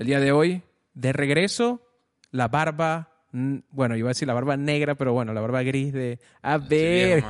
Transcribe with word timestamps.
El 0.00 0.06
día 0.06 0.18
de 0.18 0.32
hoy, 0.32 0.62
de 0.94 1.12
regreso, 1.12 1.86
la 2.30 2.48
barba, 2.48 3.12
bueno, 3.32 3.98
iba 3.98 4.08
a 4.08 4.12
decir 4.12 4.26
la 4.26 4.32
barba 4.32 4.56
negra, 4.56 4.94
pero 4.94 5.12
bueno, 5.12 5.34
la 5.34 5.42
barba 5.42 5.62
gris 5.62 5.92
de... 5.92 6.18
A 6.40 6.56
ver, 6.56 7.22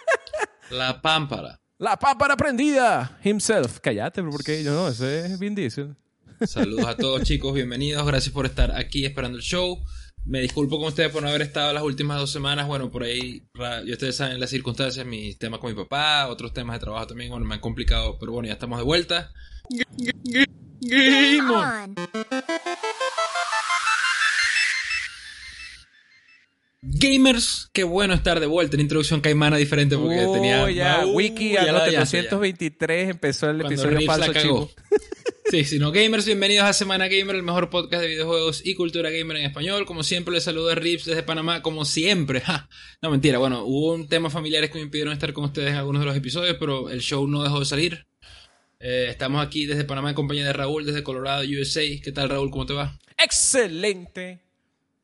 La 0.70 1.02
pámpara. 1.02 1.60
la 1.76 1.98
pámpara 1.98 2.34
prendida, 2.34 3.18
himself. 3.22 3.80
Cállate, 3.80 4.22
porque 4.22 4.64
yo 4.64 4.72
no, 4.72 4.88
ese 4.88 5.26
es 5.26 5.38
Vin 5.38 5.54
Diesel. 5.54 5.96
Saludos 6.46 6.86
a 6.86 6.96
todos 6.96 7.24
chicos, 7.24 7.52
bienvenidos, 7.52 8.06
gracias 8.06 8.32
por 8.32 8.46
estar 8.46 8.74
aquí 8.74 9.04
esperando 9.04 9.36
el 9.36 9.44
show. 9.44 9.78
Me 10.24 10.40
disculpo 10.40 10.78
con 10.78 10.88
ustedes 10.88 11.10
por 11.12 11.22
no 11.22 11.28
haber 11.28 11.42
estado 11.42 11.74
las 11.74 11.82
últimas 11.82 12.18
dos 12.18 12.32
semanas. 12.32 12.66
Bueno, 12.66 12.90
por 12.90 13.02
ahí, 13.02 13.46
ra- 13.52 13.82
y 13.84 13.92
ustedes 13.92 14.16
saben 14.16 14.40
las 14.40 14.48
circunstancias, 14.48 15.04
mis 15.04 15.36
temas 15.38 15.60
con 15.60 15.74
mi 15.74 15.76
papá, 15.76 16.26
otros 16.28 16.54
temas 16.54 16.76
de 16.76 16.80
trabajo 16.80 17.06
también, 17.08 17.28
bueno, 17.30 17.44
me 17.44 17.56
han 17.56 17.60
complicado, 17.60 18.16
pero 18.18 18.32
bueno, 18.32 18.46
ya 18.46 18.54
estamos 18.54 18.78
de 18.78 18.84
vuelta. 18.86 19.30
Game 20.80 21.50
on. 21.50 21.94
Gamers, 26.80 27.68
qué 27.72 27.82
bueno 27.84 28.14
estar 28.14 28.38
de 28.38 28.46
vuelta. 28.46 28.76
La 28.76 28.82
introducción 28.82 29.20
caimana 29.20 29.56
diferente 29.56 29.96
porque 29.96 30.24
Oh, 30.26 30.32
tenía. 30.34 30.70
ya, 30.70 31.04
Uh, 31.06 31.10
Wiki 31.16 31.56
a 31.56 31.72
los 31.72 31.90
ya 31.90 32.06
sé, 32.06 32.22
ya. 32.22 32.28
323 32.28 33.10
empezó 33.10 33.50
el 33.50 33.58
Cuando 33.60 33.74
episodio 33.74 34.06
falso 34.06 34.32
chivo. 34.34 34.70
Sí, 35.50 35.64
sí, 35.64 35.78
no 35.78 35.90
gamers, 35.92 36.26
bienvenidos 36.26 36.66
a 36.66 36.74
Semana 36.74 37.08
Gamer, 37.08 37.34
el 37.34 37.42
mejor 37.42 37.70
podcast 37.70 38.02
de 38.02 38.08
videojuegos 38.08 38.60
y 38.66 38.74
cultura 38.74 39.08
gamer 39.08 39.38
en 39.38 39.46
español. 39.46 39.86
Como 39.86 40.02
siempre, 40.02 40.34
les 40.34 40.44
saludo 40.44 40.68
a 40.68 40.74
Rips 40.74 41.06
desde 41.06 41.22
Panamá, 41.22 41.62
como 41.62 41.86
siempre. 41.86 42.40
Ja. 42.44 42.68
No, 43.00 43.10
mentira, 43.10 43.38
bueno, 43.38 43.64
hubo 43.64 43.94
un 43.94 44.08
tema 44.08 44.28
familiares 44.28 44.68
que 44.70 44.76
me 44.76 44.84
impidieron 44.84 45.14
estar 45.14 45.32
con 45.32 45.44
ustedes 45.44 45.70
en 45.70 45.76
algunos 45.76 46.00
de 46.00 46.06
los 46.06 46.14
episodios, 46.16 46.56
pero 46.60 46.90
el 46.90 47.00
show 47.00 47.26
no 47.26 47.42
dejó 47.42 47.60
de 47.60 47.64
salir. 47.64 48.06
Eh, 48.80 49.06
estamos 49.08 49.44
aquí 49.44 49.66
desde 49.66 49.84
Panamá 49.84 50.10
en 50.10 50.14
compañía 50.14 50.46
de 50.46 50.52
Raúl, 50.52 50.86
desde 50.86 51.02
Colorado, 51.02 51.42
USA. 51.42 51.80
¿Qué 52.02 52.12
tal, 52.12 52.28
Raúl? 52.28 52.50
¿Cómo 52.50 52.66
te 52.66 52.74
va? 52.74 52.98
Excelente. 53.16 54.40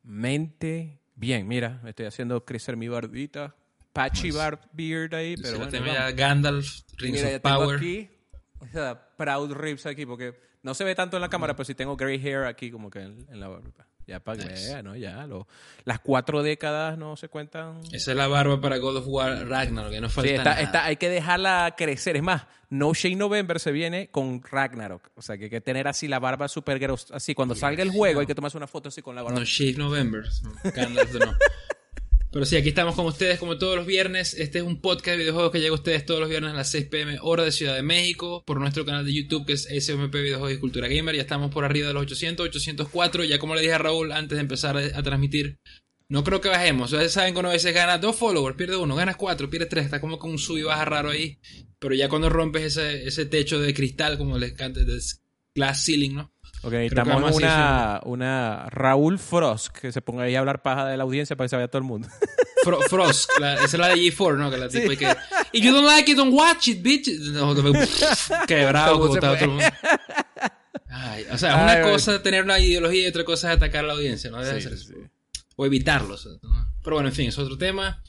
Mente. 0.03 1.01
Bien, 1.17 1.47
mira, 1.49 1.81
me 1.83 1.91
estoy 1.91 2.07
haciendo 2.07 2.45
crecer 2.45 2.77
mi 2.77 2.89
barbita. 2.89 3.55
Patchy 3.93 4.31
bar 4.33 4.61
beard 4.73 5.15
ahí, 5.15 5.37
pero 5.37 5.57
bueno. 5.57 5.71
tengo 5.71 5.87
vamos. 5.87 5.99
ya 5.99 6.11
Gandalf, 6.13 6.81
Rings 6.99 7.19
Mira, 7.19 7.27
of 7.27 7.33
ya 7.33 7.39
tengo 7.41 7.57
Power. 7.61 7.77
aquí 7.77 8.09
o 8.59 8.67
sea, 8.67 9.09
proud 9.17 9.53
ribs 9.53 9.87
aquí 9.87 10.07
porque 10.07 10.35
no 10.63 10.75
se 10.75 10.85
ve 10.85 10.95
tanto 10.95 11.17
en 11.17 11.21
la 11.21 11.29
cámara, 11.29 11.55
pero 11.55 11.65
sí 11.65 11.75
tengo 11.75 11.97
gray 11.97 12.19
hair 12.19 12.45
aquí 12.45 12.71
como 12.71 12.91
que 12.91 13.01
en, 13.01 13.27
en 13.31 13.41
la 13.41 13.49
barba. 13.49 13.87
Ya 14.07 14.21
para 14.21 14.43
que 14.45 14.51
Nice. 14.51 14.69
vea, 14.69 14.83
¿no? 14.83 14.95
Ya, 14.97 15.27
lo- 15.27 15.47
las 15.85 15.99
cuatro 16.01 16.43
décadas 16.43 16.99
no 16.99 17.17
se 17.17 17.29
cuentan. 17.29 17.81
Esa 17.93 18.11
es 18.11 18.17
la 18.17 18.27
barba 18.27 18.61
para 18.61 18.77
God 18.79 18.97
of 18.99 19.05
War 19.09 19.49
Ragnarok, 19.49 19.91
que 19.93 20.01
no 20.01 20.11
falta 20.11 20.29
Sí, 20.29 20.35
está, 20.35 20.51
nada. 20.51 20.61
está- 20.63 20.85
hay 20.85 20.97
que 20.97 21.09
dejarla 21.09 21.75
crecer. 21.77 22.17
Es 22.17 22.23
más, 22.23 22.43
No 22.71 22.93
Shade 22.93 23.15
November 23.15 23.61
se 23.61 23.71
viene 23.71 24.09
con 24.11 24.43
Ragnarok. 24.43 25.11
O 25.15 25.23
sea, 25.23 25.39
que 25.39 25.45
hay 25.45 25.51
que 25.51 25.61
tener 25.61 25.87
así 25.87 26.09
la 26.09 26.19
barba 26.19 26.49
súper 26.49 26.79
gross. 26.81 27.07
Así, 27.13 27.33
cuando 27.35 27.55
salga 27.55 27.83
el 27.85 27.91
juego, 27.91 28.19
hay 28.21 28.27
que 28.27 28.35
tomarse 28.35 28.57
una 28.57 28.67
foto 28.67 28.89
así 28.89 29.01
con 29.01 29.15
la 29.15 29.23
barba. 29.23 29.39
No 29.39 29.45
Shave 29.45 29.75
November. 29.79 30.25
No. 30.43 31.35
Pero 32.35 32.47
sí, 32.47 32.57
aquí 32.57 32.71
estamos 32.71 32.97
con 32.97 33.07
ustedes 33.07 33.39
como 33.39 33.59
todos 33.59 33.77
los 33.77 33.87
viernes. 33.87 34.35
Este 34.35 34.59
es 34.59 34.65
un 34.65 34.81
podcast 34.81 35.11
de 35.11 35.19
videojuegos 35.19 35.53
que 35.53 35.61
llega 35.61 35.71
a 35.71 35.75
ustedes 35.75 36.05
todos 36.05 36.19
los 36.19 36.29
viernes 36.29 36.51
a 36.51 36.57
las 36.57 36.69
6 36.69 36.87
pm 36.87 37.19
hora 37.23 37.45
de 37.45 37.53
Ciudad 37.53 37.77
de 37.77 37.83
México 37.83 38.43
por 38.45 38.59
nuestro 38.59 38.85
canal 38.85 39.07
de 39.07 39.15
YouTube 39.15 39.47
que 39.47 39.53
es 39.53 39.67
SMP 39.67 40.21
Videojuegos 40.21 40.59
y 40.59 40.59
Cultura 40.59 40.89
Gamer. 40.89 41.15
Ya 41.15 41.23
estamos 41.23 41.53
por 41.53 41.65
arriba 41.65 41.87
de 41.87 41.95
los 41.95 42.03
800, 42.03 42.47
804. 42.49 43.23
Ya 43.23 43.39
como 43.39 43.55
le 43.55 43.61
dije 43.61 43.75
a 43.75 43.79
Raúl 43.79 44.11
antes 44.11 44.35
de 44.35 44.41
empezar 44.41 44.77
a, 44.77 45.03
transmitir, 45.05 45.61
no 46.09 46.25
creo 46.25 46.41
que 46.41 46.49
bajemos. 46.49 46.93
Ustedes 46.93 47.13
saben 47.13 47.35
que 47.35 47.39
uno 47.39 47.51
a 47.51 47.53
veces 47.53 47.73
gana 47.73 47.99
dos 47.99 48.17
followers, 48.17 48.57
pierde 48.57 48.79
uno, 48.79 48.97
ganas 48.97 49.15
cuatro, 49.15 49.49
pierde 49.49 49.67
tres. 49.67 49.85
Está 49.85 50.01
como 50.01 50.19
con 50.19 50.33
un 50.33 50.39
sub 50.41 50.59
y 50.59 50.65
baja 50.65 50.85
raro 50.85 51.11
ahí. 51.11 51.39
Pero 51.79 51.95
ya 51.95 52.09
cuando 52.09 52.31
rompes 52.31 52.65
ese, 52.65 53.07
ese 53.07 53.27
techo 53.27 53.61
de 53.61 53.73
cristal, 53.73 54.19
como 54.19 54.39
les 54.39 54.51
encanta, 54.51 54.81
de 54.81 55.01
glass 55.55 55.85
ceiling, 55.85 56.17
¿no? 56.17 56.34
Ok, 56.65 56.73
necesitamos 56.73 57.35
una, 57.37 58.01
una 58.05 58.67
Raúl 58.71 59.19
Frost 59.19 59.69
que 59.77 59.93
se 59.93 60.01
ponga 60.03 60.25
ahí 60.25 60.35
a 60.35 60.39
hablar 60.41 60.63
paja 60.63 60.87
de 60.87 60.97
la 60.97 61.03
audiencia 61.05 61.37
para 61.37 61.47
que 61.47 61.51
se 61.51 61.57
vea 61.57 61.69
todo 61.69 61.79
el 61.79 61.85
mundo. 61.85 62.09
Fro- 62.65 62.81
Frost, 62.89 63.31
la- 63.39 63.55
esa 63.57 63.65
es 63.65 63.75
la 63.75 63.89
de 63.89 63.97
G4, 63.97 64.37
¿no? 64.39 64.51
Que 64.51 64.57
la 64.57 64.69
tipo 64.69 64.91
y 64.91 64.97
que. 64.97 65.15
If 65.53 65.63
you 65.63 65.73
don't 65.73 65.87
like 65.87 66.11
it, 66.11 66.17
don't 66.17 66.33
watch 66.33 66.69
it, 66.69 66.83
bitch. 66.83 67.09
No, 67.33 67.55
quebrado, 68.47 68.99
como 68.99 69.17
todo 69.17 69.35
el 69.35 69.49
mundo. 69.49 69.65
Ay, 70.89 71.27
o 71.31 71.37
sea, 71.39 71.51
es 71.51 71.63
una 71.63 71.73
ay. 71.73 71.93
cosa 71.93 72.23
tener 72.23 72.45
una 72.45 72.59
ideología 72.59 73.03
y 73.05 73.07
otra 73.07 73.25
cosa 73.25 73.51
es 73.51 73.57
atacar 73.57 73.85
a 73.85 73.89
la 73.89 73.93
audiencia, 73.95 74.31
¿no? 74.31 74.41
Debe 74.43 74.61
Sí, 74.61 74.69
eso. 74.69 74.77
sí. 74.77 74.95
O 75.57 75.67
evitarlo. 75.67 76.15
o 76.15 76.19
sea, 76.19 76.33
¿no? 76.43 76.75
Pero 76.83 76.97
bueno, 76.97 77.09
en 77.11 77.15
fin, 77.15 77.29
es 77.29 77.39
otro 77.39 77.59
tema. 77.59 78.03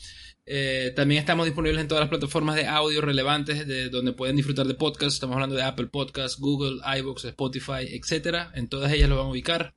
Eh, 0.47 0.93
también 0.95 1.19
estamos 1.19 1.45
disponibles 1.45 1.81
en 1.81 1.87
todas 1.87 2.01
las 2.03 2.09
plataformas 2.09 2.55
de 2.55 2.67
audio 2.67 3.01
relevantes 3.01 3.67
de 3.67 3.89
donde 3.89 4.13
pueden 4.13 4.35
disfrutar 4.35 4.67
de 4.67 4.75
podcasts. 4.75 5.15
Estamos 5.15 5.35
hablando 5.35 5.55
de 5.55 5.63
Apple 5.63 5.87
Podcasts, 5.87 6.39
Google, 6.39 6.79
iVoox, 6.99 7.25
Spotify, 7.25 7.87
etcétera. 7.89 8.51
En 8.55 8.67
todas 8.67 8.91
ellas 8.91 9.09
lo 9.09 9.17
van 9.17 9.27
a 9.27 9.29
ubicar. 9.29 9.73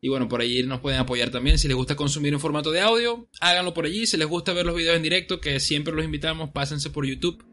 Y 0.00 0.08
bueno, 0.08 0.28
por 0.28 0.40
allí 0.40 0.62
nos 0.64 0.80
pueden 0.80 1.00
apoyar 1.00 1.30
también. 1.30 1.58
Si 1.58 1.68
les 1.68 1.76
gusta 1.76 1.96
consumir 1.96 2.32
en 2.32 2.40
formato 2.40 2.72
de 2.72 2.80
audio, 2.80 3.28
háganlo 3.40 3.72
por 3.72 3.86
allí. 3.86 4.06
Si 4.06 4.16
les 4.16 4.26
gusta 4.26 4.52
ver 4.52 4.66
los 4.66 4.74
videos 4.74 4.96
en 4.96 5.02
directo, 5.02 5.40
que 5.40 5.60
siempre 5.60 5.94
los 5.94 6.04
invitamos, 6.04 6.50
pásense 6.50 6.90
por 6.90 7.06
YouTube. 7.06 7.44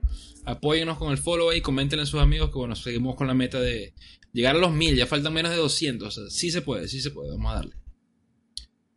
Apóyennos 0.46 0.98
con 0.98 1.12
el 1.12 1.18
follow 1.18 1.50
ahí, 1.50 1.62
coméntenle 1.62 2.04
a 2.04 2.08
sus 2.08 2.20
amigos 2.20 2.50
que 2.50 2.58
bueno, 2.58 2.76
seguimos 2.76 3.16
con 3.16 3.28
la 3.28 3.36
meta 3.36 3.60
de 3.60 3.94
llegar 4.34 4.56
a 4.56 4.60
los 4.60 4.72
mil. 4.72 4.96
Ya 4.96 5.06
faltan 5.06 5.34
menos 5.34 5.52
de 5.52 5.58
200. 5.58 6.08
O 6.08 6.12
sea, 6.12 6.30
sí 6.32 6.50
se 6.50 6.62
puede, 6.62 6.88
sí 6.88 7.02
se 7.02 7.12
puede. 7.12 7.32
Vamos 7.32 7.52
a 7.52 7.56
darle. 7.56 7.79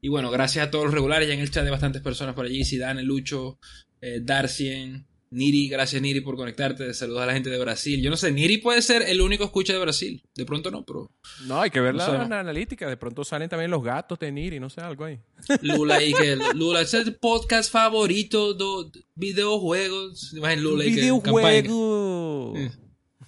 Y 0.04 0.08
bueno, 0.08 0.32
gracias 0.32 0.66
a 0.66 0.70
todos 0.70 0.86
los 0.86 0.94
regulares. 0.94 1.28
Ya 1.28 1.34
en 1.34 1.40
el 1.40 1.50
chat 1.50 1.64
de 1.64 1.70
bastantes 1.70 2.02
personas 2.02 2.34
por 2.34 2.44
allí. 2.44 2.64
Zidane, 2.64 3.04
Lucho, 3.04 3.60
eh, 4.00 4.18
Darcien, 4.20 5.06
Niri. 5.30 5.68
Gracias, 5.68 6.02
Niri, 6.02 6.20
por 6.22 6.34
conectarte. 6.34 6.92
Saludos 6.92 7.22
a 7.22 7.26
la 7.26 7.34
gente 7.34 7.50
de 7.50 7.58
Brasil. 7.60 8.02
Yo 8.02 8.10
no 8.10 8.16
sé, 8.16 8.32
Niri 8.32 8.58
puede 8.58 8.82
ser 8.82 9.02
el 9.02 9.20
único 9.20 9.44
escucha 9.44 9.72
de 9.72 9.78
Brasil. 9.78 10.20
De 10.34 10.44
pronto 10.44 10.72
no, 10.72 10.84
pero 10.84 11.08
No, 11.46 11.60
hay 11.60 11.70
que 11.70 11.80
ver 11.80 11.94
No 11.94 12.04
la, 12.28 12.40
analítica. 12.40 12.88
De 12.88 12.96
pronto 12.96 13.22
salen 13.22 13.48
también 13.48 13.70
los 13.70 13.80
gatos 13.84 14.18
de 14.18 14.32
Niri, 14.32 14.58
no 14.58 14.68
sé, 14.70 14.80
algo 14.80 15.04
ahí. 15.04 15.20
Lula 15.60 15.98
ahí 15.98 16.12
que 16.12 16.36
Lula 16.56 16.80
es 16.80 16.94
el 16.94 17.14
podcast 17.14 17.70
favorito 17.70 18.54
de 18.54 19.04
videojuegos. 19.14 20.32
Imagínate 20.32 20.62
Lula 20.62 20.82
ahí 20.82 20.94
que 20.96 21.00
campaña. 21.22 21.62
Videojuego. 21.62 22.54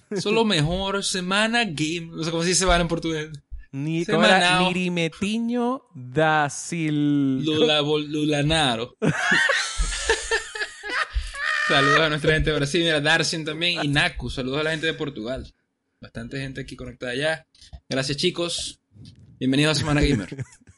Eso 0.09 0.29
es 0.29 0.35
lo 0.35 0.43
mejor. 0.43 1.05
Semana 1.05 1.63
Game. 1.63 2.09
No 2.11 2.21
sé 2.21 2.31
cómo 2.31 2.43
se 2.43 2.49
dice 2.49 2.59
semana 2.59 2.81
en 2.81 2.89
portugués. 2.89 3.29
Ni. 3.75 4.05
Nirimetiño 4.05 5.81
da 5.93 6.47
Sil... 6.47 7.43
Lula 7.43 7.81
Lulanaro. 7.81 8.95
saludos 11.67 11.99
a 11.99 12.07
nuestra 12.07 12.35
gente 12.35 12.51
de 12.51 12.55
Brasil, 12.55 12.83
mira, 12.83 13.01
Darcien 13.01 13.43
también 13.43 13.83
y 13.83 13.89
Naku. 13.89 14.29
Saludos 14.29 14.61
a 14.61 14.63
la 14.63 14.71
gente 14.71 14.85
de 14.85 14.93
Portugal. 14.93 15.53
Bastante 15.99 16.39
gente 16.39 16.61
aquí 16.61 16.77
conectada 16.77 17.11
allá. 17.11 17.47
Gracias, 17.89 18.15
chicos. 18.15 18.79
Bienvenidos 19.39 19.75
a 19.75 19.79
Semana 19.81 20.01
Gamer. 20.01 20.37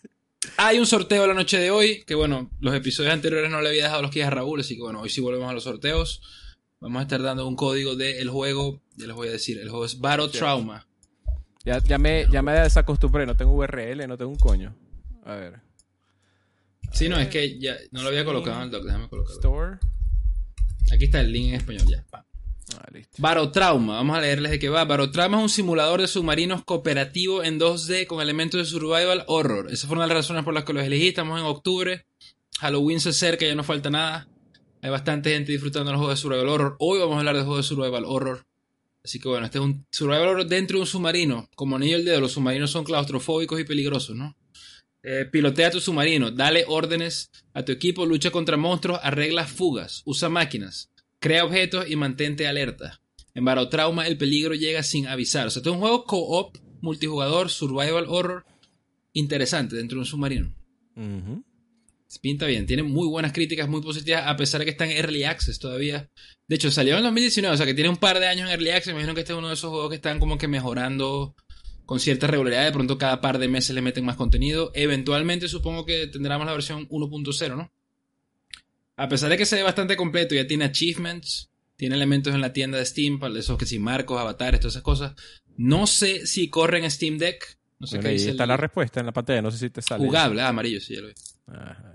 Hay 0.57 0.79
un 0.79 0.87
sorteo 0.87 1.27
la 1.27 1.35
noche 1.35 1.59
de 1.59 1.69
hoy, 1.69 2.03
que 2.03 2.15
bueno, 2.15 2.49
los 2.59 2.73
episodios 2.73 3.13
anteriores 3.13 3.51
no 3.51 3.61
le 3.61 3.69
había 3.69 3.83
dejado 3.83 4.01
los 4.01 4.09
que 4.09 4.23
a 4.23 4.31
Raúl, 4.31 4.61
así 4.61 4.75
que 4.75 4.81
bueno, 4.81 5.01
hoy 5.01 5.11
sí 5.11 5.21
volvemos 5.21 5.47
a 5.47 5.53
los 5.53 5.65
sorteos. 5.65 6.23
Vamos 6.79 7.01
a 7.01 7.03
estar 7.03 7.21
dando 7.21 7.47
un 7.47 7.55
código 7.55 7.95
del 7.95 8.31
juego, 8.31 8.81
ya 8.95 9.05
les 9.05 9.15
voy 9.15 9.27
a 9.27 9.33
decir, 9.33 9.59
el 9.59 9.69
juego 9.69 9.85
es 9.85 9.99
Battle 9.99 10.29
Trauma. 10.29 10.86
Ya, 11.67 11.79
ya, 11.79 11.97
me, 11.97 12.25
ya 12.31 12.41
me 12.41 12.53
desacostumbré, 12.53 13.25
no 13.25 13.35
tengo 13.35 13.51
URL, 13.51 14.07
no 14.07 14.17
tengo 14.17 14.31
un 14.31 14.37
coño. 14.37 14.73
A 15.25 15.35
ver. 15.35 15.59
Sí, 16.93 17.09
no, 17.09 17.19
es 17.19 17.27
que 17.27 17.59
ya 17.59 17.75
no 17.91 18.03
lo 18.03 18.07
había 18.07 18.23
colocado 18.23 18.55
en 18.59 18.63
el 18.63 18.71
doc, 18.71 18.85
déjame 18.85 19.09
colocarlo. 19.09 19.35
Store. 19.35 19.77
Aquí 20.93 21.03
está 21.03 21.19
el 21.19 21.33
link 21.33 21.49
en 21.49 21.55
español 21.55 21.85
ya. 21.85 22.05
Ah, 22.13 22.85
listo. 22.93 23.17
Barotrauma, 23.17 23.95
vamos 23.95 24.17
a 24.17 24.21
leerles 24.21 24.51
de 24.51 24.59
qué 24.59 24.69
va. 24.69 24.85
Barotrauma 24.85 25.39
es 25.39 25.43
un 25.43 25.49
simulador 25.49 25.99
de 25.99 26.07
submarinos 26.07 26.63
cooperativo 26.63 27.43
en 27.43 27.59
2D 27.59 28.07
con 28.07 28.21
elementos 28.21 28.61
de 28.61 28.65
survival 28.65 29.25
horror. 29.27 29.69
Esa 29.69 29.87
fue 29.87 29.97
una 29.97 30.05
de 30.05 30.13
las 30.13 30.19
razones 30.19 30.45
por 30.45 30.53
las 30.53 30.63
que 30.63 30.71
los 30.71 30.85
elegí. 30.85 31.09
Estamos 31.09 31.37
en 31.37 31.47
octubre. 31.47 32.05
Halloween 32.59 33.01
se 33.01 33.09
acerca, 33.09 33.45
ya 33.45 33.55
no 33.55 33.65
falta 33.65 33.89
nada. 33.89 34.29
Hay 34.81 34.89
bastante 34.89 35.33
gente 35.33 35.51
disfrutando 35.51 35.91
los 35.91 35.99
juegos 35.99 36.17
de 36.17 36.21
survival 36.21 36.47
horror. 36.47 36.77
Hoy 36.79 36.99
vamos 36.99 37.15
a 37.15 37.19
hablar 37.19 37.35
de 37.35 37.41
juegos 37.41 37.65
de 37.65 37.75
survival 37.75 38.05
horror. 38.05 38.45
Así 39.07 39.21
que 39.21 39.29
bueno, 39.29 39.45
este 39.45 39.57
es 39.57 39.63
un 39.63 39.87
survival 39.89 40.27
horror 40.27 40.47
dentro 40.47 40.77
de 40.77 40.81
un 40.81 40.85
submarino. 40.85 41.49
Como 41.55 41.77
anillo 41.77 41.95
al 41.95 42.03
dedo, 42.03 42.19
los 42.19 42.33
submarinos 42.33 42.71
son 42.71 42.83
claustrofóbicos 42.83 43.57
y 43.57 43.63
peligrosos, 43.63 44.17
¿no? 44.17 44.35
Eh, 45.01 45.23
pilotea 45.31 45.71
tu 45.71 45.79
submarino, 45.79 46.29
dale 46.29 46.65
órdenes 46.67 47.31
a 47.53 47.63
tu 47.63 47.71
equipo, 47.71 48.05
lucha 48.05 48.31
contra 48.31 48.57
monstruos, 48.57 48.99
arregla 49.01 49.47
fugas, 49.47 50.01
usa 50.03 50.27
máquinas, 50.27 50.91
crea 51.19 51.45
objetos 51.45 51.89
y 51.89 51.95
mantente 51.95 52.47
alerta. 52.47 52.99
En 53.33 53.45
Barotrauma 53.45 54.07
el 54.07 54.17
peligro 54.17 54.55
llega 54.55 54.83
sin 54.83 55.07
avisar. 55.07 55.47
O 55.47 55.51
sea, 55.51 55.61
este 55.61 55.69
es 55.69 55.73
un 55.73 55.79
juego 55.79 56.03
co-op, 56.03 56.57
multijugador, 56.81 57.49
survival 57.49 58.07
horror, 58.09 58.45
interesante 59.13 59.77
dentro 59.77 59.95
de 59.95 59.99
un 60.01 60.05
submarino. 60.05 60.53
Ujú. 60.97 61.45
Pinta 62.21 62.45
bien, 62.47 62.65
tiene 62.65 62.83
muy 62.83 63.07
buenas 63.07 63.33
críticas, 63.33 63.67
muy 63.67 63.81
positivas, 63.81 64.23
a 64.25 64.35
pesar 64.37 64.59
de 64.59 64.65
que 64.65 64.71
está 64.71 64.85
en 64.85 64.91
Early 64.91 65.23
Access 65.25 65.59
todavía. 65.59 66.09
De 66.47 66.55
hecho, 66.55 66.71
salió 66.71 66.97
en 66.97 67.03
2019, 67.03 67.53
o 67.53 67.57
sea 67.57 67.65
que 67.65 67.73
tiene 67.73 67.89
un 67.89 67.97
par 67.97 68.19
de 68.19 68.27
años 68.27 68.47
en 68.47 68.53
Early 68.53 68.69
Access. 68.71 68.87
Me 68.93 68.99
imagino 69.01 69.13
que 69.13 69.21
este 69.21 69.33
es 69.33 69.37
uno 69.39 69.49
de 69.49 69.53
esos 69.55 69.69
juegos 69.69 69.89
que 69.89 69.97
están 69.97 70.17
como 70.19 70.37
que 70.37 70.47
mejorando 70.47 71.35
con 71.85 71.99
cierta 71.99 72.27
regularidad. 72.27 72.63
De 72.65 72.71
pronto 72.71 72.97
cada 72.97 73.19
par 73.21 73.37
de 73.39 73.47
meses 73.49 73.75
le 73.75 73.81
meten 73.81 74.05
más 74.05 74.15
contenido. 74.15 74.71
Eventualmente 74.73 75.47
supongo 75.49 75.85
que 75.85 76.07
tendremos 76.07 76.45
la 76.47 76.53
versión 76.53 76.87
1.0, 76.89 77.55
¿no? 77.57 77.71
A 78.95 79.09
pesar 79.09 79.29
de 79.29 79.37
que 79.37 79.45
se 79.45 79.57
ve 79.57 79.63
bastante 79.63 79.95
completo, 79.95 80.33
ya 80.33 80.47
tiene 80.47 80.65
achievements, 80.65 81.49
tiene 81.75 81.95
elementos 81.95 82.33
en 82.33 82.41
la 82.41 82.51
tienda 82.53 82.77
de 82.79 82.85
Steam, 82.85 83.19
para 83.19 83.37
esos 83.37 83.57
que 83.57 83.65
sí, 83.65 83.77
marcos, 83.79 84.19
avatares, 84.19 84.59
todas 84.59 84.73
esas 84.73 84.83
cosas. 84.83 85.13
No 85.57 85.85
sé 85.87 86.25
si 86.25 86.49
corre 86.49 86.83
en 86.83 86.89
Steam 86.89 87.17
Deck. 87.17 87.57
No 87.79 87.85
sé 87.85 87.97
Bueno, 87.97 88.01
qué 88.03 88.07
ahí 88.07 88.13
dice. 88.17 88.31
está 88.31 88.43
el- 88.43 88.49
la 88.49 88.57
respuesta 88.57 88.99
en 89.01 89.05
la 89.05 89.11
pantalla, 89.13 89.41
no 89.43 89.51
sé 89.51 89.57
si 89.59 89.69
te 89.69 89.81
sale. 89.83 90.03
Jugable, 90.05 90.41
ah, 90.41 90.47
amarillo, 90.47 90.79
sí, 90.81 90.95
ya 90.95 91.01
lo 91.01 91.07
vi. 91.07 91.13
Está. 91.13 91.93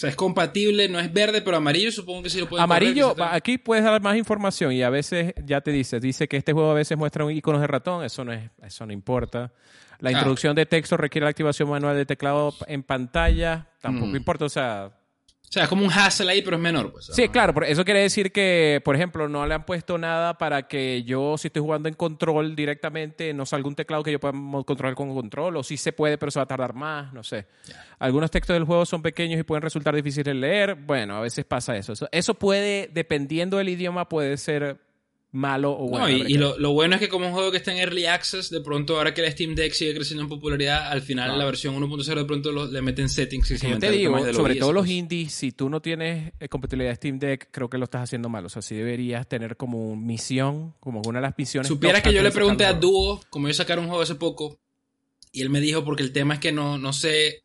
O 0.00 0.02
sea, 0.02 0.08
es 0.08 0.16
compatible, 0.16 0.88
no 0.88 0.98
es 0.98 1.12
verde, 1.12 1.42
pero 1.42 1.58
amarillo 1.58 1.92
supongo 1.92 2.22
que 2.22 2.30
sí 2.30 2.40
lo 2.40 2.48
pueden 2.48 2.64
Amarillo, 2.64 3.10
correr, 3.14 3.28
aquí 3.34 3.58
puedes 3.58 3.84
dar 3.84 4.00
más 4.00 4.16
información 4.16 4.72
y 4.72 4.82
a 4.82 4.88
veces 4.88 5.34
ya 5.44 5.60
te 5.60 5.72
dice, 5.72 6.00
dice 6.00 6.26
que 6.26 6.38
este 6.38 6.54
juego 6.54 6.70
a 6.70 6.74
veces 6.74 6.96
muestra 6.96 7.22
un 7.26 7.32
iconos 7.32 7.60
de 7.60 7.66
ratón, 7.66 8.02
eso 8.02 8.24
no 8.24 8.32
es, 8.32 8.48
eso 8.62 8.86
no 8.86 8.94
importa. 8.94 9.52
La 9.98 10.08
Ah, 10.08 10.12
introducción 10.12 10.56
de 10.56 10.64
texto 10.64 10.96
requiere 10.96 11.24
la 11.26 11.30
activación 11.32 11.68
manual 11.68 11.94
de 11.98 12.06
teclado 12.06 12.54
en 12.66 12.82
pantalla, 12.82 13.66
tampoco 13.82 14.06
Mm. 14.12 14.16
importa, 14.16 14.46
o 14.46 14.48
sea, 14.48 14.90
O 15.50 15.52
sea, 15.52 15.64
es 15.64 15.68
como 15.68 15.84
un 15.84 15.90
hassle 15.90 16.30
ahí, 16.30 16.42
pero 16.42 16.54
es 16.56 16.62
menor. 16.62 16.92
Pues, 16.92 17.06
Sí, 17.06 17.26
¿no? 17.26 17.32
claro, 17.32 17.62
eso 17.64 17.84
quiere 17.84 18.02
decir 18.02 18.30
que, 18.30 18.80
por 18.84 18.94
ejemplo, 18.94 19.28
no 19.28 19.44
le 19.48 19.54
han 19.54 19.66
puesto 19.66 19.98
nada 19.98 20.38
para 20.38 20.68
que 20.68 21.02
yo, 21.02 21.36
si 21.38 21.48
estoy 21.48 21.60
jugando 21.60 21.88
en 21.88 21.96
control 21.96 22.54
directamente, 22.54 23.34
no 23.34 23.44
salga 23.44 23.66
un 23.66 23.74
teclado 23.74 24.04
que 24.04 24.12
yo 24.12 24.20
pueda 24.20 24.32
controlar 24.64 24.94
con 24.94 25.12
control, 25.12 25.56
o 25.56 25.64
sí 25.64 25.76
se 25.76 25.92
puede, 25.92 26.18
pero 26.18 26.30
se 26.30 26.38
va 26.38 26.44
a 26.44 26.46
tardar 26.46 26.72
más, 26.72 27.12
no 27.12 27.24
sé. 27.24 27.46
Algunos 27.98 28.30
textos 28.30 28.54
del 28.54 28.62
juego 28.62 28.86
son 28.86 29.02
pequeños 29.02 29.40
y 29.40 29.42
pueden 29.42 29.62
resultar 29.62 29.92
difíciles 29.92 30.26
de 30.26 30.34
leer. 30.34 30.76
Bueno, 30.76 31.16
a 31.16 31.20
veces 31.20 31.44
pasa. 31.44 31.76
Eso, 31.76 31.94
eso 32.12 32.34
puede, 32.34 32.88
dependiendo 32.94 33.56
del 33.56 33.70
idioma, 33.70 34.08
puede 34.08 34.36
ser 34.36 34.78
malo 35.32 35.72
o 35.72 35.88
bueno. 35.88 36.08
No, 36.08 36.10
y, 36.10 36.34
lo, 36.34 36.58
lo 36.58 36.72
bueno 36.72 36.96
es 36.96 37.00
que 37.00 37.08
como 37.08 37.26
un 37.28 37.32
juego 37.32 37.50
que 37.52 37.58
está 37.58 37.70
en 37.72 37.78
Early 37.78 38.06
Access, 38.06 38.50
de 38.50 38.60
pronto 38.60 38.96
ahora 38.96 39.14
que 39.14 39.24
el 39.24 39.30
Steam 39.30 39.54
Deck 39.54 39.72
sigue 39.74 39.94
creciendo 39.94 40.24
en 40.24 40.28
popularidad, 40.28 40.88
al 40.88 41.02
final 41.02 41.38
la 41.38 41.44
versión 41.44 41.76
1.0 41.76 42.14
de 42.16 42.24
pronto 42.24 42.50
lo- 42.50 42.66
le 42.66 42.82
meten 42.82 43.08
settings 43.08 43.50
y 43.52 43.58
se 43.58 43.70
yo 43.70 43.78
te 43.78 43.90
digo, 43.92 44.24
de 44.24 44.34
sobre 44.34 44.56
todo 44.56 44.72
los 44.72 44.82
pues. 44.82 44.90
indies, 44.92 45.32
si 45.32 45.52
tú 45.52 45.68
no 45.68 45.80
tienes 45.80 46.32
eh, 46.40 46.48
compatibilidad 46.48 46.90
de 46.90 46.96
Steam 46.96 47.18
Deck, 47.20 47.48
creo 47.52 47.70
que 47.70 47.78
lo 47.78 47.84
estás 47.84 48.02
haciendo 48.02 48.28
mal. 48.28 48.44
O 48.44 48.48
sea, 48.48 48.60
sí 48.60 48.74
deberías 48.74 49.28
tener 49.28 49.56
como 49.56 49.94
misión, 49.94 50.74
como 50.80 51.00
una 51.06 51.20
de 51.20 51.26
las 51.26 51.38
misiones. 51.38 51.68
Supieras 51.68 52.02
top 52.02 52.10
que 52.10 52.16
yo 52.16 52.22
le 52.22 52.32
pregunté 52.32 52.64
a. 52.64 52.72
Duo, 52.72 53.20
como 53.30 53.46
yo 53.46 53.54
sacaron 53.54 53.84
un 53.84 53.90
juego 53.90 54.02
hace 54.02 54.16
poco, 54.16 54.58
y 55.32 55.42
él 55.42 55.50
me 55.50 55.60
dijo, 55.60 55.84
porque 55.84 56.02
el 56.02 56.12
tema 56.12 56.34
es 56.34 56.40
que 56.40 56.50
no, 56.50 56.76
no 56.76 56.92
sé. 56.92 57.44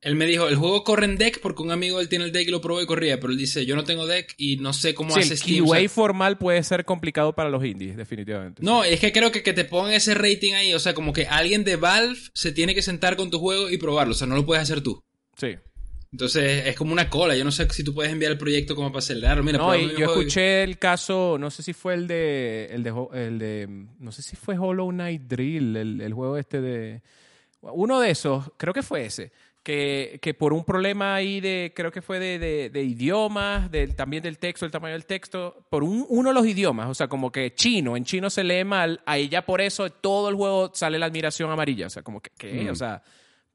Él 0.00 0.14
me 0.14 0.26
dijo, 0.26 0.46
el 0.48 0.54
juego 0.54 0.84
corre 0.84 1.06
en 1.06 1.16
deck 1.16 1.40
porque 1.40 1.60
un 1.62 1.72
amigo 1.72 1.98
él 2.00 2.08
tiene 2.08 2.24
el 2.26 2.30
deck 2.32 2.46
y 2.46 2.50
lo 2.52 2.60
probó 2.60 2.80
y 2.80 2.86
corría, 2.86 3.18
pero 3.18 3.32
él 3.32 3.38
dice, 3.38 3.66
yo 3.66 3.74
no 3.74 3.82
tengo 3.82 4.06
deck 4.06 4.32
y 4.36 4.56
no 4.58 4.72
sé 4.72 4.94
cómo 4.94 5.12
Sí, 5.14 5.20
hace 5.20 5.32
el 5.32 5.38
Steam. 5.38 5.64
o 5.64 5.66
sea, 5.66 5.74
keyway 5.74 5.88
formal 5.88 6.38
puede 6.38 6.62
ser 6.62 6.84
complicado 6.84 7.34
para 7.34 7.50
los 7.50 7.64
indies, 7.64 7.96
definitivamente. 7.96 8.62
no, 8.62 8.84
es 8.84 9.00
que 9.00 9.10
creo 9.12 9.32
que 9.32 9.42
que 9.42 9.52
te 9.52 9.64
pongan 9.64 9.92
ese 9.92 10.14
rating 10.14 10.52
ahí, 10.54 10.72
o 10.72 10.78
sea, 10.78 10.94
como 10.94 11.12
que 11.12 11.26
alguien 11.26 11.64
de 11.64 11.74
Valve 11.74 12.16
se 12.32 12.52
tiene 12.52 12.76
que 12.76 12.82
sentar 12.82 13.16
con 13.16 13.28
tu 13.30 13.40
juego 13.40 13.70
y 13.70 13.76
probarlo, 13.78 14.12
o 14.12 14.16
sea, 14.16 14.28
no 14.28 14.36
lo 14.36 14.46
puedes 14.46 14.62
hacer 14.62 14.82
tú. 14.82 15.02
Sí. 15.36 15.56
Entonces 16.12 16.66
es 16.66 16.76
como 16.76 16.92
una 16.92 17.10
cola, 17.10 17.36
yo 17.36 17.44
no 17.44 17.50
sé 17.50 17.68
si 17.70 17.82
tú 17.84 17.92
puedes 17.92 18.10
enviar 18.12 18.32
el 18.32 18.38
proyecto 18.38 18.74
como 18.76 18.90
para 18.90 19.00
acelerarlo. 19.00 19.42
Mira, 19.42 19.58
No, 19.58 19.74
y 19.76 19.90
yo 19.90 19.98
y- 19.98 20.02
escuché 20.04 20.62
el 20.62 20.78
caso, 20.78 21.36
no 21.40 21.50
sé 21.50 21.62
si 21.64 21.72
fue 21.74 21.94
el 21.94 22.06
de, 22.06 22.66
el 22.70 22.82
de, 22.84 22.92
el 23.14 23.38
de, 23.38 23.66
no 23.98 24.10
sé 24.12 24.22
si 24.22 24.36
fue 24.36 24.56
Hollow 24.56 24.90
Knight 24.90 25.22
Drill, 25.22 25.76
el, 25.76 26.00
el 26.00 26.14
juego 26.14 26.38
este 26.38 26.60
de, 26.62 27.02
uno 27.60 28.00
de 28.00 28.10
esos, 28.10 28.44
creo 28.56 28.72
que 28.72 28.82
fue 28.82 29.04
ese, 29.04 29.32
que, 29.68 30.18
que 30.22 30.32
por 30.32 30.54
un 30.54 30.64
problema 30.64 31.14
ahí 31.14 31.42
de, 31.42 31.74
creo 31.76 31.92
que 31.92 32.00
fue 32.00 32.18
de, 32.18 32.38
de, 32.38 32.70
de 32.70 32.82
idiomas, 32.82 33.70
del, 33.70 33.94
también 33.94 34.22
del 34.22 34.38
texto, 34.38 34.64
el 34.64 34.72
tamaño 34.72 34.94
del 34.94 35.04
texto, 35.04 35.66
por 35.68 35.84
un, 35.84 36.06
uno 36.08 36.30
de 36.30 36.34
los 36.34 36.46
idiomas, 36.46 36.88
o 36.88 36.94
sea, 36.94 37.06
como 37.06 37.30
que 37.30 37.54
chino, 37.54 37.94
en 37.94 38.04
chino 38.04 38.30
se 38.30 38.44
lee 38.44 38.64
mal, 38.64 39.02
ahí 39.04 39.28
ya 39.28 39.44
por 39.44 39.60
eso 39.60 39.90
todo 39.90 40.30
el 40.30 40.36
juego 40.36 40.70
sale 40.72 40.98
la 40.98 41.04
admiración 41.04 41.50
amarilla, 41.50 41.88
o 41.88 41.90
sea, 41.90 42.02
como 42.02 42.22
que, 42.22 42.30
¿qué? 42.38 42.64
Mm. 42.64 42.70
O 42.70 42.74
sea, 42.76 43.02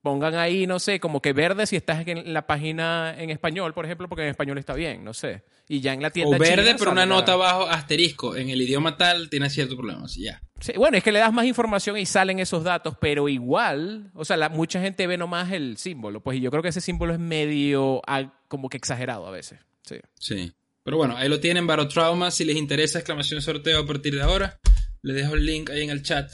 pongan 0.03 0.35
ahí, 0.35 0.67
no 0.67 0.77
sé, 0.77 0.99
como 0.99 1.19
que 1.19 1.33
verde 1.33 1.65
si 1.65 1.77
estás 1.77 2.07
en 2.07 2.31
la 2.31 2.45
página 2.45 3.15
en 3.17 3.31
español, 3.31 3.73
por 3.73 3.85
ejemplo, 3.85 4.07
porque 4.07 4.21
en 4.21 4.29
español 4.29 4.59
está 4.59 4.75
bien, 4.75 5.03
no 5.03 5.15
sé. 5.15 5.41
Y 5.69 5.79
ya 5.79 5.93
en 5.93 6.01
la 6.01 6.09
tienda 6.09 6.35
O 6.35 6.39
verde, 6.39 6.63
china 6.65 6.75
pero 6.77 6.91
una 6.91 7.01
sale 7.01 7.09
la- 7.09 7.15
nota 7.15 7.33
abajo, 7.33 7.63
asterisco, 7.69 8.35
en 8.35 8.49
el 8.49 8.61
idioma 8.61 8.97
tal, 8.97 9.29
tiene 9.29 9.49
cierto 9.49 9.75
problema, 9.77 10.03
así 10.05 10.23
ya. 10.23 10.41
Sí, 10.59 10.73
bueno, 10.75 10.97
es 10.97 11.03
que 11.03 11.11
le 11.11 11.19
das 11.19 11.31
más 11.33 11.45
información 11.45 11.97
y 11.97 12.05
salen 12.05 12.39
esos 12.39 12.63
datos, 12.63 12.95
pero 12.99 13.29
igual, 13.29 14.11
o 14.13 14.25
sea, 14.25 14.35
la- 14.37 14.49
mucha 14.49 14.81
gente 14.81 15.07
ve 15.07 15.17
nomás 15.17 15.51
el 15.51 15.77
símbolo, 15.77 16.21
pues 16.21 16.37
y 16.37 16.41
yo 16.41 16.51
creo 16.51 16.61
que 16.63 16.69
ese 16.69 16.81
símbolo 16.81 17.13
es 17.13 17.19
medio 17.19 18.01
ah, 18.07 18.33
como 18.49 18.69
que 18.69 18.77
exagerado 18.77 19.25
a 19.27 19.31
veces. 19.31 19.59
Sí. 19.83 19.95
Sí. 20.19 20.53
Pero 20.83 20.97
bueno, 20.97 21.15
ahí 21.15 21.29
lo 21.29 21.39
tienen, 21.39 21.65
Barotrauma. 21.65 22.29
Si 22.29 22.43
les 22.43 22.57
interesa, 22.57 22.99
exclamación 22.99 23.41
sorteo 23.41 23.79
a 23.79 23.85
partir 23.87 24.15
de 24.15 24.21
ahora. 24.21 24.59
Les 25.01 25.15
dejo 25.15 25.33
el 25.35 25.45
link 25.45 25.69
ahí 25.69 25.81
en 25.83 25.89
el 25.89 26.03
chat 26.03 26.29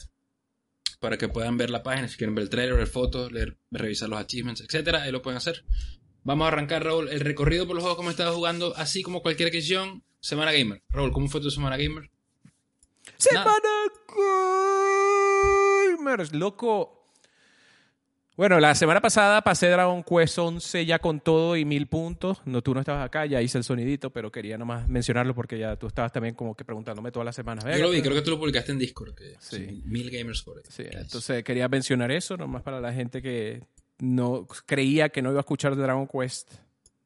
para 1.00 1.18
que 1.18 1.28
puedan 1.30 1.56
ver 1.58 1.70
la 1.70 1.84
página. 1.84 2.08
Si 2.08 2.18
quieren 2.18 2.34
ver 2.36 2.44
el 2.44 2.50
trailer, 2.50 2.76
ver 2.76 2.88
fotos, 2.88 3.32
leer, 3.32 3.58
revisar 3.72 4.10
los 4.10 4.20
achievements, 4.20 4.62
etcétera, 4.62 5.04
ahí 5.04 5.12
lo 5.12 5.22
pueden 5.22 5.38
hacer. 5.38 5.64
Vamos 6.24 6.46
a 6.46 6.48
arrancar, 6.50 6.84
Raúl, 6.84 7.10
el 7.10 7.22
recorrido 7.22 7.66
por 7.66 7.76
los 7.76 7.84
juegos 7.84 7.98
como 7.98 8.10
he 8.10 8.12
estado 8.12 8.36
jugando, 8.36 8.74
así 8.76 9.02
como 9.04 9.22
cualquier 9.22 9.50
adquisición. 9.50 10.04
Semana 10.20 10.52
Gamer. 10.52 10.82
Raúl, 10.90 11.12
¿cómo 11.12 11.30
fue 11.30 11.40
tu 11.42 11.50
Semana 11.50 11.78
Gamer? 11.78 12.10
Semana 13.18 13.52
Gamers, 15.98 16.34
loco. 16.34 16.96
Bueno, 18.36 18.62
la 18.62 18.74
semana 18.74 19.02
pasada 19.02 19.42
pasé 19.42 19.68
Dragon 19.68 20.02
Quest 20.02 20.38
11 20.40 20.86
ya 20.86 21.00
con 21.00 21.20
todo 21.20 21.58
y 21.58 21.66
mil 21.66 21.88
puntos. 21.88 22.42
No, 22.46 22.62
tú 22.62 22.74
no 22.74 22.80
estabas 22.80 23.06
acá, 23.06 23.26
ya 23.26 23.42
hice 23.42 23.58
el 23.58 23.66
sonidito, 23.66 24.12
pero 24.12 24.32
quería 24.32 24.58
nomás 24.58 24.88
mencionarlo 24.88 25.36
porque 25.36 25.60
ya 25.60 25.76
tú 25.76 25.88
estabas 25.88 26.14
también 26.14 26.36
como 26.36 26.56
que 26.56 26.64
preguntándome 26.64 27.12
todas 27.12 27.26
las 27.26 27.36
semanas. 27.36 27.66
Yo 27.66 27.84
lo 27.84 27.90
vi, 27.90 28.02
creo 28.02 28.16
que 28.16 28.22
tú 28.22 28.32
lo 28.32 28.40
publicaste 28.40 28.72
en 28.72 28.80
Discord. 28.80 29.14
Que 29.14 29.36
Sí. 29.40 29.82
Mil 29.84 30.10
gamers 30.10 30.42
por 30.44 30.58
ahí. 30.58 30.64
Sí, 30.70 30.84
entonces 30.90 31.44
quería 31.44 31.68
mencionar 31.68 32.12
eso, 32.12 32.38
nomás 32.38 32.64
para 32.64 32.80
la 32.80 32.94
gente 32.94 33.22
que 33.22 33.62
no 34.00 34.48
creía 34.66 35.10
que 35.10 35.22
no 35.22 35.30
iba 35.30 35.40
a 35.40 35.42
escuchar 35.42 35.76
de 35.76 35.84
Dragon 35.84 36.08
Quest. 36.08 36.54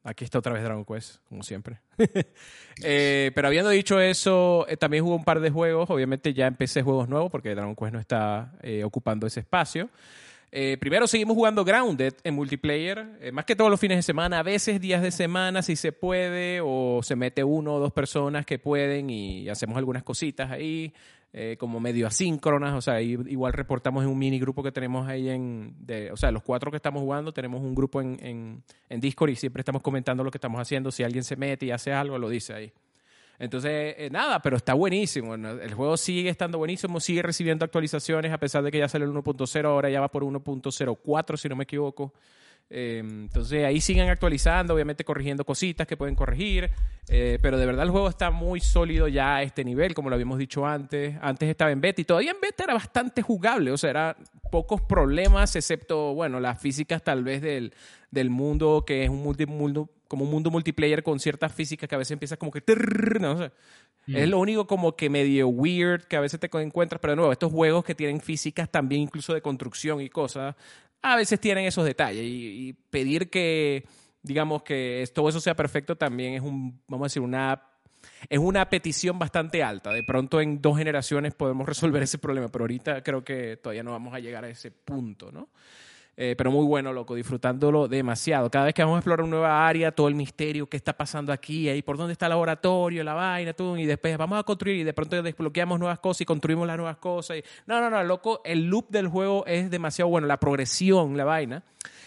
Aquí 0.02 0.24
está 0.24 0.38
otra 0.38 0.52
vez 0.52 0.62
Dragon 0.62 0.84
Quest, 0.84 1.16
como 1.28 1.42
siempre. 1.42 1.80
Eh, 2.82 3.30
pero 3.36 3.46
habiendo 3.46 3.70
dicho 3.70 4.00
eso, 4.00 4.66
eh, 4.68 4.76
también 4.76 5.04
jugué 5.04 5.14
un 5.14 5.24
par 5.24 5.38
de 5.38 5.48
juegos. 5.48 5.88
Obviamente 5.90 6.34
ya 6.34 6.48
empecé 6.48 6.82
juegos 6.82 7.08
nuevos 7.08 7.30
porque 7.30 7.54
Dragon 7.54 7.76
Quest 7.76 7.92
no 7.92 8.00
está 8.00 8.52
eh, 8.62 8.82
ocupando 8.82 9.28
ese 9.28 9.38
espacio. 9.38 9.90
Eh, 10.56 10.76
primero 10.78 11.08
seguimos 11.08 11.34
jugando 11.34 11.64
Grounded 11.64 12.14
en 12.22 12.32
multiplayer, 12.32 13.18
eh, 13.20 13.32
más 13.32 13.44
que 13.44 13.56
todos 13.56 13.72
los 13.72 13.80
fines 13.80 13.98
de 13.98 14.02
semana, 14.02 14.38
a 14.38 14.44
veces 14.44 14.80
días 14.80 15.02
de 15.02 15.10
semana 15.10 15.62
si 15.62 15.74
se 15.74 15.90
puede, 15.90 16.60
o 16.62 17.00
se 17.02 17.16
mete 17.16 17.42
uno 17.42 17.74
o 17.74 17.80
dos 17.80 17.92
personas 17.92 18.46
que 18.46 18.60
pueden 18.60 19.10
y 19.10 19.48
hacemos 19.48 19.76
algunas 19.76 20.04
cositas 20.04 20.52
ahí, 20.52 20.94
eh, 21.32 21.56
como 21.58 21.80
medio 21.80 22.06
asíncronas, 22.06 22.72
o 22.74 22.80
sea, 22.80 23.02
igual 23.02 23.52
reportamos 23.52 24.04
en 24.04 24.10
un 24.10 24.16
mini 24.16 24.38
grupo 24.38 24.62
que 24.62 24.70
tenemos 24.70 25.08
ahí 25.08 25.28
en, 25.28 25.74
de, 25.80 26.12
o 26.12 26.16
sea, 26.16 26.30
los 26.30 26.44
cuatro 26.44 26.70
que 26.70 26.76
estamos 26.76 27.02
jugando, 27.02 27.32
tenemos 27.32 27.60
un 27.60 27.74
grupo 27.74 28.00
en, 28.00 28.16
en, 28.24 28.62
en 28.88 29.00
Discord 29.00 29.30
y 29.30 29.34
siempre 29.34 29.60
estamos 29.60 29.82
comentando 29.82 30.22
lo 30.22 30.30
que 30.30 30.38
estamos 30.38 30.60
haciendo, 30.60 30.92
si 30.92 31.02
alguien 31.02 31.24
se 31.24 31.34
mete 31.34 31.66
y 31.66 31.72
hace 31.72 31.92
algo, 31.92 32.16
lo 32.16 32.28
dice 32.28 32.54
ahí. 32.54 32.72
Entonces, 33.38 33.94
eh, 33.98 34.08
nada, 34.10 34.40
pero 34.40 34.56
está 34.56 34.74
buenísimo. 34.74 35.34
El 35.34 35.74
juego 35.74 35.96
sigue 35.96 36.30
estando 36.30 36.58
buenísimo, 36.58 37.00
sigue 37.00 37.22
recibiendo 37.22 37.64
actualizaciones, 37.64 38.32
a 38.32 38.38
pesar 38.38 38.62
de 38.62 38.70
que 38.70 38.78
ya 38.78 38.88
salió 38.88 39.06
el 39.06 39.12
1.0, 39.12 39.64
ahora 39.66 39.90
ya 39.90 40.00
va 40.00 40.10
por 40.10 40.24
1.04, 40.24 41.36
si 41.36 41.48
no 41.48 41.56
me 41.56 41.64
equivoco. 41.64 42.12
Eh, 42.70 43.02
entonces, 43.04 43.64
ahí 43.64 43.80
siguen 43.80 44.08
actualizando, 44.08 44.74
obviamente 44.74 45.04
corrigiendo 45.04 45.44
cositas 45.44 45.86
que 45.86 45.96
pueden 45.96 46.14
corregir, 46.14 46.70
eh, 47.08 47.38
pero 47.42 47.58
de 47.58 47.66
verdad 47.66 47.84
el 47.84 47.90
juego 47.90 48.08
está 48.08 48.30
muy 48.30 48.60
sólido 48.60 49.06
ya 49.08 49.36
a 49.36 49.42
este 49.42 49.64
nivel, 49.64 49.94
como 49.94 50.08
lo 50.08 50.14
habíamos 50.14 50.38
dicho 50.38 50.66
antes. 50.66 51.16
Antes 51.20 51.48
estaba 51.48 51.70
en 51.70 51.80
beta 51.80 52.00
y 52.00 52.04
todavía 52.04 52.30
en 52.30 52.40
beta 52.40 52.64
era 52.64 52.74
bastante 52.74 53.22
jugable, 53.22 53.70
o 53.70 53.76
sea, 53.76 53.90
era 53.90 54.16
pocos 54.50 54.80
problemas, 54.80 55.54
excepto, 55.56 56.14
bueno, 56.14 56.40
las 56.40 56.60
físicas 56.60 57.02
tal 57.02 57.22
vez 57.22 57.42
del, 57.42 57.74
del 58.10 58.30
mundo, 58.30 58.84
que 58.86 59.04
es 59.04 59.10
un 59.10 59.22
multi, 59.22 59.46
mundo, 59.46 59.90
como 60.14 60.24
un 60.24 60.30
mundo 60.30 60.48
multiplayer 60.48 61.02
con 61.02 61.18
ciertas 61.18 61.52
físicas 61.52 61.88
que 61.88 61.94
a 61.96 61.98
veces 61.98 62.12
empiezas 62.12 62.38
como 62.38 62.52
que... 62.52 62.62
sé. 63.36 63.50
Es 64.06 64.28
lo 64.28 64.38
único 64.38 64.66
como 64.66 64.94
que 64.94 65.10
medio 65.10 65.48
weird 65.48 66.04
que 66.04 66.16
a 66.16 66.20
veces 66.20 66.38
te 66.38 66.48
encuentras, 66.60 67.00
pero 67.00 67.12
de 67.12 67.16
nuevo, 67.16 67.32
estos 67.32 67.50
juegos 67.50 67.84
que 67.84 67.96
tienen 67.96 68.20
físicas 68.20 68.70
también 68.70 69.02
incluso 69.02 69.34
de 69.34 69.42
construcción 69.42 70.00
y 70.00 70.08
cosas, 70.08 70.54
a 71.02 71.16
veces 71.16 71.40
tienen 71.40 71.64
esos 71.64 71.84
detalles 71.84 72.22
y, 72.22 72.68
y 72.68 72.72
pedir 72.72 73.28
que, 73.28 73.84
digamos, 74.22 74.62
que 74.62 75.04
todo 75.12 75.28
eso 75.28 75.40
sea 75.40 75.56
perfecto 75.56 75.96
también 75.96 76.34
es 76.34 76.42
un, 76.42 76.80
vamos 76.86 77.06
a 77.06 77.08
decir, 77.08 77.22
una 77.22 77.60
es 78.28 78.38
una 78.38 78.68
petición 78.68 79.18
bastante 79.18 79.62
alta. 79.62 79.90
De 79.90 80.02
pronto 80.02 80.40
en 80.40 80.60
dos 80.60 80.78
generaciones 80.78 81.34
podemos 81.34 81.66
resolver 81.66 82.02
ese 82.02 82.18
problema, 82.18 82.48
pero 82.48 82.64
ahorita 82.64 83.02
creo 83.02 83.24
que 83.24 83.56
todavía 83.56 83.82
no 83.82 83.92
vamos 83.92 84.14
a 84.14 84.20
llegar 84.20 84.44
a 84.44 84.48
ese 84.48 84.70
punto, 84.70 85.32
¿no? 85.32 85.48
Eh, 86.16 86.34
pero 86.38 86.52
muy 86.52 86.64
bueno, 86.64 86.92
loco, 86.92 87.14
disfrutándolo 87.14 87.88
demasiado. 87.88 88.48
Cada 88.50 88.66
vez 88.66 88.74
que 88.74 88.82
vamos 88.82 88.96
a 88.96 88.98
explorar 89.00 89.24
una 89.24 89.30
nueva 89.30 89.66
área, 89.66 89.90
todo 89.90 90.06
el 90.06 90.14
misterio, 90.14 90.68
qué 90.68 90.76
está 90.76 90.96
pasando 90.96 91.32
aquí, 91.32 91.68
ahí 91.68 91.82
por 91.82 91.96
dónde 91.96 92.12
está 92.12 92.26
el 92.26 92.30
laboratorio, 92.30 93.02
la 93.02 93.14
vaina, 93.14 93.52
todo, 93.52 93.76
y 93.76 93.84
después 93.84 94.16
vamos 94.16 94.38
a 94.38 94.44
construir 94.44 94.76
y 94.76 94.84
de 94.84 94.92
pronto 94.92 95.20
desbloqueamos 95.20 95.78
nuevas 95.80 95.98
cosas 95.98 96.20
y 96.20 96.24
construimos 96.24 96.66
las 96.66 96.76
nuevas 96.76 96.98
cosas. 96.98 97.38
Y... 97.38 97.44
No, 97.66 97.80
no, 97.80 97.90
no, 97.90 98.02
loco, 98.04 98.42
el 98.44 98.66
loop 98.66 98.90
del 98.90 99.08
juego 99.08 99.44
es 99.46 99.70
demasiado 99.70 100.08
bueno, 100.08 100.28
la 100.28 100.38
progresión, 100.38 101.16
la 101.16 101.24
vaina. 101.24 101.64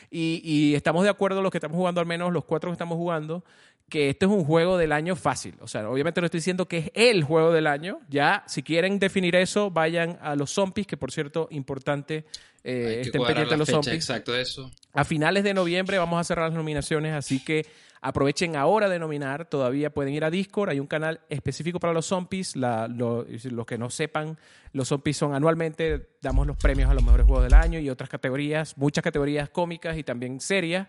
Y, 0.10 0.42
y 0.44 0.76
estamos 0.76 1.04
de 1.04 1.10
acuerdo 1.10 1.42
los 1.42 1.52
que 1.52 1.58
estamos 1.58 1.76
jugando, 1.76 2.00
al 2.00 2.08
menos 2.08 2.32
los 2.32 2.46
cuatro 2.46 2.70
que 2.70 2.74
estamos 2.74 2.98
jugando, 2.98 3.44
que 3.90 4.10
este 4.10 4.26
es 4.26 4.32
un 4.32 4.44
juego 4.44 4.78
del 4.78 4.92
año 4.92 5.16
fácil. 5.16 5.56
O 5.62 5.68
sea, 5.68 5.90
obviamente 5.90 6.20
no 6.22 6.26
estoy 6.26 6.40
diciendo 6.40 6.68
que 6.68 6.78
es 6.78 6.92
el 6.94 7.24
juego 7.24 7.52
del 7.52 7.68
año. 7.68 8.00
Ya, 8.10 8.44
si 8.48 8.64
quieren 8.64 9.00
definir 9.00 9.36
eso, 9.36 9.72
vayan 9.72 10.18
a 10.22 10.36
los 10.36 10.52
zombies, 10.52 10.88
que 10.88 10.98
por 10.98 11.12
cierto, 11.12 11.48
importante, 11.52 12.26
eh, 12.64 13.02
estén 13.06 13.24
pendientes 13.24 13.50
de 13.50 13.58
los 13.58 13.70
zombies. 13.70 13.96
exacto 13.96 14.36
eso. 14.36 14.72
A 14.94 15.06
finales 15.06 15.44
de 15.44 15.54
noviembre 15.54 15.98
vamos 15.98 16.20
a 16.20 16.24
cerrar 16.24 16.50
las 16.50 16.58
nominaciones, 16.58 17.14
así 17.14 17.44
que 17.44 17.66
aprovechen 18.02 18.56
ahora 18.56 18.90
de 18.90 19.00
nominar. 19.00 19.46
Todavía 19.46 19.90
pueden 19.90 20.14
ir 20.14 20.24
a 20.24 20.30
Discord, 20.30 20.70
hay 20.70 20.80
un 20.80 20.88
canal 20.88 21.22
específico 21.30 21.80
para 21.80 21.94
los 21.94 22.06
zombies. 22.06 22.56
Los 22.56 23.66
que 23.66 23.78
no 23.78 23.90
sepan, 23.90 24.38
los 24.74 24.88
zombies 24.88 25.18
son 25.18 25.34
anualmente, 25.34 26.10
damos 26.22 26.48
los 26.48 26.58
premios 26.58 26.90
a 26.90 26.94
los 26.94 27.04
mejores 27.04 27.26
juegos 27.26 27.44
del 27.44 27.54
año 27.54 27.80
y 27.80 27.90
otras 27.90 28.10
categorías, 28.10 28.78
muchas 28.78 29.04
categorías 29.04 29.50
cómicas 29.50 29.98
y 29.98 30.04
también 30.04 30.40
serias. 30.40 30.88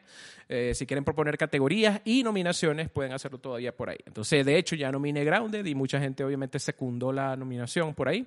Eh, 0.49 0.73
si 0.75 0.87
quieren 0.87 1.05
proponer 1.05 1.37
categorías 1.37 2.01
y 2.05 2.23
nominaciones, 2.23 2.89
pueden 2.91 3.13
hacerlo 3.13 3.39
todavía 3.39 3.77
por 3.77 3.91
ahí. 3.91 3.99
Entonces, 4.07 4.45
de 4.45 4.57
hecho, 4.57 4.77
ya 4.77 4.91
nominé 4.91 5.25
Grounded 5.25 5.65
y 5.65 5.75
mucha 5.75 6.01
gente 6.01 6.25
obviamente 6.25 6.59
secundó 6.59 7.13
la 7.13 7.37
nominación 7.37 7.95
por 7.95 8.09
ahí. 8.09 8.27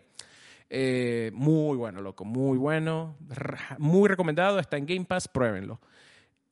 Eh, 0.74 1.32
muy 1.34 1.76
bueno, 1.76 2.02
loco, 2.02 2.24
muy 2.24 2.58
bueno. 2.58 3.18
Muy 3.78 4.08
recomendado, 4.08 4.58
está 4.60 4.78
en 4.78 4.86
Game 4.86 5.06
Pass, 5.06 5.28
pruébenlo. 5.28 5.82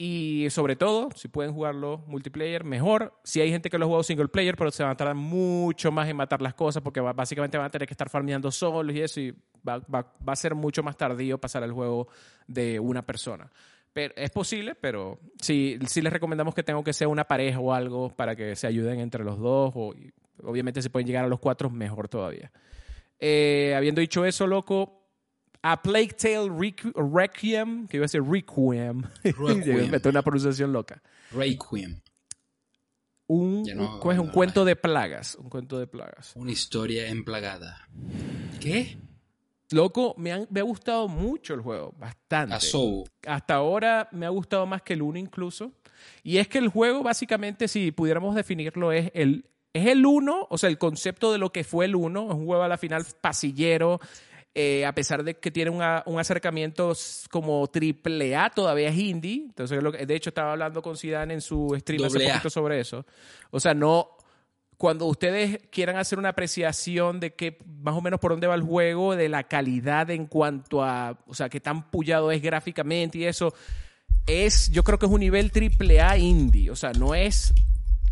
Y 0.01 0.47
sobre 0.49 0.77
todo, 0.77 1.09
si 1.13 1.27
pueden 1.27 1.51
jugarlo 1.53 2.05
multiplayer, 2.07 2.63
mejor. 2.63 3.19
Si 3.25 3.41
hay 3.41 3.49
gente 3.51 3.69
que 3.69 3.77
lo 3.77 3.83
ha 3.83 3.87
jugado 3.87 4.03
single 4.03 4.29
player, 4.29 4.55
pero 4.55 4.71
se 4.71 4.81
van 4.81 4.93
a 4.93 4.95
tardar 4.95 5.13
mucho 5.15 5.91
más 5.91 6.07
en 6.07 6.15
matar 6.15 6.41
las 6.41 6.53
cosas 6.53 6.81
porque 6.81 7.01
básicamente 7.01 7.57
van 7.57 7.67
a 7.67 7.69
tener 7.69 7.85
que 7.85 7.93
estar 7.93 8.09
farmeando 8.09 8.49
solos 8.49 8.95
y 8.95 9.01
eso, 9.01 9.19
y 9.19 9.35
va, 9.67 9.79
va- 9.93 10.09
va 10.27 10.31
a 10.33 10.35
ser 10.37 10.55
mucho 10.55 10.83
más 10.83 10.95
tardío 10.95 11.37
pasar 11.37 11.63
el 11.63 11.73
juego 11.73 12.07
de 12.47 12.79
una 12.79 13.05
persona. 13.05 13.51
Pero 13.91 14.13
es 14.15 14.29
posible, 14.29 14.73
pero 14.75 15.19
sí, 15.41 15.77
sí 15.85 16.01
les 16.01 16.13
recomendamos 16.13 16.55
que 16.55 16.63
tengan 16.63 16.81
que 16.85 16.93
sea 16.93 17.09
una 17.09 17.25
pareja 17.25 17.59
o 17.59 17.73
algo 17.73 18.09
para 18.15 18.37
que 18.37 18.55
se 18.55 18.67
ayuden 18.67 19.01
entre 19.01 19.25
los 19.25 19.37
dos. 19.37 19.73
O, 19.75 19.93
obviamente, 20.43 20.81
si 20.81 20.87
pueden 20.87 21.07
llegar 21.07 21.25
a 21.25 21.27
los 21.27 21.39
cuatro, 21.39 21.69
mejor 21.69 22.07
todavía. 22.07 22.53
Eh, 23.19 23.73
habiendo 23.75 23.99
dicho 23.99 24.23
eso, 24.23 24.47
loco, 24.47 24.98
a 25.61 25.81
Plague 25.81 26.13
Tale 26.13 26.49
Requ- 26.49 26.93
Requiem, 26.95 27.87
que 27.87 27.97
iba 27.97 28.05
a 28.05 28.09
ser 28.09 28.23
Requiem, 28.23 29.03
Requiem. 29.23 29.89
meto 29.91 30.09
una 30.09 30.21
pronunciación 30.21 30.71
loca. 30.71 31.01
Requiem. 31.31 31.99
Un, 33.27 33.63
Ya 33.65 33.75
no- 33.75 33.95
un- 33.95 33.99
¿cómo 33.99 34.11
es? 34.11 34.19
un 34.19 34.27
no, 34.27 34.31
cuento 34.33 34.65
de 34.65 34.75
plagas, 34.75 35.35
un 35.35 35.49
cuento 35.49 35.77
de 35.79 35.87
plagas. 35.87 36.31
Una 36.35 36.51
historia 36.51 37.07
emplagada. 37.09 37.87
¿Qué? 38.59 38.97
Loco, 39.71 40.15
me, 40.17 40.31
han- 40.31 40.47
me 40.49 40.61
ha 40.61 40.63
gustado 40.63 41.07
mucho 41.07 41.53
el 41.53 41.61
juego, 41.61 41.93
bastante. 41.99 42.55
Hasta 43.27 43.53
ahora 43.53 44.09
me 44.11 44.25
ha 44.25 44.29
gustado 44.29 44.65
más 44.65 44.81
que 44.81 44.93
el 44.93 45.03
1 45.03 45.19
incluso. 45.19 45.73
Y 46.23 46.37
es 46.37 46.47
que 46.47 46.57
el 46.57 46.69
juego 46.69 47.03
básicamente, 47.03 47.67
si 47.67 47.91
pudiéramos 47.91 48.33
definirlo, 48.33 48.91
es 48.91 49.11
el, 49.13 49.45
es 49.73 49.85
el 49.85 50.03
1, 50.07 50.47
o 50.49 50.57
sea, 50.57 50.69
el 50.69 50.79
concepto 50.79 51.31
de 51.31 51.37
lo 51.37 51.51
que 51.51 51.63
fue 51.63 51.85
el 51.85 51.95
1, 51.95 52.29
es 52.29 52.33
un 52.35 52.45
juego 52.47 52.63
a 52.63 52.67
la 52.67 52.77
final 52.79 53.05
pasillero, 53.21 53.99
eh, 54.55 54.85
a 54.85 54.93
pesar 54.93 55.23
de 55.23 55.35
que 55.35 55.51
tiene 55.51 55.69
una- 55.71 56.03
un 56.05 56.19
acercamiento 56.19 56.93
como 57.29 57.67
triple 57.67 58.35
A, 58.35 58.49
todavía 58.49 58.89
es 58.89 58.97
indie. 58.97 59.43
Entonces, 59.45 59.81
lo 59.81 59.91
que- 59.91 60.05
de 60.05 60.15
hecho, 60.15 60.29
estaba 60.31 60.51
hablando 60.53 60.81
con 60.81 60.97
Zidane 60.97 61.33
en 61.35 61.41
su 61.41 61.75
stream 61.79 62.03
hace 62.05 62.19
poquito 62.33 62.49
sobre 62.49 62.79
eso. 62.79 63.05
O 63.51 63.59
sea, 63.59 63.73
no... 63.73 64.09
Cuando 64.77 65.07
ustedes 65.07 65.59
quieran 65.71 65.97
hacer 65.97 66.17
una 66.19 66.29
apreciación 66.29 67.19
de 67.19 67.33
que 67.33 67.57
más 67.83 67.93
o 67.95 67.99
menos 68.01 68.17
por 68.21 68.31
dónde 68.31 68.47
va 68.47 68.55
el 68.55 68.61
juego, 68.61 69.13
de 69.17 69.27
la 69.27 69.43
calidad 69.43 70.09
en 70.09 70.25
cuanto 70.25 70.81
a, 70.81 71.19
o 71.27 71.33
sea, 71.33 71.49
qué 71.49 71.59
tan 71.59 71.91
pullado 71.91 72.31
es 72.31 72.41
gráficamente 72.41 73.17
y 73.17 73.25
eso, 73.25 73.53
es, 74.25 74.71
yo 74.71 74.83
creo 74.85 74.97
que 74.97 75.05
es 75.05 75.11
un 75.11 75.19
nivel 75.19 75.51
triple 75.51 75.99
A 75.99 76.17
indie. 76.17 76.71
O 76.71 76.77
sea, 76.77 76.93
no 76.93 77.13
es 77.13 77.53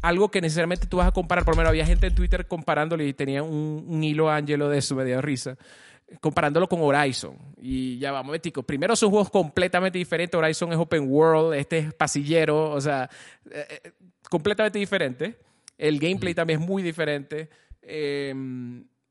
algo 0.01 0.29
que 0.29 0.41
necesariamente 0.41 0.87
tú 0.87 0.97
vas 0.97 1.07
a 1.07 1.11
comparar. 1.13 1.45
Por 1.45 1.53
lo 1.55 1.59
menos 1.59 1.69
había 1.69 1.85
gente 1.85 2.07
en 2.07 2.15
Twitter 2.15 2.47
comparándolo 2.47 3.01
y 3.01 3.13
tenía 3.13 3.43
un, 3.43 3.85
un 3.87 4.03
hilo 4.03 4.29
Ángelo 4.29 4.67
de 4.67 4.79
eso, 4.79 4.93
me 4.93 5.05
dio 5.05 5.21
risa. 5.21 5.55
Comparándolo 6.21 6.67
con 6.69 6.81
Horizon. 6.81 7.37
Y 7.57 7.97
ya 7.99 8.11
vamos, 8.11 8.27
momentico. 8.27 8.63
Primero 8.63 8.95
son 8.95 9.09
juegos 9.09 9.29
completamente 9.29 9.97
diferentes. 9.97 10.37
Horizon 10.37 10.71
es 10.71 10.77
open 10.77 11.05
world, 11.09 11.53
este 11.53 11.79
es 11.79 11.93
pasillero, 11.93 12.71
o 12.71 12.79
sea, 12.79 13.09
eh, 13.51 13.81
eh, 13.83 13.91
completamente 14.29 14.79
diferente. 14.79 15.37
El 15.77 15.99
gameplay 15.99 16.33
también 16.33 16.61
es 16.61 16.67
muy 16.67 16.81
diferente. 16.81 17.49
Eh, 17.81 18.33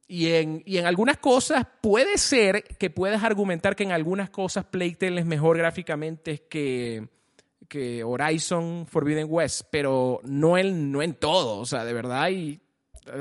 y, 0.08 0.28
en, 0.28 0.62
y 0.64 0.78
en 0.78 0.86
algunas 0.86 1.16
cosas 1.18 1.66
puede 1.80 2.16
ser 2.18 2.62
que 2.62 2.90
puedas 2.90 3.24
argumentar 3.24 3.74
que 3.74 3.84
en 3.84 3.92
algunas 3.92 4.30
cosas 4.30 4.64
Playtale 4.64 5.20
es 5.20 5.26
mejor 5.26 5.58
gráficamente 5.58 6.44
que, 6.48 7.08
que 7.68 8.04
Horizon 8.04 8.86
Forbidden 8.88 9.26
West, 9.28 9.62
pero 9.70 10.20
no 10.24 10.56
en, 10.56 10.92
no 10.92 11.02
en 11.02 11.14
todo. 11.14 11.58
O 11.58 11.66
sea, 11.66 11.84
de 11.84 11.92
verdad, 11.92 12.30
y, 12.30 12.60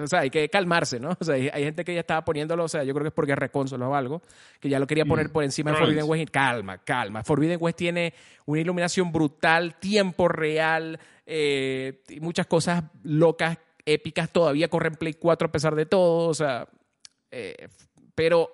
o 0.03 0.07
sea, 0.07 0.19
hay 0.21 0.29
que 0.29 0.47
calmarse, 0.49 0.99
¿no? 0.99 1.09
O 1.19 1.23
sea, 1.23 1.35
hay, 1.35 1.49
hay 1.51 1.63
gente 1.63 1.83
que 1.85 1.93
ya 1.93 1.99
estaba 2.01 2.23
poniéndolo, 2.25 2.63
o 2.65 2.67
sea, 2.67 2.83
yo 2.83 2.93
creo 2.93 3.03
que 3.03 3.07
es 3.09 3.13
porque 3.13 3.31
es 3.33 3.37
reconsola 3.37 3.87
o 3.87 3.95
algo, 3.95 4.21
que 4.59 4.69
ya 4.69 4.79
lo 4.79 4.87
quería 4.87 5.05
poner 5.05 5.31
por 5.31 5.43
encima 5.43 5.71
de. 5.71 5.77
Forbidden 5.77 6.05
West. 6.07 6.29
Calma, 6.31 6.77
calma. 6.79 7.23
Forbidden 7.23 7.57
West 7.61 7.77
tiene 7.77 8.13
una 8.45 8.61
iluminación 8.61 9.11
brutal, 9.11 9.75
tiempo 9.79 10.27
real, 10.27 10.99
eh, 11.25 12.01
y 12.09 12.19
muchas 12.19 12.47
cosas 12.47 12.83
locas, 13.03 13.57
épicas, 13.85 14.31
todavía 14.31 14.67
corren 14.67 14.95
Play 14.95 15.13
4 15.13 15.47
a 15.47 15.51
pesar 15.51 15.75
de 15.75 15.85
todo, 15.85 16.29
o 16.29 16.33
sea, 16.33 16.67
eh, 17.31 17.67
pero 18.15 18.51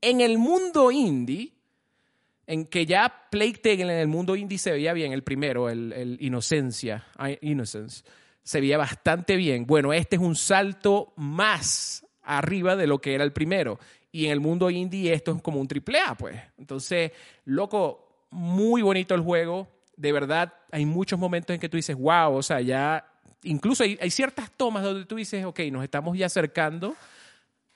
en 0.00 0.20
el 0.20 0.38
mundo 0.38 0.90
indie, 0.92 1.52
en 2.46 2.66
que 2.66 2.84
ya 2.84 3.22
Plague 3.30 3.54
Tale 3.62 3.82
en 3.82 3.90
el 3.90 4.06
mundo 4.08 4.36
indie 4.36 4.58
se 4.58 4.70
veía 4.70 4.92
bien, 4.92 5.12
el 5.12 5.22
primero, 5.22 5.70
el, 5.70 5.92
el 5.92 6.18
Inocencia, 6.20 7.06
I- 7.18 7.38
Innocence, 7.40 8.04
se 8.44 8.60
veía 8.60 8.78
bastante 8.78 9.36
bien. 9.36 9.66
Bueno, 9.66 9.92
este 9.92 10.16
es 10.16 10.22
un 10.22 10.36
salto 10.36 11.12
más 11.16 12.06
arriba 12.22 12.76
de 12.76 12.86
lo 12.86 13.00
que 13.00 13.14
era 13.14 13.24
el 13.24 13.32
primero. 13.32 13.80
Y 14.12 14.26
en 14.26 14.32
el 14.32 14.40
mundo 14.40 14.70
indie 14.70 15.12
esto 15.12 15.32
es 15.32 15.42
como 15.42 15.58
un 15.58 15.66
triple 15.66 15.98
A, 15.98 16.14
pues. 16.14 16.40
Entonces, 16.58 17.10
loco, 17.46 18.26
muy 18.30 18.82
bonito 18.82 19.14
el 19.14 19.22
juego. 19.22 19.66
De 19.96 20.12
verdad, 20.12 20.52
hay 20.70 20.84
muchos 20.84 21.18
momentos 21.18 21.54
en 21.54 21.60
que 21.60 21.68
tú 21.68 21.76
dices, 21.76 21.96
wow, 21.96 22.34
o 22.34 22.42
sea, 22.42 22.60
ya... 22.60 23.10
Incluso 23.42 23.82
hay, 23.82 24.10
ciertas 24.10 24.50
tomas 24.56 24.84
donde 24.84 25.04
tú 25.04 25.16
dices, 25.16 25.44
ok, 25.44 25.60
nos 25.70 25.82
estamos 25.82 26.16
ya 26.16 26.26
acercando 26.26 26.94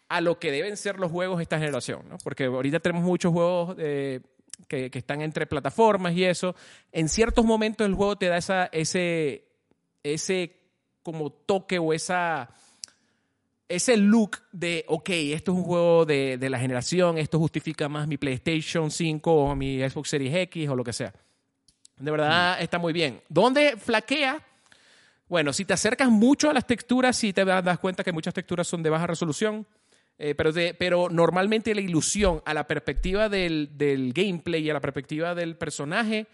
a 0.09 0.21
lo 0.21 0.39
que 0.39 0.51
deben 0.51 0.79
ser 0.79 0.99
los 0.99 1.11
juegos 1.11 1.39
de 1.39 1.43
esta 1.43 1.59
generación, 1.59 2.09
¿no? 2.09 2.17
Porque 2.25 2.45
ahorita 2.47 2.81
tenemos 2.81 3.05
muchos 3.05 3.33
juegos 3.33 3.77
eh, 3.79 4.21
que, 4.67 4.91
que 4.91 4.99
están 4.99 5.21
entre 5.21 5.47
plataformas 5.47 6.15
y 6.15 6.25
eso. 6.25 6.55
En 6.91 7.11
ciertos 7.11 7.45
momentos 7.45 7.87
el 7.87 7.95
juego 7.95 8.17
te 8.17 8.29
da 8.29 8.39
esa, 8.39 8.71
ese, 8.73 9.45
ese 10.03 10.58
como 11.13 11.31
toque 11.31 11.79
o 11.79 11.93
esa, 11.93 12.51
ese 13.69 13.97
look 13.97 14.39
de, 14.53 14.85
ok, 14.89 15.09
esto 15.11 15.53
es 15.53 15.59
un 15.59 15.65
juego 15.65 16.05
de, 16.07 16.39
de 16.39 16.51
la 16.51 16.59
generación, 16.59 17.19
esto 17.19 17.39
justifica 17.39 17.89
más 17.89 18.07
mi 18.09 18.17
PlayStation 18.17 18.91
5 18.91 19.33
o 19.35 19.55
mi 19.57 19.79
Xbox 19.81 20.09
Series 20.11 20.35
X 20.35 20.69
o 20.69 20.77
lo 20.77 20.85
que 20.85 20.93
sea. 20.93 21.13
De 21.99 22.11
verdad 22.11 22.61
está 22.61 22.79
muy 22.79 22.93
bien. 22.93 23.21
¿Dónde 23.29 23.77
flaquea? 23.77 24.41
Bueno, 25.29 25.53
si 25.53 25.65
te 25.65 25.75
acercas 25.75 26.09
mucho 26.11 26.49
a 26.49 26.53
las 26.53 26.67
texturas, 26.67 27.17
sí 27.17 27.33
te 27.33 27.45
das 27.45 27.79
cuenta 27.79 28.05
que 28.05 28.13
muchas 28.13 28.33
texturas 28.35 28.67
son 28.69 28.83
de 28.83 28.91
baja 28.91 29.07
resolución. 29.07 29.67
Eh, 30.21 30.35
pero, 30.35 30.53
de- 30.53 30.75
pero 30.75 31.09
normalmente 31.11 31.73
la 31.75 31.81
ilusión 31.81 32.43
a 32.45 32.53
la 32.53 32.67
perspectiva 32.67 33.29
del, 33.29 33.71
del 33.79 34.13
gameplay 34.13 34.65
y 34.67 34.71
a 34.71 34.75
la 34.75 34.81
perspectiva 34.81 35.35
del 35.35 35.57
personaje 35.57 36.27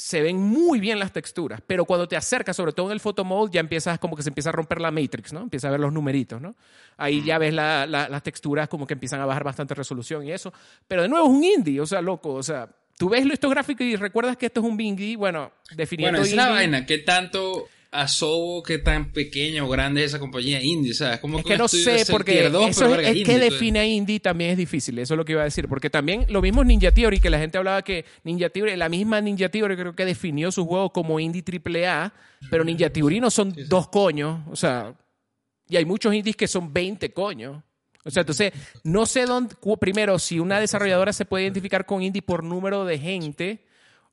se 0.00 0.22
ven 0.22 0.38
muy 0.38 0.80
bien 0.80 0.98
las 0.98 1.12
texturas, 1.12 1.60
pero 1.66 1.84
cuando 1.84 2.08
te 2.08 2.16
acercas, 2.16 2.56
sobre 2.56 2.72
todo 2.72 2.86
en 2.86 2.92
el 2.92 3.00
photomode, 3.00 3.50
ya 3.52 3.60
empiezas 3.60 3.98
como 3.98 4.16
que 4.16 4.22
se 4.22 4.30
empieza 4.30 4.48
a 4.48 4.52
romper 4.52 4.80
la 4.80 4.90
matrix, 4.90 5.32
¿no? 5.34 5.42
Empieza 5.42 5.68
a 5.68 5.72
ver 5.72 5.80
los 5.80 5.92
numeritos, 5.92 6.40
¿no? 6.40 6.54
Ahí 6.96 7.22
ya 7.22 7.36
ves 7.36 7.52
la- 7.52 7.86
la- 7.86 8.08
las 8.08 8.22
texturas 8.22 8.66
como 8.68 8.86
que 8.86 8.94
empiezan 8.94 9.20
a 9.20 9.26
bajar 9.26 9.44
bastante 9.44 9.74
resolución 9.74 10.26
y 10.26 10.32
eso. 10.32 10.54
Pero 10.88 11.02
de 11.02 11.08
nuevo 11.08 11.26
es 11.26 11.30
un 11.32 11.44
indie, 11.44 11.80
o 11.82 11.86
sea, 11.86 12.00
loco, 12.00 12.32
o 12.32 12.42
sea, 12.42 12.66
tú 12.96 13.10
ves 13.10 13.26
estos 13.30 13.50
gráficos 13.50 13.86
y 13.86 13.96
recuerdas 13.96 14.38
que 14.38 14.46
esto 14.46 14.60
es 14.60 14.66
un 14.66 14.80
indie, 14.80 15.16
bueno, 15.16 15.52
definiendo 15.76 16.18
Bueno, 16.18 16.26
es 16.26 16.34
la 16.34 16.48
vaina. 16.48 16.86
¿Qué 16.86 16.98
tanto 16.98 17.68
Asobo, 17.92 18.62
qué 18.62 18.78
tan 18.78 19.12
pequeña 19.12 19.64
o 19.64 19.68
grande 19.68 20.04
es 20.04 20.10
esa 20.10 20.20
compañía 20.20 20.62
indie? 20.62 20.92
O 20.92 20.94
sea, 20.94 21.14
es 21.14 21.20
como 21.20 21.38
Es 21.40 21.44
que 21.44 21.58
no 21.58 21.66
sé, 21.66 22.04
porque 22.08 22.46
eso 22.46 22.68
es, 22.68 22.78
verga, 22.78 23.08
es 23.08 23.16
indie, 23.16 23.24
que 23.24 23.38
define 23.38 23.80
a 23.80 23.86
indie 23.86 24.20
también 24.20 24.52
es 24.52 24.56
difícil, 24.56 24.98
eso 25.00 25.14
es 25.14 25.18
lo 25.18 25.24
que 25.24 25.32
iba 25.32 25.40
a 25.40 25.44
decir, 25.44 25.66
porque 25.66 25.90
también 25.90 26.24
lo 26.28 26.40
mismo 26.40 26.62
Ninja 26.62 26.92
Theory, 26.92 27.18
que 27.18 27.30
la 27.30 27.38
gente 27.38 27.58
hablaba 27.58 27.82
que 27.82 28.04
Ninja 28.22 28.48
Theory, 28.48 28.76
la 28.76 28.88
misma 28.88 29.20
Ninja 29.20 29.48
Theory 29.48 29.76
creo 29.76 29.96
que 29.96 30.04
definió 30.04 30.52
su 30.52 30.66
juego 30.66 30.92
como 30.92 31.18
indie 31.18 31.42
triple 31.42 31.88
A, 31.88 32.14
pero 32.48 32.62
Ninja 32.62 32.90
Theory 32.90 33.18
no 33.18 33.30
son 33.30 33.52
dos 33.68 33.88
coños, 33.88 34.40
o 34.48 34.54
sea, 34.54 34.94
y 35.68 35.76
hay 35.76 35.84
muchos 35.84 36.14
indies 36.14 36.36
que 36.36 36.48
son 36.48 36.72
20 36.72 37.12
coños. 37.12 37.62
O 38.04 38.10
sea, 38.10 38.22
entonces, 38.22 38.52
no 38.82 39.04
sé 39.04 39.26
dónde, 39.26 39.54
primero, 39.78 40.18
si 40.18 40.38
una 40.38 40.58
desarrolladora 40.58 41.12
se 41.12 41.24
puede 41.24 41.44
identificar 41.44 41.86
con 41.86 42.02
indie 42.02 42.22
por 42.22 42.42
número 42.42 42.84
de 42.84 42.98
gente 42.98 43.66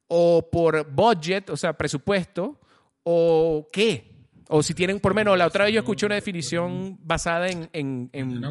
o 0.08 0.50
por 0.52 0.90
budget, 0.92 1.50
o 1.50 1.58
sea, 1.58 1.74
presupuesto, 1.74 2.60
o 3.10 3.68
qué. 3.72 4.12
O 4.50 4.62
si 4.62 4.74
tienen, 4.74 5.00
por 5.00 5.12
lo 5.12 5.16
menos, 5.16 5.38
la 5.38 5.48
otra 5.48 5.64
vez 5.66 5.74
yo 5.74 5.80
escuché 5.80 6.06
una 6.06 6.16
definición 6.16 6.98
basada 7.02 7.48
en, 7.50 7.70
en- 7.74 8.10
en 8.12 8.42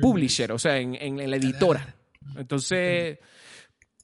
publisher, 0.00 0.52
o 0.52 0.58
sea, 0.58 0.78
en, 0.78 0.94
en- 0.94 1.20
en 1.20 1.30
la 1.30 1.36
editora. 1.36 1.96
Entonces, 2.36 3.18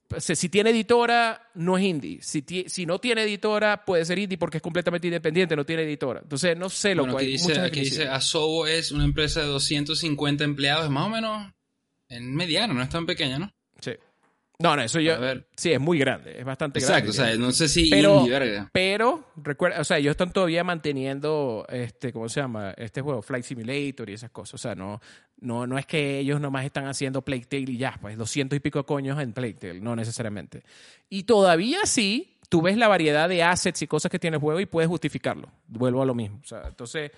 pues, 0.08 0.24
si 0.24 0.48
tiene 0.48 0.70
editora, 0.70 1.50
no 1.54 1.76
es 1.78 1.84
indie. 1.84 2.18
Si, 2.22 2.42
ti- 2.42 2.64
si 2.68 2.84
no 2.86 2.98
tiene 2.98 3.22
editora, 3.22 3.84
puede 3.84 4.04
ser 4.04 4.18
indie 4.18 4.36
porque 4.38 4.56
es 4.58 4.62
completamente 4.62 5.06
independiente, 5.06 5.54
no 5.56 5.64
tiene 5.64 5.82
editora. 5.82 6.20
Entonces, 6.22 6.56
no 6.56 6.68
sé 6.68 6.94
lo 6.94 7.02
Bueno, 7.02 7.16
que 7.18 7.24
aquí 7.24 7.26
hay 7.26 7.32
dice, 7.32 7.60
aquí 7.60 7.80
dice. 7.80 8.08
Asobo 8.08 8.66
es 8.66 8.90
una 8.92 9.04
empresa 9.04 9.40
de 9.40 9.46
250 9.46 10.44
empleados, 10.44 10.90
más 10.90 11.06
o 11.06 11.10
menos 11.10 11.52
en 12.08 12.34
mediano, 12.34 12.74
no 12.74 12.82
es 12.82 12.88
tan 12.88 13.06
pequeña, 13.06 13.38
¿no? 13.38 13.50
No, 14.60 14.76
no, 14.76 14.82
eso 14.82 15.00
yo. 15.00 15.14
A 15.14 15.18
ver. 15.18 15.46
Sí, 15.56 15.72
es 15.72 15.80
muy 15.80 15.98
grande, 15.98 16.38
es 16.38 16.44
bastante 16.44 16.78
Exacto, 16.80 17.10
o 17.10 17.14
grande. 17.14 17.32
sea, 17.32 17.40
no 17.40 17.50
sé 17.50 17.66
si 17.68 17.88
Pero- 17.88 18.26
verga. 18.26 18.68
Pero, 18.72 19.24
recuerda, 19.36 19.80
o 19.80 19.84
sea, 19.84 19.96
ellos 19.98 20.10
están 20.12 20.32
todavía 20.32 20.62
manteniendo, 20.64 21.64
este, 21.70 22.12
¿cómo 22.12 22.28
se 22.28 22.40
llama? 22.40 22.72
Este 22.76 23.00
juego, 23.00 23.22
Flight 23.22 23.44
Simulator 23.44 24.10
y 24.10 24.12
esas 24.12 24.30
cosas. 24.30 24.54
O 24.54 24.58
sea, 24.58 24.74
no, 24.74 25.00
no, 25.38 25.66
no 25.66 25.78
es 25.78 25.86
que 25.86 26.18
ellos 26.18 26.40
nomás 26.40 26.64
están 26.66 26.86
haciendo 26.86 27.22
Plague 27.22 27.46
Tale 27.46 27.64
y 27.72 27.78
ya, 27.78 27.98
pues, 28.02 28.18
200 28.18 28.56
y 28.56 28.60
pico 28.60 28.84
coños 28.84 29.18
en 29.20 29.32
Plague 29.32 29.54
Tale, 29.54 29.80
no 29.80 29.96
necesariamente. 29.96 30.62
Y 31.08 31.22
todavía 31.22 31.78
sí, 31.84 32.36
tú 32.50 32.60
ves 32.60 32.76
la 32.76 32.88
variedad 32.88 33.28
de 33.30 33.42
assets 33.42 33.80
y 33.80 33.86
cosas 33.86 34.10
que 34.10 34.18
tiene 34.18 34.36
el 34.36 34.40
juego 34.42 34.60
y 34.60 34.66
puedes 34.66 34.88
justificarlo. 34.88 35.48
Vuelvo 35.68 36.02
a 36.02 36.06
lo 36.06 36.14
mismo. 36.14 36.38
O 36.42 36.46
sea, 36.46 36.64
entonces, 36.68 37.10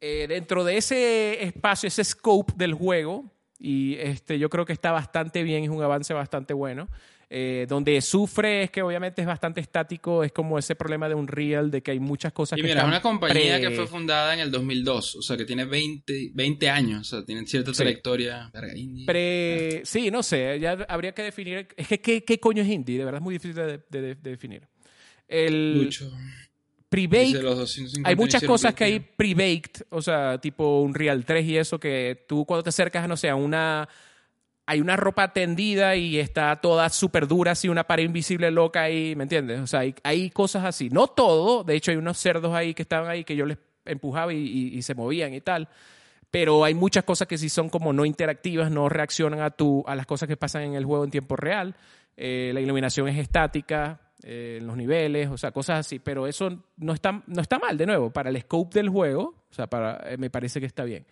eh, 0.00 0.24
dentro 0.28 0.64
de 0.64 0.78
ese 0.78 1.44
espacio, 1.44 1.88
ese 1.88 2.04
scope 2.04 2.54
del 2.56 2.72
juego, 2.72 3.30
y 3.60 3.94
este, 3.96 4.38
yo 4.38 4.48
creo 4.50 4.64
que 4.64 4.72
está 4.72 4.90
bastante 4.90 5.42
bien, 5.42 5.62
es 5.64 5.70
un 5.70 5.82
avance 5.82 6.12
bastante 6.14 6.54
bueno. 6.54 6.88
Eh, 7.32 7.66
donde 7.68 8.00
sufre 8.00 8.64
es 8.64 8.70
que 8.72 8.82
obviamente 8.82 9.20
es 9.20 9.26
bastante 9.28 9.60
estático, 9.60 10.24
es 10.24 10.32
como 10.32 10.58
ese 10.58 10.74
problema 10.74 11.08
de 11.08 11.14
un 11.14 11.28
real, 11.28 11.70
de 11.70 11.80
que 11.80 11.92
hay 11.92 12.00
muchas 12.00 12.32
cosas 12.32 12.58
Y 12.58 12.62
que 12.62 12.66
mira, 12.66 12.80
es 12.80 12.88
una 12.88 13.00
compañía 13.00 13.58
pre- 13.60 13.68
que 13.68 13.76
fue 13.76 13.86
fundada 13.86 14.34
en 14.34 14.40
el 14.40 14.50
2002, 14.50 15.14
o 15.14 15.22
sea, 15.22 15.36
que 15.36 15.44
tiene 15.44 15.64
20, 15.64 16.32
20 16.34 16.68
años, 16.68 17.12
o 17.12 17.16
sea, 17.18 17.24
tienen 17.24 17.46
cierta 17.46 17.72
Sí. 17.72 17.82
trayectoria. 17.84 18.50
Pre... 19.06 19.82
Sí, 19.84 20.10
no 20.10 20.24
sé, 20.24 20.58
ya 20.58 20.72
habría 20.88 21.12
que 21.12 21.22
definir... 21.22 21.68
Es 21.76 21.86
que 21.86 22.00
¿qué, 22.00 22.24
qué 22.24 22.40
coño 22.40 22.62
es 22.64 22.68
indie? 22.68 22.98
De 22.98 23.04
verdad 23.04 23.20
es 23.20 23.22
muy 23.24 23.34
difícil 23.34 23.54
de, 23.54 23.78
de- 23.88 24.14
de 24.16 24.30
definir. 24.30 24.66
El. 25.28 25.88
Pre-baked 26.90 27.40
los 27.42 27.56
250 27.56 28.08
Hay 28.08 28.16
muchas 28.16 28.42
cosas 28.48 28.74
que 28.74 28.84
hay 28.84 29.00
pre-baked, 29.00 29.82
o 29.90 30.02
sea, 30.02 30.38
tipo 30.38 30.80
un 30.82 30.92
Real 30.94 31.24
3 31.24 31.46
y 31.46 31.56
eso, 31.56 31.78
que 31.80 32.24
tú 32.28 32.44
cuando 32.44 32.62
te 32.64 32.68
acercas, 32.70 33.08
no 33.08 33.16
sé, 33.16 33.28
a 33.30 33.34
una... 33.36 33.88
Hay 34.66 34.80
una 34.80 34.96
ropa 34.96 35.32
tendida 35.32 35.96
y 35.96 36.18
está 36.20 36.54
toda 36.60 36.88
súper 36.90 37.26
dura, 37.26 37.52
así 37.52 37.68
una 37.68 37.84
pared 37.88 38.04
invisible 38.04 38.52
loca 38.52 38.82
ahí, 38.82 39.16
¿me 39.16 39.24
entiendes? 39.24 39.58
O 39.60 39.66
sea, 39.66 39.80
hay, 39.80 39.96
hay 40.04 40.30
cosas 40.30 40.64
así. 40.64 40.90
No 40.90 41.08
todo, 41.08 41.64
de 41.64 41.74
hecho 41.74 41.90
hay 41.90 41.96
unos 41.96 42.18
cerdos 42.18 42.54
ahí 42.54 42.72
que 42.72 42.82
estaban 42.82 43.10
ahí 43.10 43.24
que 43.24 43.34
yo 43.34 43.46
les 43.46 43.58
empujaba 43.84 44.32
y, 44.32 44.36
y- 44.36 44.76
y 44.78 44.82
se 44.82 44.94
movían 44.94 45.34
y 45.34 45.40
tal. 45.40 45.68
Pero 46.30 46.62
hay 46.62 46.74
muchas 46.74 47.02
cosas 47.02 47.26
que 47.26 47.36
sí 47.36 47.48
son 47.48 47.68
como 47.68 47.92
no 47.92 48.04
interactivas, 48.04 48.70
no 48.70 48.88
reaccionan 48.88 49.40
a, 49.40 49.50
tu, 49.50 49.82
a 49.88 49.96
las 49.96 50.06
cosas 50.06 50.28
que 50.28 50.36
pasan 50.36 50.62
en 50.62 50.74
el 50.74 50.84
juego 50.84 51.02
en 51.02 51.10
tiempo 51.10 51.34
real. 51.34 51.74
Eh, 52.16 52.52
la 52.54 52.60
iluminación 52.60 53.08
es 53.08 53.18
estática 53.18 54.00
eh, 54.22 54.58
en 54.60 54.66
los 54.66 54.76
niveles, 54.76 55.28
o 55.28 55.38
sea, 55.38 55.50
cosas 55.52 55.80
así. 55.80 55.98
Pero 55.98 56.26
eso 56.26 56.50
no 56.76 56.92
está, 56.92 57.22
no 57.26 57.40
está 57.40 57.58
mal, 57.58 57.76
de 57.76 57.86
nuevo, 57.86 58.10
para 58.10 58.30
el 58.30 58.40
scope 58.40 58.78
del 58.78 58.88
juego, 58.88 59.34
o 59.50 59.54
sea, 59.54 59.66
para, 59.66 60.12
eh, 60.12 60.16
me 60.16 60.30
parece 60.30 60.60
que 60.60 60.66
está 60.66 60.84
bien. 60.84 61.06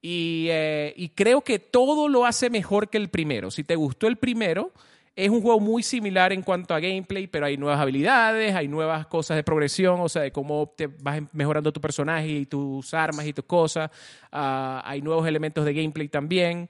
Y, 0.00 0.46
eh, 0.50 0.94
y 0.96 1.10
creo 1.10 1.40
que 1.42 1.58
todo 1.58 2.08
lo 2.08 2.24
hace 2.24 2.50
mejor 2.50 2.88
que 2.88 2.98
el 2.98 3.08
primero. 3.08 3.50
Si 3.50 3.64
te 3.64 3.74
gustó 3.74 4.06
el 4.06 4.16
primero, 4.16 4.72
es 5.18 5.30
un 5.30 5.42
juego 5.42 5.58
muy 5.58 5.82
similar 5.82 6.32
en 6.32 6.42
cuanto 6.42 6.74
a 6.74 6.78
gameplay, 6.78 7.26
pero 7.26 7.46
hay 7.46 7.56
nuevas 7.56 7.80
habilidades, 7.80 8.54
hay 8.54 8.68
nuevas 8.68 9.04
cosas 9.08 9.36
de 9.36 9.42
progresión, 9.42 10.00
o 10.00 10.08
sea, 10.08 10.22
de 10.22 10.30
cómo 10.30 10.72
te 10.76 10.86
vas 10.86 11.20
mejorando 11.32 11.72
tu 11.72 11.80
personaje 11.80 12.28
y 12.28 12.46
tus 12.46 12.94
armas 12.94 13.26
y 13.26 13.32
tus 13.32 13.44
cosas. 13.44 13.90
Ah, 14.30 14.80
hay 14.84 15.02
nuevos 15.02 15.26
elementos 15.26 15.64
de 15.64 15.74
gameplay 15.74 16.06
también. 16.06 16.68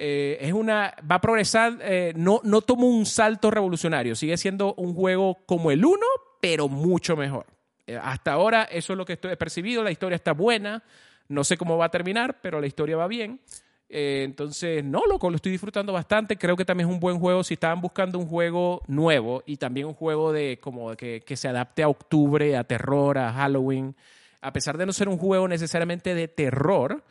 Eh, 0.00 0.38
es 0.40 0.52
una 0.52 0.94
va 1.10 1.16
a 1.16 1.20
progresar, 1.20 1.76
eh, 1.80 2.12
no, 2.14 2.40
no 2.44 2.60
toma 2.62 2.84
un 2.84 3.04
salto 3.04 3.50
revolucionario, 3.50 4.14
sigue 4.14 4.36
siendo 4.36 4.74
un 4.74 4.94
juego 4.94 5.38
como 5.44 5.72
el 5.72 5.84
1, 5.84 5.98
pero 6.40 6.68
mucho 6.68 7.16
mejor. 7.16 7.46
Eh, 7.84 7.98
hasta 8.00 8.30
ahora 8.30 8.62
eso 8.62 8.92
es 8.92 8.96
lo 8.96 9.04
que 9.04 9.14
estoy 9.14 9.32
he 9.32 9.36
percibido, 9.36 9.82
la 9.82 9.90
historia 9.90 10.14
está 10.14 10.34
buena, 10.34 10.84
no 11.26 11.42
sé 11.42 11.56
cómo 11.56 11.76
va 11.76 11.86
a 11.86 11.90
terminar, 11.90 12.38
pero 12.40 12.60
la 12.60 12.68
historia 12.68 12.96
va 12.96 13.08
bien. 13.08 13.40
Entonces, 13.88 14.84
no, 14.84 15.04
loco, 15.06 15.30
lo 15.30 15.36
estoy 15.36 15.50
disfrutando 15.50 15.94
bastante. 15.94 16.36
Creo 16.36 16.56
que 16.56 16.66
también 16.66 16.90
es 16.90 16.94
un 16.94 17.00
buen 17.00 17.18
juego. 17.18 17.42
Si 17.42 17.54
estaban 17.54 17.80
buscando 17.80 18.18
un 18.18 18.26
juego 18.26 18.82
nuevo 18.86 19.42
y 19.46 19.56
también 19.56 19.86
un 19.86 19.94
juego 19.94 20.30
de 20.30 20.58
como 20.60 20.94
que, 20.94 21.22
que 21.26 21.36
se 21.36 21.48
adapte 21.48 21.82
a 21.82 21.88
octubre, 21.88 22.54
a 22.56 22.64
terror, 22.64 23.16
a 23.16 23.32
Halloween, 23.32 23.96
a 24.42 24.52
pesar 24.52 24.76
de 24.76 24.86
no 24.86 24.92
ser 24.92 25.08
un 25.08 25.16
juego 25.16 25.48
necesariamente 25.48 26.14
de 26.14 26.28
terror, 26.28 27.02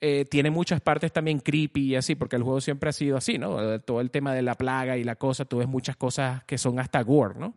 eh, 0.00 0.24
tiene 0.26 0.50
muchas 0.50 0.80
partes 0.80 1.12
también 1.12 1.38
creepy 1.38 1.92
y 1.92 1.96
así, 1.96 2.14
porque 2.14 2.36
el 2.36 2.42
juego 2.42 2.60
siempre 2.60 2.90
ha 2.90 2.92
sido 2.92 3.16
así, 3.16 3.38
¿no? 3.38 3.74
Eh, 3.74 3.78
Todo 3.78 4.00
el 4.00 4.10
tema 4.10 4.34
de 4.34 4.42
la 4.42 4.54
plaga 4.54 4.96
y 4.96 5.04
la 5.04 5.16
cosa, 5.16 5.44
tú 5.44 5.58
ves 5.58 5.68
muchas 5.68 5.96
cosas 5.96 6.44
que 6.44 6.58
son 6.58 6.78
hasta 6.78 7.02
gore, 7.02 7.38
¿no? 7.38 7.54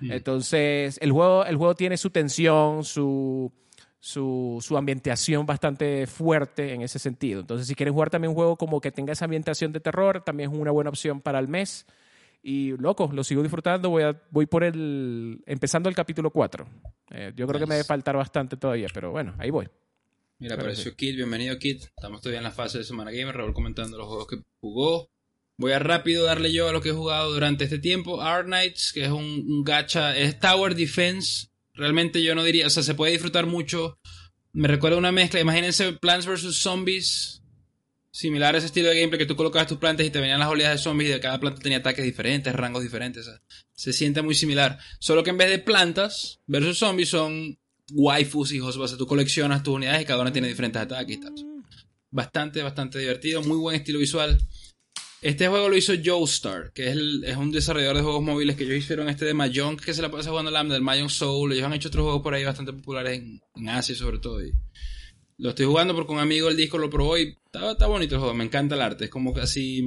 Entonces, 0.00 0.98
el 1.00 1.12
juego, 1.12 1.44
el 1.44 1.56
juego 1.56 1.76
tiene 1.76 1.96
su 1.96 2.10
tensión, 2.10 2.82
su, 2.82 3.52
su, 4.00 4.58
su 4.60 4.76
ambientación 4.76 5.46
bastante 5.46 6.08
fuerte 6.08 6.74
en 6.74 6.82
ese 6.82 6.98
sentido. 6.98 7.40
Entonces, 7.40 7.68
si 7.68 7.76
quieres 7.76 7.92
jugar 7.92 8.10
también 8.10 8.30
un 8.30 8.34
juego 8.34 8.56
como 8.56 8.80
que 8.80 8.90
tenga 8.90 9.12
esa 9.12 9.26
ambientación 9.26 9.72
de 9.72 9.78
terror, 9.78 10.22
también 10.24 10.50
es 10.50 10.58
una 10.58 10.72
buena 10.72 10.90
opción 10.90 11.20
para 11.20 11.38
el 11.38 11.46
mes. 11.46 11.86
Y, 12.42 12.76
loco, 12.78 13.08
lo 13.12 13.22
sigo 13.22 13.42
disfrutando. 13.42 13.90
Voy, 13.90 14.02
a, 14.02 14.20
voy 14.30 14.46
por 14.46 14.64
el... 14.64 15.40
Empezando 15.46 15.88
el 15.88 15.94
capítulo 15.94 16.30
4. 16.30 16.66
Eh, 17.10 17.32
yo 17.36 17.46
creo 17.46 17.60
que 17.60 17.66
me 17.66 17.76
debe 17.76 17.84
faltar 17.84 18.16
bastante 18.16 18.56
todavía, 18.56 18.88
pero 18.92 19.12
bueno, 19.12 19.34
ahí 19.38 19.50
voy. 19.50 19.68
Mira, 20.42 20.56
apareció 20.56 20.96
Kit, 20.96 21.14
bienvenido 21.14 21.56
Kit. 21.56 21.84
Estamos 21.96 22.20
todavía 22.20 22.38
en 22.38 22.44
la 22.44 22.50
fase 22.50 22.78
de 22.78 22.82
Semana 22.82 23.12
Gamer, 23.12 23.36
Raúl 23.36 23.54
comentando 23.54 23.96
los 23.96 24.08
juegos 24.08 24.26
que 24.26 24.42
jugó. 24.60 25.08
Voy 25.56 25.70
a 25.70 25.78
rápido 25.78 26.24
darle 26.24 26.52
yo 26.52 26.68
a 26.68 26.72
lo 26.72 26.80
que 26.80 26.88
he 26.88 26.92
jugado 26.92 27.32
durante 27.32 27.62
este 27.62 27.78
tiempo. 27.78 28.20
Art 28.20 28.46
Knights, 28.46 28.90
que 28.92 29.04
es 29.04 29.10
un, 29.10 29.22
un 29.22 29.62
gacha, 29.62 30.18
es 30.18 30.40
Tower 30.40 30.74
Defense. 30.74 31.46
Realmente 31.74 32.24
yo 32.24 32.34
no 32.34 32.42
diría, 32.42 32.66
o 32.66 32.70
sea, 32.70 32.82
se 32.82 32.96
puede 32.96 33.12
disfrutar 33.12 33.46
mucho. 33.46 34.00
Me 34.52 34.66
recuerda 34.66 34.98
una 34.98 35.12
mezcla, 35.12 35.38
imagínense 35.38 35.92
Plants 35.92 36.26
vs. 36.26 36.56
Zombies. 36.56 37.44
Similar 38.10 38.56
a 38.56 38.58
ese 38.58 38.66
estilo 38.66 38.88
de 38.88 38.96
gameplay 38.96 39.20
que 39.20 39.26
tú 39.26 39.36
colocabas 39.36 39.68
tus 39.68 39.78
plantas 39.78 40.04
y 40.04 40.10
te 40.10 40.18
venían 40.18 40.40
las 40.40 40.48
oleadas 40.48 40.78
de 40.78 40.82
zombies 40.82 41.10
y 41.10 41.12
de 41.12 41.20
cada 41.20 41.38
planta 41.38 41.62
tenía 41.62 41.78
ataques 41.78 42.04
diferentes, 42.04 42.52
rangos 42.52 42.82
diferentes. 42.82 43.28
o 43.28 43.30
sea, 43.30 43.40
se 43.74 43.92
siente 43.92 44.22
muy 44.22 44.34
similar. 44.34 44.80
Solo 44.98 45.22
que 45.22 45.30
en 45.30 45.38
vez 45.38 45.50
de 45.50 45.60
plantas 45.60 46.40
versus 46.48 46.78
zombies 46.78 47.10
son 47.10 47.56
waifus, 47.90 48.52
hijos. 48.52 48.76
O 48.76 48.86
sea, 48.88 48.98
tú 48.98 49.06
coleccionas 49.06 49.62
tus 49.62 49.74
unidades 49.74 50.02
y 50.02 50.04
cada 50.04 50.22
una 50.22 50.32
tiene 50.32 50.48
diferentes 50.48 50.80
ataques 50.82 51.16
y 51.16 51.20
tal. 51.20 51.34
Bastante, 52.10 52.62
bastante 52.62 52.98
divertido. 52.98 53.42
Muy 53.42 53.56
buen 53.56 53.76
estilo 53.76 53.98
visual. 53.98 54.38
Este 55.22 55.46
juego 55.46 55.68
lo 55.68 55.76
hizo 55.76 55.92
Joestar, 56.04 56.72
que 56.72 56.86
es, 56.88 56.92
el- 56.92 57.24
es 57.24 57.36
un 57.36 57.52
desarrollador 57.52 57.96
de 57.96 58.02
juegos 58.02 58.22
móviles 58.22 58.56
que 58.56 58.64
ellos 58.64 58.76
hicieron 58.78 59.08
este 59.08 59.24
de 59.24 59.34
Mahjong, 59.34 59.76
que 59.78 59.94
se 59.94 60.02
la 60.02 60.10
pasa 60.10 60.30
jugando 60.30 60.50
Lambda, 60.50 60.74
el 60.76 60.82
Mahjong 60.82 61.10
Soul. 61.10 61.52
Ellos 61.52 61.64
han 61.64 61.74
hecho 61.74 61.88
otros 61.88 62.02
juegos 62.04 62.22
por 62.22 62.34
ahí 62.34 62.44
bastante 62.44 62.72
populares 62.72 63.18
en, 63.18 63.40
en 63.54 63.68
Asia 63.68 63.94
sobre 63.94 64.18
todo. 64.18 64.44
Y 64.44 64.52
lo 65.38 65.50
estoy 65.50 65.66
jugando 65.66 65.94
porque 65.94 66.12
un 66.12 66.18
amigo 66.18 66.48
el 66.48 66.56
disco 66.56 66.76
lo 66.76 66.90
probó 66.90 67.16
y 67.18 67.36
está, 67.44 67.70
está 67.72 67.86
bonito 67.86 68.16
el 68.16 68.20
juego. 68.20 68.34
Me 68.34 68.44
encanta 68.44 68.74
el 68.74 68.80
arte. 68.82 69.04
Es 69.04 69.10
como 69.10 69.32
casi 69.32 69.84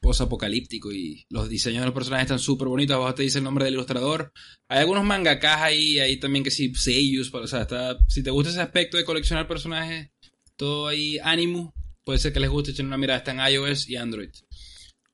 post-apocalíptico 0.00 0.92
y 0.92 1.24
los 1.28 1.48
diseños 1.48 1.80
de 1.80 1.86
los 1.86 1.94
personajes 1.94 2.24
están 2.24 2.38
súper 2.38 2.68
bonitos. 2.68 2.96
Abajo 2.96 3.14
te 3.14 3.22
dice 3.22 3.38
el 3.38 3.44
nombre 3.44 3.64
del 3.64 3.74
ilustrador. 3.74 4.32
Hay 4.68 4.80
algunos 4.80 5.04
mangakas 5.04 5.62
ahí, 5.62 5.98
ahí 5.98 6.18
también 6.18 6.44
que 6.44 6.50
sí, 6.50 6.74
seiyus, 6.74 7.32
o 7.32 7.46
sea, 7.46 7.62
está, 7.62 7.98
si 8.08 8.22
te 8.22 8.30
gusta 8.30 8.50
ese 8.50 8.60
aspecto 8.60 8.96
de 8.96 9.04
coleccionar 9.04 9.46
personajes, 9.48 10.10
todo 10.56 10.88
ahí, 10.88 11.18
ánimo, 11.22 11.74
puede 12.04 12.18
ser 12.18 12.32
que 12.32 12.40
les 12.40 12.50
guste 12.50 12.70
echar 12.70 12.86
una 12.86 12.96
mirada, 12.96 13.18
está 13.18 13.32
en 13.32 13.52
iOS 13.54 13.88
y 13.88 13.96
Android. 13.96 14.30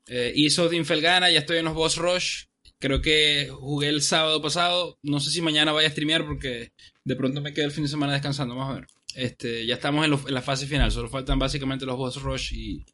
Eh, 0.07 0.33
hizo 0.35 0.69
Dinfelgana, 0.69 1.31
ya 1.31 1.41
estoy 1.41 1.59
en 1.59 1.65
los 1.65 1.75
Boss 1.75 1.97
Rush, 1.97 2.45
creo 2.79 3.01
que 3.01 3.49
jugué 3.51 3.89
el 3.89 4.03
sábado 4.03 4.43
pasado, 4.43 4.99
no 5.03 5.21
sé 5.21 5.31
si 5.31 5.41
mañana 5.41 5.73
vaya 5.73 5.89
a 5.89 5.91
streamear 5.91 6.27
porque 6.27 6.73
de 7.05 7.17
pronto 7.17 7.41
me 7.41 7.53
quedo 7.53 7.67
el 7.67 7.73
fin 7.73 7.85
de 7.85 7.91
semana 7.91 8.13
descansando, 8.13 8.55
vamos 8.55 8.73
a 8.73 8.81
ver. 8.81 8.87
Este, 9.15 9.67
ya 9.67 9.75
estamos 9.75 10.05
en 10.05 10.35
la 10.35 10.43
fase 10.43 10.67
final, 10.67 10.91
solo 10.91 11.09
faltan 11.09 11.39
básicamente 11.39 11.87
los 11.87 11.97
Boss 11.97 12.21
Rush 12.23 12.53
y 12.55 12.85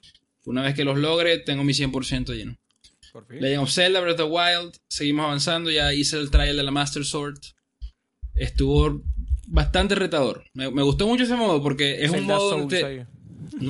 una 0.44 0.62
vez 0.62 0.74
que 0.74 0.84
los 0.84 0.98
logre 0.98 1.38
tengo 1.38 1.64
mi 1.64 1.72
100% 1.72 2.34
lleno. 2.34 2.58
Por 3.12 3.26
fin. 3.26 3.40
Legend 3.40 3.62
of 3.62 3.72
Zelda 3.72 4.00
Breath 4.00 4.20
of 4.20 4.28
the 4.28 4.32
Wild, 4.32 4.76
seguimos 4.88 5.24
avanzando, 5.24 5.70
ya 5.70 5.92
hice 5.92 6.16
el 6.18 6.30
trial 6.30 6.56
de 6.56 6.62
la 6.62 6.70
Master 6.70 7.04
Sword. 7.04 7.38
Estuvo 8.34 9.02
bastante 9.46 9.94
retador. 9.94 10.44
Me, 10.52 10.70
me 10.70 10.82
gustó 10.82 11.06
mucho 11.06 11.24
ese 11.24 11.34
modo 11.34 11.62
porque 11.62 12.04
es 12.04 12.10
un 12.10 12.24
modo 12.24 12.68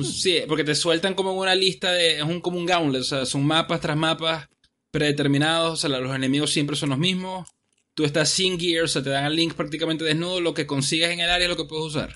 sí, 0.03 0.41
porque 0.47 0.63
te 0.63 0.75
sueltan 0.75 1.13
como 1.13 1.33
una 1.33 1.55
lista 1.55 1.91
de 1.91 2.17
es 2.17 2.23
un 2.23 2.41
como 2.41 2.57
un 2.57 2.65
gauntlet, 2.65 3.01
o 3.01 3.05
sea, 3.05 3.25
son 3.25 3.45
mapas 3.45 3.81
tras 3.81 3.97
mapas 3.97 4.47
predeterminados, 4.91 5.73
o 5.73 5.75
sea, 5.77 5.99
los 5.99 6.15
enemigos 6.15 6.51
siempre 6.51 6.75
son 6.75 6.89
los 6.89 6.99
mismos. 6.99 7.47
Tú 7.93 8.05
estás 8.05 8.29
sin 8.29 8.59
gear, 8.59 8.85
o 8.85 8.87
sea, 8.87 9.03
te 9.03 9.09
dan 9.09 9.25
el 9.25 9.35
link 9.35 9.53
prácticamente 9.53 10.03
desnudo, 10.03 10.39
lo 10.41 10.53
que 10.53 10.65
consigues 10.65 11.09
en 11.09 11.19
el 11.19 11.29
área 11.29 11.45
es 11.45 11.49
lo 11.49 11.57
que 11.57 11.65
puedes 11.65 11.85
usar. 11.85 12.13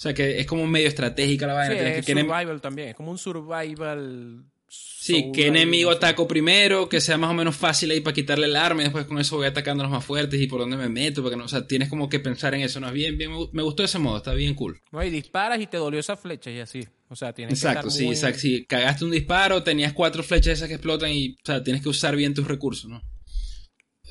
O 0.00 0.02
sea, 0.02 0.14
que 0.14 0.40
es 0.40 0.46
como 0.46 0.66
medio 0.66 0.88
estratégica 0.88 1.46
la 1.46 1.52
vaina. 1.52 1.74
Sí, 1.74 1.78
Tienes 1.80 1.98
es 1.98 2.06
que- 2.06 2.14
enem- 2.14 2.26
survival 2.26 2.60
también. 2.62 2.88
Es 2.88 2.94
como 2.94 3.10
un 3.10 3.18
survival. 3.18 4.44
Sí, 4.72 5.30
qué 5.34 5.48
enemigo 5.48 5.90
ataco 5.90 6.26
primero, 6.26 6.88
que 6.88 7.00
sea 7.02 7.18
más 7.18 7.30
o 7.30 7.34
menos 7.34 7.54
fácil 7.56 7.90
ahí 7.90 8.00
para 8.00 8.14
quitarle 8.14 8.46
el 8.46 8.54
arma 8.56 8.80
y 8.80 8.84
después 8.84 9.04
con 9.04 9.18
eso 9.18 9.36
voy 9.36 9.46
atacando 9.48 9.82
a 9.82 9.86
los 9.86 9.92
más 9.92 10.04
fuertes 10.04 10.40
y 10.40 10.46
por 10.46 10.60
dónde 10.60 10.76
me 10.78 10.88
meto, 10.88 11.20
porque 11.22 11.36
no, 11.36 11.44
o 11.44 11.48
sea, 11.48 11.66
tienes 11.66 11.88
como 11.90 12.08
que 12.08 12.18
pensar 12.20 12.54
en 12.54 12.60
eso, 12.62 12.78
¿no? 12.80 12.86
Es 12.86 12.92
bien, 12.94 13.18
bien, 13.18 13.30
me 13.52 13.62
gustó 13.62 13.82
ese 13.82 13.98
modo, 13.98 14.18
está 14.18 14.32
bien 14.32 14.54
cool. 14.54 14.80
No, 14.92 15.02
y 15.04 15.10
disparas 15.10 15.60
y 15.60 15.66
te 15.66 15.76
dolió 15.76 15.98
esa 16.00 16.16
flecha 16.16 16.50
y 16.50 16.60
así. 16.60 16.86
O 17.08 17.16
sea, 17.16 17.32
tienes 17.34 17.58
Exacto, 17.58 17.82
que 17.82 17.88
estar 17.88 17.98
sí, 17.98 18.04
muy- 18.06 18.14
exacto, 18.14 18.38
si 18.38 18.64
cagaste 18.66 19.04
un 19.04 19.10
disparo, 19.10 19.62
tenías 19.64 19.92
cuatro 19.92 20.22
flechas 20.22 20.54
esas 20.54 20.68
que 20.68 20.74
explotan 20.74 21.10
y, 21.10 21.32
o 21.32 21.36
sea, 21.44 21.62
tienes 21.62 21.82
que 21.82 21.88
usar 21.90 22.14
bien 22.16 22.32
tus 22.32 22.46
recursos, 22.46 22.88
¿no? 22.88 23.02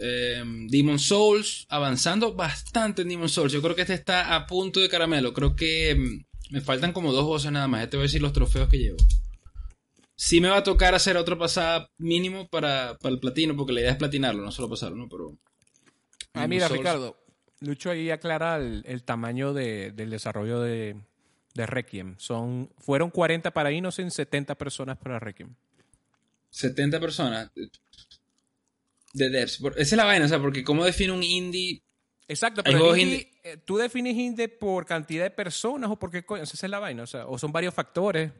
Eh, 0.02 0.44
Demon 0.70 1.00
Souls, 1.00 1.66
avanzando 1.70 2.34
bastante 2.34 3.02
en 3.02 3.10
Demon 3.10 3.30
Souls, 3.30 3.52
yo 3.52 3.62
creo 3.62 3.76
que 3.76 3.82
este 3.82 3.94
está 3.94 4.36
a 4.36 4.48
punto 4.48 4.80
de 4.80 4.90
caramelo, 4.90 5.34
creo 5.34 5.56
que 5.56 5.96
mm, 5.96 6.54
me 6.54 6.62
faltan 6.62 6.94
como 6.94 7.12
dos 7.12 7.26
voces 7.26 7.52
nada 7.52 7.68
más, 7.68 7.82
ya 7.82 7.90
te 7.90 7.98
voy 7.98 8.04
a 8.04 8.08
decir 8.08 8.22
los 8.22 8.34
trofeos 8.34 8.70
que 8.70 8.78
llevo. 8.78 8.98
Sí 10.16 10.42
me 10.42 10.50
va 10.50 10.58
a 10.58 10.64
tocar 10.64 10.96
hacer 10.96 11.16
otra 11.16 11.38
pasada 11.38 11.90
mínimo 11.98 12.50
para, 12.50 12.98
para 13.00 13.14
el 13.14 13.20
platino, 13.20 13.56
porque 13.56 13.72
la 13.72 13.82
idea 13.82 13.92
es 13.92 13.98
platinarlo, 13.98 14.44
no 14.44 14.52
solo 14.52 14.70
pasarlo, 14.70 14.98
¿no? 14.98 15.08
Pero. 15.08 15.38
Ah, 16.34 16.48
mira, 16.48 16.68
Ricardo. 16.68 17.16
Lucho 17.62 17.90
ahí 17.90 18.10
aclara 18.10 18.58
el, 18.58 19.04
tamaño 19.04 19.54
del 19.54 20.10
desarrollo 20.10 20.62
de, 20.62 20.96
de, 21.54 21.66
Requiem. 21.66 22.16
Son, 22.18 22.70
fueron 22.78 23.10
40 23.12 23.52
para 23.52 23.72
Innocent, 23.72 24.12
70 24.12 24.56
personas 24.56 24.98
para 24.98 25.20
Requiem. 25.20 25.56
70 26.50 27.00
personas. 27.00 27.52
De 29.14 29.30
devs. 29.30 29.60
Esa 29.62 29.82
es 29.82 29.94
la 29.94 30.06
vaina, 30.06 30.26
o 30.26 30.30
sea, 30.30 30.40
porque 30.40 30.64
¿cómo 30.64 30.86
define 30.86 31.14
un 31.14 31.24
indie? 31.24 31.82
Exacto, 32.28 32.64
pero 32.64 32.96
indie, 32.96 33.32
eh, 33.44 33.58
¿tú 33.66 33.78
defines 33.78 34.16
indie 34.16 34.48
por 34.50 34.86
cantidad 34.86 35.24
de 35.24 35.32
personas 35.32 35.90
o 35.90 35.98
por 35.98 36.12
qué 36.12 36.24
coño? 36.24 36.44
Esa 36.44 36.54
es 36.66 36.70
la 36.70 36.80
vaina, 36.80 37.04
o 37.04 37.08
sea, 37.08 37.26
o 37.26 37.38
son 37.40 37.52
varios 37.52 37.74
factores. 37.74 38.32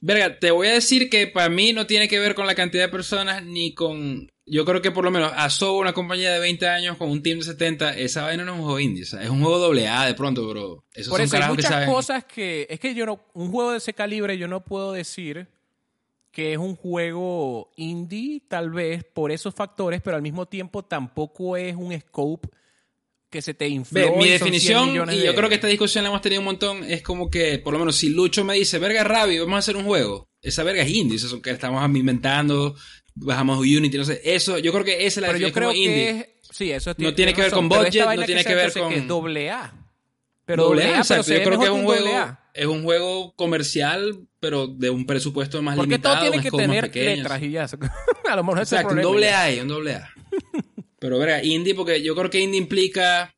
Verga, 0.00 0.38
te 0.38 0.50
voy 0.50 0.68
a 0.68 0.72
decir 0.72 1.10
que 1.10 1.26
para 1.26 1.48
mí 1.48 1.72
no 1.72 1.86
tiene 1.86 2.08
que 2.08 2.18
ver 2.18 2.34
con 2.34 2.46
la 2.46 2.54
cantidad 2.54 2.84
de 2.84 2.90
personas 2.90 3.44
ni 3.44 3.74
con 3.74 4.28
yo 4.48 4.64
creo 4.64 4.80
que 4.80 4.92
por 4.92 5.04
lo 5.04 5.10
menos 5.10 5.32
Asobo, 5.34 5.80
una 5.80 5.92
compañía 5.92 6.32
de 6.32 6.38
20 6.38 6.68
años 6.68 6.96
con 6.96 7.10
un 7.10 7.20
team 7.22 7.38
de 7.38 7.44
70, 7.44 7.96
esa 7.96 8.22
vaina 8.22 8.44
no 8.44 8.52
es 8.52 8.58
un 8.58 8.64
juego 8.64 8.80
indie, 8.80 9.02
o 9.02 9.06
sea, 9.06 9.22
es 9.22 9.28
un 9.28 9.40
juego 9.42 9.58
doble 9.58 9.88
A 9.88 10.06
de 10.06 10.14
pronto, 10.14 10.46
bro. 10.48 10.84
Esos 10.94 11.10
por 11.10 11.20
eso 11.20 11.36
hay 11.36 11.48
muchas 11.48 11.86
cosas 11.86 12.24
que 12.24 12.66
es 12.70 12.78
que 12.78 12.94
yo 12.94 13.04
no 13.06 13.26
un 13.34 13.50
juego 13.50 13.72
de 13.72 13.78
ese 13.78 13.92
calibre 13.92 14.38
yo 14.38 14.46
no 14.46 14.64
puedo 14.64 14.92
decir 14.92 15.48
que 16.36 16.52
es 16.52 16.58
un 16.58 16.76
juego 16.76 17.72
indie 17.76 18.42
tal 18.46 18.68
vez 18.68 19.04
por 19.04 19.32
esos 19.32 19.54
factores, 19.54 20.02
pero 20.02 20.16
al 20.16 20.22
mismo 20.22 20.44
tiempo 20.44 20.84
tampoco 20.84 21.56
es 21.56 21.74
un 21.74 21.98
scope 21.98 22.50
que 23.30 23.40
se 23.40 23.54
te 23.54 23.66
infló. 23.66 24.16
mi 24.16 24.28
definición, 24.28 25.10
y 25.10 25.24
yo 25.24 25.34
creo 25.34 25.48
que 25.48 25.54
esta 25.54 25.66
discusión 25.66 26.04
la 26.04 26.10
hemos 26.10 26.20
tenido 26.20 26.42
un 26.42 26.44
montón, 26.44 26.84
es 26.84 27.00
como 27.00 27.30
que, 27.30 27.58
por 27.58 27.72
lo 27.72 27.78
menos, 27.78 27.96
si 27.96 28.10
Lucho 28.10 28.44
me 28.44 28.52
dice, 28.52 28.78
verga 28.78 29.02
Ravi, 29.02 29.38
vamos 29.38 29.54
a 29.54 29.58
hacer 29.60 29.78
un 29.78 29.84
juego, 29.84 30.28
esa 30.42 30.62
verga 30.62 30.82
es 30.82 30.90
indie, 30.90 31.16
eso 31.16 31.40
que 31.40 31.52
estamos 31.52 31.82
inventando, 31.96 32.76
bajamos 33.14 33.60
Unity, 33.60 33.96
no 33.96 34.04
sé. 34.04 34.20
Eso, 34.22 34.58
yo 34.58 34.72
creo 34.72 34.84
que 34.84 35.06
esa 35.06 35.20
es 35.20 35.22
la 35.22 35.28
Pero 35.28 35.38
yo 35.38 35.52
creo 35.54 35.72
que 35.72 36.10
es, 36.10 36.26
sí, 36.50 36.70
eso 36.70 36.92
No 36.98 37.14
tiene 37.14 37.32
que 37.32 37.40
ver 37.40 37.50
con 37.50 37.66
budget, 37.66 38.04
no 38.14 38.26
tiene 38.26 38.44
que, 38.44 38.54
ver 38.54 38.74
con. 38.74 38.92
es 38.92 39.08
doble 39.08 39.48
A. 39.48 39.85
Pero 40.46 40.64
doble 40.64 40.84
A, 40.84 40.98
exacto. 40.98 41.32
Yo 41.32 41.42
creo 41.42 41.58
que 41.58 41.64
es 41.66 41.70
un 41.70 41.84
juego. 41.84 42.38
Es 42.54 42.66
un 42.66 42.84
juego 42.84 43.34
comercial, 43.36 44.26
pero 44.40 44.66
de 44.66 44.88
un 44.88 45.04
presupuesto 45.04 45.60
más 45.60 45.76
limitado. 45.76 46.14
Porque 46.14 46.22
todo 46.22 46.30
tiene 46.30 46.42
que 46.42 46.50
tener 46.50 46.96
letras 46.96 47.42
y 47.42 47.50
ya. 47.50 47.66
a 48.30 48.36
lo 48.36 48.44
mejor 48.44 48.62
es 48.62 48.72
Exacto, 48.72 48.94
un 48.94 49.02
doble 49.02 49.30
A, 49.30 49.50
un 49.60 49.68
doble 49.68 49.96
A. 49.96 50.08
pero 50.98 51.18
verga, 51.18 51.44
indie, 51.44 51.74
porque 51.74 52.02
yo 52.02 52.14
creo 52.14 52.30
que 52.30 52.40
indie 52.40 52.58
implica 52.58 53.36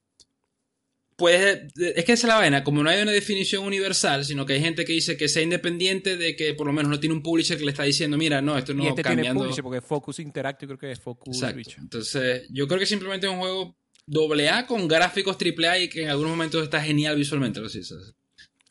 pues 1.19 1.65
es 1.75 2.05
que 2.05 2.13
esa 2.13 2.27
es 2.29 2.29
la 2.29 2.37
vaina, 2.37 2.63
como 2.63 2.81
no 2.81 2.91
hay 2.91 3.03
una 3.03 3.11
definición 3.11 3.65
universal, 3.65 4.25
sino 4.25 4.47
que 4.47 4.53
hay 4.53 4.61
gente 4.61 4.85
que 4.85 4.93
dice 4.93 5.17
que 5.17 5.27
sea 5.27 5.43
independiente 5.43 6.17
de 6.17 6.37
que 6.37 6.55
por 6.55 6.65
lo 6.69 6.73
menos 6.73 6.93
no 6.93 7.01
tiene 7.01 7.13
un 7.13 7.25
publisher 7.25 7.59
que 7.59 7.65
le 7.65 7.73
está 7.73 7.83
diciendo, 7.83 8.17
mira, 8.17 8.41
no, 8.41 8.57
esto 8.57 8.73
no 8.73 8.85
y 8.85 8.87
este 8.87 9.03
tiene 9.03 9.35
publisher 9.35 9.65
porque 9.65 9.81
Focus 9.81 10.21
Interactive 10.21 10.69
creo 10.69 10.79
que 10.79 10.93
es 10.93 11.01
Focus 11.01 11.43
Exacto. 11.43 11.73
Entonces, 11.77 12.47
yo 12.51 12.69
creo 12.69 12.79
que 12.79 12.87
simplemente 12.87 13.27
es 13.27 13.33
un 13.33 13.41
juego 13.41 13.77
AA 14.11 14.67
con 14.67 14.89
gráficos 14.89 15.37
AAA 15.37 15.79
y 15.79 15.89
que 15.89 16.03
en 16.03 16.11
algunos 16.11 16.33
momentos 16.33 16.63
está 16.63 16.81
genial 16.81 17.17
visualmente. 17.17 17.61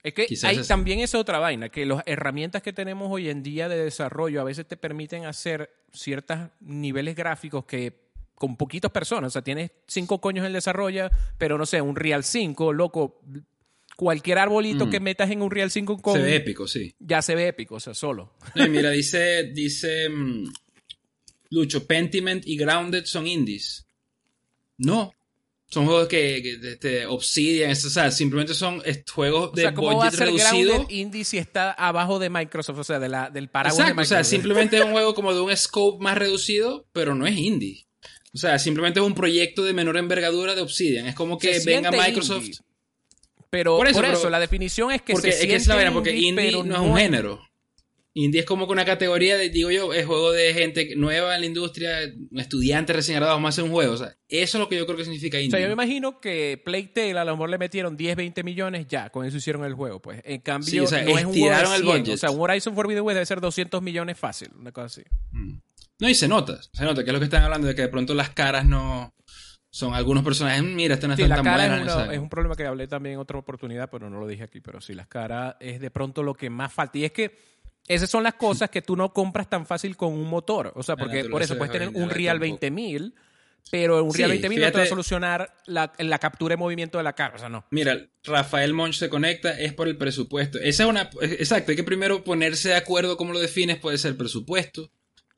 Es 0.03 0.13
que 0.13 0.27
hay 0.43 0.61
también 0.63 0.99
esa 0.99 1.19
otra 1.19 1.39
vaina, 1.39 1.69
que 1.69 1.85
las 1.85 2.01
herramientas 2.05 2.61
que 2.61 2.73
tenemos 2.73 3.09
hoy 3.11 3.29
en 3.29 3.43
día 3.43 3.67
de 3.67 3.83
desarrollo 3.83 4.41
a 4.41 4.43
veces 4.43 4.67
te 4.67 4.77
permiten 4.77 5.25
hacer 5.25 5.69
ciertos 5.91 6.37
niveles 6.59 7.15
gráficos 7.15 7.65
que 7.65 8.07
con 8.35 8.55
poquitas 8.55 8.91
personas. 8.91 9.29
O 9.29 9.31
sea, 9.31 9.41
tienes 9.41 9.71
cinco 9.87 10.21
coños 10.21 10.45
en 10.45 10.53
desarrollo, 10.53 11.09
pero 11.37 11.57
no 11.57 11.65
sé, 11.65 11.81
un 11.81 11.95
Real 11.95 12.23
5, 12.23 12.71
loco. 12.73 13.21
Cualquier 13.95 14.37
arbolito 14.37 14.85
mm. 14.85 14.89
que 14.91 14.99
metas 14.99 15.31
en 15.31 15.41
un 15.41 15.49
Real 15.49 15.71
5 15.71 15.97
con. 15.97 16.13
Se 16.13 16.21
ve 16.21 16.35
épico, 16.35 16.67
sí. 16.67 16.95
Ya 16.99 17.23
se 17.23 17.33
ve 17.33 17.47
épico, 17.47 17.75
o 17.75 17.79
sea, 17.79 17.95
solo. 17.95 18.35
mira, 18.69 18.91
dice. 18.91 19.51
dice 19.53 20.07
mm, 20.07 20.45
Lucho, 21.49 21.87
Pentiment 21.87 22.45
y 22.45 22.57
Grounded 22.57 23.05
son 23.05 23.25
indies. 23.25 23.87
No. 24.77 25.11
Son 25.69 25.85
juegos 25.85 26.07
que, 26.07 26.41
que 26.41 26.69
este, 26.71 27.05
Obsidian, 27.05 27.71
o 27.71 27.75
sea, 27.75 28.09
simplemente 28.09 28.53
son 28.53 28.81
juegos 29.13 29.51
de 29.51 29.63
o 29.63 29.65
sea, 29.65 29.73
¿cómo 29.73 29.97
va 29.97 30.07
a 30.07 30.11
ser 30.11 30.27
reducido. 30.27 30.85
indie 30.89 31.25
si 31.25 31.37
está 31.37 31.71
abajo 31.71 32.19
de 32.19 32.29
Microsoft, 32.29 32.79
o 32.79 32.83
sea, 32.85 32.99
de 32.99 33.09
la, 33.09 33.29
del 33.29 33.49
paraguas 33.49 33.77
de 33.77 33.93
Microsoft. 33.93 34.11
O 34.11 34.15
sea, 34.15 34.23
simplemente 34.23 34.77
es 34.77 34.85
un 34.85 34.91
juego 34.93 35.13
como 35.13 35.33
de 35.33 35.41
un 35.41 35.55
scope 35.57 36.01
más 36.01 36.17
reducido, 36.17 36.87
pero 36.93 37.15
no 37.15 37.27
es 37.27 37.35
indie. 37.35 37.85
O 38.33 38.37
sea, 38.37 38.59
simplemente 38.59 38.99
es 38.99 39.05
un 39.05 39.13
proyecto 39.13 39.63
de 39.63 39.73
menor 39.73 39.97
envergadura 39.97 40.55
de 40.55 40.61
Obsidian. 40.61 41.07
Es 41.07 41.15
como 41.15 41.37
que 41.37 41.59
venga 41.65 41.91
Microsoft. 41.91 42.59
Pero 43.49 43.77
por 43.77 43.87
eso, 43.87 44.29
la 44.29 44.39
definición 44.39 44.91
es 44.91 45.01
que 45.01 45.13
porque, 45.13 45.31
se 45.31 45.43
es 45.43 45.47
que 45.47 45.55
es 45.55 45.67
la 45.67 45.75
verdad, 45.75 45.93
porque 45.93 46.15
indie 46.15 46.51
no 46.51 46.75
es 46.75 46.81
un 46.81 46.97
género. 46.97 47.46
Indie 48.17 48.39
es 48.39 48.47
como 48.47 48.65
que 48.65 48.73
una 48.73 48.83
categoría 48.83 49.37
de, 49.37 49.49
digo 49.49 49.69
yo, 49.69 49.93
es 49.93 50.07
juego 50.07 50.31
de 50.31 50.51
gente 50.51 50.95
nueva 50.95 51.35
en 51.35 51.41
la 51.41 51.45
industria, 51.45 51.99
estudiantes 52.35 52.95
recién 52.95 53.17
graduados, 53.17 53.39
más 53.39 53.53
hacer 53.53 53.63
un 53.63 53.69
juego. 53.69 53.93
O 53.93 53.97
sea, 53.97 54.17
eso 54.27 54.57
es 54.57 54.59
lo 54.59 54.67
que 54.67 54.75
yo 54.75 54.87
creo 54.87 54.97
que 54.97 55.03
significa 55.03 55.37
indie. 55.37 55.49
O 55.49 55.51
sea, 55.51 55.59
yo 55.59 55.67
me 55.67 55.73
imagino 55.73 56.19
que 56.19 56.59
Playtale 56.65 57.19
a 57.19 57.23
lo 57.23 57.33
mejor 57.33 57.51
le 57.51 57.59
metieron 57.59 57.95
10, 57.95 58.15
20 58.15 58.43
millones 58.43 58.87
ya, 58.87 59.11
con 59.11 59.23
eso 59.23 59.37
hicieron 59.37 59.63
el 59.65 59.75
juego, 59.75 60.01
pues. 60.01 60.19
En 60.25 60.41
cambio, 60.41 60.81
no 60.81 60.87
es 60.87 61.25
un 61.25 61.33
juego 61.33 61.75
el 61.75 61.83
budget. 61.83 62.15
O 62.15 62.17
sea, 62.17 62.31
un 62.31 62.41
Horizon 62.41 62.73
Forbidden 62.73 63.03
West 63.03 63.15
debe 63.17 63.25
ser 63.27 63.39
200 63.39 63.83
millones 63.83 64.17
fácil, 64.17 64.49
una 64.59 64.71
cosa 64.71 64.87
así. 64.87 65.03
Mm. 65.31 65.59
No, 65.99 66.09
y 66.09 66.15
se 66.15 66.27
nota, 66.27 66.59
se 66.73 66.83
nota 66.85 67.03
que 67.03 67.11
es 67.11 67.13
lo 67.13 67.19
que 67.19 67.25
están 67.25 67.43
hablando, 67.43 67.67
de 67.67 67.75
que 67.75 67.83
de 67.83 67.89
pronto 67.89 68.15
las 68.15 68.31
caras 68.31 68.65
no... 68.65 69.13
Son 69.69 69.93
algunos 69.93 70.23
personajes, 70.23 70.63
mira, 70.63 70.95
este 70.95 71.07
no 71.07 71.15
sí, 71.15 71.27
tan 71.27 71.43
buenas. 71.43 72.09
Es, 72.11 72.17
un 72.17 72.29
problema 72.29 72.55
que 72.55 72.65
hablé 72.65 72.87
también 72.87 73.13
en 73.13 73.19
otra 73.19 73.37
oportunidad, 73.37 73.91
pero 73.91 74.09
no 74.09 74.19
lo 74.19 74.25
dije 74.25 74.43
aquí. 74.43 74.59
Pero 74.59 74.81
sí, 74.81 74.95
las 74.95 75.07
caras 75.07 75.55
es 75.59 75.79
de 75.79 75.91
pronto 75.91 76.23
lo 76.23 76.33
que 76.33 76.49
más 76.49 76.73
falta. 76.73 76.97
Y 76.97 77.05
es 77.05 77.11
que 77.11 77.37
esas 77.87 78.09
son 78.09 78.23
las 78.23 78.33
cosas 78.33 78.69
que 78.69 78.81
tú 78.81 78.95
no 78.95 79.13
compras 79.13 79.49
tan 79.49 79.65
fácil 79.65 79.95
con 79.95 80.13
un 80.13 80.29
motor. 80.29 80.73
O 80.75 80.83
sea, 80.83 80.97
porque 80.97 81.25
por 81.25 81.41
eso 81.41 81.57
puedes 81.57 81.71
tener 81.71 81.89
un 81.89 82.09
Real 82.09 82.39
20000, 82.39 83.15
pero 83.71 84.03
un 84.03 84.13
Real 84.13 84.31
20000 84.31 84.61
no 84.61 84.71
te 84.71 84.77
va 84.77 84.83
a 84.83 84.87
solucionar 84.87 85.55
la, 85.65 85.93
la, 85.97 86.19
captura 86.19 86.53
de 86.53 86.57
movimiento 86.57 86.97
de 86.97 87.05
la 87.05 87.13
cara. 87.13 87.35
O 87.35 87.39
sea, 87.39 87.49
no. 87.49 87.65
Mira, 87.71 88.07
Rafael 88.23 88.73
Monch 88.73 88.95
se 88.95 89.09
conecta, 89.09 89.57
es 89.57 89.73
por 89.73 89.87
el 89.87 89.97
presupuesto. 89.97 90.59
Esa 90.59 90.83
es 90.83 90.89
una. 90.89 91.09
Exacto, 91.21 91.71
hay 91.71 91.77
que 91.77 91.83
primero 91.83 92.23
ponerse 92.23 92.69
de 92.69 92.75
acuerdo 92.75 93.15
cómo 93.15 93.31
lo 93.31 93.39
defines. 93.39 93.77
Puede 93.77 93.97
ser 93.97 94.17
presupuesto, 94.17 94.91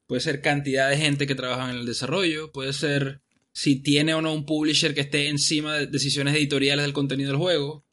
puede 0.08 0.22
ser 0.22 0.42
cantidad 0.42 0.90
de 0.90 0.98
gente 0.98 1.28
que 1.28 1.36
trabaja 1.36 1.70
en 1.70 1.78
el 1.78 1.86
desarrollo, 1.86 2.52
puede 2.52 2.74
ser 2.74 3.22
si 3.52 3.76
tiene 3.76 4.14
o 4.14 4.22
no 4.22 4.34
un 4.34 4.46
publisher 4.46 4.96
que 4.96 5.02
esté 5.02 5.28
encima 5.28 5.76
de 5.76 5.88
decisiones 5.88 6.34
editoriales 6.36 6.84
del 6.84 6.94
contenido 6.94 7.32
del 7.32 7.40
juego. 7.40 7.86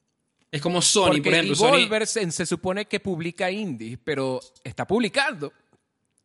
Es 0.57 0.63
como 0.63 0.83
Sony, 0.83 1.21
por 1.23 1.35
ejemplo. 1.35 1.55
Devolver 1.55 2.07
se 2.07 2.47
supone 2.47 2.87
que 2.87 3.01
publica 3.01 3.51
indie, 3.51 3.99
pero 4.03 4.41
está 4.65 4.87
publicando. 4.87 5.53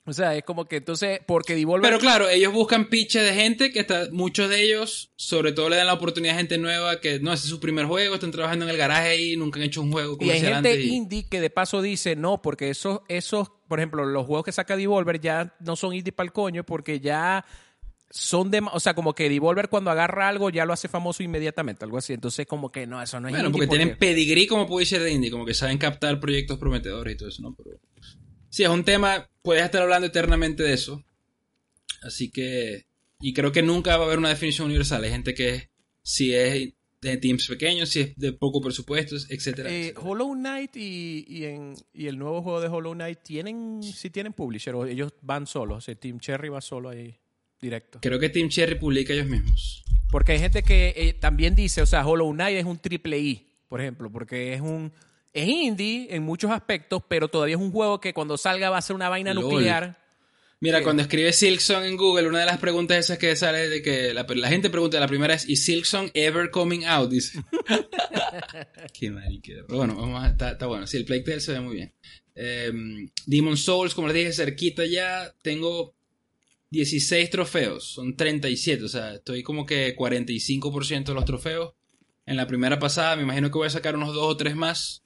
O 0.04 0.14
sea, 0.14 0.36
es 0.36 0.44
como 0.44 0.66
que 0.66 0.78
entonces, 0.78 1.20
porque 1.28 1.54
Devolver... 1.54 1.88
Pero 1.88 2.00
claro, 2.00 2.28
ellos 2.28 2.52
buscan 2.52 2.90
pitches 2.90 3.24
de 3.24 3.34
gente 3.36 3.72
que 3.72 3.82
está, 3.82 4.08
muchos 4.12 4.50
de 4.50 4.64
ellos, 4.64 5.12
sobre 5.16 5.52
todo 5.52 5.70
le 5.70 5.76
dan 5.76 5.86
la 5.86 5.94
oportunidad 5.94 6.36
a 6.36 6.40
gente 6.40 6.58
nueva 6.58 7.00
que 7.00 7.20
no, 7.20 7.32
ese 7.32 7.44
es 7.44 7.50
su 7.50 7.60
primer 7.60 7.86
juego, 7.86 8.16
están 8.16 8.32
trabajando 8.32 8.66
en 8.66 8.72
el 8.72 8.78
garaje 8.78 9.10
ahí, 9.10 9.38
nunca 9.38 9.60
han 9.60 9.66
hecho 9.66 9.82
un 9.82 9.92
juego 9.92 10.18
Y 10.20 10.32
hay 10.32 10.42
gente 10.42 10.82
indie 10.82 11.30
que 11.30 11.40
de 11.40 11.52
paso 11.52 11.84
dice, 11.84 12.16
no, 12.16 12.42
porque 12.42 12.72
esos, 12.72 13.02
esos, 13.10 13.52
por 13.68 13.80
ejemplo, 13.80 14.04
los 14.04 14.26
juegos 14.26 14.44
que 14.44 14.52
saca 14.52 14.76
Devolver 14.76 15.22
ya 15.22 15.56
no 15.60 15.76
son 15.76 15.94
indie 15.94 16.12
para 16.12 16.26
el 16.26 16.34
coño, 16.34 16.64
porque 16.64 17.00
ya 17.00 17.46
son 18.12 18.52
de, 18.52 18.62
o 18.72 18.80
sea, 18.80 18.94
como 18.94 19.14
que 19.14 19.30
Devolver 19.30 19.70
cuando 19.70 19.90
agarra 19.90 20.28
algo 20.28 20.50
ya 20.50 20.66
lo 20.66 20.74
hace 20.74 20.88
famoso 20.88 21.24
inmediatamente, 21.24 21.86
algo 21.86 21.98
así. 21.98 22.14
Entonces, 22.14 22.46
como 22.46 22.72
que 22.72 22.86
no, 22.86 23.02
eso 23.02 23.20
no 23.20 23.28
es 23.28 23.34
Bueno, 23.34 23.52
porque, 23.52 23.68
tienen 23.68 23.98
pedigrí 23.98 24.48
como 24.48 24.68
puede 24.68 24.86
ser 24.86 25.02
de 25.02 25.12
indie, 25.12 25.32
como 25.32 25.46
que 25.46 25.54
saben 25.54 25.78
captar 25.78 26.20
proyectos 26.20 26.60
prometedores 26.60 27.14
y 27.14 27.18
todo 27.18 27.30
eso, 27.30 27.42
¿no? 27.42 27.56
Pero 27.56 27.80
sí, 28.50 28.64
es 28.64 28.70
un 28.70 28.84
tema, 28.84 29.30
puedes 29.42 29.64
estar 29.64 29.82
hablando 29.82 30.08
eternamente 30.08 30.64
de 30.64 30.74
eso. 30.74 31.04
Así 32.04 32.30
que, 32.32 32.86
y 33.20 33.34
creo 33.34 33.52
que 33.52 33.64
nunca 33.64 33.98
va 33.98 34.04
a 34.04 34.08
haber 34.08 34.20
una 34.20 34.30
definición 34.30 34.68
universal. 34.68 35.04
Hay 35.04 35.12
gente 35.12 35.34
que 35.34 35.70
si 36.04 36.34
es 36.34 36.74
de 37.02 37.18
teams 37.18 37.48
pequeños, 37.48 37.90
si 37.90 38.02
es 38.02 38.16
de 38.16 38.34
poco 38.34 38.62
presupuesto, 38.62 39.16
etcétera, 39.30 39.72
eh, 39.72 39.94
Hollow 39.98 40.34
Knight 40.34 40.76
y, 40.76 41.26
y, 41.28 41.46
en, 41.46 41.74
y, 41.94 42.06
el 42.06 42.20
nuevo 42.20 42.44
juego 42.44 42.62
de 42.62 42.68
Hollow 42.68 42.94
Knight 42.94 43.20
tienen, 43.24 43.82
si 43.82 44.12
tienen 44.12 44.34
publisher 44.34 44.76
o 44.76 44.86
ellos 44.86 45.12
van 45.24 45.48
solos, 45.48 45.80
o 45.80 45.82
sea, 45.82 45.96
Team 45.96 46.20
Cherry 46.20 46.50
va 46.50 46.62
solo 46.62 46.90
ahí 46.90 47.18
directo. 47.62 48.00
Creo 48.02 48.20
que 48.20 48.30
Team 48.30 48.50
Cherry 48.50 48.76
publica 48.76 49.14
ellos 49.14 49.28
mismos. 49.28 49.84
Porque 50.10 50.34
hay 50.34 50.40
gente 50.40 50.64
que 50.64 50.94
eh, 50.96 51.14
también 51.14 51.56
dice, 51.56 51.82
o 51.82 51.86
sea, 51.86 52.06
Hollow 52.06 52.32
Knight 52.34 52.58
es 52.58 52.66
un 52.66 52.80
triple 52.80 53.20
I, 53.20 53.48
por 53.70 53.80
ejemplo, 53.80 54.12
porque 54.12 54.54
es 54.54 54.62
un 54.62 54.92
es 55.34 55.48
indie 55.48 56.08
en 56.10 56.24
muchos 56.24 56.52
aspectos, 56.52 57.02
pero 57.08 57.30
todavía 57.30 57.56
es 57.56 57.62
un 57.62 57.72
juego 57.72 58.02
que 58.02 58.14
cuando 58.14 58.38
salga 58.38 58.70
va 58.70 58.78
a 58.78 58.82
ser 58.82 58.96
una 58.96 59.08
vaina 59.08 59.34
nuclear. 59.34 59.98
Mira, 60.60 60.84
cuando 60.84 61.02
escribe 61.02 61.34
Silksong 61.34 61.86
en 61.86 61.98
Google, 61.98 62.28
una 62.28 62.42
de 62.42 62.46
las 62.46 62.60
preguntas 62.60 62.98
esas 62.98 63.18
que 63.18 63.36
sale 63.36 63.68
de 63.68 63.82
que 63.82 64.14
la, 64.14 64.26
gente 64.48 64.70
pregunta, 64.70 65.00
la 65.00 65.08
primera 65.08 65.34
es, 65.34 65.50
¿is 65.50 65.66
Silksong 65.66 66.12
ever 66.14 66.52
coming 66.52 66.84
out? 66.86 67.10
Dice. 67.10 67.40
Qué 68.94 69.10
mariquera. 69.10 69.64
Pero 69.66 69.78
bueno, 69.80 69.96
vamos 69.96 70.24
a, 70.24 70.28
está, 70.28 70.68
bueno. 70.68 70.86
Sí, 70.86 70.98
el 70.98 71.06
Plague 71.06 71.40
se 71.40 71.54
ve 71.54 71.62
muy 71.62 71.76
bien. 71.78 71.94
Em, 72.36 73.10
Demon 73.26 73.58
Souls, 73.58 73.96
como 73.96 74.08
les 74.08 74.16
dije, 74.16 74.34
cerquita 74.34 74.86
ya. 74.86 75.34
Tengo 75.42 75.96
16 76.72 77.30
trofeos. 77.30 77.94
Son 77.94 78.16
37. 78.16 78.84
O 78.84 78.88
sea, 78.88 79.16
estoy 79.16 79.44
como 79.44 79.66
que 79.66 79.96
45% 79.96 81.06
de 81.06 81.14
los 81.14 81.26
trofeos. 81.26 81.74
En 82.26 82.38
la 82.38 82.48
primera 82.48 82.80
pasada 82.80 83.16
me 83.16 83.24
imagino 83.24 83.52
que 83.52 83.58
voy 83.58 83.68
a 83.68 83.72
sacar 83.72 83.96
unos 83.96 84.14
dos 84.14 84.26
o 84.26 84.38
tres 84.38 84.56
más 84.56 85.04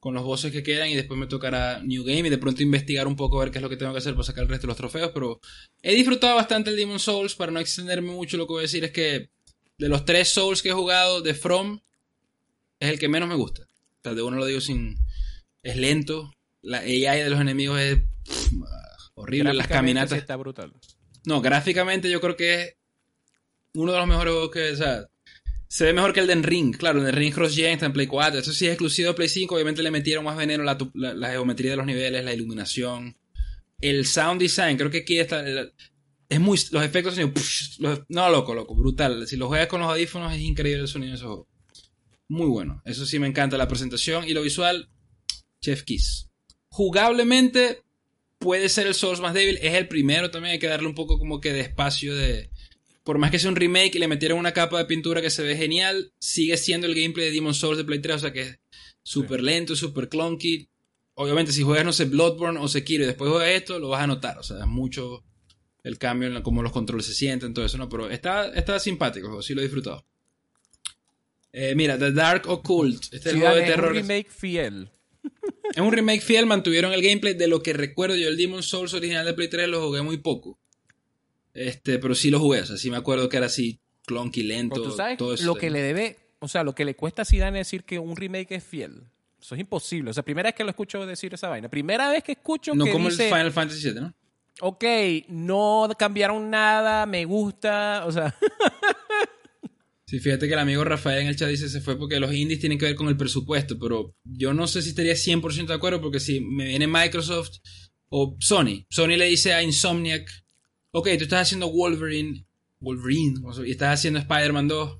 con 0.00 0.14
los 0.14 0.24
bosses 0.24 0.52
que 0.52 0.62
quedan 0.62 0.88
y 0.88 0.94
después 0.94 1.18
me 1.18 1.26
tocará 1.26 1.82
New 1.82 2.04
Game 2.04 2.28
y 2.28 2.30
de 2.30 2.38
pronto 2.38 2.62
investigar 2.62 3.08
un 3.08 3.16
poco 3.16 3.40
a 3.40 3.44
ver 3.44 3.50
qué 3.50 3.58
es 3.58 3.62
lo 3.62 3.68
que 3.68 3.76
tengo 3.76 3.92
que 3.92 3.98
hacer 3.98 4.14
para 4.14 4.24
sacar 4.24 4.44
el 4.44 4.48
resto 4.48 4.66
de 4.66 4.70
los 4.70 4.76
trofeos, 4.76 5.10
pero 5.12 5.40
he 5.82 5.94
disfrutado 5.96 6.36
bastante 6.36 6.70
el 6.70 6.76
Demon 6.76 7.00
Souls, 7.00 7.34
para 7.34 7.50
no 7.50 7.58
extenderme 7.58 8.12
mucho 8.12 8.36
lo 8.36 8.46
que 8.46 8.52
voy 8.52 8.60
a 8.60 8.62
decir 8.62 8.84
es 8.84 8.92
que 8.92 9.30
de 9.78 9.88
los 9.88 10.04
tres 10.04 10.28
Souls 10.28 10.62
que 10.62 10.68
he 10.68 10.72
jugado 10.72 11.22
de 11.22 11.34
From 11.34 11.80
es 12.78 12.90
el 12.90 13.00
que 13.00 13.08
menos 13.08 13.28
me 13.28 13.34
gusta. 13.34 13.62
O 13.64 14.02
sea, 14.04 14.14
de 14.14 14.22
uno 14.22 14.36
lo 14.36 14.46
digo 14.46 14.60
sin... 14.60 14.96
es 15.64 15.76
lento, 15.76 16.32
la 16.62 16.78
AI 16.78 17.22
de 17.22 17.30
los 17.30 17.40
enemigos 17.40 17.80
es 17.80 17.98
horrible, 19.16 19.52
las 19.52 19.68
caminatas... 19.68 20.18
está 20.18 20.36
brutal. 20.36 20.72
No, 21.24 21.40
gráficamente 21.40 22.10
yo 22.10 22.20
creo 22.20 22.36
que 22.36 22.62
es 22.62 22.76
uno 23.74 23.92
de 23.92 23.98
los 23.98 24.06
mejores 24.06 24.32
juegos 24.32 24.50
que... 24.52 24.70
O 24.70 24.76
sea, 24.76 25.08
se 25.68 25.84
ve 25.84 25.92
mejor 25.92 26.12
que 26.12 26.20
el 26.20 26.28
de 26.28 26.36
Ring, 26.36 26.76
claro, 26.76 27.00
el 27.00 27.06
de 27.06 27.12
Ring 27.12 27.34
Cross 27.34 27.56
Gen 27.56 27.72
está 27.72 27.86
en 27.86 27.92
Play 27.92 28.06
4. 28.06 28.40
Eso 28.40 28.52
sí 28.52 28.66
es 28.66 28.72
exclusivo 28.72 29.08
de 29.08 29.14
Play 29.14 29.28
5. 29.28 29.54
Obviamente 29.54 29.82
le 29.82 29.90
metieron 29.90 30.24
más 30.24 30.36
veneno 30.36 30.62
la, 30.62 30.78
la, 30.94 31.30
geometría 31.30 31.72
de 31.72 31.76
los 31.76 31.86
niveles, 31.86 32.24
la 32.24 32.32
iluminación. 32.32 33.16
El 33.80 34.06
sound 34.06 34.40
design, 34.40 34.76
creo 34.76 34.90
que 34.90 34.98
aquí 34.98 35.18
está. 35.18 35.44
Es 36.28 36.40
muy. 36.40 36.58
Los 36.70 36.84
efectos 36.84 37.14
sonido. 37.14 37.34
no, 38.08 38.30
loco, 38.30 38.54
loco, 38.54 38.76
brutal. 38.76 39.26
Si 39.26 39.36
lo 39.36 39.48
juegas 39.48 39.66
con 39.66 39.80
los 39.80 39.90
audífonos, 39.90 40.32
es 40.32 40.40
increíble 40.40 40.82
el 40.82 40.88
sonido 40.88 41.10
de 41.10 41.16
esos 41.16 41.28
juegos. 41.28 41.48
Muy 42.28 42.46
bueno. 42.46 42.80
Eso 42.84 43.04
sí 43.04 43.18
me 43.18 43.26
encanta 43.26 43.58
la 43.58 43.68
presentación 43.68 44.26
y 44.26 44.34
lo 44.34 44.42
visual. 44.42 44.88
Chef 45.60 45.82
Kiss. 45.82 46.30
Jugablemente, 46.68 47.82
puede 48.38 48.68
ser 48.68 48.86
el 48.86 48.94
Souls 48.94 49.20
más 49.20 49.34
débil. 49.34 49.58
Es 49.62 49.74
el 49.74 49.88
primero 49.88 50.30
también. 50.30 50.52
Hay 50.52 50.58
que 50.58 50.66
darle 50.66 50.88
un 50.88 50.94
poco 50.94 51.18
como 51.18 51.40
que 51.40 51.52
de 51.52 51.60
espacio 51.60 52.14
de 52.14 52.50
por 53.06 53.18
más 53.18 53.30
que 53.30 53.38
sea 53.38 53.50
un 53.50 53.56
remake 53.56 53.94
y 53.94 53.98
le 54.00 54.08
metieron 54.08 54.36
una 54.36 54.52
capa 54.52 54.78
de 54.78 54.84
pintura 54.84 55.22
que 55.22 55.30
se 55.30 55.44
ve 55.44 55.56
genial, 55.56 56.12
sigue 56.18 56.56
siendo 56.56 56.88
el 56.88 56.94
gameplay 56.96 57.26
de 57.26 57.32
Demon's 57.32 57.58
Souls 57.58 57.78
de 57.78 57.84
Play 57.84 58.00
3, 58.00 58.16
o 58.16 58.18
sea 58.18 58.32
que 58.32 58.42
es 58.42 58.58
súper 59.04 59.44
lento, 59.44 59.76
súper 59.76 60.08
clunky. 60.08 60.68
Obviamente, 61.14 61.52
si 61.52 61.62
juegas, 61.62 61.84
no 61.84 61.92
sé, 61.92 62.06
Bloodborne 62.06 62.58
o 62.58 62.66
Sekiro 62.66 63.04
y 63.04 63.06
después 63.06 63.30
juegas 63.30 63.50
esto, 63.50 63.78
lo 63.78 63.90
vas 63.90 64.02
a 64.02 64.08
notar, 64.08 64.38
o 64.38 64.42
sea, 64.42 64.58
es 64.58 64.66
mucho 64.66 65.22
el 65.84 65.98
cambio 65.98 66.28
en 66.28 66.42
cómo 66.42 66.64
los 66.64 66.72
controles 66.72 67.06
se 67.06 67.14
sienten, 67.14 67.54
todo 67.54 67.64
eso, 67.64 67.78
¿no? 67.78 67.88
Pero 67.88 68.10
está, 68.10 68.48
está 68.48 68.80
simpático, 68.80 69.40
sí 69.40 69.54
lo 69.54 69.60
he 69.60 69.64
disfrutado. 69.64 70.04
Eh, 71.52 71.76
mira, 71.76 71.96
The 71.96 72.10
Dark 72.10 72.48
Occult, 72.48 73.14
este 73.14 73.38
juego 73.38 73.54
de 73.54 73.62
terror. 73.62 73.96
Es 73.96 74.02
un 74.02 74.08
remake 74.08 74.30
fiel. 74.30 74.90
Es 75.74 75.80
un 75.80 75.92
remake 75.92 76.20
fiel, 76.20 76.46
mantuvieron 76.46 76.92
el 76.92 77.02
gameplay 77.02 77.34
de 77.34 77.48
lo 77.48 77.62
que 77.62 77.72
recuerdo 77.72 78.16
yo, 78.16 78.28
el 78.28 78.36
Demon's 78.36 78.66
Souls 78.66 78.94
original 78.94 79.26
de 79.26 79.34
Play 79.34 79.48
3 79.48 79.68
lo 79.68 79.86
jugué 79.86 80.02
muy 80.02 80.18
poco. 80.18 80.58
Este, 81.54 81.98
pero 81.98 82.14
sí 82.14 82.30
lo 82.30 82.38
jugué, 82.38 82.60
o 82.60 82.66
sea, 82.66 82.76
sí 82.76 82.90
me 82.90 82.96
acuerdo 82.96 83.28
que 83.28 83.36
era 83.36 83.46
así 83.46 83.80
clunky, 84.06 84.42
lento. 84.42 84.82
¿Tú 84.82 84.90
sabes 84.92 85.18
todo 85.18 85.34
eso. 85.34 85.44
Lo 85.44 85.56
que 85.56 85.70
le 85.70 85.82
debe, 85.82 86.16
o 86.38 86.48
sea, 86.48 86.62
lo 86.62 86.74
que 86.74 86.84
le 86.84 86.94
cuesta 86.94 87.22
a 87.22 87.24
Zidane 87.24 87.58
decir 87.58 87.84
que 87.84 87.98
un 87.98 88.16
remake 88.16 88.52
es 88.52 88.64
fiel. 88.64 89.02
Eso 89.40 89.54
es 89.54 89.60
imposible. 89.60 90.10
O 90.10 90.14
sea, 90.14 90.22
primera 90.22 90.48
vez 90.48 90.54
que 90.54 90.64
lo 90.64 90.70
escucho 90.70 91.04
decir 91.06 91.34
esa 91.34 91.48
vaina. 91.48 91.68
Primera 91.68 92.10
vez 92.10 92.22
que 92.24 92.32
escucho 92.32 92.74
no 92.74 92.84
que 92.84 92.92
como 92.92 93.08
el 93.08 93.14
Final 93.14 93.52
Fantasy 93.52 93.90
VII, 93.90 94.00
¿no? 94.00 94.14
Ok, 94.60 94.84
no 95.28 95.88
cambiaron 95.98 96.48
nada, 96.48 97.04
me 97.06 97.24
gusta, 97.24 98.04
o 98.06 98.12
sea... 98.12 98.34
Sí, 100.06 100.20
fíjate 100.20 100.46
que 100.46 100.54
el 100.54 100.60
amigo 100.60 100.84
Rafael 100.84 101.22
en 101.22 101.26
el 101.26 101.36
chat 101.36 101.48
dice 101.48 101.68
se 101.68 101.80
fue 101.80 101.98
porque 101.98 102.20
los 102.20 102.32
indies 102.32 102.60
tienen 102.60 102.78
que 102.78 102.86
ver 102.86 102.94
con 102.94 103.08
el 103.08 103.16
presupuesto, 103.16 103.76
pero 103.78 104.14
yo 104.24 104.54
no 104.54 104.68
sé 104.68 104.80
si 104.82 104.90
estaría 104.90 105.14
100% 105.14 105.66
de 105.66 105.74
acuerdo 105.74 106.00
porque 106.00 106.20
si 106.20 106.40
me 106.40 106.64
viene 106.64 106.86
Microsoft 106.86 107.58
o 108.08 108.36
Sony, 108.38 108.86
Sony 108.88 109.16
le 109.16 109.26
dice 109.26 109.52
a 109.52 109.64
Insomniac, 109.64 110.30
ok, 110.92 111.08
tú 111.18 111.24
estás 111.24 111.42
haciendo 111.42 111.72
Wolverine, 111.72 112.46
Wolverine, 112.78 113.40
y 113.66 113.70
estás 113.72 113.94
haciendo 113.98 114.20
Spider-Man 114.20 114.68
2. 114.68 114.98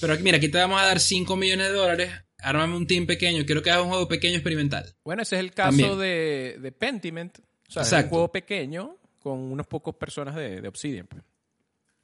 Pero 0.00 0.12
aquí, 0.12 0.22
mira, 0.22 0.36
aquí 0.36 0.48
te 0.48 0.58
vamos 0.58 0.80
a 0.80 0.84
dar 0.84 1.00
5 1.00 1.36
millones 1.36 1.68
de 1.68 1.72
dólares. 1.72 2.12
Ármame 2.38 2.76
un 2.76 2.86
team 2.86 3.06
pequeño. 3.06 3.44
Quiero 3.46 3.62
que 3.62 3.70
hagas 3.70 3.84
un 3.84 3.90
juego 3.90 4.06
pequeño 4.06 4.34
experimental. 4.34 4.94
Bueno, 5.02 5.22
ese 5.22 5.36
es 5.36 5.40
el 5.40 5.52
caso 5.52 5.96
de, 5.96 6.58
de, 6.60 6.72
Pentiment. 6.72 7.38
O 7.68 7.72
sea, 7.72 7.82
es 7.82 8.04
un 8.04 8.10
juego 8.10 8.30
pequeño 8.30 8.98
con 9.18 9.38
unos 9.38 9.66
pocos 9.66 9.94
personas 9.96 10.36
de, 10.36 10.66
Obsidian. 10.68 11.06
Pues. 11.06 11.22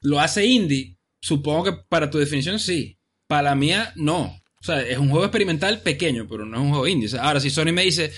Lo 0.00 0.18
hace 0.18 0.46
indie. 0.46 0.96
Supongo 1.20 1.64
que 1.64 1.72
para 1.88 2.10
tu 2.10 2.18
definición 2.18 2.58
sí. 2.58 2.98
Para 3.26 3.42
la 3.42 3.54
mía, 3.54 3.92
no. 3.96 4.40
O 4.60 4.64
sea, 4.64 4.82
es 4.82 4.98
un 4.98 5.08
juego 5.08 5.24
experimental 5.24 5.80
pequeño, 5.80 6.26
pero 6.28 6.44
no 6.44 6.56
es 6.56 6.62
un 6.62 6.70
juego 6.70 6.86
indie. 6.86 7.18
ahora, 7.18 7.40
si 7.40 7.50
Sony 7.50 7.72
me 7.72 7.84
dice, 7.84 8.12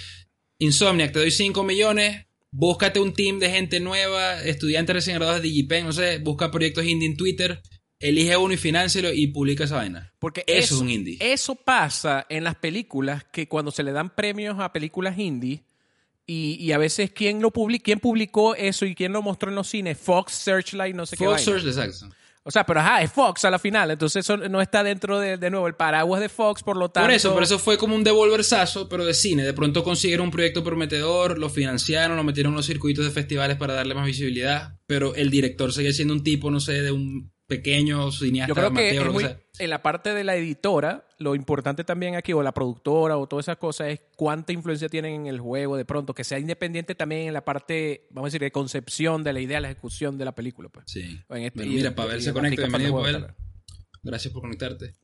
Insomniac, 0.58 1.12
te 1.12 1.18
doy 1.18 1.30
5 1.30 1.62
millones, 1.62 2.26
búscate 2.50 3.00
un 3.00 3.12
team 3.12 3.38
de 3.38 3.50
gente 3.50 3.80
nueva, 3.80 4.42
estudiantes 4.42 4.94
recién 4.94 5.16
graduados 5.16 5.42
de 5.42 5.48
DigiPen, 5.48 5.86
no 5.86 5.92
sé, 5.92 6.18
busca 6.18 6.50
proyectos 6.50 6.84
indie 6.84 7.08
en 7.08 7.16
Twitter, 7.16 7.62
elige 7.98 8.36
uno 8.36 8.54
y 8.54 8.56
financialo 8.56 9.12
y 9.12 9.28
publica 9.28 9.64
esa 9.64 9.76
vaina. 9.76 10.12
Porque 10.18 10.44
eso, 10.46 10.74
es 10.74 10.80
un 10.80 10.90
indie. 10.90 11.18
Eso 11.20 11.54
pasa 11.54 12.26
en 12.28 12.44
las 12.44 12.56
películas 12.56 13.24
que 13.24 13.48
cuando 13.48 13.70
se 13.70 13.82
le 13.82 13.92
dan 13.92 14.14
premios 14.14 14.58
a 14.58 14.72
películas 14.72 15.18
indie 15.18 15.64
y, 16.26 16.72
a 16.72 16.78
veces 16.78 17.10
quién 17.10 17.42
lo 17.42 17.50
publicó, 17.50 17.84
quién 17.84 18.00
publicó 18.00 18.54
eso 18.54 18.86
y 18.86 18.94
quién 18.94 19.12
lo 19.12 19.22
mostró 19.22 19.50
en 19.50 19.54
los 19.54 19.68
cines, 19.68 19.98
Fox, 19.98 20.32
Searchlight, 20.32 20.94
no 20.94 21.06
sé 21.06 21.16
qué. 21.16 21.24
Fox, 21.24 21.42
Searchlight, 21.42 21.76
exacto. 21.76 22.14
O 22.44 22.50
sea, 22.50 22.66
pero 22.66 22.80
ajá, 22.80 23.02
es 23.02 23.12
Fox 23.12 23.44
a 23.44 23.50
la 23.50 23.58
final, 23.58 23.92
entonces 23.92 24.24
eso 24.24 24.36
no 24.36 24.60
está 24.60 24.82
dentro 24.82 25.20
de, 25.20 25.36
de 25.36 25.50
nuevo, 25.50 25.68
el 25.68 25.74
paraguas 25.74 26.20
de 26.20 26.28
Fox, 26.28 26.62
por 26.64 26.76
lo 26.76 26.90
tanto... 26.90 27.06
Por 27.06 27.14
eso, 27.14 27.32
por 27.32 27.42
eso 27.44 27.58
fue 27.58 27.78
como 27.78 27.94
un 27.94 28.02
devolversazo, 28.02 28.88
pero 28.88 29.04
de 29.04 29.14
cine. 29.14 29.44
De 29.44 29.52
pronto 29.52 29.84
consiguieron 29.84 30.26
un 30.26 30.32
proyecto 30.32 30.64
prometedor, 30.64 31.38
lo 31.38 31.48
financiaron, 31.48 32.16
lo 32.16 32.24
metieron 32.24 32.52
en 32.52 32.56
los 32.56 32.66
circuitos 32.66 33.04
de 33.04 33.12
festivales 33.12 33.56
para 33.56 33.74
darle 33.74 33.94
más 33.94 34.06
visibilidad, 34.06 34.76
pero 34.86 35.14
el 35.14 35.30
director 35.30 35.72
sigue 35.72 35.92
siendo 35.92 36.14
un 36.14 36.24
tipo, 36.24 36.50
no 36.50 36.58
sé, 36.58 36.82
de 36.82 36.90
un 36.90 37.32
pequeño 37.56 38.10
cineasta 38.10 38.48
Yo 38.48 38.54
creo 38.54 38.72
que, 38.72 39.36
en 39.58 39.70
la 39.70 39.82
parte 39.82 40.14
de 40.14 40.24
la 40.24 40.36
editora, 40.36 41.06
lo 41.18 41.34
importante 41.34 41.84
también 41.84 42.14
aquí, 42.14 42.32
o 42.32 42.42
la 42.42 42.52
productora, 42.52 43.18
o 43.18 43.26
todas 43.26 43.44
esas 43.44 43.58
cosas, 43.58 43.88
es 43.88 44.00
cuánta 44.16 44.52
influencia 44.52 44.88
tienen 44.88 45.12
en 45.14 45.26
el 45.26 45.40
juego 45.40 45.76
de 45.76 45.84
pronto, 45.84 46.14
que 46.14 46.24
sea 46.24 46.38
independiente 46.38 46.94
también 46.94 47.28
en 47.28 47.34
la 47.34 47.44
parte, 47.44 48.06
vamos 48.10 48.28
a 48.28 48.28
decir, 48.28 48.40
de 48.40 48.50
concepción 48.50 49.22
de 49.22 49.32
la 49.32 49.40
idea, 49.40 49.60
la 49.60 49.70
ejecución 49.70 50.16
de 50.18 50.24
la 50.24 50.34
película. 50.34 50.68
Pues. 50.68 50.86
Sí. 50.88 51.18
Este, 51.30 51.66
mira, 51.66 51.94
Pavel 51.94 52.22
se 52.22 52.32
conecta, 52.32 52.62
bienvenido 52.62 52.94
Pavel. 52.96 53.26
Gracias 54.02 54.32
por 54.32 54.42
conectarte. 54.42 54.94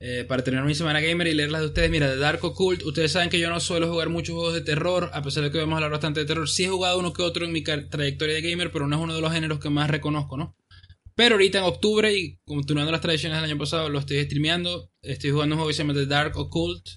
Eh, 0.00 0.24
para 0.28 0.44
terminar 0.44 0.64
mi 0.64 0.74
semana 0.74 1.00
gamer 1.00 1.26
y 1.26 1.34
leer 1.34 1.50
las 1.50 1.60
de 1.60 1.66
ustedes, 1.68 1.90
mira, 1.90 2.08
de 2.08 2.16
Dark 2.16 2.44
Occult, 2.44 2.84
ustedes 2.84 3.12
saben 3.12 3.30
que 3.30 3.38
yo 3.38 3.50
no 3.50 3.58
suelo 3.58 3.88
jugar 3.88 4.08
muchos 4.08 4.34
juegos 4.34 4.54
de 4.54 4.60
terror, 4.60 5.10
a 5.12 5.22
pesar 5.22 5.42
de 5.42 5.50
que 5.50 5.58
vamos 5.58 5.74
a 5.74 5.76
hablar 5.76 5.90
bastante 5.90 6.20
de 6.20 6.26
terror. 6.26 6.48
Sí 6.48 6.64
he 6.64 6.68
jugado 6.68 6.98
uno 6.98 7.12
que 7.12 7.22
otro 7.22 7.44
en 7.44 7.52
mi 7.52 7.62
trayectoria 7.62 8.34
de 8.34 8.42
gamer, 8.42 8.70
pero 8.70 8.86
no 8.86 8.96
es 8.96 9.02
uno 9.02 9.14
de 9.14 9.20
los 9.20 9.32
géneros 9.32 9.58
que 9.58 9.70
más 9.70 9.90
reconozco, 9.90 10.36
¿no? 10.36 10.56
Pero 11.18 11.34
ahorita 11.34 11.58
en 11.58 11.64
octubre, 11.64 12.16
y 12.16 12.38
continuando 12.44 12.92
las 12.92 13.00
tradiciones 13.00 13.38
del 13.38 13.50
año 13.50 13.58
pasado, 13.58 13.88
lo 13.88 13.98
estoy 13.98 14.22
streameando. 14.22 14.92
Estoy 15.02 15.32
jugando 15.32 15.56
un 15.56 15.58
juego 15.58 15.68
que 15.68 15.74
se 15.74 15.82
llama 15.82 15.94
The 15.94 16.06
Dark 16.06 16.36
Occult. 16.36 16.90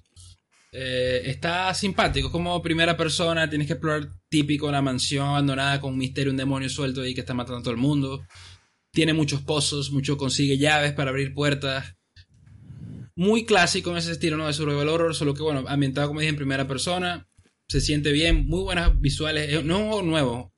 Eh, 0.71 1.23
está 1.25 1.73
simpático, 1.73 2.31
como 2.31 2.62
primera 2.62 2.95
persona, 2.95 3.49
tienes 3.49 3.65
que 3.65 3.73
explorar 3.73 4.13
típico 4.29 4.67
una 4.67 4.79
mansión 4.79 5.27
abandonada 5.27 5.81
con 5.81 5.93
un 5.93 5.97
misterio, 5.97 6.29
un 6.29 6.38
demonio 6.38 6.69
suelto 6.69 7.01
ahí 7.01 7.15
que 7.15 7.21
está 7.21 7.34
matando 7.34 7.62
a 7.62 7.63
todo 7.63 7.71
el 7.71 7.79
mundo. 7.79 8.23
Tiene 8.91 9.13
muchos 9.13 9.41
pozos, 9.41 9.89
mucho 9.89 10.17
consigue 10.17 10.60
llaves 10.60 10.93
para 10.93 11.10
abrir 11.10 11.34
puertas. 11.34 11.95
Muy 13.15 13.43
clásico 13.45 13.89
en 13.89 13.97
ese 13.97 14.12
estilo, 14.12 14.38
¿no? 14.38 14.45
De 14.45 14.53
survival 14.53 14.89
horror, 14.89 15.15
solo 15.15 15.34
que 15.34 15.41
bueno, 15.41 15.65
ambientado 15.67 16.10
como 16.10 16.19
dije 16.19 16.29
en 16.29 16.36
primera 16.36 16.67
persona. 16.67 17.27
Se 17.67 17.81
siente 17.81 18.12
bien, 18.12 18.45
muy 18.45 18.62
buenas 18.62 19.01
visuales. 19.01 19.65
No 19.65 19.77
es 19.77 19.81
un 19.81 19.88
juego 19.88 20.03
nuevo. 20.03 20.53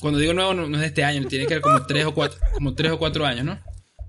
Cuando 0.00 0.18
digo 0.18 0.34
nuevo, 0.34 0.54
no, 0.54 0.74
es 0.74 0.80
de 0.80 0.86
este 0.86 1.04
año, 1.04 1.26
tiene 1.28 1.46
que 1.46 1.54
ser 1.54 1.60
como 1.60 1.84
tres 1.86 2.04
o 2.04 2.14
cuatro, 2.14 2.38
como 2.52 2.74
tres 2.74 2.92
o 2.92 2.98
cuatro 2.98 3.24
años, 3.24 3.44
¿no? 3.44 3.60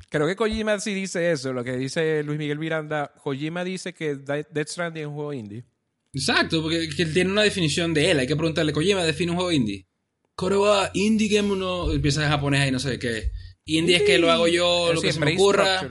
Creo 0.10 0.28
que 0.28 0.36
Kojima 0.36 0.80
sí 0.80 0.94
dice 0.94 1.32
eso, 1.32 1.52
lo 1.52 1.64
que 1.64 1.76
dice 1.76 2.24
Luis 2.24 2.40
Miguel 2.40 2.60
Miranda. 2.60 3.12
Kojima 3.22 3.64
dice 3.64 3.94
que 3.94 4.16
Death 4.16 4.68
Stranding 4.68 5.02
es 5.04 5.08
un 5.08 5.16
juego 5.16 5.34
indie. 5.34 5.66
Exacto, 6.14 6.62
porque 6.62 6.86
él 6.86 7.14
tiene 7.14 7.32
una 7.32 7.44
definición 7.44 7.94
de 7.94 8.12
él. 8.12 8.20
Hay 8.20 8.28
que 8.28 8.36
preguntarle, 8.36 8.72
Kojima, 8.72 9.04
define 9.04 9.32
un 9.32 9.38
juego 9.38 9.52
indie. 9.52 9.86
Korowa, 10.36 10.92
indie 10.94 11.28
game 11.28 11.52
uno... 11.52 11.92
Empieza 11.92 12.24
en 12.24 12.30
japonés 12.30 12.62
ahí, 12.62 12.72
no 12.72 12.80
sé 12.80 12.98
qué. 13.00 13.32
Indie, 13.66 13.98
es 13.98 14.04
que 14.04 14.18
lo 14.18 14.32
hago 14.32 14.48
yo, 14.48 14.94
lo 14.94 15.02
que 15.02 15.12
se 15.12 15.20
me 15.20 15.34
ocurra. 15.34 15.82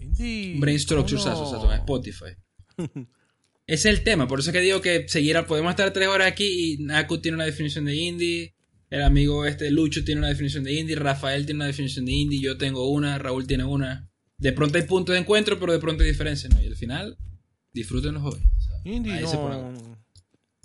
Indie. 0.00 0.58
Brain 0.58 0.78
Structure, 0.78 1.20
oh, 1.22 1.64
no. 1.64 1.72
Spotify. 1.72 2.36
Ese 3.66 3.88
es 3.88 3.98
el 3.98 4.02
tema, 4.02 4.26
por 4.26 4.40
eso 4.40 4.50
es 4.50 4.56
que 4.56 4.60
digo 4.60 4.80
que 4.80 5.08
seguir, 5.08 5.40
podemos 5.46 5.70
estar 5.70 5.92
tres 5.92 6.08
horas 6.08 6.26
aquí 6.26 6.74
y 6.74 6.78
Naku 6.78 7.18
tiene 7.18 7.36
una 7.36 7.44
definición 7.44 7.84
de 7.84 7.94
indie. 7.94 8.54
El 8.90 9.02
amigo 9.02 9.46
este 9.46 9.70
Lucho 9.70 10.04
tiene 10.04 10.18
una 10.18 10.28
definición 10.28 10.64
de 10.64 10.74
indie, 10.74 10.96
Rafael 10.96 11.46
tiene 11.46 11.58
una 11.58 11.66
definición 11.66 12.06
de 12.06 12.12
indie, 12.12 12.40
yo 12.40 12.58
tengo 12.58 12.90
una, 12.90 13.18
Raúl 13.18 13.46
tiene 13.46 13.62
una. 13.62 14.10
De 14.36 14.52
pronto 14.52 14.78
hay 14.78 14.84
puntos 14.84 15.12
de 15.12 15.20
encuentro, 15.20 15.60
pero 15.60 15.72
de 15.72 15.78
pronto 15.78 16.02
hay 16.02 16.08
diferencias, 16.08 16.52
¿no? 16.52 16.60
Y 16.60 16.66
al 16.66 16.74
final, 16.74 17.16
disfruten 17.72 18.14
los 18.14 18.22
jóvenes. 18.24 18.48
indie 18.84 19.20
no. 19.20 20.00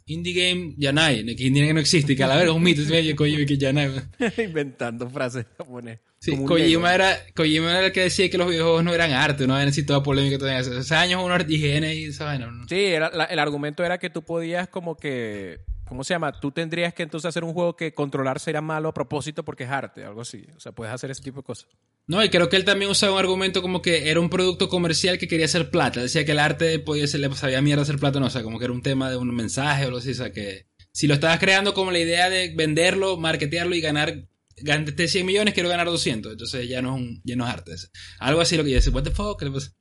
Indie 0.08 0.34
game 0.34 0.76
Yanai, 0.78 1.24
que 1.36 1.44
indie 1.44 1.64
game 1.64 1.74
no 1.74 1.80
existe, 1.80 2.14
y 2.14 2.16
que 2.16 2.24
a 2.24 2.28
la 2.28 2.36
vez 2.36 2.46
es 2.46 2.52
un 2.52 2.64
mito, 2.64 2.82
Kojima 3.16 3.46
que 3.46 3.58
Yanai. 3.58 3.92
Inventando 4.44 5.08
frases 5.10 5.46
japonesas. 5.58 6.02
Sí, 6.20 6.36
Kojima 6.36 6.96
era, 6.96 7.16
Kojima 7.36 7.72
era 7.72 7.88
el 7.88 7.92
que 7.92 8.02
decía 8.02 8.30
que 8.30 8.40
los 8.40 8.50
videojuegos 8.50 8.84
no 8.84 8.94
eran 8.94 9.12
arte, 9.12 9.46
no 9.46 9.56
había 9.56 9.70
así 9.70 9.86
toda 9.86 10.02
polémica. 10.02 10.40
Todo 10.40 10.50
hace 10.50 10.96
años 10.96 11.22
uno 11.24 11.36
higiene 11.48 11.94
y 11.96 12.06
esa 12.06 12.26
vaina. 12.26 12.52
Sí, 12.68 12.86
era, 12.86 13.08
el 13.30 13.38
argumento 13.38 13.84
era 13.84 14.00
que 14.00 14.10
tú 14.10 14.24
podías 14.24 14.68
como 14.68 14.96
que 14.96 15.60
¿cómo 15.88 16.04
se 16.04 16.14
llama? 16.14 16.40
Tú 16.40 16.52
tendrías 16.52 16.94
que 16.94 17.04
entonces 17.04 17.30
hacer 17.30 17.44
un 17.44 17.54
juego 17.54 17.76
que 17.76 17.94
controlar 17.94 18.40
será 18.40 18.62
malo 18.62 18.90
a 18.90 18.94
propósito 18.94 19.44
porque 19.44 19.64
es 19.64 19.70
arte, 19.70 20.04
algo 20.04 20.22
así. 20.22 20.46
O 20.56 20.60
sea, 20.60 20.72
puedes 20.72 20.94
hacer 20.94 21.12
ese 21.12 21.24
tipo 21.24 21.42
de 21.42 21.44
cosas. 21.44 21.70
No, 22.08 22.24
y 22.24 22.30
creo 22.30 22.50
que 22.50 22.56
él 22.56 22.66
también 22.66 22.92
usaba 22.92 23.14
un 23.14 23.20
argumento 23.20 23.62
como 23.62 23.82
que 23.82 24.10
era 24.10 24.20
un 24.20 24.30
producto 24.30 24.70
comercial 24.70 25.18
que 25.18 25.28
quería 25.28 25.46
hacer 25.46 25.72
plata. 25.72 26.02
Decía 26.02 26.26
que 26.26 26.34
el 26.34 26.40
arte 26.40 26.80
podía 26.80 27.08
ser, 27.08 27.22
le 27.22 27.34
sabía 27.36 27.62
mierda 27.62 27.84
hacer 27.84 27.98
plata, 27.98 28.20
no, 28.20 28.28
o 28.28 28.30
sea, 28.30 28.44
como 28.44 28.60
que 28.60 28.66
era 28.66 28.74
un 28.74 28.82
tema 28.82 29.10
de 29.10 29.18
un 29.18 29.34
mensaje 29.34 29.84
o 29.84 29.88
algo 29.88 29.98
así, 29.98 30.12
o 30.12 30.16
sea, 30.16 30.32
que 30.32 30.68
si 30.92 31.08
lo 31.08 31.16
estabas 31.16 31.40
creando 31.40 31.74
como 31.74 31.92
la 31.92 32.00
idea 32.00 32.30
de 32.30 32.54
venderlo, 32.56 33.18
marketearlo 33.18 33.76
y 33.76 33.82
ganar, 33.82 34.28
gané 34.58 35.08
100 35.08 35.26
millones, 35.26 35.54
quiero 35.54 35.68
ganar 35.68 35.88
200, 35.88 36.34
entonces 36.34 36.70
ya 36.70 36.82
no 36.82 36.96
es, 36.96 37.02
un, 37.02 37.22
ya 37.24 37.36
no 37.36 37.46
es 37.48 37.54
arte. 37.54 37.72
Algo 38.20 38.42
así 38.42 38.56
lo 38.56 38.64
que 38.64 38.70
yo 38.70 38.76
decía, 38.76 38.94
what 38.94 39.04
the 39.04 39.12
fuck, 39.12 39.42
es 39.42 39.74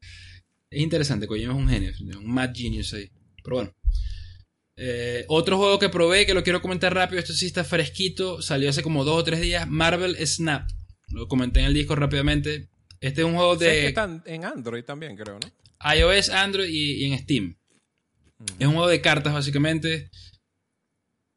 interesante, 0.71 1.27
Kojima 1.27 1.53
es 1.53 1.59
un 1.59 1.69
genio, 1.69 1.93
un 2.19 2.35
mad 2.35 2.51
genius 2.55 2.95
ahí. 2.95 3.11
Pero 3.43 3.57
bueno. 3.57 3.75
Eh, 4.77 5.25
otro 5.29 5.57
juego 5.57 5.79
que 5.79 5.89
probé, 5.89 6.27
que 6.27 6.35
lo 6.35 6.43
quiero 6.43 6.61
comentar 6.61 6.95
rápido, 6.95 7.21
esto 7.21 7.33
sí 7.33 7.47
está 7.47 7.65
fresquito, 7.65 8.43
salió 8.43 8.71
hace 8.71 8.83
como 8.83 9.05
dos 9.05 9.21
o 9.21 9.25
tres 9.25 9.41
días, 9.41 9.69
Marvel 9.69 10.17
Snap. 10.27 10.69
Lo 11.09 11.29
comenté 11.29 11.61
en 11.61 11.67
el 11.67 11.75
disco 11.75 11.95
rápidamente. 11.95 12.71
Este 13.01 13.21
es 13.21 13.27
un 13.27 13.35
juego 13.35 13.57
de... 13.57 13.67
que 13.67 13.87
está 13.89 14.23
en 14.25 14.45
Android 14.45 14.85
también, 14.85 15.17
creo, 15.17 15.39
¿no? 15.39 15.65
iOS, 15.93 16.31
Android 16.31 16.69
y, 16.69 17.05
en 17.05 17.19
Steam. 17.19 17.57
Es 18.59 18.67
un 18.67 18.75
juego 18.75 18.89
de 18.89 19.01
cartas, 19.01 19.33
básicamente. 19.33 20.11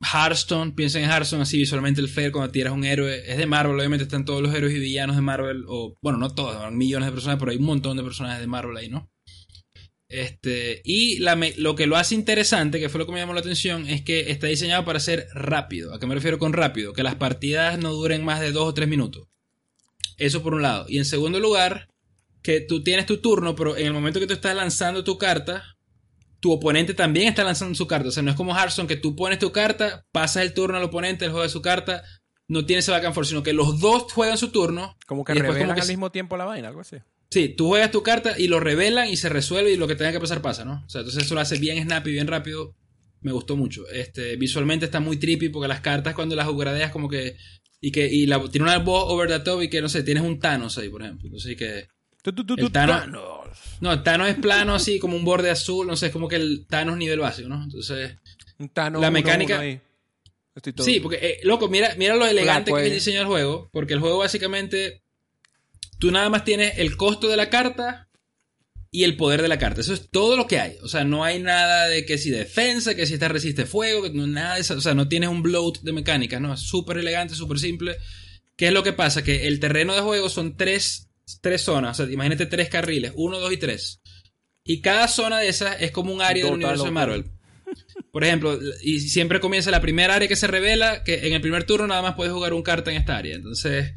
Hearthstone, 0.01 0.73
piensen 0.73 1.03
en 1.03 1.09
Hearthstone 1.09 1.41
así 1.41 1.57
visualmente 1.57 2.01
el 2.01 2.07
fair 2.07 2.31
cuando 2.31 2.51
tiras 2.51 2.73
un 2.73 2.83
héroe. 2.83 3.29
Es 3.29 3.37
de 3.37 3.45
Marvel, 3.45 3.77
obviamente 3.77 4.03
están 4.03 4.25
todos 4.25 4.41
los 4.41 4.53
héroes 4.53 4.73
y 4.73 4.79
villanos 4.79 5.15
de 5.15 5.21
Marvel. 5.21 5.65
O, 5.67 5.97
bueno, 6.01 6.17
no 6.17 6.33
todos, 6.33 6.71
millones 6.71 7.07
de 7.07 7.13
personas, 7.13 7.39
pero 7.39 7.51
hay 7.51 7.57
un 7.57 7.65
montón 7.65 7.97
de 7.97 8.03
personajes 8.03 8.39
de 8.39 8.47
Marvel 8.47 8.77
ahí, 8.77 8.89
¿no? 8.89 9.11
Este, 10.09 10.81
y 10.85 11.19
lo 11.19 11.75
que 11.75 11.87
lo 11.87 11.97
hace 11.97 12.15
interesante, 12.15 12.79
que 12.79 12.89
fue 12.89 12.99
lo 12.99 13.05
que 13.05 13.11
me 13.11 13.19
llamó 13.19 13.33
la 13.33 13.41
atención, 13.41 13.87
es 13.87 14.01
que 14.01 14.31
está 14.31 14.47
diseñado 14.47 14.85
para 14.85 14.99
ser 14.99 15.27
rápido. 15.33 15.93
¿A 15.93 15.99
qué 15.99 16.07
me 16.07 16.15
refiero 16.15 16.39
con 16.39 16.53
rápido? 16.53 16.93
Que 16.93 17.03
las 17.03 17.15
partidas 17.15 17.77
no 17.77 17.91
duren 17.91 18.23
más 18.23 18.39
de 18.39 18.51
dos 18.51 18.69
o 18.69 18.73
tres 18.73 18.87
minutos. 18.87 19.27
Eso 20.17 20.41
por 20.41 20.53
un 20.53 20.61
lado. 20.61 20.85
Y 20.87 20.97
en 20.97 21.05
segundo 21.05 21.39
lugar, 21.39 21.89
que 22.41 22.61
tú 22.61 22.83
tienes 22.83 23.05
tu 23.05 23.17
turno, 23.17 23.55
pero 23.55 23.75
en 23.77 23.87
el 23.87 23.93
momento 23.93 24.19
que 24.19 24.27
tú 24.27 24.33
estás 24.33 24.55
lanzando 24.55 25.03
tu 25.03 25.17
carta, 25.17 25.77
tu 26.39 26.51
oponente 26.51 26.93
también 26.93 27.27
está 27.27 27.43
lanzando 27.43 27.75
su 27.75 27.87
carta. 27.87 28.07
O 28.07 28.11
sea, 28.11 28.23
no 28.23 28.31
es 28.31 28.37
como 28.37 28.55
Hearthstone 28.55 28.87
que 28.87 28.95
tú 28.95 29.15
pones 29.15 29.39
tu 29.39 29.51
carta, 29.51 30.05
pasas 30.11 30.43
el 30.43 30.53
turno 30.53 30.77
al 30.77 30.83
oponente, 30.83 31.25
él 31.25 31.31
juega 31.31 31.49
su 31.49 31.61
carta, 31.61 32.03
no 32.47 32.65
tiene 32.65 32.79
ese 32.79 32.91
back 32.91 33.05
and 33.05 33.13
forth, 33.13 33.27
sino 33.27 33.43
que 33.43 33.53
los 33.53 33.79
dos 33.79 34.11
juegan 34.13 34.37
su 34.37 34.49
turno. 34.49 34.95
Como 35.05 35.23
que 35.23 35.33
revelan 35.33 35.79
al 35.79 35.87
mismo 35.87 36.11
tiempo 36.11 36.37
la 36.37 36.45
vaina, 36.45 36.69
algo 36.69 36.81
así. 36.81 36.97
Sí, 37.37 37.49
tú 37.49 37.67
juegas 37.67 37.91
tu 37.91 38.01
carta 38.01 38.33
y 38.35 38.47
lo 38.47 38.59
revelan 38.59 39.09
y 39.09 39.15
se 39.15 39.29
resuelve 39.29 39.71
y 39.71 39.77
lo 39.77 39.87
que 39.87 39.95
tenga 39.95 40.11
que 40.11 40.19
pasar 40.19 40.41
pasa, 40.41 40.65
¿no? 40.65 40.83
O 40.87 40.89
sea, 40.89 41.01
entonces 41.01 41.23
eso 41.23 41.35
lo 41.35 41.41
hace 41.41 41.59
bien 41.59 41.83
snappy, 41.83 42.11
bien 42.11 42.25
rápido. 42.25 42.73
Me 43.21 43.31
gustó 43.31 43.55
mucho. 43.55 43.87
Este, 43.89 44.37
visualmente 44.37 44.85
está 44.85 44.99
muy 44.99 45.17
trippy 45.17 45.49
porque 45.49 45.67
las 45.67 45.81
cartas 45.81 46.15
cuando 46.15 46.35
las 46.35 46.47
gradeas 46.51 46.91
como 46.91 47.07
que... 47.07 47.37
Y 47.79 47.91
que 47.91 48.07
y 48.11 48.25
la, 48.25 48.43
tiene 48.49 48.63
una 48.63 48.79
voz 48.79 49.03
over 49.05 49.29
the 49.29 49.39
top 49.41 49.61
y 49.61 49.69
que, 49.69 49.83
no 49.83 49.87
sé, 49.87 50.01
tienes 50.01 50.23
un 50.23 50.39
Thanos 50.39 50.79
ahí, 50.79 50.89
por 50.89 51.03
ejemplo. 51.03 51.27
Entonces, 51.27 51.55
que... 51.55 51.87
El 52.25 52.71
Thanos, 52.71 53.07
no, 53.81 53.93
el 53.93 54.01
Thanos 54.01 54.29
es 54.29 54.35
plano 54.37 54.73
así, 54.73 54.97
como 54.97 55.15
un 55.15 55.23
borde 55.23 55.51
azul, 55.51 55.85
no 55.85 55.95
sé, 55.95 56.07
es 56.07 56.11
como 56.11 56.27
que 56.27 56.37
el 56.37 56.65
Thanos 56.67 56.97
nivel 56.97 57.19
básico, 57.19 57.49
¿no? 57.49 57.63
Entonces... 57.63 58.15
Un 58.57 58.69
Thanos 58.69 58.99
la 58.99 59.11
mecánica... 59.11 59.61
Sí, 60.79 60.99
porque, 61.01 61.17
eh, 61.21 61.39
loco, 61.43 61.69
mira, 61.69 61.93
mira 61.99 62.15
lo 62.15 62.25
elegante 62.25 62.73
que 62.73 62.79
es 62.79 62.87
el 62.87 62.93
diseño 62.93 63.19
del 63.19 63.27
juego. 63.27 63.69
Porque 63.71 63.93
el 63.93 63.99
juego 63.99 64.17
básicamente 64.17 65.03
Tú 65.99 66.11
nada 66.11 66.29
más 66.29 66.43
tienes 66.43 66.77
el 66.77 66.95
costo 66.97 67.27
de 67.27 67.37
la 67.37 67.49
carta 67.49 68.07
y 68.91 69.03
el 69.03 69.17
poder 69.17 69.41
de 69.41 69.47
la 69.47 69.59
carta. 69.59 69.81
Eso 69.81 69.93
es 69.93 70.09
todo 70.09 70.37
lo 70.37 70.47
que 70.47 70.59
hay. 70.59 70.77
O 70.81 70.87
sea, 70.87 71.03
no 71.03 71.23
hay 71.23 71.41
nada 71.41 71.87
de 71.87 72.05
que 72.05 72.17
si 72.17 72.29
defensa, 72.29 72.95
que 72.95 73.05
si 73.05 73.15
esta 73.15 73.27
resiste 73.27 73.65
fuego, 73.65 74.03
que 74.03 74.09
no, 74.11 74.27
nada 74.27 74.55
de 74.55 74.61
eso. 74.61 74.75
O 74.75 74.81
sea, 74.81 74.93
no 74.93 75.07
tienes 75.07 75.29
un 75.29 75.43
bloat 75.43 75.79
de 75.81 75.93
mecánicas, 75.93 76.39
¿no? 76.41 76.53
Es 76.53 76.61
súper 76.61 76.97
elegante, 76.97 77.35
súper 77.35 77.59
simple. 77.59 77.97
¿Qué 78.55 78.67
es 78.67 78.73
lo 78.73 78.83
que 78.83 78.93
pasa? 78.93 79.23
Que 79.23 79.47
el 79.47 79.59
terreno 79.59 79.93
de 79.93 80.01
juego 80.01 80.29
son 80.29 80.57
tres, 80.57 81.09
tres 81.41 81.61
zonas. 81.61 81.99
O 81.99 82.03
sea, 82.03 82.11
imagínate 82.11 82.45
tres 82.45 82.69
carriles, 82.69 83.11
uno, 83.15 83.39
dos 83.39 83.51
y 83.51 83.57
tres. 83.57 84.01
Y 84.63 84.81
cada 84.81 85.07
zona 85.07 85.39
de 85.39 85.47
esas 85.47 85.81
es 85.81 85.91
como 85.91 86.13
un 86.13 86.21
área 86.21 86.45
del 86.45 86.53
universo 86.53 86.85
de 86.85 86.91
Marvel. 86.91 87.25
Por 88.11 88.23
ejemplo, 88.23 88.57
y 88.81 88.99
siempre 89.01 89.39
comienza 89.39 89.71
la 89.71 89.81
primera 89.81 90.15
área 90.15 90.27
que 90.27 90.35
se 90.35 90.47
revela, 90.47 91.03
que 91.03 91.27
en 91.27 91.33
el 91.33 91.41
primer 91.41 91.65
turno 91.65 91.87
nada 91.87 92.01
más 92.01 92.15
puedes 92.15 92.33
jugar 92.33 92.53
un 92.53 92.63
carta 92.63 92.91
en 92.91 92.97
esta 92.97 93.17
área. 93.17 93.35
Entonces, 93.35 93.93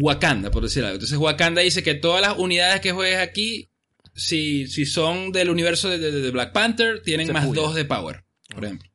Wakanda, 0.00 0.50
por 0.50 0.62
decir 0.62 0.84
algo. 0.84 0.94
Entonces 0.94 1.18
Wakanda 1.18 1.62
dice 1.62 1.82
que 1.82 1.94
todas 1.94 2.20
las 2.20 2.38
unidades 2.38 2.80
que 2.80 2.92
juegues 2.92 3.18
aquí, 3.18 3.70
si, 4.14 4.66
si 4.66 4.86
son 4.86 5.32
del 5.32 5.50
universo 5.50 5.88
de, 5.88 6.30
Black 6.30 6.52
Panther, 6.52 7.02
tienen 7.02 7.32
más 7.32 7.50
dos 7.52 7.74
de 7.74 7.84
power, 7.84 8.24
por 8.54 8.64
ejemplo. 8.64 8.90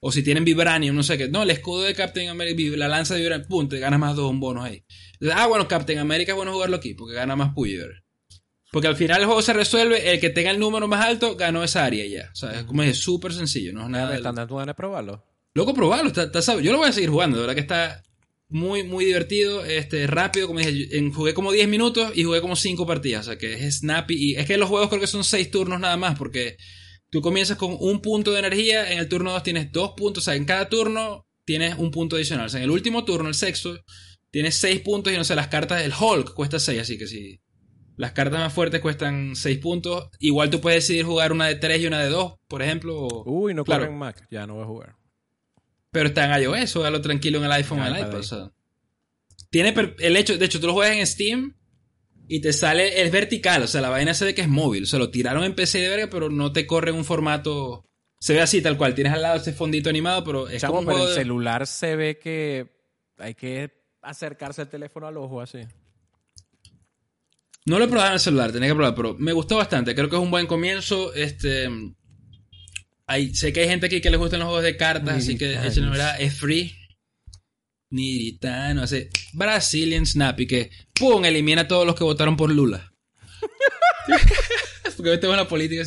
O 0.00 0.10
si 0.10 0.22
tienen 0.22 0.44
Vibranium, 0.44 0.96
no 0.96 1.04
sé 1.04 1.16
qué. 1.16 1.28
No, 1.28 1.44
el 1.44 1.50
escudo 1.50 1.82
de 1.82 1.94
Captain 1.94 2.28
America, 2.28 2.76
la 2.76 2.88
lanza 2.88 3.14
de 3.14 3.20
Vibranium, 3.20 3.48
pum, 3.48 3.68
te 3.68 3.78
ganas 3.78 4.00
más 4.00 4.16
dos 4.16 4.30
un 4.30 4.40
bonus 4.40 4.64
ahí. 4.64 4.84
ah, 5.32 5.46
bueno, 5.46 5.68
Captain 5.68 5.98
America 5.98 6.32
es 6.32 6.36
bueno 6.36 6.52
jugarlo 6.52 6.76
aquí, 6.76 6.94
porque 6.94 7.14
gana 7.14 7.36
más 7.36 7.54
Puyer. 7.54 8.02
Porque 8.72 8.88
al 8.88 8.96
final 8.96 9.20
el 9.20 9.26
juego 9.26 9.42
se 9.42 9.52
resuelve, 9.52 10.12
el 10.12 10.18
que 10.18 10.30
tenga 10.30 10.50
el 10.50 10.58
número 10.58 10.88
más 10.88 11.04
alto 11.04 11.36
ganó 11.36 11.62
esa 11.62 11.84
área 11.84 12.06
ya. 12.06 12.30
O 12.32 12.34
sea, 12.34 12.58
es 12.58 12.64
como 12.64 12.82
es 12.82 12.98
súper 12.98 13.32
sencillo, 13.32 13.72
no 13.72 13.82
es 13.84 13.90
nada. 13.90 14.16
¿Están 14.16 14.34
dando 14.34 14.56
ganas 14.56 14.68
de 14.68 14.74
probarlo? 14.74 15.24
Loco, 15.54 15.74
probarlo, 15.74 16.10
yo 16.60 16.72
lo 16.72 16.78
voy 16.78 16.88
a 16.88 16.92
seguir 16.92 17.10
jugando, 17.10 17.36
de 17.36 17.42
verdad 17.42 17.54
que 17.54 17.60
está 17.60 18.02
muy, 18.52 18.82
muy 18.82 19.06
divertido, 19.06 19.64
este, 19.64 20.06
rápido, 20.06 20.46
como 20.46 20.60
dije, 20.60 21.10
jugué 21.14 21.32
como 21.32 21.52
10 21.52 21.68
minutos 21.68 22.12
y 22.14 22.24
jugué 22.24 22.40
como 22.40 22.54
5 22.54 22.86
partidas, 22.86 23.26
o 23.26 23.30
sea 23.30 23.38
que 23.38 23.54
es 23.54 23.78
snappy 23.78 24.14
y 24.14 24.36
es 24.36 24.46
que 24.46 24.58
los 24.58 24.68
juegos 24.68 24.90
creo 24.90 25.00
que 25.00 25.06
son 25.06 25.24
6 25.24 25.50
turnos 25.50 25.80
nada 25.80 25.96
más, 25.96 26.18
porque 26.18 26.56
tú 27.08 27.22
comienzas 27.22 27.56
con 27.56 27.76
un 27.80 28.02
punto 28.02 28.30
de 28.30 28.40
energía, 28.40 28.92
en 28.92 28.98
el 28.98 29.08
turno 29.08 29.32
2 29.32 29.42
tienes 29.42 29.72
2 29.72 29.92
puntos, 29.96 30.22
o 30.22 30.24
sea, 30.26 30.34
en 30.34 30.44
cada 30.44 30.68
turno 30.68 31.26
tienes 31.44 31.76
un 31.78 31.90
punto 31.90 32.16
adicional, 32.16 32.46
o 32.46 32.48
sea, 32.50 32.60
en 32.60 32.64
el 32.64 32.70
último 32.70 33.04
turno, 33.04 33.28
el 33.28 33.34
sexto, 33.34 33.78
tienes 34.30 34.54
6 34.56 34.80
puntos 34.80 35.12
y 35.12 35.16
no 35.16 35.24
sé, 35.24 35.34
las 35.34 35.48
cartas 35.48 35.82
del 35.82 35.92
Hulk 35.98 36.34
cuesta 36.34 36.58
6, 36.58 36.80
así 36.80 36.98
que 36.98 37.06
si 37.06 37.40
las 37.96 38.12
cartas 38.12 38.38
más 38.38 38.52
fuertes 38.52 38.80
cuestan 38.80 39.34
6 39.34 39.58
puntos, 39.58 40.10
igual 40.18 40.50
tú 40.50 40.60
puedes 40.60 40.86
decidir 40.86 41.06
jugar 41.06 41.32
una 41.32 41.46
de 41.46 41.56
3 41.56 41.80
y 41.80 41.86
una 41.86 42.00
de 42.00 42.10
2, 42.10 42.34
por 42.48 42.62
ejemplo. 42.62 43.08
Uy, 43.24 43.54
no 43.54 43.64
claro. 43.64 43.84
en 43.86 43.96
Mac, 43.96 44.26
ya 44.30 44.46
no 44.46 44.54
voy 44.54 44.64
a 44.64 44.66
jugar. 44.66 45.01
Pero 45.92 46.08
está 46.08 46.24
en 46.24 46.42
iOS, 46.42 46.74
lo 46.74 47.00
tranquilo 47.00 47.38
en 47.38 47.44
el 47.44 47.52
iPhone 47.52 47.80
o 47.80 47.86
en 47.86 47.94
el 47.94 48.08
iPad. 48.08 48.50
tiene 49.50 49.74
el 49.98 50.16
hecho, 50.16 50.36
de 50.36 50.46
hecho, 50.46 50.58
tú 50.58 50.66
lo 50.66 50.72
juegas 50.72 50.96
en 50.96 51.06
Steam 51.06 51.56
y 52.28 52.40
te 52.40 52.54
sale, 52.54 53.02
es 53.02 53.12
vertical, 53.12 53.62
o 53.62 53.66
sea, 53.66 53.82
la 53.82 53.90
vaina 53.90 54.14
se 54.14 54.24
ve 54.24 54.34
que 54.34 54.40
es 54.40 54.48
móvil. 54.48 54.84
O 54.84 54.86
sea, 54.86 54.98
lo 54.98 55.10
tiraron 55.10 55.44
en 55.44 55.54
PC 55.54 55.80
de 55.80 55.88
verga, 55.90 56.08
pero 56.10 56.30
no 56.30 56.50
te 56.50 56.66
corre 56.66 56.90
en 56.90 56.96
un 56.96 57.04
formato. 57.04 57.84
Se 58.18 58.32
ve 58.32 58.40
así, 58.40 58.62
tal 58.62 58.78
cual. 58.78 58.94
Tienes 58.94 59.12
al 59.12 59.20
lado 59.20 59.36
ese 59.36 59.52
fondito 59.52 59.90
animado, 59.90 60.24
pero 60.24 60.48
es 60.48 60.64
como 60.64 60.78
un 60.78 60.86
pero 60.86 61.08
el 61.08 61.14
celular 61.14 61.66
se 61.66 61.94
ve 61.94 62.18
que 62.18 62.72
hay 63.18 63.34
que 63.34 63.70
acercarse 64.00 64.62
el 64.62 64.68
teléfono 64.68 65.06
al 65.06 65.18
ojo 65.18 65.42
así. 65.42 65.60
No 67.66 67.78
lo 67.78 67.84
he 67.84 67.88
probado 67.88 68.08
en 68.08 68.14
el 68.14 68.20
celular, 68.20 68.50
tenía 68.50 68.70
que 68.70 68.74
probar, 68.74 68.94
pero 68.94 69.14
me 69.18 69.32
gustó 69.32 69.58
bastante. 69.58 69.94
Creo 69.94 70.08
que 70.08 70.16
es 70.16 70.22
un 70.22 70.30
buen 70.30 70.46
comienzo. 70.46 71.12
Este 71.12 71.68
sé 73.34 73.52
que 73.52 73.60
hay 73.60 73.68
gente 73.68 73.86
aquí 73.86 74.00
que 74.00 74.10
les 74.10 74.18
gustan 74.18 74.40
los 74.40 74.48
juegos 74.48 74.64
de 74.64 74.76
cartas, 74.76 75.16
así 75.16 75.36
que 75.36 75.48
¿verdad? 75.48 76.20
es 76.20 76.38
free. 76.38 76.74
Niritano, 77.90 78.82
hace 78.82 79.10
Brazilian 79.34 80.06
Snappy 80.06 80.46
que 80.46 80.70
¡pum! 80.98 81.24
elimina 81.24 81.62
a 81.62 81.68
todos 81.68 81.86
los 81.86 81.94
que 81.94 82.04
votaron 82.04 82.36
por 82.36 82.50
Lula. 82.50 82.92
Porque 84.96 85.18
tengo 85.18 85.36
la 85.36 85.46
política. 85.46 85.84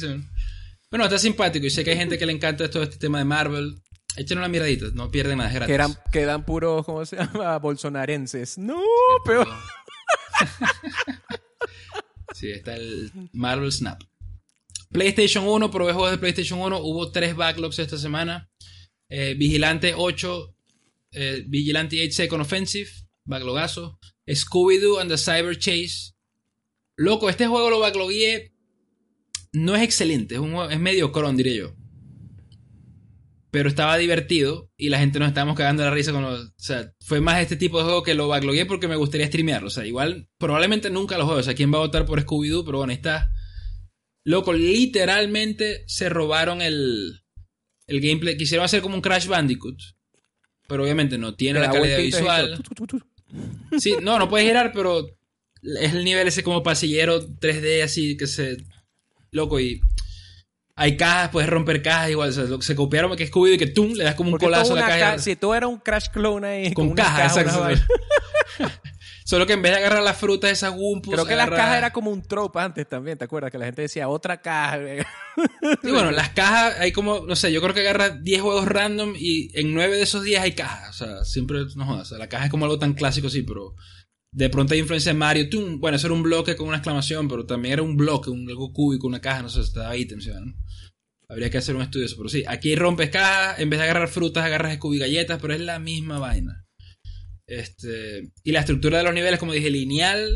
Bueno, 0.92 1.06
está 1.06 1.18
simpático 1.18 1.66
y 1.66 1.70
sé 1.70 1.84
que 1.84 1.92
hay 1.92 1.98
gente 1.98 2.18
que 2.18 2.26
le 2.26 2.34
encanta 2.34 2.70
todo 2.70 2.84
este 2.84 2.98
tema 2.98 3.18
de 3.18 3.26
Marvel. 3.26 3.82
Échenle 4.18 4.42
una 4.42 4.48
miradita, 4.48 4.86
no 4.94 5.12
pierden 5.12 5.40
nada, 5.40 5.52
gratis. 5.52 5.76
Quedan, 5.76 5.96
quedan 6.12 6.46
puros, 6.46 6.86
¿cómo 6.86 7.06
se 7.06 7.18
llama? 7.18 7.58
Bolsonarenses. 7.60 8.58
No, 8.58 8.82
pero... 9.26 9.46
sí, 12.34 12.52
está 12.52 12.76
el 12.76 13.12
Marvel 13.34 13.72
Snap. 13.72 14.02
PlayStation 14.91 15.45
1, 15.48 15.71
probé 15.71 15.93
juegos 15.93 16.12
de 16.12 16.17
PlayStation 16.17 16.60
1. 16.60 16.80
Hubo 16.80 17.12
tres 17.12 17.36
backlogs 17.36 17.80
esta 17.80 17.98
semana. 17.98 18.50
Eh, 19.10 19.36
Vigilante 19.38 19.93
8, 19.95 20.56
eh, 21.12 21.43
Vigilante 21.48 22.02
8 22.02 22.12
Second 22.13 22.41
Offensive, 22.41 22.89
backlogazo. 23.24 24.00
Scooby-Doo 24.28 25.00
and 25.00 25.10
the 25.10 25.17
Cyber 25.17 25.58
Chase. 25.58 26.13
Loco, 26.98 27.30
este 27.30 27.48
juego 27.48 27.69
lo 27.69 27.80
backlogué. 27.80 28.54
No 29.52 29.76
es 29.76 29.84
excelente, 29.84 30.36
es, 30.36 30.41
un 30.41 30.82
medio 30.82 31.12
cron, 31.12 31.38
diría 31.38 31.56
yo. 31.56 31.76
Pero 33.52 33.69
estaba 33.69 33.98
divertido 33.98 34.69
y 34.76 34.89
la 34.89 35.00
gente 35.00 35.17
nos 35.17 35.30
estábamos 35.30 35.56
cagando 35.56 35.84
la 35.84 35.91
risa 35.91 36.12
con 36.12 36.24
los. 36.24 36.48
O 36.48 36.54
sea, 36.58 36.91
fue 37.00 37.21
más 37.21 37.41
este 37.41 37.56
tipo 37.56 37.78
de 37.78 37.86
juego 37.86 38.04
que 38.04 38.15
lo 38.15 38.28
backlogué 38.28 38.65
porque 38.65 38.89
me 38.89 38.98
gustaría 38.98 39.28
streamearlo. 39.28 39.67
O 39.67 39.71
sea, 39.71 39.86
igual, 39.86 40.28
probablemente 40.38 40.89
nunca 40.89 41.17
lo 41.17 41.26
juego. 41.26 41.39
O 41.39 41.43
sea, 41.43 41.54
¿quién 41.54 41.71
va 41.71 41.78
a 41.78 41.82
votar 41.82 42.06
por 42.06 42.19
Scooby-Doo? 42.19 42.65
Pero 42.65 42.80
bueno, 42.80 42.91
está 42.91 43.32
Loco, 44.26 44.52
literalmente 44.54 45.84
se 45.88 46.10
robaron 46.10 46.62
el, 46.62 47.21
el 47.88 48.02
gameplay. 48.02 48.36
Quisieron 48.38 48.65
hacer 48.65 48.82
como 48.82 48.96
un 48.96 49.02
Crash 49.02 49.28
Bandicoot. 49.28 49.78
Pero 50.67 50.84
obviamente 50.84 51.17
no 51.17 51.36
tiene 51.36 51.60
la 51.60 51.69
calidad 51.71 52.00
visual. 52.00 52.62
Sí, 53.78 53.96
no, 54.02 54.17
no 54.19 54.28
puedes 54.28 54.48
girar, 54.48 54.71
pero 54.73 55.08
es 55.62 55.94
el 55.94 56.04
nivel 56.04 56.28
ese 56.28 56.44
como 56.44 56.63
pasillero 56.63 57.21
3D 57.40 57.84
así 57.84 58.17
que 58.17 58.26
se... 58.28 58.58
Loco, 59.32 59.60
y... 59.60 59.80
Hay 60.78 60.98
cajas, 60.98 61.30
puedes 61.30 61.50
romper 61.50 61.82
cajas 61.82 62.10
igual. 62.10 62.30
O 62.30 62.34
sea, 62.34 62.44
lo- 62.46 62.62
se 62.62 62.76
copiaron 62.76 63.15
que 63.15 63.28
Scooby 63.28 63.54
y 63.54 63.58
que 63.58 63.67
tum, 63.67 63.94
le 63.94 64.04
das 64.06 64.15
como 64.15 64.30
un 64.30 64.34
Porque 64.34 64.46
colazo 64.48 64.63
a 64.63 64.67
todo 64.67 64.76
la 64.80 64.88
caja. 64.88 65.00
ca- 65.15 65.19
si 65.19 65.36
tú 65.38 65.54
eras 65.54 65.69
un 65.69 65.78
Crash 65.78 66.08
Clone 66.12 66.46
ahí 66.48 66.73
con 66.73 66.94
cajas, 66.94 67.34
caja, 67.36 67.71
exacto. 67.71 67.94
Solo 69.26 69.48
que 69.48 69.54
en 69.54 69.63
vez 69.63 69.71
de 69.71 69.80
agarrar 69.80 70.04
las 70.04 70.17
frutas, 70.17 70.52
esas 70.52 70.76
Wumpus. 70.76 71.15
Creo 71.15 71.26
que 71.26 71.36
las 71.36 71.50
cajas 71.50 71.80
era 71.80 71.92
como 71.92 72.12
un 72.12 72.21
trope 72.21 72.60
antes 72.60 72.88
también, 72.88 73.17
¿te 73.17 73.26
acuerdas? 73.26 73.52
Que 73.52 73.58
la 73.58 73.65
gente 73.65 73.82
decía 73.82 74.08
otra 74.08 74.42
caja. 74.42 74.80
Sí, 75.84 75.92
bueno, 75.92 76.12
las 76.12 76.30
cajas, 76.30 76.80
hay 76.80 76.94
como, 76.94 77.26
no 77.26 77.36
sé, 77.36 77.52
yo 77.52 77.62
creo 77.62 77.73
que 77.73 77.82
agarra 77.82 78.10
10 78.10 78.42
juegos 78.42 78.65
random 78.65 79.15
y 79.17 79.50
en 79.60 79.73
9 79.73 79.98
de 79.98 80.04
esos 80.04 80.23
10 80.23 80.42
hay 80.42 80.54
cajas. 80.54 80.90
O 80.90 81.06
sea, 81.06 81.26
siempre, 81.26 81.60
no 81.76 81.86
jodas, 81.86 82.04
o 82.04 82.06
sea, 82.06 82.17
la 82.17 82.30
caja 82.30 82.46
es 82.46 82.52
como 82.52 82.63
algo 82.63 82.80
tan 82.80 82.94
clásico, 82.94 83.30
sí, 83.30 83.42
pero 83.42 83.76
de 84.32 84.50
pronto 84.50 84.73
hay 84.73 84.80
influencia 84.80 85.12
de 85.12 85.17
Mario. 85.17 85.50
tum, 85.50 85.80
bueno, 85.82 85.98
eso 85.98 86.08
era 86.08 86.13
un 86.13 86.23
bloque 86.23 86.56
con 86.56 86.67
una 86.67 86.78
exclamación, 86.78 87.28
pero 87.28 87.46
también 87.46 87.73
era 87.73 87.82
un 87.82 87.98
bloque, 87.98 88.30
un, 88.30 88.48
algo 88.48 88.71
cúbico, 88.71 89.08
una 89.08 89.19
caja, 89.19 89.42
no 89.42 89.50
sé, 89.50 89.60
estaba 89.60 89.98
ítems, 89.98 90.28
¿no? 90.28 90.54
Habría 91.28 91.50
que 91.50 91.58
hacer 91.58 91.76
un 91.76 91.82
estudio 91.82 92.04
de 92.04 92.08
eso, 92.08 92.17
pero 92.17 92.30
sí, 92.30 92.44
aquí 92.48 92.76
rompes 92.76 93.10
cajas, 93.10 93.60
en 93.60 93.69
vez 93.69 93.80
de 93.80 93.86
agarrar 93.86 94.08
frutas, 94.08 94.46
agarras 94.46 94.76
Scooby 94.76 95.00
galletas, 95.00 95.40
pero 95.42 95.54
es 95.54 95.60
la 95.60 95.80
misma 95.80 96.19
vaina. 96.19 96.65
Este, 97.48 98.31
y 98.43 98.52
la 98.52 98.62
estructura 98.62 98.98
de 98.98 99.04
los 99.04 99.13
niveles, 99.13 99.39
como 99.39 99.54
dije, 99.54 99.69
lineal. 99.69 100.29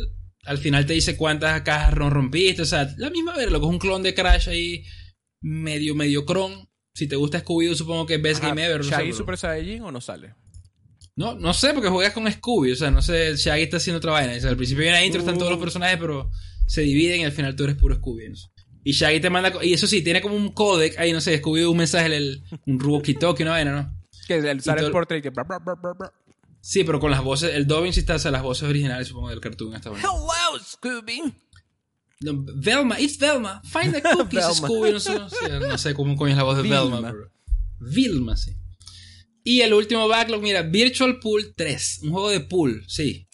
Al 0.45 0.57
final 0.57 0.85
te 0.85 0.93
dice 0.93 1.17
cuántas 1.17 1.61
cajas 1.61 1.95
no 1.95 2.09
rompiste. 2.09 2.61
O 2.61 2.65
sea, 2.65 2.93
la 2.97 3.09
misma 3.09 3.35
ver, 3.35 3.51
lo 3.51 3.59
que 3.59 3.65
es 3.65 3.71
un 3.71 3.79
clon 3.79 4.01
de 4.03 4.13
Crash 4.13 4.49
ahí, 4.49 4.83
medio, 5.41 5.95
medio 5.95 6.25
cron. 6.25 6.67
Si 6.93 7.07
te 7.07 7.15
gusta 7.15 7.43
Scooby-Doo, 7.43 7.75
supongo 7.75 8.05
que 8.05 8.15
es 8.15 8.21
Best 8.21 8.41
Game 8.41 8.63
Ever. 8.65 8.77
No 8.77 8.83
sé, 8.83 8.89
¿Shaggy 8.91 9.13
Super 9.13 9.37
Saiyajin 9.37 9.83
o 9.83 9.91
no 9.91 10.01
sale? 10.01 10.35
no, 11.15 11.35
no 11.35 11.53
sé, 11.53 11.73
porque 11.73 11.89
juegas 11.89 12.13
con 12.13 12.31
Scooby. 12.31 12.71
O 12.71 12.75
sea, 12.75 12.89
no 12.91 13.01
sé, 13.01 13.35
Shaggy 13.35 13.63
está 13.63 13.77
haciendo 13.77 13.97
otra 13.97 14.11
vaina. 14.13 14.33
O 14.35 14.39
sea, 14.39 14.49
al 14.49 14.55
principio 14.57 14.83
viene 14.83 14.97
la 14.99 15.05
intro, 15.05 15.19
están 15.19 15.37
todos 15.37 15.51
los 15.51 15.59
Uh. 15.59 15.63
personajes, 15.63 15.97
pero 15.99 16.31
se 16.65 16.81
dividen 16.81 17.21
y 17.21 17.25
al 17.25 17.31
final 17.33 17.55
tú 17.55 17.65
eres 17.65 17.75
puro 17.75 17.95
Scooby. 17.95 18.29
no. 18.29 18.35
Y 18.85 18.93
Shaggy 18.93 19.19
te 19.19 19.29
manda. 19.29 19.51
Y 19.61 19.73
eso 19.73 19.85
sí, 19.87 20.01
tiene 20.01 20.21
como 20.21 20.35
un 20.35 20.53
codec 20.53 20.97
ahí, 20.97 21.11
no 21.11 21.19
sé, 21.19 21.37
Scooby 21.37 21.63
un 21.63 21.77
mensaje, 21.77 22.15
el, 22.15 22.41
un 22.65 22.79
walkie-talkie, 22.79 23.41
una 23.41 23.51
vaina, 23.51 23.71
¿no? 23.73 23.99
Que 24.27 24.35
el- 24.35 24.61
sale 24.61 24.85
el 24.85 24.91
portrait 24.91 25.21
que... 25.21 25.31
Sí, 26.61 26.83
pero 26.83 26.99
con 26.99 27.09
las 27.11 27.23
voces, 27.23 27.55
el 27.55 27.65
dubbing 27.67 27.93
sí 27.93 28.01
está, 28.01 28.19
sea, 28.19 28.31
las 28.31 28.43
voces 28.43 28.67
originales, 28.69 29.07
supongo, 29.07 29.29
del 29.29 29.39
cartoon. 29.39 29.75
Está 29.75 29.89
bueno. 29.89 30.05
Hello, 30.07 30.63
Scooby. 30.63 31.21
No, 32.21 32.33
Velma, 32.55 32.99
it's 32.99 33.17
Velma. 33.17 33.61
Find 33.63 33.93
the 33.93 34.01
cookies. 34.17 34.43
Scooby. 34.57 34.91
No 34.91 34.99
sé, 34.99 35.15
no 35.15 35.29
sé, 35.29 35.59
no 35.59 35.77
sé 35.77 35.93
cómo 35.93 36.15
coño 36.17 36.31
es 36.31 36.37
la 36.37 36.43
voz 36.43 36.57
de 36.57 36.63
Vilma. 36.63 36.83
Velma. 36.83 37.11
pero- 37.11 37.31
Vilma, 37.79 38.35
sí. 38.35 38.55
Y 39.43 39.61
el 39.61 39.73
último 39.73 40.07
backlog, 40.09 40.41
mira, 40.41 40.61
Virtual 40.63 41.17
Pool 41.19 41.53
3. 41.55 41.99
Un 42.03 42.11
juego 42.11 42.29
de 42.29 42.41
pool, 42.41 42.83
sí. 42.87 43.25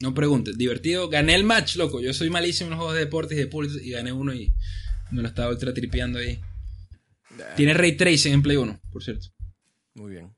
No 0.00 0.12
preguntes, 0.12 0.58
divertido. 0.58 1.08
Gané 1.08 1.34
el 1.34 1.44
match, 1.44 1.76
loco. 1.76 2.00
Yo 2.02 2.12
soy 2.12 2.28
malísimo 2.28 2.66
en 2.66 2.70
los 2.72 2.78
juegos 2.78 2.94
de 2.94 3.00
deportes 3.00 3.38
y 3.38 3.40
de 3.40 3.46
pool 3.46 3.70
y 3.82 3.90
gané 3.90 4.12
uno 4.12 4.34
y 4.34 4.52
me 5.10 5.22
lo 5.22 5.28
estaba 5.28 5.48
ultra 5.50 5.72
tripeando 5.72 6.18
ahí. 6.18 6.38
Tiene 7.56 7.72
ray 7.72 7.96
tracing 7.96 8.34
en 8.34 8.42
Play 8.42 8.56
1, 8.58 8.80
por 8.92 9.02
cierto. 9.02 9.28
Muy 9.94 10.10
bien. 10.12 10.34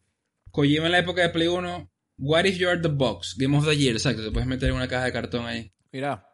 Kojima 0.53 0.87
en 0.87 0.93
la 0.93 0.99
época 1.01 1.23
de 1.23 1.31
Play 1.31 1.49
1. 1.49 1.91
What 2.17 2.47
if 2.47 2.59
you're 2.59 2.81
the 2.81 2.89
box? 2.89 3.37
Game 3.37 3.57
of 3.57 3.65
the 3.65 3.77
Year, 3.77 3.95
exacto. 3.95 4.25
Te 4.25 4.31
puedes 4.31 4.47
meter 4.47 4.69
en 4.69 4.77
una 4.77 4.89
caja 4.89 5.05
de 5.05 5.13
cartón 5.13 5.47
ahí. 5.47 5.73
Mira, 5.93 6.29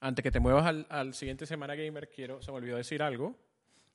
antes 0.00 0.22
que 0.22 0.30
te 0.30 0.40
muevas 0.40 0.66
al, 0.66 0.86
al 0.88 1.14
siguiente 1.14 1.46
Semana 1.46 1.74
Gamer, 1.74 2.08
quiero, 2.08 2.42
se 2.42 2.50
me 2.50 2.58
olvidó 2.58 2.76
decir 2.76 3.02
algo. 3.02 3.38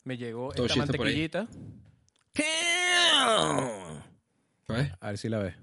Me 0.03 0.17
llegó 0.17 0.51
esta 0.51 0.61
por 0.63 0.71
ahí. 0.71 0.77
mantequillita. 0.77 1.47
¿Sabes? 4.67 4.91
A 4.99 5.07
ver 5.07 5.17
si 5.17 5.29
la 5.29 5.39
ves. 5.39 5.55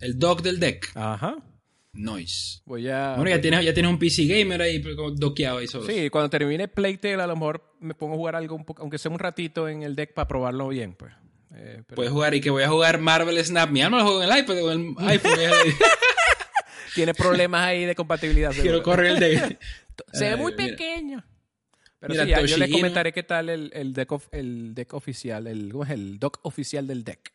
El 0.00 0.18
dog 0.18 0.42
del 0.42 0.60
deck. 0.60 0.92
Ajá. 0.94 1.36
Noise. 1.94 2.60
Voy 2.66 2.88
a... 2.88 3.14
Bueno, 3.16 3.30
ya 3.30 3.40
tienes, 3.40 3.64
ya 3.64 3.72
tienes 3.72 3.90
un 3.90 3.98
PC 3.98 4.26
gamer 4.26 4.60
ahí 4.60 4.82
doqueado 5.14 5.58
ahí 5.58 5.66
solo. 5.66 5.86
Sí, 5.86 6.10
cuando 6.10 6.28
termine 6.28 6.68
Playtale 6.68 7.22
a 7.22 7.26
lo 7.26 7.34
mejor 7.34 7.74
me 7.80 7.94
pongo 7.94 8.14
a 8.14 8.16
jugar 8.18 8.36
algo 8.36 8.54
un 8.54 8.66
poco, 8.66 8.82
aunque 8.82 8.98
sea 8.98 9.10
un 9.10 9.18
ratito 9.18 9.68
en 9.68 9.82
el 9.82 9.96
deck 9.96 10.12
para 10.12 10.28
probarlo 10.28 10.68
bien, 10.68 10.94
pues. 10.94 11.14
Eh, 11.56 11.82
pero 11.86 11.96
Puedes 11.96 12.12
jugar 12.12 12.34
y 12.34 12.40
que 12.40 12.50
voy 12.50 12.62
a 12.62 12.68
jugar 12.68 12.98
Marvel 13.00 13.42
Snap. 13.44 13.70
Mi 13.70 13.80
alma 13.82 13.98
lo 13.98 14.04
juego 14.04 14.22
en 14.22 14.30
el 14.30 14.38
iPad 14.38 14.62
o 14.62 14.72
en 14.72 14.94
el 14.98 15.08
iPhone. 15.08 15.32
tiene 16.94 17.14
problemas 17.14 17.62
ahí 17.66 17.84
de 17.84 17.94
compatibilidad. 17.94 18.52
Quiero 18.60 18.82
correr 18.82 19.12
el 19.12 19.18
deck. 19.20 19.58
Se 20.12 20.30
ve 20.30 20.36
muy 20.36 20.52
mira. 20.52 20.68
pequeño. 20.68 21.24
Pero 21.98 22.12
Mira, 22.12 22.24
sí, 22.24 22.30
ya, 22.30 22.40
yo 22.42 22.56
Ino. 22.64 22.76
comentaré 22.76 23.12
qué 23.12 23.22
tal 23.22 23.48
el, 23.48 23.70
el, 23.74 23.92
deck, 23.94 24.12
of- 24.12 24.28
el 24.32 24.74
deck 24.74 24.92
oficial, 24.92 25.46
el, 25.46 25.72
¿cómo 25.72 25.84
es? 25.84 25.90
el 25.90 26.18
dock 26.18 26.40
oficial 26.42 26.86
del 26.86 27.04
deck. 27.04 27.32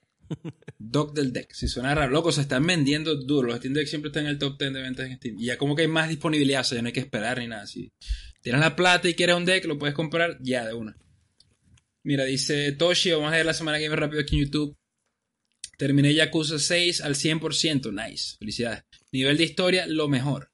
Dock 0.78 1.14
del 1.14 1.34
deck. 1.34 1.52
Si 1.52 1.68
suena 1.68 1.94
raro, 1.94 2.12
loco, 2.12 2.32
se 2.32 2.42
están 2.42 2.66
vendiendo 2.66 3.16
duro. 3.16 3.50
Los 3.50 3.58
Steam 3.58 3.74
Deck 3.74 3.88
siempre 3.88 4.10
están 4.10 4.24
en 4.26 4.30
el 4.30 4.38
top 4.38 4.58
10 4.58 4.72
de 4.74 4.82
ventas 4.82 5.06
en 5.08 5.18
Steam. 5.18 5.36
Y 5.38 5.48
ya 5.48 5.58
como 5.58 5.76
que 5.76 5.82
hay 5.82 5.88
más 5.90 6.08
disponibilidad, 6.08 6.62
o 6.62 6.64
sea, 6.64 6.78
ya 6.78 6.82
no 6.84 6.88
hay 6.88 6.94
que 6.94 7.02
esperar 7.02 7.40
ni 7.40 7.48
nada. 7.48 7.68
Si 7.68 7.92
tienes 8.42 8.62
la 8.62 8.76
plata 8.78 9.10
y 9.10 9.14
quieres 9.14 9.36
un 9.36 9.44
deck, 9.44 9.66
lo 9.66 9.78
puedes 9.78 9.94
comprar 9.94 10.38
ya 10.40 10.66
de 10.66 10.74
una. 10.74 10.96
Mira, 12.04 12.26
dice 12.26 12.72
Toshi, 12.72 13.12
vamos 13.12 13.32
a 13.32 13.36
ver 13.36 13.46
la 13.46 13.54
semana 13.54 13.78
que 13.78 13.84
viene 13.84 13.96
rápido 13.96 14.22
aquí 14.22 14.36
en 14.36 14.46
YouTube. 14.46 14.78
Terminé 15.78 16.14
Yakuza 16.14 16.60
6 16.60 17.02
al 17.02 17.16
100%. 17.16 17.92
Nice. 17.92 18.38
Felicidades. 18.38 18.84
Nivel 19.12 19.38
de 19.38 19.44
historia, 19.44 19.86
lo 19.88 20.08
mejor. 20.08 20.52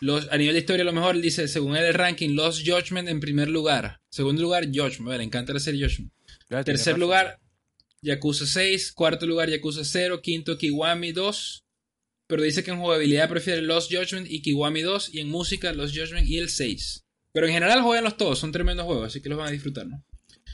Los, 0.00 0.28
a 0.30 0.36
nivel 0.36 0.54
de 0.54 0.60
historia, 0.60 0.84
lo 0.84 0.92
mejor, 0.92 1.20
dice, 1.20 1.48
según 1.48 1.76
él, 1.76 1.84
el 1.84 1.94
ranking, 1.94 2.30
Lost 2.30 2.66
Judgment 2.66 3.08
en 3.08 3.20
primer 3.20 3.48
lugar. 3.48 4.00
Segundo 4.10 4.42
lugar, 4.42 4.66
Judgment. 4.66 5.16
Le 5.16 5.24
encanta 5.24 5.52
la 5.52 5.60
serie 5.60 5.86
Judgment. 5.86 6.12
Tercer 6.64 6.98
lugar, 6.98 7.40
Yakuza 8.02 8.46
6. 8.46 8.92
Cuarto 8.92 9.26
lugar, 9.26 9.48
Yakuza 9.48 9.84
0. 9.84 10.20
Quinto, 10.22 10.56
Kiwami 10.56 11.12
2. 11.12 11.64
Pero 12.28 12.42
dice 12.42 12.62
que 12.62 12.70
en 12.70 12.80
jugabilidad 12.80 13.28
prefiere 13.28 13.62
Lost 13.62 13.92
Judgment 13.92 14.30
y 14.30 14.42
Kiwami 14.42 14.82
2. 14.82 15.14
Y 15.14 15.20
en 15.20 15.28
música, 15.28 15.72
Lost 15.72 15.96
Judgment 15.96 16.28
y 16.28 16.38
el 16.38 16.48
6. 16.48 17.04
Pero 17.32 17.46
en 17.46 17.52
general 17.52 17.82
juegan 17.82 18.04
los 18.04 18.16
todos. 18.16 18.38
Son 18.38 18.52
tremendos 18.52 18.86
juegos, 18.86 19.06
así 19.06 19.20
que 19.20 19.28
los 19.28 19.38
van 19.38 19.48
a 19.48 19.52
disfrutar, 19.52 19.86
¿no? 19.86 20.04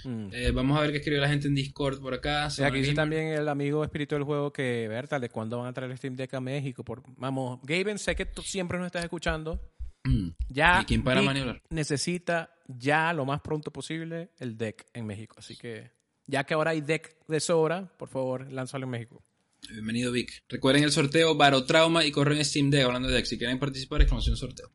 Mm. 0.05 0.29
Eh, 0.33 0.51
vamos 0.51 0.77
a 0.79 0.83
ver 0.83 0.91
qué 0.91 0.99
escribe 0.99 1.21
la 1.21 1.29
gente 1.29 1.49
en 1.49 1.55
Discord 1.55 2.01
por 2.01 2.15
acá. 2.15 2.47
Aquí 2.47 2.79
dice 2.79 2.95
también 2.95 3.29
el 3.29 3.49
amigo 3.49 3.83
espíritu 3.83 4.15
del 4.15 4.25
juego 4.25 4.53
que, 4.53 4.87
Berta, 4.89 5.19
¿de 5.19 5.29
cuándo 5.29 5.59
van 5.59 5.69
a 5.69 5.73
traer 5.73 5.91
el 5.91 5.99
Steam 5.99 6.17
Deck 6.17 6.35
a 6.35 6.41
México? 6.41 6.85
Por, 6.85 7.03
vamos, 7.17 7.61
Gaben, 7.63 7.99
sé 7.99 8.15
que 8.15 8.27
tú 8.27 8.43
siempre 8.43 8.79
nos 8.79 8.87
estás 8.87 9.05
escuchando. 9.05 9.61
Mm. 10.05 10.29
Ya 10.49 10.81
¿Y 10.83 10.85
quién 10.85 11.03
para 11.03 11.23
maniobrar? 11.23 11.63
necesita 11.71 12.55
ya 12.69 13.13
lo 13.13 13.25
más 13.25 13.41
pronto 13.41 13.73
posible 13.73 14.31
el 14.39 14.57
deck 14.57 14.87
en 14.93 15.07
México. 15.07 15.37
Así 15.39 15.57
que, 15.57 15.91
ya 16.27 16.45
que 16.45 16.55
ahora 16.55 16.73
hay 16.73 16.83
deck 16.83 17.17
de 17.27 17.41
sobra, 17.41 17.87
por 17.97 18.09
favor, 18.09 18.51
lánzalo 18.53 18.85
en 18.85 18.91
México. 18.91 19.25
Bienvenido, 19.71 20.13
Vic. 20.13 20.45
Recuerden 20.49 20.85
el 20.85 20.93
sorteo 20.93 21.35
Barotrauma 21.37 22.05
y 22.05 22.11
corren 22.11 22.37
en 22.37 22.45
Steam 22.45 22.71
Deck 22.71 22.85
hablando 22.85 23.09
de 23.09 23.15
Deck. 23.15 23.25
Si 23.25 23.39
quieren 23.39 23.59
participar, 23.59 24.03
exclamación 24.03 24.37
sorteo. 24.37 24.71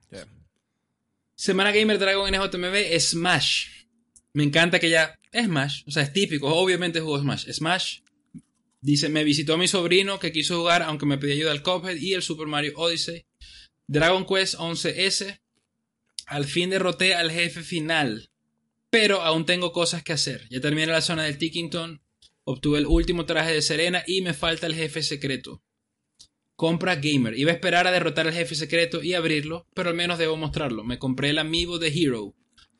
Semana 1.35 1.71
Gamer 1.71 1.99
Dragon 1.99 2.29
NJMB 2.31 2.99
Smash. 2.99 3.85
Me 4.33 4.43
encanta 4.43 4.79
que 4.79 4.89
ya 4.89 5.18
Smash. 5.33 5.83
O 5.87 5.91
sea, 5.91 6.03
es 6.03 6.13
típico. 6.13 6.47
Obviamente 6.47 7.01
jugó 7.01 7.19
Smash. 7.19 7.51
Smash. 7.51 7.99
Dice, 8.81 9.09
me 9.09 9.23
visitó 9.23 9.57
mi 9.57 9.67
sobrino 9.67 10.19
que 10.19 10.31
quiso 10.31 10.57
jugar, 10.57 10.83
aunque 10.83 11.05
me 11.05 11.17
pidió 11.17 11.33
ayuda 11.35 11.51
al 11.51 11.63
Cuphead 11.63 11.97
y 11.97 12.13
el 12.13 12.21
Super 12.21 12.47
Mario 12.47 12.73
Odyssey. 12.75 13.25
Dragon 13.87 14.25
Quest 14.25 14.55
11S. 14.55 15.41
Al 16.27 16.45
fin 16.45 16.69
derroté 16.69 17.13
al 17.13 17.31
jefe 17.31 17.61
final. 17.61 18.31
Pero 18.89 19.21
aún 19.21 19.45
tengo 19.45 19.71
cosas 19.71 20.03
que 20.03 20.13
hacer. 20.13 20.47
Ya 20.49 20.61
terminé 20.61 20.87
la 20.87 21.01
zona 21.01 21.23
del 21.23 21.37
Tickington. 21.37 22.01
Obtuve 22.43 22.79
el 22.79 22.87
último 22.87 23.25
traje 23.25 23.53
de 23.53 23.61
Serena 23.61 24.03
y 24.07 24.21
me 24.21 24.33
falta 24.33 24.65
el 24.65 24.75
jefe 24.75 25.03
secreto. 25.03 25.61
Compra 26.55 26.95
Gamer. 26.95 27.37
Iba 27.37 27.51
a 27.51 27.53
esperar 27.53 27.87
a 27.87 27.91
derrotar 27.91 28.27
al 28.27 28.33
jefe 28.33 28.55
secreto 28.55 29.03
y 29.03 29.13
abrirlo, 29.13 29.67
pero 29.73 29.89
al 29.89 29.95
menos 29.95 30.17
debo 30.17 30.35
mostrarlo. 30.35 30.83
Me 30.83 30.99
compré 30.99 31.29
el 31.29 31.37
amiibo 31.37 31.79
de 31.79 31.89
Hero 31.89 32.35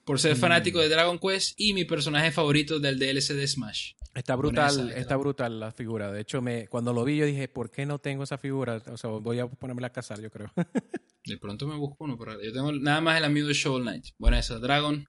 por 0.10 0.20
ser 0.20 0.36
fanático 0.36 0.80
de 0.80 0.90
Dragon 0.90 1.20
Quest 1.20 1.54
y 1.56 1.76
mi 1.76 1.86
personaje 1.86 2.32
favorito 2.32 2.80
del 2.80 2.98
DLC 2.98 3.36
de 3.36 3.48
Smash. 3.48 3.92
Está 4.16 4.36
brutal, 4.36 4.92
está 4.96 5.16
brutal 5.18 5.60
la 5.60 5.72
figura. 5.72 6.12
De 6.12 6.22
hecho, 6.22 6.42
me, 6.42 6.68
cuando 6.68 6.94
lo 6.94 7.04
vi 7.04 7.18
yo 7.18 7.28
dije, 7.28 7.48
¿por 7.48 7.70
qué 7.70 7.86
no 7.86 8.00
tengo 8.00 8.24
esa 8.24 8.40
figura? 8.40 8.82
O 8.88 8.98
sea, 8.98 9.12
voy 9.12 9.38
a 9.38 9.46
ponerme 9.46 9.86
a 9.86 9.92
cazar, 9.92 10.20
yo 10.20 10.32
creo. 10.32 10.52
De 11.26 11.38
pronto 11.38 11.68
me 11.68 11.76
busco 11.76 12.06
uno, 12.06 12.18
pero 12.18 12.42
yo 12.42 12.52
tengo 12.52 12.72
nada 12.72 13.02
más 13.02 13.20
el 13.20 13.24
amigo 13.24 13.48
de 13.48 13.54
Shovel 13.54 13.84
Knight. 13.84 14.08
Bueno, 14.18 14.36
esa, 14.36 14.58
Dragon. 14.58 15.06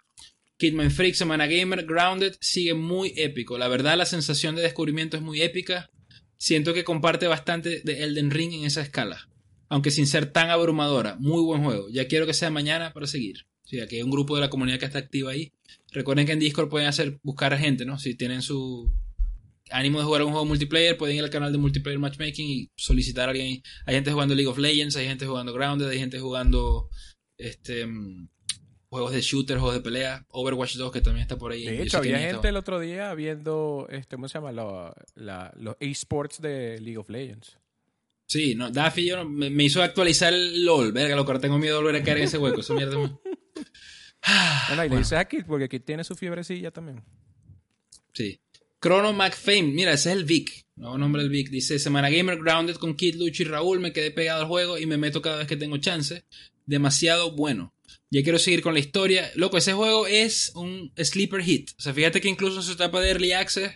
Kidman 0.58 0.90
Freak, 0.90 1.14
Semana 1.14 1.46
Gamer, 1.46 1.86
Grounded, 1.86 2.34
sigue 2.38 2.74
muy 2.74 3.14
épico. 3.16 3.56
La 3.56 3.68
verdad, 3.68 3.96
la 3.96 4.04
sensación 4.04 4.54
de 4.54 4.60
descubrimiento 4.60 5.16
es 5.16 5.22
muy 5.22 5.40
épica. 5.40 5.88
Siento 6.36 6.74
que 6.74 6.84
comparte 6.84 7.26
bastante 7.26 7.80
de 7.82 8.04
Elden 8.04 8.30
Ring 8.30 8.52
en 8.52 8.64
esa 8.66 8.82
escala. 8.82 9.30
Aunque 9.70 9.92
sin 9.92 10.06
ser 10.06 10.30
tan 10.30 10.50
abrumadora. 10.50 11.16
Muy 11.18 11.42
buen 11.42 11.64
juego. 11.64 11.88
Ya 11.88 12.06
quiero 12.06 12.26
que 12.26 12.34
sea 12.34 12.50
mañana 12.50 12.92
para 12.92 13.06
seguir. 13.06 13.46
Sí, 13.70 13.80
aquí 13.80 13.94
hay 13.96 14.02
un 14.02 14.10
grupo 14.10 14.34
de 14.34 14.40
la 14.40 14.50
comunidad 14.50 14.80
que 14.80 14.86
está 14.86 14.98
activa 14.98 15.30
ahí. 15.30 15.52
Recuerden 15.92 16.26
que 16.26 16.32
en 16.32 16.40
Discord 16.40 16.68
pueden 16.68 16.88
hacer 16.88 17.20
buscar 17.22 17.54
a 17.54 17.56
gente, 17.58 17.84
¿no? 17.84 18.00
Si 18.00 18.16
tienen 18.16 18.42
su 18.42 18.92
ánimo 19.70 20.00
de 20.00 20.06
jugar 20.06 20.22
un 20.24 20.32
juego 20.32 20.44
multiplayer, 20.44 20.96
pueden 20.96 21.14
ir 21.18 21.22
al 21.22 21.30
canal 21.30 21.52
de 21.52 21.58
multiplayer 21.58 22.00
matchmaking 22.00 22.48
y 22.50 22.70
solicitar 22.74 23.28
a 23.28 23.30
alguien. 23.30 23.62
Hay 23.86 23.94
gente 23.94 24.10
jugando 24.10 24.34
League 24.34 24.48
of 24.50 24.58
Legends, 24.58 24.96
hay 24.96 25.06
gente 25.06 25.24
jugando 25.24 25.52
Grounded, 25.52 25.86
hay 25.88 26.00
gente 26.00 26.18
jugando 26.18 26.88
este 27.38 27.86
mm, 27.86 28.28
juegos 28.88 29.12
de 29.12 29.20
shooter, 29.20 29.58
juegos 29.58 29.76
de 29.76 29.82
pelea, 29.82 30.26
Overwatch 30.30 30.74
2 30.74 30.90
que 30.90 31.00
también 31.00 31.22
está 31.22 31.38
por 31.38 31.52
ahí. 31.52 31.64
De 31.64 31.84
hecho, 31.84 31.98
había 31.98 32.16
gente 32.18 32.30
estaba. 32.30 32.48
el 32.48 32.56
otro 32.56 32.80
día 32.80 33.14
viendo, 33.14 33.86
este, 33.88 34.16
¿cómo 34.16 34.26
se 34.26 34.34
llama? 34.34 34.50
La- 34.50 35.52
los 35.56 35.76
esports 35.78 36.42
de 36.42 36.80
League 36.80 36.98
of 36.98 37.08
Legends. 37.08 37.56
Sí, 38.26 38.56
no, 38.56 38.68
Daffy 38.68 39.06
yo 39.06 39.16
no- 39.18 39.28
me, 39.28 39.48
me 39.48 39.62
hizo 39.62 39.80
actualizar 39.80 40.32
el 40.32 40.64
LOL, 40.64 40.90
verga, 40.90 41.14
lo 41.14 41.24
que 41.24 41.30
ahora 41.30 41.40
tengo 41.40 41.58
miedo 41.58 41.76
de 41.78 41.82
volver 41.84 42.02
a 42.02 42.04
caer 42.04 42.18
en 42.18 42.24
ese 42.24 42.38
hueco, 42.38 42.62
esa 42.62 42.74
mierda. 42.74 42.96
me- 43.56 43.64
Bueno, 44.68 44.84
y 44.84 44.88
le 44.88 44.98
dices 44.98 45.12
a 45.14 45.28
porque 45.46 45.68
Kit 45.68 45.84
tiene 45.84 46.04
su 46.04 46.14
fiebrecilla 46.14 46.70
también. 46.70 47.02
Sí. 48.12 48.40
Chrono 48.82 49.12
McFame, 49.12 49.62
mira, 49.62 49.92
ese 49.92 50.10
es 50.10 50.16
el 50.16 50.24
Vic, 50.24 50.66
nuevo 50.76 50.96
nombre 50.96 51.22
del 51.22 51.30
Vic. 51.30 51.50
Dice, 51.50 51.78
Semana 51.78 52.08
Gamer 52.08 52.38
Grounded 52.38 52.76
con 52.76 52.94
Kid, 52.94 53.16
Lucho 53.16 53.42
y 53.42 53.46
Raúl, 53.46 53.78
me 53.80 53.92
quedé 53.92 54.10
pegado 54.10 54.40
al 54.42 54.48
juego 54.48 54.78
y 54.78 54.86
me 54.86 54.96
meto 54.96 55.20
cada 55.20 55.36
vez 55.36 55.46
que 55.46 55.56
tengo 55.56 55.76
chance. 55.76 56.24
Demasiado 56.64 57.32
bueno. 57.32 57.74
Ya 58.10 58.22
quiero 58.22 58.38
seguir 58.38 58.62
con 58.62 58.72
la 58.74 58.80
historia. 58.80 59.30
Loco, 59.34 59.58
ese 59.58 59.72
juego 59.74 60.06
es 60.06 60.52
un 60.54 60.92
sleeper 60.96 61.42
hit. 61.42 61.70
O 61.78 61.82
sea, 61.82 61.92
fíjate 61.92 62.20
que 62.20 62.28
incluso 62.28 62.56
en 62.56 62.62
su 62.62 62.72
etapa 62.72 63.00
de 63.00 63.10
Early 63.10 63.32
Access, 63.32 63.72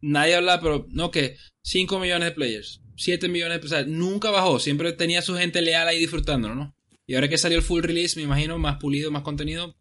nadie 0.00 0.34
habla, 0.36 0.60
pero 0.60 0.86
no 0.90 1.10
que 1.10 1.36
5 1.62 1.98
millones 1.98 2.30
de 2.30 2.34
players, 2.34 2.80
7 2.96 3.28
millones 3.28 3.60
de 3.60 3.66
o 3.66 3.68
sea, 3.68 3.84
nunca 3.84 4.30
bajó. 4.30 4.58
Siempre 4.60 4.92
tenía 4.94 5.20
su 5.22 5.36
gente 5.36 5.60
leal 5.60 5.86
ahí 5.88 5.98
disfrutándolo, 5.98 6.54
¿no? 6.54 6.74
Y 7.08 7.16
ahora 7.16 7.28
que 7.28 7.38
salió 7.38 7.58
el 7.58 7.64
full 7.64 7.82
release, 7.82 8.14
me 8.16 8.22
imagino, 8.22 8.56
más 8.58 8.76
pulido, 8.76 9.10
más 9.10 9.22
contenido, 9.22 9.74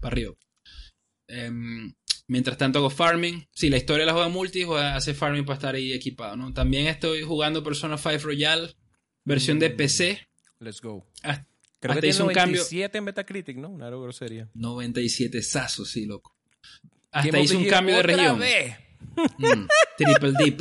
para 0.00 0.14
arriba. 0.14 0.34
Em, 1.26 1.92
Mientras 2.28 2.58
tanto 2.58 2.78
hago 2.78 2.90
farming. 2.90 3.48
Sí, 3.52 3.70
la 3.70 3.78
historia 3.78 4.04
la 4.04 4.12
juega 4.12 4.28
multi, 4.28 4.62
juega, 4.62 4.94
hace 4.94 5.14
farming 5.14 5.46
para 5.46 5.54
estar 5.54 5.74
ahí 5.74 5.94
equipado, 5.94 6.36
¿no? 6.36 6.52
También 6.52 6.86
estoy 6.86 7.22
jugando 7.22 7.64
Persona 7.64 7.96
5 7.96 8.18
Royal, 8.22 8.76
versión 9.24 9.58
de 9.58 9.70
PC. 9.70 10.28
Let's 10.60 10.82
go. 10.82 11.06
Ah, 11.22 11.46
Creo 11.80 11.92
hasta 11.92 12.02
que 12.02 12.10
tiene 12.10 12.24
un 12.24 12.34
cambio. 12.34 12.58
97 12.58 12.98
en 12.98 13.04
Metacritic, 13.04 13.56
¿no? 13.56 13.70
Una 13.70 13.88
grosería. 13.88 14.50
97 14.52 15.42
sazos, 15.42 15.88
sí, 15.88 16.04
loco. 16.04 16.36
Hasta 17.10 17.30
the 17.30 17.56
un 17.56 17.64
cambio 17.64 17.96
de 17.96 18.02
región. 18.02 18.40
Mm, 19.38 19.66
triple 19.96 20.32
dip. 20.44 20.60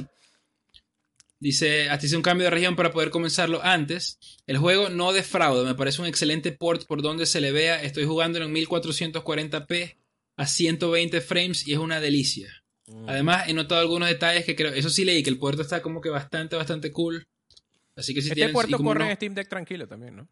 Dice, 1.40 1.90
hasta 1.90 2.06
hice 2.08 2.16
un 2.18 2.24
cambio 2.24 2.46
de 2.46 2.50
región 2.52 2.76
para 2.76 2.92
poder 2.92 3.10
comenzarlo 3.12 3.64
antes. 3.64 4.18
El 4.48 4.58
juego 4.58 4.90
no 4.90 5.14
defrauda, 5.14 5.64
me 5.64 5.76
parece 5.76 6.02
un 6.02 6.08
excelente 6.08 6.52
port 6.52 6.86
por 6.88 7.02
donde 7.02 7.26
se 7.28 7.42
le 7.42 7.52
vea. 7.52 7.82
Estoy 7.84 8.06
jugando 8.06 8.40
en 8.40 8.52
1440p 8.54 9.98
a 10.38 10.48
120 10.48 11.22
frames 11.22 11.68
y 11.68 11.74
es 11.74 11.80
una 11.80 12.00
delicia. 12.00 12.64
Mm. 12.88 13.10
Además, 13.10 13.48
he 13.50 13.54
notado 13.54 13.82
algunos 13.82 14.10
detalles 14.10 14.46
que 14.46 14.56
creo. 14.56 14.74
Eso 14.74 14.90
sí 14.90 15.06
leí, 15.06 15.22
que 15.22 15.30
el 15.30 15.38
puerto 15.38 15.62
está 15.62 15.82
como 15.82 16.02
que 16.02 16.10
bastante, 16.10 16.56
bastante 16.56 16.92
cool. 16.92 17.28
Así 17.96 18.14
que 18.14 18.22
si 18.22 18.28
este 18.30 18.36
tienen. 18.36 18.54
puerto 18.54 18.78
corre 18.78 19.04
no- 19.06 19.10
en 19.10 19.16
Steam 19.16 19.34
Deck 19.36 19.50
tranquilo 19.50 19.88
también, 19.88 20.16
¿no? 20.16 20.28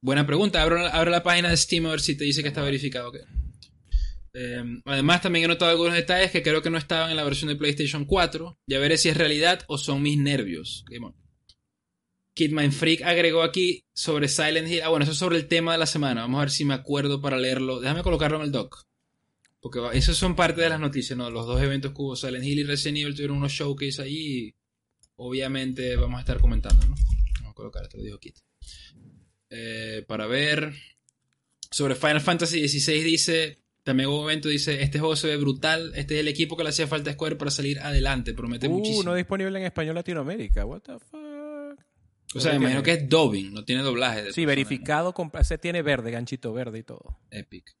Buena 0.00 0.26
pregunta. 0.26 0.62
Abro, 0.62 0.84
abro 0.86 1.10
la 1.10 1.22
página 1.22 1.48
de 1.50 1.56
Steam 1.56 1.86
a 1.86 1.90
ver 1.90 2.00
si 2.00 2.16
te 2.16 2.24
dice 2.24 2.42
que 2.42 2.48
está 2.48 2.62
verificado. 2.62 3.12
Eh, 4.38 4.62
además, 4.84 5.22
también 5.22 5.46
he 5.46 5.48
notado 5.48 5.70
algunos 5.70 5.94
detalles 5.94 6.30
que 6.30 6.42
creo 6.42 6.60
que 6.60 6.68
no 6.68 6.76
estaban 6.76 7.10
en 7.10 7.16
la 7.16 7.24
versión 7.24 7.48
de 7.48 7.56
PlayStation 7.56 8.04
4. 8.04 8.58
Ya 8.66 8.78
veré 8.78 8.98
si 8.98 9.08
es 9.08 9.16
realidad 9.16 9.64
o 9.66 9.78
son 9.78 10.02
mis 10.02 10.18
nervios. 10.18 10.84
Kidman 12.34 12.70
Freak 12.70 13.00
agregó 13.00 13.42
aquí 13.42 13.86
sobre 13.94 14.28
Silent 14.28 14.68
Hill. 14.68 14.82
Ah, 14.82 14.88
bueno, 14.88 15.04
eso 15.04 15.12
es 15.12 15.18
sobre 15.18 15.38
el 15.38 15.48
tema 15.48 15.72
de 15.72 15.78
la 15.78 15.86
semana. 15.86 16.20
Vamos 16.20 16.36
a 16.36 16.40
ver 16.42 16.50
si 16.50 16.66
me 16.66 16.74
acuerdo 16.74 17.22
para 17.22 17.38
leerlo. 17.38 17.80
Déjame 17.80 18.02
colocarlo 18.02 18.36
en 18.36 18.42
el 18.42 18.52
doc. 18.52 18.84
Porque 19.58 19.80
esos 19.94 20.18
son 20.18 20.36
parte 20.36 20.60
de 20.60 20.68
las 20.68 20.80
noticias, 20.80 21.16
¿no? 21.16 21.30
Los 21.30 21.46
dos 21.46 21.62
eventos 21.62 21.92
que 21.92 22.02
hubo, 22.02 22.14
Silent 22.14 22.44
Hill 22.44 22.58
y 22.58 22.64
Resident 22.64 22.98
Evil, 22.98 23.14
tuvieron 23.14 23.38
unos 23.38 23.52
showcase. 23.52 24.06
Y 24.06 24.54
obviamente 25.14 25.96
vamos 25.96 26.18
a 26.18 26.20
estar 26.20 26.38
comentando, 26.40 26.86
¿no? 26.86 26.94
Vamos 27.36 27.52
a 27.52 27.54
colocar 27.54 27.84
esto, 27.84 27.96
lo 27.96 28.02
dijo 28.02 28.18
Kit. 28.18 28.36
Eh, 29.48 30.04
para 30.06 30.26
ver. 30.26 30.74
Sobre 31.70 31.94
Final 31.94 32.20
Fantasy 32.20 32.68
XVI 32.68 33.02
dice. 33.02 33.65
También 33.86 34.08
hubo 34.08 34.18
un 34.22 34.24
evento, 34.24 34.48
dice, 34.48 34.82
este 34.82 34.98
juego 34.98 35.14
se 35.14 35.28
ve 35.28 35.36
brutal, 35.36 35.92
este 35.94 36.16
es 36.16 36.20
el 36.22 36.26
equipo 36.26 36.56
que 36.56 36.64
le 36.64 36.70
hacía 36.70 36.88
falta 36.88 37.10
a 37.10 37.12
Square 37.12 37.36
para 37.36 37.52
salir 37.52 37.78
adelante, 37.78 38.34
promete 38.34 38.66
Uh, 38.66 38.70
muchísimo. 38.72 39.04
no 39.04 39.14
disponible 39.14 39.56
en 39.60 39.64
español 39.64 39.94
Latinoamérica. 39.94 40.64
What 40.66 40.80
the 40.80 40.98
fuck. 40.98 41.78
o 42.34 42.40
sea, 42.40 42.50
me 42.50 42.56
imagino 42.58 42.82
que 42.82 42.94
es 42.94 43.08
dubbing, 43.08 43.54
no 43.54 43.64
tiene 43.64 43.82
doblaje. 43.82 44.24
de 44.24 44.32
Sí, 44.32 44.44
verificado, 44.44 45.14
con, 45.14 45.30
se 45.44 45.56
tiene 45.56 45.82
verde, 45.82 46.10
ganchito 46.10 46.52
verde 46.52 46.80
y 46.80 46.82
todo. 46.82 47.20
Epic. 47.30 47.76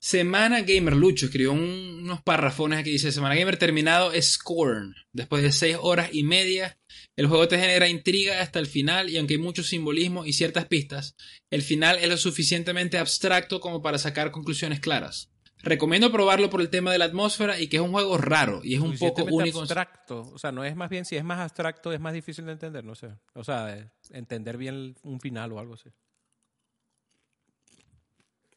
Semana 0.00 0.60
Gamer 0.62 0.94
Lucho 0.94 1.26
escribió 1.26 1.52
un- 1.52 2.00
unos 2.04 2.22
parrafones 2.22 2.78
aquí. 2.78 2.90
Dice: 2.90 3.10
Semana 3.12 3.34
Gamer 3.34 3.56
terminado 3.56 4.12
Scorn. 4.20 4.94
Después 5.12 5.42
de 5.42 5.50
6 5.52 5.76
horas 5.80 6.10
y 6.12 6.22
media, 6.22 6.78
el 7.16 7.26
juego 7.26 7.48
te 7.48 7.58
genera 7.58 7.88
intriga 7.88 8.40
hasta 8.40 8.58
el 8.60 8.66
final. 8.66 9.10
Y 9.10 9.18
aunque 9.18 9.34
hay 9.34 9.40
mucho 9.40 9.62
simbolismo 9.64 10.24
y 10.24 10.32
ciertas 10.32 10.66
pistas, 10.66 11.16
el 11.50 11.62
final 11.62 11.98
es 11.98 12.08
lo 12.08 12.16
suficientemente 12.16 12.96
abstracto 12.98 13.60
como 13.60 13.82
para 13.82 13.98
sacar 13.98 14.30
conclusiones 14.30 14.78
claras. 14.80 15.30
Recomiendo 15.60 16.12
probarlo 16.12 16.48
por 16.50 16.60
el 16.60 16.70
tema 16.70 16.92
de 16.92 16.98
la 16.98 17.06
atmósfera 17.06 17.58
y 17.60 17.66
que 17.66 17.78
es 17.78 17.82
un 17.82 17.90
juego 17.90 18.16
raro 18.16 18.60
y 18.62 18.74
es 18.74 18.80
un 18.80 18.96
poco 18.96 19.24
único. 19.24 19.58
abstracto. 19.62 20.20
O 20.32 20.38
sea, 20.38 20.52
no 20.52 20.62
es 20.64 20.76
más 20.76 20.88
bien, 20.88 21.04
si 21.04 21.16
es 21.16 21.24
más 21.24 21.40
abstracto, 21.40 21.92
es 21.92 21.98
más 21.98 22.12
difícil 22.14 22.46
de 22.46 22.52
entender, 22.52 22.84
no 22.84 22.94
sé. 22.94 23.08
O 23.34 23.42
sea, 23.42 23.76
eh, 23.76 23.90
entender 24.10 24.56
bien 24.56 24.94
un 25.02 25.18
final 25.18 25.50
o 25.52 25.58
algo 25.58 25.74
así. 25.74 25.90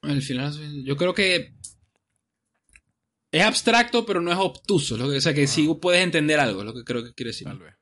El 0.03 0.21
final, 0.21 0.83
yo 0.83 0.97
creo 0.97 1.13
que 1.13 1.53
es 3.31 3.43
abstracto, 3.43 4.05
pero 4.05 4.21
no 4.21 4.31
es 4.31 4.37
obtuso. 4.37 4.97
Lo 4.97 5.09
que, 5.09 5.17
o 5.17 5.21
sea, 5.21 5.33
que 5.33 5.47
sí 5.47 5.67
puedes 5.81 6.01
entender 6.01 6.39
algo, 6.39 6.63
lo 6.63 6.73
que 6.73 6.83
creo 6.83 7.03
que 7.03 7.13
quiere 7.13 7.29
decir. 7.29 7.47
Tal 7.47 7.59
vez. 7.59 7.75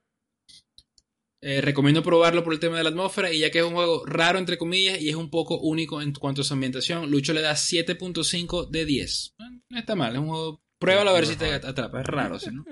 Eh, 1.42 1.62
recomiendo 1.62 2.04
probarlo 2.04 2.44
por 2.44 2.52
el 2.52 2.60
tema 2.60 2.78
de 2.78 2.84
la 2.84 2.90
atmósfera 2.90 3.32
y 3.32 3.40
ya 3.40 3.50
que 3.50 3.60
es 3.60 3.64
un 3.64 3.74
juego 3.74 4.06
raro 4.06 4.40
entre 4.40 4.58
comillas 4.58 5.00
y 5.00 5.08
es 5.08 5.16
un 5.16 5.30
poco 5.30 5.58
único 5.62 6.02
en 6.02 6.12
cuanto 6.12 6.42
a 6.42 6.44
su 6.44 6.54
ambientación, 6.54 7.10
Lucho 7.10 7.32
le 7.32 7.40
da 7.40 7.54
7.5 7.54 8.70
de 8.70 8.86
10. 8.86 9.36
Eh, 9.40 9.44
No 9.70 9.80
está 9.80 9.96
mal, 9.96 10.14
es 10.14 10.20
un 10.20 10.28
juego... 10.28 10.62
Pruébalo 10.80 11.12
a 11.12 11.14
ver 11.14 11.26
si 11.26 11.38
te 11.38 11.54
atrapa, 11.54 12.02
es 12.02 12.08
raro, 12.08 12.40
¿sí, 12.40 12.50
¿no? 12.52 12.66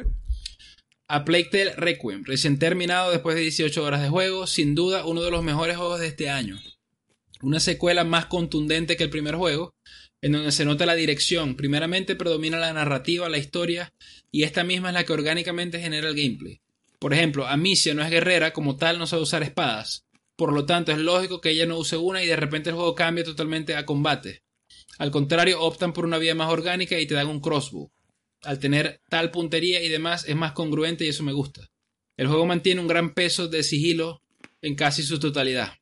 A 1.09 1.23
Plague 1.23 1.49
Tale 1.49 1.75
Requiem, 1.75 2.25
recién 2.25 2.59
terminado 2.59 3.11
después 3.11 3.35
de 3.35 3.41
18 3.41 3.83
horas 3.83 4.01
de 4.01 4.09
juego, 4.09 4.47
sin 4.47 4.75
duda 4.75 5.05
uno 5.05 5.21
de 5.21 5.31
los 5.31 5.43
mejores 5.43 5.77
juegos 5.77 6.01
de 6.01 6.07
este 6.07 6.29
año. 6.29 6.57
Una 7.41 7.59
secuela 7.59 8.03
más 8.03 8.25
contundente 8.25 8.97
que 8.97 9.03
el 9.03 9.09
primer 9.09 9.35
juego, 9.35 9.75
en 10.21 10.31
donde 10.31 10.51
se 10.51 10.65
nota 10.65 10.85
la 10.85 10.95
dirección. 10.95 11.55
Primeramente 11.55 12.15
predomina 12.15 12.57
la 12.57 12.73
narrativa, 12.73 13.29
la 13.29 13.37
historia, 13.37 13.93
y 14.31 14.43
esta 14.43 14.63
misma 14.63 14.89
es 14.89 14.93
la 14.95 15.03
que 15.03 15.13
orgánicamente 15.13 15.79
genera 15.79 16.09
el 16.09 16.15
gameplay. 16.15 16.59
Por 16.99 17.13
ejemplo, 17.13 17.45
Amicia 17.47 17.93
no 17.93 18.03
es 18.03 18.09
guerrera, 18.09 18.53
como 18.53 18.75
tal 18.75 18.97
no 18.97 19.05
sabe 19.05 19.21
usar 19.21 19.43
espadas. 19.43 20.05
Por 20.35 20.53
lo 20.53 20.65
tanto, 20.65 20.91
es 20.91 20.97
lógico 20.97 21.41
que 21.41 21.51
ella 21.51 21.65
no 21.65 21.77
use 21.77 21.97
una 21.97 22.23
y 22.23 22.27
de 22.27 22.35
repente 22.35 22.69
el 22.69 22.75
juego 22.75 22.95
cambie 22.95 23.23
totalmente 23.23 23.75
a 23.75 23.85
combate. 23.85 24.41
Al 24.97 25.11
contrario, 25.11 25.61
optan 25.61 25.93
por 25.93 26.05
una 26.05 26.17
vía 26.17 26.35
más 26.35 26.51
orgánica 26.51 26.99
y 26.99 27.05
te 27.05 27.13
dan 27.13 27.27
un 27.27 27.39
crossbow. 27.39 27.91
Al 28.43 28.59
tener 28.59 29.01
tal 29.09 29.31
puntería 29.31 29.81
y 29.83 29.89
demás, 29.89 30.25
es 30.27 30.35
más 30.35 30.53
congruente 30.53 31.05
y 31.05 31.09
eso 31.09 31.23
me 31.23 31.33
gusta. 31.33 31.67
El 32.17 32.27
juego 32.27 32.45
mantiene 32.45 32.81
un 32.81 32.87
gran 32.87 33.13
peso 33.13 33.47
de 33.47 33.63
sigilo 33.63 34.21
en 34.61 34.75
casi 34.75 35.03
su 35.03 35.19
totalidad. 35.19 35.73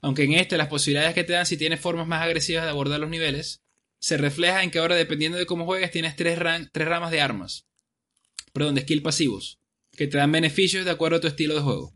Aunque 0.00 0.24
en 0.24 0.34
este 0.34 0.56
las 0.56 0.68
posibilidades 0.68 1.14
que 1.14 1.24
te 1.24 1.32
dan 1.32 1.46
si 1.46 1.56
tienes 1.56 1.80
formas 1.80 2.06
más 2.06 2.22
agresivas 2.22 2.64
de 2.64 2.70
abordar 2.70 3.00
los 3.00 3.10
niveles, 3.10 3.62
se 3.98 4.16
refleja 4.16 4.62
en 4.62 4.70
que 4.70 4.78
ahora 4.78 4.94
dependiendo 4.94 5.38
de 5.38 5.46
cómo 5.46 5.64
juegues 5.64 5.90
tienes 5.90 6.14
tres, 6.16 6.38
ramas 6.38 7.10
de 7.10 7.20
armas. 7.20 7.66
Perdón, 8.52 8.76
de 8.76 8.82
skill 8.82 9.02
pasivos, 9.02 9.58
que 9.96 10.06
te 10.06 10.18
dan 10.18 10.32
beneficios 10.32 10.84
de 10.84 10.90
acuerdo 10.90 11.16
a 11.16 11.20
tu 11.20 11.26
estilo 11.26 11.54
de 11.54 11.62
juego. 11.62 11.92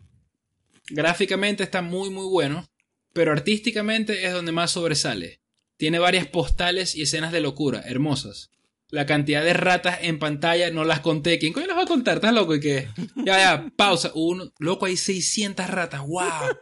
Gráficamente 0.88 1.62
está 1.62 1.80
muy 1.80 2.10
muy 2.10 2.26
bueno, 2.26 2.68
pero 3.12 3.32
artísticamente 3.32 4.26
es 4.26 4.32
donde 4.32 4.52
más 4.52 4.72
sobresale. 4.72 5.40
Tiene 5.76 5.98
varias 5.98 6.26
postales 6.26 6.94
y 6.94 7.02
escenas 7.02 7.32
de 7.32 7.40
locura, 7.40 7.82
hermosas. 7.86 8.50
La 8.90 9.06
cantidad 9.06 9.42
de 9.42 9.54
ratas 9.54 10.00
en 10.02 10.18
pantalla 10.18 10.70
no 10.70 10.84
las 10.84 11.00
conté. 11.00 11.38
¿Quién 11.38 11.54
coño 11.54 11.66
las 11.66 11.78
va 11.78 11.84
a 11.84 11.86
contar? 11.86 12.16
¿Estás 12.16 12.34
loco? 12.34 12.54
¿Y 12.54 12.60
qué? 12.60 12.88
Ya, 13.16 13.38
ya, 13.38 13.72
pausa. 13.74 14.12
Uno, 14.14 14.52
loco, 14.58 14.84
hay 14.84 14.98
600 14.98 15.70
ratas. 15.70 16.02
¡Wow! 16.02 16.58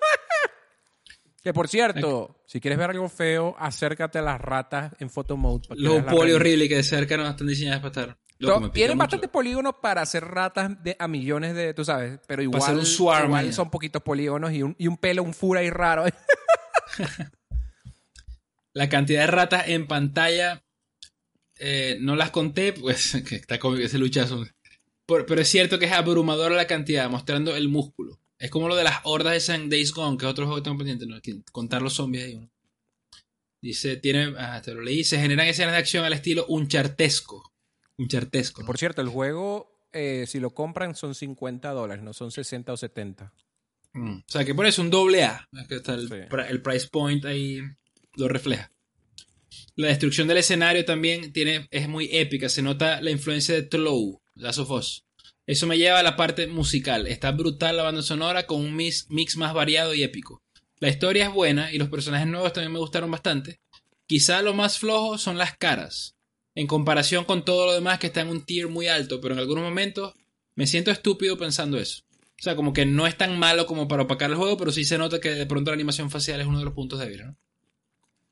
Que 1.42 1.54
por 1.54 1.68
cierto, 1.68 2.42
si 2.46 2.60
quieres 2.60 2.78
ver 2.78 2.90
algo 2.90 3.08
feo, 3.08 3.56
acércate 3.58 4.18
a 4.18 4.22
las 4.22 4.40
ratas 4.40 4.92
en 4.98 5.08
photo 5.08 5.36
mode. 5.38 5.68
para 5.68 5.76
que 5.78 5.82
Los 5.82 6.02
poli 6.04 6.32
horribles 6.32 6.68
que 6.68 6.76
de 6.76 6.82
cerca 6.82 7.16
no 7.16 7.26
están 7.28 7.46
diseñadas 7.46 7.80
para 7.80 7.88
estar. 7.88 8.18
Loco, 8.38 8.70
Tienen 8.70 8.96
mucho. 8.96 9.04
bastante 9.04 9.28
polígonos 9.28 9.74
para 9.82 10.00
hacer 10.02 10.24
ratas 10.24 10.82
de, 10.82 10.96
a 10.98 11.06
millones 11.08 11.54
de, 11.54 11.74
tú 11.74 11.84
sabes, 11.84 12.18
pero 12.26 12.42
igual, 12.42 12.62
hacer 12.62 12.74
un 12.74 12.86
swarm 12.86 13.26
igual 13.26 13.52
son 13.52 13.68
poquitos 13.70 14.00
polígonos 14.02 14.52
y 14.52 14.62
un, 14.62 14.74
y 14.78 14.86
un 14.86 14.96
pelo, 14.96 15.22
un 15.22 15.34
fura 15.34 15.60
ahí 15.60 15.68
raro. 15.70 16.04
La 18.72 18.88
cantidad 18.88 19.22
de 19.22 19.26
ratas 19.26 19.68
en 19.68 19.86
pantalla 19.86 20.62
eh, 21.58 21.98
no 22.00 22.16
las 22.16 22.30
conté, 22.30 22.72
pues 22.72 23.22
que 23.28 23.36
está 23.36 23.58
con 23.58 23.80
ese 23.80 23.98
luchazo. 23.98 24.44
Por- 25.06 25.26
pero 25.26 25.40
es 25.40 25.48
cierto 25.48 25.78
que 25.78 25.86
es 25.86 25.92
abrumadora 25.92 26.54
la 26.54 26.66
cantidad, 26.66 27.10
mostrando 27.10 27.54
el 27.56 27.68
músculo. 27.68 28.19
Es 28.40 28.50
como 28.50 28.66
lo 28.68 28.74
de 28.74 28.82
las 28.84 29.00
hordas 29.04 29.46
de 29.46 29.54
en 29.54 29.68
Days 29.68 29.92
Gone, 29.92 30.16
que 30.16 30.24
es 30.24 30.30
otro 30.32 30.46
juego 30.46 30.60
que 30.60 30.64
tengo 30.64 30.78
pendiente, 30.78 31.06
¿no? 31.06 31.20
Contar 31.52 31.82
los 31.82 31.92
zombies 31.94 32.24
ahí. 32.24 32.36
¿no? 32.36 32.50
Dice, 33.62 33.96
tiene, 33.96 34.34
ah, 34.38 34.62
te 34.64 34.72
lo 34.74 34.80
leí, 34.80 35.04
se 35.04 35.20
generan 35.20 35.46
escenas 35.46 35.72
de 35.72 35.78
acción 35.78 36.04
al 36.04 36.14
estilo 36.14 36.46
unchartesco. 36.48 37.52
Unchartesco. 37.98 38.62
¿no? 38.62 38.66
Por 38.66 38.78
cierto, 38.78 39.02
el 39.02 39.08
juego, 39.08 39.70
eh, 39.92 40.24
si 40.26 40.40
lo 40.40 40.54
compran, 40.54 40.94
son 40.94 41.14
50 41.14 41.70
dólares, 41.72 42.02
no 42.02 42.14
son 42.14 42.30
60 42.30 42.72
o 42.72 42.76
70. 42.78 43.32
Mm. 43.92 44.14
O 44.20 44.22
sea, 44.26 44.44
que 44.46 44.54
por 44.54 44.64
eso 44.66 44.80
un 44.80 44.88
doble 44.90 45.24
A. 45.24 45.46
Es 45.60 45.68
que 45.68 45.76
está 45.76 45.92
el, 45.94 46.08
Sí. 46.08 46.14
pra- 46.30 46.48
el 46.48 46.62
price 46.62 46.88
point 46.90 47.24
ahí 47.26 47.60
lo 48.16 48.28
refleja. 48.28 48.72
La 49.76 49.88
destrucción 49.88 50.26
del 50.28 50.38
escenario 50.38 50.84
también 50.86 51.32
tiene, 51.32 51.66
es 51.70 51.88
muy 51.88 52.08
épica. 52.12 52.48
Se 52.48 52.62
nota 52.62 53.02
la 53.02 53.10
influencia 53.10 53.54
de 53.54 53.62
Tlou, 53.64 54.22
Last 54.34 54.60
of 54.60 54.70
Us. 54.70 55.04
Eso 55.50 55.66
me 55.66 55.78
lleva 55.78 55.98
a 55.98 56.04
la 56.04 56.14
parte 56.14 56.46
musical. 56.46 57.08
Está 57.08 57.32
brutal 57.32 57.76
la 57.76 57.82
banda 57.82 58.02
sonora 58.02 58.46
con 58.46 58.60
un 58.60 58.76
mix, 58.76 59.10
mix 59.10 59.36
más 59.36 59.52
variado 59.52 59.94
y 59.94 60.04
épico. 60.04 60.44
La 60.78 60.88
historia 60.88 61.24
es 61.24 61.32
buena 61.32 61.72
y 61.72 61.78
los 61.78 61.88
personajes 61.88 62.28
nuevos 62.28 62.52
también 62.52 62.70
me 62.70 62.78
gustaron 62.78 63.10
bastante. 63.10 63.58
Quizá 64.06 64.42
lo 64.42 64.54
más 64.54 64.78
flojo 64.78 65.18
son 65.18 65.38
las 65.38 65.56
caras, 65.56 66.14
en 66.54 66.68
comparación 66.68 67.24
con 67.24 67.44
todo 67.44 67.66
lo 67.66 67.72
demás 67.72 67.98
que 67.98 68.06
está 68.06 68.20
en 68.20 68.28
un 68.28 68.44
tier 68.44 68.68
muy 68.68 68.86
alto, 68.86 69.20
pero 69.20 69.34
en 69.34 69.40
algunos 69.40 69.64
momentos 69.64 70.14
me 70.54 70.68
siento 70.68 70.92
estúpido 70.92 71.36
pensando 71.36 71.80
eso. 71.80 72.04
O 72.12 72.42
sea, 72.44 72.54
como 72.54 72.72
que 72.72 72.86
no 72.86 73.08
es 73.08 73.18
tan 73.18 73.36
malo 73.36 73.66
como 73.66 73.88
para 73.88 74.04
opacar 74.04 74.30
el 74.30 74.36
juego, 74.36 74.56
pero 74.56 74.70
sí 74.70 74.84
se 74.84 74.98
nota 74.98 75.18
que 75.18 75.30
de 75.30 75.46
pronto 75.46 75.72
la 75.72 75.74
animación 75.74 76.12
facial 76.12 76.40
es 76.40 76.46
uno 76.46 76.60
de 76.60 76.64
los 76.64 76.74
puntos 76.74 77.00
débiles, 77.00 77.26
¿no? 77.26 77.36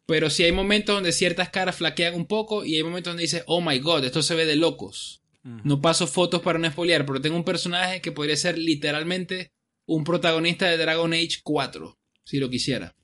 Pero 0.06 0.30
sí 0.30 0.44
hay 0.44 0.52
momentos 0.52 0.94
donde 0.94 1.10
ciertas 1.10 1.50
caras 1.50 1.74
flaquean 1.74 2.14
un 2.14 2.26
poco 2.26 2.64
y 2.64 2.76
hay 2.76 2.84
momentos 2.84 3.10
donde 3.10 3.22
dices, 3.22 3.42
oh 3.46 3.60
my 3.60 3.80
god, 3.80 4.04
esto 4.04 4.22
se 4.22 4.36
ve 4.36 4.46
de 4.46 4.54
locos. 4.54 5.20
No 5.64 5.80
paso 5.80 6.06
fotos 6.06 6.42
para 6.42 6.58
no 6.58 6.66
espolear, 6.66 7.06
pero 7.06 7.20
tengo 7.20 7.36
un 7.36 7.44
personaje 7.44 8.00
que 8.00 8.12
podría 8.12 8.36
ser 8.36 8.58
literalmente 8.58 9.52
un 9.86 10.04
protagonista 10.04 10.66
de 10.68 10.76
Dragon 10.76 11.12
Age 11.12 11.40
4, 11.42 11.98
si 12.24 12.38
lo 12.38 12.50
quisiera. 12.50 12.94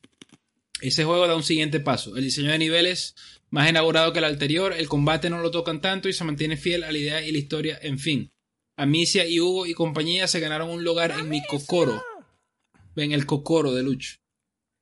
Ese 0.80 1.04
juego 1.04 1.26
da 1.26 1.36
un 1.36 1.42
siguiente 1.42 1.80
paso. 1.80 2.16
El 2.16 2.24
diseño 2.24 2.50
de 2.50 2.58
niveles 2.58 3.14
más 3.48 3.68
elaborado 3.68 4.12
que 4.12 4.18
el 4.18 4.26
anterior, 4.26 4.74
el 4.74 4.88
combate 4.88 5.30
no 5.30 5.40
lo 5.40 5.50
tocan 5.50 5.80
tanto 5.80 6.08
y 6.08 6.12
se 6.12 6.24
mantiene 6.24 6.56
fiel 6.56 6.84
a 6.84 6.92
la 6.92 6.98
idea 6.98 7.26
y 7.26 7.32
la 7.32 7.38
historia, 7.38 7.78
en 7.80 7.98
fin. 7.98 8.32
Amicia 8.76 9.26
y 9.26 9.40
Hugo 9.40 9.66
y 9.66 9.72
compañía 9.72 10.26
se 10.26 10.40
ganaron 10.40 10.68
un 10.68 10.84
lugar 10.84 11.12
en 11.12 11.28
mi 11.28 11.42
cocoro. 11.46 12.02
Ven 12.94 13.12
el 13.12 13.24
cocoro 13.24 13.72
de 13.72 13.82
Lucho. 13.82 14.16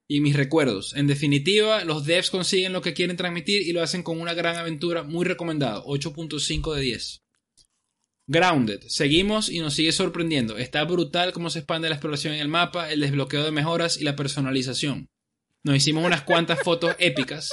Y 0.09 0.21
mis 0.21 0.35
recuerdos. 0.35 0.95
En 0.97 1.07
definitiva, 1.07 1.85
los 1.85 2.05
devs 2.05 2.31
consiguen 2.31 2.73
lo 2.73 2.83
que 2.83 2.95
quieren 2.95 3.17
transmitir 3.17 3.63
y 3.63 3.73
lo 3.73 3.83
hacen 3.83 4.03
con 4.03 4.21
una 4.21 4.35
gran 4.35 4.57
aventura 4.57 5.03
muy 5.03 5.25
recomendado. 5.25 5.85
8.5 5.85 6.75
de 6.75 6.81
10. 6.83 7.23
Grounded. 8.33 8.81
Seguimos 8.89 9.51
y 9.51 9.61
nos 9.61 9.75
sigue 9.75 9.93
sorprendiendo. 9.93 10.57
Está 10.57 10.83
brutal 10.85 11.33
cómo 11.33 11.51
se 11.51 11.59
expande 11.59 11.91
la 11.91 11.97
exploración 11.97 12.33
en 12.33 12.41
el 12.41 12.49
mapa, 12.49 12.91
el 12.91 13.01
desbloqueo 13.01 13.45
de 13.45 13.51
mejoras 13.51 14.01
y 14.01 14.05
la 14.05 14.17
personalización. 14.17 15.11
Nos 15.63 15.77
hicimos 15.77 16.05
unas 16.05 16.23
cuantas 16.23 16.61
fotos 16.63 16.97
épicas. 16.99 17.51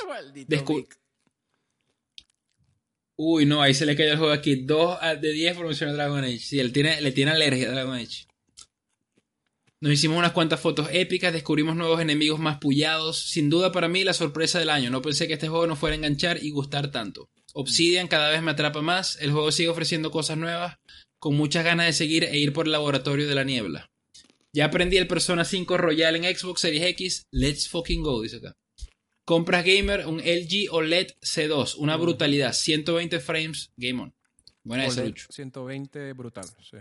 Uy, 3.17 3.45
no, 3.45 3.61
ahí 3.61 3.73
se 3.73 3.85
le 3.85 3.97
cayó 3.97 4.13
el 4.13 4.17
juego 4.17 4.31
aquí. 4.31 4.55
2 4.55 4.99
de 5.21 5.33
10 5.33 5.57
por 5.57 5.65
mencionar 5.65 5.95
Dragon 5.95 6.23
Age. 6.23 6.39
Sí, 6.39 6.59
él 6.61 6.71
tiene, 6.71 7.01
le 7.01 7.11
tiene 7.11 7.31
alergia 7.31 7.67
a 7.67 7.71
Dragon 7.71 7.95
Age. 7.95 8.25
Nos 9.81 9.91
hicimos 9.91 10.17
unas 10.17 10.31
cuantas 10.31 10.61
fotos 10.61 10.87
épicas, 10.93 11.33
descubrimos 11.33 11.75
nuevos 11.75 11.99
enemigos 11.99 12.39
más 12.39 12.57
pullados. 12.59 13.29
Sin 13.29 13.49
duda 13.49 13.73
para 13.73 13.89
mí 13.89 14.05
la 14.05 14.13
sorpresa 14.13 14.59
del 14.59 14.69
año. 14.69 14.89
No 14.89 15.01
pensé 15.01 15.27
que 15.27 15.33
este 15.33 15.49
juego 15.49 15.67
nos 15.67 15.77
fuera 15.77 15.93
a 15.93 15.97
enganchar 15.97 16.41
y 16.41 16.51
gustar 16.51 16.89
tanto. 16.89 17.29
Obsidian 17.53 18.07
cada 18.07 18.29
vez 18.29 18.41
me 18.41 18.51
atrapa 18.51 18.81
más, 18.81 19.17
el 19.21 19.31
juego 19.31 19.51
sigue 19.51 19.69
ofreciendo 19.69 20.11
cosas 20.11 20.37
nuevas, 20.37 20.77
con 21.17 21.35
muchas 21.35 21.63
ganas 21.63 21.87
de 21.87 21.93
seguir 21.93 22.23
e 22.23 22.37
ir 22.37 22.53
por 22.53 22.65
el 22.65 22.71
laboratorio 22.71 23.27
de 23.27 23.35
la 23.35 23.43
niebla. 23.43 23.89
Ya 24.53 24.65
aprendí 24.65 24.97
el 24.97 25.07
Persona 25.07 25.45
5 25.45 25.77
Royal 25.77 26.15
en 26.15 26.35
Xbox 26.35 26.61
Series 26.61 26.83
X, 26.83 27.27
let's 27.31 27.67
fucking 27.67 28.01
go, 28.01 28.21
dice 28.21 28.37
acá. 28.37 28.55
Compras 29.25 29.63
gamer, 29.63 30.07
un 30.07 30.19
LG 30.19 30.71
OLED 30.71 31.11
C2, 31.21 31.75
una 31.77 31.97
brutalidad, 31.97 32.53
120 32.53 33.19
frames, 33.19 33.71
game 33.77 34.01
on. 34.01 34.13
Buena 34.63 34.85
esa, 34.85 35.03
120 35.29 36.13
brutal, 36.13 36.45
sí. 36.61 36.77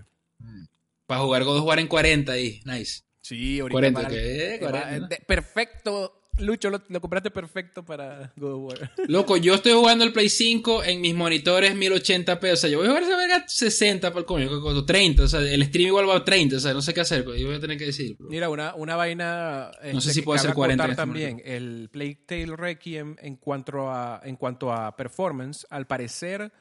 Para 1.06 1.20
jugar 1.20 1.44
God 1.44 1.58
of 1.58 1.64
War 1.64 1.78
en 1.78 1.88
40 1.88 2.32
ahí, 2.32 2.60
nice. 2.64 3.02
Sí, 3.20 3.60
ahorita 3.60 3.72
40, 3.72 4.08
¿qué? 4.08 4.58
40, 4.60 5.16
Perfecto 5.26 6.17
Lucho, 6.40 6.70
lo, 6.70 7.00
compraste 7.00 7.30
perfecto 7.30 7.84
para 7.84 8.32
God 8.36 8.52
of 8.52 8.60
War. 8.62 8.90
Loco, 9.08 9.36
yo 9.36 9.54
estoy 9.54 9.72
jugando 9.72 10.04
el 10.04 10.12
Play 10.12 10.28
5 10.28 10.84
en 10.84 11.00
mis 11.00 11.14
monitores 11.14 11.74
1080p. 11.74 12.52
O 12.52 12.56
sea, 12.56 12.70
yo 12.70 12.78
voy 12.78 12.86
a 12.86 12.90
jugar 12.90 13.02
esa 13.02 13.16
verga 13.16 13.44
60 13.46 14.12
por 14.12 14.20
el 14.20 14.26
coño, 14.26 14.84
30. 14.84 15.22
O 15.22 15.28
sea, 15.28 15.40
el 15.40 15.64
stream 15.64 15.88
igual 15.88 16.08
va 16.08 16.16
a 16.16 16.24
30. 16.24 16.56
O 16.56 16.60
sea, 16.60 16.72
no 16.74 16.82
sé 16.82 16.94
qué 16.94 17.00
hacer. 17.00 17.24
Yo 17.24 17.46
voy 17.46 17.56
a 17.56 17.60
tener 17.60 17.76
que 17.76 17.86
decir. 17.86 18.16
Mira, 18.20 18.48
una, 18.48 18.74
una 18.74 18.96
vaina. 18.96 19.70
No 19.92 20.00
sé 20.00 20.10
este, 20.10 20.20
si 20.20 20.22
puede 20.22 20.40
ser 20.40 20.54
40. 20.54 20.84
Este 20.84 20.96
también. 20.96 21.42
El 21.44 21.88
Playtale 21.90 22.56
Requiem 22.56 23.16
en 23.20 23.36
cuanto, 23.36 23.90
a, 23.90 24.20
en 24.24 24.36
cuanto 24.36 24.72
a 24.72 24.96
performance, 24.96 25.66
al 25.70 25.86
parecer. 25.86 26.52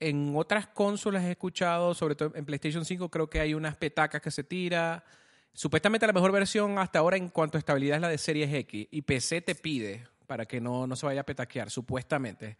En 0.00 0.32
otras 0.36 0.68
consolas 0.68 1.24
he 1.24 1.32
escuchado, 1.32 1.92
sobre 1.92 2.14
todo 2.14 2.32
en 2.36 2.44
PlayStation 2.44 2.84
5, 2.84 3.10
creo 3.10 3.28
que 3.28 3.40
hay 3.40 3.54
unas 3.54 3.76
petacas 3.76 4.22
que 4.22 4.30
se 4.30 4.44
tira. 4.44 5.04
Supuestamente 5.52 6.06
la 6.06 6.12
mejor 6.12 6.32
versión 6.32 6.78
hasta 6.78 7.00
ahora 7.00 7.16
en 7.16 7.28
cuanto 7.28 7.58
a 7.58 7.60
estabilidad 7.60 7.96
es 7.96 8.02
la 8.02 8.08
de 8.08 8.18
Series 8.18 8.52
X 8.52 8.88
y 8.90 9.02
PC 9.02 9.40
te 9.40 9.54
pide 9.54 10.06
para 10.26 10.46
que 10.46 10.60
no, 10.60 10.86
no 10.86 10.94
se 10.94 11.06
vaya 11.06 11.22
a 11.22 11.24
petaquear, 11.24 11.70
supuestamente. 11.70 12.56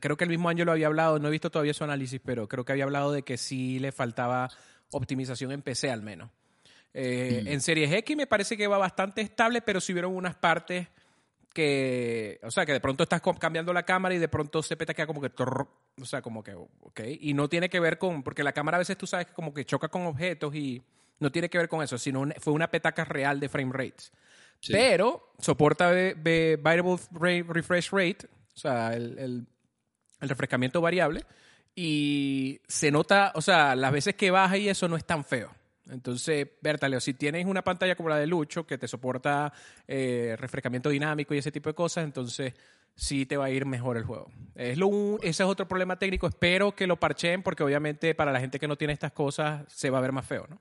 creo 0.00 0.16
que 0.16 0.24
el 0.24 0.30
mismo 0.30 0.48
año 0.48 0.64
lo 0.64 0.72
había 0.72 0.86
hablado, 0.86 1.18
no 1.18 1.28
he 1.28 1.30
visto 1.30 1.50
todavía 1.50 1.74
su 1.74 1.84
análisis, 1.84 2.20
pero 2.24 2.46
creo 2.46 2.64
que 2.64 2.72
había 2.72 2.84
hablado 2.84 3.12
de 3.12 3.22
que 3.22 3.36
sí 3.38 3.78
le 3.78 3.92
faltaba 3.92 4.50
optimización 4.90 5.52
en 5.52 5.62
PC 5.62 5.90
al 5.90 6.02
menos. 6.02 6.30
Eh, 6.94 7.40
mm. 7.42 7.48
En 7.48 7.60
Series 7.60 7.92
X 7.92 8.16
me 8.16 8.26
parece 8.26 8.56
que 8.56 8.66
va 8.66 8.78
bastante 8.78 9.22
estable, 9.22 9.62
pero 9.62 9.80
si 9.80 9.92
hubieron 9.92 10.14
unas 10.14 10.34
partes 10.34 10.88
que, 11.52 12.38
o 12.42 12.50
sea, 12.50 12.66
que 12.66 12.72
de 12.72 12.80
pronto 12.80 13.02
estás 13.02 13.22
cambiando 13.38 13.72
la 13.72 13.84
cámara 13.84 14.14
y 14.14 14.18
de 14.18 14.28
pronto 14.28 14.62
se 14.62 14.76
petaquea 14.76 15.06
como 15.06 15.20
que, 15.20 15.30
o 15.36 16.04
sea, 16.04 16.22
como 16.22 16.42
que, 16.42 16.54
ok, 16.54 17.00
y 17.20 17.34
no 17.34 17.48
tiene 17.48 17.68
que 17.68 17.80
ver 17.80 17.98
con, 17.98 18.22
porque 18.22 18.42
la 18.42 18.52
cámara 18.52 18.76
a 18.76 18.78
veces 18.78 18.96
tú 18.96 19.06
sabes 19.06 19.26
que 19.26 19.32
como 19.32 19.52
que 19.52 19.64
choca 19.64 19.88
con 19.88 20.06
objetos 20.06 20.54
y 20.54 20.82
no 21.22 21.32
tiene 21.32 21.48
que 21.48 21.58
ver 21.58 21.68
con 21.68 21.82
eso, 21.82 21.96
sino 21.96 22.26
fue 22.38 22.52
una 22.52 22.70
petaca 22.70 23.04
real 23.04 23.40
de 23.40 23.48
frame 23.48 23.72
rates. 23.72 24.12
Pero 24.68 25.32
soporta 25.38 25.90
variable 26.58 26.98
refresh 27.48 27.90
rate, 27.90 28.26
o 28.54 28.58
sea, 28.58 28.94
el, 28.94 29.46
refrescamiento 30.20 30.80
variable, 30.80 31.24
y 31.74 32.60
se 32.68 32.90
nota, 32.90 33.32
o 33.34 33.40
sea, 33.40 33.74
las 33.74 33.92
veces 33.92 34.14
que 34.14 34.30
baja 34.30 34.56
y 34.58 34.68
eso 34.68 34.86
no 34.88 34.96
es 34.96 35.04
tan 35.04 35.24
feo. 35.24 35.50
Entonces, 35.90 36.46
Bertaleo, 36.60 37.00
si 37.00 37.14
tienes 37.14 37.44
una 37.46 37.62
pantalla 37.62 37.96
como 37.96 38.08
la 38.08 38.16
de 38.18 38.26
Lucho 38.26 38.66
que 38.66 38.78
te 38.78 38.86
soporta 38.86 39.52
eh, 39.88 40.36
refrescamiento 40.38 40.90
dinámico 40.90 41.34
y 41.34 41.38
ese 41.38 41.50
tipo 41.50 41.70
de 41.70 41.74
cosas, 41.74 42.04
entonces 42.04 42.54
sí 42.94 43.26
te 43.26 43.36
va 43.36 43.46
a 43.46 43.50
ir 43.50 43.66
mejor 43.66 43.96
el 43.96 44.04
juego. 44.04 44.30
Es 44.54 44.78
lo, 44.78 45.18
ese 45.22 45.42
es 45.42 45.48
otro 45.48 45.66
problema 45.66 45.98
técnico. 45.98 46.28
Espero 46.28 46.72
que 46.72 46.86
lo 46.86 47.00
parcheen 47.00 47.42
porque 47.42 47.64
obviamente 47.64 48.14
para 48.14 48.30
la 48.30 48.38
gente 48.38 48.60
que 48.60 48.68
no 48.68 48.76
tiene 48.76 48.92
estas 48.92 49.12
cosas 49.12 49.64
se 49.68 49.90
va 49.90 49.98
a 49.98 50.02
ver 50.02 50.12
más 50.12 50.26
feo, 50.26 50.46
¿no? 50.48 50.60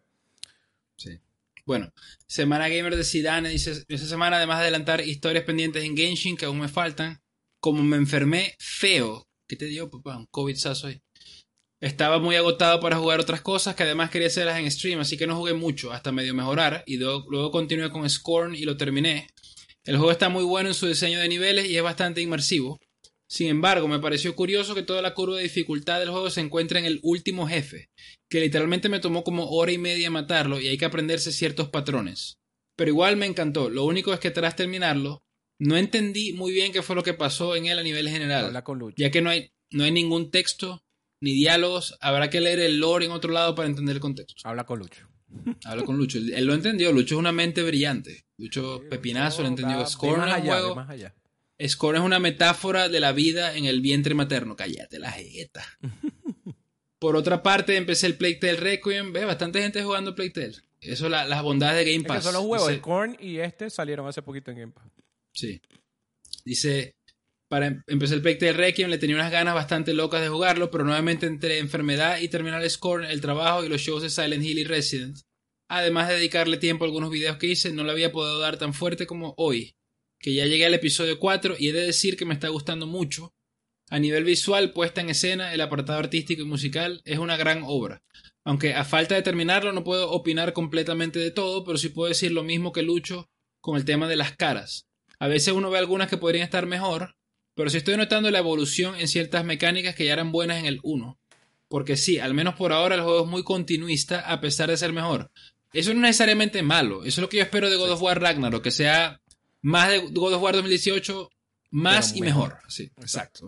Sí. 1.02 1.20
Bueno, 1.66 1.92
Semana 2.28 2.70
Gamer 2.70 2.96
de 2.96 3.04
Zidane 3.04 3.50
dice, 3.50 3.84
esa 3.88 4.06
semana 4.06 4.38
además 4.38 4.60
de 4.60 4.64
adelantar 4.64 5.02
historias 5.02 5.46
pendientes 5.46 5.84
en 5.84 5.98
Genshin 5.98 6.38
que 6.38 6.46
aún 6.46 6.60
me 6.60 6.68
faltan, 6.68 7.22
como 7.60 7.82
me 7.82 7.98
enfermé 7.98 8.56
feo, 8.60 9.28
¿qué 9.48 9.56
te 9.56 9.66
dio 9.66 9.90
papá? 9.90 10.18
Un 10.18 10.28
COVID 10.28 10.58
ahí. 10.84 11.02
Estaba 11.80 12.20
muy 12.20 12.36
agotado 12.36 12.80
para 12.80 12.98
jugar 12.98 13.20
otras 13.20 13.42
cosas 13.42 13.76
que 13.76 13.82
además 13.84 14.12
quería 14.12 14.28
hacerlas 14.28 14.60
en 14.60 14.70
stream, 14.70 15.00
así 15.00 15.18
que 15.18 15.26
no 15.26 15.36
jugué 15.36 15.54
mucho, 15.54 15.92
hasta 15.92 16.12
medio 16.12 16.36
mejorar, 16.36 16.84
y 16.86 16.98
luego, 16.98 17.26
luego 17.30 17.50
continué 17.50 17.90
con 17.90 18.08
Scorn 18.08 18.54
y 18.54 18.62
lo 18.66 18.78
terminé. 18.78 19.28
El 19.84 19.98
juego 19.98 20.12
está 20.12 20.30
muy 20.30 20.44
bueno 20.44 20.70
en 20.70 20.76
su 20.76 20.88
diseño 20.88 21.20
de 21.20 21.28
niveles 21.28 21.68
y 21.68 21.78
es 21.78 21.82
bastante 21.82 22.22
inmersivo. 22.22 22.80
Sin 23.28 23.48
embargo, 23.48 23.88
me 23.88 24.00
pareció 24.00 24.36
curioso 24.36 24.76
que 24.76 24.84
toda 24.84 25.02
la 25.02 25.16
curva 25.16 25.38
de 25.38 25.44
dificultad 25.44 26.00
del 26.00 26.12
juego 26.12 26.30
se 26.30 26.42
encuentra 26.42 26.78
en 26.78 26.86
el 26.86 27.00
último 27.02 27.48
jefe, 27.48 27.90
que 28.32 28.40
literalmente 28.40 28.88
me 28.88 29.02
tomó 29.02 29.26
como 29.26 29.50
hora 29.50 29.74
y 29.74 29.78
media 29.78 30.10
matarlo 30.10 30.62
y 30.62 30.68
hay 30.70 30.78
que 30.78 30.86
aprenderse 30.86 31.34
ciertos 31.34 31.68
patrones. 31.68 32.40
Pero 32.78 32.90
igual 32.90 33.18
me 33.18 33.26
encantó, 33.26 33.70
lo 33.70 33.84
único 33.84 34.14
es 34.14 34.22
que 34.22 34.32
tras 34.32 34.56
terminarlo, 34.56 35.26
no 35.60 35.76
entendí 35.76 36.32
muy 36.32 36.54
bien 36.54 36.72
qué 36.72 36.82
fue 36.82 36.96
lo 36.96 37.04
que 37.04 37.14
pasó 37.14 37.58
en 37.58 37.66
él 37.66 37.78
a 37.78 37.84
nivel 37.84 38.08
general, 38.08 38.54
ya 38.96 39.12
que 39.12 39.22
no 39.22 39.30
hay, 39.30 39.52
no 39.70 39.84
hay 39.84 39.92
ningún 39.92 40.32
texto 40.32 40.82
ni 41.20 41.34
diálogos, 41.34 41.98
habrá 42.00 42.30
que 42.30 42.40
leer 42.40 42.60
el 42.60 42.80
lore 42.80 43.06
en 43.06 43.12
otro 43.12 43.34
lado 43.34 43.54
para 43.54 43.68
entender 43.68 43.98
el 43.98 44.02
contexto. 44.02 44.42
Habla 44.46 44.66
con 44.66 44.80
Lucho. 44.80 45.10
Habla 45.66 45.84
con 45.84 45.98
Lucho, 45.98 46.18
él 46.18 46.46
lo 46.46 46.54
entendió, 46.54 46.94
Lucho 46.94 47.16
es 47.16 47.20
una 47.20 47.34
mente 47.34 47.64
brillante, 47.64 48.28
Lucho 48.38 48.82
Pepinazo 48.90 49.42
lo 49.42 49.50
entendió, 49.50 49.86
Scorn 49.86 50.42
juego... 50.42 50.74
Más 50.74 50.90
allá. 50.90 51.14
Scorn 51.68 51.98
es 51.98 52.04
una 52.04 52.20
metáfora 52.20 52.90
de 52.90 53.00
la 53.00 53.12
vida 53.12 53.56
en 53.56 53.66
el 53.66 53.82
vientre 53.82 54.16
materno. 54.16 54.56
Cállate 54.56 54.98
la 54.98 55.12
jeta. 55.12 55.64
Por 57.02 57.16
otra 57.16 57.42
parte, 57.42 57.78
empecé 57.78 58.06
el 58.06 58.16
Playtale 58.16 58.58
Requiem. 58.58 59.12
Ve, 59.12 59.26
bastante 59.26 59.60
gente 59.60 59.82
jugando 59.82 60.14
Playtale. 60.14 60.54
Eso, 60.80 61.10
la, 61.10 61.26
las 61.26 61.42
bondades 61.42 61.84
de 61.84 61.92
Game 61.92 62.06
Pass. 62.06 62.20
Es 62.20 62.24
son 62.26 62.34
los 62.36 62.44
juegos. 62.44 62.72
Scorn 62.76 63.18
y 63.20 63.40
este 63.40 63.72
salieron 63.72 64.08
hace 64.08 64.22
poquito 64.22 64.52
en 64.52 64.58
Game 64.58 64.72
Pass. 64.72 64.86
Sí. 65.34 65.60
Dice, 66.46 66.96
para 67.48 67.66
em, 67.66 67.82
empezar 67.88 68.18
el 68.18 68.22
Playtale 68.22 68.54
Requiem 68.54 68.92
le 68.92 69.00
tenía 69.00 69.16
unas 69.16 69.32
ganas 69.32 69.56
bastante 69.56 69.96
locas 69.96 70.22
de 70.22 70.30
jugarlo, 70.30 70.70
pero 70.70 70.84
nuevamente 70.84 71.26
entre 71.26 71.58
enfermedad 71.58 72.20
y 72.20 72.28
terminar 72.28 72.70
Scorn, 72.70 73.06
el 73.06 73.20
trabajo 73.20 73.66
y 73.66 73.70
los 73.70 73.82
shows 73.82 74.04
de 74.04 74.12
Silent 74.12 74.44
Hill 74.44 74.60
y 74.60 74.64
Resident, 74.64 75.18
además 75.70 76.08
de 76.08 76.18
dedicarle 76.18 76.58
tiempo 76.58 76.84
a 76.84 76.88
algunos 76.88 77.10
videos 77.10 77.38
que 77.38 77.48
hice, 77.48 77.74
no 77.74 77.84
le 77.84 77.94
había 77.94 78.12
podido 78.12 78.38
dar 78.38 78.58
tan 78.58 78.76
fuerte 78.76 79.08
como 79.08 79.34
hoy 79.38 79.76
que 80.20 80.36
ya 80.36 80.46
llegué 80.46 80.68
al 80.68 80.76
episodio 80.76 81.18
4 81.18 81.56
y 81.58 81.70
he 81.70 81.74
de 81.74 81.88
decir 81.88 82.16
que 82.16 82.26
me 82.26 82.36
está 82.36 82.48
gustando 82.50 82.86
mucho. 82.86 83.34
A 83.92 84.00
nivel 84.00 84.24
visual, 84.24 84.72
puesta 84.72 85.02
en 85.02 85.10
escena, 85.10 85.54
el 85.54 85.60
apartado 85.60 86.00
artístico 86.00 86.42
y 86.42 86.46
musical 86.46 87.02
es 87.04 87.20
una 87.20 87.36
gran 87.36 87.62
obra. 87.66 88.02
Aunque 88.46 88.74
a 88.74 88.86
falta 88.86 89.16
de 89.16 89.22
terminarlo 89.22 89.74
no 89.74 89.84
puedo 89.84 90.10
opinar 90.12 90.54
completamente 90.54 91.20
de 91.20 91.30
todo, 91.30 91.66
pero 91.66 91.78
sí 91.78 91.90
puedo 91.90 92.08
decir 92.08 92.32
lo 92.32 92.42
mismo 92.42 92.72
que 92.72 92.84
Lucho 92.84 93.30
con 93.60 93.76
el 93.76 93.84
tema 93.84 94.08
de 94.08 94.16
las 94.16 94.34
caras. 94.38 94.88
A 95.20 95.28
veces 95.28 95.54
uno 95.54 95.70
ve 95.70 95.78
algunas 95.78 96.08
que 96.08 96.16
podrían 96.16 96.46
estar 96.46 96.68
mejor, 96.68 97.18
pero 97.54 97.70
sí 97.70 97.76
estoy 97.76 97.98
notando 97.98 98.32
la 98.32 98.40
evolución 98.40 98.96
en 98.96 99.10
ciertas 99.10 99.44
mecánicas 99.44 99.94
que 99.94 100.06
ya 100.06 100.14
eran 100.14 100.32
buenas 100.32 100.58
en 100.60 100.68
el 100.68 100.80
1. 100.84 101.20
Porque 101.68 101.98
sí, 101.98 102.18
al 102.18 102.34
menos 102.34 102.56
por 102.56 102.72
ahora 102.72 102.96
el 102.96 103.02
juego 103.02 103.26
es 103.26 103.30
muy 103.30 103.44
continuista 103.44 104.22
a 104.22 104.40
pesar 104.40 104.70
de 104.70 104.78
ser 104.78 104.94
mejor. 104.94 105.32
Eso 105.74 105.90
no 105.90 106.00
es 106.00 106.04
necesariamente 106.04 106.64
malo, 106.64 107.04
eso 107.04 107.20
es 107.20 107.24
lo 107.24 107.28
que 107.28 107.38
yo 107.38 107.44
espero 107.44 107.70
de 107.70 107.76
God 107.76 107.92
of 107.92 108.02
War 108.02 108.22
Ragnarok, 108.22 108.64
que 108.64 108.72
sea 108.72 109.20
más 109.62 109.90
de 109.90 109.98
God 110.00 110.36
of 110.36 110.42
War 110.42 110.56
2018 110.56 111.30
Más 111.72 112.16
y 112.16 112.22
mejor. 112.22 112.54
mejor. 112.54 112.72
Sí, 112.72 112.90
exacto. 112.98 113.48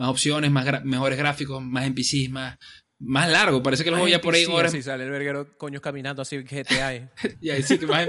Más 0.00 0.08
opciones, 0.08 0.50
más 0.50 0.82
mejores 0.84 1.18
gráficos, 1.18 1.62
más 1.62 1.84
NPCs, 1.86 2.30
más, 2.30 2.58
más 2.98 3.28
largo. 3.30 3.62
Parece 3.62 3.82
que 3.84 3.90
el 3.90 3.96
juego 3.96 4.08
ya 4.08 4.20
por 4.22 4.34
ahí 4.34 4.46
Sí, 4.46 4.50
horas. 4.50 4.72
así 4.72 4.82
sale 4.82 5.04
el 5.04 5.10
verguero 5.10 5.58
coños 5.58 5.82
caminando 5.82 6.22
así 6.22 6.38
GTA. 6.38 6.94
eh. 6.94 7.08
Y 7.42 7.50
ahí 7.50 7.62
sí 7.62 7.78
que 7.78 7.86
más. 7.86 8.08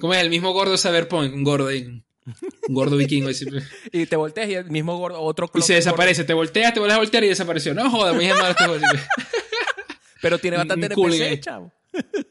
Como 0.00 0.12
es 0.12 0.20
el 0.20 0.28
mismo 0.28 0.52
gordo 0.52 0.76
Cyberpunk, 0.76 1.32
un 1.32 1.42
gordo 1.42 1.68
ahí, 1.68 1.84
Un 1.86 2.74
gordo 2.74 2.98
vikingo. 2.98 3.30
y 3.92 4.04
te 4.06 4.16
volteas 4.16 4.48
y 4.50 4.54
el 4.54 4.70
mismo 4.70 4.98
gordo, 4.98 5.18
otro 5.22 5.46
Y 5.54 5.62
se 5.62 5.72
gordo, 5.72 5.74
desaparece. 5.76 6.24
Te 6.24 6.34
volteas, 6.34 6.74
te 6.74 6.80
vuelves 6.80 6.96
a 6.96 7.00
voltear 7.00 7.24
y 7.24 7.28
desapareció. 7.28 7.72
No 7.72 7.90
jodas, 7.90 8.14
muy 8.14 8.26
malo 8.28 8.48
este 8.50 8.64
juego. 8.66 8.84
Pero 10.20 10.38
tiene 10.38 10.58
Un- 10.58 10.68
bastante 10.68 10.86
NPC, 10.94 11.18
game. 11.18 11.40
chavo. 11.40 11.72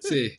Sí. 0.02 0.38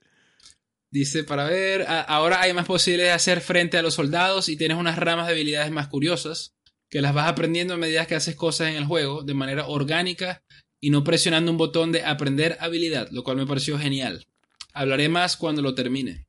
Dice, 0.91 1.25
para 1.25 1.45
ver, 1.47 1.85
ahora 1.89 2.41
hay 2.41 2.53
más 2.53 2.67
posibilidades 2.67 3.11
de 3.11 3.15
hacer 3.17 3.41
frente 3.41 3.77
a 3.79 3.83
los 3.83 3.95
soldados 3.95 4.49
y 4.49 4.57
tienes 4.57 4.77
unas 4.77 4.97
ramas 4.97 5.27
de 5.27 5.33
habilidades 5.33 5.73
más 5.73 5.89
curiosas 5.89 6.54
que 6.95 7.03
las 7.03 7.13
vas 7.13 7.29
aprendiendo 7.29 7.75
a 7.75 7.77
medida 7.77 8.07
que 8.07 8.15
haces 8.15 8.37
cosas 8.37 8.69
en 8.69 8.77
el 8.77 8.85
juego 8.85 9.25
de 9.25 9.35
manera 9.35 9.67
orgánica 9.67 10.45
y 10.81 10.91
no 10.91 11.03
presionando 11.03 11.51
un 11.51 11.59
botón 11.59 11.91
de 11.91 12.05
aprender 12.05 12.57
habilidad, 12.61 13.09
lo 13.11 13.25
cual 13.25 13.37
me 13.37 13.49
pareció 13.49 13.77
genial. 13.77 14.25
Hablaré 14.73 15.09
más 15.09 15.37
cuando 15.37 15.61
lo 15.61 15.75
termine. 15.75 16.25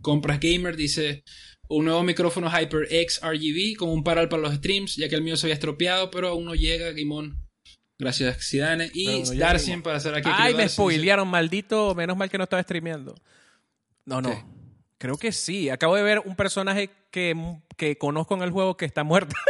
Compras 0.00 0.40
Gamer 0.40 0.76
dice 0.76 1.24
un 1.68 1.84
nuevo 1.84 2.02
micrófono 2.02 2.50
HyperX 2.50 3.20
RGB 3.20 3.76
con 3.76 3.90
un 3.90 4.02
paral 4.02 4.30
para 4.30 4.40
los 4.40 4.54
streams, 4.54 4.96
ya 4.96 5.10
que 5.10 5.14
el 5.14 5.20
mío 5.20 5.36
se 5.36 5.44
había 5.44 5.56
estropeado, 5.56 6.10
pero 6.10 6.28
aún 6.28 6.46
no 6.46 6.54
llega, 6.54 6.92
Gaimon. 6.92 7.38
Gracias, 7.98 8.48
Zidane. 8.48 8.90
Y 8.94 9.24
no 9.24 9.34
Darcien 9.34 9.82
para 9.82 9.98
hacer 9.98 10.14
aquí. 10.14 10.30
Ay, 10.32 10.54
me 10.54 10.66
spoilearon, 10.70 11.28
maldito. 11.28 11.94
Menos 11.94 12.16
mal 12.16 12.30
que 12.30 12.38
no 12.38 12.44
estaba 12.44 12.62
streameando. 12.62 13.14
No, 14.06 14.22
no. 14.22 14.30
¿Qué? 14.30 14.55
Creo 14.98 15.16
que 15.16 15.32
sí. 15.32 15.68
Acabo 15.70 15.94
de 15.96 16.02
ver 16.02 16.20
un 16.24 16.36
personaje 16.36 16.90
que, 17.10 17.34
que 17.76 17.98
conozco 17.98 18.34
en 18.34 18.42
el 18.42 18.50
juego 18.50 18.76
que 18.76 18.84
está 18.86 19.04
muerto. 19.04 19.34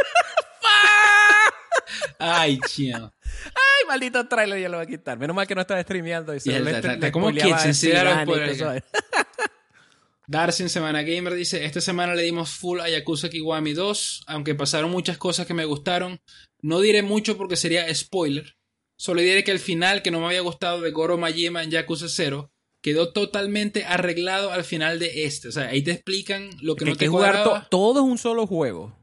Ay, 2.19 2.59
chino. 2.67 3.13
Ay, 3.45 3.87
maldito 3.87 4.27
trailer, 4.27 4.59
ya 4.59 4.69
lo 4.69 4.77
voy 4.77 4.85
a 4.85 4.89
quitar. 4.89 5.17
Menos 5.19 5.35
mal 5.35 5.47
que 5.47 5.55
no 5.55 5.61
estaba 5.61 5.81
streameando. 5.81 6.33
Y 6.33 6.37
Y 6.43 6.49
le- 6.49 6.59
en 10.59 10.69
Semana 10.69 11.03
Gamer 11.03 11.33
dice, 11.33 11.63
esta 11.63 11.79
semana 11.79 12.13
le 12.13 12.23
dimos 12.23 12.49
full 12.49 12.81
a 12.81 12.89
Yakuza 12.89 13.29
Kiwami 13.29 13.71
2, 13.73 14.23
aunque 14.27 14.55
pasaron 14.55 14.91
muchas 14.91 15.17
cosas 15.17 15.47
que 15.47 15.53
me 15.53 15.63
gustaron. 15.65 16.19
No 16.61 16.81
diré 16.81 17.01
mucho 17.01 17.37
porque 17.37 17.55
sería 17.55 17.93
spoiler. 17.95 18.57
Solo 18.99 19.21
diré 19.21 19.43
que 19.45 19.51
el 19.51 19.59
final 19.59 20.01
que 20.01 20.11
no 20.11 20.19
me 20.19 20.25
había 20.25 20.41
gustado 20.41 20.81
de 20.81 20.91
Goro 20.91 21.17
Majima 21.17 21.63
en 21.63 21.71
Yakuza 21.71 22.09
0 22.09 22.51
quedó 22.81 23.11
totalmente 23.11 23.85
arreglado 23.85 24.51
al 24.51 24.63
final 24.63 24.99
de 24.99 25.25
este. 25.25 25.47
O 25.47 25.51
sea, 25.51 25.67
ahí 25.69 25.81
te 25.81 25.91
explican 25.91 26.49
lo 26.61 26.75
que 26.75 26.79
Que 26.79 26.85
no 26.85 26.91
hay 26.91 26.97
te 26.97 27.05
que 27.05 27.09
jugar 27.09 27.43
to- 27.43 27.63
todo 27.69 27.99
es 28.01 28.05
un 28.11 28.17
solo 28.17 28.45
juego. 28.47 28.95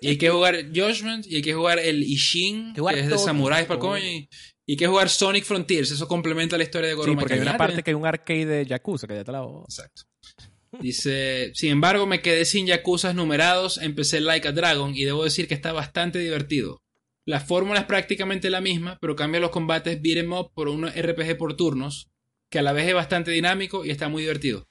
Y 0.00 0.08
hay 0.08 0.18
que 0.18 0.30
jugar 0.30 0.66
Judgment, 0.74 1.26
y 1.28 1.36
hay 1.36 1.42
que 1.42 1.54
jugar 1.54 1.78
el 1.78 2.02
Ishin, 2.02 2.74
Que 2.74 2.82
que 2.82 3.00
es 3.00 3.08
de 3.08 3.18
samuráis 3.18 3.66
para 3.66 3.78
coño, 3.78 4.04
y, 4.04 4.28
y 4.66 4.72
hay 4.72 4.76
que 4.76 4.86
jugar 4.88 5.08
Sonic 5.08 5.44
Frontiers. 5.44 5.92
Eso 5.92 6.08
complementa 6.08 6.58
la 6.58 6.64
historia 6.64 6.88
de 6.88 6.94
Goro 6.94 7.12
Sí, 7.12 7.16
porque 7.16 7.34
hay 7.34 7.40
una 7.40 7.56
parte 7.56 7.76
te- 7.76 7.82
que 7.84 7.90
hay 7.92 7.94
un 7.94 8.06
arcade 8.06 8.44
de 8.46 8.66
Yakuza 8.66 9.06
que 9.06 9.14
ya 9.14 9.24
te 9.24 9.30
la 9.32 9.42
voy. 9.42 9.62
Exacto. 9.62 10.02
Dice, 10.80 11.52
sin 11.54 11.70
embargo, 11.70 12.06
me 12.06 12.20
quedé 12.22 12.44
sin 12.44 12.66
Yakuzas 12.66 13.14
numerados, 13.14 13.78
empecé 13.78 14.20
Like 14.20 14.48
a 14.48 14.52
Dragon 14.52 14.94
y 14.96 15.04
debo 15.04 15.22
decir 15.22 15.46
que 15.46 15.54
está 15.54 15.72
bastante 15.72 16.18
divertido. 16.18 16.80
La 17.26 17.38
fórmula 17.40 17.80
es 17.80 17.86
prácticamente 17.86 18.50
la 18.50 18.60
misma, 18.60 18.98
pero 19.00 19.14
cambia 19.14 19.38
los 19.40 19.50
combates 19.50 20.00
beat 20.02 20.18
'em 20.18 20.32
up 20.32 20.50
por 20.54 20.68
un 20.68 20.88
RPG 20.88 21.36
por 21.36 21.54
turnos, 21.56 22.08
que 22.52 22.58
a 22.58 22.62
la 22.62 22.74
vez 22.74 22.86
es 22.86 22.94
bastante 22.94 23.30
dinámico 23.30 23.82
y 23.84 23.90
está 23.90 24.08
muy 24.08 24.22
divertido. 24.22 24.68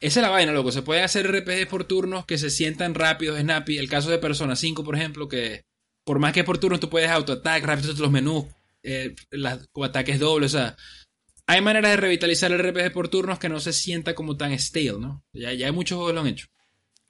Esa 0.00 0.20
es 0.20 0.22
la 0.22 0.28
vaina, 0.28 0.52
loco. 0.52 0.70
Se 0.70 0.82
pueden 0.82 1.02
hacer 1.02 1.26
RPG 1.26 1.66
por 1.68 1.84
turnos 1.84 2.26
que 2.26 2.36
se 2.36 2.50
sientan 2.50 2.94
rápidos, 2.94 3.40
snappy. 3.40 3.78
El 3.78 3.88
caso 3.88 4.10
de 4.10 4.18
Persona 4.18 4.54
5, 4.54 4.84
por 4.84 4.96
ejemplo, 4.96 5.28
que 5.28 5.62
por 6.04 6.18
más 6.18 6.34
que 6.34 6.44
por 6.44 6.58
turnos 6.58 6.80
tú 6.80 6.90
puedes 6.90 7.08
auto-attack, 7.08 7.64
rápido 7.64 7.94
los 7.94 8.10
menús, 8.10 8.44
eh, 8.82 9.14
las, 9.30 9.66
o 9.72 9.82
ataques 9.82 10.18
dobles, 10.20 10.54
o 10.54 10.58
sea, 10.58 10.76
hay 11.46 11.62
maneras 11.62 11.92
de 11.92 11.96
revitalizar 11.96 12.52
el 12.52 12.58
RPG 12.58 12.92
por 12.92 13.08
turnos 13.08 13.38
que 13.38 13.48
no 13.48 13.60
se 13.60 13.72
sienta 13.72 14.14
como 14.14 14.36
tan 14.36 14.52
stale, 14.58 14.98
¿no? 14.98 15.24
Ya, 15.32 15.54
ya 15.54 15.66
hay 15.66 15.72
muchos 15.72 15.96
juegos 15.96 16.10
que 16.10 16.14
lo 16.14 16.20
han 16.20 16.26
hecho. 16.26 16.48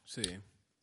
Sí. 0.05 0.23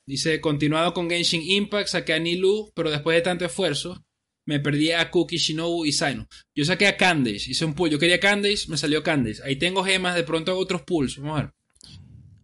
Dice, 0.05 0.41
continuado 0.41 0.93
con 0.93 1.09
Genshin 1.09 1.43
Impact, 1.43 1.87
saqué 1.87 2.13
a 2.13 2.19
Nilu, 2.19 2.71
pero 2.75 2.89
después 2.89 3.15
de 3.15 3.21
tanto 3.21 3.45
esfuerzo, 3.45 4.03
me 4.49 4.59
perdí 4.59 4.91
a 4.91 5.11
Kuki, 5.11 5.37
Shinobu 5.37 5.85
y 5.85 5.91
Saino. 5.91 6.27
Yo 6.55 6.65
saqué 6.65 6.87
a 6.87 6.97
Candace, 6.97 7.51
hice 7.51 7.65
un 7.65 7.75
pull. 7.75 7.91
Yo 7.91 7.99
quería 7.99 8.19
Candace, 8.19 8.67
me 8.67 8.77
salió 8.77 9.03
Candace. 9.03 9.43
Ahí 9.43 9.57
tengo 9.57 9.83
gemas, 9.83 10.15
de 10.15 10.23
pronto 10.23 10.51
hago 10.51 10.59
otros 10.59 10.81
pulls. 10.81 11.17
Vamos 11.17 11.39
a 11.39 11.43
ver. 11.43 11.53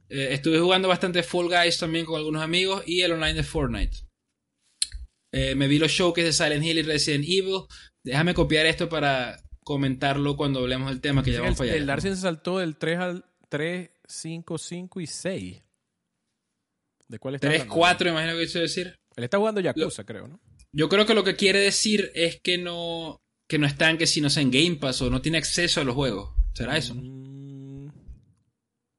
Eh, 0.10 0.28
estuve 0.34 0.60
jugando 0.60 0.88
bastante 0.88 1.24
Fall 1.24 1.50
Guys 1.50 1.80
también 1.80 2.06
con 2.06 2.18
algunos 2.18 2.44
amigos 2.44 2.84
y 2.86 3.02
el 3.02 3.14
online 3.14 3.34
de 3.34 3.42
Fortnite. 3.42 3.98
Eh, 5.32 5.56
me 5.56 5.68
vi 5.68 5.80
los 5.80 5.90
showcases 5.90 6.38
de 6.38 6.46
Silent 6.46 6.64
Hill 6.64 6.78
y 6.78 6.82
Resident 6.84 7.26
Evil. 7.26 7.62
Déjame 8.04 8.36
copiar 8.36 8.68
esto 8.68 8.88
para 8.88 9.42
comentarlo 9.64 10.38
cuando 10.38 10.60
hablemos 10.60 10.90
del 10.90 11.02
tema 11.02 11.24
que 11.24 11.32
ya 11.32 11.42
vamos 11.42 11.60
allá. 11.60 11.74
el 11.74 11.88
Darcy 11.88 12.10
se 12.10 12.18
saltó 12.18 12.60
del 12.60 12.78
3 12.78 13.00
al 13.00 13.26
3, 13.50 13.90
5, 14.08 14.58
5 14.60 15.02
y 15.02 15.08
6. 15.08 15.64
¿De 17.08 17.18
cuál 17.18 17.34
está 17.34 17.48
3, 17.48 17.62
hablando? 17.62 17.80
4, 17.80 18.10
imagino 18.12 18.34
que 18.34 18.46
quiso 18.46 18.60
decir. 18.60 19.00
Él 19.16 19.24
está 19.24 19.40
jugando 19.40 19.60
Yakuza, 19.60 20.04
creo, 20.04 20.28
¿no? 20.28 20.40
Yo 20.78 20.90
creo 20.90 21.06
que 21.06 21.14
lo 21.14 21.24
que 21.24 21.36
quiere 21.36 21.60
decir 21.60 22.12
es 22.16 22.40
que 22.42 22.58
no, 22.58 23.22
que 23.48 23.58
no 23.58 23.66
están, 23.66 23.98
que 23.98 24.08
si 24.08 24.20
no 24.20 24.30
sé, 24.30 24.42
en 24.42 24.52
Game 24.52 24.76
Pass 24.76 25.02
o 25.02 25.10
no 25.10 25.22
tiene 25.22 25.38
acceso 25.38 25.80
a 25.80 25.84
los 25.86 25.96
juegos. 25.96 26.32
¿Será 26.54 26.76
eso? 26.78 26.94
Mm, 26.96 27.90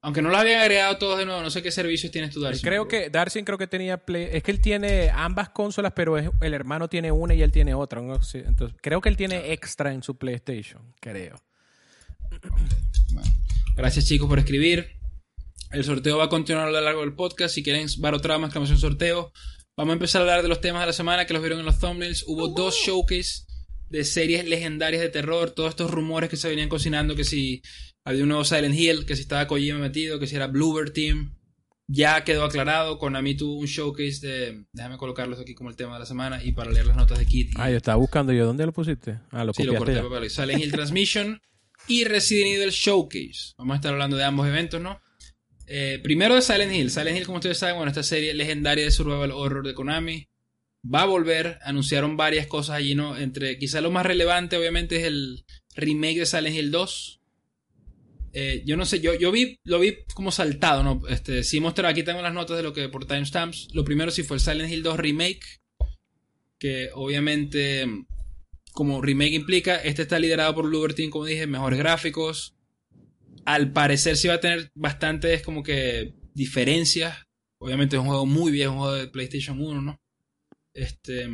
Aunque 0.02 0.22
no 0.22 0.30
los 0.30 0.38
habían 0.38 0.60
agregado 0.60 0.96
todos 0.98 1.18
de 1.18 1.26
nuevo, 1.26 1.42
no 1.42 1.50
sé 1.50 1.62
qué 1.62 1.70
servicios 1.72 2.12
tienes 2.12 2.30
tú, 2.32 2.40
Darcy. 2.40 2.62
creo 2.62 2.86
que 2.86 3.10
Darcy 3.10 3.42
creo 3.42 3.58
que 3.58 3.66
tenía 3.66 3.98
Play. 3.98 4.28
Es 4.32 4.42
que 4.42 4.52
él 4.52 4.60
tiene 4.60 5.10
ambas 5.10 5.48
consolas, 5.50 5.92
pero 5.96 6.16
es- 6.16 6.30
el 6.40 6.54
hermano 6.54 6.88
tiene 6.88 7.10
una 7.12 7.34
y 7.34 7.42
él 7.42 7.50
tiene 7.52 7.74
otra. 7.74 8.00
Entonces, 8.00 8.44
creo 8.80 9.00
que 9.00 9.08
él 9.08 9.16
tiene 9.16 9.52
extra 9.52 9.92
en 9.92 10.02
su 10.02 10.16
PlayStation, 10.16 10.94
creo. 11.00 11.36
Gracias, 13.76 14.06
chicos, 14.06 14.28
por 14.28 14.38
escribir. 14.38 14.92
El 15.72 15.84
sorteo 15.84 16.18
va 16.18 16.24
a 16.24 16.28
continuar 16.28 16.68
a 16.68 16.70
lo 16.70 16.80
largo 16.80 17.00
del 17.00 17.14
podcast. 17.14 17.54
Si 17.54 17.62
quieren 17.62 17.86
Barotrama, 17.98 18.46
exclamación 18.46 18.78
sorteo. 18.78 19.32
Vamos 19.76 19.92
a 19.92 19.94
empezar 19.94 20.20
a 20.20 20.24
hablar 20.24 20.42
de 20.42 20.48
los 20.48 20.62
temas 20.62 20.80
de 20.80 20.86
la 20.86 20.92
semana 20.94 21.26
que 21.26 21.34
los 21.34 21.42
vieron 21.42 21.60
en 21.60 21.66
los 21.66 21.78
thumbnails. 21.78 22.24
Hubo 22.26 22.48
dos 22.48 22.74
showcase 22.76 23.44
de 23.90 24.04
series 24.04 24.46
legendarias 24.48 25.02
de 25.02 25.10
terror. 25.10 25.50
Todos 25.50 25.68
estos 25.70 25.90
rumores 25.90 26.30
que 26.30 26.38
se 26.38 26.48
venían 26.48 26.70
cocinando, 26.70 27.14
que 27.14 27.24
si 27.24 27.60
había 28.02 28.22
un 28.22 28.30
nuevo 28.30 28.42
Silent 28.44 28.74
Hill, 28.74 29.04
que 29.04 29.16
si 29.16 29.22
estaba 29.22 29.46
Kojima 29.46 29.78
metido, 29.78 30.18
que 30.18 30.26
si 30.26 30.34
era 30.34 30.46
Bluebird 30.46 30.92
Team. 30.94 31.34
Ya 31.88 32.24
quedó 32.24 32.44
aclarado. 32.44 32.98
Konami 32.98 33.36
tuvo 33.36 33.58
un 33.60 33.66
showcase 33.66 34.26
de... 34.26 34.64
Déjame 34.72 34.96
colocarlos 34.96 35.38
aquí 35.38 35.54
como 35.54 35.68
el 35.68 35.76
tema 35.76 35.92
de 35.92 36.00
la 36.00 36.06
semana 36.06 36.42
y 36.42 36.52
para 36.52 36.70
leer 36.70 36.86
las 36.86 36.96
notas 36.96 37.18
de 37.18 37.26
Kit. 37.26 37.50
y- 37.50 37.54
Ah, 37.58 37.70
yo 37.70 37.76
estaba 37.76 37.98
buscando 37.98 38.32
yo. 38.32 38.46
¿Dónde 38.46 38.64
lo 38.64 38.72
pusiste? 38.72 39.20
Ah, 39.30 39.44
lo 39.44 39.52
Sí, 39.52 39.62
lo 39.64 39.74
corté 39.76 39.94
ya. 39.94 40.30
Silent 40.30 40.62
Hill 40.64 40.72
Transmission 40.72 41.40
y 41.86 42.04
Resident 42.04 42.56
Evil 42.56 42.70
Showcase. 42.70 43.52
Vamos 43.58 43.74
a 43.74 43.76
estar 43.76 43.92
hablando 43.92 44.16
de 44.16 44.24
ambos 44.24 44.48
eventos, 44.48 44.80
¿no? 44.80 44.98
Eh, 45.66 46.00
primero 46.02 46.34
de 46.34 46.42
Silent 46.42 46.72
Hill. 46.72 46.90
Silent 46.90 47.16
Hill, 47.16 47.26
como 47.26 47.38
ustedes 47.38 47.58
saben, 47.58 47.76
bueno, 47.76 47.90
esta 47.90 48.02
serie 48.02 48.34
legendaria 48.34 48.84
de 48.84 48.90
Survival 48.90 49.32
Horror 49.32 49.66
de 49.66 49.74
Konami 49.74 50.28
va 50.82 51.02
a 51.02 51.06
volver. 51.06 51.58
Anunciaron 51.62 52.16
varias 52.16 52.46
cosas 52.46 52.76
allí, 52.76 52.94
¿no? 52.94 53.16
Entre 53.16 53.58
quizá 53.58 53.80
lo 53.80 53.90
más 53.90 54.06
relevante, 54.06 54.56
obviamente, 54.56 54.96
es 54.96 55.04
el 55.04 55.44
remake 55.74 56.20
de 56.20 56.26
Silent 56.26 56.56
Hill 56.56 56.70
2. 56.70 57.20
Eh, 58.32 58.62
yo 58.66 58.76
no 58.76 58.84
sé, 58.84 59.00
yo, 59.00 59.14
yo 59.14 59.32
vi, 59.32 59.58
lo 59.64 59.78
vi 59.78 59.96
como 60.14 60.30
saltado, 60.30 60.82
¿no? 60.82 61.02
Este, 61.08 61.42
aquí 61.84 62.02
tengo 62.02 62.20
las 62.20 62.34
notas 62.34 62.56
de 62.56 62.62
lo 62.62 62.72
que 62.72 62.88
por 62.88 63.06
timestamps. 63.06 63.68
Lo 63.72 63.84
primero 63.84 64.10
sí 64.10 64.22
fue 64.22 64.36
el 64.36 64.42
Silent 64.42 64.70
Hill 64.70 64.82
2 64.82 64.98
remake, 64.98 65.60
que 66.58 66.90
obviamente 66.94 67.86
como 68.72 69.00
remake 69.00 69.32
implica, 69.32 69.76
este 69.76 70.02
está 70.02 70.18
liderado 70.18 70.54
por 70.54 70.66
Bluebird 70.66 70.96
como 71.08 71.24
dije, 71.24 71.46
mejores 71.46 71.78
gráficos. 71.78 72.55
Al 73.44 73.72
parecer 73.72 74.16
sí 74.16 74.28
va 74.28 74.34
a 74.34 74.40
tener 74.40 74.70
bastantes 74.74 75.42
como 75.42 75.62
que 75.62 76.14
diferencias. 76.34 77.16
Obviamente 77.58 77.96
es 77.96 78.02
un 78.02 78.08
juego 78.08 78.26
muy 78.26 78.50
viejo, 78.52 78.72
un 78.72 78.78
juego 78.78 78.94
de 78.94 79.08
PlayStation 79.08 79.60
1, 79.60 79.82
¿no? 79.82 80.00
Este 80.74 81.28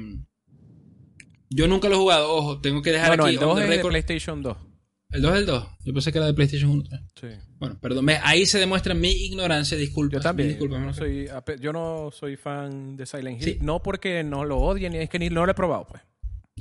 yo 1.55 1.69
nunca 1.69 1.89
lo 1.89 1.97
he 1.97 1.99
jugado, 1.99 2.33
ojo, 2.33 2.61
tengo 2.61 2.81
que 2.83 2.93
dejar 2.93 3.09
Bueno, 3.09 3.25
aquí 3.25 3.35
el 3.35 3.41
2 3.41 3.51
on 3.51 3.57
the 3.57 3.65
es 3.65 3.71
de 3.71 3.89
PlayStation 3.89 4.43
2. 4.43 4.57
¿El 5.11 5.23
2 5.23 5.33
es 5.33 5.39
el 5.41 5.47
2? 5.47 5.69
Yo 5.85 5.93
pensé 5.93 6.13
que 6.13 6.19
era 6.19 6.27
de 6.27 6.35
PlayStation 6.35 6.71
1. 6.71 6.85
Sí. 7.21 7.27
Bueno, 7.59 7.79
perdón, 7.79 8.09
ahí 8.23 8.47
se 8.47 8.59
demuestra 8.59 8.95
mi 8.95 9.11
ignorancia, 9.11 9.77
disculpa. 9.77 10.17
Yo 10.17 10.21
también. 10.21 10.49
Disculpa, 10.51 10.79
no 10.79 10.95
soy, 10.95 11.29
yo 11.61 11.73
no 11.73 12.11
soy 12.11 12.37
fan 12.37 12.97
de 12.97 13.05
Silent 13.05 13.43
Hill. 13.43 13.45
Sí. 13.45 13.59
No 13.61 13.83
porque 13.83 14.25
no 14.25 14.45
lo 14.45 14.59
odien, 14.59 14.95
es 14.95 15.11
que 15.11 15.19
ni 15.19 15.29
no 15.29 15.45
lo 15.45 15.53
he 15.53 15.55
probado, 15.55 15.87
pues. 15.87 16.03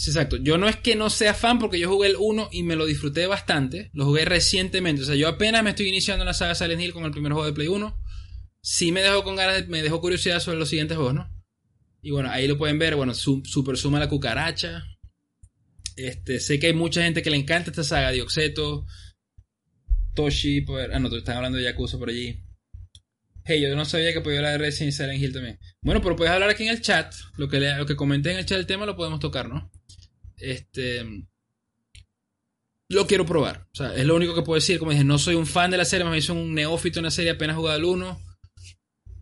Exacto. 0.08 0.38
Yo 0.38 0.58
no 0.58 0.68
es 0.68 0.78
que 0.78 0.96
no 0.96 1.10
sea 1.10 1.34
fan 1.34 1.60
porque 1.60 1.80
yo 1.80 1.90
jugué 1.90 2.10
el 2.10 2.16
1 2.18 2.50
y 2.52 2.64
me 2.64 2.76
lo 2.76 2.86
disfruté 2.86 3.28
bastante. 3.28 3.90
Lo 3.94 4.06
jugué 4.06 4.26
recientemente. 4.26 5.02
O 5.04 5.06
sea, 5.06 5.16
yo 5.16 5.28
apenas 5.28 5.64
me 5.64 5.72
estoy 5.72 5.88
iniciando 5.88 6.24
en 6.24 6.28
la 6.28 6.34
saga 6.34 6.56
Silent 6.56 6.82
Hill 6.82 6.94
con 6.94 7.04
el 7.06 7.12
primer 7.12 7.32
juego 7.34 7.46
de 7.48 7.54
Play 7.54 7.68
1. 7.68 8.02
Sí 8.62 8.92
me 8.92 9.02
dejó 9.02 9.24
con 9.24 9.36
ganas, 9.36 9.68
me 9.68 9.82
dejó 9.82 10.02
curiosidad 10.02 10.40
sobre 10.40 10.58
los 10.58 10.70
siguientes 10.70 10.96
juegos, 10.98 11.14
¿no? 11.16 11.30
Y 12.02 12.12
bueno, 12.12 12.30
ahí 12.32 12.48
lo 12.48 12.58
pueden 12.58 12.80
ver. 12.80 12.96
Bueno, 12.96 13.14
su- 13.14 13.44
Super 13.46 13.78
Suma 13.78 14.00
la 14.00 14.10
cucaracha. 14.10 14.84
Este, 15.96 16.40
sé 16.40 16.60
que 16.60 16.68
hay 16.68 16.74
mucha 16.74 17.04
gente 17.04 17.22
que 17.22 17.30
le 17.30 17.38
encanta 17.38 17.70
esta 17.70 17.84
saga. 17.84 18.12
Dioxeto, 18.12 18.86
Toshi, 20.16 20.62
por- 20.62 20.94
ah, 20.94 21.00
no, 21.00 21.16
están 21.16 21.38
hablando 21.38 21.58
de 21.58 21.64
Yakuza 21.66 21.98
por 21.98 22.10
allí. 22.10 22.44
Hey, 23.44 23.62
yo 23.62 23.76
no 23.76 23.86
sabía 23.86 24.14
que 24.14 24.22
podía 24.22 24.38
hablar 24.40 24.54
de 24.54 24.58
Resident 24.60 24.94
Silent 24.94 25.22
Hill 25.22 25.34
también. 25.34 25.60
Bueno, 25.82 26.02
pero 26.02 26.16
puedes 26.16 26.32
hablar 26.34 26.50
aquí 26.50 26.64
en 26.64 26.70
el 26.70 26.82
chat. 26.82 27.14
Lo 27.38 27.50
que, 27.50 27.60
lo 27.60 27.86
que 27.86 27.96
comenté 27.96 28.32
en 28.32 28.38
el 28.38 28.46
chat 28.46 28.58
del 28.58 28.68
tema 28.68 28.86
lo 28.86 28.96
podemos 28.96 29.20
tocar, 29.20 29.50
¿no? 29.50 29.72
Este. 30.42 31.06
Lo 32.90 33.08
quiero 33.08 33.26
probar. 33.26 33.68
O 33.72 33.76
sea, 33.76 33.96
es 33.96 34.06
lo 34.06 34.16
único 34.16 34.36
que 34.36 34.42
puedo 34.42 34.60
decir. 34.60 34.80
Como 34.80 34.92
dije, 34.92 35.04
no 35.04 35.18
soy 35.18 35.36
un 35.36 35.48
fan 35.48 35.72
de 35.72 35.78
la 35.78 35.86
serie, 35.86 36.08
bien 36.10 36.22
soy 36.22 36.38
un 36.38 36.54
neófito 36.54 37.00
en 37.00 37.06
la 37.06 37.12
serie, 37.12 37.32
apenas 37.32 37.56
jugado 37.56 37.78
el 37.78 37.86
1. 37.86 38.20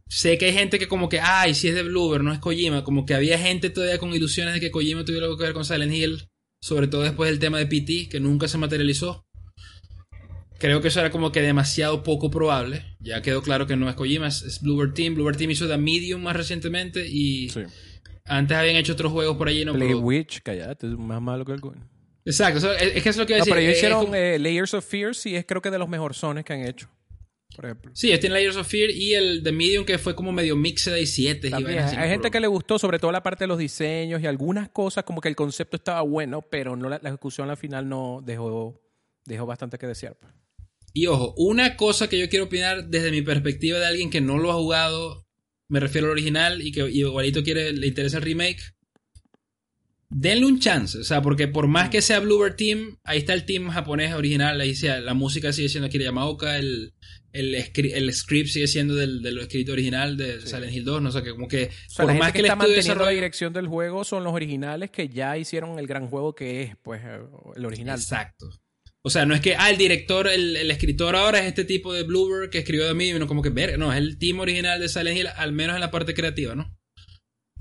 Sé 0.07 0.39
que 0.39 0.45
hay 0.45 0.53
gente 0.53 0.79
que 0.79 0.87
como 0.87 1.07
que, 1.07 1.19
ay, 1.19 1.53
si 1.53 1.67
es 1.67 1.75
de 1.75 1.83
Bloober, 1.83 2.23
no 2.23 2.33
es 2.33 2.39
Kojima. 2.39 2.83
Como 2.83 3.05
que 3.05 3.13
había 3.13 3.37
gente 3.37 3.69
todavía 3.69 3.99
con 3.99 4.13
ilusiones 4.13 4.55
de 4.55 4.59
que 4.59 4.71
Kojima 4.71 5.05
tuviera 5.05 5.25
algo 5.25 5.37
que 5.37 5.43
ver 5.43 5.53
con 5.53 5.65
Silent 5.65 5.93
Hill. 5.93 6.27
Sobre 6.61 6.87
todo 6.87 7.03
después 7.03 7.29
del 7.29 7.39
tema 7.39 7.59
de 7.59 7.67
PT, 7.67 8.09
que 8.09 8.19
nunca 8.19 8.47
se 8.47 8.57
materializó. 8.57 9.25
Creo 10.57 10.81
que 10.81 10.89
eso 10.89 10.99
era 10.99 11.09
como 11.09 11.31
que 11.31 11.41
demasiado 11.41 12.03
poco 12.03 12.29
probable. 12.29 12.97
Ya 12.99 13.21
quedó 13.21 13.41
claro 13.41 13.65
que 13.65 13.77
no 13.77 13.87
es 13.87 13.95
Kojima, 13.95 14.27
es, 14.27 14.59
Bluebird 14.61 14.93
Team. 14.93 15.13
Bluebird 15.13 15.37
Team 15.37 15.51
hizo 15.51 15.67
The 15.67 15.77
Medium 15.77 16.21
más 16.21 16.35
recientemente 16.35 17.07
y. 17.07 17.49
antes 18.29 18.55
habían 18.57 18.75
hecho 18.75 18.93
otros 18.93 19.11
juegos 19.11 19.37
por 19.37 19.47
allí. 19.47 19.65
No, 19.65 19.73
Play 19.73 19.89
pero- 19.89 19.99
Witch, 19.99 20.41
callate, 20.41 20.87
es 20.87 20.93
más 20.97 21.21
malo 21.21 21.43
que 21.45 21.51
el 21.53 21.61
coño. 21.61 21.87
Exacto, 22.25 22.71
es, 22.73 22.81
es 22.95 23.03
que 23.03 23.09
eso 23.09 23.09
es 23.09 23.17
lo 23.17 23.25
que 23.25 23.33
iba 23.33 23.37
a 23.37 23.39
No, 23.39 23.45
decir. 23.45 23.53
pero 23.53 23.59
ellos 23.61 23.77
hicieron 23.77 24.01
como- 24.01 24.15
eh, 24.15 24.37
Layers 24.39 24.73
of 24.73 24.85
Fear, 24.85 25.15
sí, 25.15 25.35
es 25.35 25.45
creo 25.45 25.61
que 25.61 25.71
de 25.71 25.79
los 25.79 25.89
mejorzones 25.89 26.45
que 26.45 26.53
han 26.53 26.65
hecho. 26.65 26.87
Por 27.55 27.65
ejemplo. 27.65 27.91
Sí, 27.95 28.07
ellos 28.09 28.19
tienen 28.19 28.35
Layers 28.35 28.55
of 28.57 28.67
Fear 28.67 28.91
y 28.91 29.15
el 29.15 29.41
The 29.43 29.51
Medium 29.51 29.83
que 29.83 29.97
fue 29.97 30.13
como 30.15 30.31
medio 30.31 30.55
mix 30.55 30.85
de 30.85 31.05
7 31.05 31.47
y 31.47 31.49
También, 31.49 31.75
vainas 31.77 31.91
así, 31.91 31.99
hay 31.99 32.09
gente 32.09 32.29
que 32.29 32.39
le 32.39 32.47
gustó, 32.47 32.77
sobre 32.77 32.99
todo 32.99 33.11
la 33.11 33.23
parte 33.23 33.45
de 33.45 33.47
los 33.47 33.57
diseños 33.57 34.21
y 34.21 34.27
algunas 34.27 34.69
cosas, 34.69 35.03
como 35.03 35.19
que 35.19 35.27
el 35.29 35.35
concepto 35.35 35.75
estaba 35.77 36.01
bueno, 36.01 36.41
pero 36.43 36.75
no 36.75 36.87
la, 36.89 36.99
la 37.01 37.09
ejecución 37.09 37.49
al 37.49 37.57
final 37.57 37.89
no 37.89 38.21
dejó, 38.23 38.79
dejó 39.25 39.45
bastante 39.47 39.77
que 39.79 39.87
desear. 39.87 40.15
pues. 40.19 40.31
Y 40.93 41.07
ojo, 41.07 41.33
una 41.37 41.75
cosa 41.75 42.07
que 42.07 42.19
yo 42.19 42.29
quiero 42.29 42.45
opinar 42.45 42.85
desde 42.85 43.11
mi 43.11 43.21
perspectiva 43.23 43.79
de 43.79 43.87
alguien 43.87 44.09
que 44.11 44.21
no 44.21 44.37
lo 44.37 44.51
ha 44.51 44.55
jugado, 44.55 45.25
me 45.69 45.79
refiero 45.79 46.07
al 46.07 46.11
original 46.11 46.61
y 46.61 46.71
que 46.71 46.89
igualito 46.89 47.43
quiere, 47.43 47.71
le 47.71 47.87
interesa 47.87 48.17
el 48.17 48.23
remake. 48.23 48.59
Denle 50.11 50.47
un 50.47 50.59
chance, 50.59 50.97
o 50.97 51.03
sea, 51.03 51.21
porque 51.21 51.47
por 51.47 51.67
más 51.67 51.89
que 51.89 52.01
sea 52.01 52.19
Bluebird 52.19 52.55
Team, 52.55 52.97
ahí 53.03 53.19
está 53.19 53.35
el 53.35 53.45
team 53.45 53.69
japonés 53.69 54.15
original, 54.15 54.59
ahí 54.59 54.73
sea, 54.73 54.99
la 54.99 55.13
música 55.13 55.53
sigue 55.53 55.69
siendo 55.69 55.85
Akira 55.85 56.05
Yamaoka, 56.05 56.57
el, 56.57 56.95
el, 57.31 57.53
el 57.53 58.13
script 58.13 58.49
sigue 58.49 58.65
siendo 58.65 58.95
del, 58.95 59.21
del 59.21 59.37
escrito 59.37 59.71
original 59.71 60.17
de 60.17 60.41
Silent 60.41 60.73
Hill 60.73 60.83
2, 60.83 61.01
no 61.03 61.11
sé, 61.11 61.21
que 61.21 61.29
como 61.29 61.47
que 61.47 61.65
O 61.65 61.89
sea, 61.89 62.05
por 62.05 62.13
la 62.13 62.19
más 62.19 62.31
que 62.31 62.33
que 62.33 62.39
el 62.39 62.45
está 62.45 62.55
de 62.55 62.67
manteniendo 62.67 63.05
la 63.05 63.11
dirección 63.11 63.53
del 63.53 63.67
juego 63.67 64.03
son 64.03 64.23
los 64.23 64.33
originales 64.33 64.89
que 64.89 65.09
ya 65.09 65.37
hicieron 65.37 65.77
el 65.77 65.85
gran 65.85 66.07
juego 66.07 66.33
que 66.33 66.63
es, 66.63 66.75
pues, 66.81 67.03
el 67.55 67.65
original. 67.65 67.99
Exacto. 67.99 68.49
O 69.01 69.09
sea, 69.09 69.25
no 69.25 69.33
es 69.33 69.39
que, 69.41 69.55
ah, 69.55 69.69
el 69.69 69.77
director, 69.77 70.27
el, 70.27 70.55
el 70.57 70.69
escritor 70.71 71.15
ahora 71.15 71.39
es 71.39 71.45
este 71.45 71.63
tipo 71.65 71.93
de 71.93 72.03
Bluebird 72.03 72.49
que 72.49 72.57
escribió 72.59 72.85
de 72.87 72.93
mí, 72.93 73.13
no 73.13 73.27
como 73.27 73.41
que, 73.41 73.49
ver, 73.49 73.79
no, 73.79 73.91
es 73.93 73.97
el 73.97 74.17
team 74.17 74.39
original 74.39 74.79
de 74.79 74.89
Silent 74.89 75.17
Hill, 75.17 75.27
al 75.27 75.53
menos 75.53 75.75
en 75.75 75.81
la 75.81 75.89
parte 75.91 76.13
creativa, 76.13 76.53
¿no? 76.53 76.75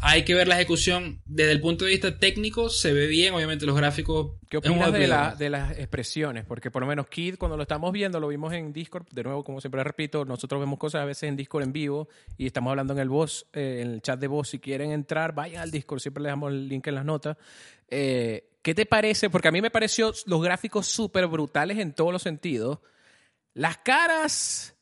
Hay 0.00 0.24
que 0.24 0.32
ver 0.32 0.46
la 0.46 0.54
ejecución 0.54 1.22
desde 1.26 1.50
el 1.50 1.60
punto 1.60 1.84
de 1.84 1.90
vista 1.90 2.20
técnico, 2.20 2.68
se 2.70 2.92
ve 2.92 3.08
bien, 3.08 3.34
obviamente 3.34 3.66
los 3.66 3.76
gráficos. 3.76 4.36
¿Qué 4.48 4.58
opinas 4.58 4.92
la- 4.92 5.34
de 5.36 5.50
las 5.50 5.76
expresiones? 5.76 6.44
Porque 6.44 6.70
por 6.70 6.82
lo 6.82 6.86
menos 6.88 7.08
Kid, 7.08 7.34
cuando 7.36 7.56
lo 7.56 7.62
estamos 7.64 7.90
viendo, 7.92 8.20
lo 8.20 8.28
vimos 8.28 8.52
en 8.52 8.72
Discord. 8.72 9.08
De 9.10 9.24
nuevo, 9.24 9.42
como 9.42 9.60
siempre 9.60 9.82
repito, 9.82 10.24
nosotros 10.24 10.60
vemos 10.60 10.78
cosas 10.78 11.02
a 11.02 11.04
veces 11.04 11.24
en 11.24 11.34
Discord 11.34 11.64
en 11.64 11.72
vivo 11.72 12.08
y 12.36 12.46
estamos 12.46 12.70
hablando 12.70 12.92
en 12.92 13.00
el 13.00 13.08
voz, 13.08 13.48
eh, 13.52 13.80
en 13.82 13.90
el 13.94 14.00
chat 14.02 14.20
de 14.20 14.28
voz. 14.28 14.48
Si 14.50 14.60
quieren 14.60 14.92
entrar, 14.92 15.34
vayan 15.34 15.62
al 15.62 15.72
Discord. 15.72 15.98
Siempre 15.98 16.22
les 16.22 16.30
damos 16.30 16.52
el 16.52 16.68
link 16.68 16.86
en 16.86 16.94
las 16.94 17.04
notas. 17.04 17.36
Eh, 17.88 18.47
¿Qué 18.62 18.74
te 18.74 18.86
parece? 18.86 19.30
Porque 19.30 19.48
a 19.48 19.52
mí 19.52 19.62
me 19.62 19.70
pareció 19.70 20.12
los 20.26 20.42
gráficos 20.42 20.86
súper 20.86 21.26
brutales 21.26 21.78
en 21.78 21.92
todos 21.94 22.12
los 22.12 22.22
sentidos. 22.22 22.78
Las 23.54 23.78
caras 23.78 24.76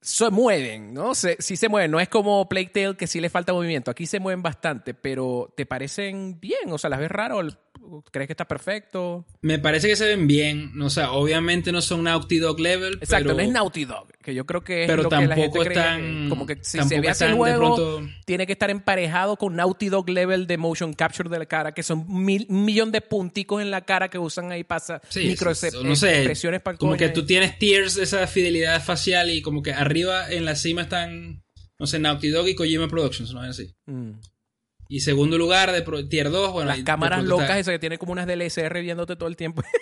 se 0.00 0.30
mueven, 0.30 0.94
¿no? 0.94 1.14
Se, 1.14 1.36
sí 1.40 1.56
se 1.56 1.68
mueven. 1.68 1.90
No 1.90 1.98
es 1.98 2.08
como 2.08 2.48
Plague 2.48 2.68
Tale 2.68 2.96
que 2.96 3.06
sí 3.06 3.20
le 3.20 3.30
falta 3.30 3.52
movimiento. 3.52 3.90
Aquí 3.90 4.06
se 4.06 4.20
mueven 4.20 4.42
bastante, 4.42 4.94
pero 4.94 5.52
¿te 5.56 5.66
parecen 5.66 6.38
bien? 6.38 6.70
O 6.70 6.78
sea, 6.78 6.90
¿las 6.90 7.00
ves 7.00 7.10
raro? 7.10 7.42
¿Crees 8.10 8.26
que 8.26 8.32
está 8.32 8.46
perfecto? 8.46 9.24
Me 9.42 9.58
parece 9.58 9.88
que 9.88 9.96
se 9.96 10.06
ven 10.06 10.26
bien, 10.26 10.80
o 10.80 10.90
sea, 10.90 11.12
obviamente 11.12 11.72
no 11.72 11.80
son 11.82 12.02
Naughty 12.04 12.38
Dog 12.38 12.58
level. 12.60 12.94
Exacto, 13.00 13.24
pero, 13.28 13.34
no 13.34 13.40
es 13.40 13.48
Naughty 13.50 13.84
Dog, 13.84 14.08
que 14.22 14.34
yo 14.34 14.44
creo 14.46 14.62
que 14.62 14.82
es 14.82 14.86
pero 14.88 15.02
lo 15.04 15.08
que 15.08 15.14
la 15.16 15.20
gente 15.22 15.34
tampoco 15.42 15.64
creía 15.64 15.82
están. 15.82 16.00
que- 16.24 16.28
como 16.28 16.46
que 16.46 16.56
si 16.62 16.82
se 16.82 17.00
ve 17.00 17.08
así 17.08 17.24
pronto- 17.24 18.02
tiene 18.24 18.46
que 18.46 18.52
estar 18.52 18.70
emparejado 18.70 19.36
con 19.36 19.56
Naughty 19.56 19.88
Dog 19.88 20.08
level 20.10 20.46
de 20.46 20.56
motion 20.58 20.92
capture 20.92 21.28
de 21.28 21.38
la 21.38 21.46
cara, 21.46 21.72
que 21.72 21.82
son 21.82 22.04
mil, 22.08 22.46
un 22.48 22.64
millón 22.64 22.92
de 22.92 23.00
punticos 23.00 23.62
en 23.62 23.70
la 23.70 23.82
cara 23.82 24.08
que 24.08 24.18
usan 24.18 24.52
ahí 24.52 24.64
para 24.64 25.00
Sí, 25.08 25.26
micro 25.26 25.54
sí, 25.54 25.68
no 25.84 25.94
sé, 25.96 26.16
expresiones 26.16 26.60
para 26.62 26.76
como 26.76 26.96
que 26.96 27.08
tú 27.08 27.24
tienes 27.26 27.58
tiers 27.58 27.94
de 27.94 28.02
esa 28.04 28.26
fidelidad 28.26 28.82
facial 28.82 29.30
y 29.30 29.42
como 29.42 29.62
que 29.62 29.72
arriba 29.72 30.30
en 30.30 30.44
la 30.44 30.54
cima 30.56 30.82
están, 30.82 31.42
no 31.78 31.86
sé, 31.86 31.98
Naughty 31.98 32.28
Dog 32.28 32.48
y 32.48 32.54
Kojima 32.54 32.88
Productions, 32.88 33.32
no 33.32 33.44
es 33.44 33.50
así. 33.50 33.74
Mm. 33.86 34.12
Y 34.88 35.00
segundo 35.00 35.36
lugar 35.38 35.72
de 35.72 35.82
pro- 35.82 36.06
tier 36.08 36.30
2, 36.30 36.52
bueno, 36.52 36.68
Las 36.68 36.80
cámaras 36.84 37.24
locas 37.24 37.44
está 37.48 37.58
esas 37.58 37.72
que 37.74 37.78
tiene 37.78 37.98
como 37.98 38.12
unas 38.12 38.26
DLSR 38.26 38.80
viéndote 38.82 39.16
todo 39.16 39.28
el 39.28 39.36
tiempo. 39.36 39.62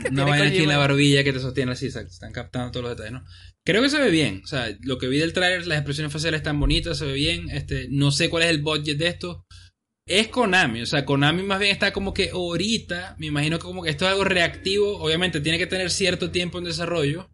Tiene 0.00 0.22
vaina 0.22 0.46
aquí 0.48 0.58
en 0.58 0.68
la 0.68 0.76
barbilla 0.76 1.24
que 1.24 1.32
te 1.32 1.40
sostiene 1.40 1.72
así, 1.72 1.86
exacto, 1.86 2.12
están 2.12 2.30
captando 2.30 2.70
todos 2.70 2.84
los 2.84 2.90
detalles, 2.96 3.12
¿no? 3.14 3.24
Creo 3.64 3.80
que 3.80 3.88
se 3.88 3.98
ve 3.98 4.10
bien, 4.10 4.42
o 4.44 4.46
sea, 4.46 4.68
lo 4.82 4.98
que 4.98 5.08
vi 5.08 5.16
del 5.16 5.32
trailer, 5.32 5.66
las 5.66 5.78
expresiones 5.78 6.12
faciales 6.12 6.38
están 6.40 6.60
bonitas, 6.60 6.98
se 6.98 7.06
ve 7.06 7.14
bien, 7.14 7.48
este, 7.48 7.86
no 7.90 8.10
sé 8.10 8.28
cuál 8.28 8.42
es 8.42 8.50
el 8.50 8.60
budget 8.60 8.98
de 8.98 9.06
esto. 9.08 9.46
Es 10.06 10.28
Konami, 10.28 10.82
o 10.82 10.86
sea, 10.86 11.06
Konami 11.06 11.42
más 11.42 11.58
bien 11.58 11.72
está 11.72 11.92
como 11.94 12.12
que 12.12 12.28
ahorita, 12.30 13.16
me 13.18 13.26
imagino 13.28 13.58
que 13.58 13.64
como 13.64 13.82
que 13.82 13.88
esto 13.88 14.04
es 14.04 14.10
algo 14.10 14.24
reactivo, 14.24 14.98
obviamente 14.98 15.40
tiene 15.40 15.56
que 15.56 15.66
tener 15.66 15.90
cierto 15.90 16.30
tiempo 16.30 16.58
en 16.58 16.64
desarrollo, 16.64 17.30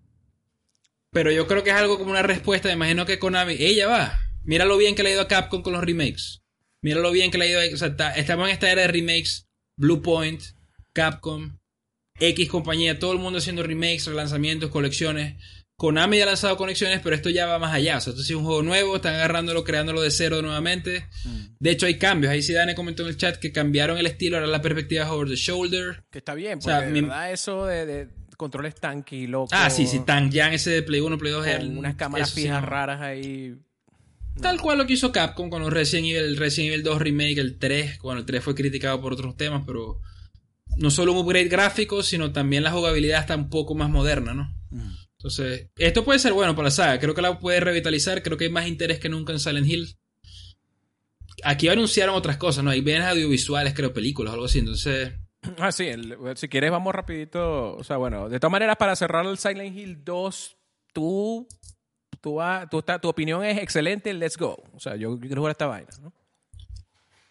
pero 1.11 1.33
yo 1.33 1.49
creo 1.49 1.65
que 1.65 1.71
es 1.71 1.77
algo 1.77 1.99
como 1.99 2.13
una 2.13 2.23
respuesta, 2.23 2.69
me 2.69 2.75
imagino 2.75 3.05
que 3.05 3.19
Konami, 3.19 3.55
ella 3.59 3.89
va, 3.89 4.19
mira 4.45 4.65
lo 4.65 4.77
bien 4.77 4.95
que 4.95 5.03
le 5.03 5.09
ha 5.11 5.13
ido 5.15 5.23
a 5.23 5.29
Capcom 5.29 5.63
con 5.63 5.73
los 5.73 5.83
remakes, 5.85 6.41
mira 6.85 7.01
lo 7.01 7.11
bien 7.11 7.31
que 7.31 7.39
le 7.39 7.47
ha 7.47 7.49
ido, 7.67 7.75
o 7.75 7.77
sea, 7.79 7.89
está- 7.89 8.13
estamos 8.13 8.47
en 8.47 8.53
esta 8.53 8.71
era 8.71 8.83
de 8.83 8.89
remakes, 8.89 9.47
Bluepoint, 9.77 10.41
Capcom, 10.93 11.59
X 12.21 12.49
compañía, 12.49 12.99
todo 12.99 13.13
el 13.13 13.19
mundo 13.19 13.39
haciendo 13.39 13.63
remakes, 13.63 14.07
relanzamientos, 14.07 14.71
colecciones. 14.71 15.43
Konami 15.77 16.19
ya 16.19 16.23
ha 16.23 16.27
lanzado 16.27 16.57
conexiones, 16.57 17.01
pero 17.03 17.17
esto 17.17 17.31
ya 17.31 17.47
va 17.47 17.59
más 17.59 17.75
allá. 17.75 17.97
O 17.99 18.01
sea, 18.01 18.13
esto 18.13 18.23
sí 18.23 18.33
es 18.33 18.39
un 18.39 18.45
juego 18.45 18.63
nuevo, 18.63 18.95
están 18.97 19.15
agarrándolo, 19.15 19.65
creándolo 19.65 20.01
de 20.03 20.13
cero 20.13 20.41
nuevamente. 20.41 21.09
De 21.59 21.71
hecho, 21.71 21.87
hay 21.87 21.99
cambios. 21.99 22.31
Ahí 22.33 22.43
sí 22.43 22.53
Dane 22.53 22.77
comentó 22.77 23.03
en 23.03 23.09
el 23.09 23.17
chat 23.17 23.37
que 23.39 23.51
cambiaron 23.51 23.99
el 23.99 24.07
estilo, 24.07 24.37
ahora 24.37 24.47
la 24.47 24.63
perspectiva 24.63 25.11
over 25.13 25.29
the 25.29 25.35
shoulder. 25.35 26.05
Que 26.13 26.19
está 26.19 26.35
bien, 26.35 26.59
O 26.59 26.61
sea, 26.63 26.77
porque 26.77 26.87
de 26.87 26.93
mi- 26.93 27.01
verdad 27.09 27.33
eso 27.33 27.67
de, 27.67 27.87
de 27.87 28.09
controles 28.37 28.77
tanky, 28.77 29.27
loco. 29.27 29.49
Ah, 29.53 29.69
sí, 29.69 29.89
sí, 29.89 29.99
Tang 30.07 30.31
Yang 30.31 30.55
ese 30.55 30.71
de 30.71 30.83
Play 30.83 31.01
1, 31.01 31.19
Play 31.19 31.33
2. 31.33 31.45
Con 31.45 31.53
el- 31.53 31.77
unas 31.79 31.97
cámaras 31.97 32.31
sí, 32.31 32.43
fijas 32.43 32.65
raras 32.65 33.01
ahí. 33.01 33.57
Tal 34.41 34.61
cual 34.61 34.79
lo 34.79 34.87
que 34.87 34.95
hizo 34.95 35.13
Capcom 35.13 35.49
con 35.49 35.63
los 35.63 35.73
Resident 35.73 36.09
Evil, 36.09 36.37
Resident 36.37 36.73
Evil 36.73 36.83
2 36.83 36.99
Remake, 37.01 37.39
el 37.41 37.59
3. 37.59 37.99
Bueno, 38.01 38.21
el 38.21 38.27
3 38.27 38.43
fue 38.43 38.55
criticado 38.55 39.01
por 39.01 39.13
otros 39.13 39.37
temas, 39.37 39.63
pero 39.67 40.01
no 40.77 40.91
solo 40.91 41.13
un 41.13 41.19
upgrade 41.19 41.49
gráfico, 41.49 42.03
sino 42.03 42.33
también 42.33 42.63
la 42.65 42.73
jugabilidad 42.73 43.21
está 43.21 43.37
un 43.37 43.49
poco 43.49 43.75
más 43.75 43.89
moderna, 43.89 44.35
¿no? 44.35 44.53
Entonces, 45.19 45.69
esto 45.79 46.05
puede 46.05 46.19
ser 46.19 46.33
bueno 46.33 46.55
para 46.55 46.67
la 46.67 46.71
saga. 46.71 46.99
Creo 46.99 47.15
que 47.15 47.23
la 47.23 47.39
puede 47.39 47.61
revitalizar. 47.61 48.23
Creo 48.23 48.37
que 48.37 48.45
hay 48.45 48.51
más 48.51 48.67
interés 48.67 48.99
que 48.99 49.09
nunca 49.09 49.33
en 49.33 49.39
Silent 49.41 49.67
Hill. 49.69 49.97
Aquí 51.45 51.69
anunciaron 51.69 52.15
otras 52.15 52.37
cosas, 52.37 52.65
¿no? 52.65 52.71
Hay 52.71 52.81
bienes 52.81 53.07
audiovisuales, 53.09 53.75
creo, 53.75 53.93
películas 53.93 54.33
o 54.33 54.35
algo 54.35 54.47
así. 54.47 54.59
Entonces, 54.59 55.13
Ah, 55.59 55.71
sí, 55.73 55.85
el- 55.85 56.17
si 56.37 56.49
quieres 56.49 56.71
vamos 56.71 56.95
rapidito. 56.95 57.77
O 57.77 57.85
sea, 57.85 57.99
bueno, 57.99 58.29
de 58.31 58.41
todas 58.41 58.53
maneras, 58.53 58.77
para 58.79 58.97
cerrar 58.97 59.27
el 59.27 59.37
Silent 59.39 59.77
Hill 59.77 60.03
2, 60.05 60.57
tú, 60.95 61.47
tú, 62.25 62.35
vas- 62.37 62.69
tú 62.71 62.79
está- 62.81 62.99
tu 62.99 63.09
opinión 63.09 63.45
es 63.45 63.59
excelente, 63.59 64.13
let's 64.15 64.37
go. 64.37 64.57
O 64.75 64.81
sea, 64.81 64.97
yo 64.97 65.19
quiero 65.21 65.37
jugar 65.43 65.53
esta 65.53 65.67
vaina, 65.67 65.91
¿no? 66.03 66.13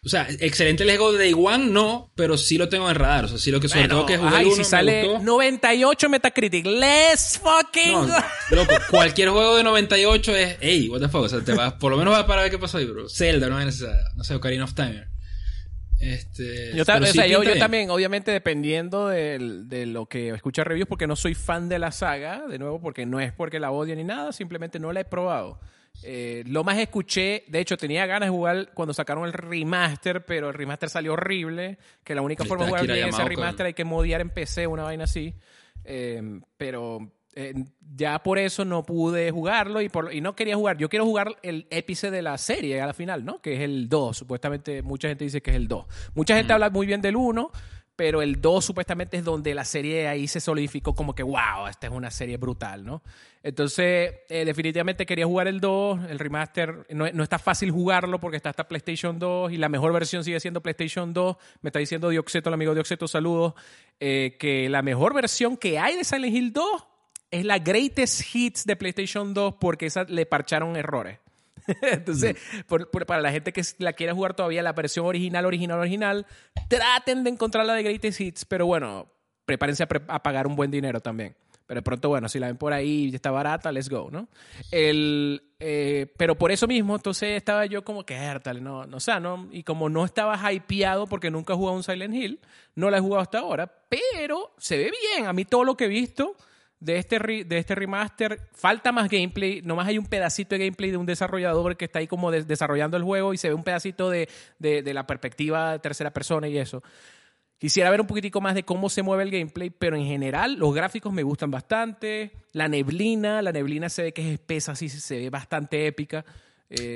o 0.05 0.09
sea, 0.09 0.27
excelente 0.41 0.83
Lego 0.83 1.13
de 1.13 1.17
Day 1.17 1.33
One, 1.33 1.67
no, 1.71 2.11
pero 2.13 2.37
sí 2.37 2.57
lo 2.57 2.67
tengo 2.67 2.89
en 2.89 2.95
radar. 2.95 3.23
O 3.23 3.27
sea, 3.29 3.37
sí 3.37 3.51
lo 3.51 3.59
que 3.61 3.69
sobre 3.69 3.83
Bueno, 3.83 3.95
todo 3.99 4.05
que 4.05 4.17
jugué 4.17 4.27
ajá, 4.29 4.39
el 4.41 4.43
y 4.43 4.45
uno, 4.47 4.55
si 4.55 4.59
me 4.59 4.65
sale 4.65 5.03
gustó. 5.07 5.23
98 5.23 6.09
Metacritic, 6.09 6.65
let's 6.65 7.39
fucking 7.41 7.93
No, 7.93 8.07
go. 8.07 8.13
loco, 8.51 8.73
cualquier 8.91 9.29
juego 9.29 9.55
de 9.55 9.63
98 9.63 10.35
es, 10.35 10.57
hey, 10.59 10.89
what 10.89 10.99
the 10.99 11.07
fuck, 11.07 11.21
o 11.23 11.29
sea, 11.29 11.39
te 11.41 11.53
vas, 11.53 11.73
por 11.75 11.89
lo 11.89 11.97
menos 11.97 12.13
vas 12.13 12.25
para 12.25 12.41
ver 12.41 12.51
qué 12.51 12.59
pasó 12.59 12.79
ahí, 12.79 12.85
bro. 12.85 13.07
Zelda, 13.07 13.47
no 13.47 13.59
es 13.61 13.81
no 14.15 14.23
sé, 14.25 14.35
Ocarina 14.35 14.65
of 14.65 14.73
Time. 14.73 15.07
Este, 15.99 16.75
Yo, 16.75 16.83
ta- 16.85 16.93
pero 16.93 17.05
o 17.05 17.07
sí 17.07 17.13
sea, 17.17 17.27
yo, 17.27 17.41
también, 17.59 17.89
obviamente, 17.89 18.31
dependiendo 18.31 19.07
del- 19.07 19.69
de 19.69 19.85
lo 19.85 20.05
que 20.05 20.29
escucha 20.29 20.63
reviews, 20.63 20.87
porque 20.87 21.07
no 21.07 21.15
soy 21.15 21.33
fan 21.33 21.69
de 21.69 21.79
la 21.79 21.91
saga, 21.91 22.45
de 22.47 22.59
nuevo, 22.59 22.81
porque 22.81 23.05
no 23.05 23.19
es 23.19 23.31
porque 23.31 23.59
la 23.59 23.71
odio 23.71 23.95
ni 23.95 24.03
nada, 24.03 24.31
simplemente 24.33 24.79
no 24.79 24.91
la 24.91 25.01
he 25.01 25.05
probado. 25.05 25.59
Eh, 26.01 26.43
lo 26.47 26.63
más 26.63 26.77
escuché, 26.79 27.43
de 27.47 27.59
hecho, 27.59 27.77
tenía 27.77 28.05
ganas 28.05 28.27
de 28.27 28.31
jugar 28.35 28.71
cuando 28.73 28.93
sacaron 28.93 29.25
el 29.25 29.33
remaster, 29.33 30.25
pero 30.25 30.49
el 30.49 30.53
remaster 30.55 30.89
salió 30.89 31.13
horrible, 31.13 31.77
que 32.03 32.15
la 32.15 32.21
única 32.21 32.43
forma 32.43 32.65
de 32.65 32.69
jugar 32.71 32.81
bien 32.95 33.07
ese 33.09 33.17
remaster 33.29 33.65
hay 33.67 33.73
que 33.73 33.83
modiar 33.85 34.19
en 34.21 34.29
PC, 34.31 34.65
una 34.67 34.83
vaina 34.83 35.03
así. 35.05 35.33
Eh, 35.85 36.21
pero 36.57 37.11
eh, 37.35 37.53
ya 37.95 38.21
por 38.21 38.37
eso 38.37 38.65
no 38.65 38.83
pude 38.83 39.31
jugarlo 39.31 39.81
y, 39.81 39.89
por, 39.89 40.13
y 40.13 40.21
no 40.21 40.35
quería 40.35 40.55
jugar. 40.55 40.77
Yo 40.77 40.89
quiero 40.89 41.05
jugar 41.05 41.35
el 41.41 41.67
épice 41.69 42.11
de 42.11 42.21
la 42.21 42.37
serie 42.37 42.81
a 42.81 42.87
la 42.87 42.93
final, 42.93 43.25
¿no? 43.25 43.41
Que 43.41 43.55
es 43.55 43.61
el 43.61 43.89
2. 43.89 44.17
Supuestamente 44.17 44.81
mucha 44.81 45.07
gente 45.07 45.23
dice 45.23 45.41
que 45.41 45.51
es 45.51 45.57
el 45.57 45.67
2. 45.67 45.85
Mucha 46.15 46.35
gente 46.35 46.53
habla 46.53 46.69
muy 46.69 46.85
bien 46.85 47.01
del 47.01 47.15
1, 47.15 47.51
pero 47.95 48.21
el 48.21 48.41
2 48.41 48.65
supuestamente 48.65 49.17
es 49.17 49.23
donde 49.23 49.53
la 49.53 49.65
serie 49.65 50.07
ahí 50.07 50.27
se 50.27 50.39
solidificó 50.39 50.95
como 50.95 51.13
que, 51.13 51.21
wow, 51.21 51.67
esta 51.69 51.87
es 51.87 51.93
una 51.93 52.09
serie 52.09 52.37
brutal, 52.37 52.83
¿no? 52.83 53.03
Entonces, 53.43 54.13
eh, 54.29 54.45
definitivamente 54.45 55.05
quería 55.05 55.25
jugar 55.25 55.47
el 55.47 55.59
2, 55.59 56.09
el 56.09 56.17
remaster, 56.17 56.87
no, 56.89 57.11
no, 57.11 57.23
está 57.23 57.37
fácil 57.37 57.71
jugarlo 57.71 58.19
porque 58.19 58.37
está 58.37 58.49
hasta 58.49 58.67
PlayStation 58.67 59.19
2 59.19 59.51
y 59.51 59.57
la 59.57 59.69
mejor 59.69 59.91
versión 59.93 60.23
sigue 60.23 60.39
siendo 60.39 60.61
PlayStation 60.61 61.13
2. 61.13 61.35
Me 61.61 61.69
está 61.69 61.79
diciendo 61.79 62.09
Dioxeto, 62.09 62.49
el 62.49 62.55
amigo 62.55 62.73
Dioxeto, 62.73 63.07
saludos, 63.07 63.53
eh, 63.99 64.37
que 64.39 64.69
la 64.69 64.81
mejor 64.81 65.13
versión 65.13 65.57
que 65.57 65.77
hay 65.77 65.97
de 65.97 66.03
Silent 66.03 66.35
Hill 66.35 66.53
2 66.53 66.92
es 67.33 67.45
la 67.45 67.57
Greatest 67.57 68.35
Hits 68.35 68.63
de 68.63 68.75
PlayStation 68.75 69.33
2 69.33 69.55
porque 69.59 69.87
esa 69.87 70.03
le 70.03 70.27
parcharon 70.27 70.75
errores. 70.75 71.17
Entonces, 71.81 72.37
para 73.07 73.21
la 73.21 73.31
gente 73.31 73.51
que 73.51 73.63
la 73.79 73.93
quiere 73.93 74.13
jugar 74.13 74.35
todavía 74.35 74.61
la 74.61 74.73
versión 74.73 75.07
original, 75.07 75.43
original, 75.47 75.79
original, 75.79 76.27
traten 76.67 77.23
de 77.23 77.31
encontrar 77.31 77.65
la 77.65 77.73
de 77.73 77.81
Greatest 77.81 78.21
Hits, 78.21 78.45
pero 78.45 78.67
bueno, 78.67 79.07
prepárense 79.45 79.83
a, 79.83 80.21
pagar 80.21 80.45
un 80.45 80.55
buen 80.55 80.69
dinero 80.69 80.99
también. 80.99 81.35
Pero 81.65 81.79
de 81.79 81.81
pronto, 81.81 82.09
bueno, 82.09 82.29
si 82.29 82.37
la 82.37 82.47
ven 82.47 82.57
por 82.57 82.71
ahí 82.71 83.09
y 83.11 83.15
está 83.15 83.31
barata, 83.31 83.71
let's 83.71 83.89
go, 83.89 84.09
¿no? 84.11 84.27
El, 84.69 85.41
eh, 85.59 86.13
pero 86.17 86.37
por 86.37 86.51
eso 86.51 86.67
mismo, 86.67 86.95
entonces 86.95 87.35
estaba 87.35 87.65
yo 87.65 87.83
como 87.83 88.05
que, 88.05 88.15
tal, 88.43 88.63
no, 88.63 88.85
no, 88.85 88.97
o 88.97 88.99
sea, 88.99 89.19
no, 89.19 89.47
y 89.51 89.63
como 89.63 89.89
no 89.89 90.05
estaba 90.05 90.53
hypeado 90.53 91.07
porque 91.07 91.31
nunca 91.31 91.53
he 91.53 91.55
jugado 91.55 91.77
un 91.77 91.83
Silent 91.83 92.13
Hill, 92.13 92.39
no 92.75 92.91
la 92.91 92.97
he 92.97 93.01
jugado 93.01 93.23
hasta 93.23 93.39
ahora, 93.39 93.73
pero 93.89 94.53
se 94.59 94.77
ve 94.77 94.91
bien. 95.15 95.25
A 95.25 95.33
mí 95.33 95.45
todo 95.45 95.63
lo 95.63 95.75
que 95.75 95.85
he 95.85 95.87
visto 95.87 96.35
de 96.83 96.97
este, 96.97 97.17
de 97.19 97.57
este 97.57 97.75
remaster. 97.75 98.39
Falta 98.53 98.91
más 98.91 99.09
gameplay, 99.09 99.61
nomás 99.61 99.87
hay 99.87 99.97
un 99.97 100.05
pedacito 100.05 100.55
de 100.55 100.59
gameplay 100.59 100.91
de 100.91 100.97
un 100.97 101.05
desarrollador 101.05 101.77
que 101.77 101.85
está 101.85 101.99
ahí 101.99 102.07
como 102.07 102.31
desarrollando 102.31 102.97
el 102.97 103.03
juego 103.03 103.33
y 103.33 103.37
se 103.37 103.47
ve 103.47 103.53
un 103.53 103.63
pedacito 103.63 104.09
de, 104.09 104.29
de, 104.59 104.93
la 104.93 105.07
perspectiva 105.07 105.73
de 105.73 105.79
tercera 105.79 106.11
persona 106.11 106.47
y 106.47 106.57
eso. 106.57 106.83
Quisiera 107.57 107.89
ver 107.89 108.01
un 108.01 108.07
poquitico 108.07 108.41
más 108.41 108.55
de 108.55 108.63
cómo 108.63 108.89
se 108.89 109.03
mueve 109.03 109.23
el 109.23 109.31
gameplay, 109.31 109.69
pero 109.69 109.95
en 109.95 110.05
general 110.05 110.55
los 110.55 110.75
gráficos 110.75 111.13
me 111.13 111.23
gustan 111.23 111.49
bastante. 111.49 112.31
La 112.51 112.67
neblina, 112.67 113.41
la 113.41 113.53
neblina 113.53 113.87
se 113.87 114.03
ve 114.03 114.11
que 114.11 114.21
es 114.21 114.33
espesa, 114.33 114.73
así 114.73 114.89
se 114.89 115.17
ve 115.17 115.29
bastante 115.29 115.87
épica 115.87 116.25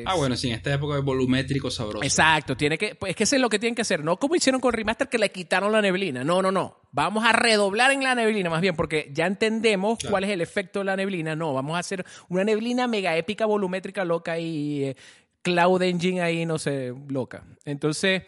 ah, 0.05 0.15
bueno, 0.15 0.35
sí, 0.35 0.49
en 0.49 0.55
esta 0.55 0.73
época 0.73 0.97
es 0.97 1.03
volumétrico 1.03 1.69
sabroso. 1.71 2.03
Exacto, 2.03 2.55
tiene 2.55 2.77
que, 2.77 2.95
pues 2.95 3.11
es 3.11 3.15
que 3.15 3.23
eso 3.23 3.35
es 3.35 3.41
lo 3.41 3.49
que 3.49 3.59
tienen 3.59 3.75
que 3.75 3.81
hacer, 3.81 4.03
no 4.03 4.17
como 4.17 4.35
hicieron 4.35 4.61
con 4.61 4.73
Remaster 4.73 5.09
que 5.09 5.17
le 5.17 5.31
quitaron 5.31 5.71
la 5.71 5.81
neblina, 5.81 6.23
no, 6.23 6.41
no, 6.41 6.51
no, 6.51 6.81
vamos 6.91 7.25
a 7.25 7.33
redoblar 7.33 7.91
en 7.91 8.03
la 8.03 8.15
neblina 8.15 8.49
más 8.49 8.61
bien, 8.61 8.75
porque 8.75 9.09
ya 9.13 9.25
entendemos 9.25 9.99
cuál 10.09 10.23
es 10.23 10.29
el 10.29 10.41
efecto 10.41 10.79
de 10.79 10.85
la 10.85 10.95
neblina, 10.95 11.35
no, 11.35 11.53
vamos 11.53 11.75
a 11.75 11.79
hacer 11.79 12.05
una 12.29 12.43
neblina 12.43 12.87
mega 12.87 13.15
épica, 13.15 13.45
volumétrica, 13.45 14.05
loca 14.05 14.37
y 14.39 14.83
eh, 14.83 14.97
Cloud 15.41 15.81
Engine 15.81 16.21
ahí, 16.21 16.45
no 16.45 16.57
sé, 16.57 16.93
loca. 17.09 17.43
Entonces... 17.65 18.23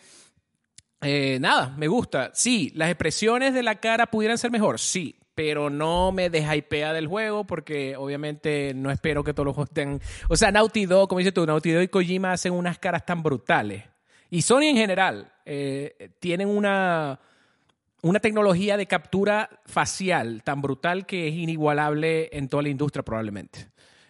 Eh, 1.02 1.38
nada, 1.40 1.74
me 1.78 1.88
gusta. 1.88 2.32
Sí, 2.34 2.74
las 2.76 2.90
expresiones 2.90 3.54
de 3.54 3.64
la 3.64 3.76
cara 3.76 4.08
pudieran 4.08 4.38
ser 4.38 4.52
mejor, 4.52 4.80
sí, 4.80 5.16
pero 5.40 5.70
no 5.70 6.12
me 6.12 6.30
deshypea 6.30 6.92
del 6.92 7.08
juego 7.08 7.46
porque 7.46 7.96
obviamente 7.96 8.74
no 8.76 8.92
espero 8.92 9.24
que 9.24 9.34
todos 9.34 9.46
los 9.46 9.56
juegos 9.56 9.72
tengan... 9.72 10.02
O 10.28 10.36
sea, 10.36 10.52
Naughty 10.52 10.86
Dog, 10.86 11.08
como 11.08 11.20
dices 11.20 11.34
tú, 11.34 11.46
Naughty 11.46 11.72
Dog 11.72 11.84
y 11.84 11.88
Kojima 11.88 12.34
hacen 12.34 12.52
unas 12.52 12.78
caras 12.78 13.06
tan 13.06 13.24
brutales. 13.24 13.86
Y 14.30 14.42
Sony 14.42 14.64
en 14.64 14.76
general 14.76 15.32
eh, 15.46 16.12
tienen 16.20 16.50
una, 16.50 17.22
una 18.02 18.20
tecnología 18.20 18.76
de 18.76 18.86
captura 18.86 19.50
facial 19.66 20.44
tan 20.44 20.62
brutal 20.62 21.06
que 21.06 21.30
es 21.30 21.36
inigualable 21.36 22.28
en 22.34 22.50
toda 22.50 22.64
la 22.64 22.70
industria 22.70 23.04
probablemente. 23.04 23.70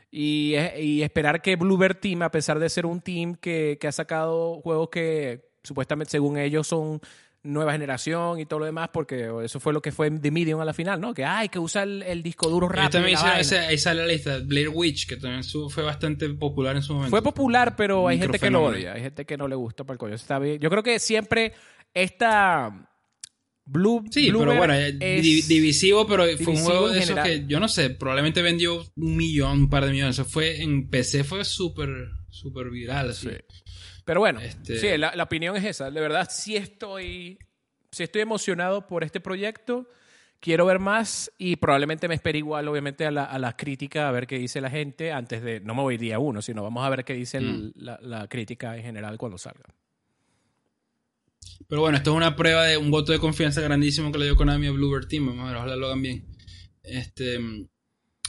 Y, 0.09 0.55
y 0.79 1.03
esperar 1.03 1.43
que 1.43 1.57
Bluebird 1.57 1.97
Team, 1.99 2.23
a 2.23 2.31
pesar 2.31 2.57
de 2.57 2.69
ser 2.69 2.87
un 2.87 3.01
team 3.01 3.35
que, 3.35 3.77
que 3.79 3.87
ha 3.87 3.91
sacado 3.91 4.61
juegos 4.61 4.89
que 4.89 5.51
supuestamente 5.61 6.09
según 6.09 6.39
ellos 6.39 6.65
son 6.65 6.99
nueva 7.43 7.71
generación 7.71 8.39
y 8.39 8.45
todo 8.45 8.59
lo 8.59 8.65
demás, 8.65 8.89
porque 8.91 9.29
eso 9.43 9.59
fue 9.59 9.71
lo 9.71 9.81
que 9.81 9.91
fue 9.91 10.11
The 10.11 10.31
Medium 10.31 10.59
a 10.59 10.65
la 10.65 10.73
final, 10.73 10.99
¿no? 10.99 11.13
Que 11.13 11.23
hay 11.23 11.49
que 11.49 11.59
usar 11.59 11.87
el, 11.87 12.21
disco 12.21 12.49
duro 12.49 12.67
rápido. 12.67 12.89
también 12.89 13.17
ahí 13.17 13.77
sale 13.77 14.01
la 14.01 14.07
lista, 14.07 14.39
Blair 14.43 14.69
Witch, 14.69 15.07
que 15.07 15.15
también 15.15 15.43
fue 15.43 15.83
bastante 15.83 16.29
popular 16.29 16.75
en 16.75 16.81
su 16.81 16.93
momento. 16.93 17.11
Fue 17.11 17.21
popular, 17.21 17.75
pero 17.75 18.07
hay 18.07 18.19
gente 18.19 18.39
que 18.39 18.49
lo 18.49 18.63
odia, 18.63 18.93
hay 18.93 19.01
gente 19.01 19.25
que 19.25 19.37
no 19.37 19.47
le 19.47 19.55
gusta 19.55 19.83
para 19.83 19.93
el 19.93 19.99
coño. 19.99 20.15
Está 20.15 20.39
bien. 20.39 20.59
Yo 20.59 20.69
creo 20.69 20.83
que 20.83 20.99
siempre 20.99 21.53
esta... 21.93 22.85
Blue, 23.71 24.03
sí, 24.09 24.31
pero 24.31 24.55
bueno, 24.55 24.73
divisivo, 24.73 26.07
pero 26.07 26.25
fue 26.39 26.53
un 26.53 26.59
juego 26.59 26.89
de 26.89 27.01
esos 27.01 27.19
que 27.19 27.45
yo 27.45 27.59
no 27.59 27.67
sé, 27.67 27.91
probablemente 27.91 28.41
vendió 28.41 28.83
un 28.95 29.15
millón, 29.15 29.59
un 29.59 29.69
par 29.69 29.85
de 29.85 29.91
millones. 29.91 30.15
Eso 30.15 30.25
fue 30.25 30.63
en 30.63 30.89
PC 30.89 31.23
fue 31.23 31.45
súper, 31.45 31.89
súper 32.31 32.71
viral. 32.71 33.11
Así. 33.11 33.29
Pero 34.09 34.21
bueno, 34.21 34.39
este 34.39 34.79
sí, 34.79 34.97
la, 34.97 35.21
opinión 35.21 35.55
es 35.55 35.63
esa. 35.63 35.91
De 35.91 36.01
verdad, 36.01 36.27
sí 36.31 36.55
estoy, 36.55 37.37
sí 37.91 38.01
estoy 38.01 38.23
emocionado 38.23 38.87
por 38.87 39.03
este 39.03 39.19
proyecto. 39.19 39.87
Quiero 40.39 40.65
ver 40.65 40.79
más 40.79 41.31
y 41.37 41.57
probablemente 41.57 42.07
me 42.07 42.15
espere 42.15 42.39
igual, 42.39 42.67
obviamente, 42.69 43.05
a 43.05 43.11
la, 43.11 43.25
a 43.25 43.37
la, 43.37 43.55
crítica, 43.55 44.09
a 44.09 44.11
ver 44.11 44.25
qué 44.25 44.39
dice 44.39 44.61
la 44.61 44.71
gente 44.71 45.11
antes 45.11 45.43
de. 45.43 45.59
No 45.59 45.75
me 45.75 45.83
voy 45.83 45.97
día 45.97 46.17
uno, 46.17 46.41
sino 46.41 46.63
vamos 46.63 46.83
a 46.83 46.89
ver 46.89 47.05
qué 47.05 47.13
dice 47.13 47.39
mm. 47.39 47.73
la, 47.75 47.99
la, 48.01 48.27
crítica 48.27 48.75
en 48.75 48.81
general 48.81 49.19
cuando 49.19 49.37
salga. 49.37 49.75
Pero 51.67 51.81
bueno, 51.81 51.97
esto 51.97 52.09
es 52.09 52.17
una 52.17 52.35
prueba 52.35 52.63
de 52.63 52.77
un 52.77 52.89
voto 52.89 53.11
de 53.11 53.19
confianza 53.19 53.61
grandísimo 53.61 54.11
que 54.11 54.17
le 54.17 54.25
dio 54.25 54.35
Konami 54.35 54.65
a 54.65 54.71
Bluebird 54.71 55.07
Team. 55.07 55.27
Vamos 55.27 55.43
a 55.43 55.47
ver, 55.49 55.57
ojalá 55.57 55.75
lo 55.75 55.85
hagan 55.85 56.01
bien. 56.01 56.25
Este, 56.81 57.37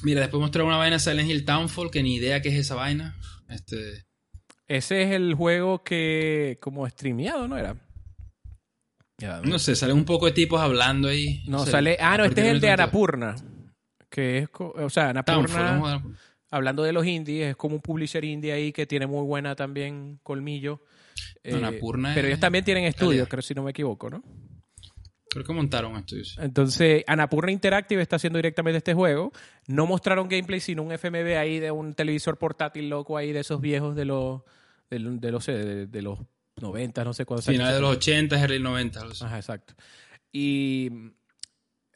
mira, 0.03 0.21
después 0.21 0.43
mostraron 0.43 0.69
una 0.69 0.77
vaina 0.77 0.99
Silent 0.99 1.31
Hill 1.31 1.47
Townfall, 1.47 1.91
que 1.91 2.03
ni 2.03 2.17
idea 2.17 2.43
qué 2.43 2.51
es 2.51 2.57
esa 2.57 2.75
vaina. 2.75 3.19
Este, 3.49 4.10
ese 4.71 5.03
es 5.03 5.11
el 5.11 5.35
juego 5.35 5.83
que 5.83 6.59
como 6.61 6.89
streameado, 6.89 7.49
¿no 7.49 7.59
era? 7.59 7.75
no 9.43 9.59
sé, 9.59 9.75
sale 9.75 9.93
un 9.93 10.05
poco 10.05 10.27
de 10.27 10.33
tipos 10.33 10.61
hablando 10.61 11.09
ahí. 11.09 11.43
No, 11.49 11.67
sale. 11.67 11.97
Ah, 12.01 12.17
no, 12.17 12.25
este 12.25 12.43
es 12.43 12.47
el 12.47 12.61
de 12.61 12.71
Anapurna. 12.71 13.35
Que 14.09 14.39
es. 14.39 14.49
O 14.57 14.89
sea, 14.89 15.11
Anapurna. 15.11 16.03
Hablando 16.53 16.85
de 16.85 16.93
los 16.93 17.05
indies, 17.05 17.49
es 17.49 17.57
como 17.57 17.75
un 17.77 17.83
publisher 17.83 18.25
indie 18.25 18.53
ahí 18.53 18.73
que 18.73 18.87
tiene 18.87 19.09
muy 19.09 19.25
buena 19.25 19.57
también 19.57 20.21
colmillo. 20.23 20.85
Eh, 21.43 21.55
Anapurna 21.55 22.13
pero 22.15 22.29
ellos 22.29 22.41
también 22.41 22.65
tienen 22.65 22.85
estudios, 22.85 23.29
creo 23.29 23.43
si 23.43 23.55
no 23.55 23.63
me 23.65 23.73
equivoco, 23.73 24.09
¿no? 24.09 24.23
Creo 25.29 25.45
que 25.45 25.53
montaron 25.53 25.97
estudios. 25.97 26.39
Entonces, 26.41 27.05
Anapurna 27.09 27.51
Interactive 27.51 28.03
está 28.03 28.17
haciendo 28.17 28.39
directamente 28.39 28.79
este 28.79 28.95
juego. 28.95 29.33
No 29.67 29.87
mostraron 29.87 30.29
gameplay, 30.29 30.61
sino 30.61 30.83
un 30.83 30.93
FMV 30.93 31.37
ahí 31.39 31.59
de 31.59 31.71
un 31.73 31.95
televisor 31.95 32.37
portátil 32.39 32.89
loco 32.89 33.17
ahí 33.17 33.33
de 33.33 33.41
esos 33.41 33.61
viejos 33.61 33.95
de 33.97 34.07
los 34.07 34.43
de, 34.91 34.99
los, 34.99 35.47
de, 35.47 36.03
los 36.03 36.19
90, 36.57 37.05
no 37.05 37.15
sé 37.15 37.25
cuándo. 37.25 37.43
Final 37.43 37.75
de 37.75 37.81
los 37.81 37.97
80, 37.97 38.41
early 38.41 38.61
90. 38.61 39.01
Ajá, 39.23 39.37
exacto. 39.37 39.75
Y, 40.33 40.91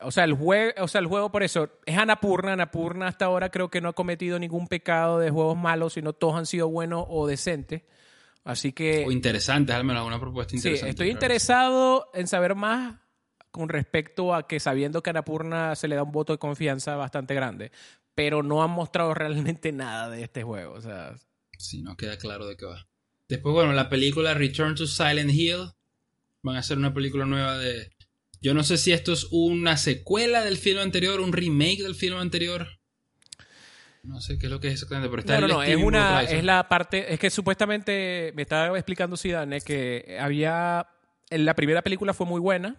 o 0.01 0.11
sea, 0.11 0.25
el 0.25 0.35
juego, 0.35 0.73
o 0.83 0.89
sea, 0.89 1.01
el 1.01 1.07
juego 1.07 1.31
por 1.31 1.43
eso 1.43 1.69
es 1.85 1.99
Anapurna. 1.99 2.53
Anapurna 2.53 3.09
hasta 3.09 3.25
ahora 3.25 3.51
creo 3.51 3.69
que 3.69 3.81
no 3.81 3.89
ha 3.89 3.93
cometido 3.93 4.39
ningún 4.39 4.69
pecado 4.69 5.19
de 5.19 5.31
juegos 5.31 5.57
malos, 5.57 5.95
sino 5.95 6.13
todos 6.13 6.37
han 6.37 6.47
sido 6.47 6.69
buenos 6.69 7.05
o 7.09 7.27
decentes. 7.27 7.83
Así 8.45 8.73
que... 8.73 9.05
O 9.07 9.11
interesantes, 9.11 9.75
al 9.75 9.85
menos 9.85 10.01
alguna 10.01 10.21
propuesta 10.21 10.55
interesante. 10.55 10.87
Sí, 10.87 10.91
estoy 10.91 11.11
interesado 11.11 12.11
en 12.15 12.27
saber 12.27 12.55
más 12.55 12.97
con 13.51 13.69
respecto 13.69 14.35
a 14.35 14.47
que 14.47 14.61
sabiendo 14.61 15.03
que 15.03 15.11
a 15.11 15.13
Anapurna 15.13 15.75
se 15.77 15.89
le 15.89 15.97
da 15.97 16.03
un 16.03 16.13
voto 16.13 16.33
de 16.33 16.39
confianza 16.39 16.97
bastante 16.97 17.35
grande, 17.35 17.73
pero 18.15 18.43
no 18.43 18.63
han 18.63 18.71
mostrado 18.71 19.15
realmente 19.15 19.73
nada 19.73 20.11
de 20.11 20.23
este 20.23 20.43
juego. 20.43 20.75
O 20.75 20.81
sea, 20.81 21.15
Sí, 21.59 21.83
no 21.83 21.97
queda 21.97 22.19
claro 22.19 22.47
de 22.47 22.57
qué 22.57 22.67
va. 22.67 22.87
Después, 23.29 23.55
bueno, 23.55 23.73
la 23.73 23.89
película 23.89 24.35
Return 24.35 24.75
to 24.75 24.87
Silent 24.87 25.31
Hill. 25.31 25.73
Van 26.43 26.57
a 26.57 26.61
hacer 26.61 26.77
una 26.77 26.93
película 26.93 27.25
nueva 27.25 27.59
de. 27.59 27.91
Yo 28.41 28.53
no 28.53 28.63
sé 28.63 28.77
si 28.77 28.93
esto 28.93 29.13
es 29.13 29.27
una 29.31 29.79
secuela 29.79 30.45
del 30.45 30.59
film 30.59 30.81
anterior, 30.81 31.21
un 31.21 31.33
remake 31.33 31.83
del 31.83 31.95
film 31.95 32.19
anterior. 32.19 32.69
No 34.05 34.21
sé 34.21 34.39
qué 34.39 34.47
es 34.47 34.53
lo 34.53 34.61
que 34.61 34.69
es 34.69 34.75
exactamente, 34.75 35.09
pero 35.09 35.21
está 35.21 35.41
No, 35.41 35.49
no, 35.49 35.55
no, 35.55 35.63
es 35.63 35.77
una, 35.77 36.23
es 36.23 36.45
la 36.45 36.69
parte, 36.69 37.13
es 37.13 37.19
que 37.19 37.31
supuestamente 37.31 38.33
me 38.37 38.43
estaba 38.43 38.77
explicando 38.77 39.17
Zidane 39.17 39.63
que 39.63 40.19
había, 40.21 40.87
en 41.31 41.47
la 41.47 41.55
primera 41.55 41.81
película 41.81 42.13
fue 42.13 42.27
muy 42.27 42.39
buena, 42.39 42.77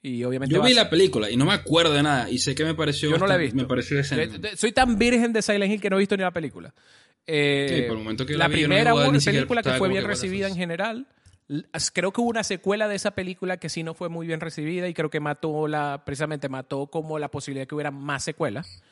y 0.00 0.22
obviamente 0.24 0.54
yo 0.54 0.62
vi 0.62 0.74
la 0.74 0.88
película 0.88 1.30
y 1.30 1.36
no 1.36 1.44
me 1.44 1.52
acuerdo 1.52 1.92
de 1.92 2.02
nada 2.02 2.30
y 2.30 2.38
sé 2.38 2.54
que 2.54 2.64
me 2.64 2.74
pareció 2.74 3.10
yo 3.10 3.18
no 3.18 3.26
la 3.26 3.34
he 3.34 3.38
visto 3.38 3.56
me 3.56 3.64
pareció 3.64 4.00
soy 4.54 4.72
tan 4.72 4.96
virgen 4.96 5.32
de 5.32 5.42
Silent 5.42 5.72
Hill 5.72 5.80
que 5.80 5.90
no 5.90 5.96
he 5.96 5.98
visto 5.98 6.16
ni 6.16 6.22
la 6.22 6.30
película 6.30 6.72
eh, 7.30 7.84
por 7.86 7.98
el 7.98 8.02
momento 8.02 8.24
que 8.24 8.36
la, 8.38 8.48
primera 8.48 8.94
película 8.94 9.62
que 9.62 9.72
fue 9.72 9.88
bien 9.90 10.04
recibida 10.04 10.48
en 10.48 10.56
general. 10.56 11.06
Creo 11.92 12.12
que 12.12 12.20
hubo 12.20 12.28
una 12.28 12.42
secuela 12.42 12.88
de 12.88 12.96
esa 12.96 13.12
película 13.12 13.58
que 13.58 13.68
sí 13.68 13.82
no 13.82 13.94
fue 13.94 14.08
muy 14.08 14.26
bien 14.26 14.40
recibida 14.40 14.88
y 14.88 14.94
creo 14.94 15.10
que 15.10 15.20
mató 15.20 15.68
la, 15.68 16.04
precisamente 16.04 16.48
mató 16.48 16.86
como 16.88 17.18
la 17.18 17.30
posibilidad 17.30 17.62
de 17.62 17.66
que 17.66 17.74
hubiera 17.74 17.90
más 17.90 18.24
secuelas. 18.24 18.82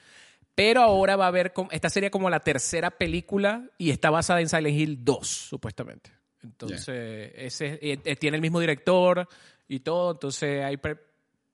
Pero 0.54 0.82
ahora 0.82 1.16
va 1.16 1.24
a 1.24 1.28
haber, 1.28 1.52
esta 1.70 1.90
sería 1.90 2.10
como 2.10 2.30
la 2.30 2.40
tercera 2.40 2.90
película 2.90 3.68
y 3.78 3.90
está 3.90 4.10
basada 4.10 4.40
en 4.40 4.48
Silent 4.48 4.78
Hill 4.78 5.04
2, 5.04 5.26
supuestamente. 5.26 6.10
Entonces, 6.42 7.32
ese, 7.36 7.78
eh, 7.82 7.98
eh, 8.04 8.16
tiene 8.16 8.36
el 8.36 8.42
mismo 8.42 8.60
director 8.60 9.28
y 9.68 9.80
todo, 9.80 10.12
entonces 10.12 10.64
hay 10.64 10.78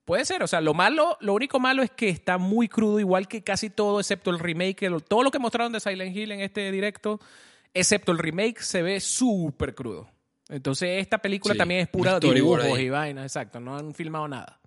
Puede 0.04 0.24
ser, 0.24 0.42
o 0.42 0.48
sea, 0.48 0.60
lo 0.60 0.74
malo, 0.74 1.16
lo 1.20 1.32
único 1.32 1.60
malo 1.60 1.82
es 1.82 1.90
que 1.90 2.08
está 2.08 2.36
muy 2.36 2.68
crudo, 2.68 2.98
igual 2.98 3.28
que 3.28 3.44
casi 3.44 3.70
todo, 3.70 4.00
excepto 4.00 4.30
el 4.30 4.40
remake, 4.40 4.90
todo 5.06 5.22
lo 5.22 5.30
que 5.30 5.38
mostraron 5.38 5.72
de 5.72 5.78
Silent 5.78 6.16
Hill 6.16 6.32
en 6.32 6.40
este 6.40 6.72
directo, 6.72 7.20
excepto 7.72 8.10
el 8.10 8.18
remake, 8.18 8.60
se 8.60 8.82
ve 8.82 8.98
súper 8.98 9.76
crudo. 9.76 10.10
Entonces, 10.48 11.00
esta 11.00 11.18
película 11.18 11.54
Sí, 11.54 11.58
también 11.58 11.82
es 11.82 11.88
pura 11.88 12.18
dibujos 12.18 12.78
y 12.80 12.90
vainas, 12.90 13.24
exacto. 13.24 13.60
No 13.60 13.76
han 13.76 13.94
filmado 13.94 14.26
nada. 14.26 14.60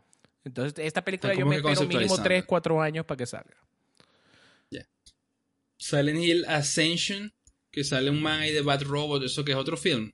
Entonces, 0.45 0.73
esta 0.85 1.03
película 1.03 1.33
yo 1.33 1.45
me 1.45 1.57
espero 1.57 1.81
mínimo 1.81 1.89
conceptualizando. 1.89 2.23
3, 2.23 2.45
4 2.45 2.81
años 2.81 3.05
para 3.05 3.17
que 3.17 3.25
salga. 3.25 3.57
Silent 5.77 6.23
Hill 6.23 6.45
Ascension, 6.47 7.33
que 7.69 7.83
sale 7.83 8.09
un 8.09 8.21
man 8.21 8.39
ahí 8.39 8.53
de 8.53 8.61
Bad 8.61 8.83
Robot, 8.83 9.23
eso 9.23 9.43
que 9.43 9.51
es 9.51 9.57
otro 9.57 9.75
film. 9.75 10.13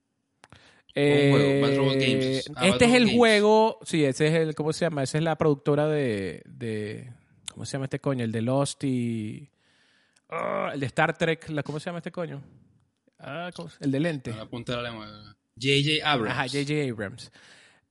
Games. 0.93 2.49
Ah, 2.55 2.61
Bad 2.61 2.69
este 2.69 2.85
es 2.85 2.93
el 2.93 3.03
Games. 3.05 3.17
juego, 3.17 3.79
sí, 3.83 4.03
ese 4.05 4.27
es 4.27 4.33
el, 4.33 4.55
¿cómo 4.55 4.73
se 4.73 4.85
llama? 4.85 5.03
Esa 5.03 5.17
es 5.17 5.23
la 5.23 5.37
productora 5.37 5.87
de, 5.87 6.43
de 6.45 7.11
¿cómo 7.51 7.65
se 7.65 7.73
llama 7.73 7.85
este 7.85 7.99
coño? 7.99 8.23
El 8.23 8.31
de 8.31 8.41
Lost 8.41 8.83
y... 8.83 9.49
ah, 10.29 10.71
el 10.73 10.79
de 10.79 10.85
Star 10.87 11.17
Trek, 11.17 11.49
la- 11.49 11.63
¿cómo 11.63 11.79
se 11.79 11.85
llama 11.85 11.99
este 11.99 12.11
coño? 12.11 12.41
Ah, 13.19 13.51
¿cómo 13.55 13.69
se- 13.69 13.83
el 13.83 13.91
de 13.91 13.99
lente. 13.99 14.31
A 14.31 14.37
la 14.37 14.45
punta 14.49 14.75
de 14.75 14.81
la 14.81 14.89
lengua. 14.89 15.07
J.J. 15.55 16.09
Abrams. 16.09 16.31
Ajá, 16.31 16.47
J.J. 16.47 16.91
Abrams. 16.91 17.31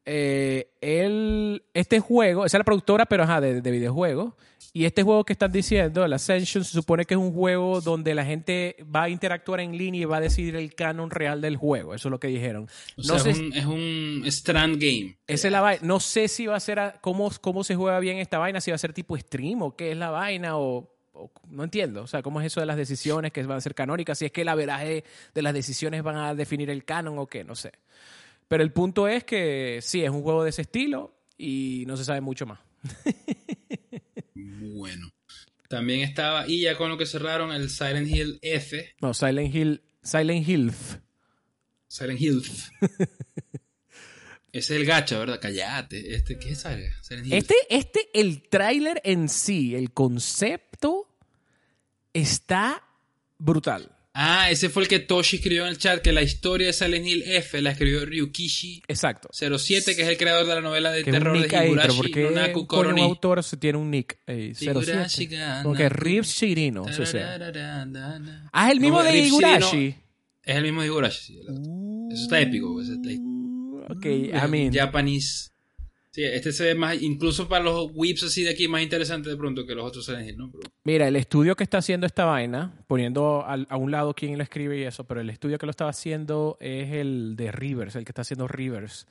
Eh, 0.07 0.71
él, 0.81 1.63
este 1.75 2.01
juego, 2.01 2.45
esa 2.47 2.57
es 2.57 2.61
la 2.61 2.65
productora, 2.65 3.07
pero 3.07 3.23
ajá, 3.25 3.41
de, 3.41 3.61
de 3.61 3.71
videojuegos. 3.71 4.35
Y 4.73 4.85
este 4.85 5.03
juego 5.03 5.25
que 5.25 5.33
están 5.33 5.51
diciendo, 5.51 6.05
el 6.05 6.13
Ascension, 6.13 6.63
se 6.65 6.73
supone 6.73 7.05
que 7.05 7.15
es 7.15 7.19
un 7.19 7.33
juego 7.33 7.81
donde 7.81 8.15
la 8.15 8.25
gente 8.25 8.77
va 8.95 9.05
a 9.05 9.09
interactuar 9.09 9.59
en 9.61 9.77
línea 9.77 10.03
y 10.03 10.05
va 10.05 10.19
a 10.19 10.21
decidir 10.21 10.55
el 10.55 10.75
canon 10.77 11.11
real 11.11 11.41
del 11.41 11.57
juego. 11.57 11.93
Eso 11.93 12.07
es 12.07 12.11
lo 12.11 12.21
que 12.21 12.29
dijeron. 12.29 12.69
O 12.97 13.03
no 13.03 13.03
sea, 13.03 13.19
sé, 13.19 13.31
es, 13.31 13.39
un, 13.41 13.53
es 13.53 13.67
un 13.67 14.23
Strand 14.27 14.77
Game. 14.81 15.19
esa 15.27 15.49
es 15.49 15.53
la 15.53 15.61
vaina. 15.61 15.81
No 15.85 15.99
sé 15.99 16.29
si 16.29 16.47
va 16.47 16.55
a 16.55 16.61
ser 16.61 16.79
a- 16.79 16.93
cómo, 17.01 17.33
cómo 17.41 17.65
se 17.65 17.75
juega 17.75 17.99
bien 17.99 18.19
esta 18.19 18.39
vaina, 18.39 18.61
si 18.61 18.71
va 18.71 18.77
a 18.77 18.79
ser 18.79 18.93
tipo 18.93 19.17
stream 19.19 19.61
o 19.63 19.75
qué 19.75 19.91
es 19.91 19.97
la 19.97 20.11
vaina 20.11 20.57
o, 20.57 20.89
no 21.49 21.65
entiendo. 21.65 22.03
O 22.03 22.07
sea, 22.07 22.23
cómo 22.23 22.41
es 22.41 22.47
eso 22.47 22.61
de 22.61 22.67
las 22.67 22.77
decisiones 22.77 23.33
que 23.33 23.43
van 23.43 23.59
a 23.59 23.61
ser 23.61 23.75
canónicas, 23.75 24.19
si 24.19 24.27
es 24.27 24.31
que 24.33 24.43
el 24.43 24.49
averaje 24.49 25.03
de 25.35 25.43
las 25.43 25.53
decisiones 25.53 26.05
van 26.05 26.17
a 26.17 26.35
definir 26.37 26.71
el 26.71 26.85
canon 26.85 27.19
o 27.19 27.27
qué, 27.27 27.43
no 27.43 27.57
sé. 27.57 27.73
Pero 28.51 28.65
el 28.65 28.73
punto 28.73 29.07
es 29.07 29.23
que 29.23 29.79
sí, 29.81 30.03
es 30.03 30.11
un 30.11 30.23
juego 30.23 30.43
de 30.43 30.51
ese 30.51 30.63
estilo 30.63 31.15
y 31.39 31.85
no 31.87 31.97
se 31.97 32.05
sabe 32.05 32.21
mucho 32.21 32.47
más. 32.47 32.59
Bueno. 34.35 35.09
También 35.69 36.01
estaba, 36.01 36.49
y 36.49 36.63
ya 36.63 36.77
con 36.77 36.89
lo 36.89 36.99
que 36.99 37.07
cerraron, 37.07 37.53
el 37.53 37.71
Silent 37.71 38.09
Hill 38.09 38.41
F. 38.43 38.97
No, 39.01 39.15
Silent 39.15 39.55
Hill, 39.55 39.83
Silent 40.03 40.49
Hill. 40.49 40.73
Silent 41.87 42.21
Hill. 42.21 42.43
Ese 44.53 44.75
es 44.75 44.81
el 44.81 44.85
gacha, 44.85 45.21
¿verdad? 45.21 45.39
Cállate. 45.41 46.13
Este, 46.13 46.37
¿Qué 46.37 46.51
es? 46.51 46.59
Silent 46.59 47.27
Hill. 47.27 47.33
Este, 47.33 47.55
este, 47.69 48.09
el 48.15 48.49
tráiler 48.49 49.01
en 49.05 49.29
sí, 49.29 49.77
el 49.77 49.93
concepto 49.93 51.17
está 52.13 52.83
brutal. 53.39 53.97
Ah, 54.13 54.51
ese 54.51 54.69
fue 54.71 54.83
el 54.83 54.89
que 54.89 54.99
Toshi 54.99 55.37
escribió 55.37 55.63
en 55.63 55.69
el 55.69 55.79
chat, 55.79 56.03
que 56.03 56.13
la 56.13 56.23
historia 56.23 56.67
de 56.67 56.73
Silent 56.73 57.07
Hill 57.07 57.23
F 57.27 57.63
la 57.63 57.71
escribió 57.71 58.05
Ryukishi 58.05 58.83
Exacto. 58.89 59.29
07, 59.33 59.95
que 59.95 60.03
es 60.03 60.09
el 60.09 60.17
creador 60.17 60.47
de 60.47 60.55
la 60.57 60.61
novela 60.61 60.91
de 60.91 61.05
terror 61.05 61.39
de 61.41 61.47
Higurashi 61.47 61.97
¿por 61.97 62.11
qué 62.11 62.23
no 62.25 62.31
Naku 62.33 62.67
coño 62.67 62.81
un 62.81 62.87
Koroni. 62.87 63.03
autor 63.03 63.45
se 63.45 63.57
tiene 63.57 63.79
un 63.79 63.89
nick 63.91 64.19
ahí? 64.27 64.53
07? 64.55 64.65
Higurashi 64.81 65.27
ga 65.27 65.63
Como 65.63 65.77
que 65.77 65.85
Naku- 65.85 65.95
Reeves 65.95 66.29
Shirino, 66.29 66.83
o 66.83 66.93
sea. 67.07 67.39
Ah, 68.53 68.67
es 68.69 68.73
el 68.73 68.81
mismo 68.81 69.01
de 69.03 69.17
Higurashi. 69.17 69.95
Es 70.43 70.57
el 70.57 70.63
mismo 70.65 70.81
de 70.81 70.87
Higurashi. 70.89 71.35
sí, 71.35 71.39
Eso 72.13 72.23
está 72.25 72.41
épico, 72.41 72.73
pues, 72.73 72.89
ahí. 73.07 73.19
Ok, 73.89 74.07
I 74.07 74.49
mean, 74.51 74.73
Japanese. 74.73 75.50
Sí, 76.13 76.25
este 76.25 76.51
se 76.53 76.65
ve 76.65 76.75
más, 76.75 77.01
incluso 77.01 77.49
para 77.49 77.63
los 77.63 77.91
whips 77.95 78.25
así 78.25 78.43
de 78.43 78.51
aquí, 78.51 78.67
más 78.67 78.83
interesante 78.83 79.31
de 79.31 79.37
pronto 79.37 79.65
que 79.65 79.77
los 79.77 79.87
otros 79.87 80.05
Silent 80.05 80.37
¿no? 80.37 80.51
Mira, 80.83 81.07
el 81.07 81.15
estudio 81.15 81.55
que 81.55 81.63
está 81.63 81.79
haciendo 81.79 82.05
esta 82.05 82.25
vaina, 82.25 82.75
poniendo 82.89 83.45
a, 83.47 83.77
un 83.77 83.93
lado 83.93 84.13
quién 84.13 84.37
lo 84.37 84.43
escribe 84.43 84.79
y 84.79 84.83
eso, 84.83 85.05
pero 85.05 85.21
el 85.21 85.31
estudio 85.31 85.57
que 85.57 85.67
lo 85.67 85.71
estaba 85.71 85.91
haciendo 85.91 86.57
es 86.61 86.91
el 86.93 87.37
de 87.37 87.53
Rivers, 87.53 87.95
el 87.95 88.05
que 88.05 88.11
está 88.11 88.23
haciendo 88.23 88.49
Rivers. 88.49 89.07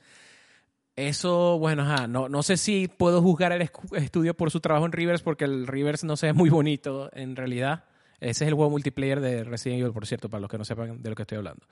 Eso, 0.94 1.58
bueno, 1.58 1.82
ajá, 1.84 2.06
no, 2.06 2.28
no 2.28 2.42
sé 2.42 2.58
si 2.58 2.86
puedo 2.86 3.22
juzgar 3.22 3.52
el 3.52 3.70
estudio 3.96 4.34
por 4.34 4.50
su 4.50 4.60
trabajo 4.60 4.84
en 4.84 4.92
Rivers, 4.92 5.22
porque 5.22 5.46
el 5.46 5.66
Rivers 5.66 6.04
no 6.04 6.18
se 6.18 6.26
ve 6.26 6.32
muy 6.34 6.50
bonito 6.50 7.08
en 7.14 7.34
realidad. 7.34 7.84
Ese 8.20 8.44
es 8.44 8.48
el 8.48 8.54
juego 8.54 8.68
multiplayer 8.68 9.20
de 9.20 9.44
Resident 9.44 9.80
Evil, 9.80 9.94
por 9.94 10.06
cierto, 10.06 10.28
para 10.28 10.42
los 10.42 10.50
que 10.50 10.58
no 10.58 10.66
sepan 10.66 11.02
de 11.02 11.08
lo 11.08 11.16
que 11.16 11.22
estoy 11.22 11.38
hablando. 11.38 11.64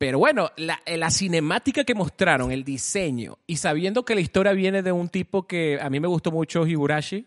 Pero 0.00 0.18
bueno, 0.18 0.50
la, 0.56 0.80
la 0.86 1.10
cinemática 1.10 1.84
que 1.84 1.94
mostraron, 1.94 2.50
el 2.50 2.64
diseño, 2.64 3.36
y 3.46 3.56
sabiendo 3.56 4.02
que 4.02 4.14
la 4.14 4.22
historia 4.22 4.54
viene 4.54 4.82
de 4.82 4.92
un 4.92 5.10
tipo 5.10 5.46
que 5.46 5.78
a 5.78 5.90
mí 5.90 6.00
me 6.00 6.08
gustó 6.08 6.30
mucho, 6.30 6.66
Higurashi, 6.66 7.26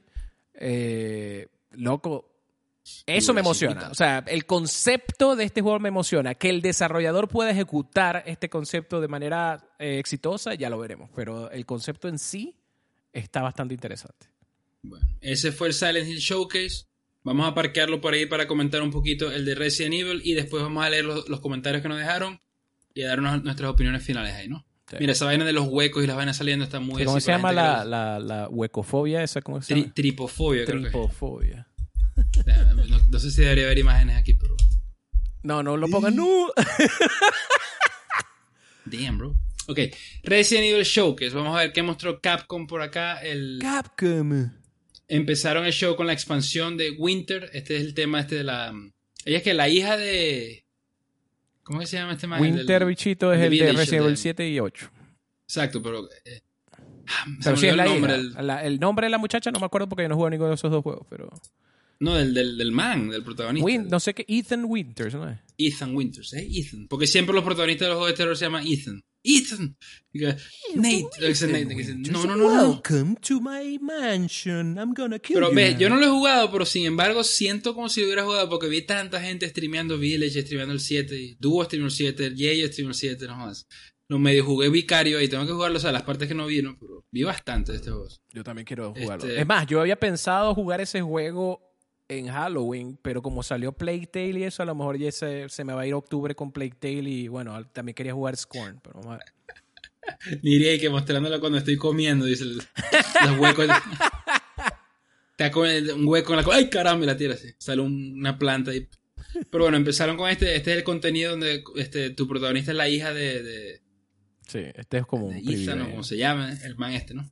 eh, 0.55 1.49
loco, 1.73 2.31
eso 3.05 3.31
me 3.31 3.41
emociona. 3.41 3.89
O 3.91 3.93
sea, 3.93 4.23
el 4.25 4.47
concepto 4.47 5.35
de 5.35 5.43
este 5.43 5.61
juego 5.61 5.77
me 5.77 5.89
emociona. 5.89 6.33
Que 6.33 6.49
el 6.49 6.63
desarrollador 6.63 7.27
pueda 7.27 7.51
ejecutar 7.51 8.23
este 8.25 8.49
concepto 8.49 8.99
de 8.99 9.07
manera 9.07 9.63
eh, 9.77 9.99
exitosa, 9.99 10.55
ya 10.55 10.71
lo 10.71 10.79
veremos. 10.79 11.11
Pero 11.15 11.51
el 11.51 11.67
concepto 11.67 12.07
en 12.07 12.17
sí 12.17 12.55
está 13.11 13.43
bastante 13.43 13.75
interesante. 13.75 14.25
Bueno, 14.81 15.05
ese 15.21 15.51
fue 15.51 15.67
el 15.67 15.75
Silent 15.75 16.07
Hill 16.07 16.17
Showcase. 16.17 16.87
Vamos 17.21 17.47
a 17.47 17.53
parquearlo 17.53 18.01
por 18.01 18.15
ahí 18.15 18.25
para 18.25 18.47
comentar 18.47 18.81
un 18.81 18.89
poquito 18.89 19.31
el 19.31 19.45
de 19.45 19.53
Resident 19.53 19.93
Evil 19.93 20.21
y 20.25 20.33
después 20.33 20.63
vamos 20.63 20.83
a 20.83 20.89
leer 20.89 21.05
los, 21.05 21.29
los 21.29 21.39
comentarios 21.39 21.83
que 21.83 21.87
nos 21.87 21.99
dejaron 21.99 22.39
y 22.93 23.03
a 23.03 23.09
darnos 23.09 23.43
nuestras 23.43 23.69
opiniones 23.69 24.03
finales 24.03 24.33
ahí, 24.33 24.47
¿no? 24.47 24.65
Sí. 24.89 24.97
Mira, 24.99 25.13
esa 25.13 25.25
vaina 25.25 25.45
de 25.45 25.53
los 25.53 25.67
huecos 25.67 26.03
y 26.03 26.07
las 26.07 26.15
vainas 26.15 26.37
saliendo 26.37 26.65
está 26.65 26.79
muy 26.79 27.03
¿Cómo 27.03 27.17
así 27.17 27.25
se 27.25 27.31
llama 27.31 27.51
la, 27.51 27.83
la, 27.85 28.19
la 28.19 28.49
huecofobia 28.49 29.23
esa? 29.23 29.41
¿Cómo 29.41 29.61
se 29.61 29.73
Tri- 29.73 29.81
llama? 29.81 29.93
tripofobia, 29.93 30.65
creo 30.65 30.77
que. 30.81 30.89
Tripofobia. 30.89 31.67
No, 32.45 32.85
no 33.09 33.19
sé 33.19 33.31
si 33.31 33.41
debería 33.41 33.65
haber 33.65 33.79
imágenes 33.79 34.17
aquí, 34.17 34.33
pero. 34.35 34.55
No, 35.41 35.63
no 35.63 35.77
lo 35.77 35.87
pongan. 35.87 36.15
No. 36.15 36.51
Damn, 38.85 39.17
bro. 39.17 39.35
Ok, 39.67 39.79
Resident 40.23 40.65
Evil 40.65 40.83
Showcase. 40.83 41.31
Vamos 41.33 41.55
a 41.55 41.59
ver 41.61 41.71
qué 41.73 41.81
mostró 41.83 42.19
Capcom 42.19 42.67
por 42.67 42.81
acá. 42.81 43.21
El... 43.21 43.59
Capcom. 43.61 44.51
Empezaron 45.07 45.65
el 45.65 45.73
show 45.73 45.95
con 45.95 46.07
la 46.07 46.13
expansión 46.13 46.75
de 46.77 46.91
Winter. 46.91 47.49
Este 47.53 47.77
es 47.77 47.83
el 47.83 47.93
tema 47.93 48.19
este 48.19 48.35
de 48.35 48.43
la... 48.43 48.73
Ella 49.25 49.37
es 49.37 49.43
que 49.43 49.53
la 49.53 49.69
hija 49.69 49.95
de... 49.95 50.62
¿Cómo 51.63 51.79
que 51.79 51.85
se 51.87 51.97
llama 51.97 52.13
este 52.13 52.27
man? 52.27 52.41
Winter 52.41 52.65
del- 52.65 52.85
Bichito 52.89 53.31
es 53.33 53.41
el 53.41 53.57
de 53.57 53.71
Resident 53.73 54.01
Evil 54.03 54.11
de- 54.15 54.17
7 54.17 54.49
y 54.49 54.59
8. 54.59 54.89
Exacto, 55.47 55.81
pero... 55.81 56.09
eh, 56.25 56.41
ah, 57.07 57.25
se 57.39 57.43
Pero 57.43 57.55
me 57.55 57.57
sí 57.61 57.67
es 57.67 57.73
olvidó 57.73 57.75
la 57.75 57.83
el 57.85 57.89
nombre. 57.89 58.11
hija. 58.17 58.39
el- 58.41 58.47
La- 58.47 58.63
el 58.65 58.79
nombre 58.79 59.05
de 59.05 59.11
la 59.11 59.17
muchacha 59.17 59.51
no 59.51 59.59
me 59.59 59.65
acuerdo 59.65 59.87
porque 59.87 60.03
yo 60.03 60.09
no 60.09 60.15
juego 60.15 60.29
ninguno 60.29 60.49
de 60.49 60.55
esos 60.55 60.71
dos 60.71 60.83
juegos, 60.83 61.05
pero... 61.09 61.29
no, 61.99 62.15
del, 62.15 62.33
del, 62.33 62.57
del 62.57 62.71
man, 62.71 63.09
del 63.09 63.23
protagonista. 63.23 63.65
Win- 63.65 63.87
no 63.89 63.99
sé 63.99 64.13
qué, 64.13 64.25
Ethan 64.27 64.65
Winters, 64.65 65.15
¿no 65.15 65.29
es? 65.29 65.39
Ethan 65.57 65.95
Winters, 65.95 66.33
¿eh? 66.33 66.47
Ethan. 66.51 66.87
Porque 66.89 67.07
siempre 67.07 67.33
los 67.33 67.43
protagonistas 67.43 67.85
de 67.85 67.89
los 67.89 67.97
juegos 67.97 68.13
de 68.13 68.17
terror 68.23 68.35
se 68.37 68.45
llaman 68.45 68.65
Ethan. 68.67 69.01
Ethan. 69.23 69.75
Nate. 70.75 71.07
Nate, 71.47 71.95
no, 72.11 72.25
no, 72.25 72.35
no, 72.35 72.35
no. 72.35 72.45
Welcome 72.71 73.15
to 73.21 73.39
my 73.41 73.79
mansion. 73.81 74.77
I'm 74.77 74.93
gonna 74.93 75.17
kill 75.19 75.35
Pero 75.35 75.49
you 75.49 75.55
ves, 75.55 75.73
now. 75.73 75.79
yo 75.79 75.89
no 75.89 75.95
lo 75.95 76.05
he 76.05 76.09
jugado, 76.09 76.51
pero 76.51 76.65
sin 76.65 76.85
embargo 76.85 77.23
siento 77.23 77.73
como 77.73 77.89
si 77.89 78.01
lo 78.01 78.07
hubiera 78.07 78.23
jugado 78.23 78.49
porque 78.49 78.67
vi 78.67 78.81
tanta 78.81 79.21
gente 79.21 79.47
streameando 79.49 79.97
Village, 79.97 80.41
streameando 80.41 80.73
el 80.73 80.79
7, 80.79 81.15
y 81.19 81.35
Duo 81.39 81.63
streameó 81.63 81.87
el 81.87 81.91
7, 81.93 82.33
Jay 82.37 82.67
streameó 82.67 82.89
el 82.91 82.95
7, 82.95 83.25
no 83.27 83.37
más. 83.37 83.67
Lo 84.09 84.19
medio 84.19 84.43
jugué 84.45 84.69
Vicario 84.69 85.21
y 85.21 85.29
tengo 85.29 85.45
que 85.45 85.53
jugarlo, 85.53 85.77
o 85.77 85.81
sea, 85.81 85.91
las 85.93 86.03
partes 86.03 86.27
que 86.27 86.35
no 86.35 86.45
vi, 86.45 86.61
¿no? 86.61 86.77
Pero 86.77 87.05
vi 87.09 87.23
bastante 87.23 87.71
de 87.71 87.77
este 87.77 87.89
juego. 87.89 88.07
Yo 88.33 88.43
también 88.43 88.65
quiero 88.65 88.93
jugarlo. 88.93 89.25
Este- 89.25 89.39
Es 89.39 89.47
más, 89.47 89.65
yo 89.65 89.79
había 89.79 89.95
pensado 89.95 90.53
jugar 90.53 90.81
ese 90.81 91.01
juego 91.01 91.61
en 92.17 92.27
Halloween, 92.27 92.97
pero 93.01 93.21
como 93.21 93.43
salió 93.43 93.71
Plague 93.71 94.07
Tale 94.07 94.39
y 94.39 94.43
eso, 94.43 94.63
a 94.63 94.65
lo 94.65 94.75
mejor 94.75 94.97
ya 94.97 95.11
se, 95.11 95.49
se 95.49 95.63
me 95.63 95.73
va 95.73 95.81
a 95.81 95.87
ir 95.87 95.93
octubre 95.93 96.35
con 96.35 96.51
Plague 96.51 96.73
Tale 96.79 97.09
y 97.09 97.27
bueno, 97.27 97.65
también 97.67 97.95
quería 97.95 98.13
jugar 98.13 98.35
Scorn, 98.37 98.79
pero 98.83 98.99
vamos 99.01 99.15
a 99.15 99.17
ver. 99.19 100.39
Diría 100.41 100.77
que 100.79 100.89
mostrándola 100.89 101.39
cuando 101.39 101.57
estoy 101.57 101.77
comiendo, 101.77 102.25
dice 102.25 102.43
el- 102.43 102.57
los 103.27 103.39
huecos. 103.39 103.67
Con 105.51 105.67
el- 105.67 105.91
un 105.91 106.07
hueco 106.07 106.33
en 106.33 106.45
la. 106.45 106.53
¡Ay, 106.53 106.69
caramba! 106.69 107.03
Y 107.03 107.07
la 107.07 107.17
tira 107.17 107.33
así. 107.33 107.49
Sale 107.57 107.81
un- 107.81 108.13
una 108.17 108.37
planta 108.37 108.71
ahí. 108.71 108.87
Pero 109.49 109.63
bueno, 109.65 109.75
empezaron 109.77 110.15
con 110.15 110.29
este. 110.29 110.55
Este 110.55 110.71
es 110.71 110.77
el 110.77 110.83
contenido 110.83 111.31
donde 111.31 111.63
este, 111.75 112.11
tu 112.11 112.27
protagonista 112.27 112.71
es 112.71 112.77
la 112.77 112.87
hija 112.87 113.13
de, 113.13 113.43
de, 113.43 113.81
Sí, 114.47 114.59
este 114.75 114.99
es 114.99 115.05
como 115.05 115.27
un 115.27 115.33
de 115.43 115.53
Ethan, 115.63 115.81
o 115.81 115.89
como 115.89 116.03
se 116.03 116.17
llama, 116.17 116.51
el 116.63 116.75
man 116.77 116.93
este, 116.93 117.13
¿no? 117.13 117.29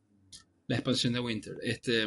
La 0.71 0.77
expansión 0.77 1.11
de 1.11 1.19
Winter. 1.19 1.55
Este, 1.61 2.05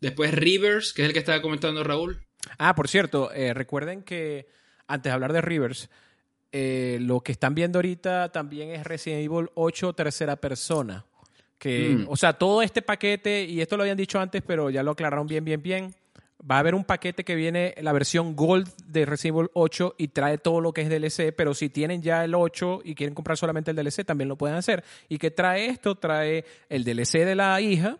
después 0.00 0.34
Rivers, 0.34 0.92
que 0.92 1.00
es 1.00 1.06
el 1.08 1.14
que 1.14 1.20
estaba 1.20 1.40
comentando 1.40 1.82
Raúl. 1.82 2.26
Ah, 2.58 2.74
por 2.74 2.88
cierto, 2.88 3.32
eh, 3.32 3.54
recuerden 3.54 4.02
que 4.02 4.46
antes 4.86 5.08
de 5.10 5.14
hablar 5.14 5.32
de 5.32 5.40
Rivers, 5.40 5.88
eh, 6.52 6.98
lo 7.00 7.22
que 7.22 7.32
están 7.32 7.54
viendo 7.54 7.78
ahorita 7.78 8.30
también 8.32 8.70
es 8.70 8.84
Resident 8.84 9.24
Evil 9.24 9.48
8 9.54 9.94
tercera 9.94 10.36
persona. 10.36 11.06
Que, 11.58 11.96
Mm. 11.96 12.04
O 12.08 12.16
sea, 12.18 12.34
todo 12.34 12.60
este 12.60 12.82
paquete, 12.82 13.44
y 13.44 13.62
esto 13.62 13.78
lo 13.78 13.82
habían 13.82 13.96
dicho 13.96 14.20
antes, 14.20 14.42
pero 14.46 14.68
ya 14.68 14.82
lo 14.82 14.90
aclararon 14.90 15.26
bien, 15.26 15.42
bien, 15.42 15.62
bien. 15.62 15.94
Va 16.48 16.56
a 16.56 16.58
haber 16.60 16.74
un 16.74 16.84
paquete 16.84 17.24
que 17.24 17.34
viene, 17.34 17.74
la 17.80 17.92
versión 17.92 18.36
Gold 18.36 18.68
de 18.86 19.04
Resident 19.04 19.36
Evil 19.38 19.50
8 19.54 19.96
y 19.98 20.08
trae 20.08 20.38
todo 20.38 20.60
lo 20.60 20.72
que 20.72 20.82
es 20.82 20.88
DLC, 20.88 21.34
pero 21.34 21.54
si 21.54 21.68
tienen 21.68 22.02
ya 22.02 22.24
el 22.24 22.34
8 22.34 22.82
y 22.84 22.94
quieren 22.94 23.14
comprar 23.14 23.36
solamente 23.36 23.72
el 23.72 23.76
DLC, 23.76 24.04
también 24.04 24.28
lo 24.28 24.36
pueden 24.36 24.56
hacer. 24.56 24.84
¿Y 25.08 25.18
qué 25.18 25.30
trae 25.32 25.66
esto? 25.66 25.96
Trae 25.96 26.44
el 26.68 26.84
DLC 26.84 27.24
de 27.24 27.34
la 27.34 27.60
hija, 27.60 27.98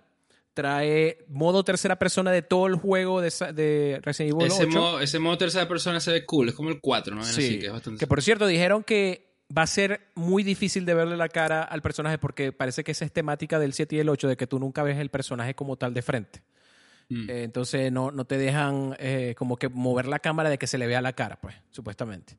trae 0.55 1.25
modo 1.29 1.65
tercera 1.65 1.97
persona 1.97 2.31
de 2.31 2.43
todo 2.43 2.67
el 2.67 2.77
juego 2.77 3.21
de, 3.21 3.33
de 3.53 4.01
Resident 4.03 4.35
Evil 4.37 4.47
Ese 4.47 4.65
8. 4.65 4.79
modo, 4.79 5.01
ese 5.01 5.19
modo 5.19 5.37
tercera 5.39 5.67
persona 5.67 5.99
se 6.01 6.13
ve 6.13 6.25
cool, 6.25 6.49
es 6.49 6.55
como 6.55 6.71
el 6.71 6.81
4, 6.81 7.15
¿no? 7.15 7.25
Sí, 7.25 7.31
Así 7.31 7.59
que 7.59 7.67
es 7.67 7.73
bastante. 7.73 7.99
que 7.99 8.07
por 8.07 8.23
cierto 8.23 8.47
dijeron 8.47 8.85
que 8.85 9.27
va 9.57 9.63
a 9.63 9.67
ser 9.67 10.09
muy 10.15 10.43
difícil 10.43 10.87
de 10.87 10.95
verle 10.95 11.17
la 11.17 11.29
cara 11.29 11.63
al 11.63 11.83
personaje 11.83 12.19
porque 12.19 12.53
parece 12.53 12.85
que 12.85 12.93
esa 12.93 13.05
es 13.05 13.13
temática 13.13 13.59
del 13.59 13.73
7 13.73 13.97
y 13.97 13.99
el 13.99 14.09
8 14.09 14.29
de 14.29 14.37
que 14.37 14.47
tú 14.47 14.59
nunca 14.59 14.83
ves 14.83 14.99
el 14.99 15.11
personaje 15.11 15.55
como 15.55 15.77
tal 15.77 15.95
de 15.95 16.03
frente. 16.03 16.43
Mm. 17.09 17.31
Eh, 17.31 17.43
entonces 17.45 17.93
no, 17.93 18.11
no 18.11 18.25
te 18.25 18.39
dejan 18.39 18.97
eh, 18.99 19.35
como 19.37 19.57
que 19.57 19.69
mover 19.69 20.07
la 20.07 20.19
cámara 20.19 20.51
de 20.51 20.59
que 20.59 20.67
se 20.67 20.79
le 20.79 20.87
vea 20.87 21.01
la 21.01 21.13
cara, 21.13 21.39
pues, 21.41 21.55
supuestamente. 21.71 22.37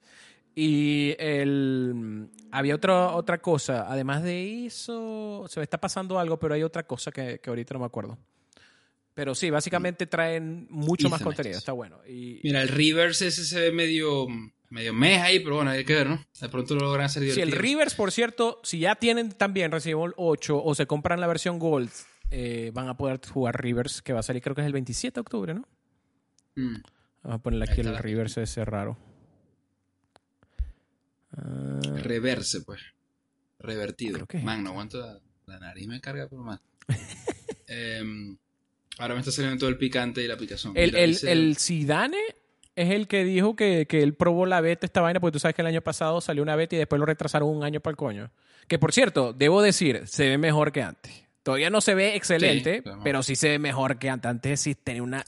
Y 0.56 1.16
el, 1.20 2.30
había 2.52 2.76
otra, 2.76 3.12
otra 3.16 3.38
cosa, 3.40 3.86
además 3.92 4.24
de 4.24 4.66
eso, 4.66 5.46
se 5.48 5.60
me 5.60 5.64
está 5.64 5.80
pasando 5.80 6.18
algo, 6.20 6.40
pero 6.40 6.56
hay 6.56 6.64
otra 6.64 6.88
cosa 6.88 7.12
que, 7.12 7.40
que 7.40 7.50
ahorita 7.50 7.76
no 7.76 7.82
me 7.82 7.86
acuerdo. 7.86 8.18
Pero 9.18 9.34
sí, 9.34 9.50
básicamente 9.50 10.06
traen 10.06 10.68
mucho 10.70 11.10
más 11.10 11.24
contenido, 11.24 11.58
está 11.58 11.72
bueno. 11.72 11.98
Y, 12.08 12.40
Mira, 12.44 12.62
el 12.62 12.68
Reverse 12.68 13.26
ese 13.26 13.46
se 13.46 13.60
ve 13.60 13.72
medio, 13.72 14.28
medio 14.70 14.94
mes 14.94 15.20
ahí, 15.22 15.40
pero 15.40 15.56
bueno, 15.56 15.72
hay 15.72 15.84
que 15.84 15.96
ver, 15.96 16.08
¿no? 16.08 16.24
De 16.40 16.50
pronto 16.50 16.76
lo 16.76 16.82
logran 16.82 17.06
hacer 17.06 17.32
Sí, 17.32 17.42
el. 17.42 17.52
Rivers, 17.52 17.96
por 17.96 18.12
cierto, 18.12 18.60
si 18.64 18.78
ya 18.78 18.94
tienen 18.94 19.32
también 19.32 19.72
Resident 19.72 20.02
Evil 20.02 20.14
8 20.18 20.64
o 20.64 20.76
se 20.76 20.86
compran 20.86 21.20
la 21.20 21.26
versión 21.26 21.58
Gold, 21.58 21.90
eh, 22.32 22.72
van 22.74 22.88
a 22.90 22.98
poder 22.98 23.20
jugar 23.28 23.62
Rivers, 23.62 24.02
que 24.02 24.14
va 24.14 24.20
a 24.20 24.24
salir 24.24 24.42
creo 24.42 24.56
que 24.56 24.62
es 24.62 24.68
el 24.68 24.74
27 24.74 25.14
de 25.16 25.22
octubre, 25.22 25.54
¿no? 25.54 25.68
Mm. 26.56 26.76
Vamos 27.24 27.40
a 27.40 27.44
ponerle 27.44 27.66
aquí 27.70 27.82
el 27.82 27.98
Rivers 27.98 28.38
ese 28.38 28.64
raro. 28.66 28.98
Ah, 31.36 31.80
Reverse, 32.04 32.62
pues. 32.62 32.82
Revertido. 33.60 34.26
Que 34.28 34.40
Man, 34.40 34.64
no 34.64 34.70
aguanto 34.72 35.00
la, 35.00 35.20
la 35.46 35.60
nariz, 35.60 35.88
me 35.88 36.00
carga 36.00 36.28
por 36.28 36.40
más. 36.40 36.60
Em, 37.70 38.38
ahora 38.98 39.14
me 39.16 39.20
está 39.20 39.32
saliendo 39.32 39.60
todo 39.60 39.70
el 39.70 39.78
picante 39.78 40.24
y 40.24 40.28
la 40.28 40.38
picazón. 40.38 40.72
el, 40.78 40.92
Mira, 40.92 41.04
el, 41.04 41.10
dice- 41.12 41.32
el 41.34 41.58
Zidane 41.58 42.18
es 42.78 42.92
el 42.92 43.10
que 43.10 43.26
dijo 43.26 43.58
que, 43.58 43.86
que 43.90 44.02
él 44.04 44.14
probó 44.14 44.46
la 44.46 44.62
beta 44.62 44.86
esta 44.86 45.02
vaina, 45.02 45.20
porque 45.20 45.34
tú 45.34 45.40
sabes 45.40 45.54
que 45.54 45.64
el 45.64 45.68
año 45.68 45.82
pasado 45.82 46.22
salió 46.22 46.44
una 46.44 46.56
beta 46.56 46.76
y 46.76 46.80
después 46.80 46.98
lo 46.98 47.06
retrasaron 47.06 47.50
un 47.50 47.64
año 47.66 47.82
para 47.82 47.92
el 47.92 47.98
coño. 47.98 48.32
Que 48.70 48.80
por 48.80 48.94
cierto, 48.94 49.34
debo 49.34 49.62
decir, 49.62 50.04
se 50.08 50.30
ve 50.30 50.38
mejor 50.38 50.72
que 50.72 50.82
antes. 50.82 51.27
Todavía 51.48 51.70
no 51.70 51.80
se 51.80 51.96
ve 51.96 52.18
excelente, 52.18 52.82
Sí, 52.84 52.92
pero 53.06 53.24
sí 53.24 53.38
se 53.38 53.48
ve 53.48 53.58
mejor 53.60 53.98
que 54.00 54.10
antes. 54.10 54.30
Antes 54.30 54.60
sí 54.60 54.76
tenía 54.76 55.02
una... 55.02 55.24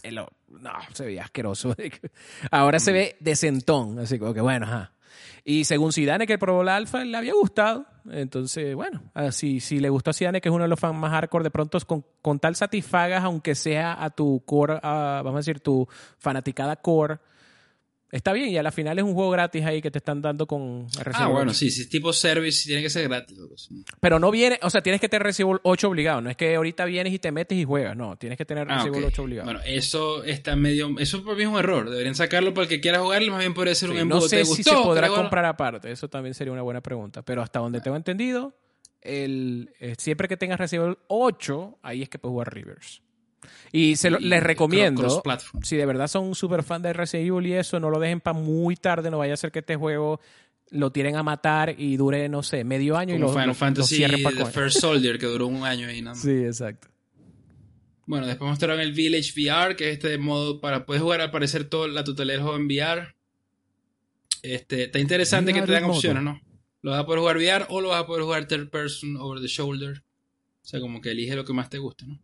no, 0.49 0.71
se 0.91 1.05
veía 1.05 1.23
asqueroso. 1.23 1.73
Ahora 2.51 2.75
Mm. 2.77 2.81
se 2.81 2.91
ve 2.91 3.15
decentón. 3.21 3.97
Así 3.99 4.19
como 4.19 4.33
que 4.33 4.41
bueno, 4.41 4.65
ajá. 4.65 4.91
Y 5.45 5.63
según 5.63 5.93
Zidane, 5.93 6.27
que 6.27 6.37
probó 6.37 6.61
la 6.63 6.75
alfa, 6.75 7.05
le 7.05 7.15
había 7.17 7.31
gustado. 7.33 7.85
Entonces, 8.11 8.75
bueno, 8.75 9.01
así, 9.13 9.61
si 9.61 9.79
le 9.79 9.87
gustó 9.89 10.09
a 10.09 10.13
Zidane, 10.13 10.41
que 10.41 10.49
es 10.49 10.53
uno 10.53 10.63
de 10.65 10.67
los 10.67 10.77
fans 10.79 10.95
más 10.97 11.11
hardcore, 11.11 11.43
de 11.45 11.51
pronto 11.51 11.79
con, 11.87 12.03
con 12.21 12.37
tal 12.39 12.55
satisfagas, 12.55 13.23
aunque 13.23 13.55
sea 13.55 14.03
a 14.03 14.09
tu 14.09 14.43
core, 14.45 14.77
a, 14.83 15.21
vamos 15.23 15.35
a 15.35 15.39
decir, 15.39 15.61
tu 15.61 15.87
fanaticada 16.17 16.75
core, 16.75 17.19
está 18.11 18.33
bien. 18.33 18.49
Y 18.49 18.57
a 18.57 18.63
la 18.63 18.71
final 18.71 18.97
es 18.99 19.03
un 19.05 19.13
juego 19.13 19.31
gratis 19.31 19.63
ahí 19.65 19.81
que 19.81 19.91
te 19.91 19.97
están 19.99 20.21
dando 20.21 20.45
con 20.47 20.87
Resident 20.89 21.15
Ah, 21.15 21.27
bueno, 21.27 21.51
8. 21.51 21.57
sí, 21.59 21.69
si 21.71 21.81
es 21.81 21.89
tipo 21.89 22.11
service, 22.13 22.65
tiene 22.67 22.81
que 22.81 22.89
ser 22.89 23.07
gratis. 23.07 23.37
sí. 23.55 23.83
Pero 23.99 24.19
no 24.19 24.31
viene, 24.31 24.59
o 24.61 24.69
sea, 24.69 24.81
tienes 24.81 24.99
que 25.01 25.09
tener 25.09 25.23
Resident 25.23 25.49
Evil 25.51 25.59
8 25.63 25.87
obligado. 25.87 26.21
No 26.21 26.29
es 26.29 26.37
que 26.37 26.55
ahorita 26.55 26.85
vienes 26.85 27.13
y 27.13 27.19
te 27.19 27.31
metes 27.31 27.57
y 27.57 27.63
juegas. 27.65 27.95
No, 27.95 28.15
tienes 28.17 28.37
que 28.37 28.45
tener 28.45 28.67
Ah, 28.69 28.75
Resident 28.75 28.95
Evil 28.95 29.05
ok. 29.05 29.11
8 29.13 29.21
obligado. 29.23 29.45
Bueno, 29.45 29.59
eso 29.65 30.23
está 30.23 30.55
medio. 30.55 30.89
Eso 30.99 31.23
para 31.23 31.35
mí 31.35 31.43
es 31.43 31.47
un 31.49 31.57
error. 31.59 31.89
Deberían 31.89 32.15
sacarlo 32.15 32.53
para 32.53 32.63
el 32.63 32.69
que 32.69 32.79
quiera 32.81 32.99
jugarlo. 32.99 33.31
Más 33.31 33.39
bien 33.39 33.53
podría 33.53 33.75
ser 33.75 33.89
Sí, 33.89 33.91
un 33.91 33.97
no 34.09 34.15
embudo. 34.15 34.29
sé 34.29 34.37
¿Te 34.37 34.45
si 34.45 34.49
gustó? 34.63 34.69
se 34.77 34.83
podrá 34.83 35.07
comprar 35.09 35.45
aparte. 35.45 35.91
Eso 35.91 36.07
también 36.09 36.33
sería 36.33 36.53
una 36.53 36.61
buena 36.61 36.81
pregunta. 36.81 37.21
Pero 37.23 37.41
hasta 37.41 37.59
donde 37.59 37.81
tengo 37.81 37.97
entendido, 37.97 38.53
el, 39.01 39.73
eh, 39.79 39.95
siempre 39.97 40.27
que 40.27 40.35
tengas 40.37 40.59
Resident 40.59 40.85
Evil 40.85 40.97
8, 41.07 41.79
ahí 41.83 42.01
es 42.03 42.09
que 42.09 42.19
puedes 42.19 42.31
jugar 42.33 42.53
Rivers. 42.53 43.01
Y 43.71 43.95
se 43.95 44.09
lo- 44.09 44.19
Y 44.19 44.25
les 44.25 44.41
recomiendo, 44.43 45.21
si 45.61 45.75
de 45.75 45.85
verdad 45.85 46.07
son 46.07 46.33
super 46.35 46.63
fan 46.63 46.81
de 46.81 46.93
Resident 46.93 47.27
Evil 47.27 47.47
y 47.47 47.53
eso, 47.53 47.79
no 47.79 47.89
lo 47.89 47.99
dejen 47.99 48.19
para 48.21 48.37
muy 48.37 48.75
tarde. 48.75 49.11
No 49.11 49.17
vaya 49.19 49.33
a 49.33 49.37
ser 49.37 49.51
que 49.51 49.59
este 49.59 49.75
juego 49.75 50.19
lo 50.71 50.91
tiren 50.91 51.15
a 51.15 51.23
matar 51.23 51.73
y 51.77 51.97
dure, 51.97 52.29
no 52.29 52.43
sé, 52.43 52.63
medio 52.63 52.95
año 52.97 53.15
y 53.15 53.17
Como 53.17 53.27
lo, 53.27 53.33
Final 53.33 53.47
lo- 53.47 53.53
lo 53.53 53.55
Fantasy 53.55 54.23
pa' 54.23 54.31
The. 54.31 54.45
First 54.45 54.79
Soldier, 54.81 55.17
que 55.17 55.25
duró 55.25 55.47
un 55.47 55.63
año 55.65 55.87
ahí 55.87 56.01
nada 56.01 56.13
más. 56.15 56.23
Sí, 56.23 56.31
exacto. 56.45 56.87
Bueno, 58.05 58.25
después 58.27 58.49
mostraron 58.49 58.79
el 58.79 58.91
Village 58.93 59.33
VR, 59.35 59.75
que 59.75 59.89
es 59.89 59.93
este 59.93 60.17
modo 60.17 60.59
para 60.59 60.85
poder 60.85 61.01
jugar 61.01 61.21
al 61.21 61.29
parecer 61.31 61.65
toda 61.65 61.87
la 61.87 62.03
totalidad 62.03 62.35
del 62.35 62.41
juego 62.43 62.57
en 62.57 62.65
VR. 62.65 63.15
Este, 64.41 64.83
está 64.85 64.99
interesante 64.99 65.53
que 65.53 65.61
te 65.61 65.71
dan 65.71 65.83
opciones, 65.85 66.23
¿no? 66.23 66.41
Lo 66.81 66.91
vas 66.91 67.01
a 67.01 67.05
poder 67.05 67.19
jugar 67.19 67.37
VR 67.37 67.65
o 67.69 67.81
lo 67.81 67.89
vas 67.89 68.01
a 68.03 68.07
poder 68.07 68.23
jugar 68.23 68.47
third 68.47 68.69
person 68.69 69.17
over 69.17 69.41
the 69.41 69.47
shoulder. 69.47 70.01
O 70.63 70.65
sea, 70.69 70.79
como 70.79 71.01
que 71.01 71.11
elige 71.11 71.35
lo 71.35 71.43
que 71.45 71.51
más 71.53 71.69
te 71.69 71.77
guste, 71.77 72.05
¿no? 72.05 72.19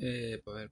Eh, 0.00 0.40
pa' 0.44 0.52
ver. 0.52 0.70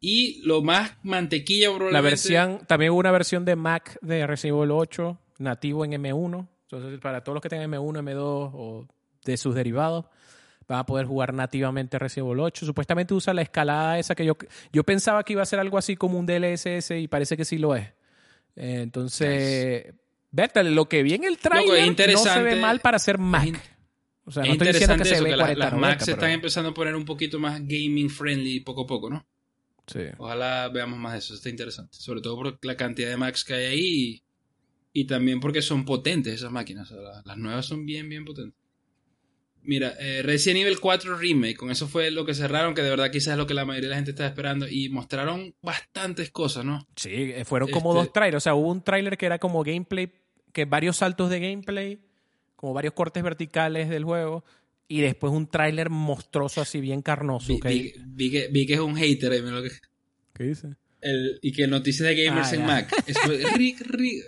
Y 0.00 0.42
lo 0.44 0.62
más 0.62 0.96
mantequilla 1.02 1.68
La 1.70 1.76
probablemente... 1.76 2.10
versión, 2.10 2.60
también 2.66 2.92
hubo 2.92 3.00
una 3.00 3.12
versión 3.12 3.44
de 3.44 3.56
Mac 3.56 3.98
de 4.00 4.26
Resident 4.26 4.58
Evil 4.58 4.70
8 4.72 5.18
nativo 5.38 5.84
en 5.84 5.92
M1. 5.92 6.48
Entonces, 6.62 7.00
para 7.00 7.22
todos 7.22 7.34
los 7.34 7.42
que 7.42 7.48
tengan 7.48 7.70
M1, 7.70 8.00
M2 8.00 8.50
o 8.52 8.86
de 9.24 9.36
sus 9.36 9.54
derivados, 9.54 10.06
van 10.66 10.80
a 10.80 10.86
poder 10.86 11.06
jugar 11.06 11.34
nativamente 11.34 11.98
Resident 11.98 12.28
Evil 12.28 12.40
8. 12.40 12.66
Supuestamente 12.66 13.14
usa 13.14 13.34
la 13.34 13.42
escalada 13.42 13.98
esa 13.98 14.14
que 14.14 14.24
yo, 14.24 14.36
yo 14.72 14.84
pensaba 14.84 15.22
que 15.22 15.34
iba 15.34 15.42
a 15.42 15.46
ser 15.46 15.60
algo 15.60 15.78
así 15.78 15.96
como 15.96 16.18
un 16.18 16.26
DLSS 16.26 16.92
y 16.92 17.08
parece 17.08 17.36
que 17.36 17.44
sí 17.44 17.58
lo 17.58 17.76
es. 17.76 17.86
Eh, 18.56 18.80
entonces, 18.82 19.94
vete, 20.30 20.64
lo 20.64 20.88
que 20.88 21.02
vi 21.02 21.14
en 21.14 21.24
el 21.24 21.38
trailer 21.38 22.12
no 22.12 22.18
se 22.18 22.42
ve 22.42 22.56
mal 22.56 22.80
para 22.80 22.98
ser 22.98 23.18
Mac. 23.18 23.73
O 24.26 24.30
sea, 24.30 24.42
es 24.44 24.50
estoy 24.52 24.68
diciendo 24.68 24.94
que 24.94 25.00
interesante 25.02 25.04
se 25.08 25.14
eso, 25.16 25.24
ve 25.24 25.30
que 25.30 25.36
las, 25.36 25.44
40 25.46 25.58
las 25.64 25.72
90, 25.72 25.88
Macs 25.88 26.04
se 26.04 26.10
están 26.12 26.30
empezando 26.30 26.70
a 26.70 26.74
poner 26.74 26.94
un 26.94 27.04
poquito 27.04 27.38
más 27.38 27.60
gaming 27.60 28.08
friendly 28.10 28.60
poco 28.60 28.82
a 28.82 28.86
poco, 28.86 29.10
¿no? 29.10 29.26
sí. 29.86 30.00
Ojalá 30.16 30.68
veamos 30.70 30.98
más 30.98 31.12
de 31.12 31.18
eso, 31.18 31.34
está 31.34 31.50
interesante. 31.50 31.96
Sobre 31.98 32.20
todo 32.22 32.36
por 32.36 32.58
la 32.64 32.76
cantidad 32.76 33.10
de 33.10 33.16
Macs 33.18 33.44
que 33.44 33.52
hay 33.54 33.64
ahí 33.66 33.80
y, 33.82 34.22
y 35.02 35.04
también 35.06 35.40
porque 35.40 35.60
son 35.60 35.84
potentes 35.84 36.34
esas 36.34 36.50
máquinas. 36.50 36.90
o 36.90 36.94
sea, 36.94 37.02
la- 37.02 37.22
las 37.24 37.36
nuevas 37.36 37.66
son 37.66 37.84
bien, 37.84 38.08
bien 38.08 38.24
potentes. 38.24 38.58
Mira, 39.66 39.94
eh, 39.98 40.20
Resident 40.22 40.60
Evil 40.60 40.78
4 40.78 41.16
Remake, 41.16 41.56
con 41.56 41.70
eso 41.70 41.88
fue 41.88 42.10
lo 42.10 42.26
que 42.26 42.34
cerraron, 42.34 42.74
que 42.74 42.82
de 42.82 42.90
verdad 42.90 43.10
quizás 43.10 43.28
es 43.32 43.38
lo 43.38 43.46
que 43.46 43.54
la 43.54 43.64
mayoría 43.64 43.88
de 43.88 43.90
la 43.92 43.96
gente 43.96 44.10
estaba 44.10 44.28
esperando 44.28 44.68
y 44.68 44.90
mostraron 44.90 45.54
bastantes 45.62 46.30
cosas, 46.30 46.66
¿no? 46.66 46.86
Sí, 46.96 47.08
eh, 47.10 47.44
fueron 47.46 47.70
como 47.70 47.92
Este- 47.92 48.04
dos 48.04 48.12
trailers. 48.12 48.36
O 48.36 48.44
sea, 48.44 48.54
hubo 48.54 48.70
un 48.70 48.82
trailer 48.84 49.16
que 49.16 49.24
era 49.24 49.38
como 49.38 49.62
gameplay, 49.64 50.12
que 50.52 50.66
varios 50.66 50.98
saltos 50.98 51.30
de 51.30 51.40
gameplay, 51.40 51.98
como 52.64 52.72
varios 52.72 52.94
cortes 52.94 53.22
verticales 53.22 53.90
del 53.90 54.04
juego, 54.04 54.42
y 54.88 55.02
después 55.02 55.34
un 55.34 55.46
trailer 55.46 55.90
monstruoso 55.90 56.62
así 56.62 56.80
bien 56.80 57.02
carnoso. 57.02 57.48
Vi, 57.52 57.60
que- 57.60 57.68
vi- 57.68 57.92
vi 58.06 58.30
que, 58.30 58.48
vi 58.48 58.66
que 58.66 58.72
es 58.72 58.80
un 58.80 58.96
hater, 58.96 59.34
eh, 59.34 59.42
¿Qué 60.32 60.44
dice? 60.44 60.68
El- 61.04 61.38
y 61.42 61.52
que 61.52 61.66
noticias 61.66 62.08
de 62.08 62.24
gamers 62.24 62.48
Ah, 62.52 62.54
en 62.54 62.60
ya. 62.62 62.66
Mac. 62.66 63.04
Eso. 63.06 63.20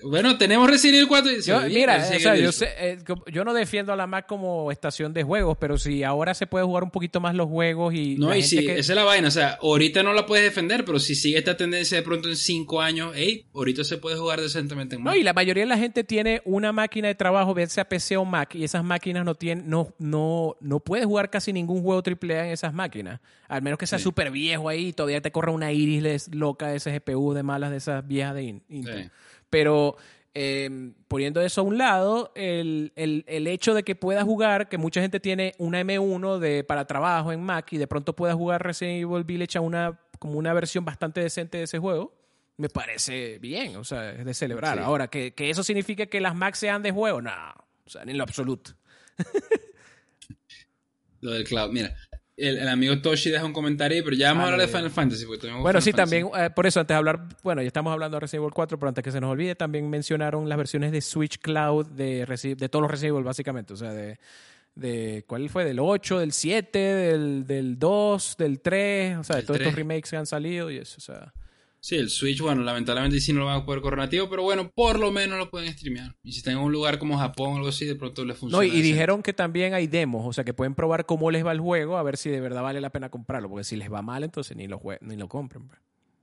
Bueno, 0.02 0.38
tenemos 0.38 0.68
Resident 0.70 0.96
Evil 0.96 1.08
4 1.08 1.32
y 1.32 1.42
se 1.42 1.50
Yo, 1.50 1.60
mira, 1.62 1.96
Resident 1.98 2.16
o 2.16 2.22
sea, 2.22 2.32
Evil 2.32 2.42
yo, 2.44 2.48
8. 2.50 2.58
sé, 2.58 2.68
eh, 2.78 2.98
yo 3.32 3.44
no 3.44 3.54
defiendo 3.54 3.92
a 3.92 3.96
la 3.96 4.06
Mac 4.06 4.26
como 4.26 4.70
estación 4.70 5.12
de 5.12 5.22
juegos, 5.22 5.56
pero 5.58 5.78
si 5.78 6.02
ahora 6.02 6.34
se 6.34 6.46
puede 6.46 6.64
jugar 6.64 6.84
un 6.84 6.90
poquito 6.90 7.20
más 7.20 7.34
los 7.34 7.48
juegos 7.48 7.94
y. 7.94 8.16
No, 8.16 8.34
y 8.34 8.42
sí, 8.42 8.64
que- 8.64 8.78
esa 8.78 8.92
es 8.92 8.96
la 8.96 9.04
vaina. 9.04 9.28
O 9.28 9.30
sea, 9.30 9.58
ahorita 9.60 10.02
no 10.02 10.12
la 10.12 10.26
puedes 10.26 10.44
defender, 10.44 10.84
pero 10.84 10.98
si 10.98 11.14
sigue 11.14 11.38
esta 11.38 11.56
tendencia 11.56 11.96
de 11.96 12.02
pronto 12.02 12.28
en 12.28 12.36
5 12.36 12.80
años, 12.80 13.12
hey, 13.14 13.46
ahorita 13.54 13.84
se 13.84 13.98
puede 13.98 14.16
jugar 14.16 14.40
decentemente 14.40 14.96
en 14.96 15.02
No, 15.02 15.10
Mac. 15.10 15.16
y 15.18 15.22
la 15.22 15.32
mayoría 15.32 15.62
de 15.64 15.68
la 15.68 15.78
gente 15.78 16.04
tiene 16.04 16.42
una 16.44 16.72
máquina 16.72 17.08
de 17.08 17.14
trabajo, 17.14 17.54
bien 17.54 17.68
sea 17.68 17.88
PC 17.88 18.16
o 18.16 18.24
Mac, 18.24 18.54
y 18.54 18.64
esas 18.64 18.84
máquinas 18.84 19.24
no 19.24 19.34
tienen, 19.34 19.68
no, 19.68 19.94
no, 19.98 20.56
no 20.60 20.80
puedes 20.80 21.06
jugar 21.06 21.30
casi 21.30 21.52
ningún 21.52 21.82
juego 21.82 22.02
AAA 22.02 22.46
en 22.46 22.52
esas 22.52 22.72
máquinas. 22.74 23.20
Al 23.48 23.62
menos 23.62 23.78
que 23.78 23.86
sea 23.86 23.98
Sí. 23.98 24.02
súper 24.04 24.30
viejo 24.32 24.68
ahí 24.68 24.88
y 24.88 24.92
todavía 24.92 25.20
te 25.20 25.30
corra 25.30 25.52
una 25.52 25.72
iris 25.72 26.02
les- 26.02 26.30
de 26.68 26.76
ese 26.76 26.92
GPU 26.98 27.32
de 27.34 27.42
malas 27.42 27.70
de 27.70 27.76
esas 27.78 28.06
viejas 28.06 28.34
de 28.34 28.42
in- 28.44 28.62
Intel. 28.68 29.04
Sí. 29.04 29.10
Pero 29.50 29.96
eh, 30.34 30.92
poniendo 31.08 31.40
eso 31.40 31.62
a 31.62 31.64
un 31.64 31.78
lado, 31.78 32.32
el, 32.34 32.92
el- 32.96 33.24
el 33.26 33.46
hecho 33.46 33.72
de 33.74 33.82
que 33.82 33.94
puedas 33.94 34.24
jugar, 34.24 34.68
que 34.68 34.76
mucha 34.78 35.00
gente 35.00 35.18
tiene 35.20 35.54
una 35.58 35.80
M1 35.80 36.38
de, 36.38 36.62
para 36.64 36.86
trabajo 36.86 37.32
en 37.32 37.42
Mac 37.42 37.72
y 37.72 37.78
de 37.78 37.86
pronto 37.86 38.14
puedas 38.14 38.36
jugar 38.36 38.62
Resident 38.62 39.02
Evil 39.02 39.24
Village 39.24 39.56
a 39.56 39.60
una, 39.62 39.98
como 40.18 40.38
una 40.38 40.52
versión 40.52 40.84
bastante 40.84 41.20
decente 41.22 41.58
de 41.58 41.64
ese 41.64 41.78
juego, 41.78 42.14
me 42.58 42.68
parece 42.68 43.38
bien, 43.38 43.76
o 43.76 43.84
sea, 43.84 44.12
es 44.12 44.24
de 44.24 44.34
celebrar. 44.34 44.76
Sí. 44.78 44.84
Ahora, 44.84 45.08
¿que, 45.08 45.32
que 45.34 45.48
eso 45.50 45.62
signifique 45.62 46.08
que 46.08 46.20
las 46.20 46.34
Mac 46.34 46.54
sean 46.54 46.82
de 46.82 46.90
juego, 46.90 47.20
no, 47.22 47.30
o 47.84 47.88
sea, 47.90 48.04
ni 48.04 48.12
en 48.12 48.18
lo 48.18 48.24
absoluto. 48.24 48.72
Lo 51.20 51.30
del 51.32 51.44
cloud. 51.44 51.70
Mira, 51.72 51.94
el, 52.36 52.58
el 52.58 52.68
amigo 52.68 53.00
Toshi 53.00 53.30
deja 53.30 53.44
un 53.44 53.52
comentario 53.52 54.02
pero 54.04 54.14
ya 54.16 54.28
vamos 54.28 54.42
Ah, 54.42 54.44
a 54.48 54.52
hablar 54.52 54.66
no, 54.68 54.72
de. 54.72 54.76
Final 54.78 54.90
Fantasy. 54.90 55.24
porque 55.26 55.46
Bueno, 55.50 55.80
sí, 55.80 55.92
Fantasy. 55.92 55.92
también, 55.92 56.28
eh, 56.38 56.50
por 56.50 56.66
eso, 56.66 56.80
antes 56.80 56.94
de 56.94 56.98
hablar, 56.98 57.28
bueno, 57.42 57.62
ya 57.62 57.66
estamos 57.68 57.92
hablando 57.92 58.16
de 58.16 58.20
Resident 58.20 58.42
Evil 58.42 58.52
4, 58.54 58.78
pero 58.78 58.88
antes 58.88 59.02
que 59.04 59.10
se 59.12 59.20
nos 59.20 59.30
olvide, 59.30 59.54
también 59.54 59.88
mencionaron 59.88 60.48
las 60.48 60.58
versiones 60.58 60.92
de 60.92 61.00
Switch 61.00 61.38
Cloud 61.38 61.86
de, 61.88 62.26
de 62.58 62.68
todos 62.68 62.82
los 62.82 62.90
Resident 62.90 63.14
Evil, 63.14 63.24
básicamente. 63.24 63.72
O 63.72 63.76
sea, 63.76 63.92
de, 63.92 64.18
de 64.74 65.24
¿cuál 65.26 65.48
fue? 65.48 65.64
Del 65.64 65.78
8, 65.80 66.18
del 66.20 66.32
7, 66.32 66.78
del, 66.78 67.46
del 67.46 67.78
2, 67.78 68.36
del 68.38 68.60
3, 68.60 69.16
o 69.18 69.24
sea, 69.24 69.36
de 69.36 69.42
todos 69.42 69.56
3. 69.56 69.68
estos 69.68 69.74
remakes 69.74 70.10
que 70.10 70.16
han 70.16 70.26
salido 70.26 70.70
y 70.70 70.76
eso, 70.78 70.96
o 70.98 71.00
sea. 71.00 71.32
Sí, 71.86 71.94
el 71.94 72.10
Switch, 72.10 72.40
bueno, 72.40 72.64
lamentablemente 72.64 73.20
sí 73.20 73.32
no 73.32 73.38
lo 73.38 73.46
van 73.46 73.60
a 73.60 73.64
poder 73.64 73.80
correr 73.80 74.00
nativo, 74.00 74.28
pero 74.28 74.42
bueno, 74.42 74.72
por 74.74 74.98
lo 74.98 75.12
menos 75.12 75.38
lo 75.38 75.48
pueden 75.48 75.72
streamear. 75.72 76.16
Y 76.24 76.32
si 76.32 76.38
están 76.38 76.54
en 76.54 76.58
un 76.58 76.72
lugar 76.72 76.98
como 76.98 77.16
Japón 77.16 77.52
o 77.52 77.56
algo 77.58 77.68
así, 77.68 77.84
de 77.84 77.94
pronto 77.94 78.24
les 78.24 78.36
funciona. 78.36 78.66
No, 78.66 78.68
y, 78.68 78.80
dijeron 78.82 79.22
que 79.22 79.32
también 79.32 79.72
hay 79.72 79.86
demos, 79.86 80.26
o 80.26 80.32
sea, 80.32 80.42
que 80.42 80.52
pueden 80.52 80.74
probar 80.74 81.06
cómo 81.06 81.30
les 81.30 81.46
va 81.46 81.52
el 81.52 81.60
juego, 81.60 81.96
a 81.96 82.02
ver 82.02 82.16
si 82.16 82.28
de 82.28 82.40
verdad 82.40 82.64
vale 82.64 82.80
la 82.80 82.90
pena 82.90 83.08
comprarlo, 83.08 83.48
porque 83.48 83.62
si 83.62 83.76
les 83.76 83.88
va 83.92 84.02
mal, 84.02 84.24
entonces 84.24 84.56
ni 84.56 84.66
lo, 84.66 84.80
jue- 84.80 84.98
ni 85.00 85.14
lo 85.16 85.28
compren. 85.28 85.68
pues. 85.68 85.78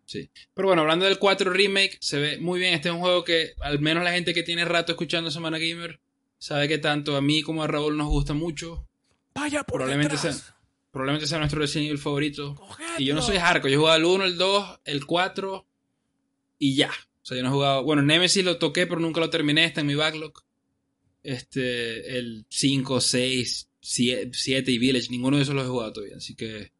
Sí. 0.05 0.29
Pero 0.53 0.67
bueno, 0.67 0.81
hablando 0.81 1.05
del 1.05 1.17
4 1.17 1.49
Remake, 1.53 1.95
se 2.01 2.19
ve 2.19 2.37
muy 2.39 2.59
bien. 2.59 2.73
Este 2.73 2.89
es 2.89 2.93
un 2.95 2.99
juego 2.99 3.23
que, 3.23 3.53
al 3.61 3.79
menos 3.79 4.03
la 4.03 4.11
gente 4.11 4.33
que 4.33 4.43
tiene 4.43 4.65
rato 4.65 4.91
escuchando 4.91 5.31
Semana 5.31 5.59
Gamer, 5.59 6.01
sabe 6.39 6.67
que 6.67 6.77
tanto 6.77 7.15
a 7.15 7.21
mí 7.21 7.41
como 7.41 7.63
a 7.63 7.67
Raúl 7.67 7.95
nos 7.95 8.09
gusta 8.09 8.33
mucho. 8.33 8.85
Vaya 9.33 9.63
por 9.63 9.77
Probablemente 9.77 10.17
detrás. 10.17 10.35
sea, 10.39 10.55
probablemente 10.93 11.27
sea 11.27 11.39
nuestro 11.39 11.59
Resident 11.59 11.87
Evil 11.89 11.99
favorito. 11.99 12.55
Y 12.99 13.05
yo 13.05 13.15
no 13.15 13.21
soy 13.21 13.37
hardcore, 13.37 13.73
yo 13.73 13.77
he 13.79 13.81
jugado 13.81 13.97
el 13.97 14.05
1, 14.05 14.25
el 14.25 14.37
2, 14.37 14.79
el 14.85 15.05
4 15.05 15.65
y 16.59 16.75
ya. 16.75 16.91
O 17.21 17.25
sea, 17.25 17.35
yo 17.35 17.43
no 17.43 17.49
he 17.49 17.51
jugado. 17.53 17.83
Bueno, 17.83 18.01
Nemesis 18.03 18.45
lo 18.45 18.57
toqué, 18.59 18.85
pero 18.87 19.01
nunca 19.01 19.19
lo 19.19 19.29
terminé, 19.29 19.65
está 19.65 19.81
en 19.81 19.87
mi 19.87 19.95
backlog. 19.95 20.33
Este, 21.23 22.17
el 22.19 22.45
5, 22.49 23.01
6, 23.01 23.69
7 23.81 24.71
y 24.71 24.77
Village, 24.77 25.09
ninguno 25.09 25.37
de 25.37 25.43
esos 25.43 25.55
los 25.55 25.65
he 25.65 25.69
jugado 25.69 25.93
todavía. 25.93 26.17
Así 26.17 26.35
que 26.35 26.71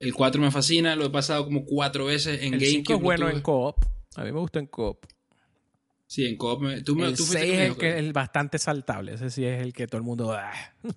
el 0.00 0.12
4 0.12 0.40
me 0.40 0.50
fascina, 0.50 0.96
lo 0.96 1.06
he 1.06 1.10
pasado 1.10 1.44
como 1.44 1.64
4 1.64 2.04
veces 2.06 2.42
en 2.42 2.54
El 2.54 2.60
GameCube. 2.60 2.72
5 2.86 2.94
es 2.94 3.00
bueno 3.00 3.30
en 3.30 3.40
co-op. 3.42 3.76
A 4.16 4.24
mí 4.24 4.32
me 4.32 4.40
gusta 4.40 4.58
en 4.58 4.66
co-op. 4.66 5.04
Sí, 6.08 6.24
en 6.24 6.36
co-op. 6.36 6.62
me- 6.62 6.80
Tú, 6.82 6.96
me, 6.96 7.06
El 7.06 7.16
tú 7.16 7.24
6 7.24 7.28
fuiste 7.28 7.54
es 7.64 7.70
el 7.70 7.76
que 7.76 7.98
es 7.98 8.12
bastante 8.12 8.58
saltable. 8.58 9.14
Ese 9.14 9.30
sí 9.30 9.44
es 9.44 9.62
el 9.62 9.72
que 9.72 9.86
todo 9.86 9.98
el 9.98 10.04
mundo... 10.04 10.36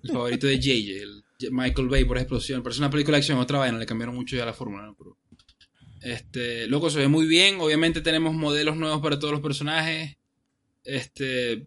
El 0.02 0.10
favorito 0.10 0.46
de 0.46 0.58
JJ, 0.58 1.02
el 1.02 1.24
Michael 1.50 1.88
Bay 1.88 2.04
por 2.04 2.18
explosión. 2.18 2.62
Pero 2.62 2.72
es 2.72 2.78
una 2.78 2.90
película 2.90 3.16
de 3.16 3.20
acción, 3.20 3.38
otra 3.38 3.58
vaina, 3.58 3.78
le 3.78 3.86
cambiaron 3.86 4.14
mucho 4.14 4.36
ya 4.36 4.44
la 4.44 4.52
fórmula, 4.52 4.84
¿no? 4.84 4.96
Pero, 4.96 5.16
este, 6.02 6.66
loco, 6.66 6.90
se 6.90 6.98
ve 6.98 7.08
muy 7.08 7.26
bien. 7.26 7.60
Obviamente 7.60 8.00
tenemos 8.00 8.34
modelos 8.34 8.76
nuevos 8.76 9.00
para 9.00 9.18
todos 9.18 9.32
los 9.32 9.42
personajes. 9.42 10.16
Este, 10.82 11.66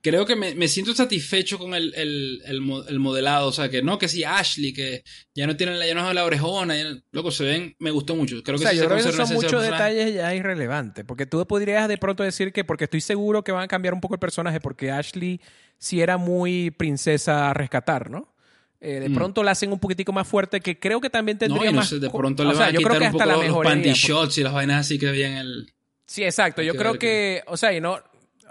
creo 0.00 0.24
que 0.24 0.36
me, 0.36 0.54
me 0.54 0.68
siento 0.68 0.94
satisfecho 0.94 1.58
con 1.58 1.74
el, 1.74 1.92
el, 1.94 2.40
el 2.46 2.62
el 2.88 2.98
modelado. 2.98 3.48
O 3.48 3.52
sea, 3.52 3.68
que 3.68 3.82
no, 3.82 3.98
que 3.98 4.08
sí, 4.08 4.24
Ashley, 4.24 4.72
que 4.72 5.02
ya 5.34 5.46
no 5.46 5.56
tienen 5.56 5.78
la, 5.78 5.86
ya 5.86 5.94
no 5.94 6.08
es 6.08 6.14
la 6.14 6.24
orejona. 6.24 6.76
ya 6.76 6.96
loco, 7.12 7.30
se 7.30 7.44
ven, 7.44 7.76
me 7.78 7.90
gustó 7.90 8.14
mucho. 8.14 8.42
Creo 8.42 8.56
O 8.56 8.58
que 8.58 8.64
sea, 8.64 8.70
sí 8.70 8.76
yo 8.76 8.82
se 8.84 8.88
creo 8.88 9.04
que 9.04 9.26
son 9.26 9.34
muchos 9.34 9.62
detalles 9.62 10.14
ya 10.14 10.34
irrelevantes. 10.34 11.04
Porque 11.04 11.26
tú 11.26 11.44
podrías 11.46 11.88
de 11.88 11.98
pronto 11.98 12.22
decir 12.22 12.52
que, 12.52 12.64
porque 12.64 12.84
estoy 12.84 13.00
seguro 13.00 13.42
que 13.44 13.52
van 13.52 13.64
a 13.64 13.68
cambiar 13.68 13.94
un 13.94 14.00
poco 14.00 14.14
el 14.14 14.20
personaje, 14.20 14.60
porque 14.60 14.90
Ashley 14.90 15.40
sí 15.78 16.00
era 16.00 16.16
muy 16.16 16.70
princesa 16.70 17.50
a 17.50 17.54
rescatar, 17.54 18.10
¿no? 18.10 18.34
Eh, 18.80 19.00
de 19.00 19.08
Mm. 19.08 19.14
pronto 19.14 19.42
la 19.42 19.52
hacen 19.52 19.72
un 19.72 19.78
poquitico 19.78 20.12
más 20.12 20.28
fuerte, 20.28 20.60
que 20.60 20.78
creo 20.78 21.00
que 21.00 21.08
también 21.10 21.36
No, 21.36 21.46
tendría 21.46 21.70
y 21.70 21.72
no 21.72 21.78
más. 21.80 21.88
sé, 21.88 21.98
de 21.98 22.10
pronto 22.10 22.42
o 22.42 22.46
le 22.46 22.52
sea, 22.52 22.66
van 22.66 22.68
a 22.68 22.72
yo 22.78 22.80
creo 22.86 22.98
que 23.00 23.06
un 23.06 23.12
poco 23.12 23.24
los, 23.24 23.64
panty 23.64 23.88
porque- 23.88 23.92
shots 23.94 24.38
y 24.38 24.42
las 24.42 24.52
vainas 24.52 24.80
así 24.80 24.98
que 24.98 25.08
había 25.08 25.28
en 25.28 25.38
el... 25.38 25.72
Sí, 26.06 26.22
exacto. 26.24 26.60
Hay 26.60 26.66
Yo 26.68 26.74
que 26.74 26.78
creo 26.78 26.98
que, 26.98 27.42
o 27.46 27.56
sea, 27.56 27.72
y 27.72 27.80
no, 27.80 27.98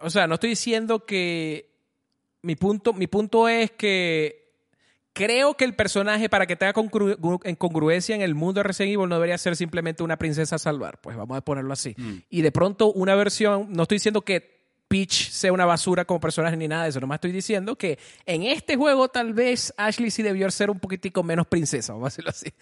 o 0.01 0.09
sea, 0.09 0.27
no 0.27 0.33
estoy 0.33 0.49
diciendo 0.49 1.05
que 1.05 1.69
mi 2.41 2.55
punto, 2.55 2.91
mi 2.93 3.07
punto 3.07 3.47
es 3.47 3.71
que 3.71 4.51
creo 5.13 5.55
que 5.55 5.63
el 5.63 5.73
personaje 5.75 6.27
para 6.27 6.45
que 6.45 6.55
tenga 6.55 6.73
congru- 6.73 7.57
congruencia 7.57 8.15
en 8.15 8.21
el 8.21 8.35
mundo 8.35 8.59
de 8.59 8.63
Resident 8.63 8.93
Evil 8.95 9.07
no 9.07 9.15
debería 9.15 9.37
ser 9.37 9.55
simplemente 9.55 10.03
una 10.03 10.17
princesa 10.17 10.55
a 10.57 10.59
salvar, 10.59 10.99
pues 10.99 11.15
vamos 11.15 11.37
a 11.37 11.41
ponerlo 11.41 11.71
así. 11.71 11.93
Mm. 11.97 12.13
Y 12.29 12.41
de 12.41 12.51
pronto 12.51 12.91
una 12.91 13.15
versión, 13.15 13.67
no 13.71 13.83
estoy 13.83 13.95
diciendo 13.97 14.21
que 14.23 14.54
Peach 14.87 15.29
sea 15.31 15.51
una 15.51 15.65
basura 15.65 16.05
como 16.05 16.19
personaje 16.19 16.55
ni 16.57 16.67
nada 16.67 16.83
de 16.83 16.89
eso, 16.89 16.99
nomás 16.99 17.15
estoy 17.17 17.31
diciendo 17.31 17.75
que 17.75 17.97
en 18.25 18.43
este 18.43 18.75
juego 18.75 19.07
tal 19.09 19.33
vez 19.33 19.73
Ashley 19.77 20.11
sí 20.11 20.21
debió 20.21 20.49
ser 20.51 20.69
un 20.69 20.79
poquitico 20.79 21.23
menos 21.23 21.47
princesa, 21.47 21.93
vamos 21.93 22.05
a 22.05 22.09
decirlo 22.09 22.29
así. 22.29 22.53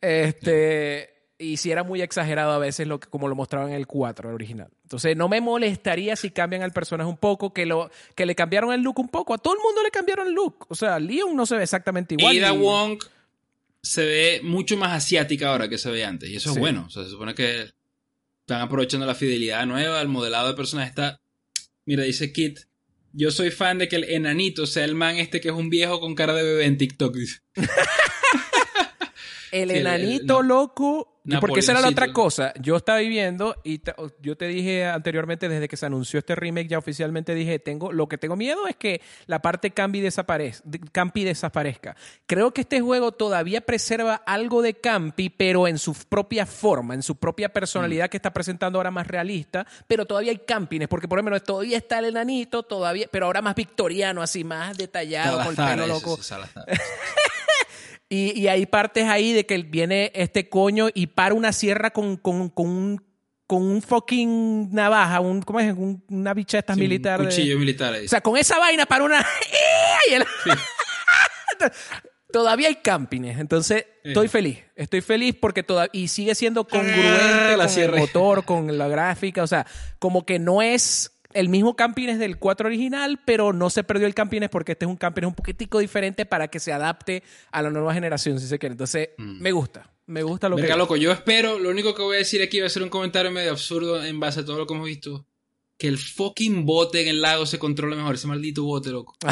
Este, 0.00 1.10
y 1.38 1.56
si 1.56 1.72
era 1.72 1.82
muy 1.82 2.00
exagerado 2.00 2.52
a 2.52 2.58
veces 2.58 2.86
lo 2.86 3.00
que, 3.00 3.08
como 3.08 3.26
lo 3.28 3.34
mostraban 3.34 3.70
en 3.70 3.74
el 3.74 3.86
4 3.88 4.28
el 4.28 4.34
original. 4.36 4.68
Entonces 4.84 5.16
no 5.16 5.28
me 5.28 5.40
molestaría 5.40 6.14
si 6.16 6.30
cambian 6.30 6.62
al 6.62 6.72
personaje 6.72 7.08
un 7.10 7.16
poco, 7.16 7.52
que, 7.52 7.66
lo, 7.66 7.90
que 8.14 8.24
le 8.24 8.34
cambiaron 8.36 8.72
el 8.72 8.80
look 8.82 9.00
un 9.00 9.08
poco. 9.08 9.34
A 9.34 9.38
todo 9.38 9.54
el 9.54 9.60
mundo 9.60 9.82
le 9.82 9.90
cambiaron 9.90 10.28
el 10.28 10.32
look. 10.34 10.66
O 10.68 10.74
sea, 10.76 10.98
Leon 11.00 11.34
no 11.34 11.44
se 11.44 11.56
ve 11.56 11.64
exactamente 11.64 12.14
igual. 12.16 12.38
Ada 12.38 12.54
y- 12.54 12.58
Wong 12.58 12.98
se 13.82 14.04
ve 14.06 14.40
mucho 14.44 14.76
más 14.76 14.92
asiática 14.92 15.48
ahora 15.50 15.68
que 15.68 15.76
se 15.76 15.90
ve 15.90 16.04
antes. 16.04 16.30
Y 16.30 16.36
eso 16.36 16.50
Sí. 16.50 16.54
es 16.54 16.60
bueno. 16.60 16.84
O 16.86 16.90
sea, 16.90 17.02
se 17.04 17.10
supone 17.10 17.34
que 17.34 17.70
están 18.40 18.60
aprovechando 18.62 19.04
la 19.04 19.14
fidelidad 19.14 19.66
nueva, 19.66 20.00
el 20.00 20.08
modelado 20.08 20.48
de 20.48 20.54
personaje 20.54 20.88
está. 20.90 21.20
Mira, 21.86 22.04
dice 22.04 22.32
Kit. 22.32 22.60
Yo 23.12 23.30
soy 23.30 23.50
fan 23.50 23.78
de 23.78 23.88
que 23.88 23.96
el 23.96 24.04
enanito 24.04 24.66
sea 24.66 24.84
el 24.84 24.94
man 24.94 25.16
este 25.18 25.40
que 25.40 25.48
es 25.48 25.54
un 25.54 25.70
viejo 25.70 26.00
con 26.00 26.14
cara 26.14 26.34
de 26.34 26.42
bebé 26.42 26.64
en 26.64 26.78
TikTok. 26.78 27.14
dice. 27.14 27.38
El 29.52 29.70
Sí, 29.70 29.76
el- 29.76 29.86
el- 29.86 29.86
enanito 29.86 30.42
na- 30.42 30.48
loco. 31.24 31.40
Porque 31.40 31.60
esa 31.60 31.72
era 31.72 31.80
la 31.80 31.88
otra 31.88 32.12
cosa. 32.12 32.52
Yo 32.60 32.76
estaba 32.76 32.98
viviendo 32.98 33.56
y 33.64 33.80
yo 34.20 34.36
te 34.36 34.46
dije 34.46 34.86
anteriormente, 34.86 35.48
desde 35.48 35.68
que 35.68 35.76
se 35.76 35.86
anunció 35.86 36.18
este 36.18 36.34
remake, 36.34 36.68
ya 36.68 36.78
oficialmente 36.78 37.34
dije, 37.34 37.58
tengo, 37.58 37.92
lo 37.92 38.08
que 38.08 38.18
tengo 38.18 38.36
miedo 38.36 38.66
es 38.66 38.76
que 38.76 39.00
la 39.26 39.40
parte 39.40 39.70
Campi, 39.70 40.00
desaparez- 40.02 40.60
de- 40.64 40.80
Campi 40.92 41.24
desaparezca. 41.24 41.96
Creo 42.26 42.52
que 42.52 42.60
este 42.62 42.80
juego 42.80 43.12
todavía 43.12 43.60
preserva 43.62 44.14
algo 44.26 44.62
de 44.62 44.74
Campi, 44.74 45.30
pero 45.30 45.66
en 45.66 45.78
su 45.78 45.94
propia 45.94 46.46
forma, 46.46 46.94
en 46.94 47.02
su 47.02 47.16
propia 47.16 47.48
Mm. 47.48 47.52
personalidad 47.52 48.10
que 48.10 48.16
está 48.18 48.32
presentando 48.32 48.78
ahora 48.78 48.90
más 48.90 49.06
realista, 49.06 49.66
pero 49.86 50.04
todavía 50.06 50.30
hay 50.32 50.38
campines, 50.38 50.88
porque 50.88 51.08
por 51.08 51.18
lo 51.18 51.22
menos 51.22 51.42
todavía 51.42 51.76
está 51.78 51.98
el 52.00 52.06
enanito, 52.06 52.62
todavía, 52.62 53.06
pero 53.10 53.26
ahora 53.26 53.40
más 53.42 53.54
victoriano, 53.54 54.20
así, 54.22 54.44
más 54.44 54.76
detallado, 54.76 55.38
con 55.44 55.48
el 55.48 55.56
pelo 55.56 55.86
loco. 55.86 56.18
Y, 58.14 58.38
y 58.40 58.48
hay 58.48 58.66
partes 58.66 59.04
ahí 59.04 59.32
de 59.32 59.44
que 59.46 59.58
viene 59.58 60.12
este 60.14 60.48
coño 60.48 60.88
y 60.94 61.06
para 61.08 61.34
una 61.34 61.52
sierra 61.52 61.90
con, 61.90 62.16
con, 62.16 62.48
con 62.50 62.66
un 62.68 63.14
con 63.46 63.62
un 63.62 63.82
fucking 63.82 64.72
navaja, 64.72 65.20
un, 65.20 65.42
¿cómo 65.42 65.60
es? 65.60 65.72
Un- 65.74 66.02
una 66.08 66.32
bicha 66.32 66.58
estas 66.58 66.76
Sí, 66.76 66.82
un 66.82 66.88
de- 66.88 67.18
cuchillo 67.18 67.58
militar 67.58 67.92
ahí. 67.92 68.06
o 68.06 68.08
sea, 68.08 68.22
con 68.22 68.38
esa 68.38 68.58
vaina 68.58 68.86
para 68.86 69.04
una... 69.04 69.20
y 70.10 70.14
el- 70.14 70.24
Todavía 72.32 72.66
hay 72.68 72.76
campines, 72.76 73.38
entonces 73.38 73.86
estoy 74.02 74.26
feliz. 74.28 74.58
Estoy 74.74 75.02
feliz 75.02 75.36
porque 75.40 75.62
todavía... 75.62 75.90
Y 75.92 76.08
sigue 76.08 76.34
siendo 76.34 76.66
congruente 76.66 77.04
Ah, 77.06 77.54
la 77.56 77.64
con 77.64 77.68
sierra. 77.68 77.94
el 77.94 78.00
motor, 78.00 78.44
con 78.44 78.76
la 78.76 78.88
gráfica, 78.88 79.42
o 79.42 79.46
sea, 79.46 79.66
como 80.00 80.26
que 80.26 80.38
no 80.40 80.60
es 80.60 81.12
el 81.34 81.48
mismo 81.48 81.76
campines 81.76 82.18
del 82.18 82.38
4 82.38 82.66
original, 82.66 83.20
pero 83.24 83.52
no 83.52 83.68
se 83.68 83.84
perdió 83.84 84.06
el 84.06 84.14
campines 84.14 84.48
porque 84.48 84.72
este 84.72 84.86
es 84.86 84.90
un 84.90 84.96
campines 84.96 85.28
un 85.28 85.34
poquitico 85.34 85.80
diferente 85.80 86.24
para 86.24 86.48
que 86.48 86.60
se 86.60 86.72
adapte 86.72 87.22
a 87.50 87.60
la 87.60 87.70
nueva 87.70 87.92
generación, 87.92 88.40
si 88.40 88.46
se 88.46 88.58
quiere. 88.58 88.72
Entonces, 88.72 89.10
me 89.18 89.52
gusta. 89.52 89.90
Me 90.06 90.22
gusta 90.22 90.48
lo 90.48 90.56
Mm. 90.56 90.60
Verga, 90.60 90.74
que... 90.74 90.78
loco, 90.78 90.96
yo 90.96 91.12
espero, 91.12 91.58
lo 91.58 91.70
único 91.70 91.94
que 91.94 92.02
voy 92.02 92.16
a 92.16 92.18
decir 92.18 92.42
aquí 92.42 92.60
va 92.60 92.66
a 92.66 92.70
ser 92.70 92.82
un 92.82 92.88
comentario 92.88 93.30
medio 93.30 93.50
absurdo 93.50 94.04
en 94.04 94.20
base 94.20 94.40
a 94.40 94.44
todo 94.44 94.58
lo 94.58 94.66
que 94.66 94.74
hemos 94.74 94.86
visto. 94.86 95.26
Que 95.76 95.88
el 95.88 95.98
fucking 95.98 96.64
bote 96.64 97.02
en 97.02 97.08
el 97.08 97.20
lago 97.20 97.46
se 97.46 97.58
controle 97.58 97.96
mejor, 97.96 98.14
ese 98.14 98.28
maldito 98.28 98.62
bote, 98.64 98.90
loco. 98.90 99.16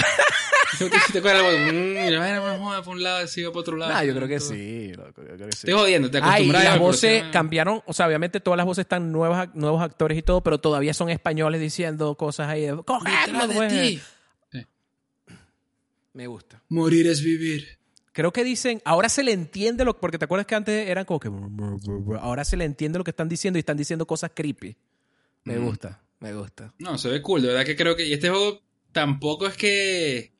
¿Te 1.12 1.18
acuerdas? 1.18 1.42
Mm, 1.72 2.62
joda 2.62 2.82
por 2.82 2.94
un 2.96 3.02
lado, 3.02 3.26
sigue 3.26 3.48
para 3.48 3.60
otro 3.60 3.76
lado. 3.76 3.92
Ah, 3.94 4.04
yo 4.04 4.14
creo 4.14 4.28
que 4.28 4.40
sí, 4.40 4.92
loco, 4.94 5.22
yo 5.22 5.34
creo 5.36 5.48
que 5.48 5.52
sí. 5.56 5.66
Estoy 5.68 5.74
jodiendo, 5.74 6.10
te 6.10 6.18
y 6.18 6.20
acostumbras 6.20 6.64
las 6.64 6.74
a 6.74 6.78
voces 6.78 7.24
cambiaron, 7.32 7.82
o 7.86 7.92
sea, 7.92 8.06
obviamente 8.06 8.40
todas 8.40 8.56
las 8.56 8.66
voces 8.66 8.82
están 8.82 9.12
nuevas, 9.12 9.48
nuevos 9.54 9.82
actores 9.82 10.16
y 10.18 10.22
todo, 10.22 10.42
pero 10.42 10.58
todavía 10.58 10.94
son 10.94 11.08
españoles 11.10 11.60
diciendo 11.60 12.14
cosas 12.16 12.48
ahí. 12.48 12.62
de, 12.62 12.76
"Cogedlo, 12.84 13.46
de 13.48 13.54
pues". 13.54 13.72
ti. 13.72 14.00
Me 16.14 16.26
gusta. 16.26 16.62
Morir 16.68 17.06
es 17.06 17.22
vivir. 17.22 17.78
Creo 18.12 18.32
que 18.32 18.44
dicen, 18.44 18.82
ahora 18.84 19.08
se 19.08 19.22
le 19.22 19.32
entiende 19.32 19.84
lo 19.84 19.98
porque 19.98 20.18
te 20.18 20.26
acuerdas 20.26 20.46
que 20.46 20.54
antes 20.54 20.88
eran 20.88 21.06
como 21.06 21.18
que 21.18 21.30
ahora 22.20 22.44
se 22.44 22.58
le 22.58 22.64
entiende 22.66 22.98
lo 22.98 23.04
que 23.04 23.10
están 23.10 23.28
diciendo 23.30 23.58
y 23.58 23.60
están 23.60 23.78
diciendo 23.78 24.06
cosas 24.06 24.32
creepy. 24.34 24.76
Me 25.44 25.56
Mm. 25.58 25.64
gusta, 25.64 26.02
me 26.20 26.34
gusta. 26.34 26.74
No, 26.78 26.98
se 26.98 27.08
ve 27.08 27.22
cool, 27.22 27.40
de 27.40 27.48
verdad 27.48 27.64
que 27.64 27.74
creo 27.74 27.96
que. 27.96 28.06
Y 28.06 28.12
este 28.12 28.28
juego 28.28 28.60
tampoco 28.92 29.46
es 29.46 29.56
que. 29.56 30.32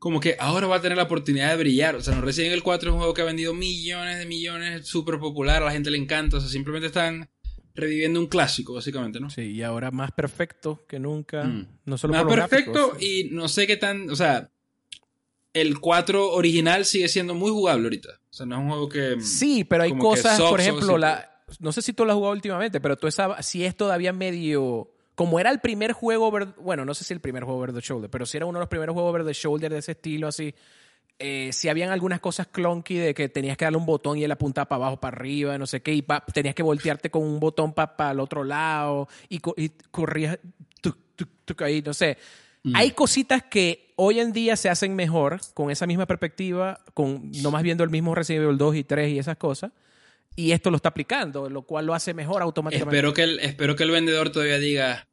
Como 0.00 0.18
que 0.18 0.34
ahora 0.40 0.66
va 0.66 0.76
a 0.76 0.80
tener 0.80 0.96
la 0.98 1.04
oportunidad 1.04 1.50
de 1.50 1.56
brillar. 1.58 1.94
O 1.94 2.00
sea, 2.02 2.14
no 2.14 2.20
Resident 2.22 2.50
Evil 2.52 2.62
4 2.64 2.88
es 2.88 2.92
un 2.92 2.98
juego 2.98 3.14
que 3.14 3.22
ha 3.22 3.26
vendido 3.26 3.54
millones 3.54 4.18
de 4.18 4.26
millones, 4.26 4.86
súper 4.88 5.20
popular, 5.20 5.62
a 5.62 5.66
la 5.66 5.70
gente 5.72 5.90
le 5.90 5.98
encanta. 5.98 6.38
O 6.38 6.40
sea, 6.40 6.48
simplemente 6.50 6.88
están 6.88 7.28
reviviendo 7.74 8.18
un 8.18 8.26
clásico, 8.26 8.74
básicamente, 8.74 9.20
¿no? 9.20 9.30
Sí, 9.30 9.42
y 9.52 9.62
ahora 9.62 9.90
más 9.92 10.10
perfecto 10.12 10.84
que 10.88 10.98
nunca, 10.98 11.44
Mm. 11.44 11.66
no 11.84 11.96
solo 11.98 12.14
Más 12.14 12.24
por 12.24 12.36
los 12.38 12.48
perfecto 12.48 12.72
gráficos. 12.88 13.02
y 13.02 13.28
no 13.30 13.46
sé 13.48 13.66
qué 13.66 13.76
tan. 13.76 14.10
O 14.10 14.16
sea, 14.16 14.50
el 15.52 15.78
4 15.80 16.32
original 16.32 16.84
sigue 16.84 17.08
siendo 17.08 17.34
muy 17.34 17.50
jugable 17.50 17.84
ahorita. 17.84 18.08
O 18.30 18.32
sea, 18.32 18.46
no 18.46 18.56
es 18.56 18.60
un 18.62 18.68
juego 18.68 18.88
que. 18.88 19.20
Sí, 19.20 19.64
pero 19.64 19.82
hay 19.84 19.96
cosas, 19.96 20.36
soft, 20.38 20.50
por 20.50 20.60
ejemplo, 20.60 20.96
la, 20.98 21.42
no 21.58 21.72
sé 21.72 21.82
si 21.82 21.92
tú 21.92 22.04
lo 22.04 22.12
has 22.12 22.16
jugado 22.16 22.32
últimamente, 22.34 22.80
pero 22.80 22.96
tú 22.96 23.06
esa, 23.06 23.42
si 23.42 23.64
es 23.64 23.76
todavía 23.76 24.12
medio... 24.12 24.90
Como 25.20 25.38
era 25.38 25.50
el 25.50 25.60
primer 25.60 25.92
juego, 25.92 26.26
over- 26.28 26.54
bueno, 26.56 26.86
no 26.86 26.94
sé 26.94 27.04
si 27.04 27.12
el 27.12 27.20
primer 27.20 27.44
juego 27.44 27.58
over 27.58 27.74
the 27.74 27.80
shoulder, 27.82 28.08
pero 28.08 28.24
si 28.24 28.38
era 28.38 28.46
uno 28.46 28.58
de 28.58 28.62
los 28.62 28.70
primeros 28.70 28.94
juegos 28.94 29.10
over 29.10 29.22
the 29.26 29.34
shoulder 29.34 29.70
de 29.70 29.80
ese 29.80 29.92
estilo 29.92 30.28
así, 30.28 30.54
eh, 31.18 31.50
si 31.52 31.68
habían 31.68 31.90
algunas 31.90 32.20
cosas 32.20 32.46
clunky 32.46 32.94
de 32.94 33.12
que 33.12 33.28
tenías 33.28 33.58
que 33.58 33.66
darle 33.66 33.76
un 33.76 33.84
botón 33.84 34.16
y 34.16 34.24
él 34.24 34.32
apuntaba 34.32 34.66
para 34.66 34.76
abajo, 34.84 34.98
para 34.98 35.14
arriba, 35.18 35.58
no 35.58 35.66
sé 35.66 35.82
qué, 35.82 35.92
y 35.92 36.00
pa- 36.00 36.24
tenías 36.24 36.54
que 36.54 36.62
voltearte 36.62 37.10
con 37.10 37.22
un 37.22 37.38
botón 37.38 37.74
para 37.74 38.12
el 38.12 38.18
otro 38.18 38.44
lado 38.44 39.08
y, 39.28 39.40
co- 39.40 39.52
y 39.58 39.68
corrías 39.90 40.38
tuc, 40.80 40.96
tuc, 41.16 41.28
tuc, 41.44 41.60
ahí, 41.60 41.82
no 41.82 41.92
sé. 41.92 42.16
Mm. 42.62 42.76
Hay 42.76 42.92
cositas 42.92 43.42
que 43.42 43.92
hoy 43.96 44.20
en 44.20 44.32
día 44.32 44.56
se 44.56 44.70
hacen 44.70 44.96
mejor 44.96 45.38
con 45.52 45.70
esa 45.70 45.86
misma 45.86 46.06
perspectiva, 46.06 46.80
con 46.94 47.30
nomás 47.42 47.62
viendo 47.62 47.84
el 47.84 47.90
mismo 47.90 48.14
Resident 48.14 48.44
Evil 48.44 48.56
2 48.56 48.76
y 48.76 48.84
3 48.84 49.12
y 49.12 49.18
esas 49.18 49.36
cosas. 49.36 49.72
Y 50.36 50.52
esto 50.52 50.70
lo 50.70 50.76
está 50.76 50.88
aplicando, 50.88 51.50
lo 51.50 51.62
cual 51.62 51.84
lo 51.84 51.92
hace 51.92 52.14
mejor 52.14 52.40
automáticamente. 52.40 52.96
Espero 52.96 53.12
que, 53.12 53.22
el, 53.24 53.40
espero 53.40 53.76
que 53.76 53.82
el 53.82 53.90
vendedor 53.90 54.30
todavía 54.30 54.58
diga. 54.58 55.06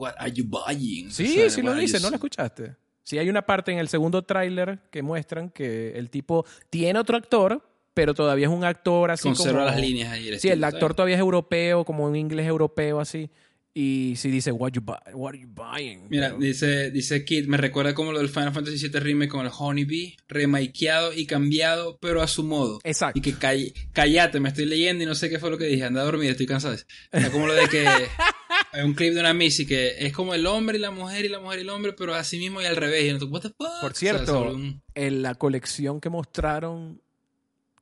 What 0.00 0.14
are 0.18 0.32
you 0.32 0.44
buying? 0.44 1.10
Sí, 1.10 1.24
O 1.24 1.34
sea, 1.34 1.50
sí 1.50 1.62
lo 1.62 1.74
dice, 1.74 1.98
you- 1.98 2.02
¿no 2.04 2.10
lo 2.10 2.16
escuchaste? 2.16 2.74
Sí, 3.02 3.18
hay 3.18 3.28
una 3.28 3.42
parte 3.42 3.72
en 3.72 3.78
el 3.78 3.88
segundo 3.88 4.22
tráiler 4.22 4.78
que 4.90 5.02
muestran 5.02 5.50
que 5.50 5.92
el 5.98 6.10
tipo 6.10 6.44
tiene 6.70 6.98
otro 6.98 7.16
actor, 7.16 7.62
pero 7.92 8.14
todavía 8.14 8.46
es 8.46 8.52
un 8.52 8.64
actor 8.64 9.10
así 9.10 9.24
Conserva 9.28 9.60
como... 9.64 9.70
las 9.72 9.80
líneas 9.80 10.12
ahí. 10.12 10.38
Sí, 10.38 10.48
el 10.48 10.62
actor 10.62 10.94
todavía 10.94 11.16
es 11.16 11.20
europeo, 11.20 11.84
como 11.84 12.04
un 12.04 12.14
inglés 12.16 12.46
europeo 12.46 13.00
así. 13.00 13.28
Y 13.72 14.14
si 14.16 14.30
dice, 14.32 14.50
what, 14.50 14.72
you 14.72 14.80
buy, 14.80 14.96
what 15.14 15.30
are 15.30 15.38
you 15.40 15.48
buying? 15.48 16.08
Mira, 16.08 16.30
dice, 16.32 16.90
dice 16.90 17.24
Kid, 17.24 17.46
me 17.46 17.56
recuerda 17.56 17.94
como 17.94 18.10
lo 18.12 18.18
del 18.18 18.28
Final 18.28 18.52
Fantasy 18.52 18.88
VII 18.88 18.98
Remake 19.00 19.30
con 19.30 19.46
el 19.46 19.52
Honeybee, 19.56 20.16
remakeado 20.28 21.12
y 21.12 21.24
cambiado, 21.26 21.96
pero 22.00 22.20
a 22.20 22.26
su 22.26 22.42
modo. 22.42 22.80
Exacto. 22.82 23.16
Y 23.18 23.22
que 23.22 23.32
call- 23.34 23.72
callate, 23.92 24.40
me 24.40 24.48
estoy 24.48 24.66
leyendo 24.66 25.04
y 25.04 25.06
no 25.06 25.14
sé 25.14 25.30
qué 25.30 25.38
fue 25.38 25.50
lo 25.50 25.58
que 25.58 25.66
dije, 25.66 25.84
anda 25.84 26.00
a 26.00 26.04
dormir, 26.04 26.30
estoy 26.30 26.46
cansado. 26.46 26.74
Era 27.12 27.30
como 27.30 27.46
lo 27.46 27.54
de 27.54 27.68
que 27.68 27.84
hay 28.72 28.82
un 28.82 28.94
clip 28.94 29.14
de 29.14 29.20
una 29.20 29.34
Missy 29.34 29.66
que 29.66 29.94
es 30.06 30.12
como 30.12 30.34
el 30.34 30.46
hombre 30.46 30.78
y 30.78 30.80
la 30.80 30.90
mujer 30.90 31.24
y 31.24 31.28
la 31.28 31.40
mujer 31.40 31.58
y 31.58 31.62
el 31.62 31.70
hombre, 31.70 31.92
pero 31.92 32.14
así 32.14 32.38
mismo 32.38 32.60
y 32.62 32.66
al 32.66 32.76
revés. 32.76 33.04
Y 33.04 33.18
no, 33.18 33.26
what 33.26 33.40
the 33.42 33.48
fuck? 33.48 33.58
Por 33.80 33.90
O 33.92 33.94
sea, 33.94 34.14
cierto, 34.14 34.52
un- 34.52 34.80
en 34.94 35.22
la 35.22 35.34
colección 35.34 36.00
que 36.00 36.08
mostraron, 36.08 37.00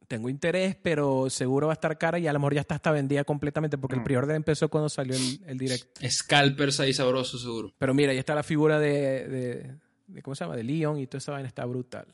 tengo 0.07 0.31
interés, 0.31 0.75
pero 0.81 1.29
seguro 1.29 1.67
va 1.67 1.73
a 1.73 1.75
estar 1.75 1.99
cara 1.99 2.19
y 2.19 2.27
a 2.27 2.33
lo 2.33 2.39
mejor 2.39 2.55
ya 2.55 2.63
está 2.63 2.77
hasta 2.77 2.91
vendida 2.91 3.25
completamente 3.25 3.77
porque 3.77 3.97
el 3.97 4.01
Mm. 4.01 4.05
pre-order 4.05 4.37
empezó 4.37 4.69
cuando 4.71 4.89
salió 4.89 5.15
el, 5.15 5.41
el 5.47 5.59
direct. 5.59 6.03
scalpers 6.09 6.81
ahí 6.81 6.95
sabrosos 6.95 7.43
seguro. 7.43 7.75
Pero 7.79 7.93
mira, 7.93 8.13
ahí 8.13 8.19
está 8.19 8.35
la 8.35 8.43
figura 8.43 8.79
de, 8.81 9.29
de, 9.29 9.75
de- 10.07 10.23
¿cómo 10.23 10.35
se 10.35 10.45
llama? 10.45 10.57
De 10.57 10.63
Leon 10.65 10.99
y 10.99 11.07
toda 11.07 11.19
esa 11.19 11.33
vaina 11.33 11.47
está 11.49 11.67
brutal. 11.67 12.07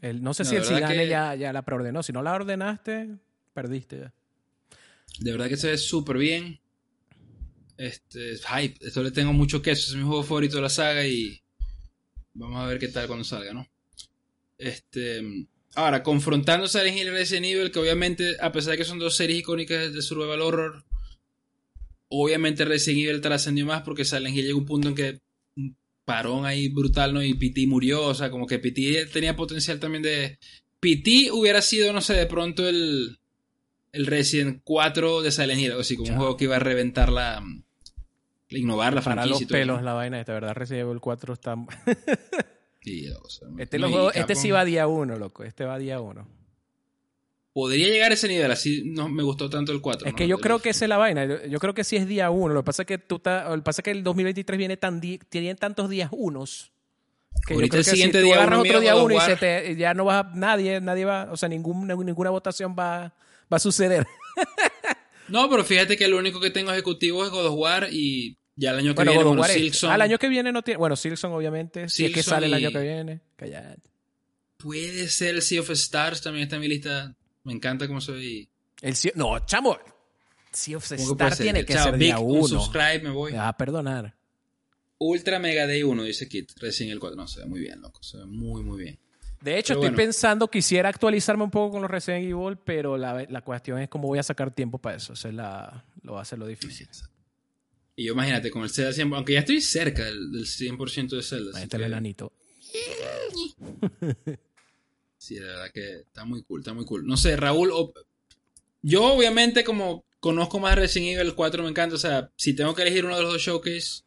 El, 0.00 0.22
no 0.22 0.32
sé 0.32 0.44
No, 0.44 0.50
si 0.50 0.56
el 0.56 0.64
Zidane 0.64 0.94
que- 0.96 1.08
ya, 1.08 1.34
ya 1.34 1.52
la 1.52 1.62
preordenó. 1.62 2.02
Si 2.04 2.12
no 2.12 2.22
la 2.22 2.32
ordenaste, 2.34 3.08
perdiste 3.52 3.98
ya. 3.98 4.14
De 5.18 5.32
verdad 5.32 5.48
que 5.48 5.56
se 5.56 5.68
ve 5.68 5.76
súper 5.78 6.16
bien. 6.16 6.60
Este, 7.80 8.36
hype. 8.36 8.86
Esto 8.86 9.02
le 9.02 9.10
tengo 9.10 9.32
mucho 9.32 9.62
queso. 9.62 9.90
Es 9.90 9.96
mi 9.96 10.02
juego 10.02 10.22
favorito 10.22 10.56
de 10.56 10.62
la 10.62 10.68
saga 10.68 11.06
y 11.06 11.40
vamos 12.34 12.60
a 12.60 12.66
ver 12.66 12.78
qué 12.78 12.88
tal 12.88 13.06
cuando 13.06 13.24
salga, 13.24 13.54
¿no? 13.54 13.66
Este, 14.58 15.22
ahora, 15.74 16.02
confrontando 16.02 16.68
Silent 16.68 16.98
Hill 16.98 17.06
y 17.06 17.10
Resident 17.10 17.46
Evil, 17.46 17.70
que 17.70 17.78
obviamente, 17.78 18.36
a 18.38 18.52
pesar 18.52 18.72
de 18.72 18.76
que 18.76 18.84
son 18.84 18.98
dos 18.98 19.16
series 19.16 19.40
icónicas 19.40 19.94
de 19.94 20.02
survival 20.02 20.42
horror, 20.42 20.84
obviamente 22.08 22.66
Resident 22.66 23.08
Evil 23.08 23.20
trascendió 23.22 23.64
más 23.64 23.80
porque 23.80 24.04
Silent 24.04 24.36
Hill 24.36 24.44
llegó 24.44 24.58
a 24.58 24.60
un 24.60 24.66
punto 24.66 24.88
en 24.88 24.94
que 24.94 25.20
un 25.56 25.74
parón 26.04 26.44
ahí 26.44 26.68
brutal, 26.68 27.14
¿no? 27.14 27.22
Y 27.22 27.32
PT 27.32 27.66
murió, 27.66 28.04
o 28.04 28.14
sea, 28.14 28.30
como 28.30 28.46
que 28.46 28.58
PT 28.58 29.06
tenía 29.06 29.36
potencial 29.36 29.80
también 29.80 30.02
de... 30.02 30.38
PT 30.80 31.30
hubiera 31.32 31.62
sido, 31.62 31.94
no 31.94 32.02
sé, 32.02 32.12
de 32.12 32.26
pronto 32.26 32.68
el 32.68 33.20
el 33.92 34.06
Resident 34.06 34.60
4 34.64 35.22
de 35.22 35.30
Silent 35.30 35.60
Hill, 35.60 35.70
algo 35.70 35.80
así, 35.80 35.96
como 35.96 36.10
un 36.10 36.16
juego 36.16 36.36
que 36.36 36.44
iba 36.44 36.56
a 36.56 36.60
reventar 36.60 37.10
la. 37.10 37.42
Innovar 38.50 38.92
la 38.94 39.00
Para 39.00 39.14
franquicia 39.22 39.30
los 39.32 39.42
y 39.42 39.46
todo 39.46 39.58
pelos 39.58 39.76
eso. 39.78 39.84
la 39.84 39.92
vaina 39.94 40.20
esta, 40.20 40.32
¿verdad? 40.32 40.54
Resident 40.54 40.86
Evil 40.88 41.00
4 41.00 41.32
está... 41.34 41.54
Sea, 42.82 43.48
Este, 43.58 43.78
no, 43.78 43.86
los 43.86 43.92
juegos- 43.92 44.16
este 44.16 44.34
sí 44.34 44.50
va 44.50 44.64
día 44.64 44.86
uno, 44.86 45.16
loco. 45.16 45.44
Este 45.44 45.64
va 45.64 45.78
día 45.78 46.00
uno. 46.00 46.26
Podría 47.52 47.88
llegar 47.88 48.10
a 48.10 48.14
ese 48.14 48.26
nivel, 48.28 48.50
así 48.50 48.82
no 48.86 49.08
me 49.08 49.22
gustó 49.22 49.50
tanto 49.50 49.70
el 49.72 49.80
4. 49.80 50.06
Es 50.06 50.12
¿no? 50.14 50.16
que 50.16 50.26
yo 50.28 50.36
El- 50.36 50.42
creo 50.42 50.60
que 50.60 50.70
esa 50.70 50.84
es 50.84 50.88
la 50.88 50.96
vaina. 50.96 51.24
Yo, 51.26 51.44
yo 51.46 51.58
creo 51.58 51.74
que 51.74 51.84
sí 51.84 51.96
es 51.96 52.06
día 52.06 52.30
uno. 52.30 52.54
Lo 52.54 52.62
que 52.62 52.66
pasa 52.66 52.82
es 52.82 52.86
que 52.86 52.96
tú 52.98 53.16
estás- 53.16 53.48
lo 53.50 53.56
que 53.56 53.62
pasa 53.62 53.80
es 53.82 53.84
que 53.84 53.90
el 53.90 54.02
2023 54.02 54.56
viene 54.56 54.76
tan 54.78 55.00
di- 55.00 55.18
tiene 55.28 55.54
tantos 55.56 55.90
días 55.90 56.08
unos. 56.12 56.72
Que 57.46 57.54
yo 57.54 57.58
Ahorita 57.58 57.72
creo 57.72 57.80
el 57.80 57.84
que 57.84 57.90
siguiente 57.90 58.18
si 58.18 58.22
tú 58.22 58.26
día 58.26 58.36
agarras 58.36 58.60
otro 58.60 58.80
día 58.80 58.92
God 58.94 59.00
of 59.00 59.04
uno 59.06 59.14
y 59.14 59.16
War. 59.18 59.26
se 59.30 59.36
te, 59.36 59.76
ya 59.76 59.94
no 59.94 60.04
vas 60.06 60.24
a, 60.24 60.30
nadie, 60.34 60.80
nadie 60.80 61.04
va, 61.04 61.28
o 61.30 61.36
sea, 61.36 61.48
ningún, 61.48 61.86
ninguna 61.86 62.30
votación 62.30 62.74
va, 62.78 63.14
va 63.52 63.56
a 63.56 63.60
suceder. 63.60 64.06
No, 65.28 65.48
pero 65.48 65.62
fíjate 65.64 65.96
que 65.96 66.06
el 66.06 66.14
único 66.14 66.40
que 66.40 66.50
tengo 66.50 66.72
ejecutivo 66.72 67.24
es 67.24 67.30
God 67.30 67.46
of 67.46 67.54
War 67.56 67.86
y 67.92 68.36
ya 68.56 68.70
el 68.72 68.78
año 68.78 68.90
que 68.90 68.96
Bueno, 68.96 69.10
viene, 69.12 69.24
bueno, 69.24 69.44
Silksong. 69.44 69.90
al 69.90 70.00
año 70.02 70.18
que 70.18 70.28
viene 70.28 70.52
no 70.52 70.62
tiene, 70.62 70.78
bueno, 70.78 70.96
Silson 70.96 71.32
obviamente, 71.32 71.88
si 71.88 72.04
es 72.06 72.12
que 72.12 72.22
sale 72.22 72.46
el 72.46 72.54
año 72.54 72.70
que 72.70 72.80
viene. 72.80 73.20
Cállate. 73.36 73.90
Puede 74.56 75.08
ser 75.08 75.36
el 75.36 75.42
Sea 75.42 75.60
of 75.60 75.70
Stars, 75.70 76.20
también 76.20 76.44
está 76.44 76.56
en 76.56 76.60
mi 76.62 76.68
lista. 76.68 77.14
Me 77.44 77.52
encanta 77.54 77.86
cómo 77.88 78.00
se 78.00 78.12
ve. 78.12 78.48
El 78.82 78.94
Sea- 78.96 79.12
no, 79.14 79.38
chamo. 79.46 79.78
Sea 80.52 80.76
of 80.76 80.86
¿Cómo 80.88 80.96
que 80.98 81.02
Star 81.04 81.16
puede 81.16 81.30
ser? 81.36 81.44
tiene 81.44 81.64
que 81.64 81.72
Chao, 81.74 81.84
ser 81.84 81.92
Big, 81.94 82.00
día 82.08 82.18
un 82.18 82.38
uno. 82.38 82.46
subscribe, 82.48 83.00
me 83.00 83.10
voy. 83.10 83.32
Me 83.32 83.38
a 83.38 83.52
perdonar. 83.54 84.14
Ultra 84.98 85.38
Mega 85.38 85.66
Day 85.66 85.82
1, 85.82 86.02
dice 86.02 86.28
Kit. 86.28 86.50
Recién 86.58 86.90
el 86.90 87.00
4. 87.00 87.16
No, 87.16 87.26
se 87.26 87.40
ve 87.40 87.46
muy 87.46 87.60
bien, 87.60 87.80
loco. 87.80 88.02
Se 88.02 88.18
ve 88.18 88.26
muy, 88.26 88.62
muy 88.62 88.82
bien. 88.82 88.98
De 89.40 89.56
hecho, 89.58 89.68
Pero 89.72 89.80
estoy 89.80 89.90
bueno. 89.90 89.96
pensando, 89.96 90.48
quisiera 90.48 90.90
actualizarme 90.90 91.44
un 91.44 91.50
poco 91.50 91.72
con 91.72 91.80
los 91.82 91.90
Resident 91.90 92.24
Evil, 92.26 92.58
pero 92.62 92.98
la, 92.98 93.24
la 93.30 93.40
cuestión 93.40 93.78
es 93.78 93.88
cómo 93.88 94.08
voy 94.08 94.18
a 94.18 94.22
sacar 94.22 94.50
tiempo 94.54 94.76
para 94.76 94.96
eso. 94.96 95.14
Esa 95.14 95.28
es 95.28 95.34
la, 95.34 95.86
lo 96.02 96.12
va 96.14 96.20
a 96.20 96.24
ser 96.26 96.38
lo 96.38 96.46
difícil. 96.46 96.86
Y 98.00 98.04
yo 98.06 98.14
imagínate, 98.14 98.50
con 98.50 98.62
el 98.62 98.70
Zelda 98.70 98.92
100%, 98.92 99.14
aunque 99.14 99.34
ya 99.34 99.40
estoy 99.40 99.60
cerca 99.60 100.04
del, 100.06 100.32
del 100.32 100.46
100% 100.46 101.16
de 101.16 101.22
Zelda. 101.22 101.58
Ahí 101.58 101.64
está 101.64 101.76
el 101.76 101.82
que- 101.82 101.86
enanito. 101.86 102.32
Sí, 105.18 105.34
de 105.34 105.44
verdad 105.44 105.70
que 105.70 105.96
está 105.96 106.24
muy 106.24 106.42
cool, 106.44 106.60
está 106.60 106.72
muy 106.72 106.86
cool. 106.86 107.06
No 107.06 107.18
sé, 107.18 107.36
Raúl, 107.36 107.70
o- 107.72 107.92
yo 108.80 109.04
obviamente 109.04 109.64
como 109.64 110.06
conozco 110.18 110.58
más 110.60 110.76
Resident 110.76 111.18
Evil 111.20 111.34
4 111.34 111.62
me 111.62 111.68
encanta, 111.68 111.94
o 111.96 111.98
sea, 111.98 112.30
si 112.36 112.54
tengo 112.54 112.74
que 112.74 112.80
elegir 112.82 113.04
uno 113.04 113.16
de 113.16 113.22
los 113.24 113.32
dos 113.34 113.42
showcase, 113.42 114.02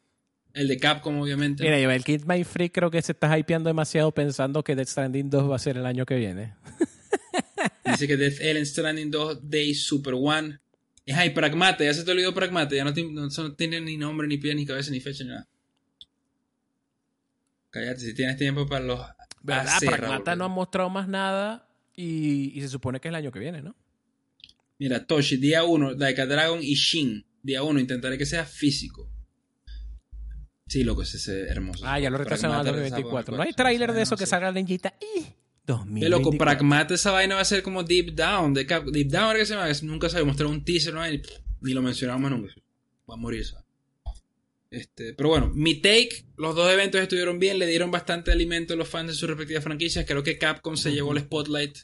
el 0.55 0.67
de 0.67 0.77
Capcom 0.79 1.19
obviamente. 1.21 1.63
Mira, 1.63 1.79
yo 1.79 1.91
el 1.91 2.03
Kid 2.03 2.23
My 2.25 2.43
Free 2.43 2.71
creo 2.71 2.89
que 2.89 2.99
se 3.03 3.11
está 3.11 3.37
hypeando 3.37 3.67
demasiado 3.69 4.11
pensando 4.11 4.63
que 4.63 4.75
Death 4.75 4.87
Stranding 4.87 5.29
2 5.29 5.51
va 5.51 5.55
a 5.55 5.59
ser 5.59 5.77
el 5.77 5.85
año 5.85 6.03
que 6.07 6.15
viene. 6.15 6.55
Dice 7.85 8.07
que 8.07 8.17
Death 8.17 8.41
Ellen 8.41 8.65
Stranding 8.65 9.11
2 9.11 9.39
Days 9.47 9.83
Super 9.83 10.15
One. 10.15 10.59
Es 11.05 11.17
ahí, 11.17 11.31
Pragmate, 11.31 11.85
ya 11.85 11.93
se 11.93 12.03
te 12.03 12.11
olvidó 12.11 12.33
Pragmate, 12.33 12.75
ya 12.77 12.83
no, 12.85 12.93
ti- 12.93 13.11
no- 13.11 13.27
no 13.27 13.53
tiene 13.55 13.81
ni 13.81 13.97
nombre, 13.97 14.27
ni 14.27 14.37
pie, 14.37 14.55
ni 14.55 14.65
cabeza, 14.65 14.89
ni 14.91 14.99
fecha, 15.01 15.23
ni 15.23 15.31
nada. 15.31 15.47
Cállate, 17.69 17.99
si 18.01 18.13
tienes 18.13 18.37
tiempo 18.37 18.65
para 18.67 18.85
los... 18.85 18.99
¿Verdad? 19.41 19.79
Pragmata 19.85 20.35
no 20.35 20.45
ha 20.45 20.49
mostrado 20.49 20.89
más 20.89 21.07
nada 21.07 21.67
y, 21.95 22.57
y 22.57 22.61
se 22.61 22.69
supone 22.69 22.99
que 23.01 23.07
es 23.07 23.11
el 23.11 23.15
año 23.15 23.31
que 23.31 23.39
viene, 23.39 23.61
¿no? 23.61 23.75
Mira, 24.79 25.05
Toshi, 25.05 25.37
día 25.37 25.63
1, 25.63 25.95
Daika 25.95 26.25
Dragon 26.25 26.59
y 26.61 26.75
Shin. 26.75 27.25
Día 27.41 27.63
1, 27.63 27.79
intentaré 27.79 28.17
que 28.17 28.25
sea 28.25 28.45
físico. 28.45 29.09
Sí, 30.67 30.83
loco, 30.83 31.01
ese 31.01 31.17
es 31.17 31.27
hermoso. 31.51 31.83
Ah, 31.85 31.99
ya 31.99 32.09
lo 32.09 32.17
retrasaron 32.17 32.55
al 32.55 32.61
Pragmata 32.63 32.79
2024. 32.83 33.17
retrasado 33.17 33.37
No 33.37 33.43
hay 33.43 33.53
tráiler 33.53 33.91
de 33.91 33.99
2024, 33.99 34.03
eso 34.03 34.17
que 34.17 34.25
salga 34.25 34.51
leyita. 34.51 34.93
¡Ih! 35.17 35.25
Qué 35.65 35.71
2024. 35.73 36.09
loco, 36.09 36.37
Pragmata 36.37 36.93
esa 36.93 37.11
vaina 37.11 37.35
va 37.35 37.41
a 37.41 37.45
ser 37.45 37.63
como 37.63 37.83
Deep 37.83 38.13
Down. 38.15 38.53
De 38.53 38.65
Cap- 38.65 38.85
Deep 38.85 39.07
Down, 39.09 39.33
¿qué 39.33 39.39
que 39.39 39.45
se 39.45 39.53
llama? 39.55 39.71
Nunca 39.83 40.09
se 40.09 40.23
mostró 40.23 40.49
un 40.49 40.63
teaser, 40.65 40.93
ni 41.61 41.73
lo 41.73 41.81
mencionamos 41.81 42.21
más 42.21 42.31
nunca. 42.31 42.53
Va 43.09 43.13
a 43.13 43.17
morir, 43.17 43.45
¿sabes? 43.45 43.63
Este, 44.69 45.13
pero 45.13 45.29
bueno, 45.29 45.51
mi 45.53 45.75
take, 45.75 46.25
los 46.35 46.55
dos 46.55 46.71
eventos 46.71 46.99
estuvieron 46.99 47.37
bien, 47.37 47.59
le 47.59 47.67
dieron 47.67 47.91
bastante 47.91 48.31
alimento 48.31 48.73
a 48.73 48.77
los 48.77 48.87
fans 48.89 49.09
de 49.09 49.13
sus 49.13 49.29
respectivas 49.29 49.63
franquicias. 49.63 50.03
Creo 50.05 50.23
que 50.23 50.39
Capcom 50.39 50.75
se 50.75 50.91
llevó 50.91 51.13
el 51.13 51.19
spotlight 51.19 51.77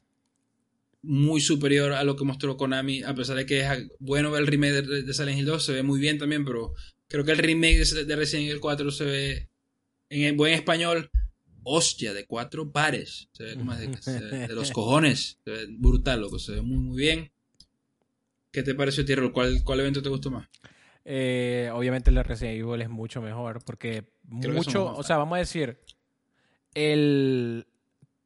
muy 1.04 1.40
superior 1.40 1.94
a 1.94 2.04
lo 2.04 2.16
que 2.16 2.26
mostró 2.26 2.58
Konami, 2.58 3.04
a 3.04 3.14
pesar 3.14 3.38
de 3.38 3.46
que 3.46 3.62
es 3.62 3.88
bueno 4.00 4.32
ver 4.32 4.42
el 4.42 4.48
remake 4.48 4.82
de, 4.82 5.04
de 5.04 5.14
Silent 5.14 5.38
Hill 5.40 5.46
2, 5.46 5.64
se 5.64 5.72
ve 5.74 5.84
muy 5.84 6.00
bien 6.00 6.18
también, 6.18 6.44
pero 6.44 6.74
creo 7.08 7.24
que 7.24 7.32
el 7.32 7.38
remake 7.38 7.78
de, 7.86 8.06
de 8.06 8.16
Resident 8.16 8.50
Evil 8.50 8.60
4 8.60 8.92
se 8.92 9.06
ve 9.06 9.50
en 10.10 10.36
buen 10.36 10.54
español. 10.54 11.10
Hostia, 11.64 12.14
de 12.14 12.26
cuatro 12.26 12.72
pares. 12.72 13.30
Se 13.32 13.44
ve 13.44 13.56
como 13.56 13.76
de, 13.76 13.88
de 13.88 14.56
los 14.56 14.72
cojones. 14.74 15.40
Se 15.44 15.52
ve 15.52 15.66
brutal, 15.70 16.22
loco. 16.22 16.40
Se 16.40 16.54
ve 16.54 16.62
muy, 16.62 16.78
muy 16.78 16.98
bien. 16.98 17.32
¿Qué 18.52 18.64
te 18.64 18.74
pareció, 18.74 19.06
Tierra? 19.06 19.32
¿Cuál, 19.32 19.64
¿Cuál 19.64 19.82
evento 19.82 20.02
te 20.02 20.10
gustó 20.10 20.32
más? 20.32 20.48
Eh, 21.06 21.70
obviamente 21.74 22.10
el 22.10 22.24
Resident 22.24 22.60
Evil 22.60 22.82
es 22.82 22.90
mucho 22.90 23.22
mejor 23.22 23.64
porque 23.64 24.12
Creo 24.42 24.54
mucho, 24.54 24.96
o 24.96 25.02
sea, 25.02 25.18
vamos 25.18 25.38
a 25.38 25.40
decir, 25.40 25.78
el 26.76 27.66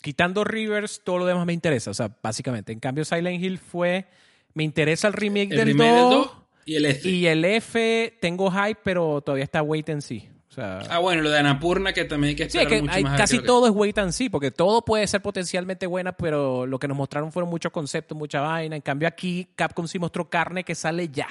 quitando 0.01 0.43
Rivers, 0.43 1.01
todo 1.03 1.19
lo 1.19 1.25
demás 1.25 1.45
me 1.45 1.53
interesa, 1.53 1.91
o 1.91 1.93
sea, 1.93 2.17
básicamente. 2.21 2.73
En 2.73 2.79
cambio, 2.79 3.05
Silent 3.05 3.41
Hill 3.41 3.57
fue, 3.57 4.05
me 4.53 4.63
interesa 4.63 5.07
el 5.07 5.13
remake, 5.13 5.51
El 5.51 5.57
del, 5.57 5.67
remake 5.69 5.91
del 5.91 6.01
2, 6.01 6.11
2 6.11 6.37
y 6.65 6.75
el 6.75 6.85
F. 6.85 7.09
y 7.09 7.27
el 7.27 7.45
F 7.45 8.17
tengo 8.19 8.51
hype, 8.51 8.81
pero 8.83 9.21
todavía 9.21 9.45
está 9.45 9.61
wait 9.61 9.89
and 9.89 10.01
see. 10.01 10.29
O 10.53 10.55
sea, 10.55 10.79
Ah, 10.89 10.99
bueno, 10.99 11.23
lo 11.23 11.31
de 11.31 11.39
Anapurna, 11.39 11.93
que 11.93 12.05
también 12.05 12.29
hay 12.29 12.35
que 12.35 12.43
Sí, 12.49 12.57
esperar 12.59 12.67
es 12.67 12.77
que 12.77 12.81
mucho 12.83 12.93
hay- 12.93 13.03
más. 13.03 13.17
casi 13.19 13.39
todo 13.39 13.65
es 13.65 13.73
wait 13.73 13.97
and 13.97 14.11
see, 14.11 14.29
porque 14.29 14.51
todo 14.51 14.85
puede 14.85 15.07
ser 15.07 15.19
potencialmente 15.21 15.87
buena, 15.87 16.11
pero 16.11 16.67
lo 16.67 16.77
que 16.77 16.87
nos 16.87 16.95
mostraron 16.95 17.31
fueron 17.31 17.49
muchos 17.49 17.71
conceptos, 17.71 18.15
mucha 18.15 18.39
vaina. 18.41 18.75
En 18.75 18.81
cambio 18.83 19.07
aquí 19.07 19.47
Capcom 19.55 19.87
sí 19.87 19.97
mostró 19.97 20.29
carne 20.29 20.63
que 20.63 20.75
sale 20.75 21.09
ya. 21.09 21.27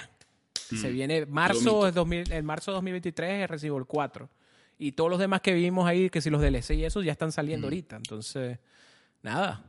Se 0.54 0.88
Mm. 0.88 0.92
viene 0.92 1.26
marzo, 1.26 1.86
es 1.86 1.94
2000 1.94 2.32
el 2.32 2.42
marzo 2.42 2.72
de 2.72 2.74
2023 2.76 3.44
es 3.44 3.50
Resident 3.50 3.74
Evil 3.76 3.86
4. 3.86 4.28
Y 4.78 4.92
todos 4.92 5.08
los 5.10 5.20
demás 5.20 5.40
que 5.40 5.52
vimos 5.52 5.86
ahí, 5.86 6.10
que 6.10 6.20
si 6.20 6.28
los 6.28 6.40
DLC 6.40 6.74
y 6.74 6.84
eso 6.84 7.00
ya 7.02 7.12
están 7.12 7.30
saliendo 7.30 7.68
ahorita. 7.68 7.96
Entonces, 7.96 8.58
nada. 9.22 9.62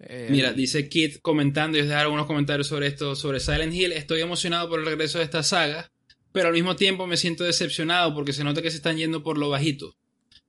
Eh, 0.00 0.26
Mira, 0.30 0.52
dice 0.52 0.88
Kit 0.88 1.20
comentando 1.22 1.78
y 1.78 1.82
os 1.82 1.86
dejar 1.86 2.02
algunos 2.02 2.26
comentarios 2.26 2.66
sobre 2.66 2.88
esto, 2.88 3.14
sobre 3.14 3.38
Silent 3.40 3.72
Hill. 3.72 3.92
Estoy 3.92 4.20
emocionado 4.20 4.68
por 4.68 4.80
el 4.80 4.86
regreso 4.86 5.18
de 5.18 5.24
esta 5.24 5.42
saga, 5.42 5.88
pero 6.36 6.48
al 6.48 6.52
mismo 6.52 6.76
tiempo 6.76 7.06
me 7.06 7.16
siento 7.16 7.44
decepcionado 7.44 8.12
porque 8.12 8.34
se 8.34 8.44
nota 8.44 8.60
que 8.60 8.70
se 8.70 8.76
están 8.76 8.98
yendo 8.98 9.22
por 9.22 9.38
lo 9.38 9.48
bajito. 9.48 9.96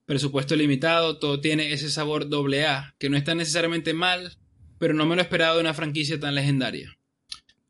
Presupuesto 0.05 0.53
limitado, 0.57 1.17
todo 1.17 1.39
tiene 1.39 1.71
ese 1.71 1.89
sabor 1.89 2.27
doble 2.27 2.65
A, 2.65 2.93
que 2.99 3.09
no 3.09 3.15
está 3.15 3.35
necesariamente 3.35 3.93
mal, 3.93 4.37
pero 4.79 4.93
no 4.93 5.05
me 5.05 5.15
lo 5.15 5.21
esperaba 5.21 5.55
de 5.55 5.61
una 5.61 5.73
franquicia 5.73 6.19
tan 6.19 6.35
legendaria. 6.35 6.99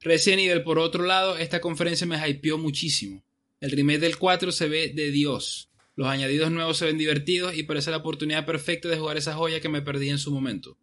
Resident 0.01 0.41
Evil, 0.41 0.63
por 0.63 0.79
otro 0.79 1.05
lado, 1.05 1.37
esta 1.37 1.61
conferencia 1.61 2.07
me 2.07 2.17
hypeó 2.27 2.57
muchísimo. 2.57 3.23
El 3.61 3.69
remake 3.69 3.99
del 3.99 4.17
4 4.17 4.51
se 4.51 4.67
ve 4.67 4.91
de 4.95 5.11
Dios. 5.11 5.69
Los 5.95 6.07
añadidos 6.07 6.49
nuevos 6.49 6.79
se 6.79 6.85
ven 6.85 6.97
divertidos 6.97 7.55
y 7.55 7.61
parece 7.61 7.91
la 7.91 7.97
oportunidad 7.97 8.47
perfecta 8.47 8.89
de 8.89 8.97
jugar 8.97 9.17
esa 9.17 9.35
joya 9.35 9.59
que 9.59 9.69
me 9.69 9.83
perdí 9.83 10.09
en 10.09 10.17
su 10.17 10.31
momento. 10.31 10.75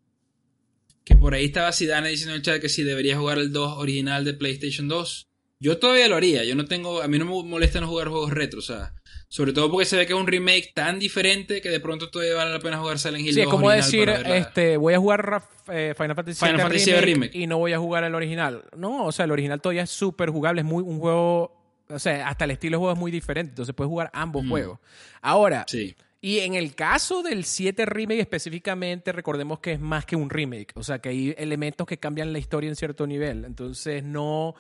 Que 1.03 1.17
por 1.17 1.35
ahí 1.35 1.47
estaba 1.47 1.73
Zidane 1.73 2.11
diciendo 2.11 2.35
en 2.35 2.37
el 2.37 2.43
chat 2.43 2.61
que 2.61 2.69
si 2.69 2.85
debería 2.85 3.19
jugar 3.19 3.39
el 3.39 3.51
2 3.51 3.79
original 3.79 4.25
de 4.25 4.35
PlayStation 4.35 4.87
2. 4.87 5.27
Yo 5.65 5.79
todavía 5.79 6.09
lo 6.09 6.17
haría. 6.17 6.45
Yo 6.45 6.55
no 6.55 6.67
tengo. 6.67 7.01
A 7.03 7.09
mí 7.09 7.19
no 7.19 7.25
me 7.25 7.43
molesta 7.49 7.81
no 7.81 7.89
jugar 7.89 8.09
juegos 8.09 8.31
retro. 8.33 8.59
O 8.59 8.63
sea, 8.63 8.93
sobre 9.29 9.53
todo 9.55 9.71
porque 9.71 9.87
se 9.87 9.97
ve 9.97 10.07
que 10.07 10.13
es 10.13 10.19
un 10.19 10.27
remake 10.27 10.73
tan 10.75 10.99
diferente 10.99 11.63
que 11.63 11.71
de 11.71 11.81
pronto 11.81 12.11
todavía 12.11 12.35
vale 12.35 12.53
la 12.53 12.59
pena 12.61 12.77
jugar 12.79 12.99
Silent 12.99 13.25
Hill. 13.27 13.33
Sí, 13.35 13.41
es 13.41 13.47
2 13.47 13.51
como 13.55 13.71
decir, 13.71 14.09
este, 14.11 14.77
voy 14.77 14.93
a 14.93 14.99
jugar 14.99 15.43
eh, 15.69 15.95
Final 15.97 16.15
Fantasy 16.17 16.45
Final 16.45 16.61
Fantasy 16.61 16.91
remake, 16.93 17.05
Remake. 17.07 17.35
y 17.39 17.47
no 17.47 17.57
voy 17.59 17.73
a 17.73 17.79
jugar 17.79 18.05
el 18.05 18.15
original. 18.15 18.63
No, 18.77 19.07
o 19.07 19.13
sea, 19.13 19.25
el 19.25 19.31
original 19.33 19.61
todavía 19.63 19.83
es 19.85 19.91
súper 19.91 20.29
jugable, 20.31 20.61
es 20.61 20.67
muy 20.67 20.83
un 20.83 20.99
juego, 21.01 21.57
o 21.89 21.99
sea, 21.99 22.29
hasta 22.29 22.45
el 22.45 22.51
estilo 22.51 22.77
de 22.77 22.79
juego 22.81 22.93
es 22.93 22.99
muy 22.99 23.11
diferente, 23.11 23.53
entonces 23.53 23.75
puedes 23.75 23.89
jugar 23.89 24.11
ambos 24.13 24.45
Mm. 24.45 24.49
juegos. 24.51 24.79
Ahora, 25.23 25.65
Sí. 25.67 25.95
y 26.21 26.41
en 26.41 26.55
el 26.55 26.75
caso 26.75 27.23
del 27.23 27.45
7 27.45 27.87
remake 27.87 28.21
específicamente, 28.21 29.13
recordemos 29.13 29.61
que 29.61 29.73
es 29.73 29.81
más 29.81 30.05
que 30.05 30.15
un 30.17 30.29
remake, 30.29 30.73
o 30.75 30.83
sea, 30.83 30.99
que 30.99 31.09
hay 31.09 31.35
elementos 31.39 31.87
que 31.87 31.97
cambian 31.99 32.33
la 32.35 32.39
historia 32.39 32.69
en 32.69 32.77
cierto 32.77 33.07
nivel, 33.07 33.45
entonces 33.47 34.05
no 34.05 34.55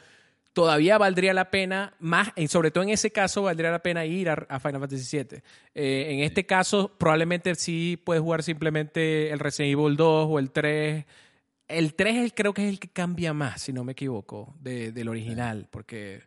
todavía 0.54 0.96
valdría 0.96 1.34
la 1.34 1.50
pena, 1.50 1.94
más, 1.98 2.30
y 2.36 2.48
sobre 2.48 2.70
todo 2.70 2.84
en 2.84 2.90
ese 2.90 3.10
caso, 3.10 3.42
valdría 3.42 3.70
la 3.70 3.82
pena 3.82 4.06
ir 4.06 4.30
a, 4.30 4.34
a 4.48 4.58
Final 4.60 4.80
Fantasy 4.80 5.18
VII. 5.18 5.42
Eh, 5.74 6.06
en 6.12 6.20
este 6.20 6.46
caso, 6.46 6.90
probablemente 6.96 7.54
sí 7.56 8.00
puedes 8.02 8.22
jugar 8.22 8.42
simplemente 8.42 9.30
el 9.30 9.38
Resident 9.40 9.72
Evil 9.78 9.96
2 9.96 10.28
o 10.30 10.38
el 10.38 10.50
3. 10.50 11.04
El 11.68 11.94
3 11.94 12.16
es 12.16 12.22
el- 12.24 12.34
creo 12.34 12.54
que 12.54 12.62
es 12.64 12.68
el 12.70 12.78
que 12.80 12.88
cambia 12.88 13.34
más, 13.34 13.60
si 13.62 13.72
no 13.72 13.84
me 13.84 13.92
equivoco, 13.92 14.54
de- 14.60 14.90
del 14.92 15.08
original, 15.08 15.68
porque... 15.70 16.22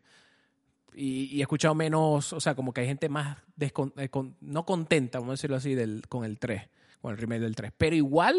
Y, 0.93 1.25
y 1.35 1.39
he 1.39 1.41
escuchado 1.43 1.75
menos, 1.75 2.33
o 2.33 2.39
sea, 2.39 2.55
como 2.55 2.73
que 2.73 2.81
hay 2.81 2.87
gente 2.87 3.07
más, 3.07 3.37
descon- 3.57 3.93
eh, 3.97 4.09
con- 4.09 4.35
no 4.41 4.65
contenta, 4.65 5.19
vamos 5.19 5.33
a 5.33 5.35
decirlo 5.35 5.55
así, 5.55 5.75
del, 5.75 6.01
con 6.09 6.25
el 6.25 6.39
3, 6.39 6.63
con 7.01 7.11
el 7.11 7.17
remake 7.19 7.41
del 7.41 7.55
3. 7.55 7.71
Pero 7.77 7.95
igual, 7.95 8.35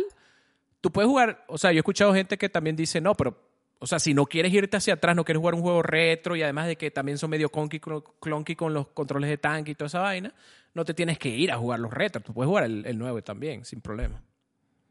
tú 0.80 0.90
puedes 0.90 1.08
jugar, 1.08 1.44
o 1.46 1.56
sea, 1.56 1.70
yo 1.70 1.76
he 1.76 1.78
escuchado 1.80 2.12
gente 2.12 2.36
que 2.36 2.48
también 2.48 2.74
dice, 2.74 3.00
no, 3.00 3.14
pero, 3.14 3.47
o 3.78 3.86
sea, 3.86 3.98
si 3.98 4.14
no 4.14 4.26
quieres 4.26 4.52
irte 4.52 4.76
hacia 4.76 4.94
atrás, 4.94 5.14
no 5.14 5.24
quieres 5.24 5.40
jugar 5.40 5.54
un 5.54 5.62
juego 5.62 5.82
retro 5.82 6.34
y 6.36 6.42
además 6.42 6.66
de 6.66 6.76
que 6.76 6.90
también 6.90 7.18
son 7.18 7.30
medio 7.30 7.48
clunky, 7.48 7.80
clunky 8.20 8.56
con 8.56 8.74
los 8.74 8.88
controles 8.88 9.30
de 9.30 9.38
tanque 9.38 9.72
y 9.72 9.74
toda 9.74 9.86
esa 9.86 10.00
vaina, 10.00 10.34
no 10.74 10.84
te 10.84 10.94
tienes 10.94 11.18
que 11.18 11.28
ir 11.28 11.52
a 11.52 11.58
jugar 11.58 11.80
los 11.80 11.92
retros, 11.92 12.24
tú 12.24 12.34
puedes 12.34 12.48
jugar 12.48 12.64
el, 12.64 12.84
el 12.86 12.98
nuevo 12.98 13.22
también, 13.22 13.64
sin 13.64 13.80
problema. 13.80 14.22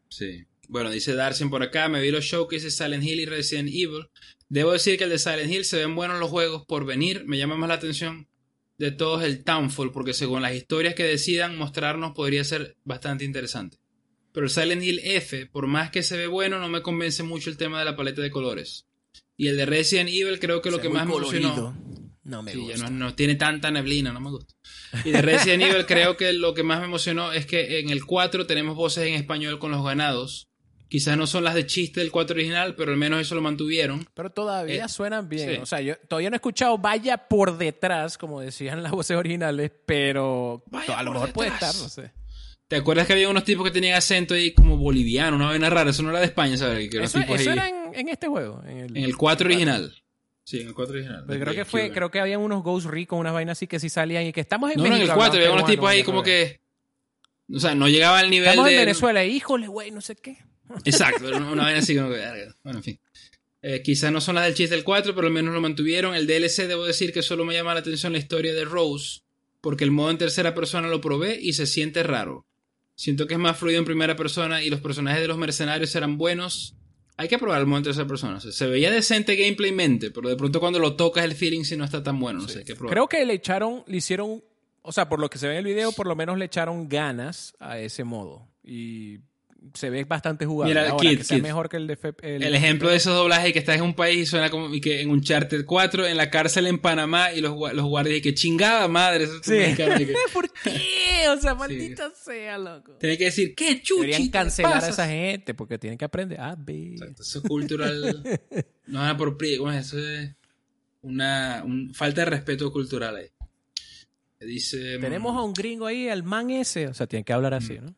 Sí. 0.08 0.46
Bueno, 0.68 0.90
dice 0.90 1.14
Darcy 1.14 1.46
por 1.46 1.62
acá, 1.62 1.88
me 1.88 2.00
vi 2.00 2.10
los 2.10 2.24
showcases 2.24 2.76
Silent 2.76 3.02
Hill 3.02 3.20
y 3.20 3.26
Resident 3.26 3.68
Evil. 3.68 4.08
Debo 4.48 4.72
decir 4.72 4.98
que 4.98 5.04
el 5.04 5.10
de 5.10 5.18
Silent 5.18 5.50
Hill 5.50 5.64
se 5.64 5.78
ven 5.78 5.94
buenos 5.94 6.20
los 6.20 6.30
juegos 6.30 6.64
por 6.66 6.84
venir. 6.84 7.24
Me 7.26 7.38
llama 7.38 7.56
más 7.56 7.68
la 7.68 7.74
atención 7.76 8.28
de 8.76 8.90
todos 8.92 9.22
el 9.24 9.44
Townfall, 9.44 9.92
porque 9.92 10.12
según 10.12 10.42
las 10.42 10.54
historias 10.54 10.94
que 10.94 11.04
decidan 11.04 11.56
mostrarnos 11.56 12.12
podría 12.12 12.44
ser 12.44 12.76
bastante 12.84 13.24
interesante. 13.24 13.78
Pero 14.32 14.44
el 14.46 14.50
Silent 14.50 14.82
Hill 14.82 15.00
F, 15.02 15.46
por 15.46 15.66
más 15.66 15.90
que 15.90 16.02
se 16.02 16.16
ve 16.16 16.26
bueno, 16.26 16.58
no 16.58 16.68
me 16.68 16.82
convence 16.82 17.22
mucho 17.22 17.50
el 17.50 17.56
tema 17.56 17.78
de 17.78 17.84
la 17.84 17.96
paleta 17.96 18.20
de 18.22 18.30
colores. 18.30 18.86
Y 19.36 19.48
el 19.48 19.56
de 19.56 19.66
Resident 19.66 20.10
Evil 20.10 20.38
creo 20.38 20.60
que 20.62 20.70
lo 20.70 20.80
que 20.80 20.88
más 20.88 21.06
me 21.06 21.14
emocionó... 21.14 21.76
No 22.24 22.42
me 22.42 22.52
Sí, 22.52 22.58
gusta. 22.58 22.90
no, 22.90 23.06
no 23.06 23.14
tiene 23.14 23.36
tanta 23.36 23.70
neblina, 23.70 24.12
no 24.12 24.20
me 24.20 24.28
gusta. 24.30 24.54
Y 25.04 25.10
de 25.12 25.22
Resident 25.22 25.62
Evil 25.62 25.86
creo 25.86 26.16
que 26.18 26.34
lo 26.34 26.52
que 26.52 26.62
más 26.62 26.78
me 26.80 26.84
emocionó 26.84 27.32
es 27.32 27.46
que 27.46 27.78
en 27.80 27.88
el 27.88 28.04
4 28.04 28.46
tenemos 28.46 28.76
voces 28.76 29.06
en 29.06 29.14
español 29.14 29.58
con 29.58 29.70
los 29.70 29.82
ganados. 29.82 30.48
Quizás 30.90 31.16
no 31.16 31.26
son 31.26 31.44
las 31.44 31.54
de 31.54 31.64
chiste 31.66 32.00
del 32.00 32.10
4 32.10 32.34
original, 32.34 32.74
pero 32.74 32.92
al 32.92 32.98
menos 32.98 33.20
eso 33.22 33.34
lo 33.34 33.40
mantuvieron. 33.40 34.06
Pero 34.14 34.30
todavía 34.30 34.84
Eh, 34.84 34.88
suenan 34.90 35.28
bien. 35.28 35.50
sí. 35.54 35.56
O 35.62 35.66
sea, 35.66 35.80
yo 35.80 35.96
todavía 36.06 36.28
no 36.28 36.34
he 36.34 36.38
escuchado 36.38 36.76
vaya 36.76 37.16
por 37.28 37.56
detrás, 37.56 38.18
como 38.18 38.40
decían 38.42 38.82
las 38.82 38.92
voces 38.92 39.16
originales, 39.16 39.70
pero 39.86 40.62
a 40.94 41.02
lo 41.02 41.12
mejor 41.12 41.32
puede 41.32 41.50
detrás. 41.50 41.74
estar, 41.76 41.82
no 41.82 41.88
sé. 41.88 42.12
¿Te 42.68 42.76
acuerdas 42.76 43.06
que 43.06 43.14
había 43.14 43.30
unos 43.30 43.44
tipos 43.44 43.64
que 43.64 43.70
tenían 43.70 43.96
acento 43.96 44.34
ahí 44.34 44.52
como 44.52 44.76
boliviano, 44.76 45.36
una 45.36 45.46
vaina 45.46 45.70
rara? 45.70 45.90
Eso 45.90 46.02
no 46.02 46.10
era 46.10 46.20
de 46.20 46.26
España, 46.26 46.56
¿sabes? 46.58 46.90
Que 46.90 47.02
Eso, 47.02 47.18
eso 47.18 47.50
era 47.50 47.68
en, 47.68 47.94
en 47.94 48.08
este 48.10 48.28
juego. 48.28 48.62
En 48.66 48.78
el, 48.78 48.96
En 48.96 49.04
el 49.04 49.16
4 49.16 49.46
original. 49.46 49.94
Sí, 50.44 50.60
en 50.60 50.68
el 50.68 50.74
4 50.74 50.94
original. 50.94 51.26
De 51.26 51.40
creo 51.40 51.54
que 51.54 51.64
fue, 51.64 51.90
creo 51.90 52.10
que 52.10 52.20
habían 52.20 52.40
unos 52.40 52.62
Ghost 52.62 52.86
Recon, 52.86 53.20
unas 53.20 53.32
vainas 53.32 53.56
así 53.56 53.66
que 53.66 53.80
sí 53.80 53.88
salían 53.88 54.26
y 54.26 54.32
que 54.32 54.42
estamos 54.42 54.70
en 54.70 54.76
No, 54.76 54.82
no, 54.82 54.86
en 54.88 54.92
México. 54.92 55.12
el 55.12 55.18
4 55.18 55.40
había 55.40 55.52
unos 55.52 55.66
tipos 55.66 55.88
ahí 55.88 56.02
como 56.02 56.22
que... 56.22 56.60
O 57.50 57.58
sea, 57.58 57.74
no 57.74 57.88
llegaba 57.88 58.18
al 58.18 58.28
nivel 58.28 58.50
Estamos 58.50 58.66
de... 58.66 58.74
en 58.74 58.80
Venezuela, 58.80 59.24
híjole, 59.24 59.66
güey, 59.66 59.90
no 59.90 60.02
sé 60.02 60.16
qué. 60.16 60.36
Exacto, 60.84 61.26
una, 61.28 61.62
vaina 61.62 61.78
así 61.78 61.96
como 61.96 62.10
que. 62.10 62.48
Bueno, 62.62 62.80
en 62.80 62.82
fin. 62.82 63.00
Eh, 63.62 63.82
quizás 63.82 64.12
no 64.12 64.20
son 64.20 64.34
las 64.34 64.44
del 64.44 64.54
chiste 64.54 64.74
del 64.74 64.84
4, 64.84 65.14
pero 65.14 65.26
al 65.26 65.32
menos 65.32 65.54
lo 65.54 65.60
mantuvieron. 65.60 66.14
El 66.14 66.26
DLC, 66.26 66.68
debo 66.68 66.84
decir 66.84 67.12
que 67.12 67.22
solo 67.22 67.44
me 67.44 67.54
llama 67.54 67.74
la 67.74 67.80
atención 67.80 68.12
la 68.12 68.18
historia 68.18 68.54
de 68.54 68.64
Rose, 68.64 69.20
porque 69.60 69.84
el 69.84 69.90
modo 69.90 70.10
en 70.10 70.18
tercera 70.18 70.54
persona 70.54 70.88
lo 70.88 71.00
probé 71.00 71.38
y 71.40 71.54
se 71.54 71.66
siente 71.66 72.02
raro. 72.02 72.46
Siento 72.98 73.28
que 73.28 73.34
es 73.34 73.40
más 73.40 73.56
fluido 73.56 73.78
en 73.78 73.84
primera 73.84 74.16
persona 74.16 74.60
y 74.60 74.70
los 74.70 74.80
personajes 74.80 75.20
de 75.20 75.28
los 75.28 75.38
mercenarios 75.38 75.94
eran 75.94 76.18
buenos. 76.18 76.74
Hay 77.16 77.28
que 77.28 77.38
probar 77.38 77.60
el 77.60 77.66
modo 77.66 77.78
en 77.78 77.84
tercera 77.84 78.08
persona. 78.08 78.38
O 78.38 78.40
sea, 78.40 78.50
se 78.50 78.66
veía 78.66 78.90
decente 78.90 79.36
gameplaymente, 79.36 80.10
pero 80.10 80.28
de 80.28 80.34
pronto 80.34 80.58
cuando 80.58 80.80
lo 80.80 80.96
tocas 80.96 81.24
el 81.24 81.36
feeling 81.36 81.62
si 81.62 81.76
no 81.76 81.84
está 81.84 82.02
tan 82.02 82.18
bueno. 82.18 82.40
No 82.40 82.48
sé, 82.48 82.58
hay 82.58 82.64
que 82.64 82.74
probar. 82.74 82.92
Creo 82.92 83.08
que 83.08 83.24
le 83.24 83.34
echaron, 83.34 83.84
le 83.86 83.98
hicieron, 83.98 84.42
o 84.82 84.90
sea, 84.90 85.08
por 85.08 85.20
lo 85.20 85.30
que 85.30 85.38
se 85.38 85.46
ve 85.46 85.52
en 85.52 85.58
el 85.60 85.64
video, 85.64 85.92
por 85.92 86.08
lo 86.08 86.16
menos 86.16 86.38
le 86.38 86.46
echaron 86.46 86.88
ganas 86.88 87.54
a 87.60 87.78
ese 87.78 88.02
modo. 88.02 88.48
Y 88.64 89.18
se 89.74 89.90
ve 89.90 90.04
bastante 90.04 90.46
jugable. 90.46 90.72
Mira, 90.74 90.90
Ahora, 90.90 91.02
Kid, 91.10 91.18
que 91.18 91.24
sea 91.24 91.36
Kid. 91.36 91.42
mejor 91.42 91.68
que 91.68 91.76
el 91.76 91.86
de 91.86 91.98
El 92.22 92.54
ejemplo 92.54 92.88
de 92.88 92.96
esos 92.96 93.14
doblajes 93.14 93.52
que 93.52 93.58
estás 93.58 93.76
en 93.76 93.82
un 93.82 93.94
país 93.94 94.18
y 94.20 94.26
suena 94.26 94.50
como 94.50 94.72
y 94.74 94.80
que 94.80 95.00
en 95.02 95.10
un 95.10 95.20
Charter 95.20 95.64
4 95.64 96.06
en 96.06 96.16
la 96.16 96.30
cárcel 96.30 96.66
en 96.68 96.78
Panamá 96.78 97.32
y 97.32 97.40
los, 97.40 97.54
los 97.74 97.84
guardias 97.86 98.18
y 98.18 98.20
que 98.22 98.34
chingada 98.34 98.86
madre. 98.88 99.24
Eso 99.24 99.40
Sí. 99.42 99.52
mexicano, 99.52 100.00
y 100.00 100.06
que- 100.06 100.14
¿Por 100.32 100.50
qué? 100.52 101.28
O 101.36 101.40
sea, 101.40 101.54
maldita 101.54 102.10
sea, 102.14 102.56
loco. 102.58 102.92
Tiene 102.98 103.18
que 103.18 103.24
decir, 103.24 103.54
¿qué 103.54 103.82
chuchi? 103.82 104.00
Deberían 104.06 104.28
cancelar 104.30 104.72
a 104.72 104.74
pasas?" 104.76 104.90
esa 104.90 105.06
gente 105.08 105.54
porque 105.54 105.78
tienen 105.78 105.98
que 105.98 106.04
aprender. 106.04 106.40
Ah, 106.40 106.56
ve. 106.58 106.92
Exacto, 106.92 107.22
Eso 107.22 107.38
es 107.40 107.44
cultural. 107.44 108.22
no 108.86 109.04
es 109.06 109.12
apropri- 109.16 109.58
¿cómo 109.58 109.72
es? 109.72 109.86
Eso 109.86 109.98
es 109.98 110.30
una 111.02 111.62
un- 111.64 111.92
falta 111.94 112.22
de 112.22 112.26
respeto 112.26 112.72
cultural 112.72 113.16
ahí. 113.16 113.26
Dice. 114.40 114.98
mm, 114.98 115.00
Tenemos 115.00 115.36
a 115.36 115.42
un 115.42 115.52
gringo 115.52 115.86
ahí, 115.86 116.08
al 116.08 116.22
man 116.22 116.50
ese. 116.50 116.86
O 116.88 116.94
sea, 116.94 117.06
tienen 117.08 117.24
que 117.24 117.32
hablar 117.32 117.54
así, 117.54 117.78
¿no? 117.80 117.92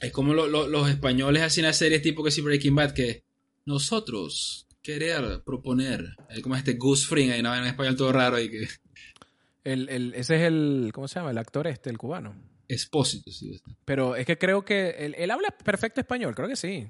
Es 0.00 0.12
como 0.12 0.34
lo- 0.34 0.46
lo- 0.46 0.68
los 0.68 0.88
españoles 0.90 1.42
hacen 1.42 1.64
las 1.64 1.76
series 1.78 2.02
tipo 2.02 2.22
que 2.22 2.30
si 2.30 2.40
Breaking 2.42 2.74
Bad, 2.74 2.92
que 2.92 3.22
nosotros 3.64 4.66
querer 4.82 5.42
proponer. 5.44 6.14
Es 6.30 6.40
como 6.40 6.56
este 6.56 6.74
Goose 6.74 7.06
Fring 7.06 7.30
ahí, 7.30 7.42
¿no? 7.42 7.54
En 7.54 7.64
español 7.64 7.96
todo 7.96 8.12
raro 8.12 8.38
y 8.40 8.50
que. 8.50 8.68
El, 9.64 9.88
el- 9.88 10.14
ese 10.14 10.36
es 10.36 10.42
el, 10.42 10.90
¿cómo 10.94 11.08
se 11.08 11.18
llama? 11.18 11.30
El 11.32 11.38
actor 11.38 11.66
este, 11.66 11.90
el 11.90 11.98
cubano. 11.98 12.34
Expósito, 12.68 13.30
sí. 13.30 13.60
Pero 13.84 14.16
es 14.16 14.26
que 14.26 14.38
creo 14.38 14.64
que 14.64 14.90
él, 14.98 15.14
él 15.18 15.30
habla 15.30 15.48
perfecto 15.64 16.00
español, 16.00 16.34
creo 16.34 16.48
que 16.48 16.56
sí. 16.56 16.88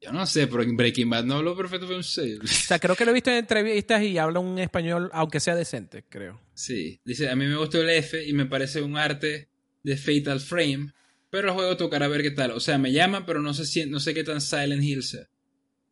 Yo 0.00 0.12
no 0.12 0.24
sé, 0.26 0.46
pero 0.46 0.62
en 0.62 0.76
Breaking 0.76 1.08
Bad 1.10 1.24
no 1.24 1.36
hablo 1.36 1.56
perfecto, 1.56 1.86
pero. 1.86 2.00
O 2.00 2.02
sea, 2.02 2.78
creo 2.78 2.94
que 2.96 3.04
lo 3.04 3.10
he 3.10 3.14
visto 3.14 3.30
en 3.30 3.38
entrevistas 3.38 4.02
y 4.02 4.18
habla 4.18 4.40
un 4.40 4.58
español, 4.58 5.10
aunque 5.12 5.40
sea 5.40 5.54
decente, 5.54 6.04
creo. 6.08 6.40
Sí, 6.54 7.00
dice, 7.04 7.28
a 7.30 7.36
mí 7.36 7.46
me 7.46 7.56
gustó 7.56 7.80
el 7.80 7.90
F 7.90 8.22
y 8.26 8.32
me 8.34 8.46
parece 8.46 8.82
un 8.82 8.96
arte 8.96 9.48
de 9.82 9.96
Fatal 9.96 10.40
Frame, 10.40 10.92
pero 11.30 11.48
el 11.48 11.54
juego 11.54 11.76
tocará 11.76 12.08
ver 12.08 12.22
qué 12.22 12.30
tal. 12.30 12.52
O 12.52 12.60
sea, 12.60 12.78
me 12.78 12.92
llama, 12.92 13.26
pero 13.26 13.40
no 13.40 13.54
sé, 13.54 13.66
si, 13.66 13.86
no 13.86 14.00
sé 14.00 14.14
qué 14.14 14.24
tan 14.24 14.40
Silent 14.40 14.82
Hill 14.82 15.02
sea. 15.02 15.28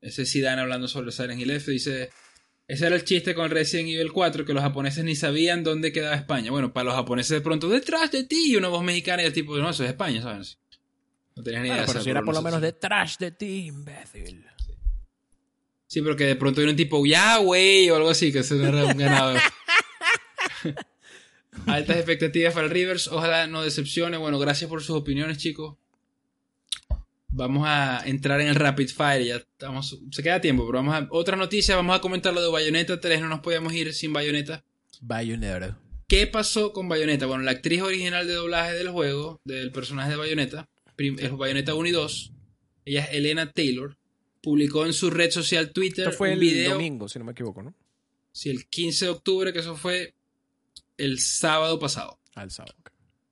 Ese 0.00 0.26
Zidane 0.26 0.60
hablando 0.60 0.86
sobre 0.88 1.12
Silent 1.12 1.40
Hill 1.40 1.50
F 1.50 1.70
dice, 1.70 2.10
ese 2.66 2.86
era 2.86 2.96
el 2.96 3.04
chiste 3.04 3.34
con 3.34 3.50
Resident 3.50 3.88
Evil 3.88 4.12
4, 4.12 4.44
que 4.44 4.54
los 4.54 4.62
japoneses 4.62 5.04
ni 5.04 5.16
sabían 5.16 5.64
dónde 5.64 5.92
quedaba 5.92 6.14
España. 6.14 6.50
Bueno, 6.50 6.72
para 6.72 6.84
los 6.84 6.94
japoneses 6.94 7.30
de 7.30 7.40
pronto, 7.40 7.68
detrás 7.68 8.10
de 8.10 8.24
ti, 8.24 8.52
y 8.52 8.56
una 8.56 8.68
voz 8.68 8.82
mexicana 8.82 9.22
y 9.22 9.26
el 9.26 9.32
tipo, 9.32 9.56
no, 9.56 9.70
eso 9.70 9.84
es 9.84 9.90
España, 9.90 10.22
¿sabes? 10.22 10.58
No 11.36 11.42
tenías 11.42 11.62
ni 11.62 11.68
idea. 11.68 11.78
Bueno, 11.78 11.92
pero 11.92 12.04
si 12.04 12.10
era 12.10 12.22
por 12.22 12.34
lo 12.34 12.42
menos 12.42 12.60
detrás 12.60 13.18
de 13.18 13.32
ti, 13.32 13.66
imbécil. 13.66 14.44
Sí, 15.86 16.00
pero 16.02 16.16
que 16.16 16.24
de 16.24 16.36
pronto 16.36 16.60
viene 16.60 16.72
un 16.72 16.76
tipo, 16.76 17.04
ya, 17.04 17.38
güey, 17.38 17.88
o 17.90 17.96
algo 17.96 18.10
así, 18.10 18.32
que 18.32 18.42
se 18.42 18.56
era 18.56 18.84
un 18.84 18.96
ganador. 18.96 19.40
Altas 21.66 21.96
expectativas 21.96 22.54
para 22.54 22.66
el 22.66 22.72
Rivers, 22.72 23.08
ojalá 23.08 23.46
no 23.46 23.62
decepcione. 23.62 24.16
Bueno, 24.16 24.38
gracias 24.38 24.68
por 24.68 24.82
sus 24.82 24.96
opiniones, 24.96 25.38
chicos. 25.38 25.76
Vamos 27.28 27.64
a 27.66 28.02
entrar 28.06 28.40
en 28.40 28.46
el 28.48 28.54
Rapid 28.54 28.90
Fire, 28.90 29.24
ya 29.24 29.36
estamos, 29.36 29.98
se 30.12 30.22
queda 30.22 30.40
tiempo, 30.40 30.64
pero 30.66 30.78
vamos 30.78 30.94
a, 30.94 31.08
otra 31.10 31.36
noticia, 31.36 31.74
vamos 31.74 31.96
a 31.96 32.00
comentar 32.00 32.32
lo 32.32 32.40
de 32.40 32.48
Bayonetta 32.48 33.00
3, 33.00 33.22
no 33.22 33.28
nos 33.28 33.40
podíamos 33.40 33.72
ir 33.72 33.92
sin 33.92 34.12
Bayonetta. 34.12 34.62
Bayonetta. 35.00 35.76
¿Qué 36.06 36.28
pasó 36.28 36.72
con 36.72 36.88
Bayonetta? 36.88 37.26
Bueno, 37.26 37.42
la 37.42 37.50
actriz 37.50 37.82
original 37.82 38.28
de 38.28 38.34
doblaje 38.34 38.74
del 38.74 38.90
juego, 38.90 39.40
del 39.44 39.72
personaje 39.72 40.10
de 40.10 40.16
Bayonetta, 40.16 40.68
el 40.96 41.32
Bayonetta 41.32 41.74
1 41.74 41.88
y 41.88 41.90
2, 41.90 42.32
ella 42.84 43.04
es 43.04 43.14
Elena 43.14 43.50
Taylor, 43.50 43.96
publicó 44.40 44.86
en 44.86 44.92
su 44.92 45.10
red 45.10 45.32
social 45.32 45.72
Twitter 45.72 46.06
Esto 46.06 46.18
fue 46.18 46.28
un 46.28 46.34
el 46.34 46.40
video. 46.40 46.72
domingo, 46.74 47.08
si 47.08 47.18
no 47.18 47.24
me 47.24 47.32
equivoco, 47.32 47.64
¿no? 47.64 47.74
Sí, 48.30 48.50
el 48.50 48.66
15 48.66 49.06
de 49.06 49.10
octubre, 49.10 49.52
que 49.52 49.58
eso 49.58 49.76
fue 49.76 50.14
el 50.96 51.18
sábado 51.18 51.78
pasado. 51.78 52.18
Al 52.34 52.50
sábado. 52.50 52.74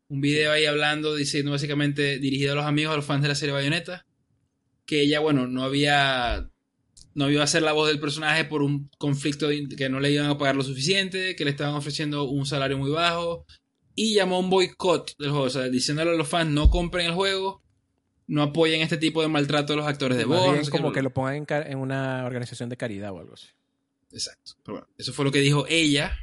Un 0.09 0.21
video 0.21 0.53
ahí 0.53 0.67
hablando, 0.67 1.15
diciendo 1.15 1.53
básicamente 1.53 2.19
dirigido 2.19 2.53
a 2.53 2.57
los 2.57 2.67
amigos, 2.67 2.93
a 2.93 2.97
los 2.97 3.05
fans 3.05 3.23
de 3.23 3.29
la 3.29 3.35
serie 3.35 3.55
Bayonetta, 3.55 4.07
que 4.85 5.01
ella, 5.01 5.21
bueno, 5.21 5.47
no 5.47 5.63
había. 5.65 6.49
No 7.15 7.31
iba 7.31 7.43
a 7.43 7.47
ser 7.47 7.63
la 7.63 7.73
voz 7.73 7.89
del 7.89 8.01
personaje 8.01 8.45
por 8.45 8.63
un 8.63 8.89
conflicto 8.97 9.49
que 9.77 9.89
no 9.91 10.01
le 10.01 10.11
iban 10.11 10.31
a 10.31 10.39
pagar 10.39 10.57
lo 10.57 10.63
suficiente, 10.63 11.37
que 11.37 11.45
le 11.45 11.51
estaban 11.51 11.75
ofreciendo 11.75 12.25
un 12.25 12.47
salario 12.47 12.79
muy 12.79 12.91
bajo, 12.91 13.45
y 13.95 14.15
llamó 14.15 14.37
a 14.37 14.39
un 14.39 14.49
boicot 14.49 15.15
del 15.19 15.31
juego, 15.31 15.45
o 15.45 15.51
sea, 15.51 15.69
diciéndole 15.69 16.11
a 16.13 16.15
los 16.15 16.29
fans 16.29 16.51
no 16.51 16.71
compren 16.71 17.07
el 17.07 17.13
juego, 17.13 17.63
no 18.27 18.43
apoyen 18.43 18.81
este 18.81 18.97
tipo 18.97 19.21
de 19.21 19.29
maltrato 19.29 19.75
a 19.75 19.77
los 19.77 19.87
actores 19.87 20.17
de 20.17 20.25
voz. 20.25 20.57
no 20.57 20.65
sé 20.65 20.71
como 20.71 20.93
que 20.93 21.03
lo 21.03 21.13
pongan 21.13 21.37
en, 21.37 21.47
en 21.49 21.79
una 21.79 22.25
organización 22.25 22.71
de 22.71 22.79
caridad 22.79 23.13
o 23.13 23.19
algo 23.19 23.35
así. 23.35 23.49
Exacto. 24.11 24.53
Pero 24.65 24.79
bueno, 24.79 24.89
eso 24.97 25.13
fue 25.13 25.25
lo 25.25 25.33
que 25.33 25.41
dijo 25.41 25.67
ella. 25.69 26.17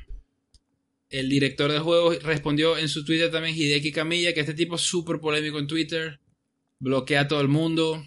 El 1.09 1.27
director 1.27 1.71
del 1.71 1.81
juego 1.81 2.13
respondió 2.21 2.77
en 2.77 2.87
su 2.87 3.03
Twitter 3.03 3.31
también, 3.31 3.55
Hideki 3.55 3.91
Camilla, 3.91 4.33
que 4.33 4.41
este 4.41 4.53
tipo 4.53 4.75
es 4.75 4.81
súper 4.81 5.19
polémico 5.19 5.57
en 5.57 5.65
Twitter, 5.65 6.19
bloquea 6.79 7.21
a 7.21 7.27
todo 7.27 7.41
el 7.41 7.47
mundo. 7.47 8.03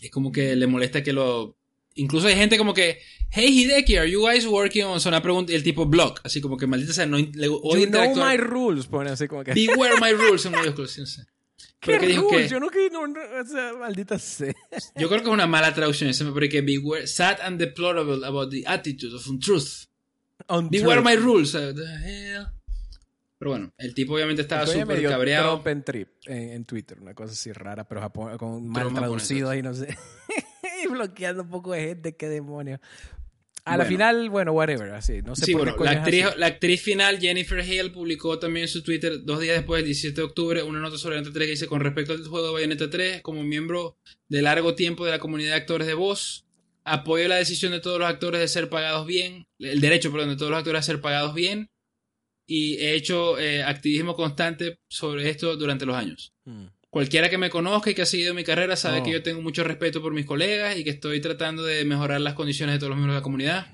Es 0.00 0.10
como 0.10 0.32
que 0.32 0.56
le 0.56 0.66
molesta 0.66 1.02
que 1.02 1.12
lo... 1.12 1.56
Incluso 1.94 2.28
hay 2.28 2.36
gente 2.36 2.56
como 2.56 2.72
que, 2.72 3.00
hey 3.30 3.48
Hideki, 3.48 3.96
are 3.96 4.10
you 4.10 4.20
guys 4.20 4.46
working 4.46 4.84
on... 4.84 5.00
una 5.06 5.20
pregunta 5.20 5.52
el 5.52 5.62
tipo 5.62 5.84
block, 5.84 6.20
así 6.24 6.40
como 6.40 6.56
que 6.56 6.66
maldita 6.66 6.92
sea, 6.92 7.06
no... 7.06 7.18
Le, 7.18 7.46
you 7.46 7.86
know 7.86 8.14
my 8.14 8.36
rules, 8.36 8.86
pone 8.86 9.10
así 9.10 9.28
como 9.28 9.44
que... 9.44 9.52
Beware 9.52 10.00
my 10.00 10.12
rules 10.16 10.46
en 10.46 10.52
mayúsculas, 10.52 10.98
no 10.98 11.06
sé. 11.06 11.22
¿Qué 11.80 11.98
que 11.98 12.06
dijo 12.06 12.28
que, 12.28 12.48
yo 12.48 12.58
no 12.58 12.70
que 12.70 12.90
no, 12.90 13.02
o 13.02 13.44
sea, 13.44 13.72
maldita 13.74 14.18
sea. 14.18 14.54
Yo 14.96 15.08
creo 15.08 15.20
que 15.20 15.28
es 15.28 15.32
una 15.32 15.46
mala 15.46 15.74
traducción 15.74 16.10
ese, 16.10 16.24
pero 16.24 16.48
que 16.48 16.60
beware, 16.60 17.06
sad 17.06 17.38
and 17.40 17.58
deplorable 17.58 18.24
about 18.26 18.50
the 18.50 18.64
attitude 18.66 19.14
of 19.14 19.28
untruth. 19.28 19.87
Beware 20.70 21.02
my 21.02 21.16
rules. 21.16 21.56
Pero 23.38 23.50
bueno, 23.50 23.72
el 23.78 23.94
tipo 23.94 24.14
obviamente 24.14 24.42
estaba 24.42 24.66
súper 24.66 25.02
cabreado. 25.02 25.62
en, 25.64 25.84
trip 25.84 26.08
en, 26.26 26.64
Twitter, 26.64 26.98
una 27.00 27.14
cosa 27.14 27.32
así 27.32 27.52
rara, 27.52 27.86
pero 27.86 28.00
Japón, 28.00 28.36
con 28.36 28.68
mal 28.68 28.92
traducido 28.92 29.48
ahí, 29.48 29.62
no 29.62 29.74
sé. 29.74 29.96
y 30.84 30.88
bloqueando 30.88 31.44
un 31.44 31.48
poco 31.48 31.72
de 31.72 31.82
gente, 31.82 32.16
qué 32.16 32.28
demonios. 32.28 32.80
A 33.64 33.76
la 33.76 33.84
final, 33.84 34.30
bueno, 34.30 34.52
whatever, 34.52 34.90
así. 34.92 35.20
No 35.22 35.36
sé 35.36 35.44
sí, 35.44 35.54
bueno, 35.54 35.76
la 35.78 35.90
actriz, 35.90 36.24
la 36.36 36.46
actriz 36.46 36.82
final, 36.82 37.20
Jennifer 37.20 37.60
Hale, 37.60 37.90
publicó 37.90 38.38
también 38.38 38.64
en 38.64 38.68
su 38.68 38.82
Twitter 38.82 39.24
dos 39.24 39.40
días 39.40 39.56
después, 39.56 39.80
el 39.80 39.86
17 39.86 40.16
de 40.16 40.22
octubre, 40.22 40.62
una 40.62 40.80
nota 40.80 40.96
sobre 40.96 41.16
Bayonetta 41.16 41.34
3 41.34 41.46
que 41.46 41.50
dice: 41.50 41.66
Con 41.66 41.80
respecto 41.80 42.14
al 42.14 42.26
juego 42.26 42.46
de 42.46 42.52
Bayonetta 42.54 42.88
3, 42.88 43.20
como 43.22 43.44
miembro 43.44 43.98
de 44.28 44.42
largo 44.42 44.74
tiempo 44.74 45.04
de 45.04 45.10
la 45.10 45.18
comunidad 45.18 45.50
de 45.50 45.56
actores 45.56 45.86
de 45.86 45.94
voz, 45.94 46.46
apoyo 46.92 47.28
la 47.28 47.36
decisión 47.36 47.72
de 47.72 47.80
todos 47.80 47.98
los 47.98 48.08
actores 48.08 48.40
de 48.40 48.48
ser 48.48 48.68
pagados 48.68 49.06
bien, 49.06 49.46
el 49.58 49.80
derecho, 49.80 50.10
perdón, 50.10 50.30
de 50.30 50.36
todos 50.36 50.50
los 50.50 50.58
actores 50.58 50.80
a 50.80 50.82
ser 50.82 51.00
pagados 51.00 51.34
bien, 51.34 51.70
y 52.46 52.76
he 52.76 52.94
hecho 52.94 53.38
eh, 53.38 53.62
activismo 53.62 54.16
constante 54.16 54.78
sobre 54.88 55.28
esto 55.28 55.56
durante 55.56 55.86
los 55.86 55.96
años. 55.96 56.32
Mm. 56.44 56.66
Cualquiera 56.90 57.28
que 57.28 57.36
me 57.36 57.50
conozca 57.50 57.90
y 57.90 57.94
que 57.94 58.02
ha 58.02 58.06
seguido 58.06 58.32
mi 58.32 58.44
carrera 58.44 58.74
sabe 58.74 59.02
que 59.02 59.10
yo 59.10 59.22
tengo 59.22 59.42
mucho 59.42 59.62
respeto 59.62 60.00
por 60.00 60.14
mis 60.14 60.24
colegas 60.24 60.78
y 60.78 60.84
que 60.84 60.90
estoy 60.90 61.20
tratando 61.20 61.62
de 61.62 61.84
mejorar 61.84 62.22
las 62.22 62.32
condiciones 62.32 62.74
de 62.74 62.78
todos 62.78 62.88
los 62.88 62.96
miembros 62.96 63.14
de 63.14 63.20
la 63.20 63.22
comunidad. 63.22 63.66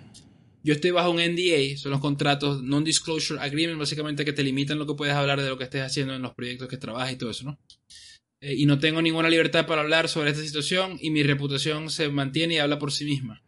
Yo 0.65 0.73
estoy 0.73 0.91
bajo 0.91 1.11
un 1.11 1.19
NDA, 1.19 1.77
son 1.77 1.93
los 1.93 2.01
contratos 2.01 2.63
Non-Disclosure 2.63 3.39
Agreement, 3.41 3.79
básicamente 3.79 4.25
que 4.25 4.33
te 4.33 4.43
limitan 4.43 4.79
lo 4.79 4.87
que 4.87 4.95
puedes 4.95 5.15
hablar 5.15 5.41
de 5.41 5.49
lo 5.49 5.57
que 5.57 5.65
estés 5.65 5.83
haciendo 5.83 6.15
en 6.15 6.23
los 6.23 6.35
proyectos 6.35 6.67
que 6.67 6.77
trabajas 6.77 7.13
y 7.13 7.17
todo 7.17 7.31
eso, 7.31 7.45
¿no? 7.45 7.61
Eh, 8.45 8.57
y 8.59 8.67
no 8.67 8.79
tengo 8.79 9.01
ninguna 9.01 9.31
libertad 9.31 9.67
para 9.67 9.81
hablar 9.81 10.11
sobre 10.11 10.31
esta 10.31 10.43
situación 10.43 10.99
y 11.01 11.09
mi 11.09 11.23
reputación 11.23 11.89
se 11.89 12.11
mantiene 12.11 12.55
y 12.55 12.59
habla 12.59 12.79
por 12.79 12.93
sí 12.93 13.07
misma. 13.07 13.43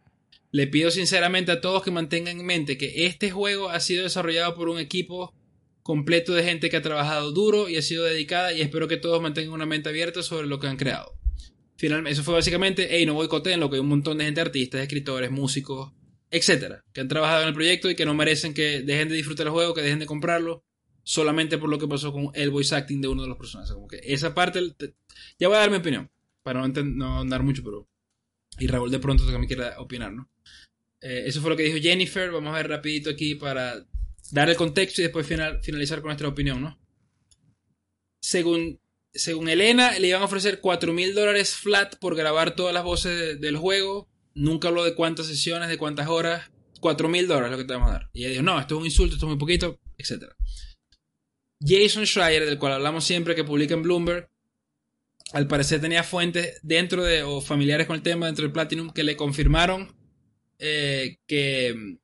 Le 0.49 0.65
pido 0.65 0.89
sinceramente 0.89 1.51
a 1.51 1.61
todos 1.61 1.83
que 1.83 1.91
mantengan 1.91 2.39
en 2.39 2.45
mente 2.45 2.79
que 2.79 3.05
este 3.05 3.29
juego 3.29 3.69
ha 3.69 3.79
sido 3.79 4.03
desarrollado 4.03 4.55
por 4.55 4.69
un 4.69 4.79
equipo 4.79 5.35
completo 5.83 6.33
de 6.33 6.43
gente 6.43 6.71
que 6.71 6.77
ha 6.77 6.81
trabajado 6.81 7.31
duro 7.31 7.69
y 7.69 7.77
ha 7.77 7.81
sido 7.83 8.05
dedicada 8.05 8.53
y 8.53 8.61
espero 8.61 8.87
que 8.87 8.97
todos 8.97 9.21
mantengan 9.21 9.53
una 9.53 9.67
mente 9.67 9.89
abierta 9.89 10.23
sobre 10.23 10.47
lo 10.47 10.59
que 10.59 10.65
han 10.65 10.77
creado. 10.77 11.13
Finalmente, 11.75 12.13
eso 12.13 12.23
fue 12.23 12.33
básicamente, 12.33 12.87
hey, 12.89 13.05
no 13.05 13.13
boicoteen 13.13 13.59
lo 13.59 13.69
que 13.69 13.75
hay 13.75 13.81
un 13.81 13.89
montón 13.89 14.17
de 14.17 14.25
gente, 14.25 14.41
artistas, 14.41 14.81
escritores, 14.81 15.29
músicos, 15.29 15.91
etcétera, 16.31 16.83
que 16.91 17.01
han 17.01 17.07
trabajado 17.07 17.43
en 17.43 17.49
el 17.49 17.53
proyecto 17.53 17.91
y 17.91 17.95
que 17.95 18.05
no 18.05 18.15
merecen 18.15 18.55
que 18.55 18.81
dejen 18.81 19.09
de 19.09 19.15
disfrutar 19.15 19.45
el 19.45 19.53
juego, 19.53 19.75
que 19.75 19.81
dejen 19.81 19.99
de 19.99 20.07
comprarlo, 20.07 20.63
solamente 21.07 21.57
por 21.57 21.69
lo 21.69 21.79
que 21.79 21.87
pasó 21.87 22.11
con 22.11 22.31
el 22.33 22.49
voice 22.49 22.75
acting 22.75 22.99
de 22.99 23.07
uno 23.07 23.21
de 23.21 23.29
los 23.29 23.37
personajes. 23.37 23.71
Como 23.71 23.87
que 23.87 24.01
esa 24.03 24.35
parte, 24.35 24.59
ya 25.39 25.47
voy 25.47 25.55
a 25.55 25.61
dar 25.61 25.71
mi 25.71 25.77
opinión, 25.77 26.11
para 26.43 26.59
no, 26.59 26.83
no 26.83 27.19
andar 27.21 27.43
mucho, 27.43 27.63
pero... 27.63 27.87
Y 28.59 28.67
Raúl 28.67 28.91
de 28.91 28.99
pronto 28.99 29.23
también 29.23 29.47
quiera 29.47 29.79
opinar, 29.79 30.11
¿no? 30.11 30.29
Eh, 30.99 31.23
eso 31.25 31.39
fue 31.39 31.51
lo 31.51 31.55
que 31.55 31.63
dijo 31.63 31.77
Jennifer, 31.81 32.29
vamos 32.29 32.53
a 32.53 32.57
ver 32.57 32.67
rapidito 32.67 33.09
aquí 33.09 33.35
para 33.35 33.87
dar 34.31 34.49
el 34.49 34.57
contexto 34.57 34.99
y 34.99 35.05
después 35.05 35.25
finalizar 35.25 35.99
con 35.99 36.09
nuestra 36.09 36.27
opinión, 36.27 36.61
¿no? 36.61 36.77
Según, 38.19 38.81
según 39.13 39.47
Elena, 39.47 39.97
le 39.99 40.09
iban 40.09 40.21
a 40.21 40.25
ofrecer 40.25 40.59
4 40.59 40.91
mil 40.91 41.15
dólares 41.15 41.55
flat 41.55 41.95
por 41.99 42.17
grabar 42.17 42.53
todas 42.53 42.73
las 42.73 42.83
voces 42.83 43.39
del 43.39 43.55
juego. 43.55 44.09
Nunca 44.33 44.67
habló 44.67 44.83
de 44.83 44.93
cuántas 44.93 45.27
sesiones, 45.27 45.69
de 45.69 45.77
cuántas 45.77 46.09
horas. 46.09 46.51
4 46.81 47.07
mil 47.07 47.27
dólares 47.27 47.51
lo 47.51 47.57
que 47.57 47.63
te 47.63 47.73
vamos 47.73 47.91
a 47.91 47.93
dar. 47.93 48.09
Y 48.11 48.23
ella 48.23 48.31
dijo, 48.31 48.43
no, 48.43 48.59
esto 48.59 48.75
es 48.75 48.79
un 48.79 48.85
insulto, 48.85 49.15
esto 49.15 49.25
es 49.25 49.29
muy 49.29 49.39
poquito, 49.39 49.79
etc. 49.97 50.25
Jason 51.59 52.05
Schreier, 52.05 52.45
del 52.45 52.59
cual 52.59 52.73
hablamos 52.73 53.05
siempre, 53.05 53.35
que 53.35 53.43
publica 53.43 53.73
en 53.73 53.83
Bloomberg, 53.83 54.29
al 55.33 55.47
parecer 55.47 55.81
tenía 55.81 56.03
fuentes 56.03 56.59
dentro 56.63 57.03
de, 57.03 57.23
o 57.23 57.41
familiares 57.41 57.87
con 57.87 57.95
el 57.95 58.01
tema 58.01 58.27
dentro 58.27 58.43
del 58.43 58.53
Platinum, 58.53 58.91
que 58.91 59.03
le 59.03 59.17
confirmaron 59.17 59.95
eh, 60.59 61.17
que 61.27 61.97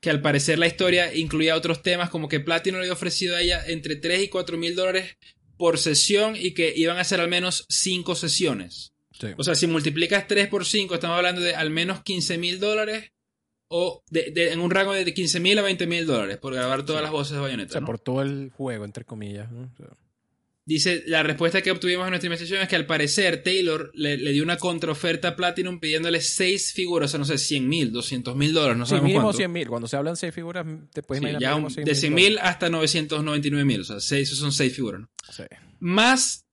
que 0.00 0.10
al 0.10 0.22
parecer 0.22 0.58
la 0.58 0.66
historia 0.66 1.14
incluía 1.14 1.56
otros 1.56 1.82
temas 1.82 2.10
como 2.10 2.28
que 2.28 2.40
Platino 2.40 2.78
le 2.78 2.84
había 2.84 2.94
ofrecido 2.94 3.36
a 3.36 3.42
ella 3.42 3.62
entre 3.66 3.96
3 3.96 4.24
y 4.24 4.28
4 4.28 4.56
mil 4.56 4.74
dólares 4.74 5.16
por 5.58 5.78
sesión 5.78 6.36
y 6.36 6.54
que 6.54 6.72
iban 6.74 6.98
a 6.98 7.04
ser 7.04 7.20
al 7.20 7.28
menos 7.28 7.66
5 7.68 8.14
sesiones. 8.14 8.94
O 9.36 9.44
sea, 9.44 9.54
si 9.54 9.66
multiplicas 9.66 10.26
3 10.26 10.48
por 10.48 10.64
5, 10.64 10.94
estamos 10.94 11.18
hablando 11.18 11.42
de 11.42 11.54
al 11.54 11.68
menos 11.68 12.02
15 12.02 12.38
mil 12.38 12.58
dólares 12.58 13.12
o 13.72 14.02
de, 14.10 14.32
en 14.52 14.60
un 14.60 14.70
rango 14.70 14.92
de 14.92 15.14
15 15.14 15.38
mil 15.38 15.56
a 15.58 15.62
20 15.62 15.86
mil 15.86 16.04
dólares 16.04 16.38
por 16.38 16.52
grabar 16.52 16.84
todas 16.84 17.02
las 17.02 17.12
voces 17.12 17.34
de 17.34 17.40
Bayonetta. 17.40 17.70
O 17.70 17.72
sea, 17.72 17.86
por 17.86 18.00
todo 18.00 18.20
el 18.22 18.50
juego, 18.50 18.84
entre 18.84 19.04
comillas. 19.04 19.48
Dice, 20.64 21.04
la 21.06 21.22
respuesta 21.22 21.62
que 21.62 21.70
obtuvimos 21.70 22.04
en 22.04 22.10
nuestra 22.10 22.26
investigación 22.26 22.62
es 22.62 22.68
que 22.68 22.74
al 22.74 22.86
parecer 22.86 23.44
Taylor 23.44 23.92
le, 23.94 24.16
dio 24.16 24.42
una 24.42 24.56
contraoferta 24.56 25.28
a 25.28 25.36
Platinum 25.36 25.78
pidiéndole 25.78 26.20
seis 26.20 26.72
figuras, 26.72 27.10
o 27.10 27.12
sea, 27.12 27.18
no 27.18 27.24
sé, 27.24 27.38
100 27.38 27.68
mil, 27.68 27.92
200 27.92 28.34
mil 28.34 28.52
dólares, 28.52 28.76
no 28.76 28.86
sé. 28.86 28.96
Sí, 28.96 29.02
mínimo 29.02 29.32
100 29.32 29.52
mil. 29.52 29.68
Cuando 29.68 29.86
se 29.86 29.96
hablan 29.96 30.16
seis 30.16 30.34
figuras, 30.34 30.66
te 30.92 31.04
puedes 31.04 31.22
imaginar. 31.22 31.70
de 31.70 31.94
100 31.94 32.12
mil 32.12 32.38
hasta 32.40 32.68
999 32.70 33.64
mil, 33.64 33.82
o 33.82 33.84
sea, 33.84 34.00
seis, 34.00 34.28
esos 34.28 34.38
son 34.38 34.50
seis 34.50 34.74
figuras, 34.74 35.02
¿no? 35.02 35.10
Sí. 35.30 35.44
Más 35.78 36.49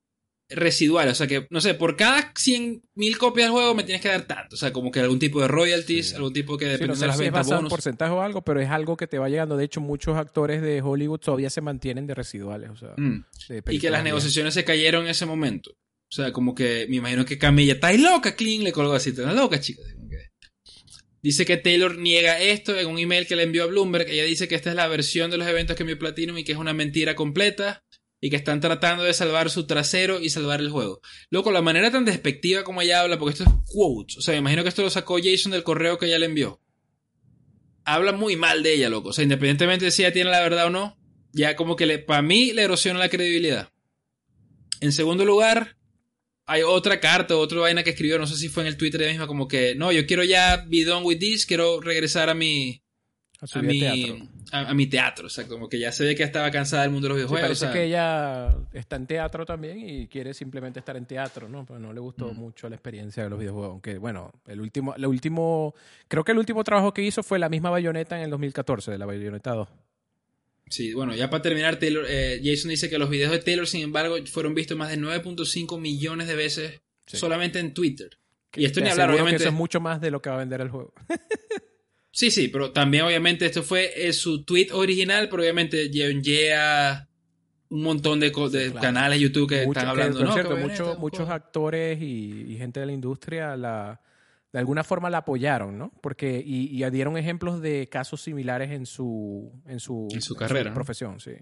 residual, 0.49 1.10
o 1.10 1.15
sea 1.15 1.28
que, 1.28 1.48
no 1.49 1.60
sé, 1.60 1.74
por 1.74 1.98
cada 1.98 2.34
100.000 2.34 3.18
copias 3.18 3.48
del 3.48 3.52
juego 3.52 3.76
me 3.76 3.84
tienes 3.84 4.02
que 4.02 4.07
dar 4.07 4.22
tanto, 4.24 4.56
o 4.56 4.57
sea, 4.57 4.72
como 4.72 4.91
que 4.91 4.99
algún 4.99 5.19
tipo 5.19 5.41
de 5.41 5.48
royalties, 5.48 6.14
algún 6.14 6.34
tipo 6.34 6.57
que 6.57 6.65
depende 6.65 6.95
de 6.95 7.07
las 7.07 7.18
ventas, 7.18 7.49
un 7.49 7.68
porcentaje 7.68 8.11
o 8.11 8.22
algo, 8.22 8.41
pero 8.44 8.61
es 8.61 8.69
algo 8.69 8.95
que 8.95 9.07
te 9.07 9.19
va 9.19 9.30
llegando. 9.30 9.57
De 9.57 9.65
hecho, 9.65 9.82
muchos 9.82 10.15
actores 10.15 10.61
de 10.61 10.82
Hollywood 10.82 11.19
todavía 11.19 11.49
se 11.49 11.61
mantienen 11.61 12.07
de 12.07 12.15
residuales, 12.15 12.69
o 12.69 12.78
sea, 12.78 12.94
mm. 12.95 13.26
y 13.69 13.80
que 13.80 13.90
las 13.90 14.03
negociaciones 14.03 14.53
se 14.53 14.64
cayeron 14.64 15.03
en 15.03 15.10
ese 15.10 15.26
momento. 15.26 15.72
O 16.10 16.15
sea, 16.15 16.32
como 16.32 16.56
que 16.56 16.88
me 16.90 16.98
imagino 16.98 17.26
que 17.26 17.38
Camilla, 17.38 17.74
está 17.74 17.91
loca, 17.94 18.36
Clean, 18.36 18.64
le 18.64 18.72
colgó 18.72 18.94
así, 18.94 19.10
está 19.10 19.34
loca, 19.34 19.60
chica. 19.60 19.82
Dice 21.22 21.45
que 21.45 21.57
Taylor 21.57 21.98
niega 21.98 22.40
esto 22.40 22.78
en 22.80 22.88
un 22.88 22.99
email 22.99 23.28
que 23.28 23.36
le 23.36 23.44
envió 23.44 23.64
a 23.64 23.68
Bloomberg. 23.68 24.07
Ella 24.10 24.24
dice 24.24 24.48
que 24.48 24.56
esta 24.56 24.69
es 24.69 24.78
la 24.78 24.88
versión 24.88 25.30
de 25.30 25.38
los 25.38 25.48
eventos 25.48 25.76
que 25.76 25.84
envió 25.84 25.99
Platinum 25.99 26.38
y 26.38 26.45
que 26.45 26.53
es 26.53 26.57
una 26.57 26.74
mentira 26.74 27.15
completa 27.15 27.84
y 28.19 28.30
que 28.30 28.35
están 28.35 28.60
tratando 28.60 29.03
de 29.03 29.14
salvar 29.14 29.49
su 29.49 29.68
trasero 29.68 30.19
y 30.19 30.30
salvar 30.30 30.60
el 30.60 30.69
juego. 30.69 31.02
Loco, 31.30 31.52
la 31.52 31.61
manera 31.61 31.91
tan 31.91 32.06
despectiva 32.06 32.64
como 32.64 32.81
ella 32.81 33.02
habla, 33.02 33.19
porque 33.19 33.34
esto 33.34 33.44
es 33.44 33.72
quotes, 33.72 34.18
o 34.18 34.22
sea, 34.22 34.34
me 34.34 34.39
imagino 34.39 34.64
que 34.64 34.69
esto 34.69 34.81
lo 34.81 34.89
sacó 34.89 35.18
Jason 35.22 35.52
del 35.52 35.64
correo 35.64 35.98
que 35.98 36.07
ella 36.07 36.19
le 36.19 36.26
envió. 36.26 36.61
Habla 37.85 38.11
muy 38.11 38.35
mal 38.35 38.64
de 38.64 38.73
ella, 38.73 38.89
loco. 38.89 39.10
O 39.10 39.14
sea, 39.14 39.23
independientemente 39.23 39.85
de 39.85 39.91
si 39.91 40.03
ella 40.03 40.11
tiene 40.11 40.30
la 40.30 40.41
verdad 40.41 40.65
o 40.65 40.69
no, 40.69 40.98
ya 41.31 41.56
como 41.56 41.76
que 41.76 41.99
para 41.99 42.22
mí 42.22 42.52
le 42.52 42.64
erosiona 42.64 42.99
la 42.99 43.10
credibilidad. 43.10 43.72
En 44.81 44.91
segundo 44.91 45.23
lugar, 45.23 45.77
hay 46.45 46.64
otra 46.64 46.99
carta, 46.99 47.38
otra 47.38 47.60
vaina 47.60 47.84
que 47.84 47.91
escribió, 47.91 48.19
no 48.19 48.27
sé 48.27 48.35
si 48.35 48.49
fue 48.49 48.64
en 48.64 48.68
el 48.68 48.77
Twitter 48.77 49.02
ella 49.02 49.11
misma, 49.11 49.27
como 49.27 49.48
que, 49.48 49.76
no, 49.76 49.91
yo 49.91 50.06
quiero 50.06 50.23
ya 50.23 50.65
be 50.68 50.84
done 50.84 51.06
with 51.06 51.19
this, 51.19 51.45
quiero 51.45 51.80
regresar 51.80 52.30
a 52.30 52.34
mi, 52.34 52.81
a, 53.39 53.61
mi, 53.61 53.80
teatro. 53.80 54.27
A, 54.51 54.73
mi 54.73 54.88
teatro, 54.88 55.27
o 55.27 55.30
sea, 55.30 55.47
como 55.47 55.69
que 55.69 55.77
ya 55.77 55.91
se 55.91 56.03
ve 56.03 56.15
que 56.15 56.23
estaba 56.23 56.49
cansada 56.49 56.84
del 56.84 56.91
mundo 56.91 57.05
de 57.05 57.09
los 57.09 57.18
videojuegos. 57.18 57.59
parece 57.59 57.72
que 57.72 57.85
ella 57.85 58.55
está 58.73 58.95
en 58.95 59.05
teatro 59.05 59.45
también 59.45 59.77
y 59.80 60.07
quiere 60.07 60.34
simplemente 60.34 60.80
estar 60.80 60.97
en 60.97 61.05
teatro, 61.05 61.47
¿no? 61.47 61.65
Pero 61.65 61.80
no 61.80 61.93
le 61.93 61.99
gustó 61.99 62.34
mm. 62.34 62.38
mucho 62.38 62.68
la 62.68 62.76
experiencia 62.76 63.23
de 63.23 63.30
los 63.30 63.39
videojuegos. 63.39 63.72
Aunque, 63.72 63.97
bueno, 63.99 64.31
el 64.47 64.59
último, 64.59 64.95
el 64.95 65.05
último, 65.05 65.76
creo 66.07 66.23
que 66.23 66.31
el 66.31 66.39
último 66.39 66.64
trabajo 66.64 66.93
que 66.93 67.03
hizo 67.03 67.22
fue 67.22 67.38
la 67.38 67.49
misma 67.49 67.69
bayoneta 67.69 68.18
en 68.18 68.23
el 68.23 68.30
2014, 68.31 68.91
de 68.91 68.97
la 68.97 69.05
bayoneta 69.05 69.51
2. 69.51 69.68
Sí, 70.69 70.93
bueno, 70.93 71.15
ya 71.15 71.30
para 71.30 71.41
terminar, 71.41 71.77
Taylor, 71.77 72.05
eh, 72.09 72.41
Jason 72.43 72.69
dice 72.69 72.89
que 72.89 72.97
los 72.97 73.09
videos 73.09 73.31
de 73.31 73.39
Taylor, 73.39 73.68
sin 73.68 73.81
embargo, 73.81 74.18
fueron 74.26 74.53
vistos 74.53 74.77
más 74.77 74.89
de 74.89 74.97
9.5 74.97 75.80
millones 75.80 76.27
de 76.27 76.35
veces 76.35 76.81
solamente 77.05 77.59
en 77.59 77.73
Twitter. 77.73 78.18
y 78.55 78.65
esto 78.65 78.81
ni 78.81 78.89
hablar, 78.89 79.11
obviamente. 79.11 79.38
Que 79.38 79.43
eso 79.43 79.49
es 79.49 79.55
mucho 79.55 79.80
más 79.80 80.01
de 80.01 80.11
lo 80.11 80.22
que 80.22 80.30
va 80.30 80.35
a 80.35 80.39
vender 80.39 80.61
el 80.61 80.69
juego. 80.69 80.93
Sí, 82.18 82.31
sí, 82.31 82.48
pero 82.48 82.72
también 82.72 83.03
obviamente 83.03 83.45
esto 83.45 83.61
fue 83.61 83.91
eh, 83.95 84.11
su 84.11 84.44
tweet 84.44 84.69
original, 84.72 85.30
pero 85.30 85.44
obviamente 85.44 85.91
lleva 85.91 87.07
un 87.69 87.84
montón 87.84 88.19
de, 88.19 88.31
canales 88.31 89.19
de 89.19 89.23
YouTube 89.23 89.48
que 89.48 89.61
están 89.61 89.88
hablando. 89.88 90.23
¿no? 90.23 90.34
Cierto, 90.34 90.57
muchos, 90.57 90.98
muchos 90.98 91.30
actores 91.30 92.02
y, 92.02 92.56
gente 92.57 92.80
de 92.80 92.88
la 92.88 92.91
industria 92.91 93.56
la, 93.56 94.02
de 94.52 94.57
alguna 94.57 94.84
forma 94.84 95.11
la 95.11 95.19
apoyaron, 95.19 95.77
¿no? 95.77 95.91
Porque, 96.02 96.41
y, 96.44 96.84
dieron 96.89 97.19
ejemplos 97.19 97.61
de 97.61 97.88
casos 97.88 98.19
similares 98.19 98.72
en 98.72 98.88
su, 98.88 99.52
en 99.68 99.80
su, 99.80 100.07
su 100.19 100.35
carrera. 100.35 100.73
profesión, 100.73 101.19
sí. 101.19 101.34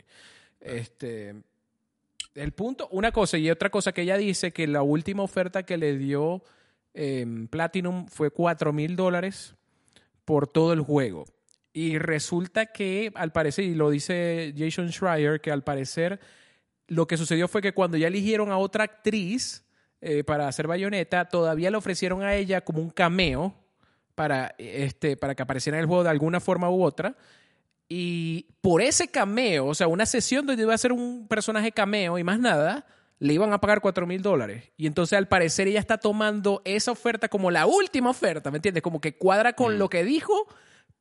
Este, 0.60 1.35
el 2.34 2.52
punto, 2.52 2.89
una 2.91 3.14
cosa 3.14 3.38
y 3.38 3.49
otra 3.49 3.69
cosa 3.69 3.93
que 3.93 4.02
ella 4.02 4.18
dice 4.18 4.52
que 4.52 4.68
la 4.68 4.81
última 4.81 5.23
oferta 5.23 5.64
que 5.64 5.77
le 5.77 5.97
dio 5.97 6.43
em, 6.93 7.47
Platinum 7.47 8.07
fue 8.07 8.30
4 8.30 8.73
mil 8.73 8.97
dólares 8.97 9.56
por 10.26 10.47
todo 10.47 10.73
el 10.73 10.81
juego. 10.81 11.26
Y 11.72 11.97
resulta 11.97 12.68
que, 12.68 13.11
al 13.15 13.31
parecer, 13.31 13.65
y 13.65 13.76
lo 13.76 13.89
dice 13.89 14.53
Jason 14.57 14.91
Schreier, 14.91 15.41
que 15.41 15.52
al 15.52 15.64
parecer 15.64 16.19
lo 16.88 17.07
que 17.07 17.18
sucedió 17.18 17.47
fue 17.47 17.61
que 17.61 17.73
cuando 17.73 17.97
ya 17.97 18.07
eligieron 18.07 18.52
a 18.52 18.57
otra 18.57 18.84
actriz 18.84 19.65
eh, 20.02 20.23
para 20.23 20.47
hacer 20.47 20.68
bayoneta, 20.68 21.26
todavía 21.26 21.72
le 21.72 21.77
ofrecieron 21.77 22.22
a 22.22 22.35
ella 22.35 22.61
como 22.61 22.81
un 22.81 22.89
cameo 22.89 23.56
para, 24.14 24.56
este, 24.57 25.18
para 25.18 25.35
que 25.35 25.43
apareciera 25.43 25.77
en 25.77 25.81
el 25.81 25.88
juego 25.88 26.03
de 26.03 26.10
alguna 26.10 26.39
forma 26.39 26.69
u 26.69 26.84
otra. 26.84 27.15
Y 27.88 28.47
por 28.61 28.81
ese 28.81 29.10
cameo, 29.10 29.68
o 29.68 29.76
sea, 29.76 29.88
una 29.88 30.06
sesión 30.06 30.45
donde 30.45 30.64
iba 30.64 30.73
a 30.73 30.77
ser 30.77 30.91
un 30.91 31.27
personaje 31.27 31.72
cameo 31.72 32.18
y 32.18 32.23
más 32.23 32.39
nada, 32.39 32.85
le 33.19 33.33
iban 33.33 33.53
a 33.53 33.61
pagar 33.61 33.81
4 33.81 34.05
mil 34.05 34.21
dólares. 34.21 34.71
Y 34.77 34.87
entonces 34.87 35.17
al 35.17 35.27
parecer 35.27 35.67
ella 35.67 35.79
está 35.79 35.97
tomando 35.97 36.61
esa 36.65 36.91
oferta 36.91 37.29
como 37.29 37.51
la 37.51 37.65
última 37.65 38.09
oferta, 38.09 38.51
¿me 38.51 38.57
entiendes? 38.57 38.83
Como 38.83 39.01
que 39.01 39.17
cuadra 39.17 39.53
con 39.53 39.79
lo 39.79 39.89
que 39.89 40.03
dijo, 40.03 40.47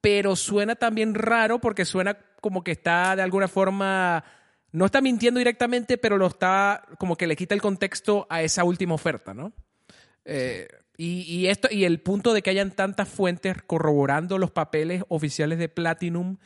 pero 0.01 0.37
suena 0.37 0.77
también 0.77 1.15
raro 1.15 1.61
porque 1.61 1.85
suena 1.85 2.19
como 2.41 2.63
que 2.63 2.73
está 2.73 3.17
de 3.17 3.23
alguna 3.23 3.49
forma, 3.49 4.25
no 4.71 4.87
está 4.87 5.01
mintiendo 5.01 5.39
directamente, 5.39 5.99
pero 5.99 6.19
lo 6.19 6.27
está 6.27 6.85
como 6.99 7.17
que 7.17 7.27
le 7.27 7.37
quita 7.37 7.55
el 7.55 7.63
contexto 7.63 8.27
a 8.29 8.43
esa 8.43 8.65
última 8.65 8.95
oferta, 8.95 9.35
¿no? 9.35 9.53
Eh, 10.25 10.69
y, 10.97 11.47
esto, 11.47 11.69
y 11.71 11.85
el 11.85 12.01
punto 12.01 12.33
de 12.33 12.43
que 12.43 12.51
hayan 12.51 12.71
tantas 12.71 13.09
fuentes 13.09 13.57
corroborando 13.67 14.39
los 14.39 14.53
papeles 14.53 15.03
oficiales 15.09 15.59
de 15.59 15.69
Platinum, 15.69 16.37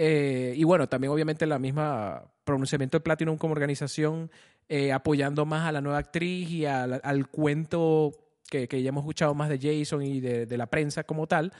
eh, 0.00 0.54
y 0.56 0.62
bueno, 0.62 0.88
también 0.88 1.12
obviamente 1.12 1.44
la 1.44 1.58
misma 1.58 2.22
pronunciamiento 2.44 2.98
de 2.98 3.00
Platinum 3.00 3.36
como 3.36 3.50
organización 3.50 4.30
eh, 4.68 4.92
apoyando 4.92 5.44
más 5.44 5.66
a 5.66 5.72
la 5.72 5.80
nueva 5.80 5.98
actriz 5.98 6.48
y 6.50 6.66
al, 6.66 7.26
cuento 7.32 8.12
que, 8.48 8.68
ya 8.68 8.90
hemos 8.90 9.02
escuchado 9.02 9.34
más 9.34 9.48
de 9.48 9.58
Jason 9.58 10.04
y 10.04 10.20
de, 10.20 10.56
la 10.56 10.66
prensa 10.66 11.02
como 11.02 11.26
tal, 11.26 11.52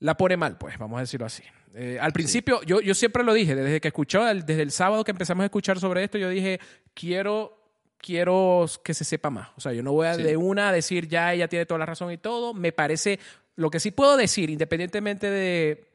la 0.00 0.16
pone 0.16 0.36
mal, 0.36 0.58
pues, 0.58 0.76
vamos 0.76 0.96
a 0.96 1.02
decirlo 1.02 1.24
así. 1.24 1.44
Eh, 1.74 1.98
al 2.00 2.12
principio, 2.12 2.62
yo, 2.64 2.80
yo 2.80 2.94
siempre 2.94 3.22
lo 3.22 3.32
dije, 3.32 3.54
desde 3.54 3.80
que 3.80 3.88
escuchó, 3.88 4.24
desde 4.24 4.62
el 4.62 4.72
sábado 4.72 5.04
que 5.04 5.12
empezamos 5.12 5.42
a 5.42 5.46
escuchar 5.46 5.78
sobre 5.78 6.02
esto, 6.02 6.18
yo 6.18 6.30
dije, 6.30 6.58
quiero 6.94 7.60
quiero 7.96 8.66
que 8.82 8.92
se 8.92 9.04
sepa 9.04 9.30
más. 9.30 9.50
O 9.56 9.60
sea, 9.60 9.72
yo 9.72 9.84
no 9.84 9.92
voy 9.92 10.08
a 10.08 10.16
de 10.16 10.36
una 10.36 10.72
decir 10.72 11.06
ya 11.06 11.32
ella 11.32 11.46
tiene 11.46 11.64
toda 11.64 11.78
la 11.78 11.86
razón 11.86 12.10
y 12.10 12.18
todo. 12.18 12.54
Me 12.54 12.72
parece, 12.72 13.20
lo 13.54 13.70
que 13.70 13.78
sí 13.78 13.92
puedo 13.92 14.16
decir, 14.16 14.50
independientemente 14.50 15.30
de, 15.30 15.91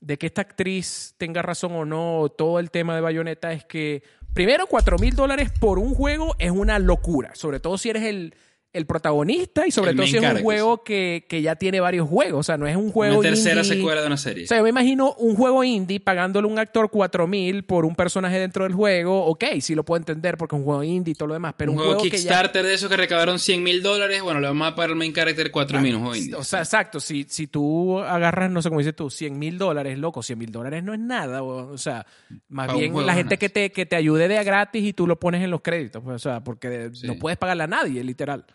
de 0.00 0.18
que 0.18 0.26
esta 0.26 0.42
actriz 0.42 1.14
tenga 1.18 1.42
razón 1.42 1.72
o 1.72 1.84
no, 1.84 2.28
todo 2.30 2.58
el 2.58 2.70
tema 2.70 2.94
de 2.94 3.00
Bayonetta 3.00 3.52
es 3.52 3.64
que, 3.64 4.02
primero, 4.32 4.66
4 4.66 4.98
mil 4.98 5.14
dólares 5.14 5.50
por 5.60 5.78
un 5.78 5.94
juego 5.94 6.34
es 6.38 6.50
una 6.50 6.78
locura. 6.78 7.34
Sobre 7.34 7.60
todo 7.60 7.76
si 7.78 7.90
eres 7.90 8.04
el 8.04 8.34
el 8.72 8.86
protagonista 8.86 9.66
y 9.66 9.72
sobre 9.72 9.94
todo 9.94 10.06
si 10.06 10.16
es 10.16 10.22
un 10.22 10.42
juego 10.42 10.84
que, 10.84 11.26
que, 11.28 11.42
ya 11.42 11.56
tiene 11.56 11.80
varios 11.80 12.08
juegos. 12.08 12.40
O 12.40 12.42
sea, 12.44 12.56
no 12.56 12.68
es 12.68 12.76
un 12.76 12.92
juego. 12.92 13.18
Una 13.18 13.30
tercera 13.30 13.64
secuela 13.64 14.00
de 14.00 14.06
una 14.06 14.16
serie. 14.16 14.44
O 14.44 14.46
sea, 14.46 14.58
yo 14.58 14.62
me 14.62 14.70
imagino 14.70 15.14
un 15.14 15.34
juego 15.34 15.64
indie 15.64 15.98
pagándole 15.98 16.46
a 16.46 16.50
un 16.50 16.58
actor 16.58 16.88
4000 16.88 17.64
por 17.64 17.84
un 17.84 17.96
personaje 17.96 18.38
dentro 18.38 18.64
del 18.64 18.74
juego. 18.74 19.26
Ok, 19.26 19.44
sí 19.60 19.74
lo 19.74 19.84
puedo 19.84 19.98
entender 19.98 20.36
porque 20.36 20.54
es 20.54 20.60
un 20.60 20.64
juego 20.64 20.84
indie 20.84 21.12
y 21.12 21.14
todo 21.14 21.28
lo 21.28 21.34
demás. 21.34 21.54
Pero 21.56 21.72
un, 21.72 21.78
un 21.78 21.84
juego, 21.84 22.02
Kickstarter 22.02 22.64
de 22.64 22.74
esos 22.74 22.88
que 22.88 22.96
recabaron 22.96 23.40
100 23.40 23.62
mil 23.62 23.82
dólares, 23.82 24.22
bueno, 24.22 24.38
le 24.38 24.46
vamos 24.46 24.68
a 24.68 24.74
pagar 24.76 24.90
el 24.90 24.96
main 24.96 25.12
character 25.12 25.50
4000, 25.50 25.94
un 25.96 26.00
juego 26.02 26.16
indie. 26.16 26.34
O 26.36 26.44
sea, 26.44 26.60
exacto. 26.60 27.00
Si, 27.00 27.26
si 27.28 27.48
tú 27.48 27.98
agarras, 27.98 28.52
no 28.52 28.62
sé 28.62 28.68
cómo 28.68 28.78
dices 28.78 28.94
tú, 28.94 29.10
100 29.10 29.36
mil 29.36 29.58
dólares, 29.58 29.98
loco, 29.98 30.22
100 30.22 30.38
mil 30.38 30.52
dólares 30.52 30.84
no 30.84 30.94
es 30.94 31.00
nada. 31.00 31.42
O, 31.42 31.76
sea, 31.76 32.06
más 32.48 32.72
bien 32.72 32.94
la 33.04 33.14
gente 33.14 33.36
que 33.36 33.48
te, 33.48 33.72
que 33.72 33.84
te 33.84 33.96
ayude 33.96 34.28
de 34.28 34.38
a 34.38 34.44
gratis 34.44 34.84
y 34.84 34.92
tú 34.92 35.08
lo 35.08 35.18
pones 35.18 35.42
en 35.42 35.50
los 35.50 35.60
créditos. 35.60 36.04
Pues, 36.04 36.14
o 36.14 36.18
sea, 36.20 36.44
porque 36.44 36.92
no 37.02 37.16
puedes 37.16 37.36
pagarle 37.36 37.64
a 37.64 37.66
nadie, 37.66 38.04
literal. 38.04 38.46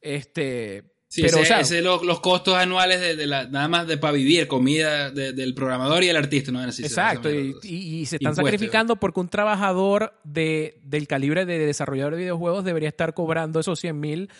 Este, 0.00 0.90
Sí, 1.10 1.22
pero, 1.22 1.38
ese, 1.38 1.54
o 1.54 1.64
sea, 1.64 1.80
los, 1.80 2.20
costos 2.20 2.54
anuales 2.54 3.00
de, 3.00 3.26
la, 3.26 3.44
nada 3.48 3.66
más 3.66 3.88
de 3.88 3.98
para 3.98 4.12
vivir, 4.12 4.46
comida 4.46 5.10
del 5.10 5.54
programador 5.54 6.04
y 6.04 6.08
el 6.08 6.14
artista, 6.16 6.52
¿no? 6.52 6.62
exacto, 6.62 7.28
y, 7.28 8.06
se 8.06 8.14
están 8.14 8.36
sacrificando 8.36 8.94
porque 8.94 9.18
un 9.18 9.28
trabajador 9.28 10.14
de, 10.22 10.78
del 10.84 11.08
calibre 11.08 11.46
de 11.46 11.58
desarrollador 11.58 12.12
de 12.12 12.20
videojuegos 12.20 12.64
debería 12.64 12.88
estar 12.88 13.12
cobrando 13.12 13.58
esos 13.58 13.80
100 13.80 13.98
mil 13.98 14.30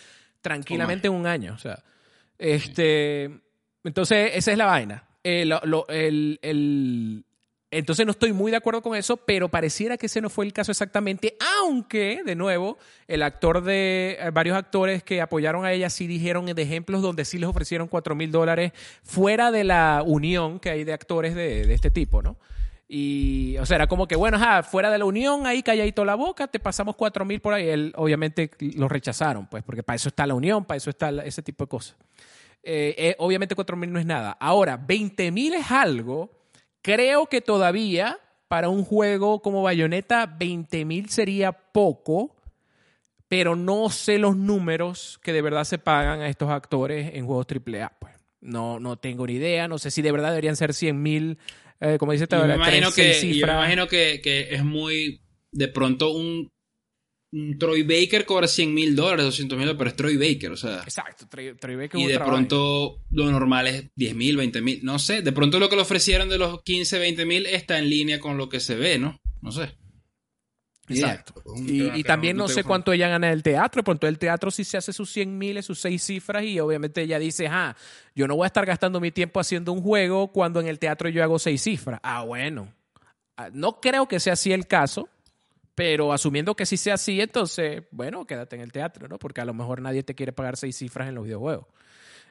tranquilamente 0.42 1.08
en 1.08 1.14
un 1.14 1.26
año. 1.26 1.54
O 1.54 1.58
sea, 1.58 1.82
este, 2.38 3.24
entonces 3.82 4.30
esa 4.34 4.52
es 4.52 4.56
la 4.56 4.66
vaina. 4.66 5.08
Eh, 5.24 5.42
el, 5.88 6.38
el, 6.40 7.24
entonces 7.70 8.04
no 8.04 8.10
estoy 8.10 8.32
muy 8.32 8.50
de 8.50 8.56
acuerdo 8.56 8.82
con 8.82 8.96
eso, 8.96 9.16
pero 9.16 9.48
pareciera 9.48 9.96
que 9.96 10.06
ese 10.06 10.20
no 10.20 10.28
fue 10.28 10.44
el 10.44 10.52
caso 10.52 10.72
exactamente, 10.72 11.36
aunque, 11.60 12.22
de 12.24 12.34
nuevo, 12.34 12.78
el 13.06 13.22
actor 13.22 13.62
de 13.62 14.18
eh, 14.18 14.30
varios 14.32 14.56
actores 14.56 15.04
que 15.04 15.20
apoyaron 15.20 15.64
a 15.64 15.72
ella 15.72 15.88
sí 15.88 16.08
dijeron 16.08 16.46
de 16.46 16.62
ejemplos 16.62 17.00
donde 17.00 17.24
sí 17.24 17.38
les 17.38 17.48
ofrecieron 17.48 17.86
4 17.86 18.16
mil 18.16 18.32
dólares 18.32 18.72
fuera 19.04 19.52
de 19.52 19.62
la 19.62 20.02
unión 20.04 20.58
que 20.58 20.70
hay 20.70 20.84
de 20.84 20.92
actores 20.92 21.34
de, 21.36 21.72
este 21.72 21.92
tipo, 21.92 22.22
¿no? 22.22 22.36
Y, 22.88 23.56
o 23.58 23.66
sea, 23.66 23.76
era 23.76 23.86
como 23.86 24.08
que, 24.08 24.16
bueno, 24.16 24.40
fuera 24.64 24.90
de 24.90 24.98
la 24.98 25.04
unión, 25.04 25.46
ahí 25.46 25.62
calladito 25.62 26.04
la 26.04 26.16
boca, 26.16 26.48
te 26.48 26.58
pasamos 26.58 26.96
4 26.96 27.24
mil 27.24 27.40
por 27.40 27.54
ahí. 27.54 27.68
Él, 27.68 27.92
obviamente, 27.94 28.50
lo 28.74 28.88
rechazaron, 28.88 29.46
pues, 29.46 29.62
porque 29.62 29.84
para 29.84 29.94
eso 29.94 30.08
está 30.08 30.26
la 30.26 30.34
unión, 30.34 30.64
para 30.64 30.76
eso 30.76 30.90
está 30.90 31.10
ese 31.24 31.40
tipo 31.40 31.64
de 31.64 31.68
cosas. 31.68 31.96
Eh, 32.64 32.96
eh, 32.98 33.16
obviamente 33.18 33.54
4 33.54 33.76
mil 33.76 33.92
no 33.92 34.00
es 34.00 34.06
nada. 34.06 34.36
Ahora, 34.40 34.76
20 34.76 35.30
mil 35.30 35.54
es 35.54 35.70
algo 35.70 36.39
Creo 36.82 37.26
que 37.26 37.40
todavía 37.40 38.18
para 38.48 38.68
un 38.68 38.84
juego 38.84 39.42
como 39.42 39.62
Bayonetta 39.62 40.26
20 40.26 40.84
mil 40.84 41.08
sería 41.08 41.52
poco, 41.52 42.36
pero 43.28 43.54
no 43.54 43.90
sé 43.90 44.18
los 44.18 44.36
números 44.36 45.20
que 45.22 45.32
de 45.32 45.42
verdad 45.42 45.64
se 45.64 45.78
pagan 45.78 46.20
a 46.20 46.28
estos 46.28 46.50
actores 46.50 47.14
en 47.14 47.26
juegos 47.26 47.46
AAA. 47.48 47.92
Pues 47.98 48.14
no, 48.40 48.80
no 48.80 48.96
tengo 48.96 49.26
ni 49.26 49.34
idea, 49.34 49.68
no 49.68 49.78
sé 49.78 49.90
si 49.90 50.02
de 50.02 50.10
verdad 50.10 50.30
deberían 50.30 50.56
ser 50.56 50.74
100 50.74 51.00
mil, 51.00 51.38
eh, 51.80 51.96
como 51.98 52.12
dice, 52.12 52.26
me 52.30 52.54
imagino, 52.54 52.90
que, 52.92 53.34
yo 53.34 53.46
me 53.46 53.52
imagino 53.52 53.86
que, 53.86 54.20
que 54.22 54.54
es 54.54 54.64
muy, 54.64 55.20
de 55.52 55.68
pronto 55.68 56.10
un 56.10 56.50
Troy 57.58 57.84
Baker 57.84 58.24
cobra 58.24 58.48
100 58.48 58.74
mil 58.74 58.96
dólares, 58.96 59.24
200 59.26 59.56
mil 59.56 59.76
pero 59.76 59.90
es 59.90 59.96
Troy 59.96 60.16
Baker, 60.16 60.50
o 60.50 60.56
sea. 60.56 60.80
Exacto, 60.82 61.28
Troy, 61.28 61.76
Baker. 61.76 62.00
Y 62.00 62.06
de 62.06 62.18
pronto 62.18 63.02
lo 63.10 63.30
normal 63.30 63.68
es 63.68 63.84
10 63.94 64.14
mil, 64.16 64.36
20 64.36 64.60
mil, 64.60 64.80
no 64.82 64.98
sé. 64.98 65.22
De 65.22 65.30
pronto 65.30 65.60
lo 65.60 65.68
que 65.68 65.76
le 65.76 65.82
ofrecieron 65.82 66.28
de 66.28 66.38
los 66.38 66.62
15, 66.62 66.98
20 66.98 67.24
mil 67.26 67.46
está 67.46 67.78
en 67.78 67.88
línea 67.88 68.18
con 68.18 68.36
lo 68.36 68.48
que 68.48 68.58
se 68.58 68.74
ve, 68.74 68.98
¿no? 68.98 69.20
No 69.42 69.52
sé. 69.52 69.76
Exacto. 70.88 71.34
Y, 71.66 72.02
también 72.02 72.36
no 72.36 72.48
sé 72.48 72.64
cuánto 72.64 72.92
ella 72.92 73.08
gana 73.08 73.30
el 73.30 73.44
teatro. 73.44 73.84
Pronto 73.84 74.08
el 74.08 74.18
teatro 74.18 74.50
sí 74.50 74.64
se 74.64 74.76
hace 74.76 74.92
sus 74.92 75.12
100 75.12 75.38
mil, 75.38 75.62
sus 75.62 75.78
seis 75.78 76.02
cifras 76.02 76.42
y 76.42 76.58
obviamente 76.58 77.02
ella 77.02 77.20
dice, 77.20 77.46
ah, 77.46 77.76
yo 78.12 78.26
no 78.26 78.34
voy 78.34 78.44
a 78.44 78.48
estar 78.48 78.66
gastando 78.66 78.98
mi 78.98 79.12
tiempo 79.12 79.38
haciendo 79.38 79.72
un 79.72 79.82
juego 79.82 80.32
cuando 80.32 80.60
en 80.60 80.66
el 80.66 80.80
teatro 80.80 81.08
yo 81.08 81.22
hago 81.22 81.38
seis 81.38 81.62
cifras. 81.62 82.00
Ah, 82.02 82.24
bueno. 82.24 82.74
Ah, 83.36 83.50
no 83.52 83.80
creo 83.80 84.08
que 84.08 84.18
sea 84.18 84.32
así 84.32 84.52
el 84.52 84.66
caso 84.66 85.08
pero 85.80 86.12
asumiendo 86.12 86.54
que 86.54 86.66
sí 86.66 86.76
sea 86.76 86.92
así, 86.92 87.22
entonces, 87.22 87.84
bueno, 87.90 88.26
quédate 88.26 88.54
en 88.54 88.60
el 88.60 88.70
teatro, 88.70 89.08
¿no? 89.08 89.18
Porque 89.18 89.40
a 89.40 89.46
lo 89.46 89.54
mejor 89.54 89.80
nadie 89.80 90.02
te 90.02 90.14
quiere 90.14 90.30
pagar 90.30 90.58
seis 90.58 90.76
cifras 90.76 91.08
en 91.08 91.14
los 91.14 91.24
videojuegos. 91.24 91.64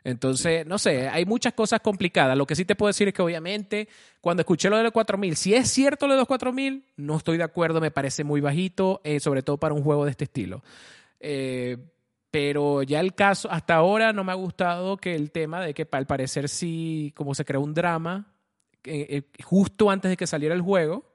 Entonces, 0.04 0.68
no 0.68 0.78
sé, 0.78 1.10
hay 1.10 1.26
muchas 1.26 1.54
cosas 1.54 1.80
complicadas. 1.80 2.38
Lo 2.38 2.46
que 2.46 2.54
sí 2.54 2.64
te 2.64 2.76
puedo 2.76 2.90
decir 2.90 3.08
es 3.08 3.14
que 3.16 3.24
obviamente 3.24 3.90
cuando 4.22 4.42
escuché 4.42 4.70
lo 4.70 4.78
de 4.78 4.84
los 4.84 4.92
4000, 4.92 5.36
si 5.36 5.56
es 5.56 5.68
cierto 5.68 6.06
lo 6.06 6.14
de 6.14 6.20
los 6.20 6.28
4000, 6.28 6.86
no 6.98 7.18
estoy 7.18 7.38
de 7.38 7.44
acuerdo, 7.44 7.82
me 7.82 7.90
parece 7.90 8.24
muy 8.24 8.40
bajito, 8.40 9.02
eh, 9.04 9.20
sobre 9.20 9.42
todo 9.42 9.58
para 9.58 9.74
un 9.74 9.82
juego 9.82 10.06
de 10.06 10.12
este 10.12 10.26
estilo. 10.26 10.62
Eh, 11.20 11.78
pero 12.30 12.84
ya 12.84 13.00
el 13.00 13.16
caso, 13.16 13.50
hasta 13.50 13.74
ahora 13.74 14.14
no 14.14 14.24
me 14.24 14.32
ha 14.32 14.36
gustado 14.36 14.98
que 14.98 15.16
el 15.16 15.32
tema 15.32 15.60
de 15.62 15.74
que 15.74 15.88
al 15.90 16.06
parecer 16.06 16.50
sí, 16.50 17.14
como 17.16 17.34
se 17.34 17.46
creó 17.46 17.62
un 17.62 17.74
drama 17.74 18.32
eh, 18.84 19.24
justo 19.44 19.90
antes 19.90 20.12
de 20.12 20.18
que 20.18 20.28
saliera 20.28 20.54
el 20.54 20.62
juego, 20.62 21.09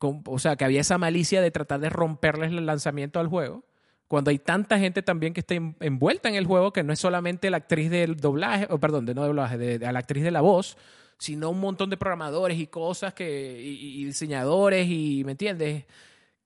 o 0.00 0.38
sea, 0.38 0.56
que 0.56 0.64
había 0.64 0.80
esa 0.80 0.98
malicia 0.98 1.40
de 1.40 1.50
tratar 1.50 1.80
de 1.80 1.90
romperles 1.90 2.50
el 2.50 2.66
lanzamiento 2.66 3.20
al 3.20 3.28
juego. 3.28 3.64
Cuando 4.08 4.30
hay 4.30 4.38
tanta 4.38 4.78
gente 4.78 5.02
también 5.02 5.32
que 5.32 5.40
está 5.40 5.54
envuelta 5.54 6.28
en 6.28 6.36
el 6.36 6.46
juego, 6.46 6.72
que 6.72 6.84
no 6.84 6.92
es 6.92 7.00
solamente 7.00 7.50
la 7.50 7.56
actriz 7.56 7.90
del 7.90 8.16
doblaje, 8.16 8.66
o 8.70 8.78
perdón, 8.78 9.04
de 9.04 9.14
no 9.14 9.24
doblaje, 9.24 9.58
de, 9.58 9.78
la 9.78 9.98
actriz 9.98 10.22
de 10.22 10.30
la 10.30 10.40
voz, 10.40 10.76
sino 11.18 11.50
un 11.50 11.58
montón 11.58 11.90
de 11.90 11.96
programadores 11.96 12.58
y 12.58 12.68
cosas 12.68 13.14
que, 13.14 13.60
y, 13.60 14.04
diseñadores, 14.04 14.86
y 14.88 15.22
¿me 15.24 15.32
entiendes? 15.32 15.86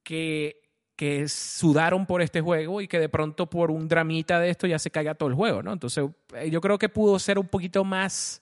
Que, 0.02 0.62
que 0.96 1.28
sudaron 1.28 2.06
por 2.06 2.22
este 2.22 2.40
juego 2.40 2.80
y 2.80 2.88
que 2.88 2.98
de 2.98 3.08
pronto 3.10 3.48
por 3.48 3.70
un 3.70 3.88
dramita 3.88 4.40
de 4.40 4.50
esto 4.50 4.66
ya 4.66 4.78
se 4.78 4.90
caiga 4.90 5.14
todo 5.14 5.28
el 5.28 5.34
juego, 5.34 5.62
¿no? 5.62 5.72
Entonces, 5.72 6.06
eh, 6.34 6.50
yo 6.50 6.62
creo 6.62 6.78
que 6.78 6.88
pudo 6.88 7.18
ser 7.18 7.38
un 7.38 7.48
poquito 7.48 7.84
más 7.84 8.40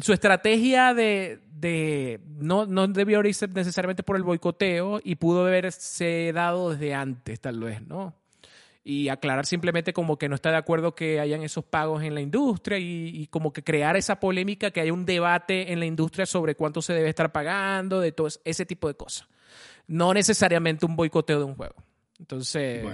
su 0.00 0.12
estrategia 0.12 0.94
de, 0.94 1.40
de 1.62 2.20
no, 2.26 2.66
no 2.66 2.88
debió 2.88 3.24
irse 3.24 3.46
necesariamente 3.48 4.02
por 4.02 4.16
el 4.16 4.24
boicoteo 4.24 5.00
y 5.02 5.14
pudo 5.14 5.46
haberse 5.46 6.32
dado 6.34 6.70
desde 6.70 6.94
antes, 6.94 7.40
tal 7.40 7.60
vez, 7.60 7.80
¿no? 7.82 8.14
Y 8.84 9.08
aclarar 9.08 9.46
simplemente 9.46 9.92
como 9.92 10.18
que 10.18 10.28
no 10.28 10.34
está 10.34 10.50
de 10.50 10.56
acuerdo 10.56 10.96
que 10.96 11.20
hayan 11.20 11.42
esos 11.42 11.64
pagos 11.64 12.02
en 12.02 12.14
la 12.14 12.20
industria 12.20 12.78
y, 12.80 13.28
como 13.28 13.52
que 13.52 13.62
crear 13.62 13.96
esa 13.96 14.18
polémica, 14.18 14.72
que 14.72 14.80
haya 14.80 14.92
un 14.92 15.04
debate 15.04 15.72
en 15.72 15.78
la 15.78 15.86
industria 15.86 16.26
sobre 16.26 16.56
cuánto 16.56 16.82
se 16.82 16.92
debe 16.92 17.08
estar 17.08 17.30
pagando, 17.30 18.00
de 18.00 18.10
todo 18.10 18.26
ese 18.44 18.66
tipo 18.66 18.88
de 18.88 18.94
cosas. 18.94 19.28
No 19.86 20.12
necesariamente 20.12 20.84
un 20.84 20.96
boicoteo 20.96 21.38
de 21.38 21.44
un 21.44 21.54
juego. 21.54 21.76
Entonces... 22.18 22.84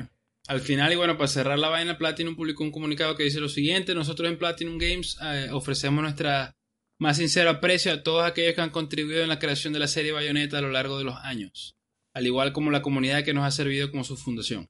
al 0.46 0.60
final, 0.60 0.92
y 0.92 0.96
bueno, 0.96 1.16
para 1.16 1.28
cerrar 1.28 1.58
la 1.58 1.70
vaina, 1.70 1.96
Platinum 1.96 2.36
publicó 2.36 2.64
un 2.64 2.70
comunicado 2.70 3.16
que 3.16 3.22
dice 3.22 3.40
lo 3.40 3.48
siguiente: 3.48 3.94
Nosotros 3.94 4.28
en 4.28 4.36
Platinum 4.36 4.76
Games 4.76 5.16
eh, 5.22 5.48
ofrecemos 5.52 6.02
nuestra 6.02 6.57
más 6.98 7.16
sincero 7.16 7.50
aprecio 7.50 7.92
a 7.92 8.02
todos 8.02 8.24
aquellos 8.24 8.54
que 8.54 8.60
han 8.60 8.70
contribuido 8.70 9.22
en 9.22 9.28
la 9.28 9.38
creación 9.38 9.72
de 9.72 9.78
la 9.78 9.88
serie 9.88 10.12
Bayonetta 10.12 10.58
a 10.58 10.62
lo 10.62 10.70
largo 10.70 10.98
de 10.98 11.04
los 11.04 11.16
años, 11.22 11.76
al 12.12 12.26
igual 12.26 12.52
como 12.52 12.70
la 12.70 12.82
comunidad 12.82 13.24
que 13.24 13.32
nos 13.34 13.44
ha 13.44 13.50
servido 13.50 13.90
como 13.90 14.04
su 14.04 14.16
fundación. 14.16 14.68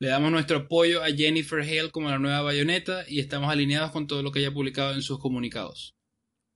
Le 0.00 0.08
damos 0.08 0.30
nuestro 0.30 0.58
apoyo 0.58 1.02
a 1.02 1.08
Jennifer 1.08 1.60
Hale 1.60 1.90
como 1.90 2.08
la 2.08 2.18
nueva 2.18 2.42
Bayonetta 2.42 3.04
y 3.08 3.20
estamos 3.20 3.50
alineados 3.50 3.90
con 3.90 4.06
todo 4.06 4.22
lo 4.22 4.30
que 4.30 4.40
ella 4.40 4.48
ha 4.48 4.54
publicado 4.54 4.94
en 4.94 5.02
sus 5.02 5.18
comunicados. 5.18 5.94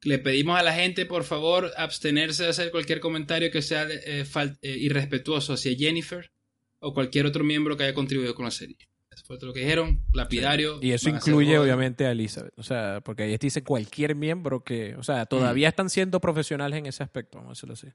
Le 0.02 0.18
pedimos 0.18 0.58
a 0.58 0.62
la 0.64 0.74
gente, 0.74 1.06
por 1.06 1.22
favor, 1.24 1.72
abstenerse 1.76 2.42
de 2.42 2.48
hacer 2.50 2.70
cualquier 2.72 2.98
comentario 2.98 3.50
que 3.52 3.62
sea 3.62 3.86
eh, 3.88 4.24
eh, 4.62 4.76
irrespetuoso 4.78 5.52
hacia 5.52 5.76
Jennifer 5.76 6.32
o 6.80 6.92
cualquier 6.92 7.26
otro 7.26 7.44
miembro 7.44 7.76
que 7.76 7.84
haya 7.84 7.94
contribuido 7.94 8.34
con 8.34 8.44
la 8.44 8.50
serie. 8.50 8.76
Eso 9.12 9.24
fue 9.26 9.36
todo 9.36 9.48
lo 9.48 9.52
que 9.52 9.60
dijeron, 9.60 10.02
lapidario. 10.12 10.78
Y 10.80 10.92
eso 10.92 11.10
incluye 11.10 11.58
obviamente 11.58 12.06
a 12.06 12.12
Elizabeth. 12.12 12.52
O 12.56 12.62
sea, 12.62 13.00
porque 13.04 13.24
ahí 13.24 13.36
dice 13.36 13.62
cualquier 13.62 14.14
miembro 14.14 14.64
que, 14.64 14.94
o 14.96 15.02
sea, 15.02 15.26
todavía 15.26 15.68
están 15.68 15.90
siendo 15.90 16.20
profesionales 16.20 16.78
en 16.78 16.86
ese 16.86 17.02
aspecto, 17.02 17.38
vamos 17.38 17.50
a 17.50 17.52
decirlo 17.52 17.74
así. 17.74 17.88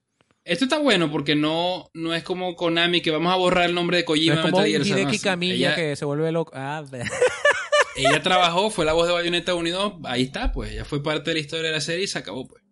Esto 0.44 0.66
está 0.66 0.78
bueno 0.80 1.12
porque 1.12 1.36
no, 1.36 1.90
no 1.94 2.14
es 2.14 2.24
como 2.24 2.56
Konami 2.56 3.02
que 3.02 3.12
vamos 3.12 3.34
a 3.34 3.36
borrar 3.36 3.66
el 3.66 3.76
nombre 3.76 3.98
de 3.98 4.06
Kojima. 4.06 4.36
No 4.36 4.46
es 4.46 4.52
como 4.52 4.66
Hideki 4.66 5.20
Camilla 5.20 5.76
que 5.76 5.96
se 5.96 6.06
vuelve 6.06 6.32
loco. 6.32 6.54
Ah, 6.56 6.86
ella 7.98 8.22
trabajó, 8.22 8.70
fue 8.70 8.86
la 8.86 8.94
voz 8.94 9.08
de 9.08 9.14
Bayonetta 9.14 9.56
1 9.56 9.68
y 9.68 9.72
2, 9.72 9.94
ahí 10.06 10.24
está, 10.24 10.52
pues, 10.52 10.74
ya 10.74 10.86
fue 10.86 11.04
parte 11.04 11.32
de 11.32 11.34
la 11.34 11.40
historia 11.40 11.66
de 11.66 11.72
la 11.72 11.82
serie 11.82 12.06
y 12.06 12.08
se 12.08 12.20
acabó, 12.20 12.48
pues. 12.48 12.64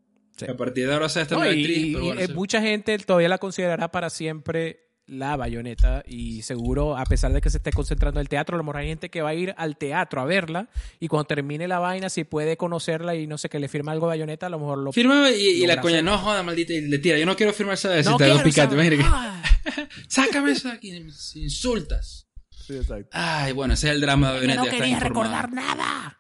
A 0.48 0.56
partir 0.56 0.88
de 0.88 0.94
ahora 0.94 1.08
se 1.08 1.22
esta 1.22 1.36
no, 1.36 1.42
actriz. 1.42 1.78
Y, 1.78 2.34
mucha 2.34 2.62
gente 2.62 2.98
todavía 3.00 3.30
la 3.30 3.38
considerará 3.38 3.90
para 3.90 4.10
siempre 4.10 4.85
la 5.08 5.36
bayoneta 5.36 6.04
y 6.08 6.42
seguro, 6.42 6.98
a 6.98 7.06
pesar 7.06 7.32
de 7.32 7.42
que 7.42 7.50
se 7.50 7.58
esté 7.58 7.72
concentrando 7.72 8.20
en 8.20 8.24
el 8.24 8.30
teatro, 8.30 8.56
a 8.56 8.58
lo 8.58 8.64
mejor 8.64 8.78
hay 8.78 8.88
gente 8.88 9.10
que 9.10 9.22
va 9.22 9.30
a 9.30 9.34
ir 9.34 9.54
al 9.58 9.78
teatro 9.78 10.22
a 10.22 10.26
verla 10.26 10.70
y 11.00 11.08
cuando 11.08 11.26
termine 11.26 11.68
la 11.68 11.80
vaina, 11.80 12.10
si 12.10 12.24
puede 12.24 12.58
conocerla 12.58 13.16
y 13.16 13.28
no 13.28 13.38
sé, 13.38 13.50
que 13.50 13.60
le 13.60 13.68
firma 13.68 13.92
algo 13.92 14.08
bayoneta, 14.08 14.48
a 14.48 14.50
lo 14.50 14.60
mejor 14.60 14.80
lo... 14.80 14.92
Firma 14.92 15.30
y, 15.30 15.66
la 15.68 15.80
coña, 15.80 16.02
no 16.02 16.18
joda, 16.18 16.44
maldita, 16.44 16.74
y 16.74 16.82
le 16.82 16.98
tira, 17.00 17.18
yo 17.18 17.26
no 17.26 17.36
quiero 17.36 17.54
firmar 17.54 17.76
esa 17.76 18.02
no 18.02 18.18
quiero 18.18 18.42
picante, 18.44 18.76
Sácame 20.08 20.52
eso 20.52 20.70
aquí, 20.70 20.92
insultas. 21.36 22.28
Sí, 22.50 22.76
exacto. 22.76 23.10
Ay, 23.12 23.54
bueno, 23.54 23.74
ese 23.74 23.88
es 23.88 23.96
el 23.96 24.02
drama 24.02 24.30
de 24.30 24.36
bayoneta. 24.36 24.64
No 24.64 24.70
quería 24.70 25.00
recordar 25.00 25.52
nada. 25.52 26.20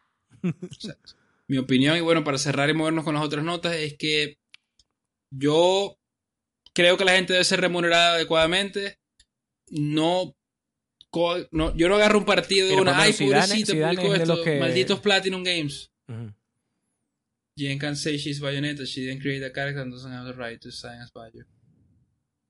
Mi 1.47 1.57
opinión, 1.57 1.97
y 1.97 2.01
bueno, 2.01 2.23
para 2.23 2.37
cerrar 2.37 2.69
y 2.69 2.73
movernos 2.73 3.03
con 3.03 3.15
las 3.15 3.23
otras 3.23 3.43
notas, 3.43 3.75
es 3.75 3.95
que 3.97 4.39
yo 5.31 5.99
creo 6.75 6.97
que 6.97 7.05
la 7.05 7.13
gente 7.13 7.33
debe 7.33 7.45
ser 7.45 7.61
remunerada 7.61 8.15
adecuadamente. 8.15 8.99
No, 9.69 10.35
no 11.51 11.75
yo 11.75 11.89
no 11.89 11.95
agarro 11.95 12.19
un 12.19 12.25
partido 12.25 12.67
de 12.67 12.75
una. 12.75 12.99
Ay, 12.99 13.13
pobrecito, 13.13 13.73
esto. 13.73 14.43
Malditos 14.59 14.99
Platinum 14.99 15.43
Games. 15.43 15.91
Jen 17.57 17.79
can 17.79 17.95
say 17.95 18.17
she's 18.17 18.41
Bayonetta. 18.41 18.85
She 18.85 19.01
didn't 19.01 19.21
create 19.21 19.43
a 19.43 19.51
character 19.51 19.81
and 19.81 19.91
doesn't 19.91 20.11
have 20.11 20.25
the 20.25 20.33
right 20.33 20.59
to 20.61 20.71
sign 20.71 20.99
as 20.99 21.11
Bayo. 21.11 21.45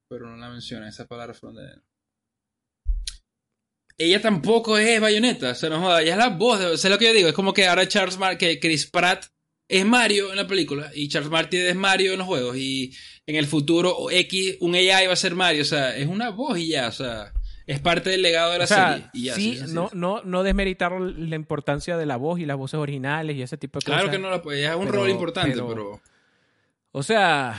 Pero 0.09 0.29
no 0.29 0.35
la 0.35 0.49
menciona, 0.49 0.89
esa 0.89 1.07
palabra 1.07 1.33
fue 1.33 1.53
de 1.53 1.81
ella 3.97 4.21
tampoco 4.21 4.77
es 4.77 4.99
Bayonetta, 4.99 5.51
o 5.51 5.55
sea, 5.55 5.69
no 5.69 5.79
joda, 5.79 6.01
ella 6.01 6.11
es 6.13 6.17
la 6.17 6.29
voz, 6.29 6.59
de, 6.59 6.77
sé 6.77 6.89
lo 6.89 6.97
que 6.97 7.05
yo 7.05 7.13
digo, 7.13 7.29
es 7.29 7.33
como 7.33 7.53
que 7.53 7.65
ahora 7.65 7.87
Charles 7.87 8.17
Mar 8.17 8.37
que 8.37 8.59
Chris 8.59 8.87
Pratt 8.87 9.27
es 9.67 9.85
Mario 9.85 10.31
en 10.31 10.35
la 10.35 10.47
película 10.47 10.91
y 10.93 11.07
Charles 11.07 11.31
Martin 11.31 11.61
es 11.61 11.75
Mario 11.75 12.11
en 12.11 12.19
los 12.19 12.27
juegos 12.27 12.57
y 12.57 12.93
en 13.27 13.35
el 13.35 13.47
futuro 13.47 14.09
X, 14.11 14.57
un 14.59 14.75
AI 14.75 15.07
va 15.07 15.13
a 15.13 15.17
ser 15.17 15.35
Mario, 15.35 15.63
o 15.63 15.65
sea, 15.65 15.95
es 15.95 16.07
una 16.07 16.29
voz 16.29 16.57
y 16.57 16.67
ya, 16.69 16.87
o 16.87 16.91
sea, 16.91 17.33
es 17.65 17.79
parte 17.79 18.11
del 18.11 18.21
legado 18.21 18.51
de 18.51 18.59
la 18.59 18.67
serie. 18.67 19.09
Y 19.13 19.29
sí, 19.29 19.59
no, 19.69 19.89
no, 19.93 20.21
no 20.23 20.43
desmeritar 20.43 20.91
la 20.99 21.35
importancia 21.35 21.97
de 21.97 22.05
la 22.05 22.17
voz 22.17 22.39
y 22.39 22.45
las 22.45 22.57
voces 22.57 22.79
originales 22.79 23.35
y 23.35 23.41
ese 23.41 23.57
tipo 23.57 23.79
de 23.79 23.85
cosas. 23.85 24.01
Claro 24.01 24.11
que 24.11 24.19
no 24.19 24.29
la 24.29 24.41
puede, 24.41 24.65
es 24.65 24.75
un 24.75 24.87
rol 24.87 25.09
importante, 25.09 25.55
pero, 25.55 25.99
O 26.91 27.01
sea, 27.01 27.55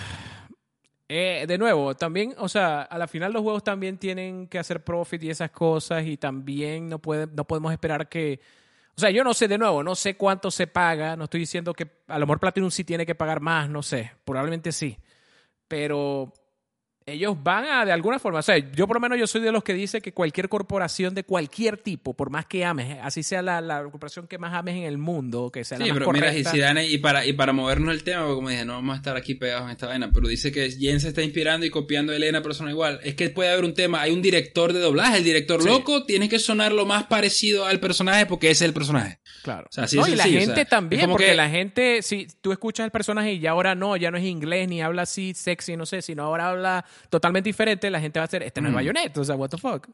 eh, 1.09 1.45
de 1.49 1.59
nuevo, 1.59 1.97
también, 1.97 2.35
o 2.39 2.49
sea, 2.49 2.83
a 2.83 2.99
la 2.99 3.09
final 3.09 3.33
los 3.33 3.43
juegos 3.43 3.65
también 3.65 3.99
tienen 3.99 4.47
que 4.47 4.59
hacer 4.59 4.85
profit 4.85 5.25
y 5.25 5.31
esas 5.31 5.51
cosas 5.51 6.07
y 6.07 6.17
también 6.17 6.89
no, 6.89 7.01
puede, 7.01 7.27
no 7.27 7.45
podemos 7.45 7.73
esperar 7.73 8.09
que 8.09 8.41
o 8.97 9.01
sea, 9.01 9.11
yo 9.11 9.23
no 9.23 9.35
sé 9.35 9.47
de 9.47 9.59
nuevo, 9.59 9.83
no 9.83 9.95
sé 9.95 10.17
cuánto 10.17 10.51
se 10.51 10.67
paga, 10.67 11.17
no 11.17 11.25
estoy 11.25 11.41
diciendo 11.41 11.75
que 11.75 11.87
a 12.07 12.19
lo 12.19 12.27
mejor 12.27 12.41
Platinum 12.41 12.71
sí 12.71 12.83
tiene 12.83 13.05
que 13.05 13.15
pagar 13.15 13.41
más, 13.41 13.69
no 13.69 13.83
sé, 13.83 14.13
probablemente 14.25 14.73
sí. 14.73 14.97
Pero 15.69 16.33
ellos 17.09 17.37
van 17.41 17.65
a, 17.65 17.85
de 17.85 17.93
alguna 17.93 18.19
forma, 18.19 18.41
o 18.41 18.43
sea, 18.43 18.59
yo 18.59 18.89
por 18.89 18.97
lo 18.97 19.01
menos 19.01 19.17
yo 19.17 19.29
soy 19.29 19.41
de 19.41 19.53
los 19.53 19.63
que 19.63 19.75
dice 19.75 20.01
que 20.01 20.13
cualquier 20.13 20.49
corporación 20.49 21.15
de 21.15 21.23
cualquier 21.23 21.79
tipo, 21.79 22.15
por 22.15 22.31
más 22.31 22.47
que 22.47 22.65
ames, 22.65 22.99
así 23.01 23.23
sea 23.23 23.43
la, 23.43 23.61
la 23.61 23.85
corporación 23.85 24.27
que 24.27 24.39
más 24.39 24.53
ames 24.53 24.75
en 24.75 24.83
el 24.83 24.99
mundo, 24.99 25.53
que 25.53 25.65
sea 25.65 25.79
la 25.79 25.87
más 25.87 25.95
pero 25.95 26.11
mira, 26.11 26.35
y, 26.35 26.95
y, 26.95 26.99
para, 26.99 27.25
y 27.25 27.33
para 27.33 27.53
movernos 27.53 27.95
el 27.95 28.03
tema, 28.03 28.27
como 28.27 28.49
dije, 28.49 28.65
no 28.65 28.73
vamos 28.73 28.95
a 28.95 28.97
estar 28.97 29.17
aquí 29.17 29.37
pegados 29.37 29.67
en 29.67 29.71
esta 29.71 29.87
vaina, 29.87 30.11
pero 30.13 30.27
dice 30.27 30.51
que 30.51 30.69
Jen 30.69 30.99
se 30.99 31.09
está 31.09 31.23
inspirando 31.23 31.65
y 31.65 31.71
copiando 31.71 32.13
a 32.13 32.17
Elena 32.17 32.43
persona 32.43 32.71
igual. 32.71 32.99
Es 33.05 33.15
que 33.15 33.31
puede 33.31 33.51
haber 33.51 33.65
un 33.65 33.75
tema, 33.75 34.01
hay 34.01 34.13
un 34.13 34.21
director 34.21 34.73
de 34.73 34.81
doblaje, 34.81 35.19
el 35.19 35.25
director 35.25 35.65
loco 35.65 36.07
tiene 36.07 36.29
que 36.29 36.41
sonar 36.41 36.73
lo 36.73 36.87
más 36.87 37.05
parecido 37.05 37.67
al 37.67 37.79
personaje 37.79 38.27
porque 38.27 38.51
ese 38.51 38.65
es 38.65 38.69
el 38.69 38.75
personaje. 38.75 39.21
Claro. 39.45 39.69
O 39.71 39.73
sea, 39.73 39.85
así 39.85 39.97
no, 39.97 40.09
y 40.09 40.17
la 40.17 40.25
gente 40.25 40.65
también, 40.65 41.09
porque 41.09 41.35
la 41.37 41.49
gente, 41.49 42.03
si 42.03 42.27
tú 42.41 42.51
escuchas 42.51 42.85
el 42.85 42.91
personaje 42.91 43.35
y 43.35 43.39
ya 43.39 43.53
ahora 43.53 43.77
no, 43.77 43.97
ya 43.97 44.11
no 44.11 44.19
es 44.19 44.25
inglés 44.25 44.69
ni 44.69 44.83
habla 44.83 45.03
así 45.03 45.35
sexy, 45.35 45.77
no 45.77 45.87
sé, 45.87 46.03
sino 46.03 46.25
ahora 46.25 46.49
habla 46.49 46.85
totalmente 47.11 47.49
diferente, 47.49 47.91
la 47.91 48.01
gente 48.01 48.19
va 48.19 48.25
a 48.25 48.29
decir, 48.29 48.43
este 48.43 48.61
no 48.61 48.69
es. 48.69 48.75
Bayonetta, 48.75 49.21
o 49.21 49.25
sea, 49.25 49.37
what 49.37 49.51
the 49.51 49.59
fuck. 49.59 49.89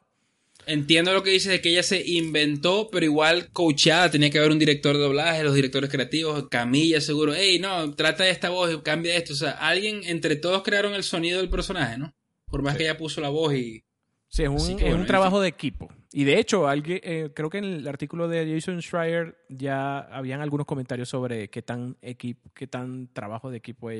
Entiendo 0.66 1.12
lo 1.12 1.24
que 1.24 1.30
dices 1.30 1.50
de 1.50 1.60
que 1.60 1.70
ella 1.70 1.82
se 1.82 2.06
inventó, 2.06 2.88
pero 2.90 3.04
igual 3.04 3.50
coachada, 3.52 4.10
tenía 4.10 4.30
que 4.30 4.38
haber 4.38 4.52
un 4.52 4.60
director 4.60 4.96
de 4.96 5.02
doblaje, 5.02 5.42
los 5.42 5.54
directores 5.54 5.90
creativos, 5.90 6.48
Camilla 6.48 7.00
seguro, 7.00 7.32
hey, 7.34 7.58
no, 7.58 7.92
trata 7.94 8.24
de 8.24 8.30
esta 8.30 8.50
voz 8.50 8.72
y 8.72 8.78
cambia 8.78 9.16
esto, 9.16 9.32
o 9.32 9.36
sea, 9.36 9.52
alguien 9.52 10.02
entre 10.04 10.36
todos 10.36 10.62
crearon 10.62 10.94
el 10.94 11.02
sonido 11.02 11.40
del 11.40 11.50
personaje, 11.50 11.98
¿no? 11.98 12.14
Por 12.46 12.62
más 12.62 12.76
que 12.76 12.84
ella 12.84 12.96
puso 12.96 13.20
la 13.20 13.30
voz 13.30 13.54
y... 13.54 13.82
Sí, 14.28 14.44
es 14.44 14.48
un, 14.48 15.06
trabajo 15.06 15.40
de 15.40 15.48
equipo. 15.48 15.92
Y 16.10 16.24
de 16.24 16.38
hecho, 16.38 16.66
alguien, 16.66 17.00
eh, 17.02 17.30
creo 17.34 17.50
que 17.50 17.58
en 17.58 17.64
el 17.64 17.88
artículo 17.88 18.28
de 18.28 18.50
Jason 18.54 18.80
Schreier 18.80 19.36
ya 19.50 19.98
habían 19.98 20.40
algunos 20.40 20.66
comentarios 20.66 21.10
sobre 21.10 21.48
qué 21.48 21.60
tan, 21.60 21.98
equipo, 22.00 22.50
qué 22.54 22.66
tan 22.66 23.12
trabajo 23.12 23.50
de 23.50 23.58
equipo 23.58 23.90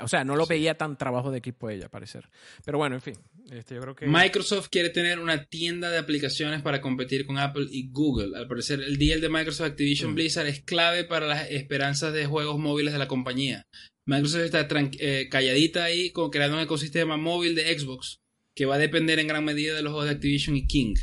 o 0.00 0.08
sea, 0.08 0.24
no 0.24 0.36
lo 0.36 0.46
veía 0.46 0.76
tan 0.76 0.98
trabajo 0.98 1.30
de 1.30 1.38
equipo 1.38 1.70
ella, 1.70 1.88
parecer. 1.88 2.28
Pero 2.64 2.78
bueno, 2.78 2.96
en 2.96 3.00
fin, 3.00 3.14
este, 3.50 3.74
yo 3.74 3.80
creo 3.80 3.94
que... 3.94 4.06
Microsoft 4.06 4.68
quiere 4.68 4.90
tener 4.90 5.18
una 5.18 5.44
tienda 5.46 5.90
de 5.90 5.98
aplicaciones 5.98 6.62
para 6.62 6.80
competir 6.80 7.26
con 7.26 7.38
Apple 7.38 7.66
y 7.70 7.90
Google. 7.90 8.36
Al 8.36 8.46
parecer, 8.46 8.80
el 8.80 8.98
deal 8.98 9.20
de 9.20 9.28
Microsoft 9.28 9.70
Activision 9.70 10.12
mm. 10.12 10.14
Blizzard 10.14 10.46
es 10.46 10.62
clave 10.62 11.04
para 11.04 11.26
las 11.26 11.50
esperanzas 11.50 12.12
de 12.12 12.26
juegos 12.26 12.58
móviles 12.58 12.92
de 12.92 12.98
la 12.98 13.08
compañía. 13.08 13.66
Microsoft 14.04 14.42
está 14.42 14.66
eh, 14.70 15.28
calladita 15.30 15.84
ahí, 15.84 16.10
con, 16.10 16.30
creando 16.30 16.56
un 16.56 16.62
ecosistema 16.62 17.16
móvil 17.16 17.54
de 17.54 17.78
Xbox 17.78 18.20
que 18.54 18.66
va 18.66 18.74
a 18.74 18.78
depender 18.78 19.18
en 19.18 19.28
gran 19.28 19.44
medida 19.44 19.74
de 19.74 19.82
los 19.82 19.92
juegos 19.92 20.08
de 20.08 20.16
Activision 20.16 20.56
y 20.56 20.66
King. 20.66 20.94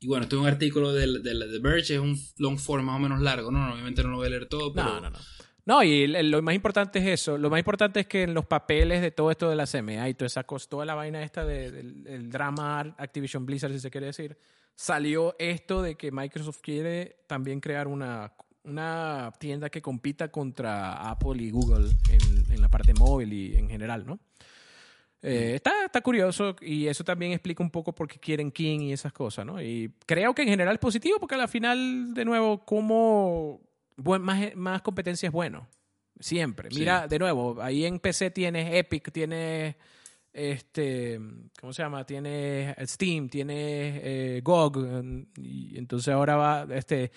Y 0.00 0.08
bueno, 0.08 0.24
esto 0.24 0.36
es 0.36 0.42
un 0.42 0.48
artículo 0.48 0.92
de, 0.92 1.06
de, 1.20 1.20
The 1.20 1.58
Verge, 1.58 1.94
es 1.94 2.00
un 2.00 2.18
long 2.38 2.58
form 2.58 2.86
más 2.86 2.96
o 2.96 2.98
menos 2.98 3.20
largo, 3.20 3.50
¿no? 3.50 3.72
Obviamente 3.72 4.02
no 4.02 4.10
lo 4.10 4.16
voy 4.16 4.26
a 4.26 4.30
leer 4.30 4.46
todo, 4.46 4.72
pero... 4.72 4.86
No, 4.86 5.00
no, 5.00 5.10
no. 5.10 5.18
No, 5.66 5.82
y 5.82 6.06
lo 6.06 6.40
más 6.42 6.54
importante 6.54 7.00
es 7.00 7.06
eso. 7.20 7.36
Lo 7.36 7.50
más 7.50 7.58
importante 7.58 8.00
es 8.00 8.06
que 8.06 8.22
en 8.22 8.34
los 8.34 8.46
papeles 8.46 9.02
de 9.02 9.10
todo 9.10 9.32
esto 9.32 9.50
de 9.50 9.56
la 9.56 9.66
CMA 9.66 10.08
y 10.08 10.14
toda 10.14 10.26
esa 10.26 10.44
toda 10.44 10.84
la 10.84 10.94
vaina 10.94 11.22
esta 11.22 11.44
del 11.44 12.30
drama 12.30 12.94
Activision 12.96 13.44
Blizzard, 13.44 13.72
si 13.72 13.80
se 13.80 13.90
quiere 13.90 14.06
decir, 14.06 14.38
salió 14.76 15.34
esto 15.40 15.82
de 15.82 15.96
que 15.96 16.12
Microsoft 16.12 16.60
quiere 16.62 17.16
también 17.26 17.60
crear 17.60 17.88
una, 17.88 18.32
una 18.62 19.32
tienda 19.40 19.68
que 19.68 19.82
compita 19.82 20.28
contra 20.28 21.10
Apple 21.10 21.42
y 21.42 21.50
Google 21.50 21.90
en, 22.10 22.52
en 22.52 22.60
la 22.60 22.68
parte 22.68 22.94
móvil 22.94 23.32
y 23.32 23.56
en 23.56 23.68
general, 23.68 24.06
¿no? 24.06 24.20
Eh, 25.22 25.56
está, 25.56 25.86
está 25.86 26.02
curioso 26.02 26.54
y 26.60 26.86
eso 26.86 27.02
también 27.02 27.32
explica 27.32 27.60
un 27.60 27.70
poco 27.70 27.92
por 27.92 28.06
qué 28.06 28.20
quieren 28.20 28.52
King 28.52 28.80
y 28.80 28.92
esas 28.92 29.12
cosas, 29.12 29.44
¿no? 29.44 29.60
Y 29.60 29.92
creo 30.06 30.32
que 30.32 30.42
en 30.42 30.48
general 30.48 30.74
es 30.74 30.78
positivo 30.78 31.18
porque 31.18 31.34
al 31.34 31.48
final, 31.48 32.14
de 32.14 32.24
nuevo, 32.24 32.64
como 33.96 34.20
más, 34.20 34.54
más 34.54 34.82
competencia 34.82 35.28
es 35.28 35.32
bueno. 35.32 35.66
Siempre. 36.18 36.70
Mira, 36.72 37.06
de 37.06 37.18
nuevo, 37.18 37.60
ahí 37.60 37.84
en 37.84 37.98
PC 37.98 38.30
tienes 38.30 38.74
Epic, 38.74 39.12
tienes 39.12 39.76
este, 40.36 41.18
¿cómo 41.58 41.72
se 41.72 41.82
llama? 41.82 42.04
Tienes 42.04 42.76
Steam, 42.90 43.30
tienes 43.30 44.00
eh, 44.04 44.40
GOG, 44.44 44.76
y 45.38 45.78
entonces 45.78 46.12
ahora 46.12 46.36
va, 46.36 46.66
este, 46.74 47.10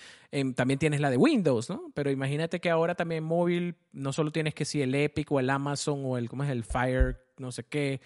también 0.55 0.79
tienes 0.79 1.01
la 1.01 1.09
de 1.09 1.17
Windows, 1.17 1.69
¿no? 1.69 1.91
Pero 1.93 2.11
imagínate 2.11 2.61
que 2.61 2.69
ahora 2.69 2.95
también 2.95 3.25
móvil, 3.25 3.75
no 3.91 4.13
solo 4.13 4.31
tienes 4.31 4.53
que 4.53 4.63
si 4.63 4.81
el 4.81 4.95
Epic 4.95 5.29
o 5.33 5.39
el 5.41 5.49
Amazon 5.49 6.01
o 6.05 6.17
el, 6.17 6.29
¿cómo 6.29 6.45
es? 6.45 6.49
El 6.49 6.63
Fire, 6.63 7.17
no 7.37 7.51
sé 7.51 7.65
qué, 7.65 7.99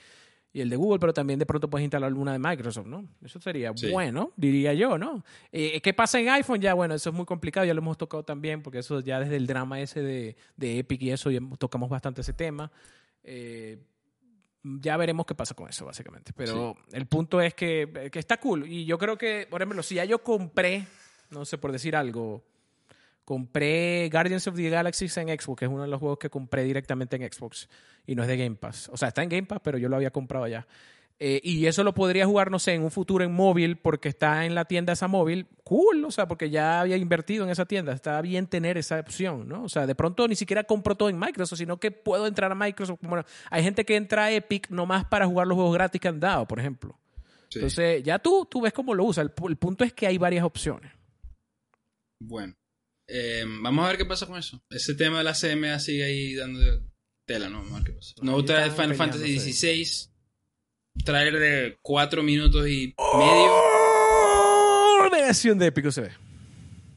y 0.53 0.61
el 0.61 0.69
de 0.69 0.75
Google, 0.75 0.99
pero 0.99 1.13
también 1.13 1.39
de 1.39 1.47
pronto 1.47 1.67
puedes 1.67 1.83
instalar 1.83 2.07
alguna 2.07 2.31
de 2.31 2.37
Microsoft, 2.37 2.85
¿no? 2.85 3.09
Eso 3.25 3.41
sería 3.41 3.71
bueno, 3.91 4.31
diría 4.35 4.73
yo, 4.75 4.99
¿no? 4.99 5.25
Eh, 5.51 5.81
¿Qué 5.81 5.93
pasa 5.93 6.19
en 6.19 6.29
iPhone? 6.29 6.61
Ya, 6.61 6.75
bueno, 6.75 6.93
eso 6.93 7.09
es 7.09 7.15
muy 7.15 7.25
complicado, 7.25 7.65
ya 7.65 7.73
lo 7.73 7.81
hemos 7.81 7.97
tocado 7.97 8.23
también, 8.23 8.61
porque 8.61 8.77
eso 8.77 8.99
ya 8.99 9.19
desde 9.19 9.35
el 9.35 9.47
drama 9.47 9.81
ese 9.81 10.03
de, 10.03 10.37
de 10.55 10.77
Epic 10.77 11.01
y 11.01 11.09
eso, 11.09 11.31
ya 11.31 11.39
tocamos 11.57 11.89
bastante 11.89 12.21
ese 12.21 12.33
tema. 12.33 12.71
Eh, 13.23 13.79
ya 14.61 14.95
veremos 14.95 15.25
qué 15.25 15.33
pasa 15.33 15.55
con 15.55 15.67
eso, 15.67 15.85
básicamente. 15.85 16.33
Pero 16.35 16.77
el 16.91 17.07
punto 17.07 17.41
es 17.41 17.55
que, 17.55 18.09
que 18.11 18.19
está 18.19 18.39
cool. 18.39 18.67
Y 18.67 18.85
yo 18.85 18.99
creo 18.99 19.17
que, 19.17 19.47
por 19.49 19.61
ejemplo, 19.61 19.81
si 19.81 19.95
ya 19.95 20.05
yo 20.05 20.23
compré, 20.23 20.85
no 21.31 21.45
sé, 21.45 21.57
por 21.57 21.71
decir 21.71 21.95
algo, 21.95 22.45
compré 23.25 24.09
Guardians 24.11 24.47
of 24.47 24.55
the 24.55 24.69
Galaxy 24.69 25.05
en 25.15 25.27
Xbox, 25.39 25.59
que 25.59 25.65
es 25.65 25.71
uno 25.71 25.83
de 25.83 25.87
los 25.87 25.99
juegos 25.99 26.19
que 26.19 26.29
compré 26.29 26.63
directamente 26.63 27.15
en 27.15 27.31
Xbox 27.31 27.69
y 28.05 28.15
no 28.15 28.23
es 28.23 28.27
de 28.27 28.37
Game 28.37 28.55
Pass. 28.55 28.89
O 28.91 28.97
sea, 28.97 29.09
está 29.09 29.23
en 29.23 29.29
Game 29.29 29.47
Pass, 29.47 29.59
pero 29.63 29.77
yo 29.77 29.89
lo 29.89 29.95
había 29.95 30.11
comprado 30.11 30.47
ya. 30.47 30.67
Eh, 31.19 31.39
y 31.43 31.67
eso 31.67 31.83
lo 31.83 31.93
podría 31.93 32.25
jugar, 32.25 32.51
no 32.51 32.59
sé, 32.59 32.73
en 32.73 32.83
un 32.83 32.91
futuro 32.91 33.23
en 33.23 33.31
móvil 33.31 33.77
porque 33.77 34.09
está 34.09 34.45
en 34.45 34.55
la 34.55 34.65
tienda 34.65 34.93
esa 34.93 35.07
móvil. 35.07 35.47
Cool, 35.63 36.03
o 36.03 36.11
sea, 36.11 36.27
porque 36.27 36.49
ya 36.49 36.81
había 36.81 36.97
invertido 36.97 37.45
en 37.45 37.49
esa 37.49 37.65
tienda. 37.65 37.93
Está 37.93 38.19
bien 38.21 38.47
tener 38.47 38.77
esa 38.77 38.99
opción, 38.99 39.47
¿no? 39.47 39.63
O 39.63 39.69
sea, 39.69 39.85
de 39.85 39.95
pronto 39.95 40.27
ni 40.27 40.35
siquiera 40.35 40.63
compro 40.63 40.95
todo 40.95 41.09
en 41.09 41.17
Microsoft, 41.17 41.59
sino 41.59 41.77
que 41.77 41.91
puedo 41.91 42.27
entrar 42.27 42.51
a 42.51 42.55
Microsoft. 42.55 42.99
Bueno, 43.03 43.23
hay 43.49 43.63
gente 43.63 43.85
que 43.85 43.95
entra 43.95 44.25
a 44.25 44.31
Epic 44.31 44.69
nomás 44.69 45.05
para 45.05 45.25
jugar 45.25 45.47
los 45.47 45.55
juegos 45.55 45.73
gratis 45.73 46.01
que 46.01 46.07
han 46.07 46.19
dado, 46.19 46.45
por 46.47 46.59
ejemplo. 46.59 46.97
Entonces, 47.55 48.03
ya 48.03 48.19
tú, 48.19 48.45
tú 48.49 48.61
ves 48.61 48.73
cómo 48.73 48.93
lo 48.93 49.05
usa. 49.05 49.21
El, 49.21 49.31
punto 49.31 49.83
es 49.83 49.93
que 49.93 50.07
hay 50.07 50.17
varias 50.17 50.43
opciones. 50.43 50.91
Bueno, 52.19 52.55
eh, 53.07 53.45
vamos 53.47 53.85
a 53.85 53.89
ver 53.89 53.97
qué 53.97 54.05
pasa 54.05 54.25
con 54.25 54.37
eso. 54.37 54.61
Ese 54.69 54.95
tema 54.95 55.19
de 55.19 55.23
la 55.23 55.33
CMA 55.33 55.79
sigue 55.79 56.03
ahí 56.03 56.35
dando 56.35 56.59
tela, 57.25 57.49
¿no? 57.49 57.59
Vamos 57.59 57.73
a 57.73 57.75
ver 57.77 57.85
qué 57.85 57.93
pasa. 57.93 58.13
No 58.21 58.41
de 58.41 58.71
Final 58.71 58.95
Fantasy 58.95 59.39
XVI 59.39 60.13
trailer 61.03 61.39
de 61.39 61.77
cuatro 61.81 62.23
minutos 62.23 62.67
y 62.67 62.93
medio. 62.97 63.51
¡Oh! 63.57 65.09
Negación 65.11 65.57
de 65.59 65.67
épico 65.67 65.91
se 65.91 66.01
ve. 66.01 66.11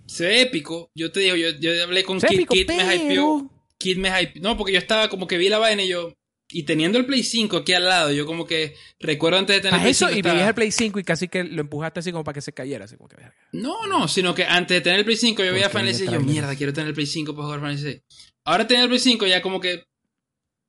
Se 0.06 0.24
ve 0.26 0.42
épico. 0.42 0.90
Yo 0.94 1.10
te 1.12 1.20
digo, 1.20 1.36
yo, 1.36 1.50
yo 1.58 1.82
hablé 1.82 2.04
con 2.04 2.20
Kid, 2.20 2.46
Kid 2.46 2.68
me 2.68 2.94
hypeó. 2.94 3.50
Kid 3.78 3.98
me 3.98 4.08
hypeó. 4.08 4.42
No, 4.42 4.56
porque 4.56 4.72
yo 4.72 4.78
estaba 4.78 5.08
como 5.08 5.26
que 5.26 5.38
vi 5.38 5.48
la 5.48 5.58
vaina 5.58 5.82
y 5.82 5.88
yo. 5.88 6.14
Y 6.48 6.62
teniendo 6.62 6.98
el 6.98 7.06
Play 7.06 7.24
5 7.24 7.56
aquí 7.56 7.72
al 7.72 7.84
lado, 7.84 8.12
yo 8.12 8.24
como 8.24 8.46
que 8.46 8.76
recuerdo 9.00 9.38
antes 9.38 9.56
de 9.56 9.60
tener 9.62 9.74
el 9.74 9.80
Play 9.80 9.90
eso, 9.90 10.06
5. 10.06 10.18
Y 10.18 10.22
veías 10.22 10.48
el 10.48 10.54
Play 10.54 10.70
5 10.70 10.98
y 11.00 11.04
casi 11.04 11.28
que 11.28 11.42
lo 11.42 11.62
empujaste 11.62 12.00
así 12.00 12.12
como 12.12 12.22
para 12.22 12.34
que 12.34 12.40
se 12.40 12.52
cayera. 12.52 12.84
Así 12.84 12.96
como 12.96 13.08
que... 13.08 13.16
No, 13.52 13.86
no, 13.86 14.06
sino 14.06 14.34
que 14.34 14.44
antes 14.44 14.76
de 14.76 14.80
tener 14.80 15.00
el 15.00 15.04
Play 15.04 15.16
5 15.16 15.42
yo 15.42 15.52
veía 15.52 15.68
Final 15.68 15.88
y 15.88 16.06
yo, 16.06 16.20
mierda, 16.20 16.54
quiero 16.54 16.72
tener 16.72 16.88
el 16.88 16.94
Play 16.94 17.06
5 17.06 17.34
para 17.34 17.46
jugar 17.46 17.60
Final 17.60 17.78
6. 17.78 18.02
Ahora 18.44 18.66
tener 18.66 18.84
el 18.84 18.88
Play 18.88 19.00
5 19.00 19.26
ya 19.26 19.42
como 19.42 19.60
que 19.60 19.86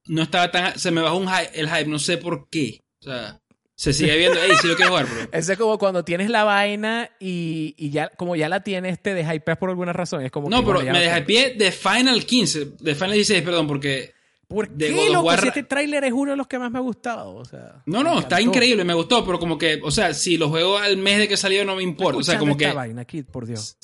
no 0.08 0.24
estaba 0.24 0.50
tan. 0.52 0.80
Se 0.80 0.90
me 0.90 1.02
bajó 1.02 1.18
un 1.18 1.30
el 1.54 1.70
hype, 1.70 1.90
no 1.90 2.00
sé 2.00 2.18
por 2.18 2.50
qué. 2.50 2.82
O 3.02 3.04
sea, 3.04 3.40
se 3.76 3.94
sigue 3.94 4.18
viendo, 4.18 4.42
ey, 4.42 4.52
sí 4.60 4.68
lo 4.68 4.76
quiero 4.76 4.90
jugar, 4.92 5.06
bro. 5.06 5.30
Ese 5.32 5.54
es 5.54 5.60
como 5.60 5.78
cuando 5.78 6.04
tienes 6.04 6.32
la 6.32 6.44
vaina 6.44 7.12
y, 7.20 7.76
y, 7.78 7.92
ya, 7.92 8.10
como 8.10 8.36
ya 8.36 8.50
la 8.50 8.64
tienes, 8.64 9.00
te 9.00 9.22
hypeas 9.22 9.58
por 9.60 9.70
alguna 9.70 9.94
razón. 9.94 10.26
Es 10.26 10.32
como 10.32 10.50
no, 10.50 10.66
pero 10.66 10.82
me 10.82 10.92
me 10.92 11.22
pie 11.22 11.54
de 11.54 11.72
Final 11.72 12.26
15, 12.26 12.74
de 12.80 12.96
Final 12.96 13.14
16, 13.14 13.44
perdón, 13.44 13.68
porque 13.68 14.17
¿Por 14.48 14.70
qué, 14.78 15.10
loco? 15.12 15.36
Si 15.38 15.48
este 15.48 15.64
tráiler 15.64 16.06
es 16.06 16.14
uno 16.14 16.32
de 16.32 16.38
los 16.38 16.48
que 16.48 16.58
más 16.58 16.72
me 16.72 16.78
ha 16.78 16.82
gustado. 16.82 17.36
O 17.36 17.44
sea, 17.44 17.84
no, 17.86 18.02
no, 18.02 18.20
está 18.20 18.40
increíble, 18.40 18.86
me 18.86 18.94
gustó, 18.94 19.26
pero 19.26 19.40
como 19.40 19.58
que, 19.58 19.82
o 19.84 19.92
sea, 19.92 20.14
si 20.14 20.38
lo 20.38 20.48
juego 20.48 20.78
al 20.78 20.96
mes 20.96 21.20
de 21.20 21.28
que 21.28 21.36
salió 21.36 21.66
no 21.66 21.76
me 21.76 21.84
importa. 21.84 22.20
O 22.20 22.24
sea, 22.24 22.40
como 22.40 22.54
esta 22.54 22.70
que. 22.70 22.74
vaina, 22.74 23.04
Kid, 23.04 23.26
por 23.26 23.46
Dios. 23.46 23.78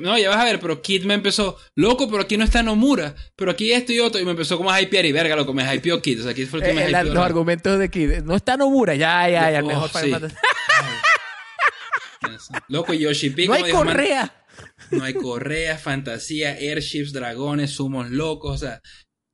no, 0.00 0.16
ya 0.16 0.28
vas 0.28 0.38
a 0.38 0.44
ver, 0.44 0.60
pero 0.60 0.80
Kid 0.80 1.02
me 1.04 1.14
empezó, 1.14 1.56
loco, 1.74 2.08
pero 2.08 2.22
aquí 2.22 2.36
no 2.36 2.44
está 2.44 2.62
Nomura, 2.62 3.16
pero 3.34 3.50
aquí 3.50 3.72
esto 3.72 3.92
y 3.92 3.98
otro, 3.98 4.20
y 4.20 4.24
me 4.24 4.30
empezó 4.30 4.56
como 4.56 4.70
a 4.70 4.80
hypear 4.80 5.04
y 5.04 5.10
verga, 5.10 5.34
loco, 5.34 5.52
me 5.52 5.64
hypeó 5.74 6.00
Kid. 6.00 6.20
O 6.20 6.22
sea, 6.22 6.32
Kid 6.32 6.46
fue 6.46 6.60
el 6.60 6.66
que 6.66 6.72
me 6.74 6.84
eh, 6.84 6.90
hypeó. 6.90 7.12
los 7.12 7.24
argumentos 7.24 7.76
de 7.80 7.90
Kid, 7.90 8.22
no 8.22 8.36
está 8.36 8.56
Nomura, 8.56 8.94
ya, 8.94 9.28
ya, 9.28 9.50
ya, 9.50 9.58
el 9.58 9.64
mejor 9.64 9.90
oh, 9.92 9.98
sí. 9.98 10.12
Loco, 12.68 12.92
Yoshi 12.92 13.30
P. 13.30 13.48
No 13.48 13.54
hay 13.54 13.72
correa. 13.72 14.46
no 14.92 15.02
hay 15.02 15.14
correa, 15.14 15.76
fantasía, 15.76 16.52
airships, 16.52 17.12
dragones, 17.12 17.72
sumos 17.72 18.10
locos, 18.10 18.54
o 18.54 18.58
sea 18.58 18.80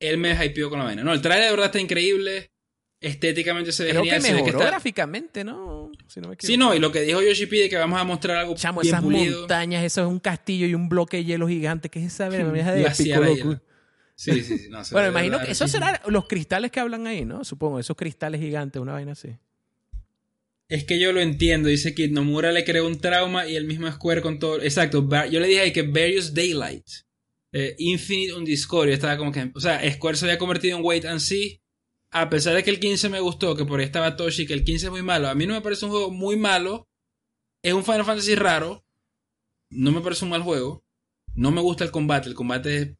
él 0.01 0.17
me 0.17 0.33
hypeó 0.45 0.69
con 0.69 0.79
la 0.79 0.85
vaina. 0.85 1.03
No, 1.03 1.13
el 1.13 1.21
trailer 1.21 1.45
de 1.45 1.51
verdad 1.51 1.67
está 1.67 1.79
increíble. 1.79 2.51
Estéticamente 2.99 3.71
se 3.71 3.83
ve 3.83 3.89
Creo 3.91 4.03
genial. 4.03 4.21
que 4.21 4.43
mejoró 4.43 4.59
gráficamente, 4.59 5.43
¿no? 5.43 5.91
Si 6.07 6.19
no 6.21 6.29
me 6.29 6.35
sí, 6.37 6.55
no, 6.55 6.75
y 6.75 6.79
lo 6.79 6.91
que 6.91 7.01
dijo 7.01 7.19
Yoshi 7.21 7.47
P 7.47 7.57
de 7.57 7.69
que 7.69 7.77
vamos 7.77 7.99
a 7.99 8.03
mostrar 8.03 8.37
algo 8.37 8.53
Chamo, 8.53 8.81
bien 8.81 8.93
esas 8.93 9.03
montañas, 9.03 9.83
eso 9.83 10.01
es 10.01 10.07
un 10.07 10.19
castillo 10.19 10.67
y 10.67 10.75
un 10.75 10.87
bloque 10.87 11.17
de 11.17 11.25
hielo 11.25 11.47
gigante. 11.47 11.89
¿Qué 11.89 11.99
es 11.99 12.13
esa? 12.13 12.29
Me 12.29 12.43
deja 12.43 12.73
de 12.73 12.89
Sí, 12.93 14.43
sí, 14.43 14.43
sí. 14.43 14.67
No, 14.69 14.83
bueno, 14.91 15.09
imagino 15.09 15.39
que 15.39 15.51
eso 15.51 15.67
serán 15.67 15.99
los 16.05 16.27
cristales 16.27 16.69
que 16.69 16.79
hablan 16.79 17.07
ahí, 17.07 17.25
¿no? 17.25 17.43
Supongo, 17.43 17.79
esos 17.79 17.95
cristales 17.97 18.39
gigantes, 18.39 18.79
una 18.79 18.93
vaina 18.93 19.13
así. 19.13 19.29
Es 20.67 20.83
que 20.83 20.99
yo 20.99 21.11
lo 21.11 21.21
entiendo, 21.21 21.69
dice 21.69 21.95
Kid 21.95 22.11
Nomura 22.11 22.51
le 22.51 22.63
creó 22.63 22.85
un 22.85 23.01
trauma 23.01 23.47
y 23.47 23.55
el 23.55 23.65
mismo 23.65 23.91
Square 23.91 24.21
con 24.21 24.37
todo. 24.37 24.61
Exacto, 24.61 25.07
yo 25.29 25.39
le 25.39 25.47
dije 25.47 25.61
ahí 25.61 25.73
que 25.73 25.81
Various 25.81 26.35
Daylight 26.35 26.85
eh, 27.53 27.75
Infinite 27.79 28.33
un 28.33 28.45
Discord. 28.45 28.89
estaba 28.89 29.17
como 29.17 29.31
que. 29.31 29.51
O 29.53 29.59
sea, 29.59 29.81
Square 29.93 30.17
se 30.17 30.25
había 30.25 30.37
convertido 30.37 30.77
en 30.77 30.85
Wait 30.85 31.05
and 31.05 31.19
See. 31.19 31.61
A 32.11 32.29
pesar 32.29 32.55
de 32.55 32.63
que 32.63 32.69
el 32.69 32.79
15 32.79 33.09
me 33.09 33.21
gustó, 33.21 33.55
que 33.55 33.65
por 33.65 33.79
ahí 33.79 33.85
estaba 33.85 34.17
Toshi, 34.17 34.45
que 34.45 34.53
el 34.53 34.65
15 34.65 34.87
es 34.87 34.91
muy 34.91 35.01
malo. 35.01 35.29
A 35.29 35.35
mí 35.35 35.47
no 35.47 35.53
me 35.53 35.61
parece 35.61 35.85
un 35.85 35.91
juego 35.91 36.11
muy 36.11 36.35
malo. 36.35 36.89
Es 37.63 37.73
un 37.73 37.85
Final 37.85 38.03
Fantasy 38.03 38.35
raro. 38.35 38.85
No 39.69 39.91
me 39.91 40.01
parece 40.01 40.25
un 40.25 40.31
mal 40.31 40.41
juego. 40.41 40.83
No 41.35 41.51
me 41.51 41.61
gusta 41.61 41.85
el 41.85 41.91
combate. 41.91 42.27
El 42.27 42.35
combate 42.35 42.77
es. 42.77 42.97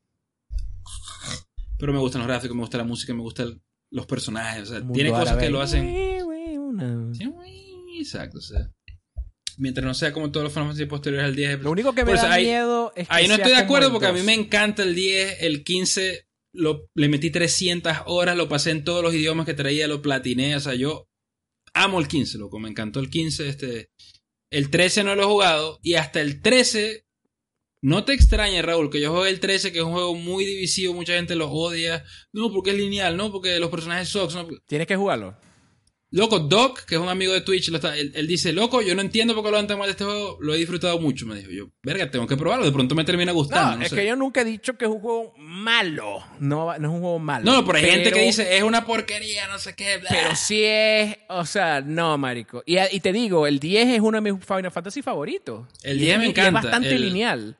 Pero 1.78 1.94
me 1.94 2.00
gustan 2.00 2.20
los 2.20 2.28
gráficos, 2.28 2.56
me 2.56 2.62
gusta 2.62 2.78
la 2.78 2.84
música, 2.84 3.14
me 3.14 3.22
gustan 3.22 3.62
los 3.90 4.06
personajes. 4.06 4.70
O 4.70 4.74
sea, 4.74 4.88
tiene 4.94 5.10
cosas 5.10 5.38
que 5.38 5.50
lo 5.50 5.62
hacen. 5.62 5.90
Exacto, 8.00 8.38
o 8.38 8.42
sea 8.42 8.72
mientras 9.62 9.86
no 9.86 9.94
sea 9.94 10.12
como 10.12 10.32
todos 10.32 10.44
los 10.44 10.54
Final 10.54 10.88
posteriores 10.88 11.26
al 11.26 11.36
10. 11.36 11.62
Lo 11.62 11.72
único 11.72 11.94
que 11.94 12.04
me 12.04 12.14
da 12.14 12.38
miedo 12.38 12.92
es 12.96 13.08
que 13.08 13.14
Ahí 13.14 13.28
no 13.28 13.36
estoy 13.36 13.52
de 13.52 13.58
acuerdo 13.58 13.92
porque 13.92 14.08
a 14.08 14.12
mí 14.12 14.24
me 14.24 14.34
encanta 14.34 14.82
el 14.84 14.96
10, 14.96 15.44
el 15.44 15.64
15 15.64 16.28
lo, 16.54 16.90
le 16.96 17.08
metí 17.08 17.30
300 17.30 17.94
horas, 18.08 18.36
lo 18.36 18.50
pasé 18.50 18.72
en 18.72 18.84
todos 18.84 19.04
los 19.04 19.14
idiomas 19.14 19.46
que 19.46 19.54
traía, 19.54 19.88
lo 19.88 20.02
platiné, 20.02 20.56
o 20.56 20.60
sea, 20.60 20.74
yo 20.74 21.08
amo 21.74 22.00
el 22.00 22.08
15, 22.08 22.40
loco, 22.40 22.60
me 22.60 22.70
encantó 22.70 23.00
el 23.00 23.10
15, 23.10 23.48
este... 23.48 23.90
El 24.52 24.70
13 24.70 25.06
no 25.06 25.16
lo 25.16 25.22
he 25.22 25.26
jugado 25.26 25.80
y 25.82 25.94
hasta 25.94 26.20
el 26.20 26.42
13 26.42 27.06
no 27.82 28.04
te 28.04 28.14
extrañe, 28.14 28.62
Raúl, 28.62 28.90
que 28.90 29.00
yo 29.00 29.14
juegue 29.14 29.30
el 29.30 29.40
13, 29.40 29.72
que 29.72 29.78
es 29.78 29.86
un 29.86 29.94
juego 29.94 30.14
muy 30.14 30.44
divisivo, 30.44 30.94
mucha 30.94 31.14
gente 31.14 31.36
lo 31.36 31.50
odia. 31.50 32.04
No, 32.34 32.52
porque 32.52 32.72
es 32.72 32.76
lineal, 32.76 33.16
no, 33.16 33.32
porque 33.32 33.60
los 33.60 33.70
personajes 33.70 34.10
son... 34.10 34.62
Tienes 34.68 34.88
que 34.88 34.98
jugarlo. 34.98 35.38
Loco, 36.14 36.40
Doc, 36.40 36.84
que 36.84 36.96
es 36.96 37.02
un 37.02 37.08
amigo 37.08 37.32
de 37.32 37.40
Twitch, 37.40 37.72
él, 37.72 38.28
dice, 38.28 38.52
loco, 38.52 38.82
yo 38.82 38.94
no 38.96 39.02
entiendo 39.02 39.34
por 39.34 39.46
qué 39.46 39.52
lo 39.52 39.58
han 39.58 39.68
tan 39.68 39.78
mal 39.78 39.88
de 39.88 39.92
este 39.92 40.04
juego, 40.04 40.38
lo 40.42 40.54
he 40.54 40.58
disfrutado 40.58 41.00
mucho. 41.00 41.26
Me 41.26 41.36
dijo 41.36 41.52
yo, 41.52 41.70
verga, 41.82 42.12
tengo 42.12 42.28
que 42.28 42.36
probarlo, 42.36 42.66
de 42.66 42.72
pronto 42.74 42.96
me 42.96 43.06
termina 43.06 43.32
gustando. 43.32 43.78
No, 43.78 43.86
es 43.86 43.94
que 43.94 44.06
yo 44.06 44.18
nunca 44.18 44.42
he 44.42 44.46
dicho 44.46 44.78
que 44.78 44.84
es 44.84 44.92
un 44.92 45.00
juego 45.00 45.34
malo. 45.38 46.22
No, 46.40 46.78
no 46.78 46.90
es 46.90 46.94
un 46.94 47.00
juego 47.00 47.20
malo. 47.20 47.50
No, 47.50 47.66
pero 47.66 47.78
hay 47.78 47.86
gente 47.86 48.12
que 48.12 48.24
dice, 48.24 48.58
es 48.58 48.62
una 48.62 48.86
porquería, 48.86 49.48
no 49.48 49.58
sé 49.58 49.74
qué. 49.74 50.02
Pero 50.10 50.36
sí 50.36 50.62
es, 50.66 51.16
o 51.30 51.46
sea, 51.46 51.80
no, 51.80 52.18
marico. 52.18 52.62
Y, 52.66 52.78
y, 52.78 53.00
te 53.00 53.14
digo, 53.14 53.48
el 53.48 53.60
10 53.60 53.88
es 53.88 54.02
uno 54.02 54.22
de 54.22 54.34
mis 54.34 54.46
Final 54.46 54.70
Fantasy 54.70 55.02
favoritos. 55.02 55.66
El 55.82 55.98
10 55.98 56.20
me 56.20 56.26
encanta. 56.26 56.60
Es 56.60 56.66
bastante 56.66 57.00
lineal. 57.00 57.56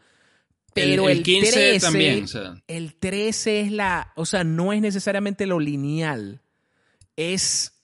Pero 0.74 1.08
el, 1.08 1.24
15 1.24 1.80
también. 1.80 2.26
El 2.68 2.96
13 2.96 3.62
es 3.62 3.72
la, 3.72 4.12
o 4.18 4.26
sea, 4.26 4.44
no 4.44 4.74
es 4.74 4.82
necesariamente 4.82 5.46
lo 5.46 5.60
lineal. 5.60 6.42
Es 7.16 7.81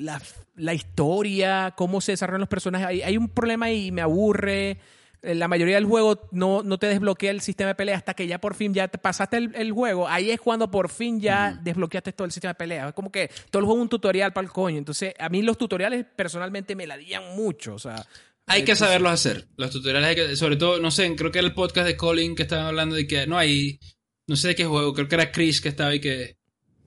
la, 0.00 0.74
historia, 0.74 1.74
cómo 1.76 2.00
se 2.00 2.12
desarrollan 2.12 2.40
los 2.40 2.48
personajes. 2.48 3.04
Hay, 3.04 3.16
un 3.16 3.28
problema 3.28 3.70
y 3.70 3.92
me 3.92 4.02
aburre. 4.02 4.78
Eh, 5.22 5.34
la 5.34 5.48
mayoría 5.48 5.74
del 5.74 5.84
juego 5.84 6.28
no, 6.32 6.62
no, 6.62 6.78
te 6.78 6.86
desbloquea 6.86 7.30
el 7.30 7.42
sistema 7.42 7.68
de 7.68 7.74
pelea 7.74 7.96
hasta 7.96 8.14
que 8.14 8.26
ya 8.26 8.40
por 8.40 8.54
fin 8.54 8.72
ya 8.72 8.88
te 8.88 8.98
pasaste 8.98 9.36
el, 9.36 9.72
juego. 9.72 10.08
Ahí 10.08 10.30
es 10.30 10.40
cuando 10.40 10.70
por 10.70 10.88
fin 10.88 11.20
ya 11.20 11.58
desbloqueaste 11.62 12.12
todo 12.12 12.24
el 12.24 12.32
sistema 12.32 12.52
de 12.52 12.58
pelea. 12.58 12.88
Es 12.88 12.94
como 12.94 13.12
que 13.12 13.30
todo 13.50 13.60
el 13.60 13.66
juego 13.66 13.80
es 13.80 13.82
un 13.82 13.88
tutorial 13.88 14.32
para 14.32 14.46
el 14.46 14.52
coño. 14.52 14.78
Entonces, 14.78 15.14
a 15.18 15.28
mí 15.28 15.42
los 15.42 15.58
tutoriales 15.58 16.06
personalmente 16.16 16.74
me 16.74 16.86
la 16.86 16.96
ladillan 16.96 17.36
mucho. 17.36 17.74
O 17.74 17.78
sea, 17.78 18.06
hay 18.46 18.64
que 18.64 18.74
saberlos 18.74 19.12
hacer. 19.12 19.46
Los 19.56 19.70
tutoriales 19.70 20.08
hay 20.08 20.16
que, 20.16 20.36
sobre 20.36 20.56
todo, 20.56 20.80
no 20.80 20.90
sé, 20.90 21.14
creo 21.14 21.30
que 21.30 21.38
era 21.38 21.46
el 21.46 21.54
podcast 21.54 21.86
de 21.86 21.96
Colin 21.96 22.34
que 22.34 22.42
estaban 22.42 22.66
hablando 22.66 22.96
de 22.96 23.06
que 23.06 23.26
no 23.26 23.38
hay, 23.38 23.78
no 24.26 24.36
sé 24.36 24.48
de 24.48 24.54
qué 24.56 24.64
juego, 24.64 24.92
creo 24.92 25.06
que 25.06 25.14
era 25.14 25.30
Chris 25.30 25.60
que 25.60 25.68
estaba 25.68 25.90
ahí 25.90 26.00
que 26.00 26.39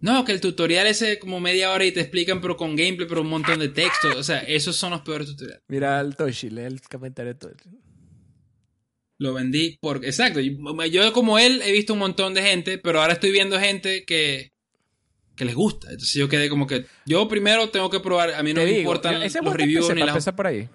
no, 0.04 0.26
que 0.26 0.34
el 0.34 0.42
tutorial 0.42 0.86
ese 0.86 1.18
como 1.18 1.40
media 1.40 1.72
hora 1.72 1.86
y 1.86 1.94
te 1.94 2.02
explican, 2.02 2.42
pero 2.42 2.58
con 2.58 2.76
gameplay, 2.76 3.08
pero 3.08 3.22
un 3.22 3.30
montón 3.30 3.58
de 3.60 3.70
texto. 3.70 4.10
O 4.18 4.24
sea, 4.24 4.40
esos 4.40 4.76
son 4.76 4.92
los 4.92 5.00
peores 5.00 5.30
tutoriales. 5.30 5.64
Mira 5.70 5.98
al 5.98 6.18
Toshi, 6.18 6.50
lee 6.50 6.64
el 6.64 6.82
comentario 6.82 7.34
de 7.34 7.40
Toshi. 7.40 7.70
Lo 9.18 9.34
vendí 9.34 9.78
porque. 9.80 10.08
Exacto. 10.08 10.42
Yo, 10.42 11.14
como 11.14 11.40
él, 11.40 11.62
he 11.64 11.72
visto 11.72 11.94
un 11.94 12.00
montón 12.00 12.34
de 12.34 12.42
gente, 12.42 12.78
pero 12.78 13.00
ahora 13.00 13.14
estoy 13.14 13.32
viendo 13.32 13.58
gente 13.58 14.04
que. 14.04 14.52
que 15.38 15.46
les 15.46 15.56
gusta. 15.56 15.88
Entonces 15.88 16.16
yo 16.16 16.28
quedé 16.28 16.50
como 16.50 16.68
que. 16.68 16.86
Yo 17.06 17.30
primero 17.30 17.70
tengo 17.70 17.90
que 17.90 18.02
probar. 18.02 18.34
A 18.34 18.44
mí 18.44 18.54
no 18.54 18.62
me 18.62 18.80
importan 18.80 19.22
los 19.22 19.54
reviews 19.54 19.96
ni 19.96 20.02
las. 20.02 20.30
por 20.32 20.48
ahí. 20.48 20.68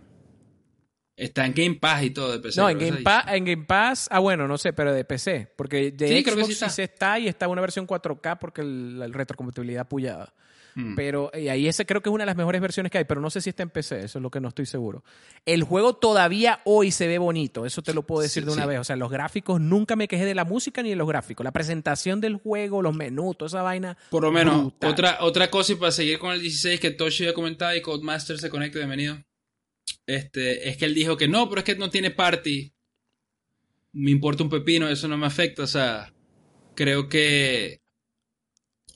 Está 1.18 1.44
en 1.44 1.52
Game 1.52 1.74
Pass 1.74 2.04
y 2.04 2.10
todo 2.10 2.30
de 2.30 2.38
PC. 2.38 2.60
No, 2.60 2.70
en 2.70 2.78
Game, 2.78 2.98
Pass, 2.98 3.24
en 3.28 3.44
Game 3.44 3.64
Pass, 3.64 4.08
ah, 4.10 4.20
bueno, 4.20 4.46
no 4.46 4.56
sé, 4.56 4.72
pero 4.72 4.94
de 4.94 5.04
PC. 5.04 5.52
Porque 5.56 5.90
de 5.90 6.08
sí, 6.08 6.14
Xbox 6.14 6.24
creo 6.24 6.36
que 6.36 6.44
sí, 6.44 6.52
está. 6.52 6.70
sí 6.70 6.82
está 6.82 7.18
y 7.18 7.26
está 7.26 7.48
una 7.48 7.60
versión 7.60 7.88
4K 7.88 8.38
porque 8.38 8.60
el, 8.60 9.00
la 9.00 9.08
retrocompatibilidad 9.08 9.88
puyada. 9.88 10.32
Mm. 10.76 10.94
Pero 10.94 11.32
y 11.34 11.48
ahí 11.48 11.66
ese 11.66 11.84
creo 11.86 12.00
que 12.00 12.08
es 12.08 12.14
una 12.14 12.22
de 12.22 12.26
las 12.26 12.36
mejores 12.36 12.60
versiones 12.60 12.92
que 12.92 12.98
hay, 12.98 13.04
pero 13.04 13.20
no 13.20 13.30
sé 13.30 13.40
si 13.40 13.50
está 13.50 13.64
en 13.64 13.70
PC, 13.70 14.04
eso 14.04 14.18
es 14.20 14.22
lo 14.22 14.30
que 14.30 14.40
no 14.40 14.46
estoy 14.46 14.64
seguro. 14.64 15.02
El 15.44 15.64
juego 15.64 15.94
todavía 15.94 16.60
hoy 16.64 16.92
se 16.92 17.08
ve 17.08 17.18
bonito, 17.18 17.66
eso 17.66 17.82
te 17.82 17.92
lo 17.92 18.06
puedo 18.06 18.22
decir 18.22 18.44
de 18.44 18.52
una 18.52 18.64
vez. 18.64 18.78
O 18.78 18.84
sea, 18.84 18.94
los 18.94 19.10
gráficos, 19.10 19.60
nunca 19.60 19.96
me 19.96 20.06
quejé 20.06 20.24
de 20.24 20.36
la 20.36 20.44
música 20.44 20.84
ni 20.84 20.90
de 20.90 20.96
los 20.96 21.08
gráficos. 21.08 21.42
La 21.42 21.50
presentación 21.50 22.20
del 22.20 22.36
juego, 22.36 22.80
los 22.80 22.94
menús, 22.94 23.36
toda 23.36 23.48
esa 23.48 23.62
vaina. 23.62 23.98
Por 24.10 24.22
lo 24.22 24.30
menos, 24.30 24.72
otra, 24.84 25.18
otra 25.22 25.50
cosa 25.50 25.72
y 25.72 25.74
para 25.74 25.90
seguir 25.90 26.20
con 26.20 26.30
el 26.30 26.40
16 26.40 26.78
que 26.78 26.92
Toshi 26.92 27.24
ya 27.24 27.34
comentado 27.34 27.74
y 27.74 27.82
Codemaster 27.82 28.38
se 28.38 28.48
conecta, 28.48 28.78
bienvenido. 28.78 29.18
Este, 30.08 30.68
es 30.68 30.76
que 30.76 30.86
él 30.86 30.94
dijo 30.94 31.16
que 31.16 31.28
no, 31.28 31.48
pero 31.48 31.60
es 31.60 31.64
que 31.64 31.76
no 31.76 31.90
tiene 31.90 32.10
party. 32.10 32.72
Me 33.92 34.10
importa 34.10 34.42
un 34.42 34.50
pepino, 34.50 34.88
eso 34.88 35.06
no 35.06 35.16
me 35.16 35.26
afecta. 35.26 35.62
O 35.62 35.66
sea, 35.66 36.12
creo 36.74 37.08
que 37.08 37.80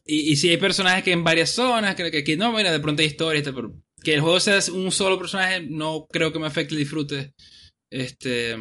y, 0.04 0.36
si 0.36 0.48
hay 0.48 0.56
personajes 0.56 1.04
que 1.04 1.12
en 1.12 1.24
varias 1.24 1.50
zonas, 1.50 1.94
creo 1.94 2.10
que 2.10 2.18
aquí 2.18 2.36
no, 2.36 2.52
mira, 2.52 2.72
de 2.72 2.80
pronto 2.80 3.02
hay 3.02 3.08
historia, 3.08 3.42
pero 3.44 3.72
que 4.02 4.14
el 4.14 4.20
juego 4.20 4.40
sea 4.40 4.58
un 4.72 4.90
solo 4.90 5.18
personaje, 5.18 5.60
no 5.62 6.06
creo 6.10 6.32
que 6.32 6.40
me 6.40 6.46
afecte 6.46 6.74
el 6.74 6.80
disfrute. 6.80 7.34
Este, 7.88 8.56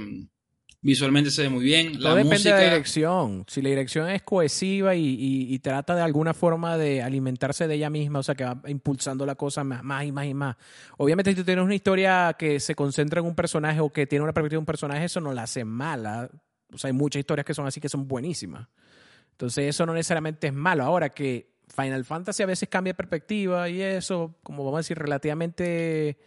visualmente 0.82 1.30
se 1.30 1.44
ve 1.44 1.50
muy 1.50 1.64
bien. 1.64 2.00
Todo 2.00 2.16
depende 2.16 2.44
de 2.44 2.50
la 2.50 2.64
dirección. 2.64 3.46
Si 3.48 3.62
la 3.62 3.70
dirección 3.70 4.10
es 4.10 4.24
cohesiva 4.24 4.96
y, 4.96 5.60
trata 5.60 5.96
de 5.96 6.02
alguna 6.02 6.34
forma 6.34 6.78
de 6.78 7.02
alimentarse 7.02 7.68
de 7.68 7.76
ella 7.76 7.90
misma, 7.90 8.20
o 8.20 8.24
sea, 8.24 8.36
que 8.36 8.44
va 8.44 8.62
impulsando 8.68 9.26
la 9.26 9.36
cosa 9.36 9.64
más, 9.64 9.84
más 9.84 10.06
y 10.06 10.12
más 10.12 10.26
y 10.26 10.34
más. 10.34 10.56
Obviamente, 10.98 11.32
si 11.32 11.36
tú 11.36 11.44
tienes 11.44 11.64
una 11.64 11.76
historia 11.76 12.36
que 12.38 12.60
se 12.60 12.76
concentra 12.76 13.20
en 13.20 13.28
un 13.28 13.36
personaje 13.36 13.80
o 13.80 13.90
que 13.90 14.08
tiene 14.08 14.24
una 14.24 14.34
perspectiva 14.34 14.58
de 14.58 14.62
un 14.62 14.66
personaje, 14.66 15.06
eso 15.06 15.22
no 15.22 15.34
la 15.34 15.44
hace 15.44 15.64
mala. 15.64 16.30
O 16.74 16.78
sea, 16.78 16.88
hay 16.88 16.94
muchas 16.94 17.20
historias 17.20 17.46
que 17.46 17.54
son 17.54 17.68
así 17.68 17.80
que 17.80 17.90
son 17.90 18.08
buenísimas. 18.08 18.68
Entonces 19.32 19.70
eso 19.70 19.86
no 19.86 19.94
necesariamente 19.94 20.48
es 20.48 20.54
malo. 20.54 20.84
Ahora 20.84 21.10
que 21.10 21.52
Final 21.76 22.06
Fantasy 22.06 22.44
a 22.44 22.48
veces 22.48 22.70
cambia 22.70 22.94
perspectiva 22.96 23.70
y 23.70 23.82
eso, 23.82 24.36
como 24.44 24.64
vamos 24.64 24.78
a 24.78 24.82
decir, 24.82 24.98
relativamente... 24.98 26.18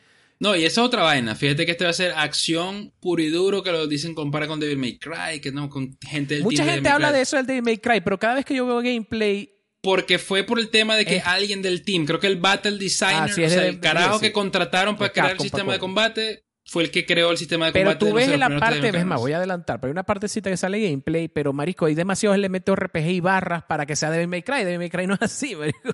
No, 0.41 0.57
y 0.57 0.65
esa 0.65 0.81
es 0.81 0.87
otra 0.87 1.03
vaina. 1.03 1.35
Fíjate 1.35 1.65
que 1.65 1.73
este 1.73 1.85
va 1.85 1.91
a 1.91 1.95
ser 1.95 2.13
acción 2.13 2.93
puro 3.01 3.23
y 3.23 3.29
duro, 3.29 3.63
que 3.63 3.73
lo 3.73 3.87
dicen 3.87 4.15
compara 4.15 4.47
con 4.47 4.61
Devil 4.61 4.79
May 4.79 4.99
Cry, 4.99 5.41
que 5.41 5.53
no, 5.53 5.69
con 5.71 5.97
gente 6.07 6.35
del 6.35 6.45
Mucha 6.45 6.65
gente 6.65 6.89
habla 6.89 7.13
de 7.13 7.23
eso 7.23 7.37
del 7.37 7.47
Devil 7.47 7.63
May 7.63 7.79
Cry, 7.79 8.01
pero 8.01 8.19
cada 8.19 8.35
vez 8.35 8.45
que 8.45 8.55
yo 8.55 8.67
veo 8.67 8.79
gameplay... 8.79 9.51
Porque 9.81 10.19
fue 10.19 10.45
por 10.45 10.59
el 10.59 10.71
tema 10.71 10.97
de 10.97 11.05
que 11.05 11.21
alguien 11.21 11.61
del 11.61 11.85
team, 11.85 12.07
creo 12.07 12.19
que 12.19 12.27
el 12.27 12.37
Battle 12.41 12.79
Designer, 12.79 13.31
o 13.31 13.35
sea, 13.35 13.67
el 13.67 13.81
carajo 13.81 14.19
que 14.19 14.33
contrataron 14.33 14.97
para 14.97 15.13
crear 15.13 15.33
el 15.33 15.39
sistema 15.39 15.75
de 15.75 15.79
combate, 15.79 16.45
fue 16.65 16.85
el 16.85 16.91
que 16.91 17.05
creó 17.05 17.31
el 17.31 17.37
sistema 17.37 17.67
de 17.67 17.73
combate. 17.73 17.99
Pero 17.99 18.11
tú 18.11 18.17
ves 18.17 18.29
en 18.29 18.41
la 18.41 18.59
parte, 18.59 18.91
ves 18.91 19.05
más, 19.05 19.21
voy 19.21 19.33
a 19.33 19.37
adelantar, 19.37 19.81
pero 19.81 19.91
hay 19.91 19.93
una 19.93 20.05
partecita 20.05 20.49
que 20.49 20.57
sale 20.57 20.81
gameplay, 20.81 21.29
pero 21.29 21.53
marisco, 21.53 21.85
hay 21.85 21.95
demasiados 21.95 22.37
elementos 22.37 22.79
RPG 22.79 23.09
y 23.09 23.21
barras 23.21 23.65
para 23.65 23.85
que 23.85 23.95
sea 23.95 24.11
Devil 24.11 24.29
May 24.29 24.43
Cry. 24.43 24.65
Devil 24.65 24.79
May 24.79 24.89
Cry 24.89 25.07
no 25.07 25.15
es 25.15 25.23
así, 25.23 25.55
marisco. 25.55 25.93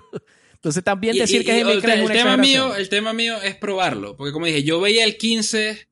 Entonces 0.61 0.83
también 0.83 1.17
decir 1.17 1.43
que 1.43 1.59
es 1.59 1.65
Devil 1.65 1.81
May 1.81 1.81
Cry 1.81 2.01
el, 2.03 2.11
tema 2.11 2.37
mío, 2.37 2.75
el 2.75 2.87
tema 2.87 3.13
mío 3.13 3.41
es 3.41 3.55
probarlo, 3.55 4.15
porque 4.15 4.31
como 4.31 4.45
dije, 4.45 4.61
yo 4.61 4.79
veía 4.79 5.03
el 5.05 5.17
15 5.17 5.87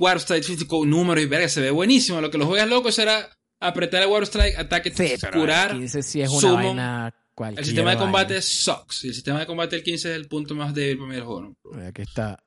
Warstrike 0.00 0.66
con 0.66 0.90
números 0.90 1.22
y 1.22 1.26
verga, 1.26 1.48
se 1.48 1.60
ve 1.60 1.70
buenísimo. 1.70 2.20
Lo 2.20 2.30
que 2.32 2.38
los 2.38 2.48
juegas 2.48 2.68
locos 2.68 2.98
era 2.98 3.30
apretar 3.60 4.02
el 4.02 4.08
Warstrike, 4.08 4.56
ataque, 4.58 4.92
curar, 5.32 5.70
el 5.70 5.78
15 5.78 6.02
sí 6.02 6.20
es 6.20 6.30
una 6.30 6.52
vaina 6.52 7.14
El 7.56 7.64
sistema 7.64 7.92
de 7.92 7.96
combate 7.98 8.42
sucks. 8.42 9.04
Y 9.04 9.08
el 9.08 9.14
sistema 9.14 9.38
de 9.38 9.46
combate 9.46 9.76
del 9.76 9.84
15 9.84 10.10
es 10.10 10.16
el 10.16 10.26
punto 10.26 10.56
más 10.56 10.74
débil 10.74 10.98
para 10.98 11.08
mí 11.08 11.14
del 11.14 11.24
juego. 11.24 11.56
Aquí 11.86 12.02
está 12.02 12.42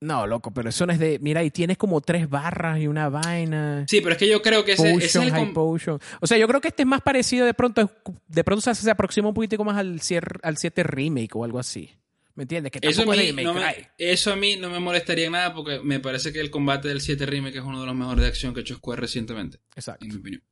no, 0.00 0.26
loco, 0.26 0.50
pero 0.52 0.70
eso 0.70 0.86
no 0.86 0.92
es 0.92 0.98
de. 0.98 1.18
Mira, 1.20 1.44
y 1.44 1.50
tienes 1.50 1.76
como 1.76 2.00
tres 2.00 2.28
barras 2.28 2.80
y 2.80 2.86
una 2.86 3.10
vaina. 3.10 3.84
Sí, 3.86 4.00
pero 4.00 4.12
es 4.12 4.18
que 4.18 4.28
yo 4.28 4.40
creo 4.40 4.64
que 4.64 4.72
ese, 4.72 4.94
es 4.94 5.14
el. 5.16 5.30
High 5.30 5.52
potion. 5.52 6.00
O 6.20 6.26
sea, 6.26 6.38
yo 6.38 6.48
creo 6.48 6.60
que 6.60 6.68
este 6.68 6.84
es 6.84 6.86
más 6.86 7.02
parecido 7.02 7.44
de 7.44 7.52
pronto. 7.52 7.90
De 8.26 8.42
pronto 8.42 8.62
se, 8.62 8.74
se 8.74 8.90
aproxima 8.90 9.28
un 9.28 9.34
poquito 9.34 9.62
más 9.62 9.76
al, 9.76 10.00
al 10.42 10.56
7 10.56 10.82
Remake 10.84 11.30
o 11.34 11.44
algo 11.44 11.58
así. 11.58 11.90
¿Me 12.34 12.44
entiendes? 12.44 12.72
Que 12.72 12.78
eso, 12.88 13.02
a 13.02 13.06
mí, 13.14 13.32
no 13.32 13.52
me, 13.52 13.90
eso 13.98 14.32
a 14.32 14.36
mí 14.36 14.56
no 14.56 14.70
me 14.70 14.78
molestaría 14.78 15.26
en 15.26 15.32
nada 15.32 15.52
porque 15.52 15.80
me 15.80 16.00
parece 16.00 16.32
que 16.32 16.40
el 16.40 16.50
combate 16.50 16.88
del 16.88 17.02
7 17.02 17.26
Remake 17.26 17.58
es 17.58 17.64
uno 17.64 17.80
de 17.80 17.86
los 17.86 17.94
mejores 17.94 18.22
de 18.22 18.28
acción 18.28 18.54
que 18.54 18.60
ha 18.60 18.62
hecho 18.62 18.76
Square 18.76 19.02
recientemente. 19.02 19.58
Exacto. 19.76 20.06
En 20.06 20.12
mi 20.12 20.18
opinión. 20.18 20.42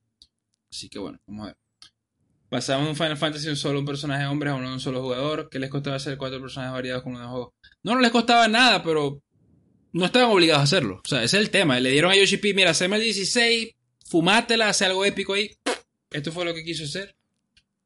Así 0.70 0.90
que 0.90 0.98
bueno, 0.98 1.18
vamos 1.26 1.44
a 1.44 1.46
ver. 1.46 1.56
Pasamos 2.50 2.88
un 2.88 2.96
Final 2.96 3.16
Fantasy 3.16 3.48
un 3.48 3.56
solo 3.56 3.78
un 3.78 3.86
personaje 3.86 4.26
hombre 4.26 4.50
a 4.50 4.54
uno 4.54 4.68
de 4.68 4.74
un 4.74 4.80
solo 4.80 5.00
jugador. 5.00 5.48
¿Qué 5.50 5.58
les 5.58 5.70
costaba 5.70 5.96
hacer 5.96 6.18
cuatro 6.18 6.40
personajes 6.40 6.74
variados 6.74 7.02
con 7.02 7.12
uno 7.12 7.22
de 7.22 7.28
juego? 7.28 7.54
No, 7.82 7.94
no 7.94 8.00
les 8.00 8.10
costaba 8.10 8.48
nada, 8.48 8.82
pero 8.82 9.22
no 9.98 10.04
estaban 10.06 10.30
obligados 10.30 10.60
a 10.60 10.64
hacerlo. 10.64 11.00
O 11.04 11.08
sea, 11.08 11.22
ese 11.22 11.38
es 11.38 11.42
el 11.42 11.50
tema. 11.50 11.80
Le 11.80 11.90
dieron 11.90 12.12
a 12.12 12.16
Yoshi 12.16 12.36
P, 12.36 12.54
mira, 12.54 12.70
haceme 12.70 12.96
el 12.96 13.02
16, 13.02 13.74
fumátela, 14.06 14.68
hace 14.68 14.84
algo 14.84 15.04
épico 15.04 15.34
ahí. 15.34 15.50
Esto 16.10 16.30
fue 16.30 16.44
lo 16.44 16.54
que 16.54 16.64
quiso 16.64 16.84
hacer. 16.84 17.16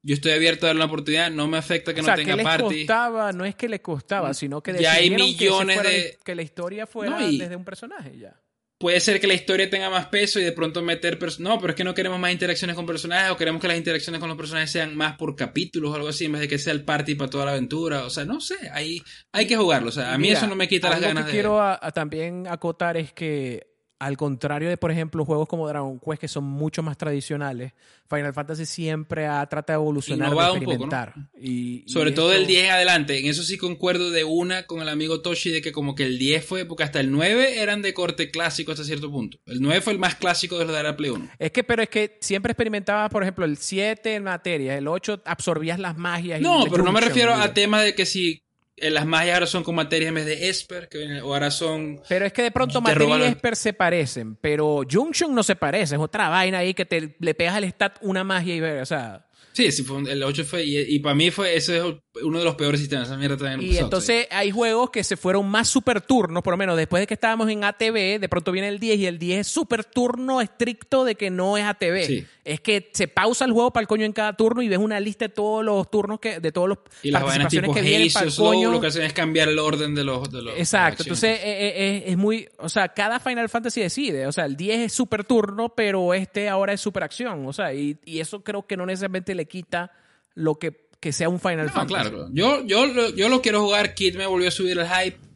Yo 0.03 0.15
estoy 0.15 0.33
abierto 0.33 0.67
a 0.67 0.69
darle 0.69 0.81
una 0.81 0.87
oportunidad, 0.87 1.31
no 1.31 1.47
me 1.49 1.57
afecta 1.57 1.95
que 1.95 2.01
o 2.01 2.05
no 2.05 2.15
tenga 2.15 2.37
que 2.37 2.43
party. 2.43 2.79
costaba, 2.81 3.33
no 3.33 3.45
es 3.45 3.55
que 3.55 3.69
le 3.69 3.81
costaba, 3.81 4.35
sino 4.35 4.61
que 4.63 4.75
ya 4.81 4.95
hay 4.95 5.11
millones 5.11 5.81
que 5.81 5.89
de 5.89 6.19
que 6.25 6.35
la 6.35 6.43
historia 6.43 6.87
fuera 6.87 7.19
desde 7.19 7.57
un 7.57 7.65
personaje 7.65 8.19
ya 8.19 8.42
puede 8.83 8.99
ser 8.99 9.21
que 9.21 9.29
la 9.29 9.35
historia 9.35 9.71
tenga 9.71 9.89
más 9.91 10.07
peso 10.07 10.41
y 10.41 10.43
de 10.43 10.51
pronto 10.51 10.83
meter... 10.83 11.17
No, 11.39 11.61
pero 11.61 11.71
es 11.71 11.77
que 11.77 11.85
no 11.85 11.95
queremos 11.95 12.19
más 12.19 12.33
interacciones 12.33 12.75
con 12.75 12.85
personajes 12.85 13.31
o 13.31 13.37
queremos 13.37 13.63
que 13.63 13.69
las 13.69 13.77
interacciones 13.77 14.19
con 14.19 14.29
los 14.29 14.37
personajes 14.37 14.73
sean 14.73 14.97
más 14.97 15.17
por 15.17 15.37
capítulos 15.37 15.93
o 15.93 15.95
algo 15.95 16.09
así 16.09 16.25
en 16.25 16.33
vez 16.33 16.41
de 16.41 16.49
que 16.49 16.59
sea 16.59 16.73
el 16.73 16.85
party 16.85 17.15
para 17.15 17.31
toda 17.31 17.45
la 17.45 17.53
aventura. 17.53 18.05
O 18.05 18.11
sea, 18.11 18.25
no 18.25 18.41
sé, 18.41 18.57
hay, 18.73 19.01
hay 19.31 19.47
que 19.47 19.57
jugarlo. 19.57 19.91
O 19.91 19.93
sea, 19.93 20.13
a 20.13 20.19
mí 20.19 20.31
eso 20.31 20.49
no 20.49 20.57
me 20.57 20.67
quita 20.67 20.91
las 20.91 21.01
ganas 21.01 21.27
que 21.27 21.31
quiero 21.31 21.61
también 21.95 22.49
acotar 22.49 22.97
es 22.97 23.13
que 23.13 23.72
al 24.03 24.17
contrario 24.17 24.69
de, 24.69 24.77
por 24.77 24.91
ejemplo, 24.91 25.25
juegos 25.25 25.49
como 25.49 25.69
Dragon 25.69 26.01
Quest, 26.01 26.21
que 26.21 26.27
son 26.27 26.43
mucho 26.43 26.83
más 26.83 26.99
tradicionales, 26.99 27.73
Final 28.11 28.35
Fantasy 28.35 28.67
siempre 28.67 29.27
ha 29.27 29.47
tratado 29.47 29.79
de 29.79 29.85
evolucionar, 29.85 30.35
de 30.35 30.37
experimentar. 30.37 31.15
y, 31.41 31.85
Sobre 31.87 32.11
todo 32.11 32.33
el 32.33 32.49
10 32.49 32.71
adelante. 32.71 33.21
En 33.21 33.27
eso 33.27 33.45
sí 33.45 33.57
concuerdo 33.57 34.11
de 34.11 34.25
una 34.25 34.67
con 34.67 34.81
el 34.81 34.89
amigo 34.89 35.23
Toshi 35.23 35.51
de 35.51 35.63
que 35.63 35.71
como 35.71 35.95
que 35.95 36.03
el 36.03 36.19
10 36.19 36.45
fue, 36.45 36.65
porque 36.65 36.83
hasta 36.83 36.99
el 36.99 37.13
9 37.13 37.61
eran 37.63 37.81
de 37.81 37.95
corte 37.95 38.33
clásico 38.33 38.73
hasta 38.73 38.83
cierto 38.83 39.09
punto. 39.09 39.39
El 39.47 39.63
9 39.63 39.81
fue 39.81 39.93
el 39.93 40.01
más 40.01 40.17
clásico 40.17 40.59
de 40.59 40.65
los 40.65 40.77
de 40.77 40.83
la 40.83 40.97
Play 40.97 41.11
1. 41.11 41.31
Es 41.39 41.53
que, 41.53 41.63
pero 41.63 41.81
es 41.81 41.89
que 41.89 42.19
siempre 42.21 42.51
experimentabas, 42.51 43.09
por 43.09 43.23
ejemplo, 43.23 43.45
el 43.45 43.57
7 43.57 44.17
en 44.17 44.25
materia, 44.25 44.77
el 44.77 44.89
8 44.89 45.23
absorbías 45.25 45.79
las 45.79 45.97
magias. 45.97 46.41
No, 46.41 46.65
pero 46.69 46.83
no 46.83 46.91
me 46.91 47.01
refiero 47.01 47.35
a 47.35 47.55
tema 47.55 47.83
de 47.83 47.95
que 47.95 48.05
si 48.05 48.43
las 48.91 49.07
magias 49.07 49.35
ahora 49.35 49.47
son 49.47 49.63
con 49.63 49.75
materia 49.75 50.09
en 50.09 50.15
vez 50.15 50.27
de 50.27 50.49
Esper, 50.49 50.89
que 50.89 51.19
ahora 51.19 51.51
son. 51.51 52.01
Pero 52.09 52.27
es 52.27 52.33
que 52.33 52.43
de 52.43 52.51
pronto 52.51 52.81
materia 52.81 53.19
y 53.19 53.23
Esper 53.23 53.57
se 53.57 53.73
parecen, 53.73 54.37
pero 54.37 54.83
Junction 54.91 55.35
no 55.35 55.43
se 55.43 55.57
parece, 55.57 55.95
es 55.95 56.01
otra 56.01 56.29
vaina 56.29 56.59
ahí 56.59 56.75
que 56.75 56.85
te 56.85 57.15
le 57.19 57.35
pegas 57.35 57.55
al 57.55 57.65
stat 57.65 57.99
una 58.01 58.25
magia 58.25 58.57
y 58.57 58.61
o 58.61 58.87
sea. 58.87 59.27
Sí, 59.53 59.71
sí 59.71 59.83
fue, 59.83 60.01
el 60.11 60.23
8 60.23 60.45
fue. 60.45 60.65
Y, 60.65 60.99
para 61.01 61.15
mí 61.15 61.31
fue. 61.31 61.55
Ese 61.55 61.77
es 61.77 61.85
uno 62.23 62.39
de 62.39 62.45
los 62.45 62.55
peores 62.55 62.81
sistemas. 62.81 63.09
Esa 63.09 63.19
mierda 63.19 63.37
también 63.37 63.71
y 63.71 63.77
entonces 63.77 64.27
hay 64.31 64.51
juegos 64.51 64.91
que 64.91 65.05
se 65.05 65.17
fueron 65.17 65.47
más 65.47 65.69
super 65.69 66.01
turnos, 66.01 66.43
por 66.43 66.55
lo 66.55 66.57
menos 66.57 66.77
después 66.77 67.03
de 67.03 67.07
que 67.07 67.15
estábamos 67.15 67.51
en 67.51 67.63
ATV, 67.63 68.19
de 68.19 68.29
pronto 68.31 68.51
viene 68.51 68.69
el 68.69 68.79
10 68.79 68.99
y 68.99 69.07
el 69.07 69.19
10 69.19 69.41
es 69.41 69.47
super 69.49 69.85
turno 69.85 70.41
estricto 70.41 71.05
de 71.05 71.17
que 71.17 71.31
no 71.31 71.59
es 71.59 71.65
ATV. 71.65 72.27
Es 72.45 72.61
que 72.61 72.91
se 72.93 73.07
pausa 73.07 73.45
el 73.45 73.53
juego 73.53 73.73
para 73.73 73.83
el 73.83 73.87
coño 73.87 74.05
en 74.05 74.13
cada 74.13 74.33
turno 74.33 74.63
y 74.63 74.69
ves 74.69 74.79
una 74.79 74.99
lista 74.99 75.27
de 75.27 75.29
todos 75.29 75.65
los 75.65 75.89
turnos 75.91 76.19
que. 76.19 76.41
de 76.41 76.51
todos 76.51 76.69
los 76.69 76.79
y 77.03 77.13
las 77.13 77.23
participaciones 77.23 77.71
tipo 77.71 77.75
que 77.75 77.83
vienen 77.83 78.13
para 78.13 78.27
el 78.27 78.35
coño. 78.35 78.71
lo 78.73 78.81
que 78.81 78.89
hacen 78.89 79.03
es 79.03 79.13
cambiar 79.13 79.49
el 79.49 79.61
orden 79.61 79.95
de 79.95 80.03
los. 80.03 80.29
De 80.29 80.43
los 80.43 80.59
Exacto. 80.59 81.05
entonces 81.05 81.39
eh, 81.39 81.43
eh, 81.45 81.73
eh, 81.77 82.05
es, 82.07 82.17
muy. 82.17 82.49
O 82.59 82.69
sea, 82.69 82.89
cada 82.89 83.21
Final 83.21 83.49
Fantasy 83.49 83.81
decide. 83.81 84.27
O 84.27 84.33
sea, 84.33 84.47
el 84.47 84.57
10 84.57 84.81
es 84.81 84.93
super 84.93 85.23
turno, 85.23 85.69
pero 85.69 86.15
este 86.15 86.49
ahora 86.49 86.73
es 86.73 86.81
super 86.81 87.05
acción. 87.05 87.47
O 87.47 87.53
sea, 87.53 87.73
y, 87.75 87.99
y 88.05 88.19
eso 88.19 88.43
creo 88.43 88.67
que 88.67 88.77
no 88.77 88.87
necesariamente 88.87 89.37
le 89.37 89.47
quita 89.47 89.93
lo 90.35 90.57
que, 90.57 90.89
que 90.99 91.13
sea 91.13 91.29
un 91.29 91.39
Final 91.39 91.67
no, 91.67 91.73
Fantasy. 91.73 92.11
Claro, 92.11 92.29
yo, 92.33 92.65
yo, 92.65 93.11
yo 93.11 93.29
lo 93.29 93.41
quiero 93.41 93.63
jugar. 93.63 93.95
Kid 93.95 94.17
me 94.17 94.27
volvió 94.27 94.49
a 94.49 94.53
subir 94.53 94.79
el 94.79 94.89
hype. 94.89 95.32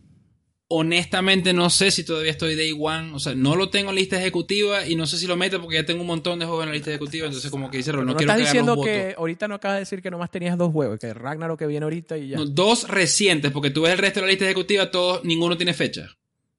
Honestamente, 0.69 1.53
no 1.53 1.71
sé 1.71 1.93
si 1.93 2.05
todavía 2.05 2.33
estoy 2.33 2.57
Day 2.57 2.77
One. 2.77 3.13
O 3.15 3.21
sea, 3.21 3.35
no 3.35 3.55
lo 3.55 3.71
tengo 3.71 3.91
en 3.91 3.97
lista 3.97 4.19
ejecutiva 4.19 4.87
y 4.87 4.97
no 4.97 5.07
sé 5.07 5.17
si 5.17 5.27
lo 5.27 5.37
meto 5.37 5.61
porque 5.61 5.77
ya 5.77 5.87
tengo 5.87 6.01
un 6.01 6.09
montón 6.09 6.41
de 6.41 6.47
juegos 6.47 6.65
en 6.65 6.71
la 6.71 6.75
lista 6.75 6.91
ejecutiva. 6.91 7.27
Entonces, 7.27 7.51
como 7.51 7.71
que 7.71 7.79
dice, 7.79 7.93
no, 7.93 8.05
no 8.05 8.17
quiero 8.17 8.33
estás 8.33 8.39
diciendo 8.39 8.83
que 8.83 9.15
ahorita 9.17 9.47
no 9.47 9.55
acabas 9.55 9.77
de 9.77 9.81
decir 9.81 10.03
que 10.03 10.11
nomás 10.11 10.31
tenías 10.31 10.59
dos 10.59 10.73
juegos, 10.73 10.99
que 10.99 11.15
Ragnarok 11.15 11.59
que 11.59 11.67
viene 11.67 11.85
ahorita 11.85 12.19
y 12.19 12.29
ya. 12.29 12.39
dos 12.49 12.89
recientes, 12.89 13.53
porque 13.53 13.71
tú 13.71 13.83
ves 13.83 13.93
el 13.93 13.99
resto 13.99 14.21
de 14.21 14.27
la 14.27 14.31
lista 14.31 14.45
ejecutiva, 14.45 14.91
todos, 14.91 15.25
ninguno 15.25 15.57
tiene 15.57 15.73
fecha. 15.73 16.09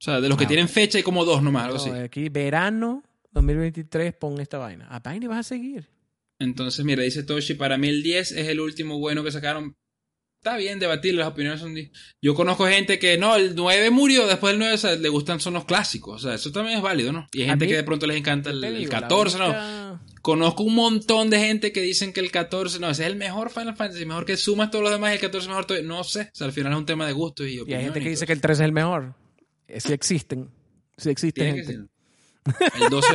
sea, 0.00 0.20
de 0.20 0.28
los 0.28 0.38
que 0.38 0.44
ah, 0.44 0.48
tienen 0.48 0.68
fecha 0.68 0.96
hay 0.96 1.02
como 1.02 1.24
dos 1.24 1.42
nomás, 1.42 1.64
algo 1.64 1.76
así. 1.76 1.90
Aquí, 1.90 2.28
verano 2.28 3.02
2023, 3.32 4.14
pon 4.14 4.40
esta 4.40 4.58
vaina. 4.58 4.86
A 4.88 5.00
vaina 5.00 5.28
vas 5.28 5.40
a 5.40 5.42
seguir. 5.42 5.88
Entonces, 6.38 6.84
mira, 6.84 7.02
dice 7.02 7.24
Toshi, 7.24 7.54
para 7.54 7.78
mí 7.78 7.88
el 7.88 8.02
10 8.02 8.32
es 8.32 8.48
el 8.48 8.60
último 8.60 8.98
bueno 8.98 9.24
que 9.24 9.32
sacaron. 9.32 9.76
Está 10.48 10.56
bien 10.56 10.78
debatir, 10.78 11.14
las 11.14 11.28
opiniones 11.28 11.60
son... 11.60 11.76
Yo 12.22 12.34
conozco 12.34 12.66
gente 12.66 12.98
que, 12.98 13.18
no, 13.18 13.36
el 13.36 13.54
9 13.54 13.90
murió, 13.90 14.26
después 14.26 14.52
del 14.52 14.58
9 14.58 14.74
o 14.74 14.78
sea, 14.78 14.96
le 14.96 15.08
gustan 15.10 15.40
son 15.40 15.52
los 15.52 15.66
clásicos. 15.66 16.24
O 16.24 16.26
sea, 16.26 16.36
eso 16.36 16.50
también 16.50 16.78
es 16.78 16.82
válido, 16.82 17.12
¿no? 17.12 17.28
Y 17.34 17.42
hay 17.42 17.48
gente 17.48 17.66
que 17.66 17.76
de 17.76 17.82
pronto 17.82 18.06
les 18.06 18.16
encanta 18.16 18.48
el, 18.48 18.88
14, 18.88 19.38
¿no? 19.38 20.00
Conozco 20.22 20.62
un 20.62 20.74
montón 20.74 21.28
de 21.28 21.38
gente 21.38 21.70
que 21.70 21.82
dicen 21.82 22.14
que 22.14 22.20
el 22.20 22.30
14, 22.30 22.80
no, 22.80 22.88
ese 22.88 23.02
es 23.02 23.10
el 23.10 23.16
mejor 23.16 23.50
Final 23.50 23.76
Fantasy, 23.76 24.06
mejor 24.06 24.24
que 24.24 24.38
sumas 24.38 24.70
todos 24.70 24.84
los 24.84 24.90
demás 24.90 25.10
y 25.10 25.14
el 25.16 25.20
14 25.20 25.44
es 25.44 25.48
mejor 25.48 25.66
todo. 25.66 25.82
No 25.82 26.02
sé, 26.02 26.30
o 26.32 26.34
sea, 26.34 26.46
al 26.46 26.52
final 26.54 26.72
es 26.72 26.78
un 26.78 26.86
tema 26.86 27.06
de 27.06 27.12
gusto 27.12 27.46
y 27.46 27.60
opinión. 27.60 27.68
Y 27.68 27.74
hay 27.78 27.84
gente 27.84 28.00
que 28.00 28.08
dice 28.08 28.26
que 28.26 28.32
el 28.32 28.40
13 28.40 28.62
es 28.62 28.64
el 28.64 28.72
mejor. 28.72 29.14
Sí 29.76 29.92
existen. 29.92 30.48
Sí 30.96 31.10
existen 31.10 31.56
gente. 31.56 31.72
El 32.80 32.88
12... 32.88 33.06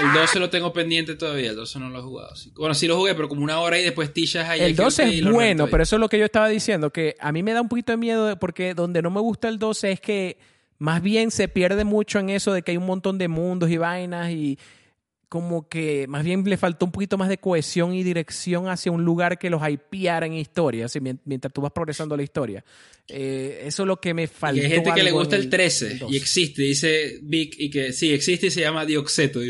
El 0.00 0.12
12 0.12 0.38
lo 0.38 0.50
tengo 0.50 0.72
pendiente 0.72 1.14
todavía, 1.14 1.50
el 1.50 1.56
12 1.56 1.78
no 1.78 1.90
lo 1.90 1.98
he 1.98 2.02
jugado. 2.02 2.34
Bueno, 2.56 2.74
sí 2.74 2.86
lo 2.86 2.96
jugué, 2.96 3.14
pero 3.14 3.28
como 3.28 3.42
una 3.42 3.60
hora 3.60 3.78
y 3.78 3.82
después 3.82 4.12
Tishas 4.12 4.48
ahí. 4.48 4.60
El 4.60 4.76
12 4.76 5.18
es 5.18 5.24
bueno, 5.24 5.68
pero 5.68 5.82
eso 5.82 5.96
es 5.96 6.00
lo 6.00 6.08
que 6.08 6.18
yo 6.18 6.24
estaba 6.24 6.48
diciendo, 6.48 6.90
que 6.90 7.16
a 7.20 7.32
mí 7.32 7.42
me 7.42 7.52
da 7.52 7.60
un 7.60 7.68
poquito 7.68 7.92
de 7.92 7.98
miedo 7.98 8.38
porque 8.38 8.74
donde 8.74 9.02
no 9.02 9.10
me 9.10 9.20
gusta 9.20 9.48
el 9.48 9.58
12 9.58 9.92
es 9.92 10.00
que 10.00 10.38
más 10.78 11.02
bien 11.02 11.30
se 11.30 11.48
pierde 11.48 11.84
mucho 11.84 12.18
en 12.18 12.30
eso 12.30 12.52
de 12.52 12.62
que 12.62 12.72
hay 12.72 12.76
un 12.76 12.86
montón 12.86 13.18
de 13.18 13.28
mundos 13.28 13.70
y 13.70 13.76
vainas 13.76 14.30
y 14.30 14.58
como 15.30 15.68
que 15.68 16.06
más 16.08 16.24
bien 16.24 16.42
le 16.42 16.56
faltó 16.56 16.86
un 16.86 16.90
poquito 16.90 17.16
más 17.16 17.28
de 17.28 17.38
cohesión 17.38 17.94
y 17.94 18.02
dirección 18.02 18.68
hacia 18.68 18.90
un 18.90 19.04
lugar 19.04 19.38
que 19.38 19.48
los 19.48 19.62
hypeara 19.62 20.26
en 20.26 20.32
historia, 20.32 20.86
así, 20.86 20.98
mientras 21.24 21.52
tú 21.54 21.60
vas 21.60 21.70
progresando 21.70 22.16
la 22.16 22.24
historia. 22.24 22.64
Eh, 23.06 23.62
eso 23.64 23.84
es 23.84 23.86
lo 23.86 24.00
que 24.00 24.12
me 24.12 24.26
faltó. 24.26 24.60
Y 24.60 24.64
hay 24.64 24.70
gente 24.72 24.90
que 24.92 25.04
le 25.04 25.12
gusta 25.12 25.36
el 25.36 25.48
13 25.48 26.00
y 26.08 26.16
existe, 26.16 26.62
dice 26.62 27.20
Vic, 27.22 27.54
y 27.58 27.70
que 27.70 27.92
sí, 27.92 28.12
existe 28.12 28.48
y 28.48 28.50
se 28.50 28.62
llama 28.62 28.84
Dioxeto. 28.84 29.40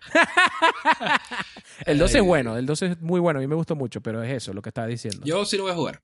el 1.86 1.98
12 1.98 2.18
es 2.18 2.24
bueno, 2.24 2.56
el 2.56 2.66
12 2.66 2.86
es 2.86 3.00
muy 3.00 3.20
bueno, 3.20 3.38
a 3.38 3.40
mí 3.40 3.46
me 3.46 3.54
gustó 3.54 3.76
mucho, 3.76 4.00
pero 4.00 4.22
es 4.22 4.32
eso 4.32 4.52
lo 4.52 4.62
que 4.62 4.70
estaba 4.70 4.86
diciendo. 4.86 5.22
Yo 5.24 5.44
sí 5.44 5.56
lo 5.56 5.64
voy 5.64 5.72
a 5.72 5.76
jugar. 5.76 6.02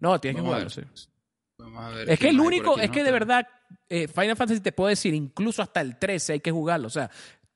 No, 0.00 0.20
tienes 0.20 0.40
que 0.40 0.46
jugarlo, 0.46 0.70
sí. 0.70 0.82
Vamos 1.58 1.84
a 1.84 1.88
ver 1.90 2.10
es 2.10 2.18
que 2.18 2.28
el 2.30 2.40
único, 2.40 2.78
es 2.78 2.90
que 2.90 3.04
de 3.04 3.12
verdad, 3.12 3.46
eh, 3.88 4.08
Final 4.08 4.36
Fantasy 4.36 4.60
te 4.60 4.72
puedo 4.72 4.88
decir, 4.88 5.14
incluso 5.14 5.62
hasta 5.62 5.80
el 5.80 5.98
13 5.98 6.34
hay 6.34 6.40
que 6.40 6.50
jugarlo. 6.50 6.86
O 6.86 6.90
sea, 6.90 7.10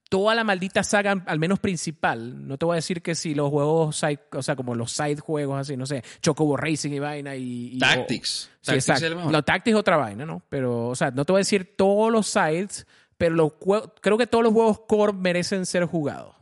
toda 0.09 0.35
la 0.35 0.45
maldita 0.45 0.83
saga, 0.85 1.25
al 1.27 1.39
menos 1.39 1.59
principal. 1.59 2.47
No 2.47 2.59
te 2.59 2.65
voy 2.65 2.75
a 2.75 2.77
decir 2.77 3.03
que 3.03 3.15
si 3.15 3.35
los 3.35 3.51
juegos, 3.51 4.05
o 4.33 4.43
sea, 4.43 4.57
como 4.57 4.75
los 4.75 4.93
side 4.93 5.17
juegos 5.17 5.59
así, 5.59 5.77
no 5.77 5.87
sé, 5.87 6.05
Chocobo 6.21 6.57
Racing 6.57 6.93
y 6.93 6.99
vaina 6.99 7.35
y... 7.35 7.79
Tactics. 7.79 8.51
sí, 8.61 8.75
exacto. 8.75 9.31
Los 9.31 9.45
Tactics 9.45 9.75
es 9.75 9.81
otra 9.81 9.97
vaina, 9.97 10.25
¿no? 10.25 10.43
Pero, 10.49 10.89
o 10.89 10.95
sea, 10.95 11.11
no 11.11 11.25
te 11.25 11.33
voy 11.33 11.39
a 11.39 11.41
decir 11.41 11.75
todos 11.77 12.13
los 12.13 12.29
sides, 12.29 12.87
pero 13.17 13.35
los 13.35 13.53
creo 14.01 14.19
que 14.19 14.27
todos 14.27 14.45
los 14.45 14.53
juegos 14.53 14.81
core 14.87 15.13
merecen 15.13 15.67
ser 15.67 15.85
jugados. 15.85 16.35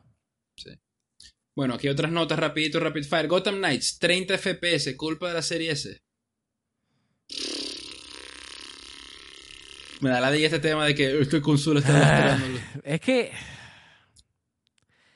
Sí. 0.57 0.70
Bueno, 1.55 1.74
aquí 1.74 1.89
otras 1.89 2.11
notas 2.11 2.39
rapidito, 2.39 2.81
rapid 2.81 3.05
fire. 3.05 3.28
Gotham 3.28 3.57
Knights, 3.57 3.99
30 3.99 4.39
FPS, 4.39 4.97
culpa 4.97 5.28
de 5.28 5.35
la 5.35 5.43
serie 5.43 5.73
S. 5.73 5.99
Me 10.01 10.11
da 10.11 10.20
la 10.20 10.32
de 10.32 10.44
este 10.44 10.59
tema 10.59 10.85
de 10.85 10.97
que 10.97 11.20
estoy 11.20 11.40
consola 11.40 11.78
está 11.78 12.35
ah, 12.35 12.40
Es 12.82 13.01
que. 13.01 13.31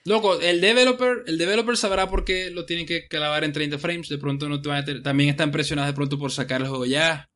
Loco, 0.05 0.41
el 0.41 0.61
developer, 0.61 1.25
el 1.27 1.39
developer 1.39 1.77
sabrá 1.77 2.09
por 2.09 2.25
qué 2.25 2.51
lo 2.53 2.65
tienen 2.67 2.87
que 2.87 3.09
clavar 3.09 3.43
en 3.43 3.53
30 3.53 3.79
frames. 3.79 4.09
De 4.09 4.19
pronto 4.19 4.49
no 4.49 4.63
te 4.63 4.69
van 4.69 4.79
a 4.79 4.85
tener, 4.85 5.03
También 5.03 5.31
están 5.31 5.51
presionados 5.51 5.89
de 5.89 5.97
pronto 5.97 6.19
por 6.21 6.31
sacar 6.31 6.61
el 6.61 6.69
juego 6.69 6.87
ya. 6.87 7.29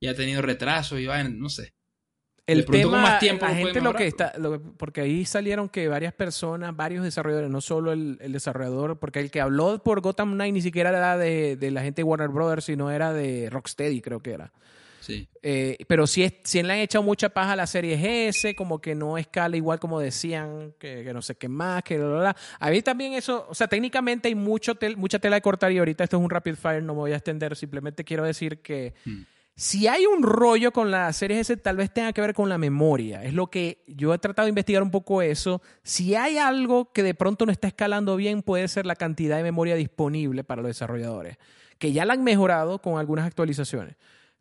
Y 0.00 0.08
ha 0.08 0.16
tenido 0.16 0.42
retrasos 0.42 0.98
y 0.98 1.06
van, 1.06 1.38
no 1.38 1.48
sé. 1.48 1.75
El 2.46 2.64
tema, 2.64 3.02
más 3.02 3.18
tiempo 3.18 3.44
la 3.44 3.54
gente 3.54 3.80
lo 3.80 3.92
que 3.92 4.06
está, 4.06 4.32
porque 4.76 5.00
ahí 5.00 5.24
salieron 5.24 5.68
que 5.68 5.88
varias 5.88 6.12
personas, 6.12 6.76
varios 6.76 7.02
desarrolladores, 7.02 7.50
no 7.50 7.60
solo 7.60 7.92
el, 7.92 8.18
desarrollador, 8.18 8.98
porque 8.98 9.18
el 9.18 9.32
que 9.32 9.40
habló 9.40 9.82
por 9.82 10.00
Gotham 10.00 10.34
Knight 10.34 10.54
ni 10.54 10.62
siquiera 10.62 10.90
era 10.90 11.18
de, 11.18 11.56
de, 11.56 11.70
la 11.72 11.82
gente 11.82 12.00
de 12.00 12.04
Warner 12.04 12.28
Brothers, 12.28 12.64
sino 12.64 12.90
era 12.90 13.12
de 13.12 13.50
Rocksteady, 13.50 14.00
creo 14.00 14.20
que 14.20 14.32
era. 14.32 14.52
Eh, 15.42 15.78
pero 15.86 16.06
si, 16.06 16.24
es, 16.24 16.34
si 16.44 16.62
le 16.62 16.72
han 16.72 16.78
echado 16.80 17.04
mucha 17.04 17.28
paja 17.28 17.52
a 17.52 17.56
la 17.56 17.66
serie 17.66 18.28
S, 18.28 18.54
como 18.54 18.80
que 18.80 18.94
no 18.94 19.18
escala 19.18 19.56
igual 19.56 19.78
como 19.78 20.00
decían, 20.00 20.74
que, 20.78 21.10
no 21.12 21.22
sé 21.22 21.36
qué 21.36 21.48
más, 21.48 21.82
que 21.82 22.00
A 22.58 22.70
mí 22.70 22.82
también 22.82 23.12
eso, 23.12 23.46
o 23.48 23.54
sea, 23.54 23.68
técnicamente 23.68 24.28
hay 24.28 24.34
mucho 24.34 24.76
mucha 24.96 25.18
tela 25.18 25.36
de 25.36 25.42
cortar 25.42 25.72
y 25.72 25.78
ahorita 25.78 26.04
esto 26.04 26.16
es 26.16 26.22
un 26.22 26.30
rapid 26.30 26.54
fire, 26.54 26.82
no 26.82 26.94
me 26.94 27.00
voy 27.00 27.12
a 27.12 27.16
extender, 27.16 27.56
simplemente 27.56 28.04
quiero 28.04 28.24
decir 28.24 28.60
que 28.60 28.94
hmm. 29.04 29.22
Si 29.58 29.86
hay 29.86 30.04
un 30.04 30.22
rollo 30.22 30.70
con 30.70 30.90
la 30.90 31.10
serie 31.14 31.40
S, 31.40 31.56
tal 31.56 31.78
vez 31.78 31.90
tenga 31.90 32.12
que 32.12 32.20
ver 32.20 32.34
con 32.34 32.50
la 32.50 32.58
memoria. 32.58 33.24
Es 33.24 33.32
lo 33.32 33.46
que 33.46 33.82
yo 33.86 34.12
he 34.12 34.18
tratado 34.18 34.44
de 34.44 34.50
investigar 34.50 34.82
un 34.82 34.90
poco 34.90 35.22
eso. 35.22 35.62
Si 35.82 36.14
hay 36.14 36.36
algo 36.36 36.92
que 36.92 37.02
de 37.02 37.14
pronto 37.14 37.46
no 37.46 37.52
está 37.52 37.68
escalando 37.68 38.16
bien, 38.16 38.42
puede 38.42 38.68
ser 38.68 38.84
la 38.84 38.96
cantidad 38.96 39.38
de 39.38 39.42
memoria 39.42 39.74
disponible 39.74 40.44
para 40.44 40.60
los 40.60 40.68
desarrolladores, 40.68 41.38
que 41.78 41.92
ya 41.92 42.04
la 42.04 42.12
han 42.12 42.22
mejorado 42.22 42.82
con 42.82 42.98
algunas 42.98 43.26
actualizaciones. 43.26 43.96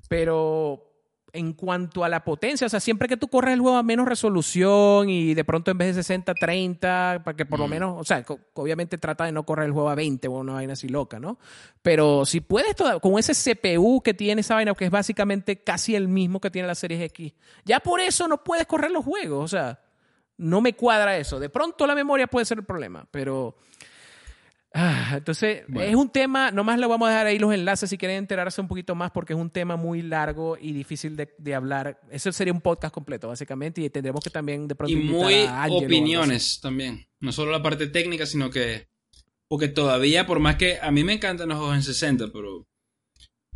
Pero 0.10 0.95
en 1.36 1.54
cuanto 1.54 2.04
a 2.04 2.10
la 2.10 2.24
potencia, 2.24 2.66
o 2.66 2.70
sea, 2.70 2.80
siempre 2.80 3.08
que 3.08 3.18
tú 3.18 3.28
corres 3.28 3.54
el 3.54 3.60
juego 3.60 3.78
a 3.78 3.84
menos 3.84 4.08
resolución 4.08 5.10
y 5.10 5.34
de 5.34 5.44
pronto 5.44 5.72
en 5.72 5.78
vez 5.78 5.96
de 5.96 6.02
60, 6.02 6.34
30, 6.34 7.22
para 7.24 7.36
que 7.36 7.46
por 7.46 7.60
lo 7.60 7.68
mm. 7.68 7.70
menos, 7.70 7.96
o 8.00 8.04
sea, 8.04 8.24
obviamente 8.54 8.98
trata 8.98 9.26
de 9.26 9.32
no 9.32 9.46
correr 9.46 9.68
el 9.68 9.72
juego 9.74 9.90
a 9.90 9.96
20 9.96 10.28
o 10.28 10.32
una 10.32 10.54
vaina 10.54 10.74
así 10.74 10.88
loca, 10.88 11.20
¿no? 11.20 11.38
Pero 11.82 12.26
si 12.26 12.42
puedes, 12.42 12.76
con 13.02 13.20
ese 13.20 13.34
CPU 13.34 14.02
que 14.02 14.14
tiene 14.14 14.42
esa 14.42 14.56
vaina, 14.56 14.74
que 14.74 14.86
es 14.86 14.92
básicamente 14.92 15.62
casi 15.62 15.96
el 15.96 16.08
mismo 16.08 16.40
que 16.40 16.50
tiene 16.50 16.68
la 16.68 16.76
serie 16.76 17.04
X, 17.04 17.34
ya 17.66 17.80
por 17.80 18.00
eso 18.00 18.28
no 18.28 18.44
puedes 18.44 18.66
correr 18.66 18.92
los 18.92 19.04
juegos, 19.04 19.44
o 19.44 19.48
sea, 19.48 19.80
no 20.38 20.62
me 20.62 20.74
cuadra 20.74 21.18
eso. 21.18 21.40
De 21.40 21.50
pronto 21.50 21.86
la 21.86 21.96
memoria 21.96 22.28
puede 22.28 22.46
ser 22.46 22.60
el 22.60 22.66
problema, 22.66 23.06
pero 23.12 23.56
Ah, 24.78 25.14
entonces, 25.16 25.64
es 25.74 25.96
un 25.96 26.10
tema, 26.10 26.52
nomás 26.52 26.78
le 26.78 26.86
vamos 26.86 27.08
a 27.08 27.12
dejar 27.12 27.28
ahí 27.28 27.40
los 27.40 27.54
enlaces 27.54 27.90
si 27.90 27.98
quieren 27.98 28.18
enterarse 28.18 28.60
un 28.60 28.68
poquito 28.68 28.94
más 28.94 29.10
porque 29.10 29.32
es 29.32 29.40
un 29.40 29.50
tema 29.50 29.78
muy 29.78 30.02
largo 30.02 30.58
y 30.60 30.74
difícil 30.74 31.16
de, 31.16 31.56
hablar. 31.56 32.02
Eso 32.12 32.30
sería 32.34 32.52
un 32.52 32.60
podcast 32.60 32.94
completo, 32.94 33.30
básicamente, 33.30 33.80
y 33.80 33.90
tendremos 33.90 34.22
que 34.22 34.30
también 34.30 34.68
de 34.68 34.76
pronto... 34.76 34.92
Y 34.92 34.98
muy 34.98 35.48
opiniones 35.70 36.60
también. 36.60 37.08
No 37.22 37.32
solo 37.32 37.54
la 37.54 37.64
parte 37.64 37.88
técnica, 37.88 38.26
sino 38.26 38.50
que... 38.50 38.90
Porque 39.48 39.70
todavía, 39.70 40.28
por 40.28 40.42
más 40.42 40.58
que 40.58 40.78
a 40.82 40.92
mí 40.92 41.06
me 41.06 41.14
encantan 41.14 41.48
los 41.48 41.58
juegos 41.58 41.78
en 41.78 41.84
60, 41.84 42.34
pero... 42.34 42.68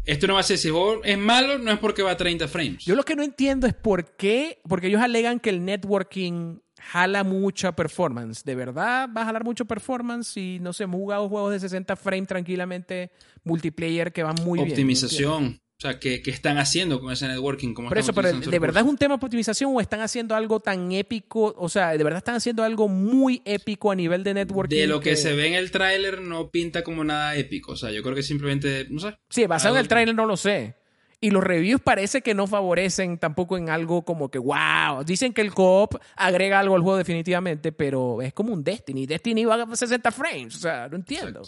Esto 0.06 0.26
no 0.26 0.36
va 0.36 0.40
a 0.40 0.44
ser, 0.44 0.58
si 0.58 0.72
es 1.04 1.18
malo, 1.18 1.58
no 1.58 1.72
es 1.72 1.80
porque 1.80 2.02
va 2.02 2.12
a 2.12 2.18
30 2.18 2.48
frames. 2.48 2.86
Yo 2.86 2.96
lo 2.96 3.04
que 3.04 3.18
no 3.18 3.24
entiendo 3.24 3.68
es 3.68 3.74
por 3.74 4.16
qué, 4.16 4.62
porque 4.70 4.88
ellos 4.88 5.02
alegan 5.02 5.41
que 5.41 5.50
el 5.50 5.66
networking 5.66 6.60
jala 6.80 7.24
mucha 7.24 7.76
performance. 7.76 8.44
¿De 8.44 8.56
verdad 8.56 9.10
va 9.16 9.22
a 9.22 9.26
jalar 9.26 9.44
mucho 9.44 9.66
performance 9.66 10.28
si, 10.28 10.60
no 10.60 10.74
sé, 10.74 10.84
hemos 10.84 10.98
jugado 10.98 11.30
juegos 11.30 11.54
de 11.54 11.60
60 11.60 11.96
frames 11.96 12.28
tranquilamente, 12.28 13.12
multiplayer 13.44 14.12
que 14.12 14.24
van 14.24 14.36
muy 14.44 14.60
bien? 14.60 14.72
Optimización. 14.72 15.62
O 15.82 15.82
sea, 15.82 15.98
¿qué, 15.98 16.22
están 16.26 16.58
haciendo 16.58 17.00
con 17.00 17.14
ese 17.14 17.26
networking? 17.26 17.74
Por 17.74 17.98
eso, 17.98 18.12
pero 18.12 18.34
¿de 18.34 18.60
verdad 18.60 18.84
es 18.84 18.90
un 18.90 18.98
tema 18.98 19.16
de 19.16 19.26
optimización 19.26 19.72
o 19.74 19.80
están 19.80 20.02
haciendo 20.02 20.36
algo 20.36 20.60
tan 20.60 20.92
épico? 20.92 21.56
O 21.58 21.70
sea, 21.70 21.98
¿de 21.98 22.04
verdad 22.04 22.18
están 22.18 22.36
haciendo 22.36 22.66
algo 22.66 22.90
muy 22.90 23.42
épico 23.46 23.90
a 23.90 23.96
nivel 23.96 24.22
de 24.26 24.34
networking? 24.34 24.76
De 24.76 24.88
lo 24.88 25.00
que, 25.00 25.16
se 25.16 25.34
ve 25.34 25.48
en 25.48 25.54
el 25.54 25.72
tráiler 25.72 26.20
no 26.20 26.52
pinta 26.52 26.84
como 26.84 27.06
nada 27.06 27.38
épico. 27.38 27.72
O 27.72 27.76
sea, 27.78 27.92
yo 27.92 28.04
creo 28.04 28.14
que 28.14 28.24
simplemente, 28.24 28.88
no 28.90 29.00
sé. 29.00 29.18
Sí, 29.30 29.46
basado 29.46 29.76
en 29.76 29.80
el 29.80 29.88
tráiler 29.88 30.14
no 30.14 30.26
lo 30.26 30.36
sé. 30.36 30.76
Y 31.22 31.32
los 31.32 31.44
reviews 31.44 31.82
parece 31.82 32.22
que 32.22 32.34
no 32.34 32.48
favorecen 32.48 33.18
tampoco 33.18 33.58
en 33.58 33.70
algo 33.70 34.06
como 34.06 34.32
que, 34.32 34.40
wow, 34.40 35.04
dicen 35.06 35.34
que 35.34 35.41
el 35.41 35.54
co-op 35.54 35.96
agrega 36.16 36.60
algo 36.60 36.76
al 36.76 36.82
juego 36.82 36.98
definitivamente, 36.98 37.74
pero 37.74 38.22
es 38.22 38.34
como 38.34 38.54
un 38.54 38.64
Destiny. 38.64 39.06
Destiny 39.06 39.44
va 39.44 39.64
a 39.64 39.76
60 39.76 40.12
frames, 40.12 40.56
o 40.56 40.60
sea, 40.60 40.88
no 40.88 40.96
entiendo. 40.96 41.41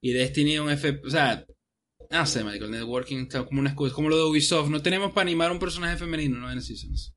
Y 0.00 0.12
Destiny 0.12 0.58
un 0.58 0.70
F, 0.70 1.00
o 1.04 1.10
sea, 1.10 1.44
no 2.10 2.26
sé, 2.26 2.40
el 2.40 2.70
networking 2.70 3.18
está 3.24 3.44
como 3.44 3.60
una 3.60 3.70
excusa, 3.70 3.94
como 3.94 4.08
lo 4.08 4.16
de 4.16 4.24
Ubisoft. 4.24 4.70
No 4.70 4.82
tenemos 4.82 5.12
para 5.12 5.22
animar 5.22 5.52
un 5.52 5.58
personaje 5.58 5.96
femenino, 5.96 6.38
no 6.38 6.50
en 6.50 6.62
Seasons. 6.62 7.14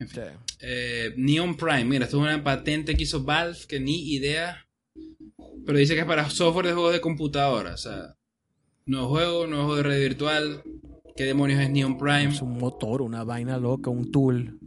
En 0.00 0.08
fin. 0.08 0.24
Eh, 0.60 1.12
Neon 1.16 1.56
Prime, 1.56 1.84
mira, 1.84 2.06
esto 2.06 2.16
es 2.16 2.22
una 2.22 2.42
patente 2.42 2.96
que 2.96 3.04
hizo 3.04 3.22
Valve 3.22 3.58
que 3.68 3.78
ni 3.78 4.12
idea. 4.14 4.66
Pero 5.66 5.78
dice 5.78 5.94
que 5.94 6.00
es 6.00 6.06
para 6.06 6.28
software 6.28 6.66
de 6.66 6.72
juegos 6.72 6.92
de 6.92 7.00
computadora, 7.00 7.74
o 7.74 7.76
sea. 7.76 8.16
Nuevo 8.86 9.08
juego, 9.08 9.46
nuevo 9.46 9.64
juego 9.64 9.76
de 9.76 9.82
red 9.82 9.98
virtual. 9.98 10.62
¿Qué 11.16 11.24
demonios 11.24 11.58
es 11.60 11.70
Neon 11.70 11.96
Prime? 11.96 12.26
Es 12.26 12.42
un 12.42 12.58
motor, 12.58 13.00
una 13.00 13.24
vaina 13.24 13.56
loca, 13.56 13.88
un 13.88 14.12
tool. 14.12 14.58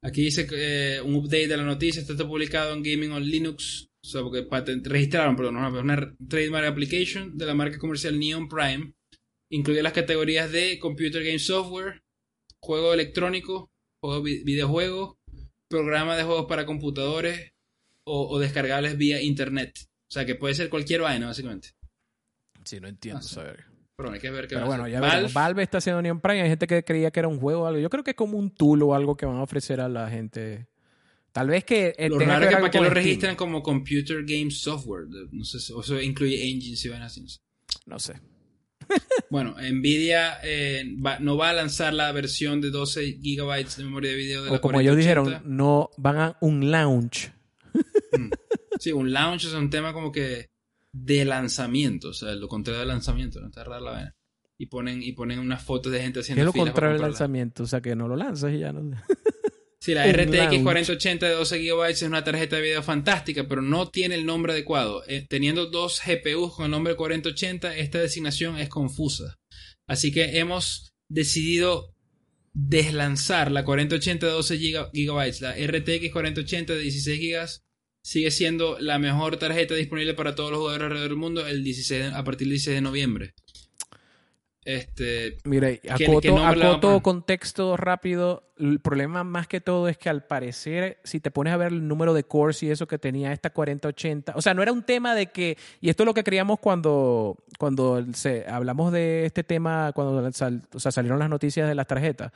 Aquí 0.00 0.22
dice 0.22 0.46
que 0.46 0.96
eh, 0.96 1.00
un 1.00 1.16
update 1.16 1.48
de 1.48 1.56
la 1.56 1.64
noticia 1.64 2.02
está 2.02 2.16
publicado 2.24 2.72
en 2.72 2.84
Gaming 2.84 3.10
on 3.10 3.24
Linux. 3.24 3.88
O 4.04 4.06
sea, 4.06 4.22
porque 4.22 4.46
registraron, 4.84 5.34
perdón, 5.34 5.56
una 5.56 6.16
trademark 6.28 6.66
application 6.66 7.36
de 7.36 7.46
la 7.46 7.54
marca 7.54 7.78
comercial 7.78 8.16
Neon 8.16 8.48
Prime. 8.48 8.94
Incluye 9.50 9.82
las 9.82 9.92
categorías 9.92 10.52
de 10.52 10.78
Computer 10.78 11.24
Game 11.24 11.40
Software, 11.40 12.04
juego 12.60 12.94
electrónico, 12.94 13.72
juego 14.00 14.22
videojuegos, 14.22 15.16
programa 15.68 16.16
de 16.16 16.22
juegos 16.22 16.46
para 16.46 16.64
computadores 16.64 17.54
o, 18.04 18.28
o 18.28 18.38
descargables 18.38 18.96
vía 18.96 19.20
internet. 19.20 19.72
O 20.08 20.12
sea, 20.12 20.24
que 20.24 20.36
puede 20.36 20.54
ser 20.54 20.70
cualquier 20.70 21.00
vaina, 21.00 21.26
básicamente. 21.26 21.70
Sí, 22.64 22.80
no 22.80 22.88
entiendo. 22.88 23.20
Ah, 23.36 23.52
Pero 23.96 24.12
hay 24.12 24.20
que 24.20 24.30
ver 24.30 24.46
qué 24.46 24.54
Pero 24.56 24.66
bueno, 24.66 24.88
ya 24.88 25.00
Valve. 25.00 25.30
Valve 25.32 25.62
está 25.62 25.78
haciendo 25.78 26.02
Neon 26.02 26.20
Prime. 26.20 26.42
Hay 26.42 26.48
gente 26.48 26.66
que 26.66 26.84
creía 26.84 27.10
que 27.10 27.20
era 27.20 27.28
un 27.28 27.38
juego 27.38 27.62
o 27.62 27.66
algo. 27.66 27.80
Yo 27.80 27.90
creo 27.90 28.04
que 28.04 28.10
es 28.10 28.16
como 28.16 28.38
un 28.38 28.50
tool 28.50 28.82
o 28.82 28.94
algo 28.94 29.16
que 29.16 29.26
van 29.26 29.36
a 29.36 29.42
ofrecer 29.42 29.80
a 29.80 29.88
la 29.88 30.08
gente. 30.08 30.66
Tal 31.32 31.48
vez 31.48 31.64
que. 31.64 31.94
Eh, 31.96 32.08
lo 32.08 32.18
raro 32.18 32.48
que 32.48 32.56
para 32.56 32.70
que 32.70 32.80
lo 32.80 32.90
registren 32.90 33.36
como 33.36 33.62
Computer 33.62 34.24
Game 34.24 34.50
Software. 34.50 35.06
No 35.30 35.44
sé, 35.44 35.72
o 35.72 35.80
eso 35.80 36.00
incluye 36.00 36.48
engines 36.48 36.84
y 36.84 36.88
van 36.88 37.02
así. 37.02 37.24
No 37.86 37.98
sé. 37.98 38.20
bueno, 39.30 39.54
Nvidia 39.58 40.38
eh, 40.42 40.84
no 41.20 41.36
va 41.36 41.50
a 41.50 41.52
lanzar 41.52 41.94
la 41.94 42.10
versión 42.12 42.60
de 42.60 42.70
12 42.70 43.18
GB 43.22 43.76
de 43.76 43.84
memoria 43.84 44.10
de 44.10 44.16
video 44.16 44.44
de 44.44 44.50
o 44.50 44.60
como 44.60 44.80
ellos 44.80 44.96
dijeron, 44.96 45.42
no 45.44 45.90
van 45.96 46.18
a 46.18 46.36
un 46.40 46.70
launch. 46.70 47.32
Mm. 48.12 48.30
Sí, 48.78 48.92
un 48.92 49.12
launch 49.12 49.44
es 49.44 49.52
un 49.52 49.70
tema 49.70 49.92
como 49.92 50.12
que 50.12 50.51
de 50.92 51.24
lanzamiento, 51.24 52.10
o 52.10 52.12
sea, 52.12 52.32
lo 52.34 52.48
contrario 52.48 52.80
del 52.80 52.88
lanzamiento, 52.88 53.40
no 53.40 53.48
está 53.48 53.64
rara 53.64 53.80
la 53.80 53.90
vaina. 53.90 54.16
Y 54.58 54.66
ponen, 54.66 55.02
y 55.02 55.12
ponen 55.12 55.40
unas 55.40 55.64
fotos 55.64 55.90
de 55.90 56.00
gente 56.00 56.20
haciendo 56.20 56.38
¿Qué 56.38 56.48
es 56.48 56.54
lo 56.54 56.64
contrario 56.64 56.92
del 56.92 57.02
lanzamiento? 57.02 57.64
O 57.64 57.66
sea, 57.66 57.80
que 57.80 57.96
no 57.96 58.06
lo 58.06 58.14
lanzas 58.14 58.52
y 58.52 58.58
ya 58.58 58.72
no. 58.72 58.96
Sí, 59.80 59.94
la 59.94 60.06
RTX 60.12 60.62
4080 60.62 61.26
de 61.26 61.34
12 61.34 61.58
GB 61.58 61.90
es 61.90 62.02
una 62.02 62.22
tarjeta 62.22 62.54
de 62.54 62.62
video 62.62 62.84
fantástica, 62.84 63.48
pero 63.48 63.62
no 63.62 63.88
tiene 63.88 64.14
el 64.14 64.24
nombre 64.24 64.52
adecuado. 64.52 65.02
Eh, 65.08 65.26
teniendo 65.28 65.66
dos 65.66 66.00
GPUs 66.06 66.54
con 66.54 66.66
el 66.66 66.70
nombre 66.70 66.94
4080, 66.94 67.76
esta 67.76 67.98
designación 67.98 68.58
es 68.58 68.68
confusa. 68.68 69.40
Así 69.88 70.12
que 70.12 70.38
hemos 70.38 70.92
decidido 71.08 71.96
deslanzar 72.52 73.50
la 73.50 73.64
4080 73.64 74.26
de 74.26 74.32
12 74.32 74.56
GB. 74.58 75.40
La 75.40 75.54
RTX 75.56 76.12
4080 76.12 76.74
de 76.74 76.78
16 76.78 77.20
GB 77.20 77.62
sigue 78.02 78.30
siendo 78.30 78.78
la 78.78 78.98
mejor 78.98 79.36
tarjeta 79.38 79.74
disponible 79.74 80.14
para 80.14 80.34
todos 80.34 80.50
los 80.50 80.58
jugadores 80.58 80.84
alrededor 80.84 81.08
del 81.10 81.18
mundo 81.18 81.46
el 81.46 81.64
16 81.64 82.12
a 82.12 82.24
partir 82.24 82.46
del 82.46 82.54
16 82.54 82.74
de 82.76 82.80
noviembre. 82.82 83.34
Este, 84.64 85.38
Mire, 85.44 85.80
acoto, 85.88 87.02
contexto 87.02 87.76
rápido. 87.76 88.52
El 88.56 88.78
problema 88.78 89.24
más 89.24 89.48
que 89.48 89.60
todo 89.60 89.88
es 89.88 89.98
que 89.98 90.08
al 90.08 90.24
parecer, 90.24 91.00
si 91.02 91.18
te 91.18 91.32
pones 91.32 91.52
a 91.52 91.56
ver 91.56 91.72
el 91.72 91.88
número 91.88 92.14
de 92.14 92.22
cores 92.22 92.62
y 92.62 92.70
eso 92.70 92.86
que 92.86 92.98
tenía 92.98 93.32
esta 93.32 93.50
4080, 93.50 94.34
o 94.36 94.42
sea, 94.42 94.54
no 94.54 94.62
era 94.62 94.70
un 94.70 94.84
tema 94.84 95.16
de 95.16 95.26
que, 95.26 95.58
y 95.80 95.90
esto 95.90 96.04
es 96.04 96.06
lo 96.06 96.14
que 96.14 96.22
creíamos 96.22 96.60
cuando, 96.60 97.38
cuando 97.58 98.04
se, 98.14 98.44
hablamos 98.46 98.92
de 98.92 99.26
este 99.26 99.42
tema, 99.42 99.90
cuando 99.94 100.30
salieron 100.32 101.18
las 101.18 101.28
noticias 101.28 101.68
de 101.68 101.74
las 101.74 101.88
tarjetas. 101.88 102.30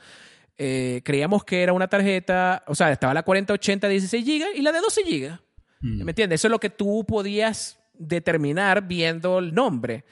Eh, 0.57 1.01
creíamos 1.05 1.45
que 1.45 1.63
era 1.63 1.71
una 1.71 1.87
tarjeta, 1.87 2.63
o 2.67 2.75
sea, 2.75 2.91
estaba 2.91 3.13
la 3.13 3.23
4080 3.23 3.87
de 3.87 3.91
16 3.93 4.25
GB 4.25 4.57
y 4.57 4.61
la 4.63 4.73
de 4.73 4.81
12 4.81 5.01
GB. 5.03 5.46
Mm. 5.81 6.03
¿Me 6.03 6.11
entiendes? 6.11 6.41
Eso 6.41 6.47
es 6.47 6.51
lo 6.51 6.59
que 6.59 6.69
tú 6.69 7.05
podías 7.07 7.79
determinar 7.93 8.87
viendo 8.87 9.39
el 9.39 9.53
nombre. 9.53 10.05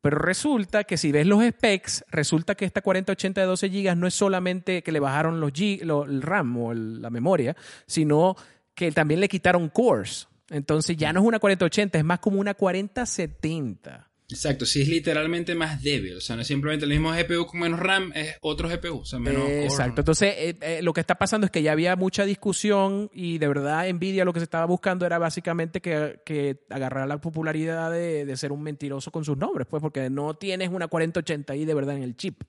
Pero 0.00 0.18
resulta 0.18 0.82
que 0.82 0.96
si 0.96 1.12
ves 1.12 1.26
los 1.26 1.44
specs, 1.44 2.04
resulta 2.10 2.56
que 2.56 2.64
esta 2.64 2.82
4080 2.82 3.40
de 3.40 3.46
12 3.46 3.68
GB 3.68 3.96
no 3.96 4.08
es 4.08 4.14
solamente 4.14 4.82
que 4.82 4.90
le 4.90 4.98
bajaron 4.98 5.40
los 5.40 5.52
el 5.56 6.22
RAM 6.22 6.56
o 6.56 6.74
la 6.74 7.08
memoria, 7.08 7.56
sino 7.86 8.36
que 8.74 8.90
también 8.90 9.20
le 9.20 9.28
quitaron 9.28 9.68
cores. 9.68 10.26
Entonces 10.50 10.96
ya 10.96 11.12
no 11.12 11.20
es 11.20 11.26
una 11.26 11.38
4080, 11.38 11.98
es 11.98 12.04
más 12.04 12.18
como 12.18 12.40
una 12.40 12.54
4070. 12.54 14.11
Exacto, 14.32 14.64
si 14.64 14.82
es 14.82 14.88
literalmente 14.88 15.54
más 15.54 15.82
débil, 15.82 16.16
o 16.16 16.20
sea, 16.20 16.36
no 16.36 16.42
es 16.42 16.48
simplemente 16.48 16.86
el 16.86 16.90
mismo 16.90 17.12
GPU 17.12 17.46
con 17.46 17.60
menos 17.60 17.78
RAM, 17.78 18.12
es 18.14 18.36
otro 18.40 18.68
GPU, 18.68 19.00
o 19.00 19.04
sea, 19.04 19.18
menos 19.18 19.48
Exacto, 19.48 20.00
entonces 20.00 20.34
eh, 20.36 20.56
eh, 20.60 20.80
lo 20.82 20.92
que 20.92 21.00
está 21.00 21.16
pasando 21.16 21.44
es 21.44 21.50
que 21.50 21.62
ya 21.62 21.72
había 21.72 21.96
mucha 21.96 22.24
discusión 22.24 23.10
y 23.12 23.38
de 23.38 23.48
verdad 23.48 23.92
Nvidia 23.92 24.24
lo 24.24 24.32
que 24.32 24.40
se 24.40 24.44
estaba 24.44 24.64
buscando 24.64 25.04
era 25.04 25.18
básicamente 25.18 25.80
que, 25.80 26.20
que 26.24 26.64
agarrar 26.70 27.06
la 27.06 27.20
popularidad 27.20 27.90
de, 27.90 28.36
ser 28.36 28.52
un 28.52 28.62
mentiroso 28.62 29.10
con 29.10 29.24
sus 29.24 29.36
nombres, 29.36 29.66
pues 29.68 29.80
porque 29.82 30.08
no 30.08 30.34
tienes 30.34 30.70
una 30.70 30.88
4080 30.88 31.52
ahí 31.52 31.64
de 31.64 31.74
verdad 31.74 31.96
en 31.96 32.02
el 32.02 32.16
chip. 32.16 32.42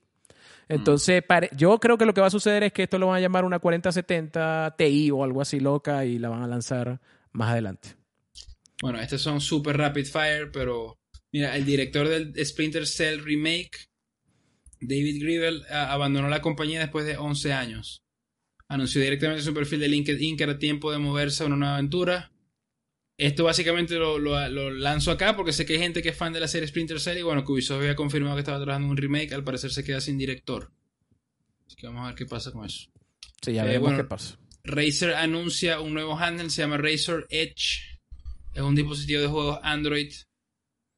Entonces, 0.66 1.22
yo 1.54 1.78
creo 1.78 1.98
que 1.98 2.06
lo 2.06 2.14
que 2.14 2.22
va 2.22 2.28
a 2.28 2.30
suceder 2.30 2.62
es 2.62 2.72
que 2.72 2.84
esto 2.84 2.98
lo 2.98 3.08
van 3.08 3.18
a 3.18 3.20
llamar 3.20 3.44
una 3.44 3.58
4070 3.58 4.74
Ti 4.78 5.10
o 5.10 5.22
algo 5.22 5.42
así 5.42 5.60
loca 5.60 6.06
y 6.06 6.18
la 6.18 6.30
van 6.30 6.42
a 6.42 6.46
lanzar 6.46 7.00
más 7.32 7.50
adelante. 7.50 7.96
Bueno, 8.80 8.98
estos 9.00 9.20
son 9.20 9.40
super 9.40 9.76
rapid 9.76 10.06
fire, 10.06 10.50
pero 10.50 10.98
Mira, 11.34 11.56
el 11.56 11.64
director 11.64 12.06
del 12.06 12.32
Splinter 12.46 12.86
Cell 12.86 13.18
Remake, 13.18 13.88
David 14.80 15.20
Gribel, 15.20 15.64
abandonó 15.68 16.28
la 16.28 16.40
compañía 16.40 16.78
después 16.78 17.06
de 17.06 17.16
11 17.16 17.52
años. 17.52 18.04
Anunció 18.68 19.00
directamente 19.00 19.40
en 19.40 19.44
su 19.44 19.52
perfil 19.52 19.80
de 19.80 19.88
LinkedIn 19.88 20.36
que 20.36 20.44
era 20.44 20.60
tiempo 20.60 20.92
de 20.92 20.98
moverse 20.98 21.42
a 21.42 21.46
una 21.46 21.56
nueva 21.56 21.74
aventura. 21.74 22.30
Esto 23.18 23.42
básicamente 23.42 23.96
lo, 23.96 24.20
lanzo 24.70 25.10
acá 25.10 25.34
porque 25.34 25.52
sé 25.52 25.66
que 25.66 25.72
hay 25.72 25.80
gente 25.80 26.02
que 26.02 26.10
es 26.10 26.16
fan 26.16 26.32
de 26.32 26.38
la 26.38 26.46
serie 26.46 26.68
Splinter 26.68 27.00
Cell 27.00 27.18
y 27.18 27.22
bueno, 27.22 27.44
que 27.44 27.50
Ubisoft 27.50 27.80
había 27.80 27.96
confirmado 27.96 28.36
que 28.36 28.42
estaba 28.42 28.58
trabajando 28.58 28.86
en 28.86 28.90
un 28.92 28.96
remake, 28.96 29.32
al 29.32 29.42
parecer 29.42 29.72
se 29.72 29.82
queda 29.82 30.00
sin 30.00 30.16
director. 30.16 30.70
Así 31.66 31.74
que 31.74 31.88
vamos 31.88 32.04
a 32.04 32.06
ver 32.10 32.14
qué 32.14 32.26
pasa 32.26 32.52
con 32.52 32.64
eso. 32.64 32.88
Sí, 33.42 33.54
ya 33.54 33.64
eh, 33.64 33.66
veremos 33.66 33.94
qué 33.94 34.04
pasa. 34.04 34.38
Razer 34.62 35.14
anuncia 35.16 35.80
un 35.80 35.94
nuevo 35.94 36.16
handle, 36.16 36.48
se 36.48 36.62
llama 36.62 36.76
Razer 36.76 37.26
Edge. 37.28 37.98
Es 38.54 38.62
un 38.62 38.76
dispositivo 38.76 39.20
de 39.20 39.26
juegos 39.26 39.58
Android 39.64 40.12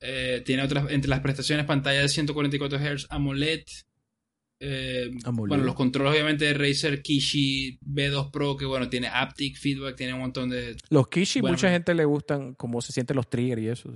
eh, 0.01 0.43
tiene 0.45 0.63
otras, 0.63 0.91
entre 0.91 1.09
las 1.09 1.21
prestaciones, 1.21 1.67
pantalla 1.67 2.01
de 2.01 2.09
144 2.09 2.79
Hz 2.79 3.07
AMOLED. 3.11 3.63
Eh, 4.59 5.11
bueno, 5.33 5.65
los 5.65 5.75
controles 5.75 6.13
obviamente 6.13 6.47
de 6.47 6.55
Razer 6.55 7.03
Kishi 7.03 7.79
B2 7.83 8.31
Pro, 8.31 8.57
que 8.57 8.65
bueno, 8.65 8.89
tiene 8.89 9.09
haptic 9.09 9.59
feedback, 9.59 9.97
tiene 9.97 10.15
un 10.15 10.21
montón 10.21 10.49
de... 10.49 10.77
Los 10.89 11.09
Kishi, 11.09 11.43
mucha 11.43 11.71
gente 11.71 11.95
le 11.95 12.05
gustan 12.07 12.55
cómo 12.55 12.81
se 12.81 12.93
sienten 12.93 13.17
los 13.17 13.29
triggers 13.29 13.63
y 13.63 13.69
eso. 13.69 13.93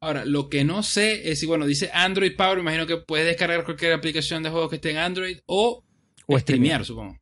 Ahora, 0.00 0.24
lo 0.24 0.48
que 0.48 0.62
no 0.64 0.82
sé 0.82 1.30
es 1.30 1.40
si, 1.40 1.46
bueno, 1.46 1.66
dice 1.66 1.90
Android 1.92 2.36
Power, 2.36 2.58
imagino 2.58 2.86
que 2.86 2.98
puedes 2.98 3.26
descargar 3.26 3.64
cualquier 3.64 3.92
aplicación 3.94 4.42
de 4.42 4.50
juegos 4.50 4.68
que 4.68 4.76
esté 4.76 4.90
en 4.90 4.98
Android 4.98 5.38
o, 5.46 5.84
o 6.26 6.38
streamear, 6.38 6.84
supongo. 6.84 7.16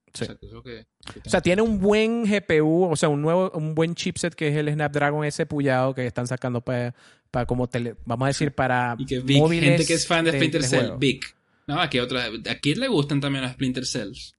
O 1.24 1.28
sea, 1.28 1.40
tiene 1.40 1.62
un 1.62 1.78
buen 1.78 2.24
GPU, 2.24 2.84
o 2.90 2.96
sea, 2.96 3.08
un 3.08 3.22
nuevo, 3.22 3.50
un 3.54 3.74
buen 3.74 3.94
chipset 3.94 4.34
que 4.34 4.48
es 4.48 4.56
el 4.56 4.72
Snapdragon 4.72 5.24
S 5.24 5.44
puyado 5.46 5.94
que 5.94 6.06
están 6.06 6.26
sacando 6.26 6.62
para, 6.62 6.94
para 7.36 7.44
como 7.44 7.68
tele, 7.68 7.96
vamos 8.06 8.24
a 8.24 8.28
decir, 8.28 8.50
para 8.54 8.96
y 8.98 9.04
que 9.04 9.20
gente 9.20 9.84
que 9.84 9.92
es 9.92 10.06
fan 10.06 10.24
de 10.24 10.32
Splinter 10.32 10.64
Cell, 10.64 10.92
Big. 10.98 11.20
No, 11.66 11.78
aquí 11.78 11.98
otra, 11.98 12.30
aquí 12.48 12.74
le 12.74 12.88
gustan 12.88 13.20
también 13.20 13.44
los 13.44 13.52
Splinter 13.52 13.84
Cells. 13.84 14.34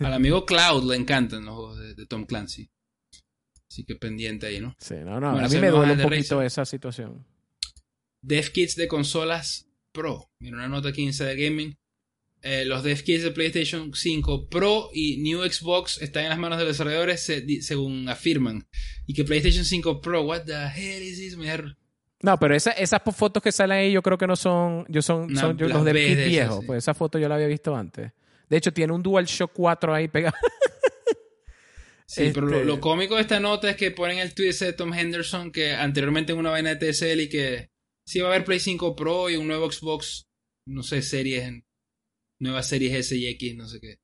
Al 0.00 0.12
amigo 0.12 0.44
Cloud 0.44 0.90
le 0.90 0.96
encantan 0.96 1.46
los 1.46 1.54
juegos 1.54 1.96
de, 1.96 2.04
Tom 2.04 2.26
Clancy. 2.26 2.68
Así 3.66 3.84
que 3.84 3.96
pendiente 3.96 4.46
ahí, 4.46 4.60
¿no? 4.60 4.76
Sí, 4.78 4.96
no, 5.02 5.18
no. 5.18 5.38
a 5.38 5.48
mí 5.48 5.56
me 5.56 5.70
duele 5.70 5.94
un 5.94 6.02
poquito 6.02 6.42
esa 6.42 6.66
situación. 6.66 7.24
Dev 8.20 8.52
Kits 8.52 8.76
de 8.76 8.88
consolas 8.88 9.66
Pro. 9.90 10.30
Mira, 10.38 10.56
una 10.56 10.68
nota 10.68 10.92
15 10.92 11.24
de 11.24 11.34
gaming. 11.34 11.78
Eh, 12.42 12.66
los 12.66 12.84
dev 12.84 13.02
kits 13.02 13.24
de 13.24 13.30
PlayStation 13.30 13.92
5 13.94 14.48
Pro 14.48 14.90
y 14.92 15.16
New 15.16 15.40
Xbox 15.50 16.00
están 16.02 16.24
en 16.24 16.28
las 16.28 16.38
manos 16.38 16.58
de 16.58 16.64
los 16.64 16.74
desarrolladores 16.74 17.32
según 17.62 18.06
afirman. 18.10 18.68
Y 19.06 19.14
que 19.14 19.24
PlayStation 19.24 19.64
5 19.64 20.02
Pro, 20.02 20.24
what 20.24 20.42
the 20.42 20.52
hell 20.52 21.02
is 21.02 21.18
this? 21.18 21.36
No, 22.20 22.38
pero 22.38 22.54
esa, 22.54 22.72
esas 22.72 23.00
fotos 23.14 23.42
que 23.42 23.52
salen 23.52 23.78
ahí 23.78 23.92
yo 23.92 24.02
creo 24.02 24.18
que 24.18 24.26
no 24.26 24.34
son, 24.34 24.84
yo 24.88 25.02
son, 25.02 25.34
son 25.36 25.56
los 25.56 25.84
dev 25.84 25.96
kits 25.96 26.24
viejos. 26.26 26.64
Pues 26.66 26.78
esa 26.78 26.94
foto 26.94 27.18
yo 27.18 27.28
la 27.28 27.36
había 27.36 27.46
visto 27.46 27.76
antes. 27.76 28.12
De 28.48 28.56
hecho, 28.56 28.72
tiene 28.72 28.92
un 28.92 29.02
DualShock 29.02 29.52
4 29.52 29.94
ahí 29.94 30.08
pegado. 30.08 30.36
Sí, 32.10 32.30
pero 32.32 32.46
lo, 32.46 32.56
este 32.56 32.80
cómico 32.80 33.16
de 33.16 33.20
esta 33.20 33.38
nota 33.38 33.68
es 33.68 33.76
que 33.76 33.90
ponen 33.90 34.18
el 34.18 34.34
tweet 34.34 34.54
de 34.54 34.72
Tom 34.72 34.94
Henderson 34.94 35.52
que 35.52 35.74
anteriormente 35.74 36.32
en 36.32 36.38
una 36.38 36.48
vaina 36.48 36.74
de 36.74 36.90
TSL 36.90 37.20
y 37.20 37.28
que 37.28 37.70
sí 38.06 38.20
va 38.20 38.28
a 38.28 38.30
haber 38.32 38.46
Play 38.46 38.60
5 38.60 38.96
Pro 38.96 39.28
y 39.28 39.36
un 39.36 39.46
nuevo 39.46 39.70
Xbox, 39.70 40.26
no 40.64 40.82
sé, 40.82 41.02
series 41.02 41.52
nuevas 42.38 42.66
series 42.66 42.94
S 42.94 43.14
y 43.14 43.26
X, 43.26 43.56
no 43.56 43.68
sé 43.68 43.78
qué. 43.80 43.98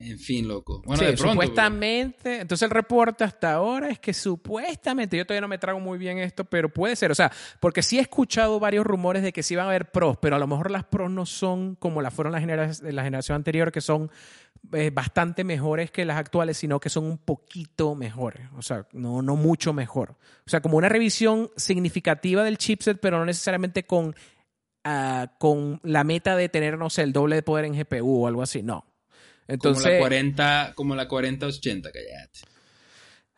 En 0.00 0.18
fin, 0.18 0.48
loco. 0.48 0.82
Bueno, 0.86 1.02
de 1.02 1.12
pronto, 1.12 1.32
supuestamente, 1.32 2.40
entonces 2.40 2.64
el 2.64 2.70
reporte 2.70 3.22
hasta 3.22 3.52
ahora 3.52 3.90
es 3.90 3.98
que 3.98 4.14
supuestamente, 4.14 5.14
yo 5.14 5.26
todavía 5.26 5.42
no 5.42 5.48
me 5.48 5.58
trago 5.58 5.78
muy 5.78 5.98
bien 5.98 6.16
esto, 6.16 6.44
pero 6.44 6.70
puede 6.70 6.96
ser, 6.96 7.10
o 7.10 7.14
sea, 7.14 7.30
porque 7.60 7.82
sí 7.82 7.98
he 7.98 8.00
escuchado 8.00 8.58
varios 8.58 8.86
rumores 8.86 9.22
de 9.22 9.30
que 9.30 9.42
sí 9.42 9.54
van 9.56 9.66
a 9.66 9.68
haber 9.68 9.90
pros, 9.90 10.16
pero 10.16 10.36
a 10.36 10.38
lo 10.38 10.46
mejor 10.46 10.70
las 10.70 10.84
pros 10.84 11.10
no 11.10 11.26
son 11.26 11.74
como 11.74 12.00
las 12.00 12.14
fueron 12.14 12.32
las 12.32 12.80
de 12.80 12.92
la 12.94 13.04
generación 13.04 13.36
anterior, 13.36 13.70
que 13.70 13.82
son 13.82 14.10
eh, 14.72 14.90
bastante 14.90 15.44
mejores 15.44 15.90
que 15.90 16.06
las 16.06 16.16
actuales, 16.16 16.56
sino 16.56 16.80
que 16.80 16.88
son 16.88 17.04
un 17.04 17.18
poquito 17.18 17.94
mejores, 17.94 18.48
o 18.56 18.62
sea, 18.62 18.86
no, 18.92 19.20
no 19.20 19.36
mucho 19.36 19.74
mejor. 19.74 20.16
O 20.46 20.50
sea, 20.50 20.62
como 20.62 20.78
una 20.78 20.88
revisión 20.88 21.50
significativa 21.56 22.42
del 22.42 22.56
chipset, 22.56 22.98
pero 22.98 23.18
no 23.18 23.26
necesariamente 23.26 23.84
con 23.84 24.14
con 25.38 25.78
la 25.82 26.04
meta 26.04 26.36
de 26.36 26.48
tener, 26.48 26.78
no 26.78 26.88
sé, 26.88 27.02
el 27.02 27.12
doble 27.12 27.36
de 27.36 27.42
poder 27.42 27.66
en 27.66 27.78
GPU 27.78 28.24
o 28.24 28.26
algo 28.26 28.40
así. 28.40 28.62
No. 28.62 28.89
Entonces, 29.50 29.82
como 29.82 29.94
la 29.94 29.98
40, 29.98 30.72
como 30.76 30.94
la 30.94 31.08
4080, 31.08 31.90
callate. 31.90 32.40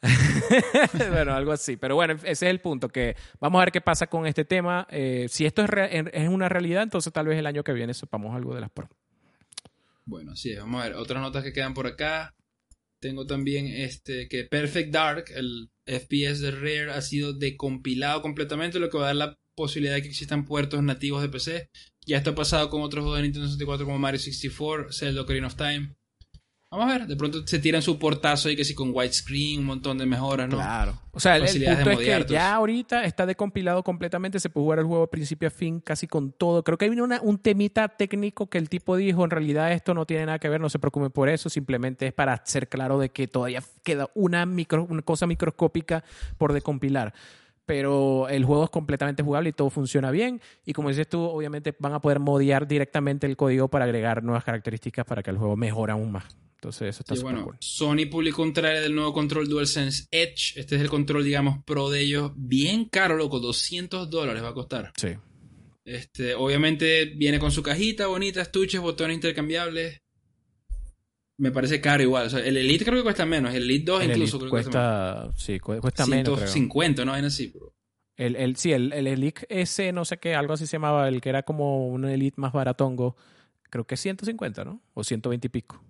bueno, 1.10 1.34
algo 1.34 1.52
así. 1.52 1.76
Pero 1.76 1.94
bueno, 1.94 2.14
ese 2.14 2.30
es 2.30 2.43
el 2.43 2.60
punto, 2.60 2.89
que 2.89 3.16
vamos 3.40 3.60
a 3.60 3.64
ver 3.64 3.72
qué 3.72 3.80
pasa 3.80 4.06
con 4.09 4.26
este 4.26 4.44
tema. 4.44 4.86
Eh, 4.90 5.26
si 5.28 5.47
esto 5.47 5.62
es, 5.62 5.70
es, 6.12 6.28
una 6.28 6.48
realidad, 6.48 6.82
entonces 6.82 7.12
tal 7.12 7.26
vez 7.26 7.39
el 7.39 7.47
año 7.47 7.64
que 7.64 7.72
viene 7.72 7.94
sepamos 7.94 8.34
algo 8.34 8.55
de 8.55 8.60
las 8.60 8.70
Pro. 8.70 8.89
Bueno, 10.05 10.36
sí, 10.36 10.55
vamos 10.55 10.82
a 10.82 10.89
ver. 10.89 10.97
Otras 10.97 11.22
notas 11.22 11.44
que 11.44 11.52
quedan 11.52 11.74
por 11.74 11.86
acá. 11.86 12.34
Tengo 13.01 13.26
también 13.26 13.66
este 13.66 14.28
que 14.28 14.44
Perfect 14.44 14.93
Dark, 14.93 15.24
el 15.34 15.70
FPS 15.86 16.40
de 16.40 16.51
Rare, 16.51 16.93
ha 16.93 17.01
sido 17.01 17.32
decompilado 17.32 18.22
completamente, 18.22 18.78
lo 18.78 18.90
que 18.90 18.98
va 18.98 19.05
a 19.05 19.06
dar 19.09 19.16
la 19.16 19.39
posibilidad 19.56 19.94
de 19.94 20.02
que 20.02 20.09
existan 20.09 20.44
puertos 20.44 20.82
nativos 20.82 21.22
de 21.22 21.28
PC. 21.28 21.68
Ya 22.05 22.18
está 22.18 22.34
pasado 22.34 22.68
con 22.70 22.82
otros 22.82 23.02
juegos 23.02 23.18
de 23.18 23.22
Nintendo 23.24 23.47
64 23.47 23.86
como 23.86 23.98
Mario 23.98 24.18
64, 24.18 24.93
Zelda 24.93 25.22
Ocarina 25.22 25.47
of 25.47 25.56
Time. 25.56 25.94
Vamos 26.73 26.86
a 26.86 26.97
ver, 26.97 27.07
de 27.07 27.16
pronto 27.16 27.47
se 27.47 27.59
tiran 27.59 27.82
su 27.82 27.99
portazo 27.99 28.49
y 28.49 28.57
que 28.57 28.65
sí 28.65 28.74
con 28.74 28.93
widescreen, 28.94 29.61
un 29.61 29.66
montón 29.66 29.99
de 29.99 30.07
mejoras, 30.07 30.49
¿no? 30.49 30.57
Claro. 30.57 30.99
O 31.11 31.20
sea, 31.20 31.36
el, 31.36 31.43
punto 31.43 31.90
es 31.90 31.99
que 31.99 32.24
ya 32.32 32.55
ahorita 32.55 33.05
está 33.05 33.27
decompilado 33.27 33.82
completamente, 33.82 34.40
se 34.40 34.49
puede 34.49 34.65
jugar 34.65 34.78
el 34.78 34.86
juego 34.86 35.03
de 35.03 35.09
principio 35.09 35.49
a 35.49 35.51
fin 35.51 35.81
casi 35.81 36.07
con 36.07 36.32
todo. 36.32 36.65
Creo 36.65 36.78
que 36.78 36.86
hay 36.86 36.90
una, 36.99 37.20
un 37.20 37.36
temita 37.36 37.89
técnico 37.89 38.49
que 38.49 38.57
el 38.57 38.70
tipo 38.70 38.97
dijo, 38.97 39.23
en 39.23 39.28
realidad 39.28 39.70
esto 39.73 39.93
no 39.93 40.07
tiene 40.07 40.24
nada 40.24 40.39
que 40.39 40.49
ver, 40.49 40.62
no 40.62 40.70
se 40.70 40.78
preocupe 40.78 41.11
por 41.11 41.28
eso, 41.28 41.51
simplemente 41.51 42.07
es 42.07 42.15
para 42.15 42.43
ser 42.47 42.70
claro 42.70 42.99
de 42.99 43.11
que 43.11 43.28
todavía 43.28 43.62
queda 43.82 44.09
una, 44.15 44.47
micro, 44.47 44.86
una 44.89 45.03
cosa 45.03 45.27
microscópica 45.27 46.03
por 46.39 46.55
decompilar 46.55 47.12
pero 47.66 48.28
el 48.28 48.44
juego 48.44 48.65
es 48.65 48.70
completamente 48.70 49.23
jugable 49.23 49.51
y 49.51 49.53
todo 49.53 49.70
funciona 49.70 50.11
bien. 50.11 50.40
Y 50.66 50.73
como 50.73 50.89
dices 50.89 51.09
tú, 51.09 51.23
obviamente 51.23 51.74
van 51.78 51.94
a 51.94 52.01
poder 52.01 52.19
modiar 52.19 52.66
directamente 52.66 53.27
el 53.27 53.36
código 53.36 53.69
para 53.69 53.85
agregar 53.85 54.23
nuevas 54.23 54.44
características 54.44 55.05
para 55.07 55.23
que 55.23 55.31
el 55.31 55.39
juego 55.39 55.57
mejore 55.57 55.93
aún 55.93 56.11
más. 56.12 56.36
Entonces 56.62 56.90
eso 56.90 57.01
está 57.01 57.14
Sí, 57.16 57.20
súper 57.20 57.32
bueno, 57.34 57.47
cool. 57.47 57.56
Sony 57.59 58.06
publicó 58.09 58.43
un 58.43 58.52
trailer 58.52 58.82
del 58.84 58.94
nuevo 58.94 59.12
control 59.12 59.48
DualSense 59.48 60.06
Edge. 60.12 60.52
Este 60.60 60.76
es 60.76 60.80
el 60.82 60.89
control, 60.89 61.24
digamos, 61.24 61.59
pro 61.64 61.90
de 61.90 62.01
ellos. 62.02 62.30
Bien 62.36 62.84
caro, 62.84 63.16
loco. 63.16 63.40
200 63.40 64.09
dólares 64.09 64.44
va 64.44 64.51
a 64.51 64.55
costar. 64.55 64.93
Sí. 64.97 65.09
Este, 65.84 66.36
obviamente 66.36 67.06
viene 67.06 67.40
con 67.40 67.51
su 67.51 67.64
cajita 67.64 68.06
bonita, 68.06 68.40
estuches, 68.43 68.80
botones 68.80 69.16
intercambiables. 69.16 69.98
Me 71.39 71.51
parece 71.51 71.80
caro 71.80 72.02
igual. 72.05 72.28
O 72.28 72.30
sea, 72.30 72.39
el 72.39 72.56
Elite 72.56 72.84
creo 72.84 72.98
que 72.98 73.02
cuesta 73.02 73.26
menos. 73.26 73.52
El 73.52 73.64
Elite 73.64 73.84
2 73.90 74.02
El 74.05 74.10
incluso 74.12 74.36
Elite 74.36 74.39
creo 74.39 74.47
que 74.47 74.51
cuesta, 74.70 75.20
cuesta, 75.24 75.44
sí, 75.44 75.59
cu- 75.59 75.80
cuesta 75.80 76.06
menos. 76.06 76.24
menos, 76.26 76.39
creo. 76.39 76.52
150, 76.52 77.05
¿no? 77.05 77.16
Es 77.16 77.24
así, 77.24 77.48
bro. 77.48 77.74
El, 78.16 78.36
el, 78.36 78.55
sí, 78.55 78.70
el, 78.72 78.93
el 78.93 79.09
Elite 79.09 79.47
ese, 79.48 79.90
no 79.90 80.05
sé 80.05 80.18
qué, 80.18 80.36
algo 80.36 80.52
así 80.52 80.66
se 80.68 80.72
llamaba, 80.76 81.09
el 81.09 81.20
que 81.20 81.30
era 81.30 81.43
como 81.43 81.89
un 81.89 82.05
Elite 82.05 82.40
más 82.40 82.52
baratongo, 82.52 83.16
creo 83.68 83.84
que 83.84 83.97
es 83.97 84.01
150, 84.01 84.64
¿no? 84.64 84.80
O 84.94 85.02
120 85.02 85.47
y 85.47 85.51
pico. 85.51 85.82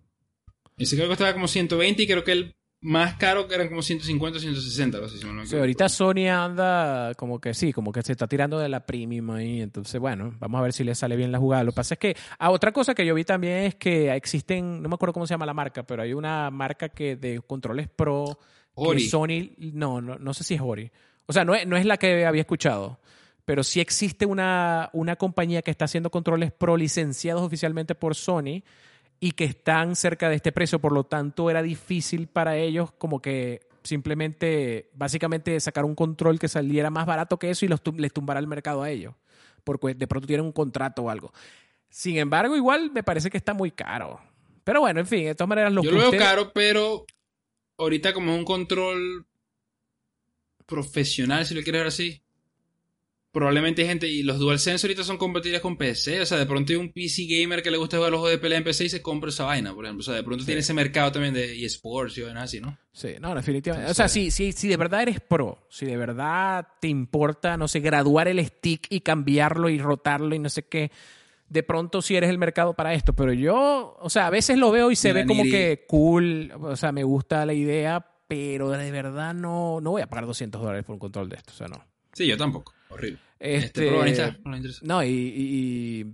Ese 0.83 0.97
creo 0.97 1.07
que 1.07 1.13
costaba 1.13 1.33
como 1.33 1.49
120 1.49 2.03
y 2.03 2.07
creo 2.07 2.25
que 2.25 2.33
el 2.33 2.55
más 2.83 3.15
caro 3.15 3.47
que 3.47 3.55
eran 3.55 3.69
como 3.69 3.81
150 3.81 4.39
o 4.39 4.41
160. 4.41 4.97
algo 4.97 5.07
así, 5.07 5.19
si 5.19 5.25
no 5.25 5.33
me 5.33 5.47
Sí, 5.47 5.57
ahorita 5.57 5.89
Sony 5.89 6.29
anda 6.29 7.15
como 7.15 7.41
que 7.41 7.55
sí, 7.55 7.73
como 7.73 7.93
que 7.93 8.03
se 8.03 8.13
está 8.13 8.27
tirando 8.27 8.59
de 8.59 8.69
la 8.69 8.85
premium 8.85 9.31
ahí. 9.31 9.61
Entonces, 9.63 10.01
bueno, 10.01 10.35
vamos 10.41 10.59
a 10.59 10.63
ver 10.63 10.73
si 10.73 10.83
le 10.83 10.95
sale 10.95 11.17
bien 11.17 11.31
la 11.31 11.39
jugada. 11.39 11.63
Lo 11.63 11.71
que 11.71 11.77
pasa 11.77 11.95
es 11.95 12.01
que, 12.01 12.17
ah, 12.39 12.51
otra 12.51 12.73
cosa 12.73 12.95
que 12.95 13.07
yo 13.07 13.15
vi 13.15 13.25
también 13.25 13.59
es 13.65 13.77
que 13.77 14.13
existen, 14.15 14.83
no 14.83 14.89
me 14.89 14.97
acuerdo 14.97 15.13
cómo 15.13 15.27
se 15.27 15.35
llama 15.35 15.47
la 15.47 15.55
marca, 15.55 15.85
pero 15.85 16.03
hay 16.03 16.13
una 16.13 16.51
marca 16.51 16.89
que 16.89 17.15
de 17.15 17.41
controles 17.41 17.89
pro 17.89 18.39
que 18.75 18.83
Ori. 18.83 19.09
Sony, 19.09 19.51
no, 19.59 20.01
no, 20.01 20.19
no 20.19 20.35
sé 20.35 20.43
si 20.43 20.55
es 20.55 20.61
Ori. 20.61 20.91
O 21.27 21.33
sea, 21.33 21.45
no 21.45 21.55
es, 21.55 21.67
no 21.67 21.77
es 21.77 21.87
la 21.87 21.99
que 21.99 22.27
había 22.27 22.43
escuchado. 22.43 22.99
Pero 23.45 23.63
sí 23.63 23.81
existe 23.81 24.27
una, 24.27 24.91
una 24.93 25.17
compañía 25.17 25.63
que 25.63 25.71
está 25.71 25.85
haciendo 25.85 26.11
controles 26.11 26.53
pro 26.53 26.77
licenciados 26.77 27.43
oficialmente 27.43 27.95
por 27.95 28.15
Sony 28.15 28.63
y 29.25 29.31
que 29.31 29.45
están 29.45 29.95
cerca 29.95 30.29
de 30.29 30.35
este 30.35 30.51
precio, 30.51 30.81
por 30.81 30.91
lo 30.91 31.05
tanto 31.05 31.49
era 31.49 31.63
difícil 31.63 32.27
para 32.27 32.57
ellos 32.57 32.91
como 32.91 33.23
que 33.23 33.61
simplemente, 33.85 34.91
básicamente 34.95 35.61
sacar 35.61 35.85
un 35.85 35.95
control 35.95 36.41
que 36.41 36.49
saliera 36.49 36.91
más 36.91 37.07
barato 37.07 37.39
que 37.39 37.49
eso 37.49 37.65
y 37.65 37.69
los 37.69 37.81
les 37.97 38.13
tumbara 38.13 38.41
el 38.41 38.49
mercado 38.49 38.83
a 38.83 38.91
ellos, 38.91 39.15
porque 39.63 39.95
de 39.95 40.09
pronto 40.09 40.27
tienen 40.27 40.45
un 40.45 40.51
contrato 40.51 41.03
o 41.03 41.09
algo. 41.09 41.33
Sin 41.89 42.19
embargo, 42.19 42.57
igual 42.57 42.91
me 42.91 43.05
parece 43.05 43.31
que 43.31 43.37
está 43.37 43.55
muy 43.55 43.71
caro. 43.71 44.21
Pero 44.65 44.81
bueno, 44.81 44.99
en 44.99 45.07
fin, 45.07 45.27
de 45.27 45.37
todas 45.37 45.49
maneras 45.49 45.73
lo 45.73 45.85
Yo 45.85 45.91
que 45.91 45.97
lo 45.97 46.11
veo 46.11 46.19
caro, 46.19 46.53
pero 46.53 47.07
ahorita 47.79 48.13
como 48.13 48.33
es 48.33 48.39
un 48.39 48.45
control 48.45 49.25
profesional, 50.67 51.47
si 51.47 51.55
lo 51.55 51.63
quieres 51.63 51.83
ver 51.83 51.87
así, 51.87 52.22
probablemente 53.33 53.83
hay 53.83 53.89
gente, 53.89 54.07
y 54.07 54.23
los 54.23 54.39
DualSense 54.39 54.87
ahorita 54.87 55.05
son 55.05 55.17
compatibles 55.17 55.61
con 55.63 55.77
PC, 55.77 56.21
o 56.21 56.27
sea, 56.27 56.39
de 56.39 56.47
pronto 56.47 56.73
hay 56.73 56.77
un 56.77 56.93
PC 56.93 57.25
gamer 57.27 57.63
que 57.63 57.71
le 57.71 57.79
gusta 57.79 57.97
jugar 57.97 58.13
los 58.13 58.21
juegos 58.21 58.37
de 58.37 58.43
pelea 58.43 58.59
en 58.59 58.65
PC 58.65 58.85
y 58.85 58.89
se 58.91 59.01
compra 59.03 59.31
esa 59.31 59.45
vaina, 59.45 59.75
por 59.75 59.85
ejemplo, 59.85 60.01
o 60.03 60.05
sea, 60.05 60.15
de 60.15 60.23
pronto 60.23 60.43
Sí. 60.43 60.47
tiene 60.47 60.61
ese 60.61 60.75
mercado 60.75 61.11
también 61.13 61.33
de 61.35 61.65
eSports 61.65 62.19
y 62.19 62.23
vainas 62.23 62.45
así, 62.45 62.61
¿no? 62.61 62.77
Sí, 62.93 63.15
no, 63.21 63.35
definitivamente. 63.35 63.91
Entonces- 63.91 63.91
o 63.91 63.95
sea, 63.95 64.09
si, 64.09 64.31
si, 64.31 64.53
si 64.53 64.69
de 64.69 64.77
verdad 64.77 65.03
eres 65.03 65.21
pro, 65.21 65.67
si 65.71 65.87
de 65.87 65.97
verdad 65.97 66.69
te 66.81 66.89
importa, 66.89 67.57
no 67.57 67.69
sé, 67.69 67.81
graduar 67.81 68.29
el 68.29 68.45
stick 68.47 68.87
y 68.91 69.01
cambiarlo 69.01 69.69
y 69.71 69.79
rotarlo 69.79 70.35
y 70.35 70.39
no 70.39 70.51
sé 70.51 70.65
qué, 70.65 70.91
de 71.49 71.63
pronto 71.63 72.01
sí 72.03 72.15
eres 72.17 72.29
el 72.31 72.39
mercado 72.39 72.75
para 72.75 72.93
esto. 72.95 73.15
Pero 73.15 73.33
yo, 73.33 73.97
o 73.99 74.11
sea, 74.11 74.27
a 74.27 74.31
veces 74.31 74.59
lo 74.59 74.71
veo 74.71 74.91
y 74.91 74.97
se 74.97 75.13
ve 75.15 75.25
como 75.27 75.43
que 75.45 75.85
cool, 75.89 76.53
o 76.61 76.77
sea, 76.77 76.93
me 76.93 77.03
gusta 77.05 77.45
la 77.47 77.55
idea, 77.55 78.07
pero 78.29 78.71
de 78.71 78.91
verdad 78.91 79.33
no, 79.35 79.81
no 79.81 79.91
voy 79.93 80.03
a 80.03 80.07
pagar 80.07 80.27
200 80.27 80.61
dólares 80.61 80.85
por 80.85 80.95
un 80.95 80.99
control 80.99 81.29
de 81.31 81.37
esto, 81.37 81.53
o 81.53 81.57
sea, 81.57 81.69
no. 81.69 81.83
Sí, 82.15 82.27
yo 82.27 82.37
tampoco, 82.37 82.73
horrible. 82.93 83.19
Este, 83.39 83.67
Este, 83.67 83.91
no 83.91 84.03
le 84.53 84.59
interesa. 84.59 84.81
no, 84.85 85.03
y, 85.03 85.09
y- 85.09 86.01
y- 86.01 86.07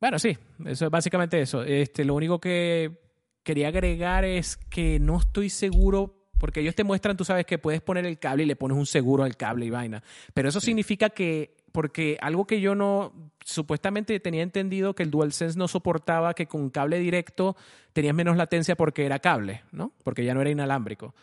bueno, 0.00 0.18
sí, 0.18 0.36
eso 0.66 0.84
es 0.86 0.90
básicamente 0.90 1.40
eso. 1.40 1.62
Este, 1.62 2.04
lo 2.04 2.14
único 2.14 2.38
que 2.40 2.98
quería 3.42 3.68
agregar 3.68 4.24
es 4.24 4.56
que 4.56 4.98
no 4.98 5.18
estoy 5.18 5.48
seguro, 5.48 6.28
porque 6.38 6.60
ellos 6.60 6.74
te 6.74 6.84
muestran, 6.84 7.16
tú 7.16 7.24
sabes 7.24 7.46
que 7.46 7.58
puedes 7.58 7.80
poner 7.80 8.04
el 8.04 8.18
cable 8.18 8.42
y 8.42 8.46
le 8.46 8.56
pones 8.56 8.76
un 8.76 8.86
seguro 8.86 9.22
al 9.24 9.36
cable 9.36 9.66
y 9.66 9.70
vaina, 9.70 10.02
pero 10.34 10.48
eso 10.48 10.60
significa 10.60 11.08
que, 11.10 11.56
porque 11.72 12.18
algo 12.20 12.46
que 12.46 12.60
yo 12.60 12.74
no, 12.74 13.32
supuestamente 13.44 14.18
tenía 14.20 14.42
entendido 14.42 14.94
que 14.94 15.02
el 15.04 15.10
DualSense 15.10 15.56
no 15.58 15.68
soportaba 15.68 16.34
que 16.34 16.46
con 16.46 16.68
cable 16.70 16.98
directo 16.98 17.56
tenías 17.92 18.14
menos 18.14 18.36
latencia 18.36 18.74
porque 18.76 19.06
era 19.06 19.18
cable, 19.20 19.62
¿no? 19.72 19.92
Porque 20.02 20.24
ya 20.24 20.34
no 20.34 20.40
era 20.40 20.50
inalámbrico. 20.50 21.14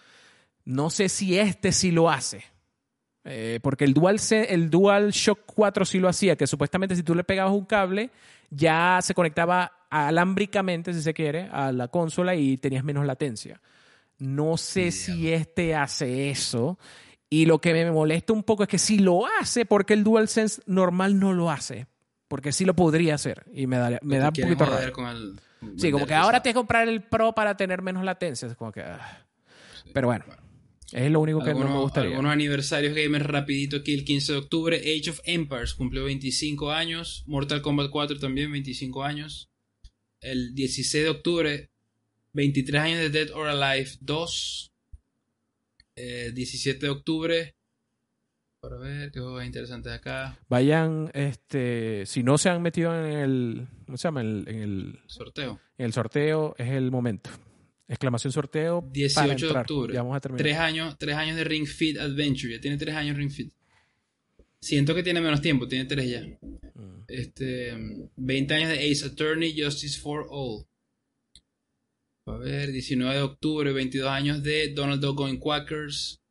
No 0.65 0.89
sé 0.89 1.09
si 1.09 1.37
este 1.37 1.71
sí 1.73 1.91
lo 1.91 2.09
hace. 2.09 2.43
Eh, 3.25 3.59
porque 3.61 3.85
el 3.85 3.93
Dual, 3.93 4.17
el 4.31 4.69
Dual 4.69 5.11
Shock 5.11 5.39
4 5.45 5.85
sí 5.85 5.99
lo 5.99 6.09
hacía, 6.09 6.35
que 6.35 6.45
supuestamente 6.47 6.95
si 6.95 7.03
tú 7.03 7.15
le 7.15 7.23
pegabas 7.23 7.53
un 7.53 7.65
cable, 7.65 8.09
ya 8.49 8.99
se 9.01 9.13
conectaba 9.13 9.71
alámbricamente, 9.89 10.93
si 10.93 11.01
se 11.01 11.13
quiere, 11.13 11.49
a 11.51 11.71
la 11.71 11.87
consola 11.87 12.35
y 12.35 12.57
tenías 12.57 12.83
menos 12.83 13.05
latencia. 13.05 13.61
No 14.19 14.57
sé 14.57 14.91
si 14.91 15.31
este 15.31 15.75
hace 15.75 16.29
eso. 16.29 16.77
Y 17.29 17.45
lo 17.45 17.59
que 17.59 17.73
me 17.73 17.89
molesta 17.91 18.31
un 18.33 18.43
poco 18.43 18.63
es 18.63 18.69
que 18.69 18.77
si 18.77 18.99
lo 18.99 19.23
hace, 19.39 19.65
porque 19.65 19.93
el 19.93 20.03
DualSense 20.03 20.61
normal 20.67 21.19
no 21.19 21.33
lo 21.33 21.49
hace. 21.49 21.87
Porque 22.27 22.51
sí 22.51 22.65
lo 22.65 22.75
podría 22.75 23.15
hacer. 23.15 23.43
Y 23.53 23.67
me 23.67 23.77
da, 23.77 23.99
me 24.01 24.17
da 24.17 24.27
un 24.29 24.33
poquito 24.33 24.65
raro. 24.65 24.93
con 24.93 25.07
el- 25.07 25.39
Sí, 25.77 25.91
como 25.91 26.05
que 26.05 26.13
ahora 26.13 26.43
te 26.43 26.49
que 26.49 26.53
comprar 26.55 26.87
el 26.89 27.01
Pro 27.03 27.33
para 27.33 27.55
tener 27.55 27.81
menos 27.81 28.03
latencia. 28.03 28.47
Es 28.47 28.55
como 28.55 28.71
que. 28.71 28.81
ah. 28.81 29.25
Pero 29.93 30.07
bueno, 30.07 30.25
es 30.93 31.11
lo 31.11 31.19
único 31.19 31.39
que 31.39 31.51
no 31.51 31.55
me 31.59 31.61
Algunos, 31.65 31.83
gustaría. 31.83 32.11
algunos 32.11 32.31
aniversarios 32.31 32.93
gamers 32.95 33.25
rapidito 33.25 33.77
aquí 33.77 33.93
el 33.93 34.05
15 34.05 34.31
de 34.33 34.37
octubre. 34.37 34.77
Age 34.77 35.09
of 35.09 35.19
Empires 35.25 35.73
cumplió 35.73 36.03
25 36.05 36.71
años. 36.71 37.23
Mortal 37.25 37.61
Kombat 37.61 37.89
4 37.89 38.19
también 38.19 38.51
25 38.51 39.03
años. 39.03 39.49
El 40.21 40.53
16 40.55 41.03
de 41.03 41.09
octubre 41.09 41.69
23 42.33 42.81
años 42.81 42.99
de 42.99 43.09
Dead 43.09 43.31
or 43.33 43.47
Alive 43.47 43.91
2. 44.01 44.71
Eh, 45.95 46.31
17 46.33 46.85
de 46.85 46.89
octubre. 46.89 47.55
Para 48.61 48.77
ver 48.77 49.11
qué 49.11 49.19
juegos 49.19 49.43
interesantes 49.45 49.91
acá. 49.91 50.39
Vayan, 50.47 51.11
este, 51.13 52.05
si 52.05 52.23
no 52.23 52.37
se 52.37 52.49
han 52.49 52.61
metido 52.61 52.95
en 52.95 53.11
el, 53.11 53.67
¿cómo 53.85 53.97
se 53.97 54.07
llama? 54.07 54.21
En 54.21 54.27
el, 54.27 54.47
en 54.47 54.61
el, 54.61 54.99
Sorteo. 55.07 55.59
en 55.77 55.85
el 55.85 55.91
sorteo, 55.93 56.55
es 56.57 56.69
el 56.69 56.89
momento. 56.89 57.29
Exclamación 57.87 58.31
sorteo. 58.31 58.81
para 58.81 58.91
18 58.91 59.25
de 59.25 59.31
entrar. 59.33 59.61
octubre. 59.61 59.93
Ya 59.93 60.01
vamos 60.01 60.17
a 60.17 60.21
terminar. 60.21 60.41
Tres 60.41 60.57
años, 60.57 60.97
tres 60.97 61.15
años 61.15 61.35
de 61.35 61.43
Ring 61.43 61.67
Fit 61.67 61.97
Adventure. 61.97 62.53
Ya 62.53 62.61
tiene 62.61 62.77
tres 62.77 62.95
años 62.95 63.17
Ring 63.17 63.31
Fit. 63.31 63.53
Siento 64.59 64.95
que 64.95 65.03
tiene 65.03 65.19
menos 65.19 65.41
tiempo, 65.41 65.67
tiene 65.67 65.85
tres 65.85 66.09
ya. 66.09 66.21
Mm. 66.21 67.03
Este, 67.07 67.73
20 68.15 68.53
años 68.53 68.69
de 68.69 68.91
Ace 68.91 69.05
Attorney, 69.05 69.53
Justice 69.61 69.99
for 69.99 70.25
All. 70.29 70.65
A 72.25 72.37
ver, 72.37 72.71
19 72.71 73.15
de 73.15 73.21
octubre, 73.21 73.73
22 73.73 74.09
años 74.09 74.41
de 74.41 74.73
Donald 74.73 75.01
Duck 75.01 75.17
Going 75.17 75.37
Quackers. 75.37 76.21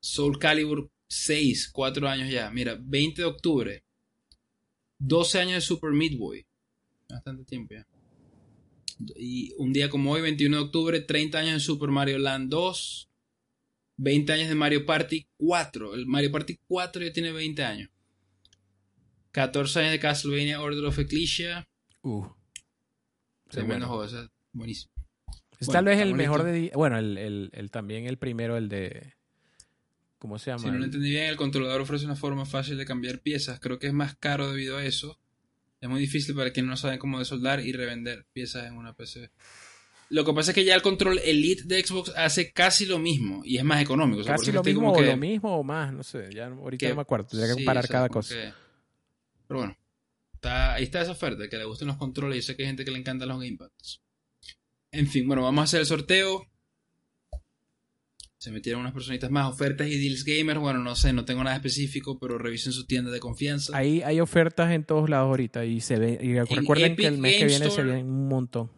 Soul 0.00 0.38
Calibur 0.38 0.90
6, 1.08 1.70
4 1.72 2.08
años 2.08 2.30
ya. 2.30 2.50
Mira, 2.50 2.76
20 2.80 3.22
de 3.22 3.28
octubre, 3.28 3.84
12 4.98 5.38
años 5.38 5.54
de 5.54 5.60
Super 5.60 5.92
Meat 5.92 6.18
Boy. 6.18 6.44
Bastante 7.08 7.44
tiempo 7.44 7.74
ya. 7.74 7.86
Y 9.16 9.52
un 9.58 9.72
día 9.72 9.90
como 9.90 10.12
hoy, 10.12 10.22
21 10.22 10.56
de 10.56 10.62
octubre, 10.62 11.00
30 11.00 11.38
años 11.38 11.52
de 11.54 11.60
Super 11.60 11.90
Mario 11.90 12.18
Land 12.18 12.50
2. 12.50 13.10
20 13.98 14.32
años 14.32 14.48
de 14.48 14.54
Mario 14.54 14.84
Party 14.86 15.26
4. 15.36 15.94
El 15.94 16.06
Mario 16.06 16.30
Party 16.32 16.58
4 16.66 17.02
ya 17.04 17.12
tiene 17.12 17.32
20 17.32 17.64
años. 17.64 17.90
14 19.32 19.80
años 19.80 19.92
de 19.92 20.00
Castlevania 20.00 20.60
Order 20.60 20.84
of 20.84 20.98
Ecclesia. 20.98 21.68
Uh. 22.02 22.26
Tremendo 23.48 23.86
bueno. 23.88 24.04
ese 24.04 24.20
es 24.20 24.30
buenísimo. 24.52 24.92
Bueno, 25.60 25.72
tal 25.72 25.84
vez 25.86 25.98
el 26.00 26.10
bonito. 26.10 26.16
mejor 26.16 26.42
de. 26.44 26.70
Bueno, 26.74 26.98
el, 26.98 27.16
el- 27.18 27.50
el- 27.52 27.70
también 27.70 28.06
el 28.06 28.18
primero, 28.18 28.56
el 28.56 28.68
de. 28.68 29.14
¿Cómo 30.18 30.38
se 30.38 30.50
llama? 30.50 30.62
Si 30.62 30.70
no 30.70 30.78
lo 30.78 30.84
entendí 30.84 31.10
bien, 31.10 31.24
el 31.26 31.36
controlador 31.36 31.80
ofrece 31.82 32.04
una 32.06 32.16
forma 32.16 32.46
fácil 32.46 32.76
de 32.78 32.86
cambiar 32.86 33.20
piezas. 33.20 33.60
Creo 33.60 33.78
que 33.78 33.86
es 33.86 33.92
más 33.92 34.16
caro 34.16 34.50
debido 34.50 34.78
a 34.78 34.84
eso. 34.84 35.18
Es 35.80 35.88
muy 35.88 36.00
difícil 36.00 36.34
para 36.34 36.52
quienes 36.52 36.70
no 36.70 36.76
saben 36.76 36.98
cómo 36.98 37.18
desoldar 37.18 37.60
y 37.60 37.72
revender 37.72 38.26
piezas 38.32 38.66
en 38.66 38.74
una 38.76 38.94
PC. 38.94 39.30
Lo 40.08 40.24
que 40.24 40.32
pasa 40.32 40.52
es 40.52 40.54
que 40.54 40.64
ya 40.64 40.74
el 40.74 40.82
control 40.82 41.18
Elite 41.18 41.64
de 41.64 41.84
Xbox 41.84 42.12
hace 42.16 42.52
casi 42.52 42.86
lo 42.86 42.98
mismo 42.98 43.42
y 43.44 43.58
es 43.58 43.64
más 43.64 43.82
económico. 43.82 44.20
O 44.20 44.24
sea, 44.24 44.36
Casi 44.36 44.52
lo 44.52 44.62
mismo 44.62 44.92
como 44.92 44.98
o 44.98 45.02
lo 45.02 45.16
mismo 45.16 45.58
o 45.58 45.64
más, 45.64 45.92
no 45.92 46.02
sé. 46.04 46.28
Ya 46.32 46.46
ahorita 46.46 46.78
que- 46.80 46.88
no 46.90 46.96
me 46.96 47.02
acuerdo. 47.02 47.26
Tendría 47.26 47.48
que 47.48 47.54
sí, 47.54 47.60
comparar 47.64 47.84
o 47.84 47.86
sea, 47.86 47.92
cada 47.92 48.08
cosa. 48.08 48.34
que- 48.34 48.52
Pero 49.48 49.60
bueno, 49.60 49.76
está, 50.32 50.74
ahí 50.74 50.84
está 50.84 51.02
esa 51.02 51.12
oferta, 51.12 51.48
que 51.48 51.56
le 51.56 51.64
gusten 51.64 51.88
los 51.88 51.96
controles. 51.96 52.36
Yo 52.36 52.42
sé 52.42 52.56
que 52.56 52.62
hay 52.62 52.68
gente 52.68 52.84
que 52.84 52.90
le 52.92 52.98
encantan 52.98 53.28
los 53.28 53.40
gamepads. 53.40 54.00
En 54.92 55.08
fin, 55.08 55.26
bueno, 55.26 55.42
vamos 55.42 55.60
a 55.60 55.64
hacer 55.64 55.80
el 55.80 55.86
sorteo. 55.86 56.46
Se 58.46 58.52
metieron 58.52 58.82
unas 58.82 58.92
personitas 58.92 59.28
más, 59.28 59.52
ofertas 59.52 59.88
y 59.88 59.98
deals 59.98 60.22
gamers. 60.22 60.60
Bueno, 60.60 60.78
no 60.78 60.94
sé, 60.94 61.12
no 61.12 61.24
tengo 61.24 61.42
nada 61.42 61.56
específico, 61.56 62.16
pero 62.20 62.38
revisen 62.38 62.72
su 62.72 62.86
tienda 62.86 63.10
de 63.10 63.18
confianza. 63.18 63.76
Hay, 63.76 64.02
hay 64.02 64.20
ofertas 64.20 64.70
en 64.70 64.84
todos 64.84 65.10
lados 65.10 65.26
ahorita 65.26 65.64
y 65.64 65.80
se 65.80 65.98
ve. 65.98 66.16
Y 66.22 66.38
recuerden 66.38 66.92
Epic 66.92 66.96
que 67.00 67.06
el 67.08 67.18
mes 67.18 67.38
que 67.38 67.46
viene 67.46 67.70
se 67.70 67.82
vienen 67.82 68.06
un 68.06 68.28
montón. 68.28 68.70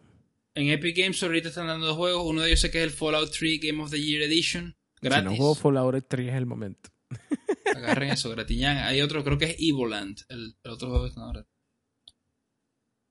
En 0.55 0.69
Epic 0.69 0.97
Games 0.97 1.21
ahorita 1.21 1.49
están 1.49 1.67
dando 1.67 1.85
dos 1.85 1.97
juegos. 1.97 2.25
Uno 2.25 2.41
de 2.41 2.47
ellos 2.47 2.61
sé 2.61 2.71
que 2.71 2.79
es 2.79 2.83
el 2.83 2.89
Fallout 2.89 3.29
3 3.29 3.59
Game 3.61 3.83
of 3.83 3.91
the 3.91 4.01
Year 4.01 4.23
Edition. 4.23 4.75
Si 4.99 5.07
no 5.07 5.11
Gratis. 5.11 5.37
juego 5.37 5.53
Fallout 5.53 6.03
3 6.07 6.29
es 6.29 6.33
el 6.33 6.47
momento. 6.47 6.89
Agarren 7.75 8.09
eso, 8.09 8.31
gratiñán. 8.31 8.77
Hay 8.77 9.01
otro, 9.01 9.23
creo 9.23 9.37
que 9.37 9.45
es 9.45 9.55
Evoland, 9.59 10.17
el, 10.29 10.55
el 10.63 10.71
otro 10.71 10.89
juego 10.89 11.03
que 11.03 11.09
está 11.09 11.21
ahora. 11.21 11.45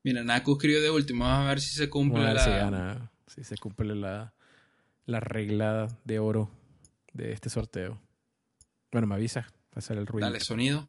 Mira, 0.02 0.24
Naku 0.24 0.54
escribió 0.54 0.82
de 0.82 0.90
último. 0.90 1.22
Vamos 1.22 1.46
a 1.46 1.50
ver 1.50 1.60
si 1.60 1.70
se 1.70 1.88
cumple 1.88 2.24
ver 2.24 2.34
la... 2.34 2.44
si 2.44 2.50
gana, 2.50 3.12
si 3.28 3.44
se 3.44 3.56
cumple 3.58 3.94
la, 3.94 4.34
la 5.08 5.20
regla 5.20 5.88
de 6.04 6.18
oro 6.18 6.50
de 7.14 7.32
este 7.32 7.48
sorteo. 7.48 7.98
Bueno, 8.92 9.06
me 9.06 9.14
avisa 9.14 9.48
para 9.70 9.78
hacer 9.78 9.96
el 9.96 10.06
ruido. 10.06 10.26
Dale, 10.26 10.38
sonido. 10.38 10.86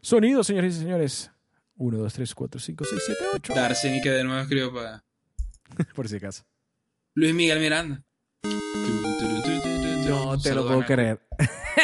Sonido, 0.00 0.44
señores 0.44 0.76
y 0.76 0.78
señores. 0.78 1.32
1, 1.76 1.98
2, 1.98 2.12
3, 2.12 2.34
4, 2.34 2.60
5, 2.60 2.84
6, 2.88 3.02
7, 3.04 3.24
8. 3.34 3.54
Darcy 3.54 3.88
y 3.88 4.00
que 4.00 4.10
de 4.10 4.24
nuevo 4.24 4.40
escribió 4.40 4.72
para... 4.72 5.04
Por 5.94 6.08
si 6.08 6.16
acaso. 6.16 6.44
Luis 7.14 7.34
Miguel 7.34 7.58
Miranda. 7.58 8.02
No 10.06 10.38
te 10.38 10.54
lo 10.54 10.64
puedo 10.64 10.84
creer. 10.86 11.20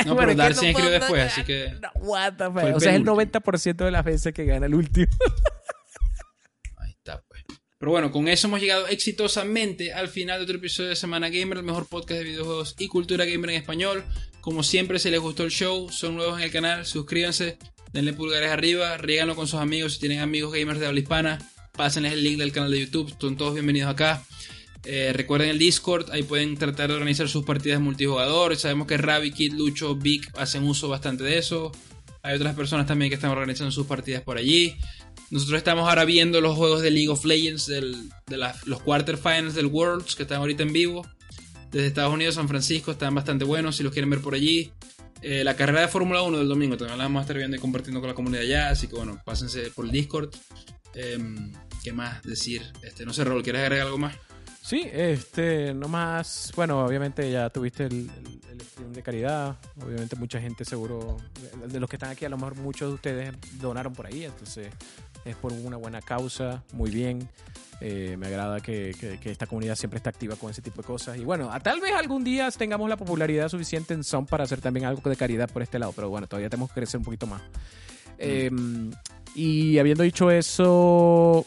No, 0.07 0.17
pero 0.17 0.35
Darcy 0.37 0.69
escribió 0.69 0.91
después, 0.93 1.33
así 1.33 1.43
que... 1.43 1.77
No, 1.83 1.91
what 2.01 2.35
the 2.35 2.45
fuck. 2.45 2.77
O 2.77 2.81
sea, 2.81 2.93
es 2.93 2.97
el 2.97 3.05
penúltimo. 3.05 3.41
90% 3.43 3.85
de 3.85 3.91
las 3.91 4.05
veces 4.05 4.33
que 4.33 4.45
gana 4.45 4.67
el 4.67 4.77
último. 4.77 5.09
Pero 7.83 7.91
bueno, 7.91 8.13
con 8.13 8.29
eso 8.29 8.47
hemos 8.47 8.61
llegado 8.61 8.87
exitosamente 8.87 9.93
al 9.93 10.07
final 10.07 10.39
de 10.39 10.45
otro 10.45 10.55
episodio 10.55 10.91
de 10.91 10.95
Semana 10.95 11.31
Gamer, 11.31 11.59
el 11.59 11.65
mejor 11.65 11.89
podcast 11.89 12.21
de 12.21 12.27
videojuegos 12.27 12.77
y 12.79 12.87
cultura 12.87 13.25
gamer 13.25 13.51
en 13.51 13.57
español. 13.57 14.05
Como 14.41 14.63
siempre, 14.63 15.01
si 15.01 15.11
les 15.11 15.19
gustó 15.19 15.43
el 15.43 15.51
show, 15.51 15.91
son 15.91 16.15
nuevos 16.15 16.39
en 16.39 16.45
el 16.45 16.53
canal, 16.53 16.87
suscríbanse, 16.87 17.59
denle 17.93 18.13
pulgares 18.13 18.53
arriba, 18.53 18.97
ríganlo 18.99 19.35
con 19.35 19.49
sus 19.49 19.59
amigos. 19.59 19.95
Si 19.95 19.99
tienen 19.99 20.21
amigos 20.21 20.53
gamers 20.53 20.79
de 20.79 20.87
habla 20.87 21.01
hispana, 21.01 21.51
pásenles 21.73 22.13
el 22.13 22.23
link 22.23 22.39
del 22.39 22.53
canal 22.53 22.71
de 22.71 22.83
YouTube. 22.83 23.13
Son 23.21 23.37
todos 23.37 23.55
bienvenidos 23.55 23.91
acá. 23.91 24.23
Eh, 24.85 25.11
recuerden 25.13 25.49
el 25.49 25.59
Discord, 25.59 26.09
ahí 26.13 26.23
pueden 26.23 26.57
tratar 26.57 26.87
de 26.87 26.95
organizar 26.95 27.29
sus 27.29 27.45
partidas 27.45 27.81
multijugador. 27.81 28.57
Sabemos 28.57 28.87
que 28.87 28.97
Ravi, 28.97 29.33
Kid, 29.33 29.55
Lucho, 29.55 29.97
Vic 29.97 30.31
hacen 30.39 30.63
uso 30.63 30.89
bastante 30.89 31.25
de 31.25 31.37
eso. 31.37 31.73
Hay 32.23 32.37
otras 32.37 32.55
personas 32.55 32.87
también 32.87 33.11
que 33.11 33.17
están 33.17 33.33
organizando 33.33 33.73
sus 33.73 33.89
partidas 33.89 34.23
por 34.23 34.39
allí. 34.39 34.77
Nosotros 35.33 35.57
estamos 35.59 35.89
ahora 35.89 36.05
viendo 36.05 36.41
los 36.43 36.57
juegos 36.57 36.83
de 36.83 36.91
League 36.91 37.09
of 37.09 37.25
Legends, 37.25 37.67
del- 37.67 38.11
de 38.27 38.37
las- 38.37 38.67
los 38.67 38.83
quarterfinals 38.83 39.55
del 39.55 39.67
Worlds 39.67 40.15
que 40.15 40.25
están 40.25 40.39
ahorita 40.39 40.63
en 40.63 40.73
vivo. 40.75 41.07
Desde 41.71 41.87
Estados 41.87 42.13
Unidos, 42.13 42.35
San 42.35 42.49
Francisco, 42.49 42.91
están 42.93 43.15
bastante 43.15 43.45
buenos 43.47 43.77
si 43.77 43.83
los 43.83 43.93
quieren 43.95 44.11
ver 44.11 44.21
por 44.21 44.35
allí. 44.35 44.71
Eh, 45.23 45.43
la 45.43 45.57
carrera 45.57 45.81
de 45.81 45.89
Fórmula 45.89 46.21
1 46.21 46.37
del 46.37 46.49
domingo 46.49 46.77
también 46.77 46.99
la 46.99 47.05
vamos 47.05 47.27
a 47.29 47.33
y 47.33 47.59
compartiendo 47.59 48.01
con 48.01 48.09
la 48.11 48.15
comunidad 48.15 48.43
allá. 48.43 48.69
Así 48.69 48.89
que 48.89 48.95
bueno, 48.97 49.19
pásense 49.25 49.71
por 49.71 49.87
el 49.87 49.91
Discord. 49.91 50.35
Em, 50.95 51.53
¿Qué 51.83 51.93
más 51.93 52.23
decir? 52.23 52.63
Este, 52.83 53.07
no 53.07 53.13
sé, 53.15 53.25
Raúl, 53.25 53.43
¿quieres 53.43 53.63
agregar 53.63 53.87
algo 53.87 53.99
más? 53.99 54.15
Sí, 54.63 54.83
este, 54.93 55.73
nomás, 55.75 56.53
bueno, 56.55 56.85
obviamente 56.85 57.29
ya 57.33 57.49
tuviste 57.51 57.87
el, 57.87 58.11
el- 58.81 58.93
de 58.93 59.03
caridad, 59.03 59.57
obviamente 59.83 60.15
mucha 60.17 60.41
gente 60.41 60.65
seguro, 60.65 61.17
de 61.67 61.81
los 61.81 61.89
que 61.89 61.97
están 61.97 62.11
aquí, 62.11 62.25
a 62.25 62.29
lo 62.29 62.37
mejor 62.37 62.57
muchos 62.57 62.89
de 62.91 62.95
ustedes 62.95 63.35
donaron 63.61 63.93
por 63.95 64.07
ahí, 64.07 64.25
entonces 64.25 64.69
es 65.25 65.37
por 65.37 65.53
una 65.53 65.77
buena 65.77 66.01
causa, 66.01 66.63
muy 66.73 66.91
bien, 66.91 67.29
Eh, 67.85 68.17
me 68.17 68.29
agrada 68.29 68.61
que, 68.61 68.95
que- 69.21 69.31
esta 69.33 69.47
comunidad 69.49 69.75
siempre 69.75 69.97
está 69.97 70.11
activa 70.11 70.37
con 70.37 70.49
ese 70.53 70.63
tipo 70.63 70.83
de 70.83 70.87
cosas, 70.87 71.17
y 71.17 71.25
bueno, 71.25 71.51
tal 71.65 71.81
vez 71.81 71.93
algún 71.93 72.23
día 72.23 72.49
tengamos 72.53 72.89
la 72.89 72.97
popularidad 72.97 73.49
suficiente 73.49 73.93
en 73.93 74.05
Son 74.05 74.25
para 74.25 74.45
hacer 74.45 74.61
también 74.61 74.87
algo 74.87 75.03
de 75.11 75.17
caridad 75.17 75.51
por 75.51 75.63
este 75.63 75.81
lado, 75.81 75.93
pero 75.93 76.09
bueno, 76.09 76.29
todavía 76.29 76.49
tenemos 76.49 76.71
que 76.71 76.75
crecer 76.75 76.99
un 76.99 77.05
poquito 77.05 77.27
más. 77.27 77.43
Eh, 78.19 78.51
y 79.35 79.79
habiendo 79.79 80.05
dicho 80.05 80.31
eso, 80.31 81.45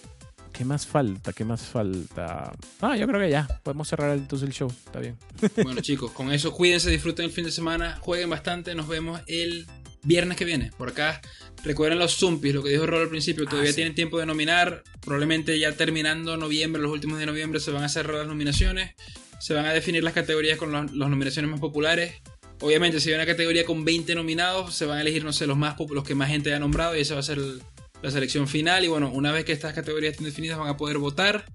¿Qué 0.51 0.63
más 0.65 0.85
falta? 0.87 1.31
¿Qué 1.33 1.43
más 1.45 1.61
falta? 1.63 2.51
Ah, 2.81 2.95
yo 2.95 3.05
creo 3.07 3.19
que 3.19 3.29
ya. 3.29 3.45
Podemos 3.61 3.89
cerrar 3.89 4.11
entonces 4.17 4.47
el 4.47 4.53
show. 4.53 4.69
Está 4.69 4.99
bien. 5.01 5.17
Bueno, 5.63 5.81
chicos, 5.81 6.11
con 6.11 6.31
eso 6.31 6.53
cuídense, 6.53 6.89
disfruten 6.89 7.25
el 7.25 7.31
fin 7.31 7.43
de 7.43 7.51
semana, 7.51 7.97
jueguen 8.01 8.29
bastante. 8.29 8.73
Nos 8.73 8.87
vemos 8.87 9.19
el 9.27 9.67
viernes 10.05 10.37
que 10.37 10.45
viene. 10.45 10.71
Por 10.77 10.89
acá, 10.89 11.21
recuerden 11.63 11.99
los 11.99 12.15
Zumpis, 12.17 12.53
lo 12.53 12.63
que 12.63 12.69
dijo 12.69 12.85
Rol 12.85 13.01
al 13.03 13.09
principio. 13.09 13.45
Todavía 13.45 13.69
Ah, 13.69 13.73
sí. 13.73 13.75
tienen 13.77 13.95
tiempo 13.95 14.17
de 14.19 14.25
nominar. 14.25 14.83
Probablemente 15.01 15.57
ya 15.59 15.71
terminando 15.73 16.37
noviembre, 16.37 16.81
los 16.81 16.91
últimos 16.91 17.19
de 17.19 17.25
noviembre, 17.25 17.59
se 17.59 17.71
van 17.71 17.83
a 17.83 17.89
cerrar 17.89 18.15
las 18.17 18.27
nominaciones. 18.27 18.91
Se 19.39 19.53
van 19.53 19.65
a 19.65 19.73
definir 19.73 20.03
las 20.03 20.13
categorías 20.13 20.57
con 20.57 20.71
los- 20.71 20.93
las 20.93 21.09
nominaciones 21.09 21.51
más 21.51 21.59
populares. 21.59 22.15
Obviamente, 22.61 22.99
si 23.01 23.09
hay 23.09 23.15
una 23.15 23.25
categoría 23.25 23.65
con 23.65 23.83
20 23.83 24.15
nominados, 24.15 24.73
se 24.73 24.85
van 24.85 24.97
a 24.99 25.01
elegir, 25.01 25.25
no 25.25 25.33
sé, 25.33 25.45
los 25.45 25.57
más 25.57 25.75
los 25.89 26.03
que 26.05 26.15
más 26.15 26.29
gente 26.29 26.49
haya 26.51 26.59
nombrado 26.59 26.95
y 26.95 27.01
esa 27.01 27.15
va 27.15 27.19
a 27.19 27.23
ser 27.23 27.37
el- 27.39 27.61
la 28.01 28.11
selección 28.11 28.47
final. 28.47 28.83
Y 28.85 28.87
bueno, 28.87 29.11
una 29.11 29.31
vez 29.31 29.43
que 29.43 29.51
estas 29.51 29.73
categorías 29.73 30.11
estén 30.11 30.25
definidas, 30.25 30.57
van 30.57 30.69
a 30.69 30.77
poder 30.77 30.97
votar. 30.99 31.45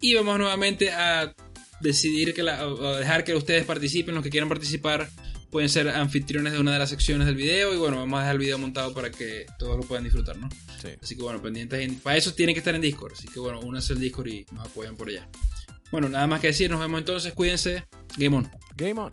Y 0.00 0.14
vamos 0.14 0.38
nuevamente 0.38 0.90
a 0.90 1.34
decidir 1.80 2.32
que 2.34 2.42
la, 2.42 2.66
o 2.66 2.96
dejar 2.96 3.24
que 3.24 3.34
ustedes 3.34 3.64
participen, 3.64 4.14
los 4.14 4.24
que 4.24 4.30
quieran 4.30 4.48
participar 4.48 5.08
pueden 5.50 5.68
ser 5.68 5.88
anfitriones 5.88 6.52
de 6.52 6.60
una 6.60 6.72
de 6.72 6.78
las 6.78 6.90
secciones 6.90 7.26
del 7.26 7.36
video 7.36 7.74
y 7.74 7.76
bueno, 7.78 7.96
vamos 7.98 8.18
a 8.18 8.20
dejar 8.22 8.34
el 8.36 8.40
video 8.40 8.58
montado 8.58 8.92
para 8.94 9.10
que 9.10 9.46
todos 9.58 9.76
lo 9.76 9.82
puedan 9.82 10.04
disfrutar, 10.04 10.36
¿no? 10.36 10.48
Sí. 10.80 10.88
Así 11.02 11.16
que 11.16 11.22
bueno, 11.22 11.40
pendientes, 11.42 11.80
en- 11.80 11.98
para 12.00 12.16
eso 12.16 12.32
tienen 12.34 12.54
que 12.54 12.58
estar 12.60 12.74
en 12.74 12.80
Discord, 12.80 13.12
así 13.14 13.28
que 13.28 13.40
bueno, 13.40 13.60
únanse 13.60 13.92
al 13.94 14.00
Discord 14.00 14.28
y 14.28 14.46
nos 14.52 14.66
apoyan 14.68 14.96
por 14.96 15.08
allá. 15.08 15.28
Bueno, 15.90 16.08
nada 16.08 16.26
más 16.26 16.40
que 16.40 16.48
decir, 16.48 16.70
nos 16.70 16.80
vemos 16.80 16.98
entonces, 17.00 17.32
cuídense, 17.32 17.84
Game 18.16 18.36
On. 18.36 18.50
Game 18.76 19.00
on. 19.00 19.10